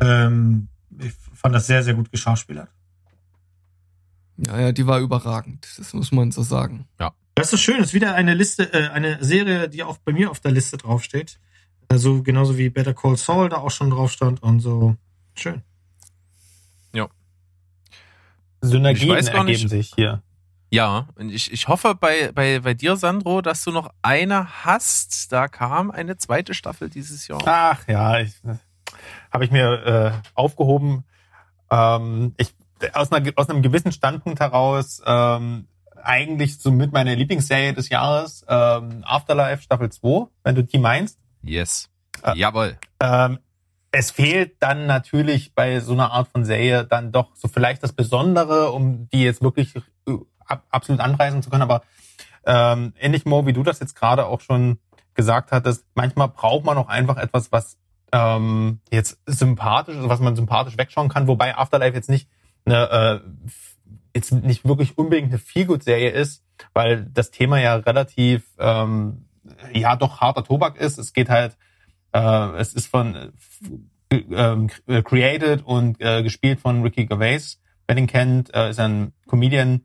Ähm, 0.00 0.68
ich 0.98 1.12
fand 1.34 1.54
das 1.54 1.66
sehr, 1.66 1.82
sehr 1.82 1.94
gut 1.94 2.10
geschauspielert. 2.10 2.68
Ja, 4.36 4.58
ja, 4.60 4.72
die 4.72 4.86
war 4.86 4.98
überragend. 5.00 5.66
Das 5.78 5.92
muss 5.94 6.10
man 6.12 6.32
so 6.32 6.42
sagen. 6.42 6.86
Das 7.36 7.52
ist 7.52 7.60
schön. 7.60 7.78
Das 7.78 7.88
ist 7.88 7.94
wieder 7.94 8.14
eine 8.14 8.34
Liste, 8.34 8.72
äh, 8.72 8.88
eine 8.90 9.22
Serie, 9.24 9.68
die 9.68 9.82
auch 9.82 9.98
bei 9.98 10.12
mir 10.12 10.30
auf 10.30 10.40
der 10.40 10.52
Liste 10.52 10.76
draufsteht. 10.76 11.38
Also 11.88 12.22
genauso 12.22 12.56
wie 12.58 12.70
Better 12.70 12.94
Call 12.94 13.16
Saul 13.16 13.48
da 13.48 13.58
auch 13.58 13.70
schon 13.70 13.90
drauf 13.90 14.10
stand 14.12 14.42
und 14.42 14.60
so. 14.60 14.96
Schön. 15.34 15.62
Synergien 18.66 19.10
Ich 19.10 19.14
weiß 19.16 19.26
gar 19.26 19.40
ergeben 19.46 19.46
nicht- 19.60 19.68
sich 19.68 19.92
hier. 19.94 20.22
Ja, 20.70 21.06
und 21.16 21.28
ich, 21.30 21.52
ich 21.52 21.68
hoffe 21.68 21.94
bei, 21.94 22.32
bei, 22.32 22.58
bei 22.60 22.72
dir, 22.74 22.96
Sandro, 22.96 23.42
dass 23.42 23.62
du 23.62 23.70
noch 23.70 23.92
eine 24.02 24.64
hast. 24.64 25.30
Da 25.30 25.46
kam 25.48 25.90
eine 25.92 26.16
zweite 26.16 26.52
Staffel 26.54 26.88
dieses 26.90 27.28
Jahr. 27.28 27.42
Ach 27.46 27.86
ja, 27.86 28.18
ich, 28.20 28.32
habe 29.34 29.44
ich 29.44 29.50
mir 29.50 29.84
äh, 29.84 30.12
aufgehoben. 30.34 31.04
Ähm, 31.70 32.34
ich 32.38 32.54
aus, 32.92 33.12
einer, 33.12 33.30
aus 33.36 33.50
einem 33.50 33.62
gewissen 33.62 33.92
Standpunkt 33.92 34.40
heraus 34.40 35.02
ähm, 35.04 35.66
eigentlich 36.02 36.58
so 36.58 36.70
mit 36.70 36.92
meiner 36.92 37.16
Lieblingsserie 37.16 37.72
des 37.72 37.88
Jahres 37.88 38.44
ähm, 38.48 39.02
Afterlife 39.04 39.62
Staffel 39.62 39.90
2, 39.90 40.28
wenn 40.44 40.54
du 40.54 40.62
die 40.62 40.78
meinst. 40.78 41.18
Yes. 41.42 41.90
Ah. 42.22 42.34
Jawohl. 42.34 42.78
Ähm, 43.00 43.38
es 43.90 44.10
fehlt 44.10 44.56
dann 44.60 44.86
natürlich 44.86 45.54
bei 45.54 45.80
so 45.80 45.92
einer 45.92 46.12
Art 46.12 46.28
von 46.28 46.44
Serie 46.44 46.84
dann 46.84 47.10
doch 47.10 47.34
so 47.34 47.48
vielleicht 47.48 47.82
das 47.82 47.92
Besondere, 47.92 48.70
um 48.70 49.08
die 49.08 49.22
jetzt 49.22 49.42
wirklich 49.42 49.74
äh, 49.76 50.12
ab, 50.46 50.64
absolut 50.70 51.00
anreißen 51.00 51.42
zu 51.42 51.50
können. 51.50 51.62
Aber 51.62 51.82
ähm, 52.46 52.92
ähnlich 53.00 53.24
Mo, 53.24 53.46
wie 53.46 53.52
du 53.52 53.62
das 53.62 53.80
jetzt 53.80 53.94
gerade 53.94 54.26
auch 54.26 54.40
schon 54.40 54.78
gesagt 55.14 55.52
hattest, 55.52 55.86
manchmal 55.94 56.28
braucht 56.28 56.64
man 56.64 56.76
auch 56.76 56.88
einfach 56.88 57.16
etwas, 57.16 57.50
was 57.50 57.78
ähm, 58.14 58.78
jetzt 58.92 59.18
sympathisch 59.26 59.96
was 59.98 60.20
man 60.20 60.36
sympathisch 60.36 60.78
wegschauen 60.78 61.08
kann. 61.08 61.26
Wobei 61.26 61.56
Afterlife 61.56 61.96
jetzt 61.96 62.08
nicht 62.08 62.28
eine 62.64 63.22
äh, 63.24 63.50
jetzt 64.14 64.30
nicht 64.30 64.64
wirklich 64.64 64.96
unbedingt 64.96 65.30
eine 65.30 65.38
Feelgood-Serie 65.38 66.10
ist, 66.10 66.44
weil 66.72 67.04
das 67.12 67.32
Thema 67.32 67.60
ja 67.60 67.74
relativ 67.74 68.44
ähm, 68.58 69.24
ja 69.72 69.96
doch 69.96 70.20
harter 70.20 70.44
Tobak 70.44 70.76
ist. 70.76 70.98
Es 70.98 71.12
geht 71.12 71.28
halt 71.28 71.56
äh, 72.12 72.56
es 72.56 72.72
ist 72.72 72.86
von 72.86 73.32
äh, 74.10 74.16
ähm, 74.30 74.70
created 74.86 75.62
und 75.64 76.00
äh, 76.00 76.22
gespielt 76.22 76.60
von 76.60 76.82
Ricky 76.82 77.06
Gervais. 77.06 77.60
Wer 77.88 77.96
den 77.96 78.06
kennt, 78.06 78.54
äh, 78.54 78.70
ist 78.70 78.78
ein 78.78 79.12
Comedian 79.26 79.80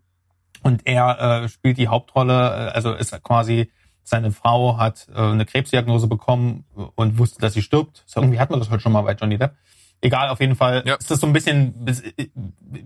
und 0.62 0.86
er 0.86 1.44
äh, 1.44 1.50
spielt 1.50 1.80
die 1.80 1.88
Hauptrolle. 1.88 2.34
Äh, 2.34 2.72
also 2.76 2.94
ist 2.94 3.24
quasi 3.24 3.72
seine 4.04 4.32
Frau 4.32 4.78
hat 4.78 5.08
äh, 5.14 5.20
eine 5.20 5.46
Krebsdiagnose 5.46 6.08
bekommen 6.08 6.66
und 6.96 7.18
wusste, 7.18 7.40
dass 7.40 7.54
sie 7.54 7.62
stirbt. 7.62 8.04
So, 8.06 8.22
irgendwie 8.22 8.40
hatten 8.40 8.54
wir 8.54 8.58
das 8.60 8.70
heute 8.70 8.82
schon 8.82 8.92
mal 8.92 9.02
bei 9.02 9.14
Johnny 9.14 9.38
Depp. 9.38 9.54
Egal, 10.02 10.30
auf 10.30 10.40
jeden 10.40 10.56
Fall 10.56 10.84
Ja. 10.86 10.96
ist 10.96 11.12
das 11.12 11.20
so 11.20 11.28
ein 11.28 11.34
bisschen. 11.34 11.74
bis- 11.86 12.04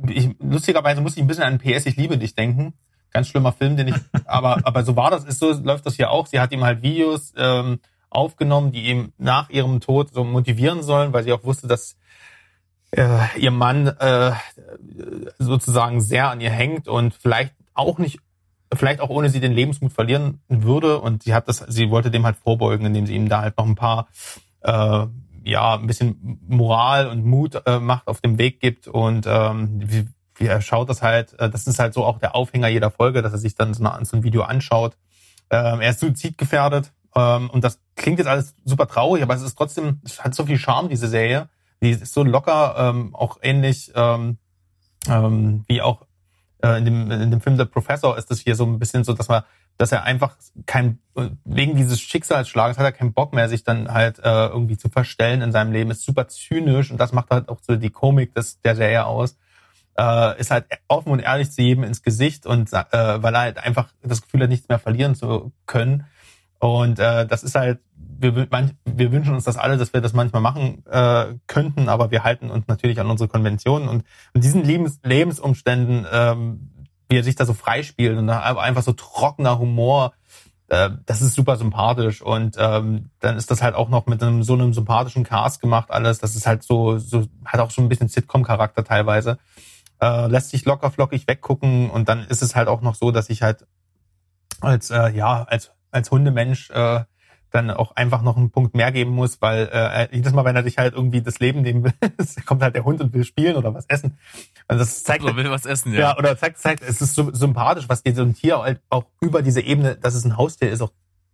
Ich, 0.10 0.30
lustigerweise 0.40 1.00
muss 1.02 1.16
ich 1.16 1.22
ein 1.22 1.28
bisschen 1.28 1.44
an 1.44 1.60
PS 1.60 1.86
Ich 1.86 1.96
liebe 1.96 2.18
dich 2.18 2.36
denken. 2.36 2.74
Ganz 3.12 3.28
schlimmer 3.28 3.52
Film, 3.52 3.78
den 3.78 3.90
ich. 3.90 3.96
aber 4.26 4.62
aber 4.66 4.84
so 4.84 4.96
war 4.96 5.12
das. 5.12 5.24
Ist 5.24 5.40
so 5.40 5.52
läuft 5.52 5.86
das 5.86 5.96
hier 5.96 6.10
auch. 6.10 6.26
Sie 6.28 6.40
hat 6.40 6.52
ihm 6.52 6.64
halt 6.64 6.82
Videos 6.82 7.32
ähm, 7.38 7.80
aufgenommen, 8.10 8.72
die 8.72 8.88
ihm 8.88 9.14
nach 9.18 9.50
ihrem 9.50 9.80
Tod 9.80 10.14
so 10.14 10.24
motivieren 10.24 10.82
sollen, 10.84 11.14
weil 11.14 11.24
sie 11.24 11.32
auch 11.34 11.44
wusste, 11.44 11.68
dass 11.68 11.98
äh, 12.92 13.20
ihr 13.40 13.52
Mann 13.52 13.88
äh, 13.88 14.32
sozusagen 15.40 16.02
sehr 16.02 16.30
an 16.30 16.42
ihr 16.42 16.50
hängt 16.52 16.88
und 16.88 17.14
vielleicht 17.14 17.54
auch 17.74 17.98
nicht, 17.98 18.20
vielleicht 18.76 19.02
auch 19.02 19.10
ohne 19.10 19.30
sie 19.30 19.40
den 19.40 19.54
Lebensmut 19.54 19.94
verlieren 19.94 20.42
würde. 20.48 21.00
Und 21.00 21.24
sie 21.24 21.34
hat 21.34 21.48
das, 21.48 21.60
sie 21.68 21.90
wollte 21.90 22.12
dem 22.12 22.26
halt 22.26 22.38
vorbeugen, 22.38 22.86
indem 22.86 23.06
sie 23.06 23.16
ihm 23.16 23.30
da 23.30 23.42
halt 23.42 23.58
noch 23.58 23.66
ein 23.66 23.76
paar, 23.76 24.08
äh, 24.62 25.06
ja, 25.46 25.76
ein 25.76 25.88
bisschen 25.88 26.40
Moral 26.48 27.08
und 27.08 27.26
Mut 27.26 27.62
äh, 27.66 27.80
macht, 27.80 28.08
auf 28.08 28.22
dem 28.22 28.38
Weg 28.38 28.60
gibt. 28.60 28.88
Und 28.88 29.26
ähm, 29.28 29.82
wie, 29.84 30.08
wie 30.36 30.48
er 30.48 30.62
schaut 30.62 30.90
das 30.90 31.02
halt, 31.02 31.38
äh, 31.40 31.50
das 31.50 31.68
ist 31.68 31.80
halt 31.80 31.94
so 31.94 32.06
auch 32.06 32.20
der 32.20 32.36
Aufhänger 32.36 32.68
jeder 32.68 32.92
Folge, 32.92 33.22
dass 33.22 33.34
er 33.34 33.40
sich 33.40 33.56
dann 33.56 33.74
so, 33.74 33.84
eine, 33.84 34.06
so 34.06 34.18
ein 34.18 34.24
Video 34.24 34.44
anschaut. 34.44 34.96
Ähm, 35.50 35.82
er 35.82 35.90
ist 35.90 36.00
suizidgefährdet. 36.00 36.92
Ähm, 37.16 37.50
und 37.50 37.64
das 37.64 37.80
klingt 37.96 38.20
jetzt 38.20 38.28
alles 38.28 38.56
super 38.66 38.88
traurig, 38.88 39.22
aber 39.22 39.36
es 39.36 39.42
ist 39.42 39.56
trotzdem, 39.56 40.02
es 40.04 40.24
hat 40.24 40.34
so 40.34 40.46
viel 40.46 40.58
Charme, 40.58 40.90
diese 40.90 41.08
Serie. 41.08 41.50
Die 41.82 41.92
ist 41.92 42.14
so 42.14 42.24
locker, 42.24 42.76
ähm, 42.78 43.14
auch 43.14 43.38
ähnlich 43.42 43.92
ähm, 43.96 44.38
ähm, 45.08 45.64
wie 45.68 45.82
auch 45.82 46.06
äh, 46.64 46.78
in, 46.78 46.86
dem, 46.86 47.12
in 47.12 47.30
dem 47.30 47.42
Film 47.42 47.58
The 47.58 47.66
Professor 47.66 48.18
ist 48.18 48.32
es 48.32 48.40
hier 48.40 48.56
so 48.56 48.66
ein 48.66 48.80
bisschen 48.80 49.04
so, 49.04 49.14
dass 49.14 49.28
man, 49.28 49.44
dass 49.78 49.92
er 49.92 50.04
einfach 50.04 50.36
kein 50.66 51.00
wegen 51.44 51.76
dieses 51.76 52.00
Schicksalsschlages 52.00 52.78
hat 52.78 52.86
er 52.86 52.92
keinen 52.92 53.14
Bock 53.14 53.34
mehr, 53.34 53.50
sich 53.50 53.64
dann 53.64 53.94
halt 53.94 54.20
äh, 54.20 54.48
irgendwie 54.48 54.78
zu 54.78 54.90
verstellen 54.90 55.42
in 55.42 55.52
seinem 55.52 55.72
Leben. 55.72 55.92
Ist 55.92 56.04
super 56.04 56.28
zynisch 56.28 56.90
und 56.90 56.98
das 56.98 57.12
macht 57.12 57.30
halt 57.30 57.50
auch 57.50 57.60
so 57.62 57.76
die 57.76 57.90
Komik 57.90 58.34
des, 58.34 58.62
der 58.62 58.76
Serie 58.76 59.06
aus. 59.06 59.38
Äh, 59.96 60.40
ist 60.40 60.50
halt 60.50 60.66
offen 60.88 61.12
und 61.12 61.20
ehrlich 61.20 61.52
zu 61.52 61.62
jedem 61.62 61.84
ins 61.84 62.02
Gesicht 62.02 62.48
und 62.48 62.72
äh, 62.74 62.84
weil 63.22 63.36
er 63.36 63.42
halt 63.42 63.58
einfach 63.60 63.90
das 64.02 64.22
Gefühl 64.22 64.42
hat, 64.42 64.50
nichts 64.50 64.70
mehr 64.70 64.80
verlieren 64.80 65.14
zu 65.14 65.52
können. 65.68 66.06
Und 66.64 66.98
äh, 66.98 67.28
das 67.28 67.44
ist 67.44 67.56
halt, 67.56 67.82
wir, 67.94 68.48
manch, 68.50 68.72
wir 68.86 69.12
wünschen 69.12 69.34
uns 69.34 69.44
das 69.44 69.58
alle, 69.58 69.76
dass 69.76 69.92
wir 69.92 70.00
das 70.00 70.14
manchmal 70.14 70.42
machen 70.42 70.82
äh, 70.90 71.34
könnten, 71.46 71.90
aber 71.90 72.10
wir 72.10 72.24
halten 72.24 72.50
uns 72.50 72.70
natürlich 72.70 73.02
an 73.02 73.10
unsere 73.10 73.28
Konventionen 73.28 73.90
und 73.90 74.06
in 74.34 74.40
diesen 74.40 74.64
Lebens, 74.64 75.02
Lebensumständen, 75.04 76.08
ähm, 76.10 76.70
wie 77.10 77.18
er 77.18 77.24
sich 77.26 77.36
da 77.36 77.46
so 77.46 77.54
freispielt 77.54 78.18
und 78.18 78.28
da 78.28 78.40
einfach 78.40 78.82
so 78.82 78.94
trockener 78.94 79.60
Humor, 79.60 80.14
äh, 80.70 80.92
das 81.06 81.22
ist 81.22 81.34
super 81.34 81.58
sympathisch 81.58 82.22
und 82.22 82.56
ähm, 82.58 83.10
dann 83.20 83.36
ist 83.36 83.52
das 83.52 83.62
halt 83.62 83.76
auch 83.76 83.90
noch 83.90 84.06
mit 84.06 84.24
einem 84.24 84.42
so 84.42 84.54
einem 84.54 84.74
sympathischen 84.74 85.26
Cast 85.26 85.60
gemacht 85.60 85.92
alles. 85.92 86.20
Das 86.20 86.34
ist 86.34 86.48
halt 86.48 86.64
so, 86.64 86.98
so 86.98 87.26
hat 87.44 87.60
auch 87.60 87.72
schon 87.72 87.84
ein 87.84 87.90
bisschen 87.90 88.08
Sitcom-Charakter 88.08 88.86
teilweise. 88.86 89.38
Äh, 90.02 90.28
lässt 90.28 90.52
sich 90.52 90.64
locker 90.64 90.92
flockig 90.92 91.28
weggucken 91.28 91.90
und 91.90 92.08
dann 92.08 92.24
ist 92.24 92.42
es 92.42 92.56
halt 92.56 92.70
auch 92.70 92.80
noch 92.80 92.96
so, 92.96 93.12
dass 93.12 93.30
ich 93.30 93.42
halt 93.42 93.68
als 94.62 94.92
äh, 94.92 95.10
ja 95.10 95.44
als 95.44 95.74
als 95.94 96.12
Hundemensch 96.12 96.70
äh, 96.72 97.02
dann 97.54 97.70
auch 97.70 97.96
einfach 97.96 98.24
noch 98.24 98.36
einen 98.36 98.50
Punkt 98.50 98.76
mehr 98.76 98.92
geben 98.92 99.12
muss, 99.12 99.42
weil 99.42 99.70
äh, 99.72 100.08
jedes 100.16 100.34
Mal, 100.34 100.44
wenn 100.44 100.56
er 100.56 100.64
dich 100.64 100.80
halt 100.80 100.94
irgendwie 100.94 101.22
das 101.22 101.40
Leben 101.40 101.62
nehmen 101.62 101.84
will, 101.84 101.94
kommt 102.46 102.64
halt 102.64 102.76
der 102.76 102.84
Hund 102.84 103.00
und 103.00 103.14
will 103.14 103.24
spielen 103.24 103.56
oder 103.56 103.74
was 103.74 103.86
essen. 103.86 104.18
Und 104.68 104.80
das 104.80 105.04
zeigt 105.04 105.24
Oder 105.24 105.36
will 105.36 105.52
was 105.52 105.66
essen, 105.66 105.94
ja. 105.94 106.00
ja, 106.00 106.18
oder 106.18 106.36
zeigt, 106.38 106.58
zeigt, 106.58 106.82
es 106.82 107.02
ist 107.02 107.14
so 107.14 107.32
sympathisch, 107.32 107.88
was 107.88 108.02
dir 108.02 108.16
so 108.16 108.24
ein 108.24 108.34
Tier 108.34 108.60
halt 108.60 108.82
auch 108.90 109.06
über 109.22 109.42
diese 109.42 109.62
Ebene, 109.62 109.96
dass 109.96 110.16
es 110.16 110.26
ein 110.26 110.36
Haustier 110.36 110.72
ist, 110.72 110.82
auch 110.82 110.92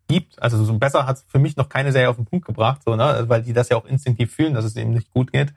gibt. 0.10 0.42
Also 0.42 0.62
so 0.64 0.78
besser 0.78 1.06
hat 1.06 1.24
für 1.28 1.40
mich 1.40 1.56
noch 1.56 1.70
keine 1.70 1.94
Serie 1.94 2.10
auf 2.10 2.18
den 2.18 2.26
Punkt 2.26 2.46
gebracht, 2.46 2.82
so, 2.84 2.96
ne? 2.96 3.26
weil 3.28 3.44
die 3.44 3.54
das 3.54 3.70
ja 3.70 3.78
auch 3.78 3.86
instinktiv 3.86 4.34
fühlen, 4.34 4.54
dass 4.54 4.66
es 4.66 4.76
eben 4.76 4.92
nicht 4.92 5.12
gut 5.12 5.32
geht. 5.32 5.54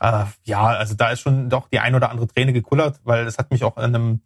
Äh, 0.00 0.24
ja, 0.44 0.66
also 0.66 0.94
da 0.94 1.10
ist 1.10 1.20
schon 1.20 1.50
doch 1.50 1.68
die 1.68 1.80
ein 1.80 1.94
oder 1.94 2.10
andere 2.10 2.26
Träne 2.26 2.54
gekullert, 2.54 3.00
weil 3.04 3.26
es 3.26 3.36
hat 3.36 3.50
mich 3.50 3.64
auch 3.64 3.76
in 3.76 3.94
einem 3.94 4.20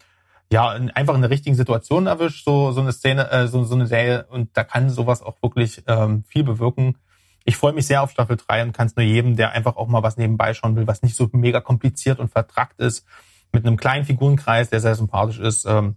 ja, 0.53 0.75
in, 0.75 0.91
einfach 0.91 1.15
in 1.15 1.21
der 1.21 1.31
richtigen 1.31 1.57
Situation 1.57 2.07
erwischt, 2.07 2.45
so, 2.45 2.73
so 2.73 2.81
eine 2.81 2.93
Szene, 2.93 3.31
äh, 3.31 3.49
so, 3.49 3.65
so 3.65 3.75
eine 3.75 3.87
Serie. 3.87 4.27
Und 4.29 4.57
da 4.57 4.65
kann 4.65 4.91
sowas 4.91 5.23
auch 5.23 5.43
wirklich 5.43 5.83
ähm, 5.87 6.25
viel 6.29 6.45
bewirken. 6.45 6.97
Ich 7.45 7.57
freue 7.57 7.73
mich 7.73 7.87
sehr 7.87 8.03
auf 8.03 8.11
Staffel 8.11 8.37
3 8.37 8.63
und 8.63 8.73
kann 8.73 8.87
es 8.87 8.97
nur 8.97 9.05
jedem, 9.05 9.37
der 9.37 9.53
einfach 9.53 9.77
auch 9.77 9.89
mal 9.89 10.03
was 10.03 10.17
nebenbei 10.17 10.55
schauen 10.55 10.77
will, 10.77 10.87
was 10.87 11.03
nicht 11.03 11.17
so 11.17 11.29
mega 11.33 11.61
kompliziert 11.61 12.19
und 12.19 12.31
vertrackt 12.31 12.81
ist, 12.81 13.07
mit 13.53 13.67
einem 13.67 13.77
kleinen 13.77 14.05
Figurenkreis, 14.05 14.71
der 14.71 14.81
sehr 14.81 14.95
sympathisch 14.95 15.39
ist, 15.39 15.67
ähm, 15.67 15.97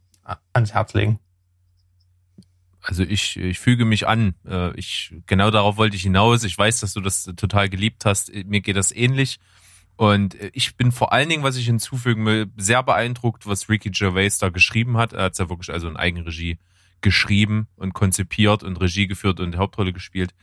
ans 0.53 0.73
Herz 0.73 0.93
legen. 0.93 1.19
Also 2.81 3.03
ich, 3.03 3.37
ich 3.37 3.59
füge 3.59 3.85
mich 3.85 4.07
an. 4.07 4.35
Äh, 4.45 4.71
Ich 4.77 5.13
genau 5.25 5.51
darauf 5.51 5.77
wollte 5.77 5.95
ich 5.95 6.03
hinaus. 6.03 6.43
Ich 6.43 6.57
weiß, 6.57 6.79
dass 6.79 6.93
du 6.93 7.01
das 7.01 7.23
total 7.35 7.69
geliebt 7.69 8.05
hast. 8.05 8.33
Mir 8.45 8.61
geht 8.61 8.77
das 8.77 8.91
ähnlich. 8.91 9.39
Und 9.97 10.35
äh, 10.35 10.51
ich 10.53 10.77
bin 10.77 10.91
vor 10.91 11.11
allen 11.11 11.27
Dingen, 11.27 11.43
was 11.43 11.57
ich 11.57 11.65
hinzufügen 11.65 12.25
will, 12.25 12.47
sehr 12.55 12.83
beeindruckt, 12.83 13.45
was 13.45 13.67
Ricky 13.67 13.89
Gervais 13.89 14.37
da 14.39 14.49
geschrieben 14.49 14.95
hat. 14.95 15.11
Er 15.11 15.23
hat 15.23 15.37
ja 15.37 15.49
wirklich 15.49 15.71
also 15.71 15.89
in 15.89 15.97
Eigenregie 15.97 16.57
geschrieben 17.01 17.67
und 17.75 17.93
konzipiert 17.93 18.63
und 18.63 18.79
Regie 18.79 19.07
geführt 19.07 19.39
und 19.39 19.57
Hauptrolle 19.57 19.93
gespielt. 19.93 20.33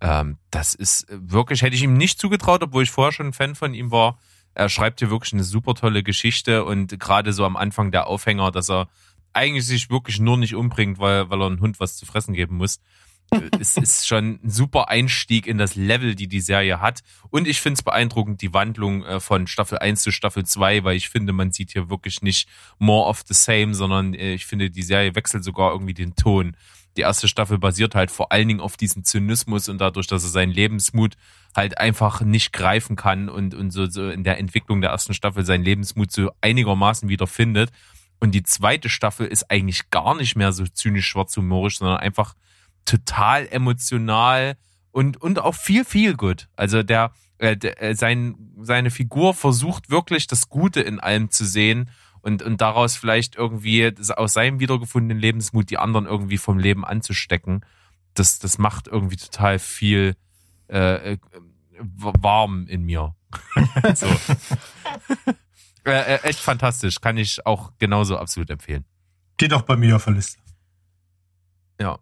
Ähm, 0.00 0.38
das 0.50 0.74
ist 0.74 1.06
wirklich, 1.10 1.62
hätte 1.62 1.74
ich 1.74 1.82
ihm 1.82 1.96
nicht 1.96 2.20
zugetraut, 2.20 2.62
obwohl 2.62 2.84
ich 2.84 2.90
vorher 2.90 3.12
schon 3.12 3.28
ein 3.28 3.32
Fan 3.32 3.54
von 3.54 3.74
ihm 3.74 3.90
war. 3.90 4.18
Er 4.54 4.68
schreibt 4.68 5.00
hier 5.00 5.10
wirklich 5.10 5.32
eine 5.32 5.44
super 5.44 5.74
tolle 5.74 6.02
Geschichte 6.02 6.64
und 6.64 6.98
gerade 7.00 7.32
so 7.32 7.44
am 7.44 7.56
Anfang 7.56 7.90
der 7.90 8.06
Aufhänger, 8.06 8.50
dass 8.50 8.70
er 8.70 8.88
eigentlich 9.32 9.66
sich 9.66 9.88
wirklich 9.88 10.20
nur 10.20 10.36
nicht 10.36 10.54
umbringt, 10.54 10.98
weil, 10.98 11.30
weil 11.30 11.40
er 11.40 11.46
einen 11.46 11.60
Hund 11.60 11.80
was 11.80 11.96
zu 11.96 12.04
fressen 12.04 12.34
geben 12.34 12.56
muss. 12.56 12.80
Es 13.60 13.76
ist 13.76 14.06
schon 14.06 14.38
ein 14.42 14.50
super 14.50 14.88
Einstieg 14.88 15.46
in 15.46 15.58
das 15.58 15.74
Level, 15.74 16.14
die 16.14 16.28
die 16.28 16.40
Serie 16.40 16.80
hat. 16.80 17.00
Und 17.30 17.48
ich 17.48 17.60
finde 17.60 17.78
es 17.78 17.82
beeindruckend, 17.82 18.42
die 18.42 18.52
Wandlung 18.52 19.04
äh, 19.04 19.20
von 19.20 19.46
Staffel 19.46 19.78
1 19.78 20.02
zu 20.02 20.10
Staffel 20.10 20.44
2, 20.44 20.84
weil 20.84 20.96
ich 20.96 21.08
finde, 21.08 21.32
man 21.32 21.52
sieht 21.52 21.72
hier 21.72 21.90
wirklich 21.90 22.22
nicht 22.22 22.48
more 22.78 23.08
of 23.08 23.22
the 23.26 23.34
same, 23.34 23.74
sondern 23.74 24.14
äh, 24.14 24.34
ich 24.34 24.46
finde, 24.46 24.70
die 24.70 24.82
Serie 24.82 25.14
wechselt 25.14 25.44
sogar 25.44 25.72
irgendwie 25.72 25.94
den 25.94 26.14
Ton. 26.14 26.56
Die 26.96 27.02
erste 27.02 27.26
Staffel 27.26 27.58
basiert 27.58 27.94
halt 27.94 28.10
vor 28.10 28.32
allen 28.32 28.48
Dingen 28.48 28.60
auf 28.60 28.76
diesem 28.76 29.02
Zynismus 29.02 29.68
und 29.68 29.78
dadurch, 29.78 30.06
dass 30.06 30.24
er 30.24 30.28
seinen 30.28 30.52
Lebensmut 30.52 31.16
halt 31.56 31.78
einfach 31.78 32.20
nicht 32.20 32.52
greifen 32.52 32.96
kann 32.96 33.30
und, 33.30 33.54
und 33.54 33.70
so, 33.70 33.86
so 33.86 34.10
in 34.10 34.24
der 34.24 34.38
Entwicklung 34.38 34.82
der 34.82 34.90
ersten 34.90 35.14
Staffel 35.14 35.44
seinen 35.44 35.64
Lebensmut 35.64 36.12
so 36.12 36.30
einigermaßen 36.42 37.08
wieder 37.08 37.26
findet. 37.26 37.70
Und 38.20 38.32
die 38.32 38.42
zweite 38.42 38.88
Staffel 38.88 39.26
ist 39.26 39.50
eigentlich 39.50 39.90
gar 39.90 40.14
nicht 40.14 40.36
mehr 40.36 40.52
so 40.52 40.64
zynisch 40.64 41.08
schwarzhumorisch, 41.08 41.78
sondern 41.78 41.96
einfach 41.96 42.34
total 42.84 43.46
emotional 43.50 44.56
und, 44.90 45.16
und 45.20 45.38
auch 45.38 45.54
viel, 45.54 45.84
viel 45.84 46.14
gut. 46.16 46.48
Also 46.56 46.82
der, 46.82 47.12
äh, 47.38 47.56
der 47.56 47.82
äh, 47.82 47.94
sein, 47.94 48.36
seine 48.60 48.90
Figur 48.90 49.34
versucht 49.34 49.90
wirklich 49.90 50.26
das 50.26 50.48
Gute 50.48 50.80
in 50.80 51.00
allem 51.00 51.30
zu 51.30 51.44
sehen 51.44 51.90
und, 52.20 52.42
und 52.42 52.60
daraus 52.60 52.96
vielleicht 52.96 53.36
irgendwie 53.36 53.92
aus 54.16 54.32
seinem 54.32 54.60
wiedergefundenen 54.60 55.18
Lebensmut 55.18 55.70
die 55.70 55.78
anderen 55.78 56.06
irgendwie 56.06 56.38
vom 56.38 56.58
Leben 56.58 56.84
anzustecken. 56.84 57.64
Das, 58.14 58.38
das 58.38 58.58
macht 58.58 58.88
irgendwie 58.88 59.16
total 59.16 59.58
viel 59.58 60.14
äh, 60.68 61.14
äh, 61.14 61.18
warm 61.80 62.66
in 62.68 62.82
mir. 62.84 63.14
so. 63.94 64.06
äh, 65.84 66.14
äh, 66.14 66.22
echt 66.22 66.38
fantastisch. 66.38 67.00
Kann 67.00 67.16
ich 67.16 67.44
auch 67.46 67.72
genauso 67.78 68.18
absolut 68.18 68.50
empfehlen. 68.50 68.84
Steht 69.34 69.52
auch 69.52 69.62
bei 69.62 69.76
mir 69.76 69.96
auf 69.96 70.04
der 70.04 70.14
Liste. 70.14 70.38
Ja. 71.80 71.98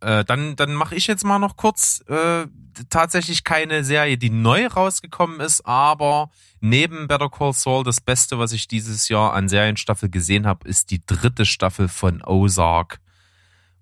Äh, 0.00 0.24
dann 0.24 0.56
dann 0.56 0.74
mache 0.74 0.94
ich 0.94 1.06
jetzt 1.06 1.24
mal 1.24 1.38
noch 1.38 1.56
kurz 1.56 2.02
äh, 2.08 2.46
tatsächlich 2.88 3.44
keine 3.44 3.84
Serie, 3.84 4.16
die 4.16 4.30
neu 4.30 4.66
rausgekommen 4.66 5.40
ist, 5.40 5.66
aber 5.66 6.30
neben 6.60 7.06
Better 7.08 7.28
Call 7.28 7.52
Saul 7.52 7.84
das 7.84 8.00
Beste, 8.00 8.38
was 8.38 8.52
ich 8.52 8.68
dieses 8.68 9.08
Jahr 9.08 9.34
an 9.34 9.48
Serienstaffel 9.48 10.08
gesehen 10.08 10.46
habe, 10.46 10.66
ist 10.68 10.90
die 10.90 11.04
dritte 11.04 11.44
Staffel 11.44 11.88
von 11.88 12.22
Ozark. 12.22 13.00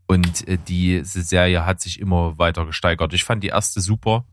Und 0.07 0.49
äh, 0.49 0.59
diese 0.67 1.23
Serie 1.23 1.67
hat 1.67 1.81
sich 1.81 2.01
immer 2.01 2.39
weiter 2.39 2.65
gesteigert. 2.67 3.13
Ich 3.13 3.25
fand 3.25 3.45
die 3.45 3.49
erste 3.49 3.81
super, 3.81 4.25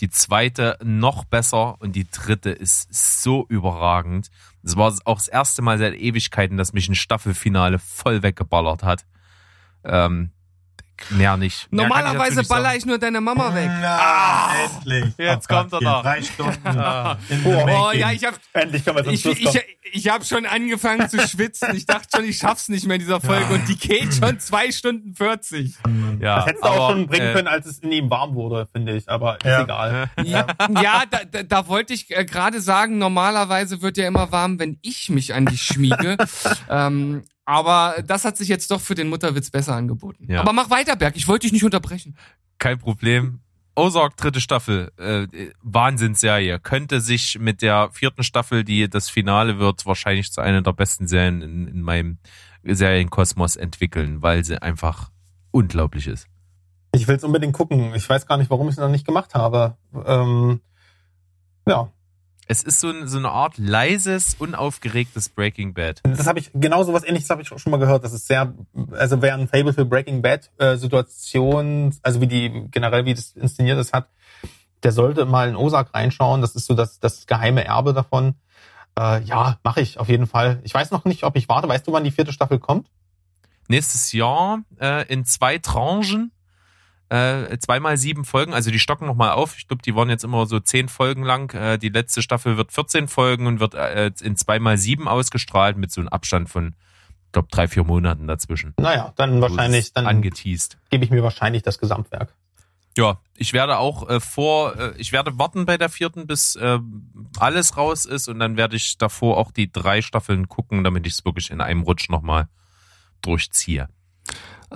die 0.00 0.08
zweite 0.08 0.78
noch 0.84 1.24
besser 1.24 1.80
und 1.80 1.96
die 1.96 2.08
dritte 2.10 2.50
ist 2.50 2.94
so 3.22 3.46
überragend. 3.48 4.30
Es 4.62 4.76
war 4.76 4.94
auch 5.04 5.16
das 5.16 5.28
erste 5.28 5.62
Mal 5.62 5.78
seit 5.78 5.94
Ewigkeiten, 5.94 6.56
dass 6.56 6.72
mich 6.72 6.88
ein 6.88 6.94
Staffelfinale 6.94 7.78
voll 7.78 8.22
weggeballert 8.22 8.82
hat. 8.82 9.06
Ähm, 9.84 10.30
mehr 11.10 11.36
nicht. 11.36 11.68
Kann 11.70 11.78
ich 11.78 11.82
Normalerweise 11.82 12.38
nicht 12.40 12.48
baller 12.48 12.74
ich 12.76 12.86
nur 12.86 12.98
deine 12.98 13.20
Mama 13.20 13.54
weg. 13.54 13.68
Ah, 13.70 14.50
endlich. 14.64 15.14
Jetzt 15.18 15.46
Oh 15.50 15.54
kommt 15.54 15.70
Gott, 15.70 15.82
er 15.82 15.90
noch. 15.90 16.02
Drei 16.02 16.22
Stunden. 16.22 16.56
Oh, 17.44 17.66
Oh 17.68 17.90
ja, 17.92 18.12
ich 18.12 18.24
hab, 18.24 18.34
Endlich 18.52 18.84
können 18.84 18.96
wir 18.98 19.04
zum 19.04 19.12
ich, 19.14 19.20
Schluss 19.20 19.38
ich, 19.38 19.44
kommen. 19.44 19.60
ich 19.92 20.08
hab 20.08 20.24
schon 20.24 20.46
angefangen 20.46 21.08
zu 21.08 21.18
schwitzen. 21.26 21.74
Ich 21.76 21.86
dachte 21.86 22.08
schon, 22.16 22.24
ich 22.24 22.38
schaff's 22.38 22.68
nicht 22.68 22.86
mehr 22.86 22.96
in 22.96 23.00
dieser 23.00 23.20
Folge 23.20 23.52
und 23.54 23.68
die 23.68 23.76
geht 23.76 24.14
schon 24.14 24.38
zwei 24.40 24.70
Stunden 24.72 25.14
40. 25.14 25.74
Ja, 26.20 26.36
das 26.36 26.46
hättest 26.46 26.64
du 26.64 26.68
auch 26.68 26.90
schon 26.90 27.06
bringen 27.06 27.28
äh, 27.28 27.32
können, 27.34 27.48
als 27.48 27.66
es 27.66 27.78
in 27.80 27.92
ihm 27.92 28.10
warm 28.10 28.34
wurde, 28.34 28.66
finde 28.72 28.96
ich. 28.96 29.08
Aber 29.08 29.36
ist 29.36 29.44
Ja. 29.44 29.62
egal. 29.62 30.10
Ja, 30.24 30.46
ja 30.80 31.02
da, 31.10 31.20
da, 31.30 31.42
da 31.42 31.68
wollte 31.68 31.94
ich 31.94 32.10
äh, 32.16 32.24
gerade 32.24 32.60
sagen, 32.60 32.98
normalerweise 32.98 33.82
wird 33.82 33.96
ja 33.96 34.06
immer 34.06 34.32
warm, 34.32 34.58
wenn 34.58 34.78
ich 34.82 35.08
mich 35.10 35.34
an 35.34 35.46
dich 35.46 35.62
schmiege. 35.62 36.16
ähm, 36.70 37.22
aber 37.46 38.02
das 38.04 38.24
hat 38.24 38.36
sich 38.36 38.48
jetzt 38.48 38.70
doch 38.70 38.80
für 38.80 38.96
den 38.96 39.08
Mutterwitz 39.08 39.50
besser 39.50 39.74
angeboten. 39.74 40.26
Ja. 40.28 40.40
Aber 40.40 40.52
mach 40.52 40.68
weiter, 40.68 40.96
Berg. 40.96 41.16
Ich 41.16 41.28
wollte 41.28 41.46
dich 41.46 41.52
nicht 41.52 41.64
unterbrechen. 41.64 42.16
Kein 42.58 42.78
Problem. 42.78 43.40
Ozark, 43.76 44.16
dritte 44.16 44.40
Staffel, 44.40 44.90
äh, 44.96 45.26
Wahnsinnsserie. 45.62 46.58
Könnte 46.58 47.00
sich 47.00 47.38
mit 47.38 47.62
der 47.62 47.90
vierten 47.92 48.24
Staffel, 48.24 48.64
die 48.64 48.88
das 48.88 49.08
Finale 49.08 49.58
wird, 49.58 49.86
wahrscheinlich 49.86 50.32
zu 50.32 50.40
einer 50.40 50.62
der 50.62 50.72
besten 50.72 51.06
Serien 51.06 51.42
in, 51.42 51.68
in 51.68 51.82
meinem 51.82 52.18
Serienkosmos 52.64 53.54
entwickeln, 53.56 54.22
weil 54.22 54.44
sie 54.44 54.60
einfach 54.60 55.10
unglaublich 55.52 56.08
ist. 56.08 56.26
Ich 56.94 57.06
will 57.06 57.16
es 57.16 57.24
unbedingt 57.24 57.52
gucken. 57.52 57.94
Ich 57.94 58.08
weiß 58.08 58.26
gar 58.26 58.38
nicht, 58.38 58.50
warum 58.50 58.68
ich 58.68 58.72
es 58.72 58.80
noch 58.80 58.88
nicht 58.88 59.06
gemacht 59.06 59.34
habe. 59.34 59.76
Ähm, 60.06 60.60
ja, 61.68 61.92
Es 62.48 62.62
ist 62.62 62.78
so, 62.78 62.88
ein, 62.88 63.08
so 63.08 63.18
eine 63.18 63.30
Art 63.30 63.58
leises, 63.58 64.36
unaufgeregtes 64.38 65.30
Breaking 65.30 65.74
Bad. 65.74 66.00
das 66.04 66.28
habe 66.28 66.38
ich 66.38 66.52
genau 66.54 66.84
sowas 66.84 67.02
ähnliches 67.04 67.28
habe 67.28 67.42
ich 67.42 67.48
schon 67.48 67.70
mal 67.70 67.78
gehört. 67.78 68.04
Das 68.04 68.12
ist 68.12 68.28
sehr, 68.28 68.54
also 68.92 69.20
wer 69.20 69.34
ein 69.34 69.48
Fable 69.48 69.72
für 69.72 69.84
Breaking 69.84 70.22
Bad 70.22 70.50
äh, 70.58 70.76
Situation, 70.76 71.92
also 72.02 72.20
wie 72.20 72.28
die 72.28 72.68
generell 72.70 73.04
wie 73.04 73.14
das 73.14 73.32
inszeniert 73.32 73.78
ist 73.78 73.92
hat, 73.92 74.08
der 74.84 74.92
sollte 74.92 75.24
mal 75.24 75.48
in 75.48 75.56
Ozark 75.56 75.92
reinschauen. 75.92 76.40
Das 76.40 76.54
ist 76.54 76.66
so 76.66 76.74
das, 76.74 77.00
das 77.00 77.26
geheime 77.26 77.64
Erbe 77.64 77.92
davon. 77.92 78.36
Äh, 78.96 79.22
ja, 79.24 79.58
mache 79.64 79.80
ich 79.80 79.98
auf 79.98 80.08
jeden 80.08 80.28
Fall. 80.28 80.60
Ich 80.62 80.72
weiß 80.72 80.92
noch 80.92 81.04
nicht, 81.04 81.24
ob 81.24 81.36
ich 81.36 81.48
warte. 81.48 81.68
Weißt 81.68 81.86
du, 81.88 81.92
wann 81.92 82.04
die 82.04 82.12
vierte 82.12 82.32
Staffel 82.32 82.60
kommt? 82.60 82.88
Nächstes 83.66 84.12
Jahr 84.12 84.60
äh, 84.80 85.04
in 85.12 85.24
zwei 85.24 85.58
Tranchen, 85.58 86.30
äh, 87.08 87.56
zweimal 87.58 87.96
sieben 87.96 88.24
Folgen, 88.24 88.52
also 88.52 88.70
die 88.70 88.80
stocken 88.80 89.06
nochmal 89.06 89.30
auf. 89.30 89.56
Ich 89.58 89.68
glaube, 89.68 89.82
die 89.82 89.94
waren 89.94 90.10
jetzt 90.10 90.24
immer 90.24 90.46
so 90.46 90.58
zehn 90.58 90.88
Folgen 90.88 91.22
lang. 91.22 91.52
Äh, 91.54 91.78
die 91.78 91.88
letzte 91.88 92.22
Staffel 92.22 92.56
wird 92.56 92.72
14 92.72 93.08
Folgen 93.08 93.46
und 93.46 93.60
wird 93.60 93.74
äh, 93.74 94.10
in 94.22 94.36
zweimal 94.36 94.76
sieben 94.76 95.06
ausgestrahlt 95.06 95.76
mit 95.76 95.92
so 95.92 96.00
einem 96.00 96.08
Abstand 96.08 96.48
von, 96.48 96.74
ich 97.26 97.32
glaube, 97.32 97.48
drei, 97.50 97.68
vier 97.68 97.84
Monaten 97.84 98.26
dazwischen. 98.26 98.74
Naja, 98.78 99.12
dann 99.16 99.40
wahrscheinlich, 99.40 99.92
dann 99.92 100.06
angeteased. 100.06 100.78
gebe 100.90 101.04
ich 101.04 101.10
mir 101.10 101.22
wahrscheinlich 101.22 101.62
das 101.62 101.78
Gesamtwerk. 101.78 102.34
Ja, 102.96 103.20
ich 103.36 103.52
werde 103.52 103.78
auch 103.78 104.08
äh, 104.08 104.20
vor, 104.20 104.74
äh, 104.76 104.94
ich 104.96 105.12
werde 105.12 105.38
warten 105.38 105.66
bei 105.66 105.76
der 105.76 105.90
vierten, 105.90 106.26
bis 106.26 106.56
äh, 106.56 106.78
alles 107.38 107.76
raus 107.76 108.06
ist 108.06 108.28
und 108.28 108.38
dann 108.38 108.56
werde 108.56 108.74
ich 108.76 108.96
davor 108.96 109.36
auch 109.36 109.52
die 109.52 109.70
drei 109.70 110.00
Staffeln 110.00 110.48
gucken, 110.48 110.82
damit 110.82 111.06
ich 111.06 111.12
es 111.12 111.24
wirklich 111.24 111.50
in 111.50 111.60
einem 111.60 111.82
Rutsch 111.82 112.08
nochmal 112.08 112.48
durchziehe. 113.20 113.88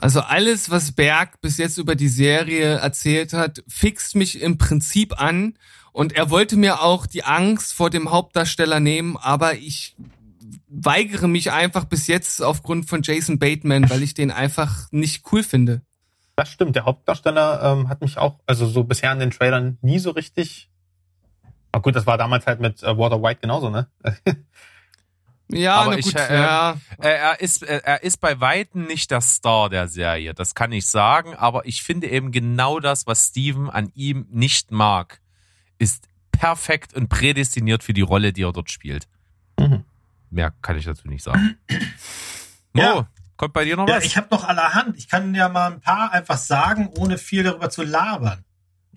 Also 0.00 0.20
alles, 0.20 0.70
was 0.70 0.92
Berg 0.92 1.40
bis 1.42 1.58
jetzt 1.58 1.76
über 1.76 1.94
die 1.94 2.08
Serie 2.08 2.76
erzählt 2.78 3.34
hat, 3.34 3.62
fixt 3.68 4.16
mich 4.16 4.40
im 4.40 4.56
Prinzip 4.56 5.20
an. 5.20 5.58
Und 5.92 6.14
er 6.14 6.30
wollte 6.30 6.56
mir 6.56 6.82
auch 6.82 7.06
die 7.06 7.24
Angst 7.24 7.74
vor 7.74 7.90
dem 7.90 8.10
Hauptdarsteller 8.10 8.80
nehmen, 8.80 9.16
aber 9.18 9.54
ich 9.56 9.96
weigere 10.68 11.28
mich 11.28 11.52
einfach 11.52 11.84
bis 11.84 12.06
jetzt 12.06 12.42
aufgrund 12.42 12.88
von 12.88 13.02
Jason 13.02 13.38
Bateman, 13.38 13.90
weil 13.90 14.02
ich 14.02 14.14
den 14.14 14.30
einfach 14.30 14.90
nicht 14.90 15.24
cool 15.32 15.42
finde. 15.42 15.82
Das 16.36 16.50
stimmt. 16.50 16.76
Der 16.76 16.86
Hauptdarsteller 16.86 17.60
ähm, 17.62 17.88
hat 17.88 18.00
mich 18.00 18.16
auch, 18.16 18.36
also 18.46 18.66
so 18.66 18.84
bisher 18.84 19.12
in 19.12 19.18
den 19.18 19.30
Trailern 19.30 19.76
nie 19.82 19.98
so 19.98 20.10
richtig. 20.12 20.70
Aber 21.72 21.82
gut, 21.82 21.94
das 21.94 22.06
war 22.06 22.16
damals 22.16 22.46
halt 22.46 22.60
mit 22.60 22.82
äh, 22.82 22.96
Walter 22.96 23.22
White 23.22 23.40
genauso, 23.42 23.68
ne? 23.68 23.88
Ja, 25.52 25.74
Aber 25.76 25.90
na 25.92 25.98
ich, 25.98 26.04
gut, 26.06 26.14
äh, 26.16 26.34
ja. 26.34 26.76
Äh, 27.02 27.08
Er 27.08 27.40
ist, 27.40 27.62
äh, 27.62 27.80
er 27.84 28.02
ist 28.02 28.18
bei 28.20 28.40
Weitem 28.40 28.84
nicht 28.86 29.10
der 29.10 29.20
Star 29.20 29.68
der 29.68 29.88
Serie, 29.88 30.32
das 30.34 30.54
kann 30.54 30.70
ich 30.72 30.86
sagen, 30.86 31.34
aber 31.34 31.66
ich 31.66 31.82
finde 31.82 32.08
eben 32.08 32.30
genau 32.30 32.78
das, 32.80 33.06
was 33.06 33.26
Steven 33.28 33.68
an 33.70 33.90
ihm 33.94 34.26
nicht 34.30 34.70
mag, 34.70 35.20
ist 35.78 36.06
perfekt 36.30 36.94
und 36.94 37.08
prädestiniert 37.08 37.82
für 37.82 37.92
die 37.92 38.00
Rolle, 38.02 38.32
die 38.32 38.42
er 38.42 38.52
dort 38.52 38.70
spielt. 38.70 39.08
Mhm. 39.58 39.84
Mehr 40.30 40.52
kann 40.62 40.76
ich 40.76 40.84
dazu 40.84 41.08
nicht 41.08 41.24
sagen. 41.24 41.58
Mo, 42.72 42.82
Ja. 42.82 43.08
kommt 43.36 43.52
bei 43.52 43.64
dir 43.64 43.76
noch 43.76 43.88
Ja, 43.88 43.96
was? 43.96 44.04
ich 44.04 44.16
habe 44.16 44.28
noch 44.30 44.44
allerhand. 44.44 44.96
Ich 44.96 45.08
kann 45.08 45.34
ja 45.34 45.48
mal 45.48 45.72
ein 45.72 45.80
paar 45.80 46.12
einfach 46.12 46.38
sagen, 46.38 46.88
ohne 46.96 47.18
viel 47.18 47.42
darüber 47.42 47.68
zu 47.70 47.82
labern. 47.82 48.44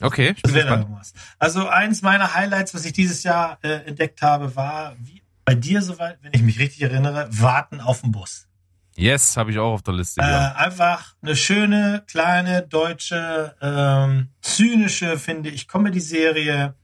okay, 0.01 0.33
ich 0.35 0.41
Das 0.43 0.51
bin 0.51 0.64
wäre 0.64 0.77
gespannt. 0.77 1.14
Also 1.40 1.67
eins 1.67 2.03
meiner 2.03 2.35
Highlights, 2.35 2.75
was 2.75 2.85
ich 2.85 2.93
dieses 2.93 3.23
Jahr 3.23 3.57
äh, 3.64 3.85
entdeckt 3.88 4.22
habe, 4.22 4.56
war, 4.56 4.95
wie 4.99 5.23
bei 5.45 5.55
dir 5.55 5.81
soweit, 5.81 6.17
wenn 6.22 6.33
ich 6.33 6.41
mich 6.41 6.59
richtig 6.59 6.81
erinnere, 6.81 7.27
Warten 7.31 7.81
auf 7.81 8.01
den 8.01 8.11
Bus. 8.11 8.47
Yes, 8.95 9.38
habe 9.38 9.49
ich 9.51 9.57
auch 9.57 9.73
auf 9.73 9.81
der 9.81 9.95
Liste. 9.95 10.22
Äh, 10.22 10.25
Ja. 10.25 10.51
einfach 10.55 11.15
eine 11.22 11.35
schöne, 11.35 12.03
kleine, 12.07 12.61
deutsche, 12.61 13.55
ähm, 13.61 14.30
zynische, 14.41 15.17
finde 15.17 15.49
ich, 15.49 15.67
Comedy-Serie. 15.67 16.75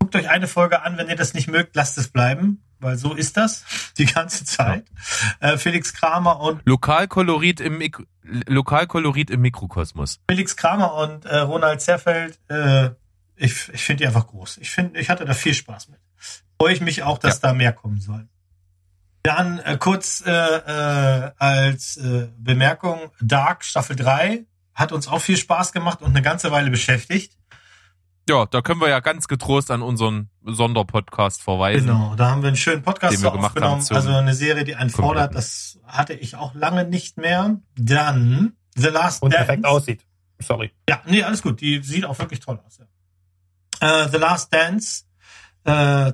Guckt 0.00 0.16
euch 0.16 0.28
eine 0.28 0.48
Folge 0.48 0.82
an, 0.82 0.96
wenn 0.98 1.08
ihr 1.08 1.14
das 1.16 1.34
nicht 1.34 1.46
mögt, 1.48 1.76
lasst 1.76 1.98
es 1.98 2.08
bleiben, 2.08 2.64
weil 2.80 2.96
so 2.96 3.14
ist 3.14 3.36
das 3.36 3.64
die 3.98 4.06
ganze 4.06 4.44
Zeit. 4.44 4.86
Äh, 5.38 5.56
Felix 5.56 5.92
Kramer 5.94 6.40
und 6.40 6.62
Lokalkolorit 6.64 7.60
im 7.60 7.78
Mik 7.78 7.98
Lokalkolorit 8.46 9.30
im 9.30 9.40
Mikrokosmos. 9.40 10.18
Felix 10.28 10.56
Kramer 10.56 10.94
und 10.94 11.24
äh, 11.26 11.38
Ronald 11.38 11.80
Zerfeld, 11.80 12.38
äh, 12.48 12.90
ich, 13.36 13.68
ich 13.72 13.82
finde 13.82 14.02
die 14.02 14.06
einfach 14.06 14.26
groß. 14.26 14.58
Ich 14.58 14.70
finde, 14.70 15.00
ich 15.00 15.10
hatte 15.10 15.24
da 15.24 15.34
viel 15.34 15.54
Spaß 15.54 15.88
mit. 15.88 15.98
Freue 16.60 16.74
ich 16.74 16.80
mich 16.82 17.02
auch, 17.02 17.16
dass 17.16 17.40
da 17.40 17.54
mehr 17.54 17.72
kommen 17.72 18.00
soll. 18.00 18.28
Dann 19.22 19.58
äh, 19.60 19.78
kurz 19.78 20.22
äh, 20.26 20.30
äh, 20.30 21.30
als 21.38 21.96
äh, 21.96 22.28
Bemerkung, 22.38 22.98
Dark 23.20 23.64
Staffel 23.64 23.96
3 23.96 24.44
hat 24.74 24.92
uns 24.92 25.08
auch 25.08 25.20
viel 25.20 25.38
Spaß 25.38 25.72
gemacht 25.72 26.02
und 26.02 26.10
eine 26.10 26.20
ganze 26.22 26.50
Weile 26.50 26.70
beschäftigt. 26.70 27.36
Ja, 28.28 28.44
da 28.46 28.60
können 28.60 28.80
wir 28.80 28.88
ja 28.90 29.00
ganz 29.00 29.26
getrost 29.26 29.70
an 29.70 29.80
unseren 29.80 30.28
Sonderpodcast 30.44 31.42
verweisen. 31.42 31.86
Genau, 31.86 32.14
da 32.14 32.30
haben 32.30 32.42
wir 32.42 32.48
einen 32.48 32.56
schönen 32.56 32.82
Podcast 32.82 33.14
Den 33.16 33.22
wir 33.22 33.30
gemacht 33.30 33.56
haben 33.56 33.64
aufgenommen. 33.64 33.82
zum 33.82 33.96
Also 33.96 34.14
eine 34.14 34.34
Serie, 34.34 34.64
die 34.64 34.76
einen 34.76 34.90
fordert, 34.90 35.34
das 35.34 35.78
hatte 35.86 36.12
ich 36.12 36.36
auch 36.36 36.54
lange 36.54 36.84
nicht 36.84 37.16
mehr. 37.16 37.58
Dann 37.76 38.56
The 38.76 38.88
Last 38.88 39.22
Und 39.22 39.32
Dance. 39.32 39.46
perfekt 39.46 39.64
aussieht. 39.64 40.06
Sorry. 40.38 40.72
Ja, 40.88 41.00
nee, 41.06 41.22
alles 41.22 41.40
gut. 41.42 41.60
Die 41.62 41.82
sieht 41.82 42.04
auch 42.04 42.18
wirklich 42.18 42.40
toll 42.40 42.60
aus. 42.66 42.78
Ja. 43.80 44.04
Äh, 44.04 44.08
The 44.10 44.18
Last 44.18 44.52
Dance, 44.54 45.04
äh, 45.64 46.12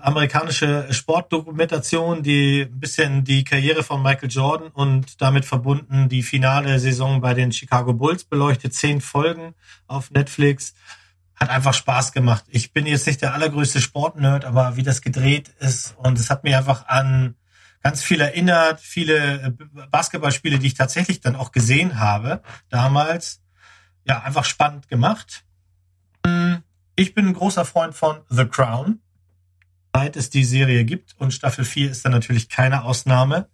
amerikanische 0.00 0.92
Sportdokumentation, 0.92 2.22
die 2.22 2.62
ein 2.62 2.80
bisschen 2.80 3.24
die 3.24 3.44
Karriere 3.44 3.82
von 3.82 4.02
Michael 4.02 4.30
Jordan 4.30 4.68
und 4.68 5.20
damit 5.20 5.44
verbunden 5.44 6.08
die 6.08 6.22
finale 6.22 6.78
Saison 6.78 7.20
bei 7.20 7.34
den 7.34 7.52
Chicago 7.52 7.92
Bulls 7.92 8.24
beleuchtet. 8.24 8.74
Zehn 8.74 9.00
Folgen 9.00 9.54
auf 9.86 10.10
Netflix. 10.10 10.74
Hat 11.34 11.50
einfach 11.50 11.74
Spaß 11.74 12.12
gemacht. 12.12 12.44
Ich 12.48 12.72
bin 12.72 12.86
jetzt 12.86 13.06
nicht 13.06 13.20
der 13.20 13.34
allergrößte 13.34 13.82
Sportnerd, 13.82 14.46
aber 14.46 14.76
wie 14.76 14.82
das 14.82 15.02
gedreht 15.02 15.50
ist 15.58 15.94
und 15.98 16.18
es 16.18 16.30
hat 16.30 16.44
mir 16.44 16.56
einfach 16.56 16.86
an 16.86 17.34
ganz 17.82 18.02
viel 18.02 18.20
erinnert, 18.20 18.80
viele 18.80 19.42
äh, 19.42 19.52
Basketballspiele, 19.90 20.58
die 20.58 20.68
ich 20.68 20.74
tatsächlich 20.74 21.20
dann 21.20 21.36
auch 21.36 21.52
gesehen 21.52 22.00
habe 22.00 22.42
damals 22.70 23.42
ja, 24.04 24.22
einfach 24.22 24.44
spannend 24.44 24.88
gemacht. 24.88 25.44
Hm, 26.26 26.62
Ich 26.98 27.14
bin 27.14 27.26
ein 27.26 27.34
großer 27.34 27.66
Freund 27.66 27.94
von 27.94 28.20
The 28.30 28.46
Crown, 28.46 29.00
seit 29.94 30.16
es 30.16 30.30
die 30.30 30.44
Serie 30.44 30.86
gibt 30.86 31.14
und 31.18 31.34
Staffel 31.34 31.66
4 31.66 31.90
ist 31.90 32.06
dann 32.06 32.12
natürlich 32.12 32.48
keine 32.48 32.84
Ausnahme. 32.84 33.50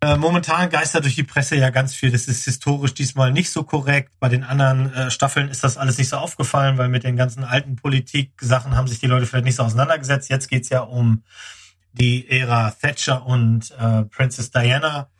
Äh, 0.00 0.16
momentan 0.16 0.70
geistert 0.70 1.04
durch 1.04 1.14
die 1.14 1.24
Presse 1.24 1.56
ja 1.56 1.68
ganz 1.68 1.94
viel. 1.94 2.10
Das 2.10 2.26
ist 2.26 2.44
historisch 2.44 2.94
diesmal 2.94 3.32
nicht 3.32 3.50
so 3.50 3.64
korrekt. 3.64 4.14
Bei 4.18 4.30
den 4.30 4.44
anderen 4.44 4.90
äh, 4.94 5.10
Staffeln 5.10 5.50
ist 5.50 5.62
das 5.62 5.76
alles 5.76 5.98
nicht 5.98 6.08
so 6.08 6.16
aufgefallen, 6.16 6.78
weil 6.78 6.88
mit 6.88 7.04
den 7.04 7.16
ganzen 7.16 7.44
alten 7.44 7.76
Politik-Sachen 7.76 8.74
haben 8.74 8.88
sich 8.88 9.00
die 9.00 9.08
Leute 9.08 9.26
vielleicht 9.26 9.44
nicht 9.44 9.56
so 9.56 9.64
auseinandergesetzt. 9.64 10.30
Jetzt 10.30 10.48
geht's 10.48 10.70
ja 10.70 10.80
um 10.80 11.24
die 11.92 12.30
Ära 12.30 12.70
Thatcher 12.70 13.26
und 13.26 13.72
äh, 13.72 14.04
Princess 14.04 14.50
Diana. 14.50 15.10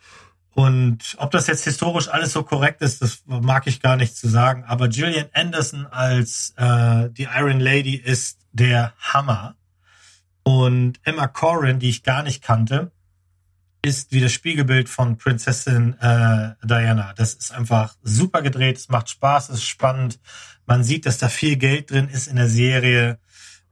Und 0.58 1.14
ob 1.18 1.30
das 1.30 1.46
jetzt 1.46 1.62
historisch 1.62 2.08
alles 2.08 2.32
so 2.32 2.42
korrekt 2.42 2.82
ist, 2.82 3.00
das 3.00 3.22
mag 3.26 3.68
ich 3.68 3.80
gar 3.80 3.94
nicht 3.94 4.16
zu 4.16 4.28
sagen. 4.28 4.64
Aber 4.64 4.88
Gillian 4.88 5.28
Anderson 5.32 5.86
als 5.86 6.52
äh, 6.56 7.10
die 7.10 7.28
Iron 7.32 7.60
Lady 7.60 7.94
ist 7.94 8.40
der 8.50 8.92
Hammer. 8.98 9.54
Und 10.42 10.98
Emma 11.04 11.28
Corrin, 11.28 11.78
die 11.78 11.90
ich 11.90 12.02
gar 12.02 12.24
nicht 12.24 12.42
kannte, 12.42 12.90
ist 13.82 14.10
wie 14.10 14.20
das 14.20 14.32
Spiegelbild 14.32 14.88
von 14.88 15.16
Prinzessin 15.16 15.96
äh, 16.00 16.54
Diana. 16.64 17.12
Das 17.14 17.34
ist 17.34 17.52
einfach 17.52 17.94
super 18.02 18.42
gedreht, 18.42 18.78
es 18.78 18.88
macht 18.88 19.10
Spaß, 19.10 19.50
es 19.50 19.58
ist 19.58 19.68
spannend. 19.68 20.18
Man 20.66 20.82
sieht, 20.82 21.06
dass 21.06 21.18
da 21.18 21.28
viel 21.28 21.54
Geld 21.54 21.92
drin 21.92 22.08
ist 22.08 22.26
in 22.26 22.34
der 22.34 22.48
Serie. 22.48 23.20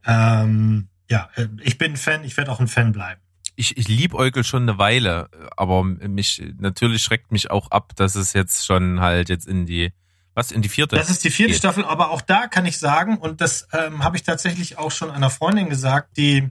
Ähm, 0.05 0.87
ja, 1.09 1.29
äh, 1.35 1.49
ich 1.63 1.77
bin 1.77 1.91
ein 1.91 1.97
Fan, 1.97 2.23
ich 2.23 2.37
werde 2.37 2.49
auch 2.49 2.61
ein 2.61 2.69
Fan 2.69 2.93
bleiben. 2.93 3.19
Ich, 3.57 3.75
ich 3.75 3.87
lieb 3.87 4.13
Eukel 4.13 4.43
schon 4.43 4.63
eine 4.63 4.77
Weile, 4.77 5.29
aber 5.57 5.83
mich 5.83 6.41
natürlich 6.59 7.01
schreckt 7.01 7.31
mich 7.31 7.49
auch 7.49 7.71
ab, 7.71 7.95
dass 7.95 8.15
es 8.15 8.33
jetzt 8.33 8.65
schon 8.65 9.01
halt 9.01 9.29
jetzt 9.29 9.47
in 9.47 9.65
die 9.65 9.91
was 10.35 10.51
in 10.51 10.61
die 10.61 10.69
vierte. 10.69 10.95
Das 10.95 11.09
ist 11.09 11.23
die 11.23 11.31
vierte 11.31 11.53
geht. 11.53 11.59
Staffel, 11.59 11.83
aber 11.83 12.11
auch 12.11 12.21
da 12.21 12.45
kann 12.45 12.67
ich 12.67 12.77
sagen, 12.77 13.17
und 13.17 13.41
das 13.41 13.67
ähm, 13.73 14.03
habe 14.03 14.15
ich 14.15 14.21
tatsächlich 14.21 14.77
auch 14.77 14.91
schon 14.91 15.09
einer 15.09 15.31
Freundin 15.31 15.69
gesagt, 15.69 16.15
die 16.17 16.49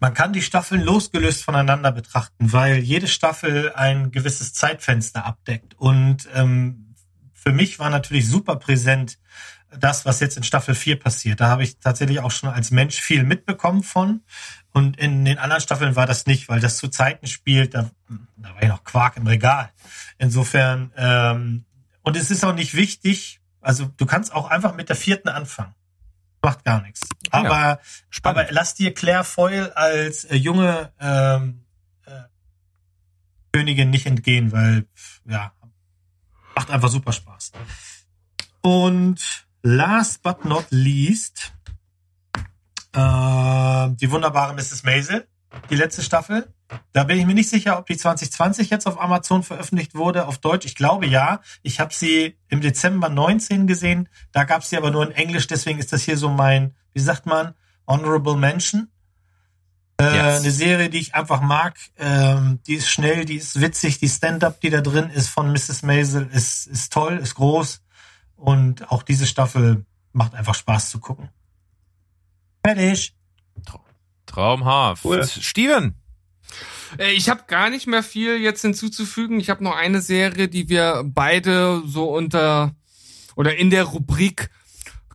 man 0.00 0.14
kann 0.14 0.32
die 0.32 0.40
Staffeln 0.40 0.80
losgelöst 0.80 1.44
voneinander 1.44 1.92
betrachten, 1.92 2.52
weil 2.52 2.78
jede 2.78 3.06
Staffel 3.06 3.72
ein 3.74 4.10
gewisses 4.10 4.54
Zeitfenster 4.54 5.26
abdeckt. 5.26 5.74
Und 5.74 6.26
ähm, 6.34 6.94
für 7.34 7.52
mich 7.52 7.78
war 7.78 7.90
natürlich 7.90 8.26
super 8.26 8.56
präsent 8.56 9.18
das, 9.78 10.04
was 10.04 10.20
jetzt 10.20 10.36
in 10.36 10.42
Staffel 10.42 10.74
4 10.74 10.98
passiert. 10.98 11.40
Da 11.40 11.48
habe 11.48 11.62
ich 11.62 11.78
tatsächlich 11.78 12.20
auch 12.20 12.30
schon 12.30 12.50
als 12.50 12.70
Mensch 12.70 13.00
viel 13.00 13.24
mitbekommen 13.24 13.82
von. 13.82 14.22
Und 14.72 14.98
in 14.98 15.24
den 15.24 15.38
anderen 15.38 15.62
Staffeln 15.62 15.96
war 15.96 16.06
das 16.06 16.26
nicht, 16.26 16.48
weil 16.48 16.60
das 16.60 16.76
zu 16.78 16.88
Zeiten 16.88 17.26
spielt, 17.26 17.74
da, 17.74 17.90
da 18.36 18.54
war 18.54 18.62
ja 18.62 18.68
noch 18.68 18.84
Quark 18.84 19.16
im 19.16 19.26
Regal. 19.26 19.70
Insofern, 20.18 20.92
ähm, 20.96 21.64
und 22.02 22.16
es 22.16 22.30
ist 22.30 22.44
auch 22.44 22.54
nicht 22.54 22.74
wichtig, 22.74 23.40
also 23.60 23.86
du 23.96 24.06
kannst 24.06 24.32
auch 24.32 24.50
einfach 24.50 24.74
mit 24.74 24.88
der 24.88 24.96
vierten 24.96 25.28
anfangen. 25.28 25.74
Macht 26.42 26.64
gar 26.64 26.82
nichts. 26.82 27.08
Ah 27.30 27.42
Ja, 27.42 27.50
Aber, 27.50 27.80
Spannend. 28.10 28.40
aber 28.40 28.52
lass 28.52 28.74
dir 28.74 28.92
Claire 28.92 29.24
Foyle 29.24 29.76
als 29.76 30.24
äh, 30.24 30.34
junge 30.34 30.92
ähm, 30.98 31.64
äh, 32.04 32.22
Königin 33.52 33.90
nicht 33.90 34.06
entgehen, 34.06 34.50
weil 34.50 34.86
ja, 35.24 35.52
macht 36.56 36.70
einfach 36.70 36.88
super 36.88 37.12
Spaß. 37.12 37.52
Und 38.62 39.46
last 39.62 40.22
but 40.22 40.44
not 40.44 40.66
least, 40.70 41.52
äh, 42.92 43.88
die 43.90 44.10
wunderbare 44.10 44.54
Mrs. 44.54 44.82
Maisel, 44.82 45.26
die 45.70 45.76
letzte 45.76 46.02
Staffel. 46.02 46.52
Da 46.92 47.04
bin 47.04 47.18
ich 47.18 47.26
mir 47.26 47.34
nicht 47.34 47.50
sicher, 47.50 47.78
ob 47.78 47.86
die 47.86 47.96
2020 47.96 48.70
jetzt 48.70 48.86
auf 48.86 49.00
Amazon 49.00 49.42
veröffentlicht 49.42 49.94
wurde, 49.94 50.26
auf 50.26 50.38
Deutsch. 50.38 50.64
Ich 50.64 50.74
glaube 50.74 51.06
ja. 51.06 51.40
Ich 51.62 51.80
habe 51.80 51.92
sie 51.92 52.38
im 52.48 52.62
Dezember 52.62 53.10
19 53.10 53.66
gesehen. 53.66 54.08
Da 54.32 54.44
gab 54.44 54.62
es 54.62 54.70
sie 54.70 54.78
aber 54.78 54.90
nur 54.90 55.04
in 55.04 55.12
Englisch. 55.12 55.46
Deswegen 55.46 55.78
ist 55.78 55.92
das 55.92 56.02
hier 56.02 56.16
so 56.16 56.30
mein, 56.30 56.74
wie 56.94 57.00
sagt 57.00 57.26
man, 57.26 57.54
Honorable 57.86 58.36
Mention. 58.36 58.88
Äh, 60.00 60.04
Yes. 60.04 60.40
Eine 60.40 60.50
Serie, 60.50 60.88
die 60.90 60.98
ich 60.98 61.14
einfach 61.14 61.42
mag. 61.42 61.76
Ähm, 61.98 62.60
die 62.66 62.74
ist 62.74 62.88
schnell, 62.88 63.26
die 63.26 63.36
ist 63.36 63.60
witzig. 63.60 63.98
Die 63.98 64.08
Stand-up, 64.08 64.60
die 64.60 64.70
da 64.70 64.80
drin 64.80 65.10
ist 65.10 65.28
von 65.28 65.52
Mrs. 65.52 65.82
Maisel, 65.82 66.28
ist, 66.32 66.66
ist 66.66 66.92
toll, 66.92 67.18
ist 67.18 67.34
groß. 67.34 67.82
Und 68.42 68.90
auch 68.90 69.04
diese 69.04 69.28
Staffel 69.28 69.86
macht 70.12 70.34
einfach 70.34 70.56
Spaß 70.56 70.90
zu 70.90 70.98
gucken. 70.98 71.28
Fertig. 72.66 73.14
Traumhaft. 74.26 75.04
Cool. 75.04 75.24
Steven. 75.24 75.94
Äh, 76.98 77.12
Ich 77.12 77.28
habe 77.28 77.44
gar 77.46 77.70
nicht 77.70 77.86
mehr 77.86 78.02
viel 78.02 78.38
jetzt 78.40 78.62
hinzuzufügen. 78.62 79.38
Ich 79.38 79.48
habe 79.48 79.62
noch 79.62 79.76
eine 79.76 80.00
Serie, 80.00 80.48
die 80.48 80.68
wir 80.68 81.04
beide 81.06 81.82
so 81.86 82.12
unter 82.12 82.74
oder 83.36 83.56
in 83.56 83.70
der 83.70 83.84
Rubrik 83.84 84.50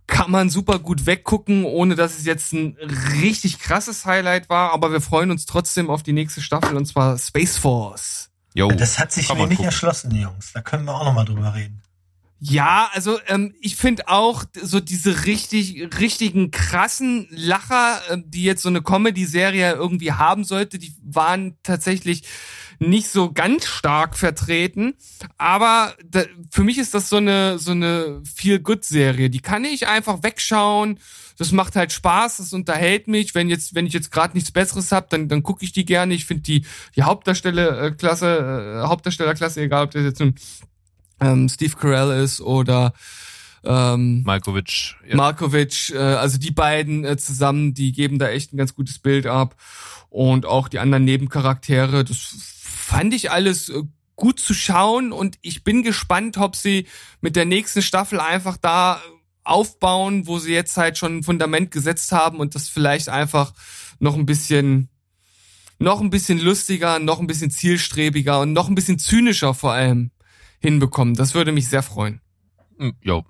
kann 0.08 0.32
man 0.32 0.50
super 0.50 0.80
gut 0.80 1.06
weggucken, 1.06 1.66
ohne 1.66 1.96
dass 1.96 2.18
es 2.18 2.26
jetzt 2.26 2.54
ein 2.54 2.78
richtig 3.22 3.60
krasses 3.60 4.06
Highlight 4.06 4.50
war. 4.50 4.72
Aber 4.72 4.94
wir 4.94 5.02
freuen 5.02 5.32
uns 5.32 5.46
trotzdem 5.46 5.90
auf 5.90 6.02
die 6.02 6.14
nächste 6.14 6.42
Staffel 6.42 6.78
und 6.78 6.86
zwar 6.86 7.18
Space 7.18 7.58
Force. 7.58 8.30
Jo. 8.54 8.70
Das 8.72 8.98
hat 9.00 9.12
sich 9.12 9.28
mir 9.28 9.36
nicht 9.48 9.50
gucken. 9.50 9.66
erschlossen, 9.66 10.16
Jungs. 10.16 10.54
Da 10.54 10.62
können 10.62 10.86
wir 10.86 10.96
auch 10.96 11.04
noch 11.04 11.14
mal 11.14 11.26
drüber 11.26 11.54
reden. 11.54 11.82
Ja, 12.40 12.90
also 12.94 13.20
ähm, 13.28 13.56
ich 13.62 13.76
finde 13.76 14.08
auch 14.10 14.44
so 14.62 14.80
diese 14.80 15.26
richtig 15.26 15.90
richtigen 16.00 16.52
krassen 16.52 17.28
Lacher, 17.32 18.02
äh, 18.10 18.18
die 18.24 18.44
jetzt 18.44 18.62
so 18.62 18.70
eine 18.70 18.84
Comedy-Serie 18.84 19.74
irgendwie 19.74 20.12
haben 20.12 20.44
sollte, 20.44 20.78
die 20.78 20.94
waren 21.02 21.58
tatsächlich 21.64 22.24
nicht 22.80 23.08
so 23.08 23.32
ganz 23.32 23.66
stark 23.66 24.16
vertreten, 24.16 24.94
aber 25.40 25.96
da, 26.06 26.26
für 26.52 26.64
mich 26.64 26.78
ist 26.78 26.94
das 26.94 27.10
so 27.10 27.18
eine 27.18 27.58
so 27.58 27.72
eine 27.72 28.22
Feel 28.36 28.60
Good 28.60 28.86
Serie, 28.86 29.32
die 29.32 29.40
kann 29.40 29.66
ich 29.66 29.88
einfach 29.88 30.22
wegschauen. 30.22 31.00
Das 31.40 31.52
macht 31.52 31.76
halt 31.76 31.92
Spaß, 31.92 32.38
das 32.38 32.54
unterhält 32.54 33.08
mich. 33.08 33.34
Wenn 33.36 33.50
jetzt 33.50 33.74
wenn 33.74 33.88
ich 33.88 33.94
jetzt 33.94 34.12
gerade 34.12 34.36
nichts 34.36 34.52
besseres 34.52 34.92
habe, 34.92 35.08
dann 35.10 35.28
dann 35.28 35.42
gucke 35.42 35.66
ich 35.66 35.72
die 35.72 35.86
gerne. 35.86 36.14
Ich 36.14 36.26
finde 36.26 36.44
die 36.44 36.66
die 36.96 37.04
Hauptdarsteller 37.04 37.82
äh, 37.82 37.88
äh, 37.90 38.88
Hauptdarstellerklasse 38.88 39.62
egal, 39.62 39.86
ob 39.86 39.92
das 39.92 40.04
jetzt 40.04 40.20
nun 40.20 40.36
ähm, 41.20 41.50
Steve 41.50 41.76
Carell 41.76 42.24
ist 42.24 42.42
oder 42.42 42.94
ähm, 43.64 44.24
Malkovich. 44.24 44.96
Ja. 45.08 45.16
Markovic, 45.16 45.92
äh, 45.94 45.98
also 45.98 46.38
die 46.38 46.52
beiden 46.52 47.04
äh, 47.04 47.18
zusammen, 47.18 47.74
die 47.74 47.92
geben 47.92 48.20
da 48.20 48.30
echt 48.30 48.54
ein 48.54 48.58
ganz 48.58 48.76
gutes 48.76 49.00
Bild 49.00 49.26
ab. 49.26 49.56
Und 50.10 50.46
auch 50.46 50.70
die 50.70 50.80
anderen 50.80 51.06
Nebencharaktere, 51.06 52.04
das 52.04 52.18
fand 52.18 53.14
ich 53.14 53.32
alles 53.32 53.70
äh, 53.70 53.84
gut 54.16 54.40
zu 54.40 54.54
schauen 54.54 55.12
und 55.12 55.38
ich 55.42 55.64
bin 55.64 55.84
gespannt, 55.84 56.38
ob 56.38 56.56
sie 56.56 56.88
mit 57.22 57.36
der 57.36 57.46
nächsten 57.46 57.82
Staffel 57.82 58.20
einfach 58.20 58.58
da 58.58 59.02
aufbauen, 59.44 60.28
wo 60.28 60.40
sie 60.40 60.54
jetzt 60.54 60.76
halt 60.76 60.98
schon 60.98 61.18
ein 61.18 61.24
Fundament 61.24 61.72
gesetzt 61.72 62.12
haben 62.12 62.40
und 62.40 62.56
das 62.56 62.68
vielleicht 62.68 63.10
einfach 63.10 63.54
noch 64.00 64.16
ein 64.16 64.26
bisschen 64.26 64.90
noch 65.80 66.02
ein 66.02 66.10
bisschen 66.10 66.40
lustiger, 66.40 66.98
noch 66.98 67.20
ein 67.20 67.28
bisschen 67.28 67.52
zielstrebiger 67.52 68.40
und 68.40 68.54
noch 68.54 68.68
ein 68.68 68.74
bisschen 68.74 68.98
zynischer 68.98 69.54
vor 69.54 69.74
allem 69.74 70.10
hinbekommen. 70.60 71.14
Das 71.16 71.34
würde 71.34 71.52
mich 71.52 71.68
sehr 71.70 71.84
freuen. 71.84 72.22
Hm, 72.78 72.96
Jo. 73.02 73.26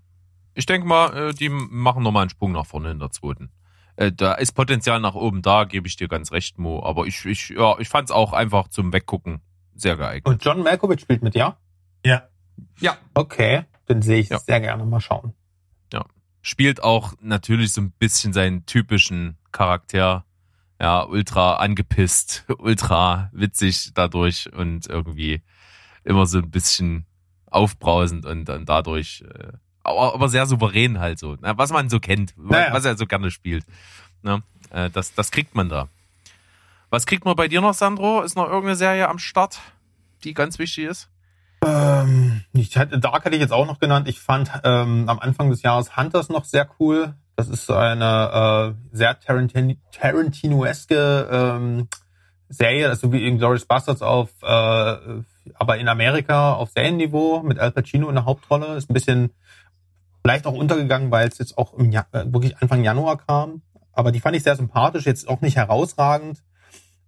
Ich 0.53 0.65
denke 0.65 0.87
mal, 0.87 1.29
äh, 1.29 1.33
die 1.33 1.49
machen 1.49 2.01
nochmal 2.03 2.21
einen 2.23 2.29
Sprung 2.31 2.51
nach 2.51 2.65
vorne 2.65 2.89
in 2.91 2.99
der 2.99 3.11
zweiten. 3.11 3.51
Äh, 3.95 4.11
Da 4.11 4.33
ist 4.33 4.53
Potenzial 4.53 4.99
nach 4.99 5.13
oben 5.13 5.41
da, 5.43 5.65
gebe 5.65 5.87
ich 5.87 5.95
dir 5.97 6.07
ganz 6.07 6.31
recht, 6.31 6.57
Mo. 6.57 6.83
Aber 6.83 7.05
ich, 7.05 7.23
ich, 7.25 7.49
ja, 7.49 7.77
ich 7.79 7.89
fand's 7.89 8.11
auch 8.11 8.33
einfach 8.33 8.67
zum 8.69 8.91
Weggucken 8.91 9.41
sehr 9.75 9.97
geeignet. 9.97 10.25
Und 10.25 10.43
John 10.43 10.63
Malkovich 10.63 11.01
spielt 11.01 11.21
mit, 11.21 11.35
ja? 11.35 11.57
Ja. 12.03 12.23
Ja, 12.79 12.97
Okay, 13.13 13.65
dann 13.85 14.01
sehe 14.01 14.19
ich 14.19 14.29
Ja. 14.29 14.39
sehr 14.39 14.59
gerne 14.59 14.83
mal 14.85 14.99
schauen. 14.99 15.33
Spielt 16.43 16.81
auch 16.81 17.13
natürlich 17.19 17.73
so 17.73 17.81
ein 17.81 17.91
bisschen 17.91 18.31
seinen 18.31 18.65
typischen 18.65 19.37
Charakter. 19.51 20.23
Ja, 20.79 21.03
ultra 21.03 21.55
angepisst, 21.57 22.45
ultra 22.59 23.29
witzig 23.33 23.91
dadurch 23.95 24.53
und 24.53 24.87
irgendwie 24.87 25.41
immer 26.05 26.25
so 26.25 26.37
ein 26.37 26.49
bisschen 26.49 27.05
aufbrausend 27.49 28.25
und 28.25 28.45
dann 28.45 28.65
dadurch, 28.65 29.23
äh, 29.27 29.53
aber, 29.83 30.27
sehr 30.29 30.45
souverän 30.45 30.99
halt 30.99 31.19
so, 31.19 31.37
na, 31.39 31.57
was 31.57 31.71
man 31.71 31.89
so 31.89 31.99
kennt, 31.99 32.33
Naja. 32.37 32.73
was 32.73 32.85
er 32.85 32.97
so 32.97 33.05
gerne 33.05 33.31
spielt. 33.31 33.65
Ne? 34.21 34.43
Äh, 34.69 34.89
das, 34.89 35.13
das 35.13 35.31
kriegt 35.31 35.55
man 35.55 35.69
da. 35.69 35.87
Was 36.89 37.05
kriegt 37.05 37.25
man 37.25 37.35
bei 37.35 37.47
dir 37.47 37.61
noch, 37.61 37.73
Sandro? 37.73 38.21
Ist 38.21 38.35
noch 38.35 38.45
irgendeine 38.45 38.75
Serie 38.75 39.09
am 39.09 39.19
Start, 39.19 39.59
die 40.23 40.33
ganz 40.33 40.59
wichtig 40.59 40.85
ist? 40.85 41.09
Ähm, 41.65 42.43
ich 42.53 42.77
hatte, 42.77 42.99
Dark 42.99 43.25
hätte 43.25 43.35
ich 43.35 43.41
jetzt 43.41 43.51
auch 43.51 43.65
noch 43.65 43.79
genannt. 43.79 44.07
Ich 44.07 44.19
fand 44.19 44.51
ähm, 44.63 45.09
am 45.09 45.19
Anfang 45.19 45.49
des 45.49 45.63
Jahres 45.63 45.97
Hunters 45.97 46.29
noch 46.29 46.45
sehr 46.45 46.69
cool. 46.79 47.13
Das 47.35 47.49
ist 47.49 47.65
so 47.65 47.73
eine 47.73 48.75
äh, 48.91 48.95
sehr 48.95 49.19
Tarantin 49.19 49.79
Tarantino-eske 49.91 51.27
ähm, 51.31 51.87
Serie, 52.49 52.89
also 52.89 53.11
wie 53.11 53.27
in 53.27 53.37
Glorious 53.37 53.65
Bastards 53.65 54.01
auf, 54.01 54.29
äh, 54.41 54.97
aber 55.55 55.77
in 55.77 55.87
Amerika 55.87 56.53
auf 56.53 56.69
Serienniveau 56.71 57.43
mit 57.43 57.59
Al 57.59 57.71
Pacino 57.71 58.09
in 58.09 58.15
der 58.15 58.25
Hauptrolle. 58.25 58.75
Ist 58.75 58.89
ein 58.89 58.93
bisschen 58.93 59.31
vielleicht 60.21 60.45
auch 60.45 60.53
untergegangen, 60.53 61.11
weil 61.11 61.27
es 61.27 61.37
jetzt 61.37 61.57
auch 61.57 61.73
im 61.73 61.91
ja 61.91 62.05
äh, 62.11 62.25
wirklich 62.25 62.57
Anfang 62.57 62.83
Januar 62.83 63.17
kam. 63.17 63.61
Aber 63.93 64.11
die 64.11 64.19
fand 64.19 64.35
ich 64.35 64.43
sehr 64.43 64.55
sympathisch, 64.55 65.05
jetzt 65.05 65.27
auch 65.27 65.41
nicht 65.41 65.55
herausragend. 65.55 66.43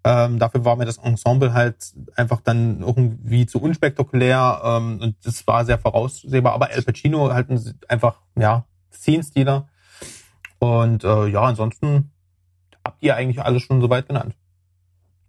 Ähm, 0.06 0.40
dafür 0.40 0.64
war 0.64 0.78
mir 0.78 0.86
das 0.86 0.98
Ensemble 0.98 1.54
halt 1.54 1.76
einfach 2.16 2.40
dann 2.42 2.82
irgendwie 2.82 3.46
zu 3.46 3.62
unspektakulär 3.62 4.62
ähm, 4.64 5.00
und 5.02 5.16
das 5.24 5.46
war 5.46 5.66
sehr 5.66 5.78
voraussehbar. 5.78 6.54
Aber 6.54 6.70
Al 6.70 6.82
Pacino 6.82 7.32
halt 7.34 7.50
ein, 7.50 7.80
einfach, 7.88 8.22
ja, 8.38 8.66
Scene-Stealer. 8.92 9.68
Und 10.60 11.04
äh, 11.04 11.28
ja, 11.28 11.42
ansonsten 11.42 12.12
habt 12.86 13.04
ihr 13.04 13.16
eigentlich 13.16 13.44
alles 13.44 13.64
schon 13.64 13.82
soweit 13.82 14.08
genannt. 14.08 14.36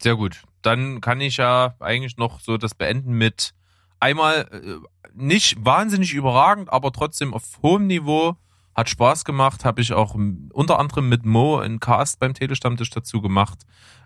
Sehr 0.03 0.17
gut. 0.17 0.43
Dann 0.63 1.01
kann 1.01 1.21
ich 1.21 1.37
ja 1.37 1.75
eigentlich 1.81 2.17
noch 2.17 2.41
so 2.41 2.57
das 2.57 2.75
beenden 2.75 3.13
mit 3.13 3.55
einmal 3.99 4.49
äh, 4.51 4.77
nicht 5.15 5.57
wahnsinnig 5.65 6.15
überragend, 6.15 6.73
aber 6.73 6.93
trotzdem 6.93 7.35
auf 7.35 7.45
hohem 7.63 7.87
Niveau. 7.87 8.37
Hat 8.75 8.89
Spaß 8.89 9.25
gemacht, 9.25 9.65
habe 9.65 9.81
ich 9.81 9.93
auch 9.93 10.15
m, 10.15 10.49
unter 10.53 10.79
anderem 10.79 11.09
mit 11.09 11.27
Mo 11.27 11.59
einen 11.59 11.81
Cast 11.81 12.21
beim 12.21 12.35
Telestammtisch 12.35 12.91
dazu 12.91 13.21
gemacht, 13.21 13.59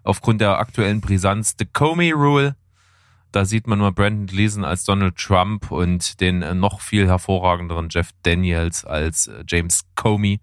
aufgrund 0.02 0.40
der 0.40 0.58
aktuellen 0.58 1.00
Brisanz. 1.00 1.54
The 1.58 1.66
Comey 1.66 2.12
Rule. 2.12 2.56
Da 3.30 3.44
sieht 3.44 3.66
man 3.66 3.78
mal 3.78 3.92
Brandon 3.92 4.26
Gleason 4.26 4.64
als 4.64 4.84
Donald 4.84 5.16
Trump 5.16 5.70
und 5.70 6.20
den 6.20 6.42
äh, 6.42 6.54
noch 6.54 6.80
viel 6.80 7.06
hervorragenderen 7.06 7.88
Jeff 7.90 8.10
Daniels 8.22 8.84
als 8.84 9.26
äh, 9.26 9.44
James 9.46 9.84
Comey. 9.96 10.40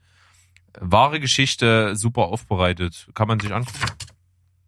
Wahre 0.80 1.19
Geschichte, 1.19 1.95
super 1.95 2.23
aufbereitet, 2.23 3.09
kann 3.13 3.27
man 3.27 3.39
sich 3.39 3.53
angucken. 3.53 3.80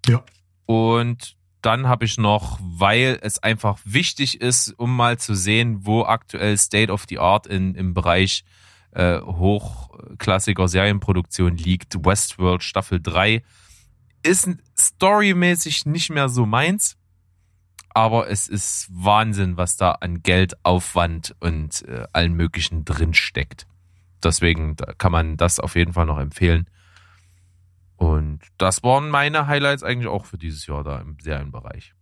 Ja. 0.07 0.23
Und 0.65 1.35
dann 1.61 1.87
habe 1.87 2.05
ich 2.05 2.17
noch, 2.17 2.59
weil 2.61 3.19
es 3.21 3.41
einfach 3.41 3.79
wichtig 3.85 4.41
ist, 4.41 4.73
um 4.77 4.95
mal 4.95 5.17
zu 5.17 5.33
sehen, 5.33 5.85
wo 5.85 6.03
aktuell 6.03 6.57
State 6.57 6.91
of 6.91 7.05
the 7.07 7.19
Art 7.19 7.47
in, 7.47 7.73
im 7.75 7.93
Bereich 7.93 8.43
äh, 8.91 9.19
hochklassiger 9.21 10.67
Serienproduktion 10.67 11.55
liegt. 11.55 12.05
Westworld 12.05 12.63
Staffel 12.63 13.01
3 13.01 13.43
ist 14.23 14.49
storymäßig 14.77 15.85
nicht 15.85 16.09
mehr 16.09 16.29
so 16.29 16.45
meins, 16.45 16.97
aber 17.89 18.29
es 18.29 18.47
ist 18.47 18.87
Wahnsinn, 18.91 19.57
was 19.57 19.77
da 19.77 19.91
an 19.91 20.23
Geld, 20.23 20.53
Aufwand 20.63 21.35
und 21.39 21.83
äh, 21.87 22.05
allen 22.11 22.33
möglichen 22.33 22.85
drin 22.85 23.13
steckt. 23.13 23.67
Deswegen 24.23 24.75
kann 24.97 25.11
man 25.11 25.37
das 25.37 25.59
auf 25.59 25.75
jeden 25.75 25.93
Fall 25.93 26.05
noch 26.05 26.19
empfehlen. 26.19 26.67
Und 28.03 28.39
das 28.57 28.83
waren 28.83 29.09
meine 29.09 29.47
Highlights 29.47 29.83
eigentlich 29.83 30.07
auch 30.07 30.25
für 30.25 30.37
dieses 30.37 30.65
Jahr 30.67 30.83
da 30.83 30.99
im 30.99 31.17
Serienbereich. 31.21 31.93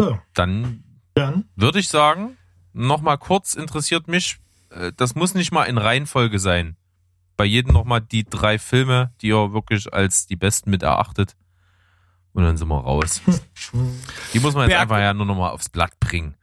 Ja. 0.00 0.22
Dann 0.34 0.82
Dann 1.14 1.44
würde 1.56 1.78
ich 1.78 1.88
sagen, 1.88 2.36
nochmal 2.72 3.18
kurz 3.18 3.54
interessiert 3.54 4.08
mich, 4.08 4.38
äh, 4.70 4.92
das 4.96 5.14
muss 5.14 5.34
nicht 5.34 5.52
mal 5.52 5.64
in 5.64 5.78
Reihenfolge 5.78 6.38
sein. 6.38 6.76
Bei 7.36 7.44
jedem 7.44 7.72
nochmal 7.72 8.00
die 8.00 8.24
drei 8.24 8.58
Filme, 8.58 9.12
die 9.20 9.28
ihr 9.28 9.52
wirklich 9.52 9.92
als 9.92 10.26
die 10.26 10.36
besten 10.36 10.70
mit 10.70 10.82
erachtet. 10.82 11.36
Und 12.32 12.44
dann 12.44 12.56
sind 12.56 12.68
wir 12.68 12.78
raus. 12.80 13.22
Die 14.34 14.40
muss 14.40 14.52
man 14.54 14.64
jetzt 14.64 14.72
Berg- 14.76 14.82
einfach 14.82 14.98
ja 14.98 15.14
nur 15.14 15.24
nochmal 15.24 15.52
aufs 15.52 15.70
Blatt 15.70 15.98
bringen. 16.00 16.34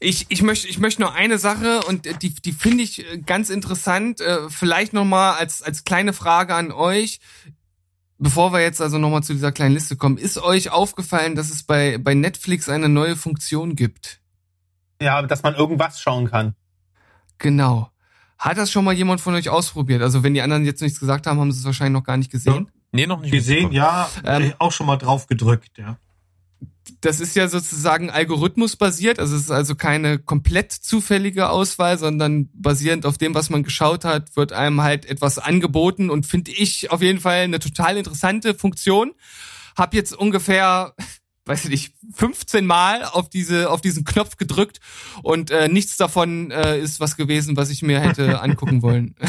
Ich, 0.00 0.26
ich 0.30 0.42
möchte 0.42 0.66
ich 0.68 0.78
möchte 0.80 1.00
nur 1.00 1.12
eine 1.12 1.38
Sache 1.38 1.82
und 1.84 2.06
die 2.22 2.34
die 2.34 2.52
finde 2.52 2.82
ich 2.84 3.04
äh, 3.08 3.18
ganz 3.18 3.48
interessant. 3.50 4.20
Äh, 4.20 4.48
vielleicht 4.48 4.92
noch 4.92 5.04
mal 5.04 5.34
als 5.34 5.62
als 5.62 5.84
kleine 5.84 6.12
Frage 6.12 6.54
an 6.56 6.72
euch, 6.72 7.20
bevor 8.18 8.52
wir 8.52 8.60
jetzt 8.60 8.80
also 8.80 8.98
noch 8.98 9.10
mal 9.10 9.22
zu 9.22 9.32
dieser 9.32 9.52
kleinen 9.52 9.74
Liste 9.74 9.96
kommen. 9.96 10.18
Ist 10.18 10.38
euch 10.38 10.70
aufgefallen, 10.70 11.34
dass 11.34 11.50
es 11.50 11.62
bei 11.62 11.98
bei 11.98 12.14
Netflix 12.14 12.68
eine 12.68 12.88
neue 12.88 13.16
Funktion 13.16 13.76
gibt? 13.76 14.20
Ja, 15.00 15.22
dass 15.22 15.42
man 15.42 15.54
irgendwas 15.54 16.00
schauen 16.00 16.28
kann. 16.30 16.54
Genau. 17.38 17.90
Hat 18.38 18.56
das 18.56 18.70
schon 18.70 18.84
mal 18.84 18.94
jemand 18.94 19.20
von 19.20 19.34
euch 19.34 19.48
ausprobiert? 19.48 20.02
Also 20.02 20.22
wenn 20.22 20.34
die 20.34 20.42
anderen 20.42 20.64
jetzt 20.64 20.82
nichts 20.82 21.00
gesagt 21.00 21.26
haben, 21.26 21.40
haben 21.40 21.52
sie 21.52 21.58
es 21.58 21.64
wahrscheinlich 21.64 21.98
noch 21.98 22.04
gar 22.04 22.16
nicht 22.16 22.30
gesehen. 22.30 22.70
Nee, 22.92 23.06
noch 23.06 23.20
nicht. 23.20 23.32
gesehen, 23.32 23.72
ja, 23.72 24.08
Ähm, 24.24 24.42
äh, 24.42 24.54
auch 24.58 24.72
schon 24.72 24.86
mal 24.86 24.96
drauf 24.96 25.26
gedrückt, 25.26 25.76
ja. 25.76 25.98
Das 27.00 27.20
ist 27.20 27.36
ja 27.36 27.48
sozusagen 27.48 28.10
algorithmusbasiert, 28.10 29.18
also 29.18 29.36
es 29.36 29.42
ist 29.42 29.50
also 29.50 29.74
keine 29.74 30.18
komplett 30.18 30.72
zufällige 30.72 31.50
Auswahl, 31.50 31.98
sondern 31.98 32.48
basierend 32.52 33.06
auf 33.06 33.18
dem, 33.18 33.34
was 33.34 33.50
man 33.50 33.62
geschaut 33.62 34.04
hat, 34.04 34.36
wird 34.36 34.52
einem 34.52 34.82
halt 34.82 35.06
etwas 35.06 35.38
angeboten 35.38 36.10
und 36.10 36.26
finde 36.26 36.50
ich 36.50 36.90
auf 36.90 37.02
jeden 37.02 37.20
Fall 37.20 37.40
eine 37.42 37.58
total 37.58 37.96
interessante 37.96 38.54
Funktion. 38.54 39.12
Hab 39.76 39.94
jetzt 39.94 40.14
ungefähr, 40.14 40.94
weiß 41.46 41.64
ich 41.64 41.70
nicht, 41.70 41.94
15 42.14 42.66
Mal 42.66 43.04
auf 43.04 43.28
diese 43.30 43.70
auf 43.70 43.80
diesen 43.80 44.04
Knopf 44.04 44.36
gedrückt 44.36 44.80
und 45.22 45.50
äh, 45.50 45.68
nichts 45.68 45.96
davon 45.96 46.50
äh, 46.50 46.78
ist 46.78 47.00
was 47.00 47.16
gewesen, 47.16 47.56
was 47.56 47.70
ich 47.70 47.82
mir 47.82 48.00
hätte 48.00 48.40
angucken 48.42 48.82
wollen. 48.82 49.14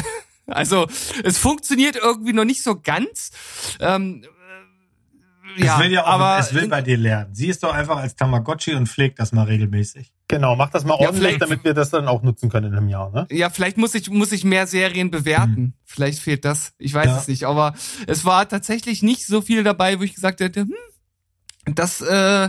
Also 0.52 0.88
es 1.22 1.38
funktioniert 1.38 1.94
irgendwie 1.94 2.32
noch 2.32 2.44
nicht 2.44 2.64
so 2.64 2.74
ganz. 2.74 3.30
Ähm, 3.78 4.24
äh, 4.24 4.26
ja, 5.56 5.76
es 5.78 5.84
will 5.84 5.92
ja 5.92 6.04
auch, 6.04 6.08
aber 6.08 6.38
es 6.38 6.52
will 6.54 6.68
bei 6.68 6.82
dir 6.82 6.96
lernen. 6.96 7.34
Sie 7.34 7.46
ist 7.48 7.62
doch 7.62 7.72
einfach 7.74 7.96
als 7.98 8.14
Tamagotchi 8.16 8.74
und 8.74 8.88
pflegt 8.88 9.18
das 9.18 9.32
mal 9.32 9.44
regelmäßig. 9.44 10.12
Genau, 10.28 10.54
mach 10.56 10.70
das 10.70 10.84
mal 10.84 10.96
Ja, 11.00 11.08
ordentlich, 11.08 11.38
damit 11.38 11.64
wir 11.64 11.74
das 11.74 11.90
dann 11.90 12.06
auch 12.08 12.22
nutzen 12.22 12.48
können 12.50 12.72
in 12.72 12.76
einem 12.78 12.88
Jahr. 12.88 13.10
Ne? 13.10 13.26
Ja, 13.30 13.50
vielleicht 13.50 13.76
muss 13.78 13.94
ich, 13.94 14.08
muss 14.10 14.32
ich 14.32 14.44
mehr 14.44 14.66
Serien 14.66 15.10
bewerten. 15.10 15.74
Vielleicht 15.84 16.20
fehlt 16.20 16.44
das. 16.44 16.72
Ich 16.78 16.94
weiß 16.94 17.06
Ja. 17.06 17.18
es 17.18 17.28
nicht. 17.28 17.44
Aber 17.44 17.74
es 18.06 18.24
war 18.24 18.48
tatsächlich 18.48 19.02
nicht 19.02 19.26
so 19.26 19.40
viel 19.42 19.64
dabei, 19.64 19.98
wo 19.98 20.04
ich 20.04 20.14
gesagt 20.14 20.40
hätte, 20.40 20.60
hm, 20.62 21.74
das, 21.74 22.00
äh, 22.00 22.48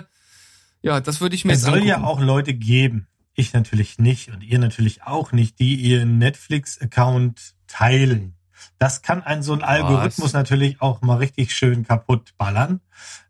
ja, 0.83 0.99
das 1.01 1.21
würde 1.21 1.35
ich 1.35 1.45
mir 1.45 1.53
Es 1.53 1.61
soll 1.61 1.73
angucken. 1.73 1.87
ja 1.89 2.03
auch 2.03 2.19
Leute 2.21 2.53
geben, 2.53 3.07
ich 3.33 3.53
natürlich 3.53 3.97
nicht 3.99 4.29
und 4.31 4.41
ihr 4.43 4.59
natürlich 4.59 5.03
auch 5.03 5.31
nicht, 5.31 5.59
die 5.59 5.75
ihren 5.75 6.17
Netflix-Account 6.17 7.55
teilen. 7.67 8.35
Das 8.77 9.01
kann 9.01 9.23
ein 9.23 9.43
so 9.43 9.53
ein 9.53 9.63
Algorithmus 9.63 10.33
natürlich 10.33 10.81
auch 10.81 11.01
mal 11.01 11.17
richtig 11.17 11.53
schön 11.53 11.85
kaputt 11.85 12.33
ballern. 12.37 12.81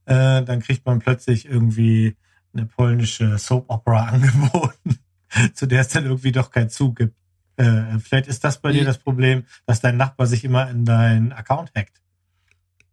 Äh, 0.05 0.43
dann 0.43 0.61
kriegt 0.61 0.85
man 0.85 0.99
plötzlich 0.99 1.45
irgendwie 1.45 2.15
eine 2.53 2.65
polnische 2.65 3.37
Soap 3.37 3.65
Opera 3.69 4.05
angeboten, 4.11 4.99
zu 5.53 5.65
der 5.65 5.81
es 5.81 5.89
dann 5.89 6.05
irgendwie 6.05 6.31
doch 6.31 6.51
keinen 6.51 6.69
Zug 6.69 6.97
gibt. 6.97 7.15
Äh, 7.57 7.99
vielleicht 7.99 8.27
ist 8.27 8.43
das 8.43 8.61
bei 8.61 8.71
dir 8.71 8.85
das 8.85 8.97
Problem, 8.97 9.45
dass 9.65 9.81
dein 9.81 9.97
Nachbar 9.97 10.25
sich 10.25 10.43
immer 10.43 10.69
in 10.69 10.85
deinen 10.85 11.31
Account 11.31 11.71
hackt. 11.75 12.01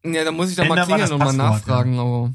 Ja, 0.05 0.25
da 0.25 0.31
muss 0.31 0.51
ich 0.51 0.57
doch 0.57 0.67
mal 0.67 0.85
klingeln 0.85 1.13
und 1.13 1.19
mal 1.19 1.33
nachfragen, 1.33 1.99
aber. 1.99 2.35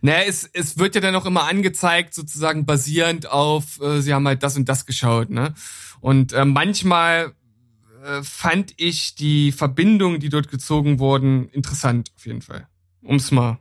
Naja, 0.00 0.24
es, 0.26 0.50
es 0.52 0.78
wird 0.78 0.94
ja 0.94 1.00
dann 1.00 1.14
auch 1.14 1.26
immer 1.26 1.48
angezeigt, 1.48 2.12
sozusagen 2.12 2.66
basierend 2.66 3.30
auf, 3.30 3.80
äh, 3.80 4.00
sie 4.00 4.12
haben 4.12 4.26
halt 4.26 4.42
das 4.42 4.56
und 4.56 4.68
das 4.68 4.84
geschaut, 4.84 5.30
ne? 5.30 5.54
Und 6.00 6.32
äh, 6.32 6.44
manchmal 6.44 7.32
äh, 8.06 8.22
fand 8.22 8.72
ich 8.76 9.16
die 9.16 9.50
Verbindungen, 9.52 10.20
die 10.20 10.28
dort 10.28 10.48
gezogen 10.48 10.98
wurden, 10.98 11.48
interessant, 11.48 12.12
auf 12.14 12.26
jeden 12.26 12.42
Fall. 12.42 12.68
Um 13.02 13.16
es 13.16 13.30
mal 13.30 13.58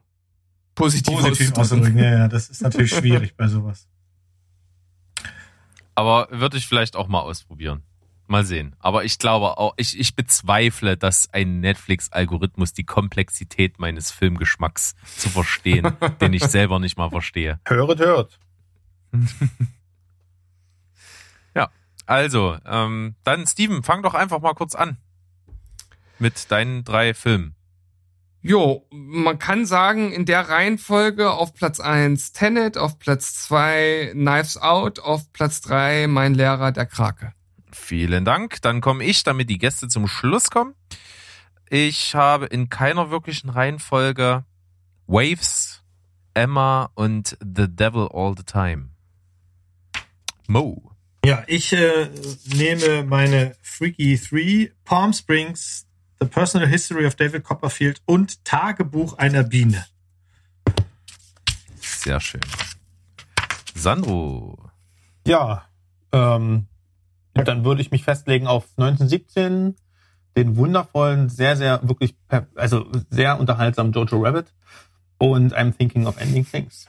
positiv, 0.75 1.19
Positiv 1.19 1.53
auszudrücken. 1.53 1.97
Ja, 1.97 2.11
ja, 2.11 2.27
das 2.27 2.49
ist 2.49 2.61
natürlich 2.61 2.91
schwierig 2.95 3.35
bei 3.35 3.47
sowas. 3.47 3.87
Aber 5.95 6.27
würde 6.29 6.57
ich 6.57 6.67
vielleicht 6.67 6.95
auch 6.95 7.07
mal 7.07 7.21
ausprobieren. 7.21 7.81
Mal 8.27 8.43
sehen. 8.43 8.75
Aber 8.79 9.03
ich 9.03 9.19
glaube 9.19 9.57
auch, 9.57 9.73
ich, 9.77 9.99
ich 9.99 10.15
bezweifle, 10.15 10.97
dass 10.97 11.31
ein 11.31 11.59
Netflix-Algorithmus 11.59 12.73
die 12.73 12.83
Komplexität 12.83 13.79
meines 13.79 14.11
Filmgeschmacks 14.11 14.95
zu 15.15 15.29
verstehen, 15.29 15.93
den 16.21 16.33
ich 16.33 16.43
selber 16.43 16.79
nicht 16.79 16.97
mal 16.97 17.09
verstehe. 17.09 17.59
Höret, 17.67 17.99
hört. 17.99 18.39
Also, 22.05 22.57
ähm, 22.65 23.15
dann 23.23 23.47
Steven, 23.47 23.83
fang 23.83 24.03
doch 24.03 24.13
einfach 24.13 24.41
mal 24.41 24.53
kurz 24.53 24.75
an. 24.75 24.97
Mit 26.19 26.51
deinen 26.51 26.83
drei 26.83 27.13
Filmen. 27.13 27.55
Jo, 28.41 28.85
man 28.91 29.39
kann 29.39 29.65
sagen, 29.65 30.11
in 30.11 30.25
der 30.25 30.47
Reihenfolge 30.47 31.31
auf 31.31 31.55
Platz 31.55 31.79
eins 31.79 32.31
Tenet, 32.31 32.77
auf 32.77 32.99
Platz 32.99 33.33
zwei 33.33 34.11
Knives 34.13 34.57
Out, 34.57 34.99
auf 34.99 35.33
Platz 35.33 35.61
drei 35.61 36.05
Mein 36.07 36.35
Lehrer, 36.35 36.71
der 36.71 36.85
Krake. 36.85 37.33
Vielen 37.71 38.23
Dank. 38.23 38.61
Dann 38.61 38.81
komme 38.81 39.03
ich, 39.03 39.23
damit 39.23 39.49
die 39.49 39.57
Gäste 39.57 39.87
zum 39.87 40.07
Schluss 40.07 40.51
kommen. 40.51 40.75
Ich 41.69 42.13
habe 42.13 42.45
in 42.45 42.69
keiner 42.69 43.09
wirklichen 43.09 43.49
Reihenfolge 43.49 44.45
Waves, 45.07 45.83
Emma 46.35 46.91
und 46.93 47.37
The 47.41 47.67
Devil 47.67 48.09
All 48.13 48.35
the 48.37 48.43
Time. 48.43 48.89
Mo. 50.47 50.94
Ja, 51.25 51.43
ich 51.47 51.73
äh, 51.73 52.07
nehme 52.53 53.03
meine 53.03 53.55
Freaky 53.63 54.15
3, 54.15 54.71
Palm 54.83 55.11
Springs, 55.11 55.87
The 56.19 56.27
Personal 56.27 56.67
History 56.67 57.07
of 57.07 57.15
David 57.15 57.43
Copperfield 57.43 57.99
und 58.05 58.45
Tagebuch 58.45 59.17
einer 59.17 59.41
Biene. 59.41 59.87
Sehr 61.79 62.19
schön. 62.19 62.41
Sandro. 63.73 64.69
Ja, 65.25 65.65
ähm, 66.11 66.67
dann 67.33 67.65
würde 67.65 67.81
ich 67.81 67.89
mich 67.89 68.03
festlegen 68.03 68.45
auf 68.45 68.67
1917, 68.77 69.77
den 70.37 70.57
wundervollen, 70.57 71.29
sehr, 71.29 71.57
sehr, 71.57 71.79
wirklich, 71.89 72.15
also 72.53 72.85
sehr 73.09 73.39
unterhaltsamen 73.39 73.93
Jojo 73.93 74.21
Rabbit 74.21 74.53
und 75.17 75.57
I'm 75.57 75.75
Thinking 75.75 76.05
of 76.05 76.21
Ending 76.21 76.45
Things. 76.45 76.87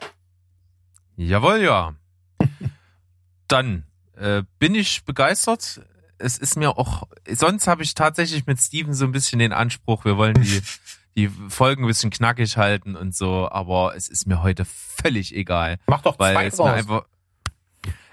Jawohl, 1.16 1.62
ja. 1.62 1.94
Dann 3.48 3.86
äh, 4.16 4.42
bin 4.58 4.74
ich 4.74 5.04
begeistert. 5.04 5.80
Es 6.18 6.38
ist 6.38 6.56
mir 6.56 6.78
auch, 6.78 7.06
sonst 7.30 7.66
habe 7.66 7.82
ich 7.82 7.94
tatsächlich 7.94 8.46
mit 8.46 8.58
Steven 8.58 8.94
so 8.94 9.04
ein 9.04 9.12
bisschen 9.12 9.38
den 9.38 9.52
Anspruch, 9.52 10.04
wir 10.04 10.16
wollen 10.16 10.40
die, 10.40 10.62
die 11.16 11.28
Folgen 11.48 11.84
ein 11.84 11.86
bisschen 11.86 12.10
knackig 12.10 12.56
halten 12.56 12.96
und 12.96 13.14
so, 13.14 13.48
aber 13.50 13.94
es 13.94 14.08
ist 14.08 14.26
mir 14.26 14.42
heute 14.42 14.64
völlig 14.64 15.34
egal. 15.34 15.78
Mach 15.86 16.02
doch 16.02 16.18
Weil 16.18 16.34
zwei 16.34 16.46
es 16.46 16.58
mir 16.58 16.72
einfach. 16.72 17.04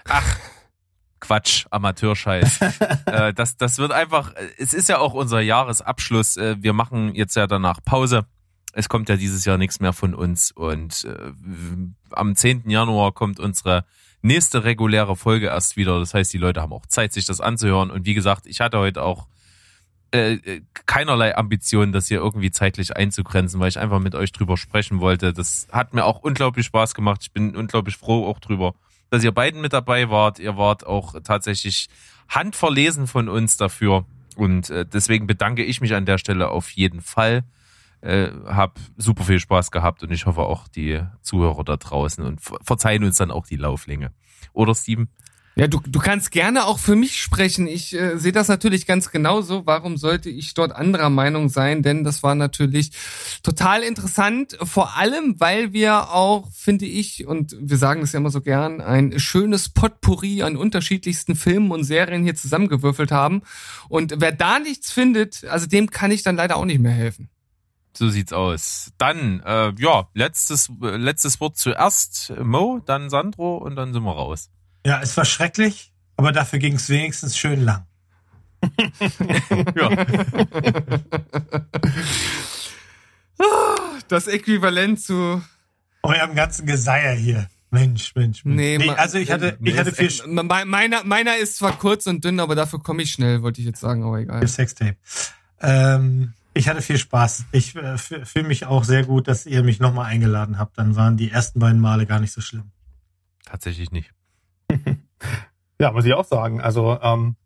Ach, 0.06 0.38
Quatsch, 1.20 1.66
Amateurscheiß. 1.70 2.60
äh, 3.06 3.32
das, 3.32 3.56
das 3.56 3.78
wird 3.78 3.92
einfach, 3.92 4.34
es 4.58 4.74
ist 4.74 4.90
ja 4.90 4.98
auch 4.98 5.14
unser 5.14 5.40
Jahresabschluss. 5.40 6.36
Äh, 6.36 6.56
wir 6.60 6.74
machen 6.74 7.14
jetzt 7.14 7.34
ja 7.36 7.46
danach 7.46 7.80
Pause. 7.82 8.26
Es 8.74 8.88
kommt 8.90 9.08
ja 9.08 9.16
dieses 9.16 9.44
Jahr 9.44 9.56
nichts 9.56 9.80
mehr 9.80 9.94
von 9.94 10.14
uns 10.14 10.50
und 10.50 11.04
äh, 11.04 11.32
am 12.10 12.36
10. 12.36 12.68
Januar 12.68 13.12
kommt 13.12 13.40
unsere 13.40 13.86
nächste 14.24 14.64
reguläre 14.64 15.16
Folge 15.16 15.46
erst 15.46 15.76
wieder. 15.76 15.98
Das 16.00 16.14
heißt, 16.14 16.32
die 16.32 16.38
Leute 16.38 16.62
haben 16.62 16.72
auch 16.72 16.86
Zeit, 16.86 17.12
sich 17.12 17.26
das 17.26 17.40
anzuhören. 17.40 17.90
Und 17.90 18.06
wie 18.06 18.14
gesagt, 18.14 18.46
ich 18.46 18.60
hatte 18.60 18.78
heute 18.78 19.02
auch 19.02 19.28
äh, 20.12 20.34
äh, 20.34 20.62
keinerlei 20.86 21.36
Ambitionen, 21.36 21.92
das 21.92 22.08
hier 22.08 22.18
irgendwie 22.18 22.50
zeitlich 22.50 22.96
einzugrenzen, 22.96 23.60
weil 23.60 23.68
ich 23.68 23.78
einfach 23.78 24.00
mit 24.00 24.14
euch 24.14 24.32
drüber 24.32 24.56
sprechen 24.56 25.00
wollte. 25.00 25.32
Das 25.32 25.68
hat 25.70 25.92
mir 25.92 26.04
auch 26.04 26.20
unglaublich 26.20 26.66
Spaß 26.66 26.94
gemacht. 26.94 27.20
Ich 27.22 27.32
bin 27.32 27.54
unglaublich 27.54 27.96
froh 27.96 28.26
auch 28.26 28.38
drüber, 28.38 28.74
dass 29.10 29.22
ihr 29.22 29.32
beiden 29.32 29.60
mit 29.60 29.74
dabei 29.74 30.08
wart. 30.08 30.38
Ihr 30.38 30.56
wart 30.56 30.86
auch 30.86 31.14
tatsächlich 31.22 31.88
handverlesen 32.28 33.06
von 33.06 33.28
uns 33.28 33.58
dafür. 33.58 34.06
Und 34.36 34.70
äh, 34.70 34.86
deswegen 34.86 35.26
bedanke 35.26 35.62
ich 35.62 35.82
mich 35.82 35.94
an 35.94 36.06
der 36.06 36.18
Stelle 36.18 36.48
auf 36.48 36.70
jeden 36.70 37.02
Fall. 37.02 37.44
Äh, 38.04 38.32
hab 38.44 38.78
super 38.98 39.24
viel 39.24 39.40
Spaß 39.40 39.70
gehabt 39.70 40.02
und 40.02 40.12
ich 40.12 40.26
hoffe 40.26 40.42
auch 40.42 40.68
die 40.68 41.00
Zuhörer 41.22 41.64
da 41.64 41.78
draußen 41.78 42.22
und 42.22 42.38
ver 42.42 42.58
verzeihen 42.62 43.02
uns 43.02 43.16
dann 43.16 43.30
auch 43.30 43.46
die 43.46 43.56
Lauflänge. 43.56 44.12
Oder 44.52 44.74
Steven? 44.74 45.08
Ja, 45.56 45.68
du, 45.68 45.80
du 45.86 46.00
kannst 46.00 46.30
gerne 46.30 46.66
auch 46.66 46.78
für 46.78 46.96
mich 46.96 47.16
sprechen. 47.16 47.66
Ich 47.66 47.94
äh, 47.94 48.18
sehe 48.18 48.32
das 48.32 48.48
natürlich 48.48 48.86
ganz 48.86 49.10
genauso. 49.10 49.64
Warum 49.64 49.96
sollte 49.96 50.28
ich 50.28 50.52
dort 50.52 50.72
anderer 50.72 51.08
Meinung 51.08 51.48
sein? 51.48 51.82
Denn 51.82 52.04
das 52.04 52.22
war 52.22 52.34
natürlich 52.34 52.90
total 53.42 53.82
interessant. 53.82 54.58
Vor 54.60 54.98
allem, 54.98 55.36
weil 55.38 55.72
wir 55.72 56.10
auch, 56.10 56.50
finde 56.52 56.84
ich, 56.84 57.26
und 57.26 57.56
wir 57.58 57.78
sagen 57.78 58.02
das 58.02 58.12
ja 58.12 58.18
immer 58.18 58.30
so 58.30 58.42
gern, 58.42 58.82
ein 58.82 59.18
schönes 59.18 59.70
Potpourri 59.70 60.42
an 60.42 60.56
unterschiedlichsten 60.56 61.36
Filmen 61.36 61.70
und 61.70 61.84
Serien 61.84 62.22
hier 62.22 62.34
zusammengewürfelt 62.34 63.12
haben. 63.12 63.42
Und 63.88 64.14
wer 64.18 64.32
da 64.32 64.58
nichts 64.58 64.92
findet, 64.92 65.44
also 65.44 65.66
dem 65.66 65.88
kann 65.88 66.10
ich 66.10 66.22
dann 66.22 66.36
leider 66.36 66.56
auch 66.56 66.66
nicht 66.66 66.80
mehr 66.80 66.92
helfen. 66.92 67.30
So 67.96 68.08
sieht's 68.08 68.32
aus. 68.32 68.92
Dann, 68.98 69.40
äh, 69.46 69.72
ja, 69.78 70.08
letztes, 70.14 70.70
letztes 70.80 71.40
Wort 71.40 71.56
zuerst 71.56 72.32
Mo, 72.42 72.80
dann 72.84 73.08
Sandro 73.10 73.56
und 73.58 73.76
dann 73.76 73.92
sind 73.92 74.02
wir 74.02 74.12
raus. 74.12 74.50
Ja, 74.84 75.00
es 75.00 75.16
war 75.16 75.24
schrecklich, 75.24 75.92
aber 76.16 76.32
dafür 76.32 76.58
ging 76.58 76.74
es 76.74 76.88
wenigstens 76.88 77.36
schön 77.38 77.64
lang. 77.64 77.86
Ja. 79.76 79.90
Das 84.08 84.26
Äquivalent 84.26 85.00
zu 85.00 85.42
Eurem 86.02 86.34
ganzen 86.34 86.66
Geseier 86.66 87.14
hier. 87.14 87.48
Mensch, 87.70 88.14
Mensch, 88.14 88.44
Mensch. 88.44 88.56
Nee, 88.56 88.78
Nee, 88.78 88.90
also 88.90 89.18
ich 89.18 89.30
hatte, 89.32 89.58
ich 89.62 89.76
hatte 89.76 89.92
viel, 89.92 90.10
Me- 90.26 90.44
Meiner, 90.44 91.02
meiner 91.04 91.36
ist 91.38 91.56
zwar 91.56 91.76
kurz 91.76 92.06
und 92.06 92.22
dünn, 92.24 92.38
aber 92.38 92.54
dafür 92.54 92.80
komme 92.80 93.02
ich 93.02 93.10
schnell, 93.10 93.42
wollte 93.42 93.60
ich 93.60 93.66
jetzt 93.66 93.80
sagen, 93.80 94.04
aber 94.04 94.18
egal. 94.20 94.46
Sextape. 94.46 94.96
Ähm, 95.60 96.34
ich 96.54 96.68
hatte 96.68 96.82
viel 96.82 96.98
Spaß. 96.98 97.46
Ich 97.52 97.76
äh, 97.76 97.98
fühle 97.98 98.48
mich 98.48 98.66
auch 98.66 98.84
sehr 98.84 99.04
gut, 99.04 99.28
dass 99.28 99.46
ihr 99.46 99.62
mich 99.62 99.80
nochmal 99.80 100.06
eingeladen 100.06 100.58
habt. 100.58 100.78
Dann 100.78 100.96
waren 100.96 101.16
die 101.16 101.30
ersten 101.30 101.58
beiden 101.58 101.80
Male 101.80 102.06
gar 102.06 102.20
nicht 102.20 102.32
so 102.32 102.40
schlimm. 102.40 102.70
Tatsächlich 103.44 103.90
nicht. 103.90 104.12
Ja, 105.80 105.90
muss 105.90 106.04
ich 106.04 106.14
auch 106.14 106.24
sagen. 106.24 106.60
Also 106.60 106.98
ähm, 107.02 107.36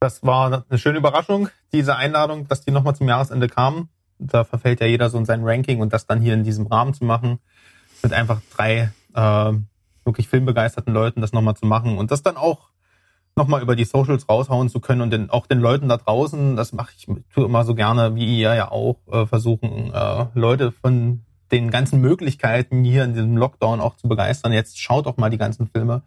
das 0.00 0.22
war 0.22 0.64
eine 0.68 0.78
schöne 0.78 0.98
Überraschung, 0.98 1.48
diese 1.72 1.96
Einladung, 1.96 2.48
dass 2.48 2.62
die 2.62 2.70
nochmal 2.70 2.96
zum 2.96 3.08
Jahresende 3.08 3.48
kamen. 3.48 3.88
Da 4.18 4.44
verfällt 4.44 4.80
ja 4.80 4.86
jeder 4.86 5.10
so 5.10 5.18
in 5.18 5.24
sein 5.24 5.44
Ranking 5.44 5.80
und 5.80 5.92
das 5.92 6.06
dann 6.06 6.20
hier 6.20 6.34
in 6.34 6.44
diesem 6.44 6.66
Rahmen 6.66 6.94
zu 6.94 7.04
machen, 7.04 7.38
mit 8.02 8.12
einfach 8.12 8.40
drei 8.54 8.92
äh, 9.14 9.52
wirklich 10.04 10.28
filmbegeisterten 10.28 10.92
Leuten 10.92 11.20
das 11.20 11.32
nochmal 11.32 11.56
zu 11.56 11.66
machen 11.66 11.98
und 11.98 12.10
das 12.10 12.22
dann 12.22 12.36
auch 12.36 12.70
nochmal 13.36 13.62
über 13.62 13.76
die 13.76 13.84
Socials 13.84 14.28
raushauen 14.28 14.68
zu 14.68 14.80
können 14.80 15.02
und 15.02 15.10
den, 15.10 15.30
auch 15.30 15.46
den 15.46 15.60
Leuten 15.60 15.88
da 15.88 15.98
draußen, 15.98 16.56
das 16.56 16.72
mache 16.72 16.92
ich 16.96 17.06
tue 17.06 17.44
immer 17.44 17.64
so 17.64 17.74
gerne, 17.74 18.14
wie 18.14 18.40
ihr 18.40 18.54
ja 18.54 18.70
auch, 18.70 18.96
äh, 19.10 19.26
versuchen, 19.26 19.92
äh, 19.92 20.26
Leute 20.34 20.72
von 20.72 21.24
den 21.52 21.70
ganzen 21.70 22.00
Möglichkeiten 22.00 22.82
hier 22.82 23.04
in 23.04 23.14
diesem 23.14 23.36
Lockdown 23.36 23.80
auch 23.80 23.96
zu 23.96 24.08
begeistern. 24.08 24.52
Jetzt 24.52 24.80
schaut 24.80 25.06
doch 25.06 25.16
mal 25.16 25.30
die 25.30 25.38
ganzen 25.38 25.68
Filme. 25.68 26.02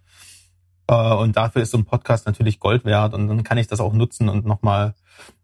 Äh, 0.88 1.14
Und 1.14 1.38
dafür 1.38 1.62
ist 1.62 1.72
so 1.72 1.78
ein 1.78 1.86
Podcast 1.86 2.26
natürlich 2.26 2.60
Gold 2.60 2.84
wert 2.84 3.14
und 3.14 3.28
dann 3.28 3.44
kann 3.44 3.58
ich 3.58 3.68
das 3.68 3.80
auch 3.80 3.94
nutzen 3.94 4.28
und 4.28 4.46
nochmal 4.46 4.96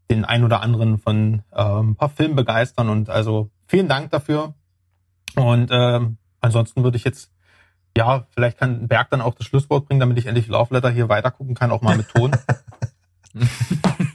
den 0.10 0.26
ein 0.26 0.44
oder 0.44 0.62
anderen 0.62 0.98
von 0.98 1.44
äh, 1.52 1.62
ein 1.62 1.96
paar 1.96 2.10
Filmen 2.10 2.36
begeistern 2.36 2.90
und 2.90 3.10
also 3.10 3.50
vielen 3.68 3.88
Dank 3.88 4.12
dafür. 4.12 4.54
Und 5.36 5.70
ähm, 5.72 6.18
ansonsten 6.42 6.84
würde 6.84 6.98
ich 6.98 7.04
jetzt, 7.04 7.32
ja, 7.98 8.26
vielleicht 8.34 8.58
kann 8.58 8.88
Berg 8.88 9.10
dann 9.10 9.22
auch 9.22 9.36
das 9.36 9.48
Schlusswort 9.48 9.88
bringen, 9.88 10.00
damit 10.00 10.18
ich 10.18 10.26
endlich 10.26 10.48
Love 10.48 10.74
Letter 10.74 10.90
hier 10.90 11.10
weitergucken 11.10 11.56
kann, 11.56 11.72
auch 11.72 11.82
mal 11.82 11.98
mit 11.98 12.10
Ton. 12.10 12.32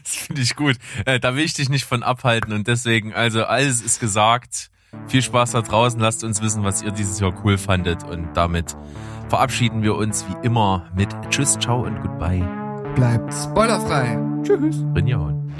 Das 0.03 0.17
finde 0.17 0.41
ich 0.41 0.57
gut. 0.57 0.77
Äh, 1.05 1.21
da 1.21 1.37
will 1.37 1.45
ich 1.45 1.53
dich 1.53 1.69
nicht 1.69 1.85
von 1.85 2.03
abhalten 2.03 2.55
und 2.55 2.67
deswegen, 2.67 3.13
also 3.13 3.45
alles 3.45 3.83
ist 3.83 4.01
gesagt. 4.01 4.71
Viel 5.07 5.21
Spaß 5.23 5.53
da 5.53 5.61
draußen. 5.61 6.01
Lasst 6.01 6.25
uns 6.25 6.41
wissen, 6.41 6.65
was 6.65 6.83
ihr 6.83 6.91
dieses 6.91 7.21
Jahr 7.21 7.35
cool 7.45 7.59
fandet 7.59 8.03
und 8.03 8.35
damit 8.35 8.77
verabschieden 9.29 9.83
wir 9.83 9.95
uns 9.95 10.25
wie 10.27 10.47
immer 10.47 10.91
mit 10.97 11.09
Tschüss, 11.29 11.59
Ciao 11.59 11.83
und 11.85 12.01
Goodbye. 12.01 12.49
Bleibt 12.95 13.33
spoilerfrei. 13.33 14.19
Tschüss. 14.43 14.83
Rinja 14.95 15.19
und 15.19 15.53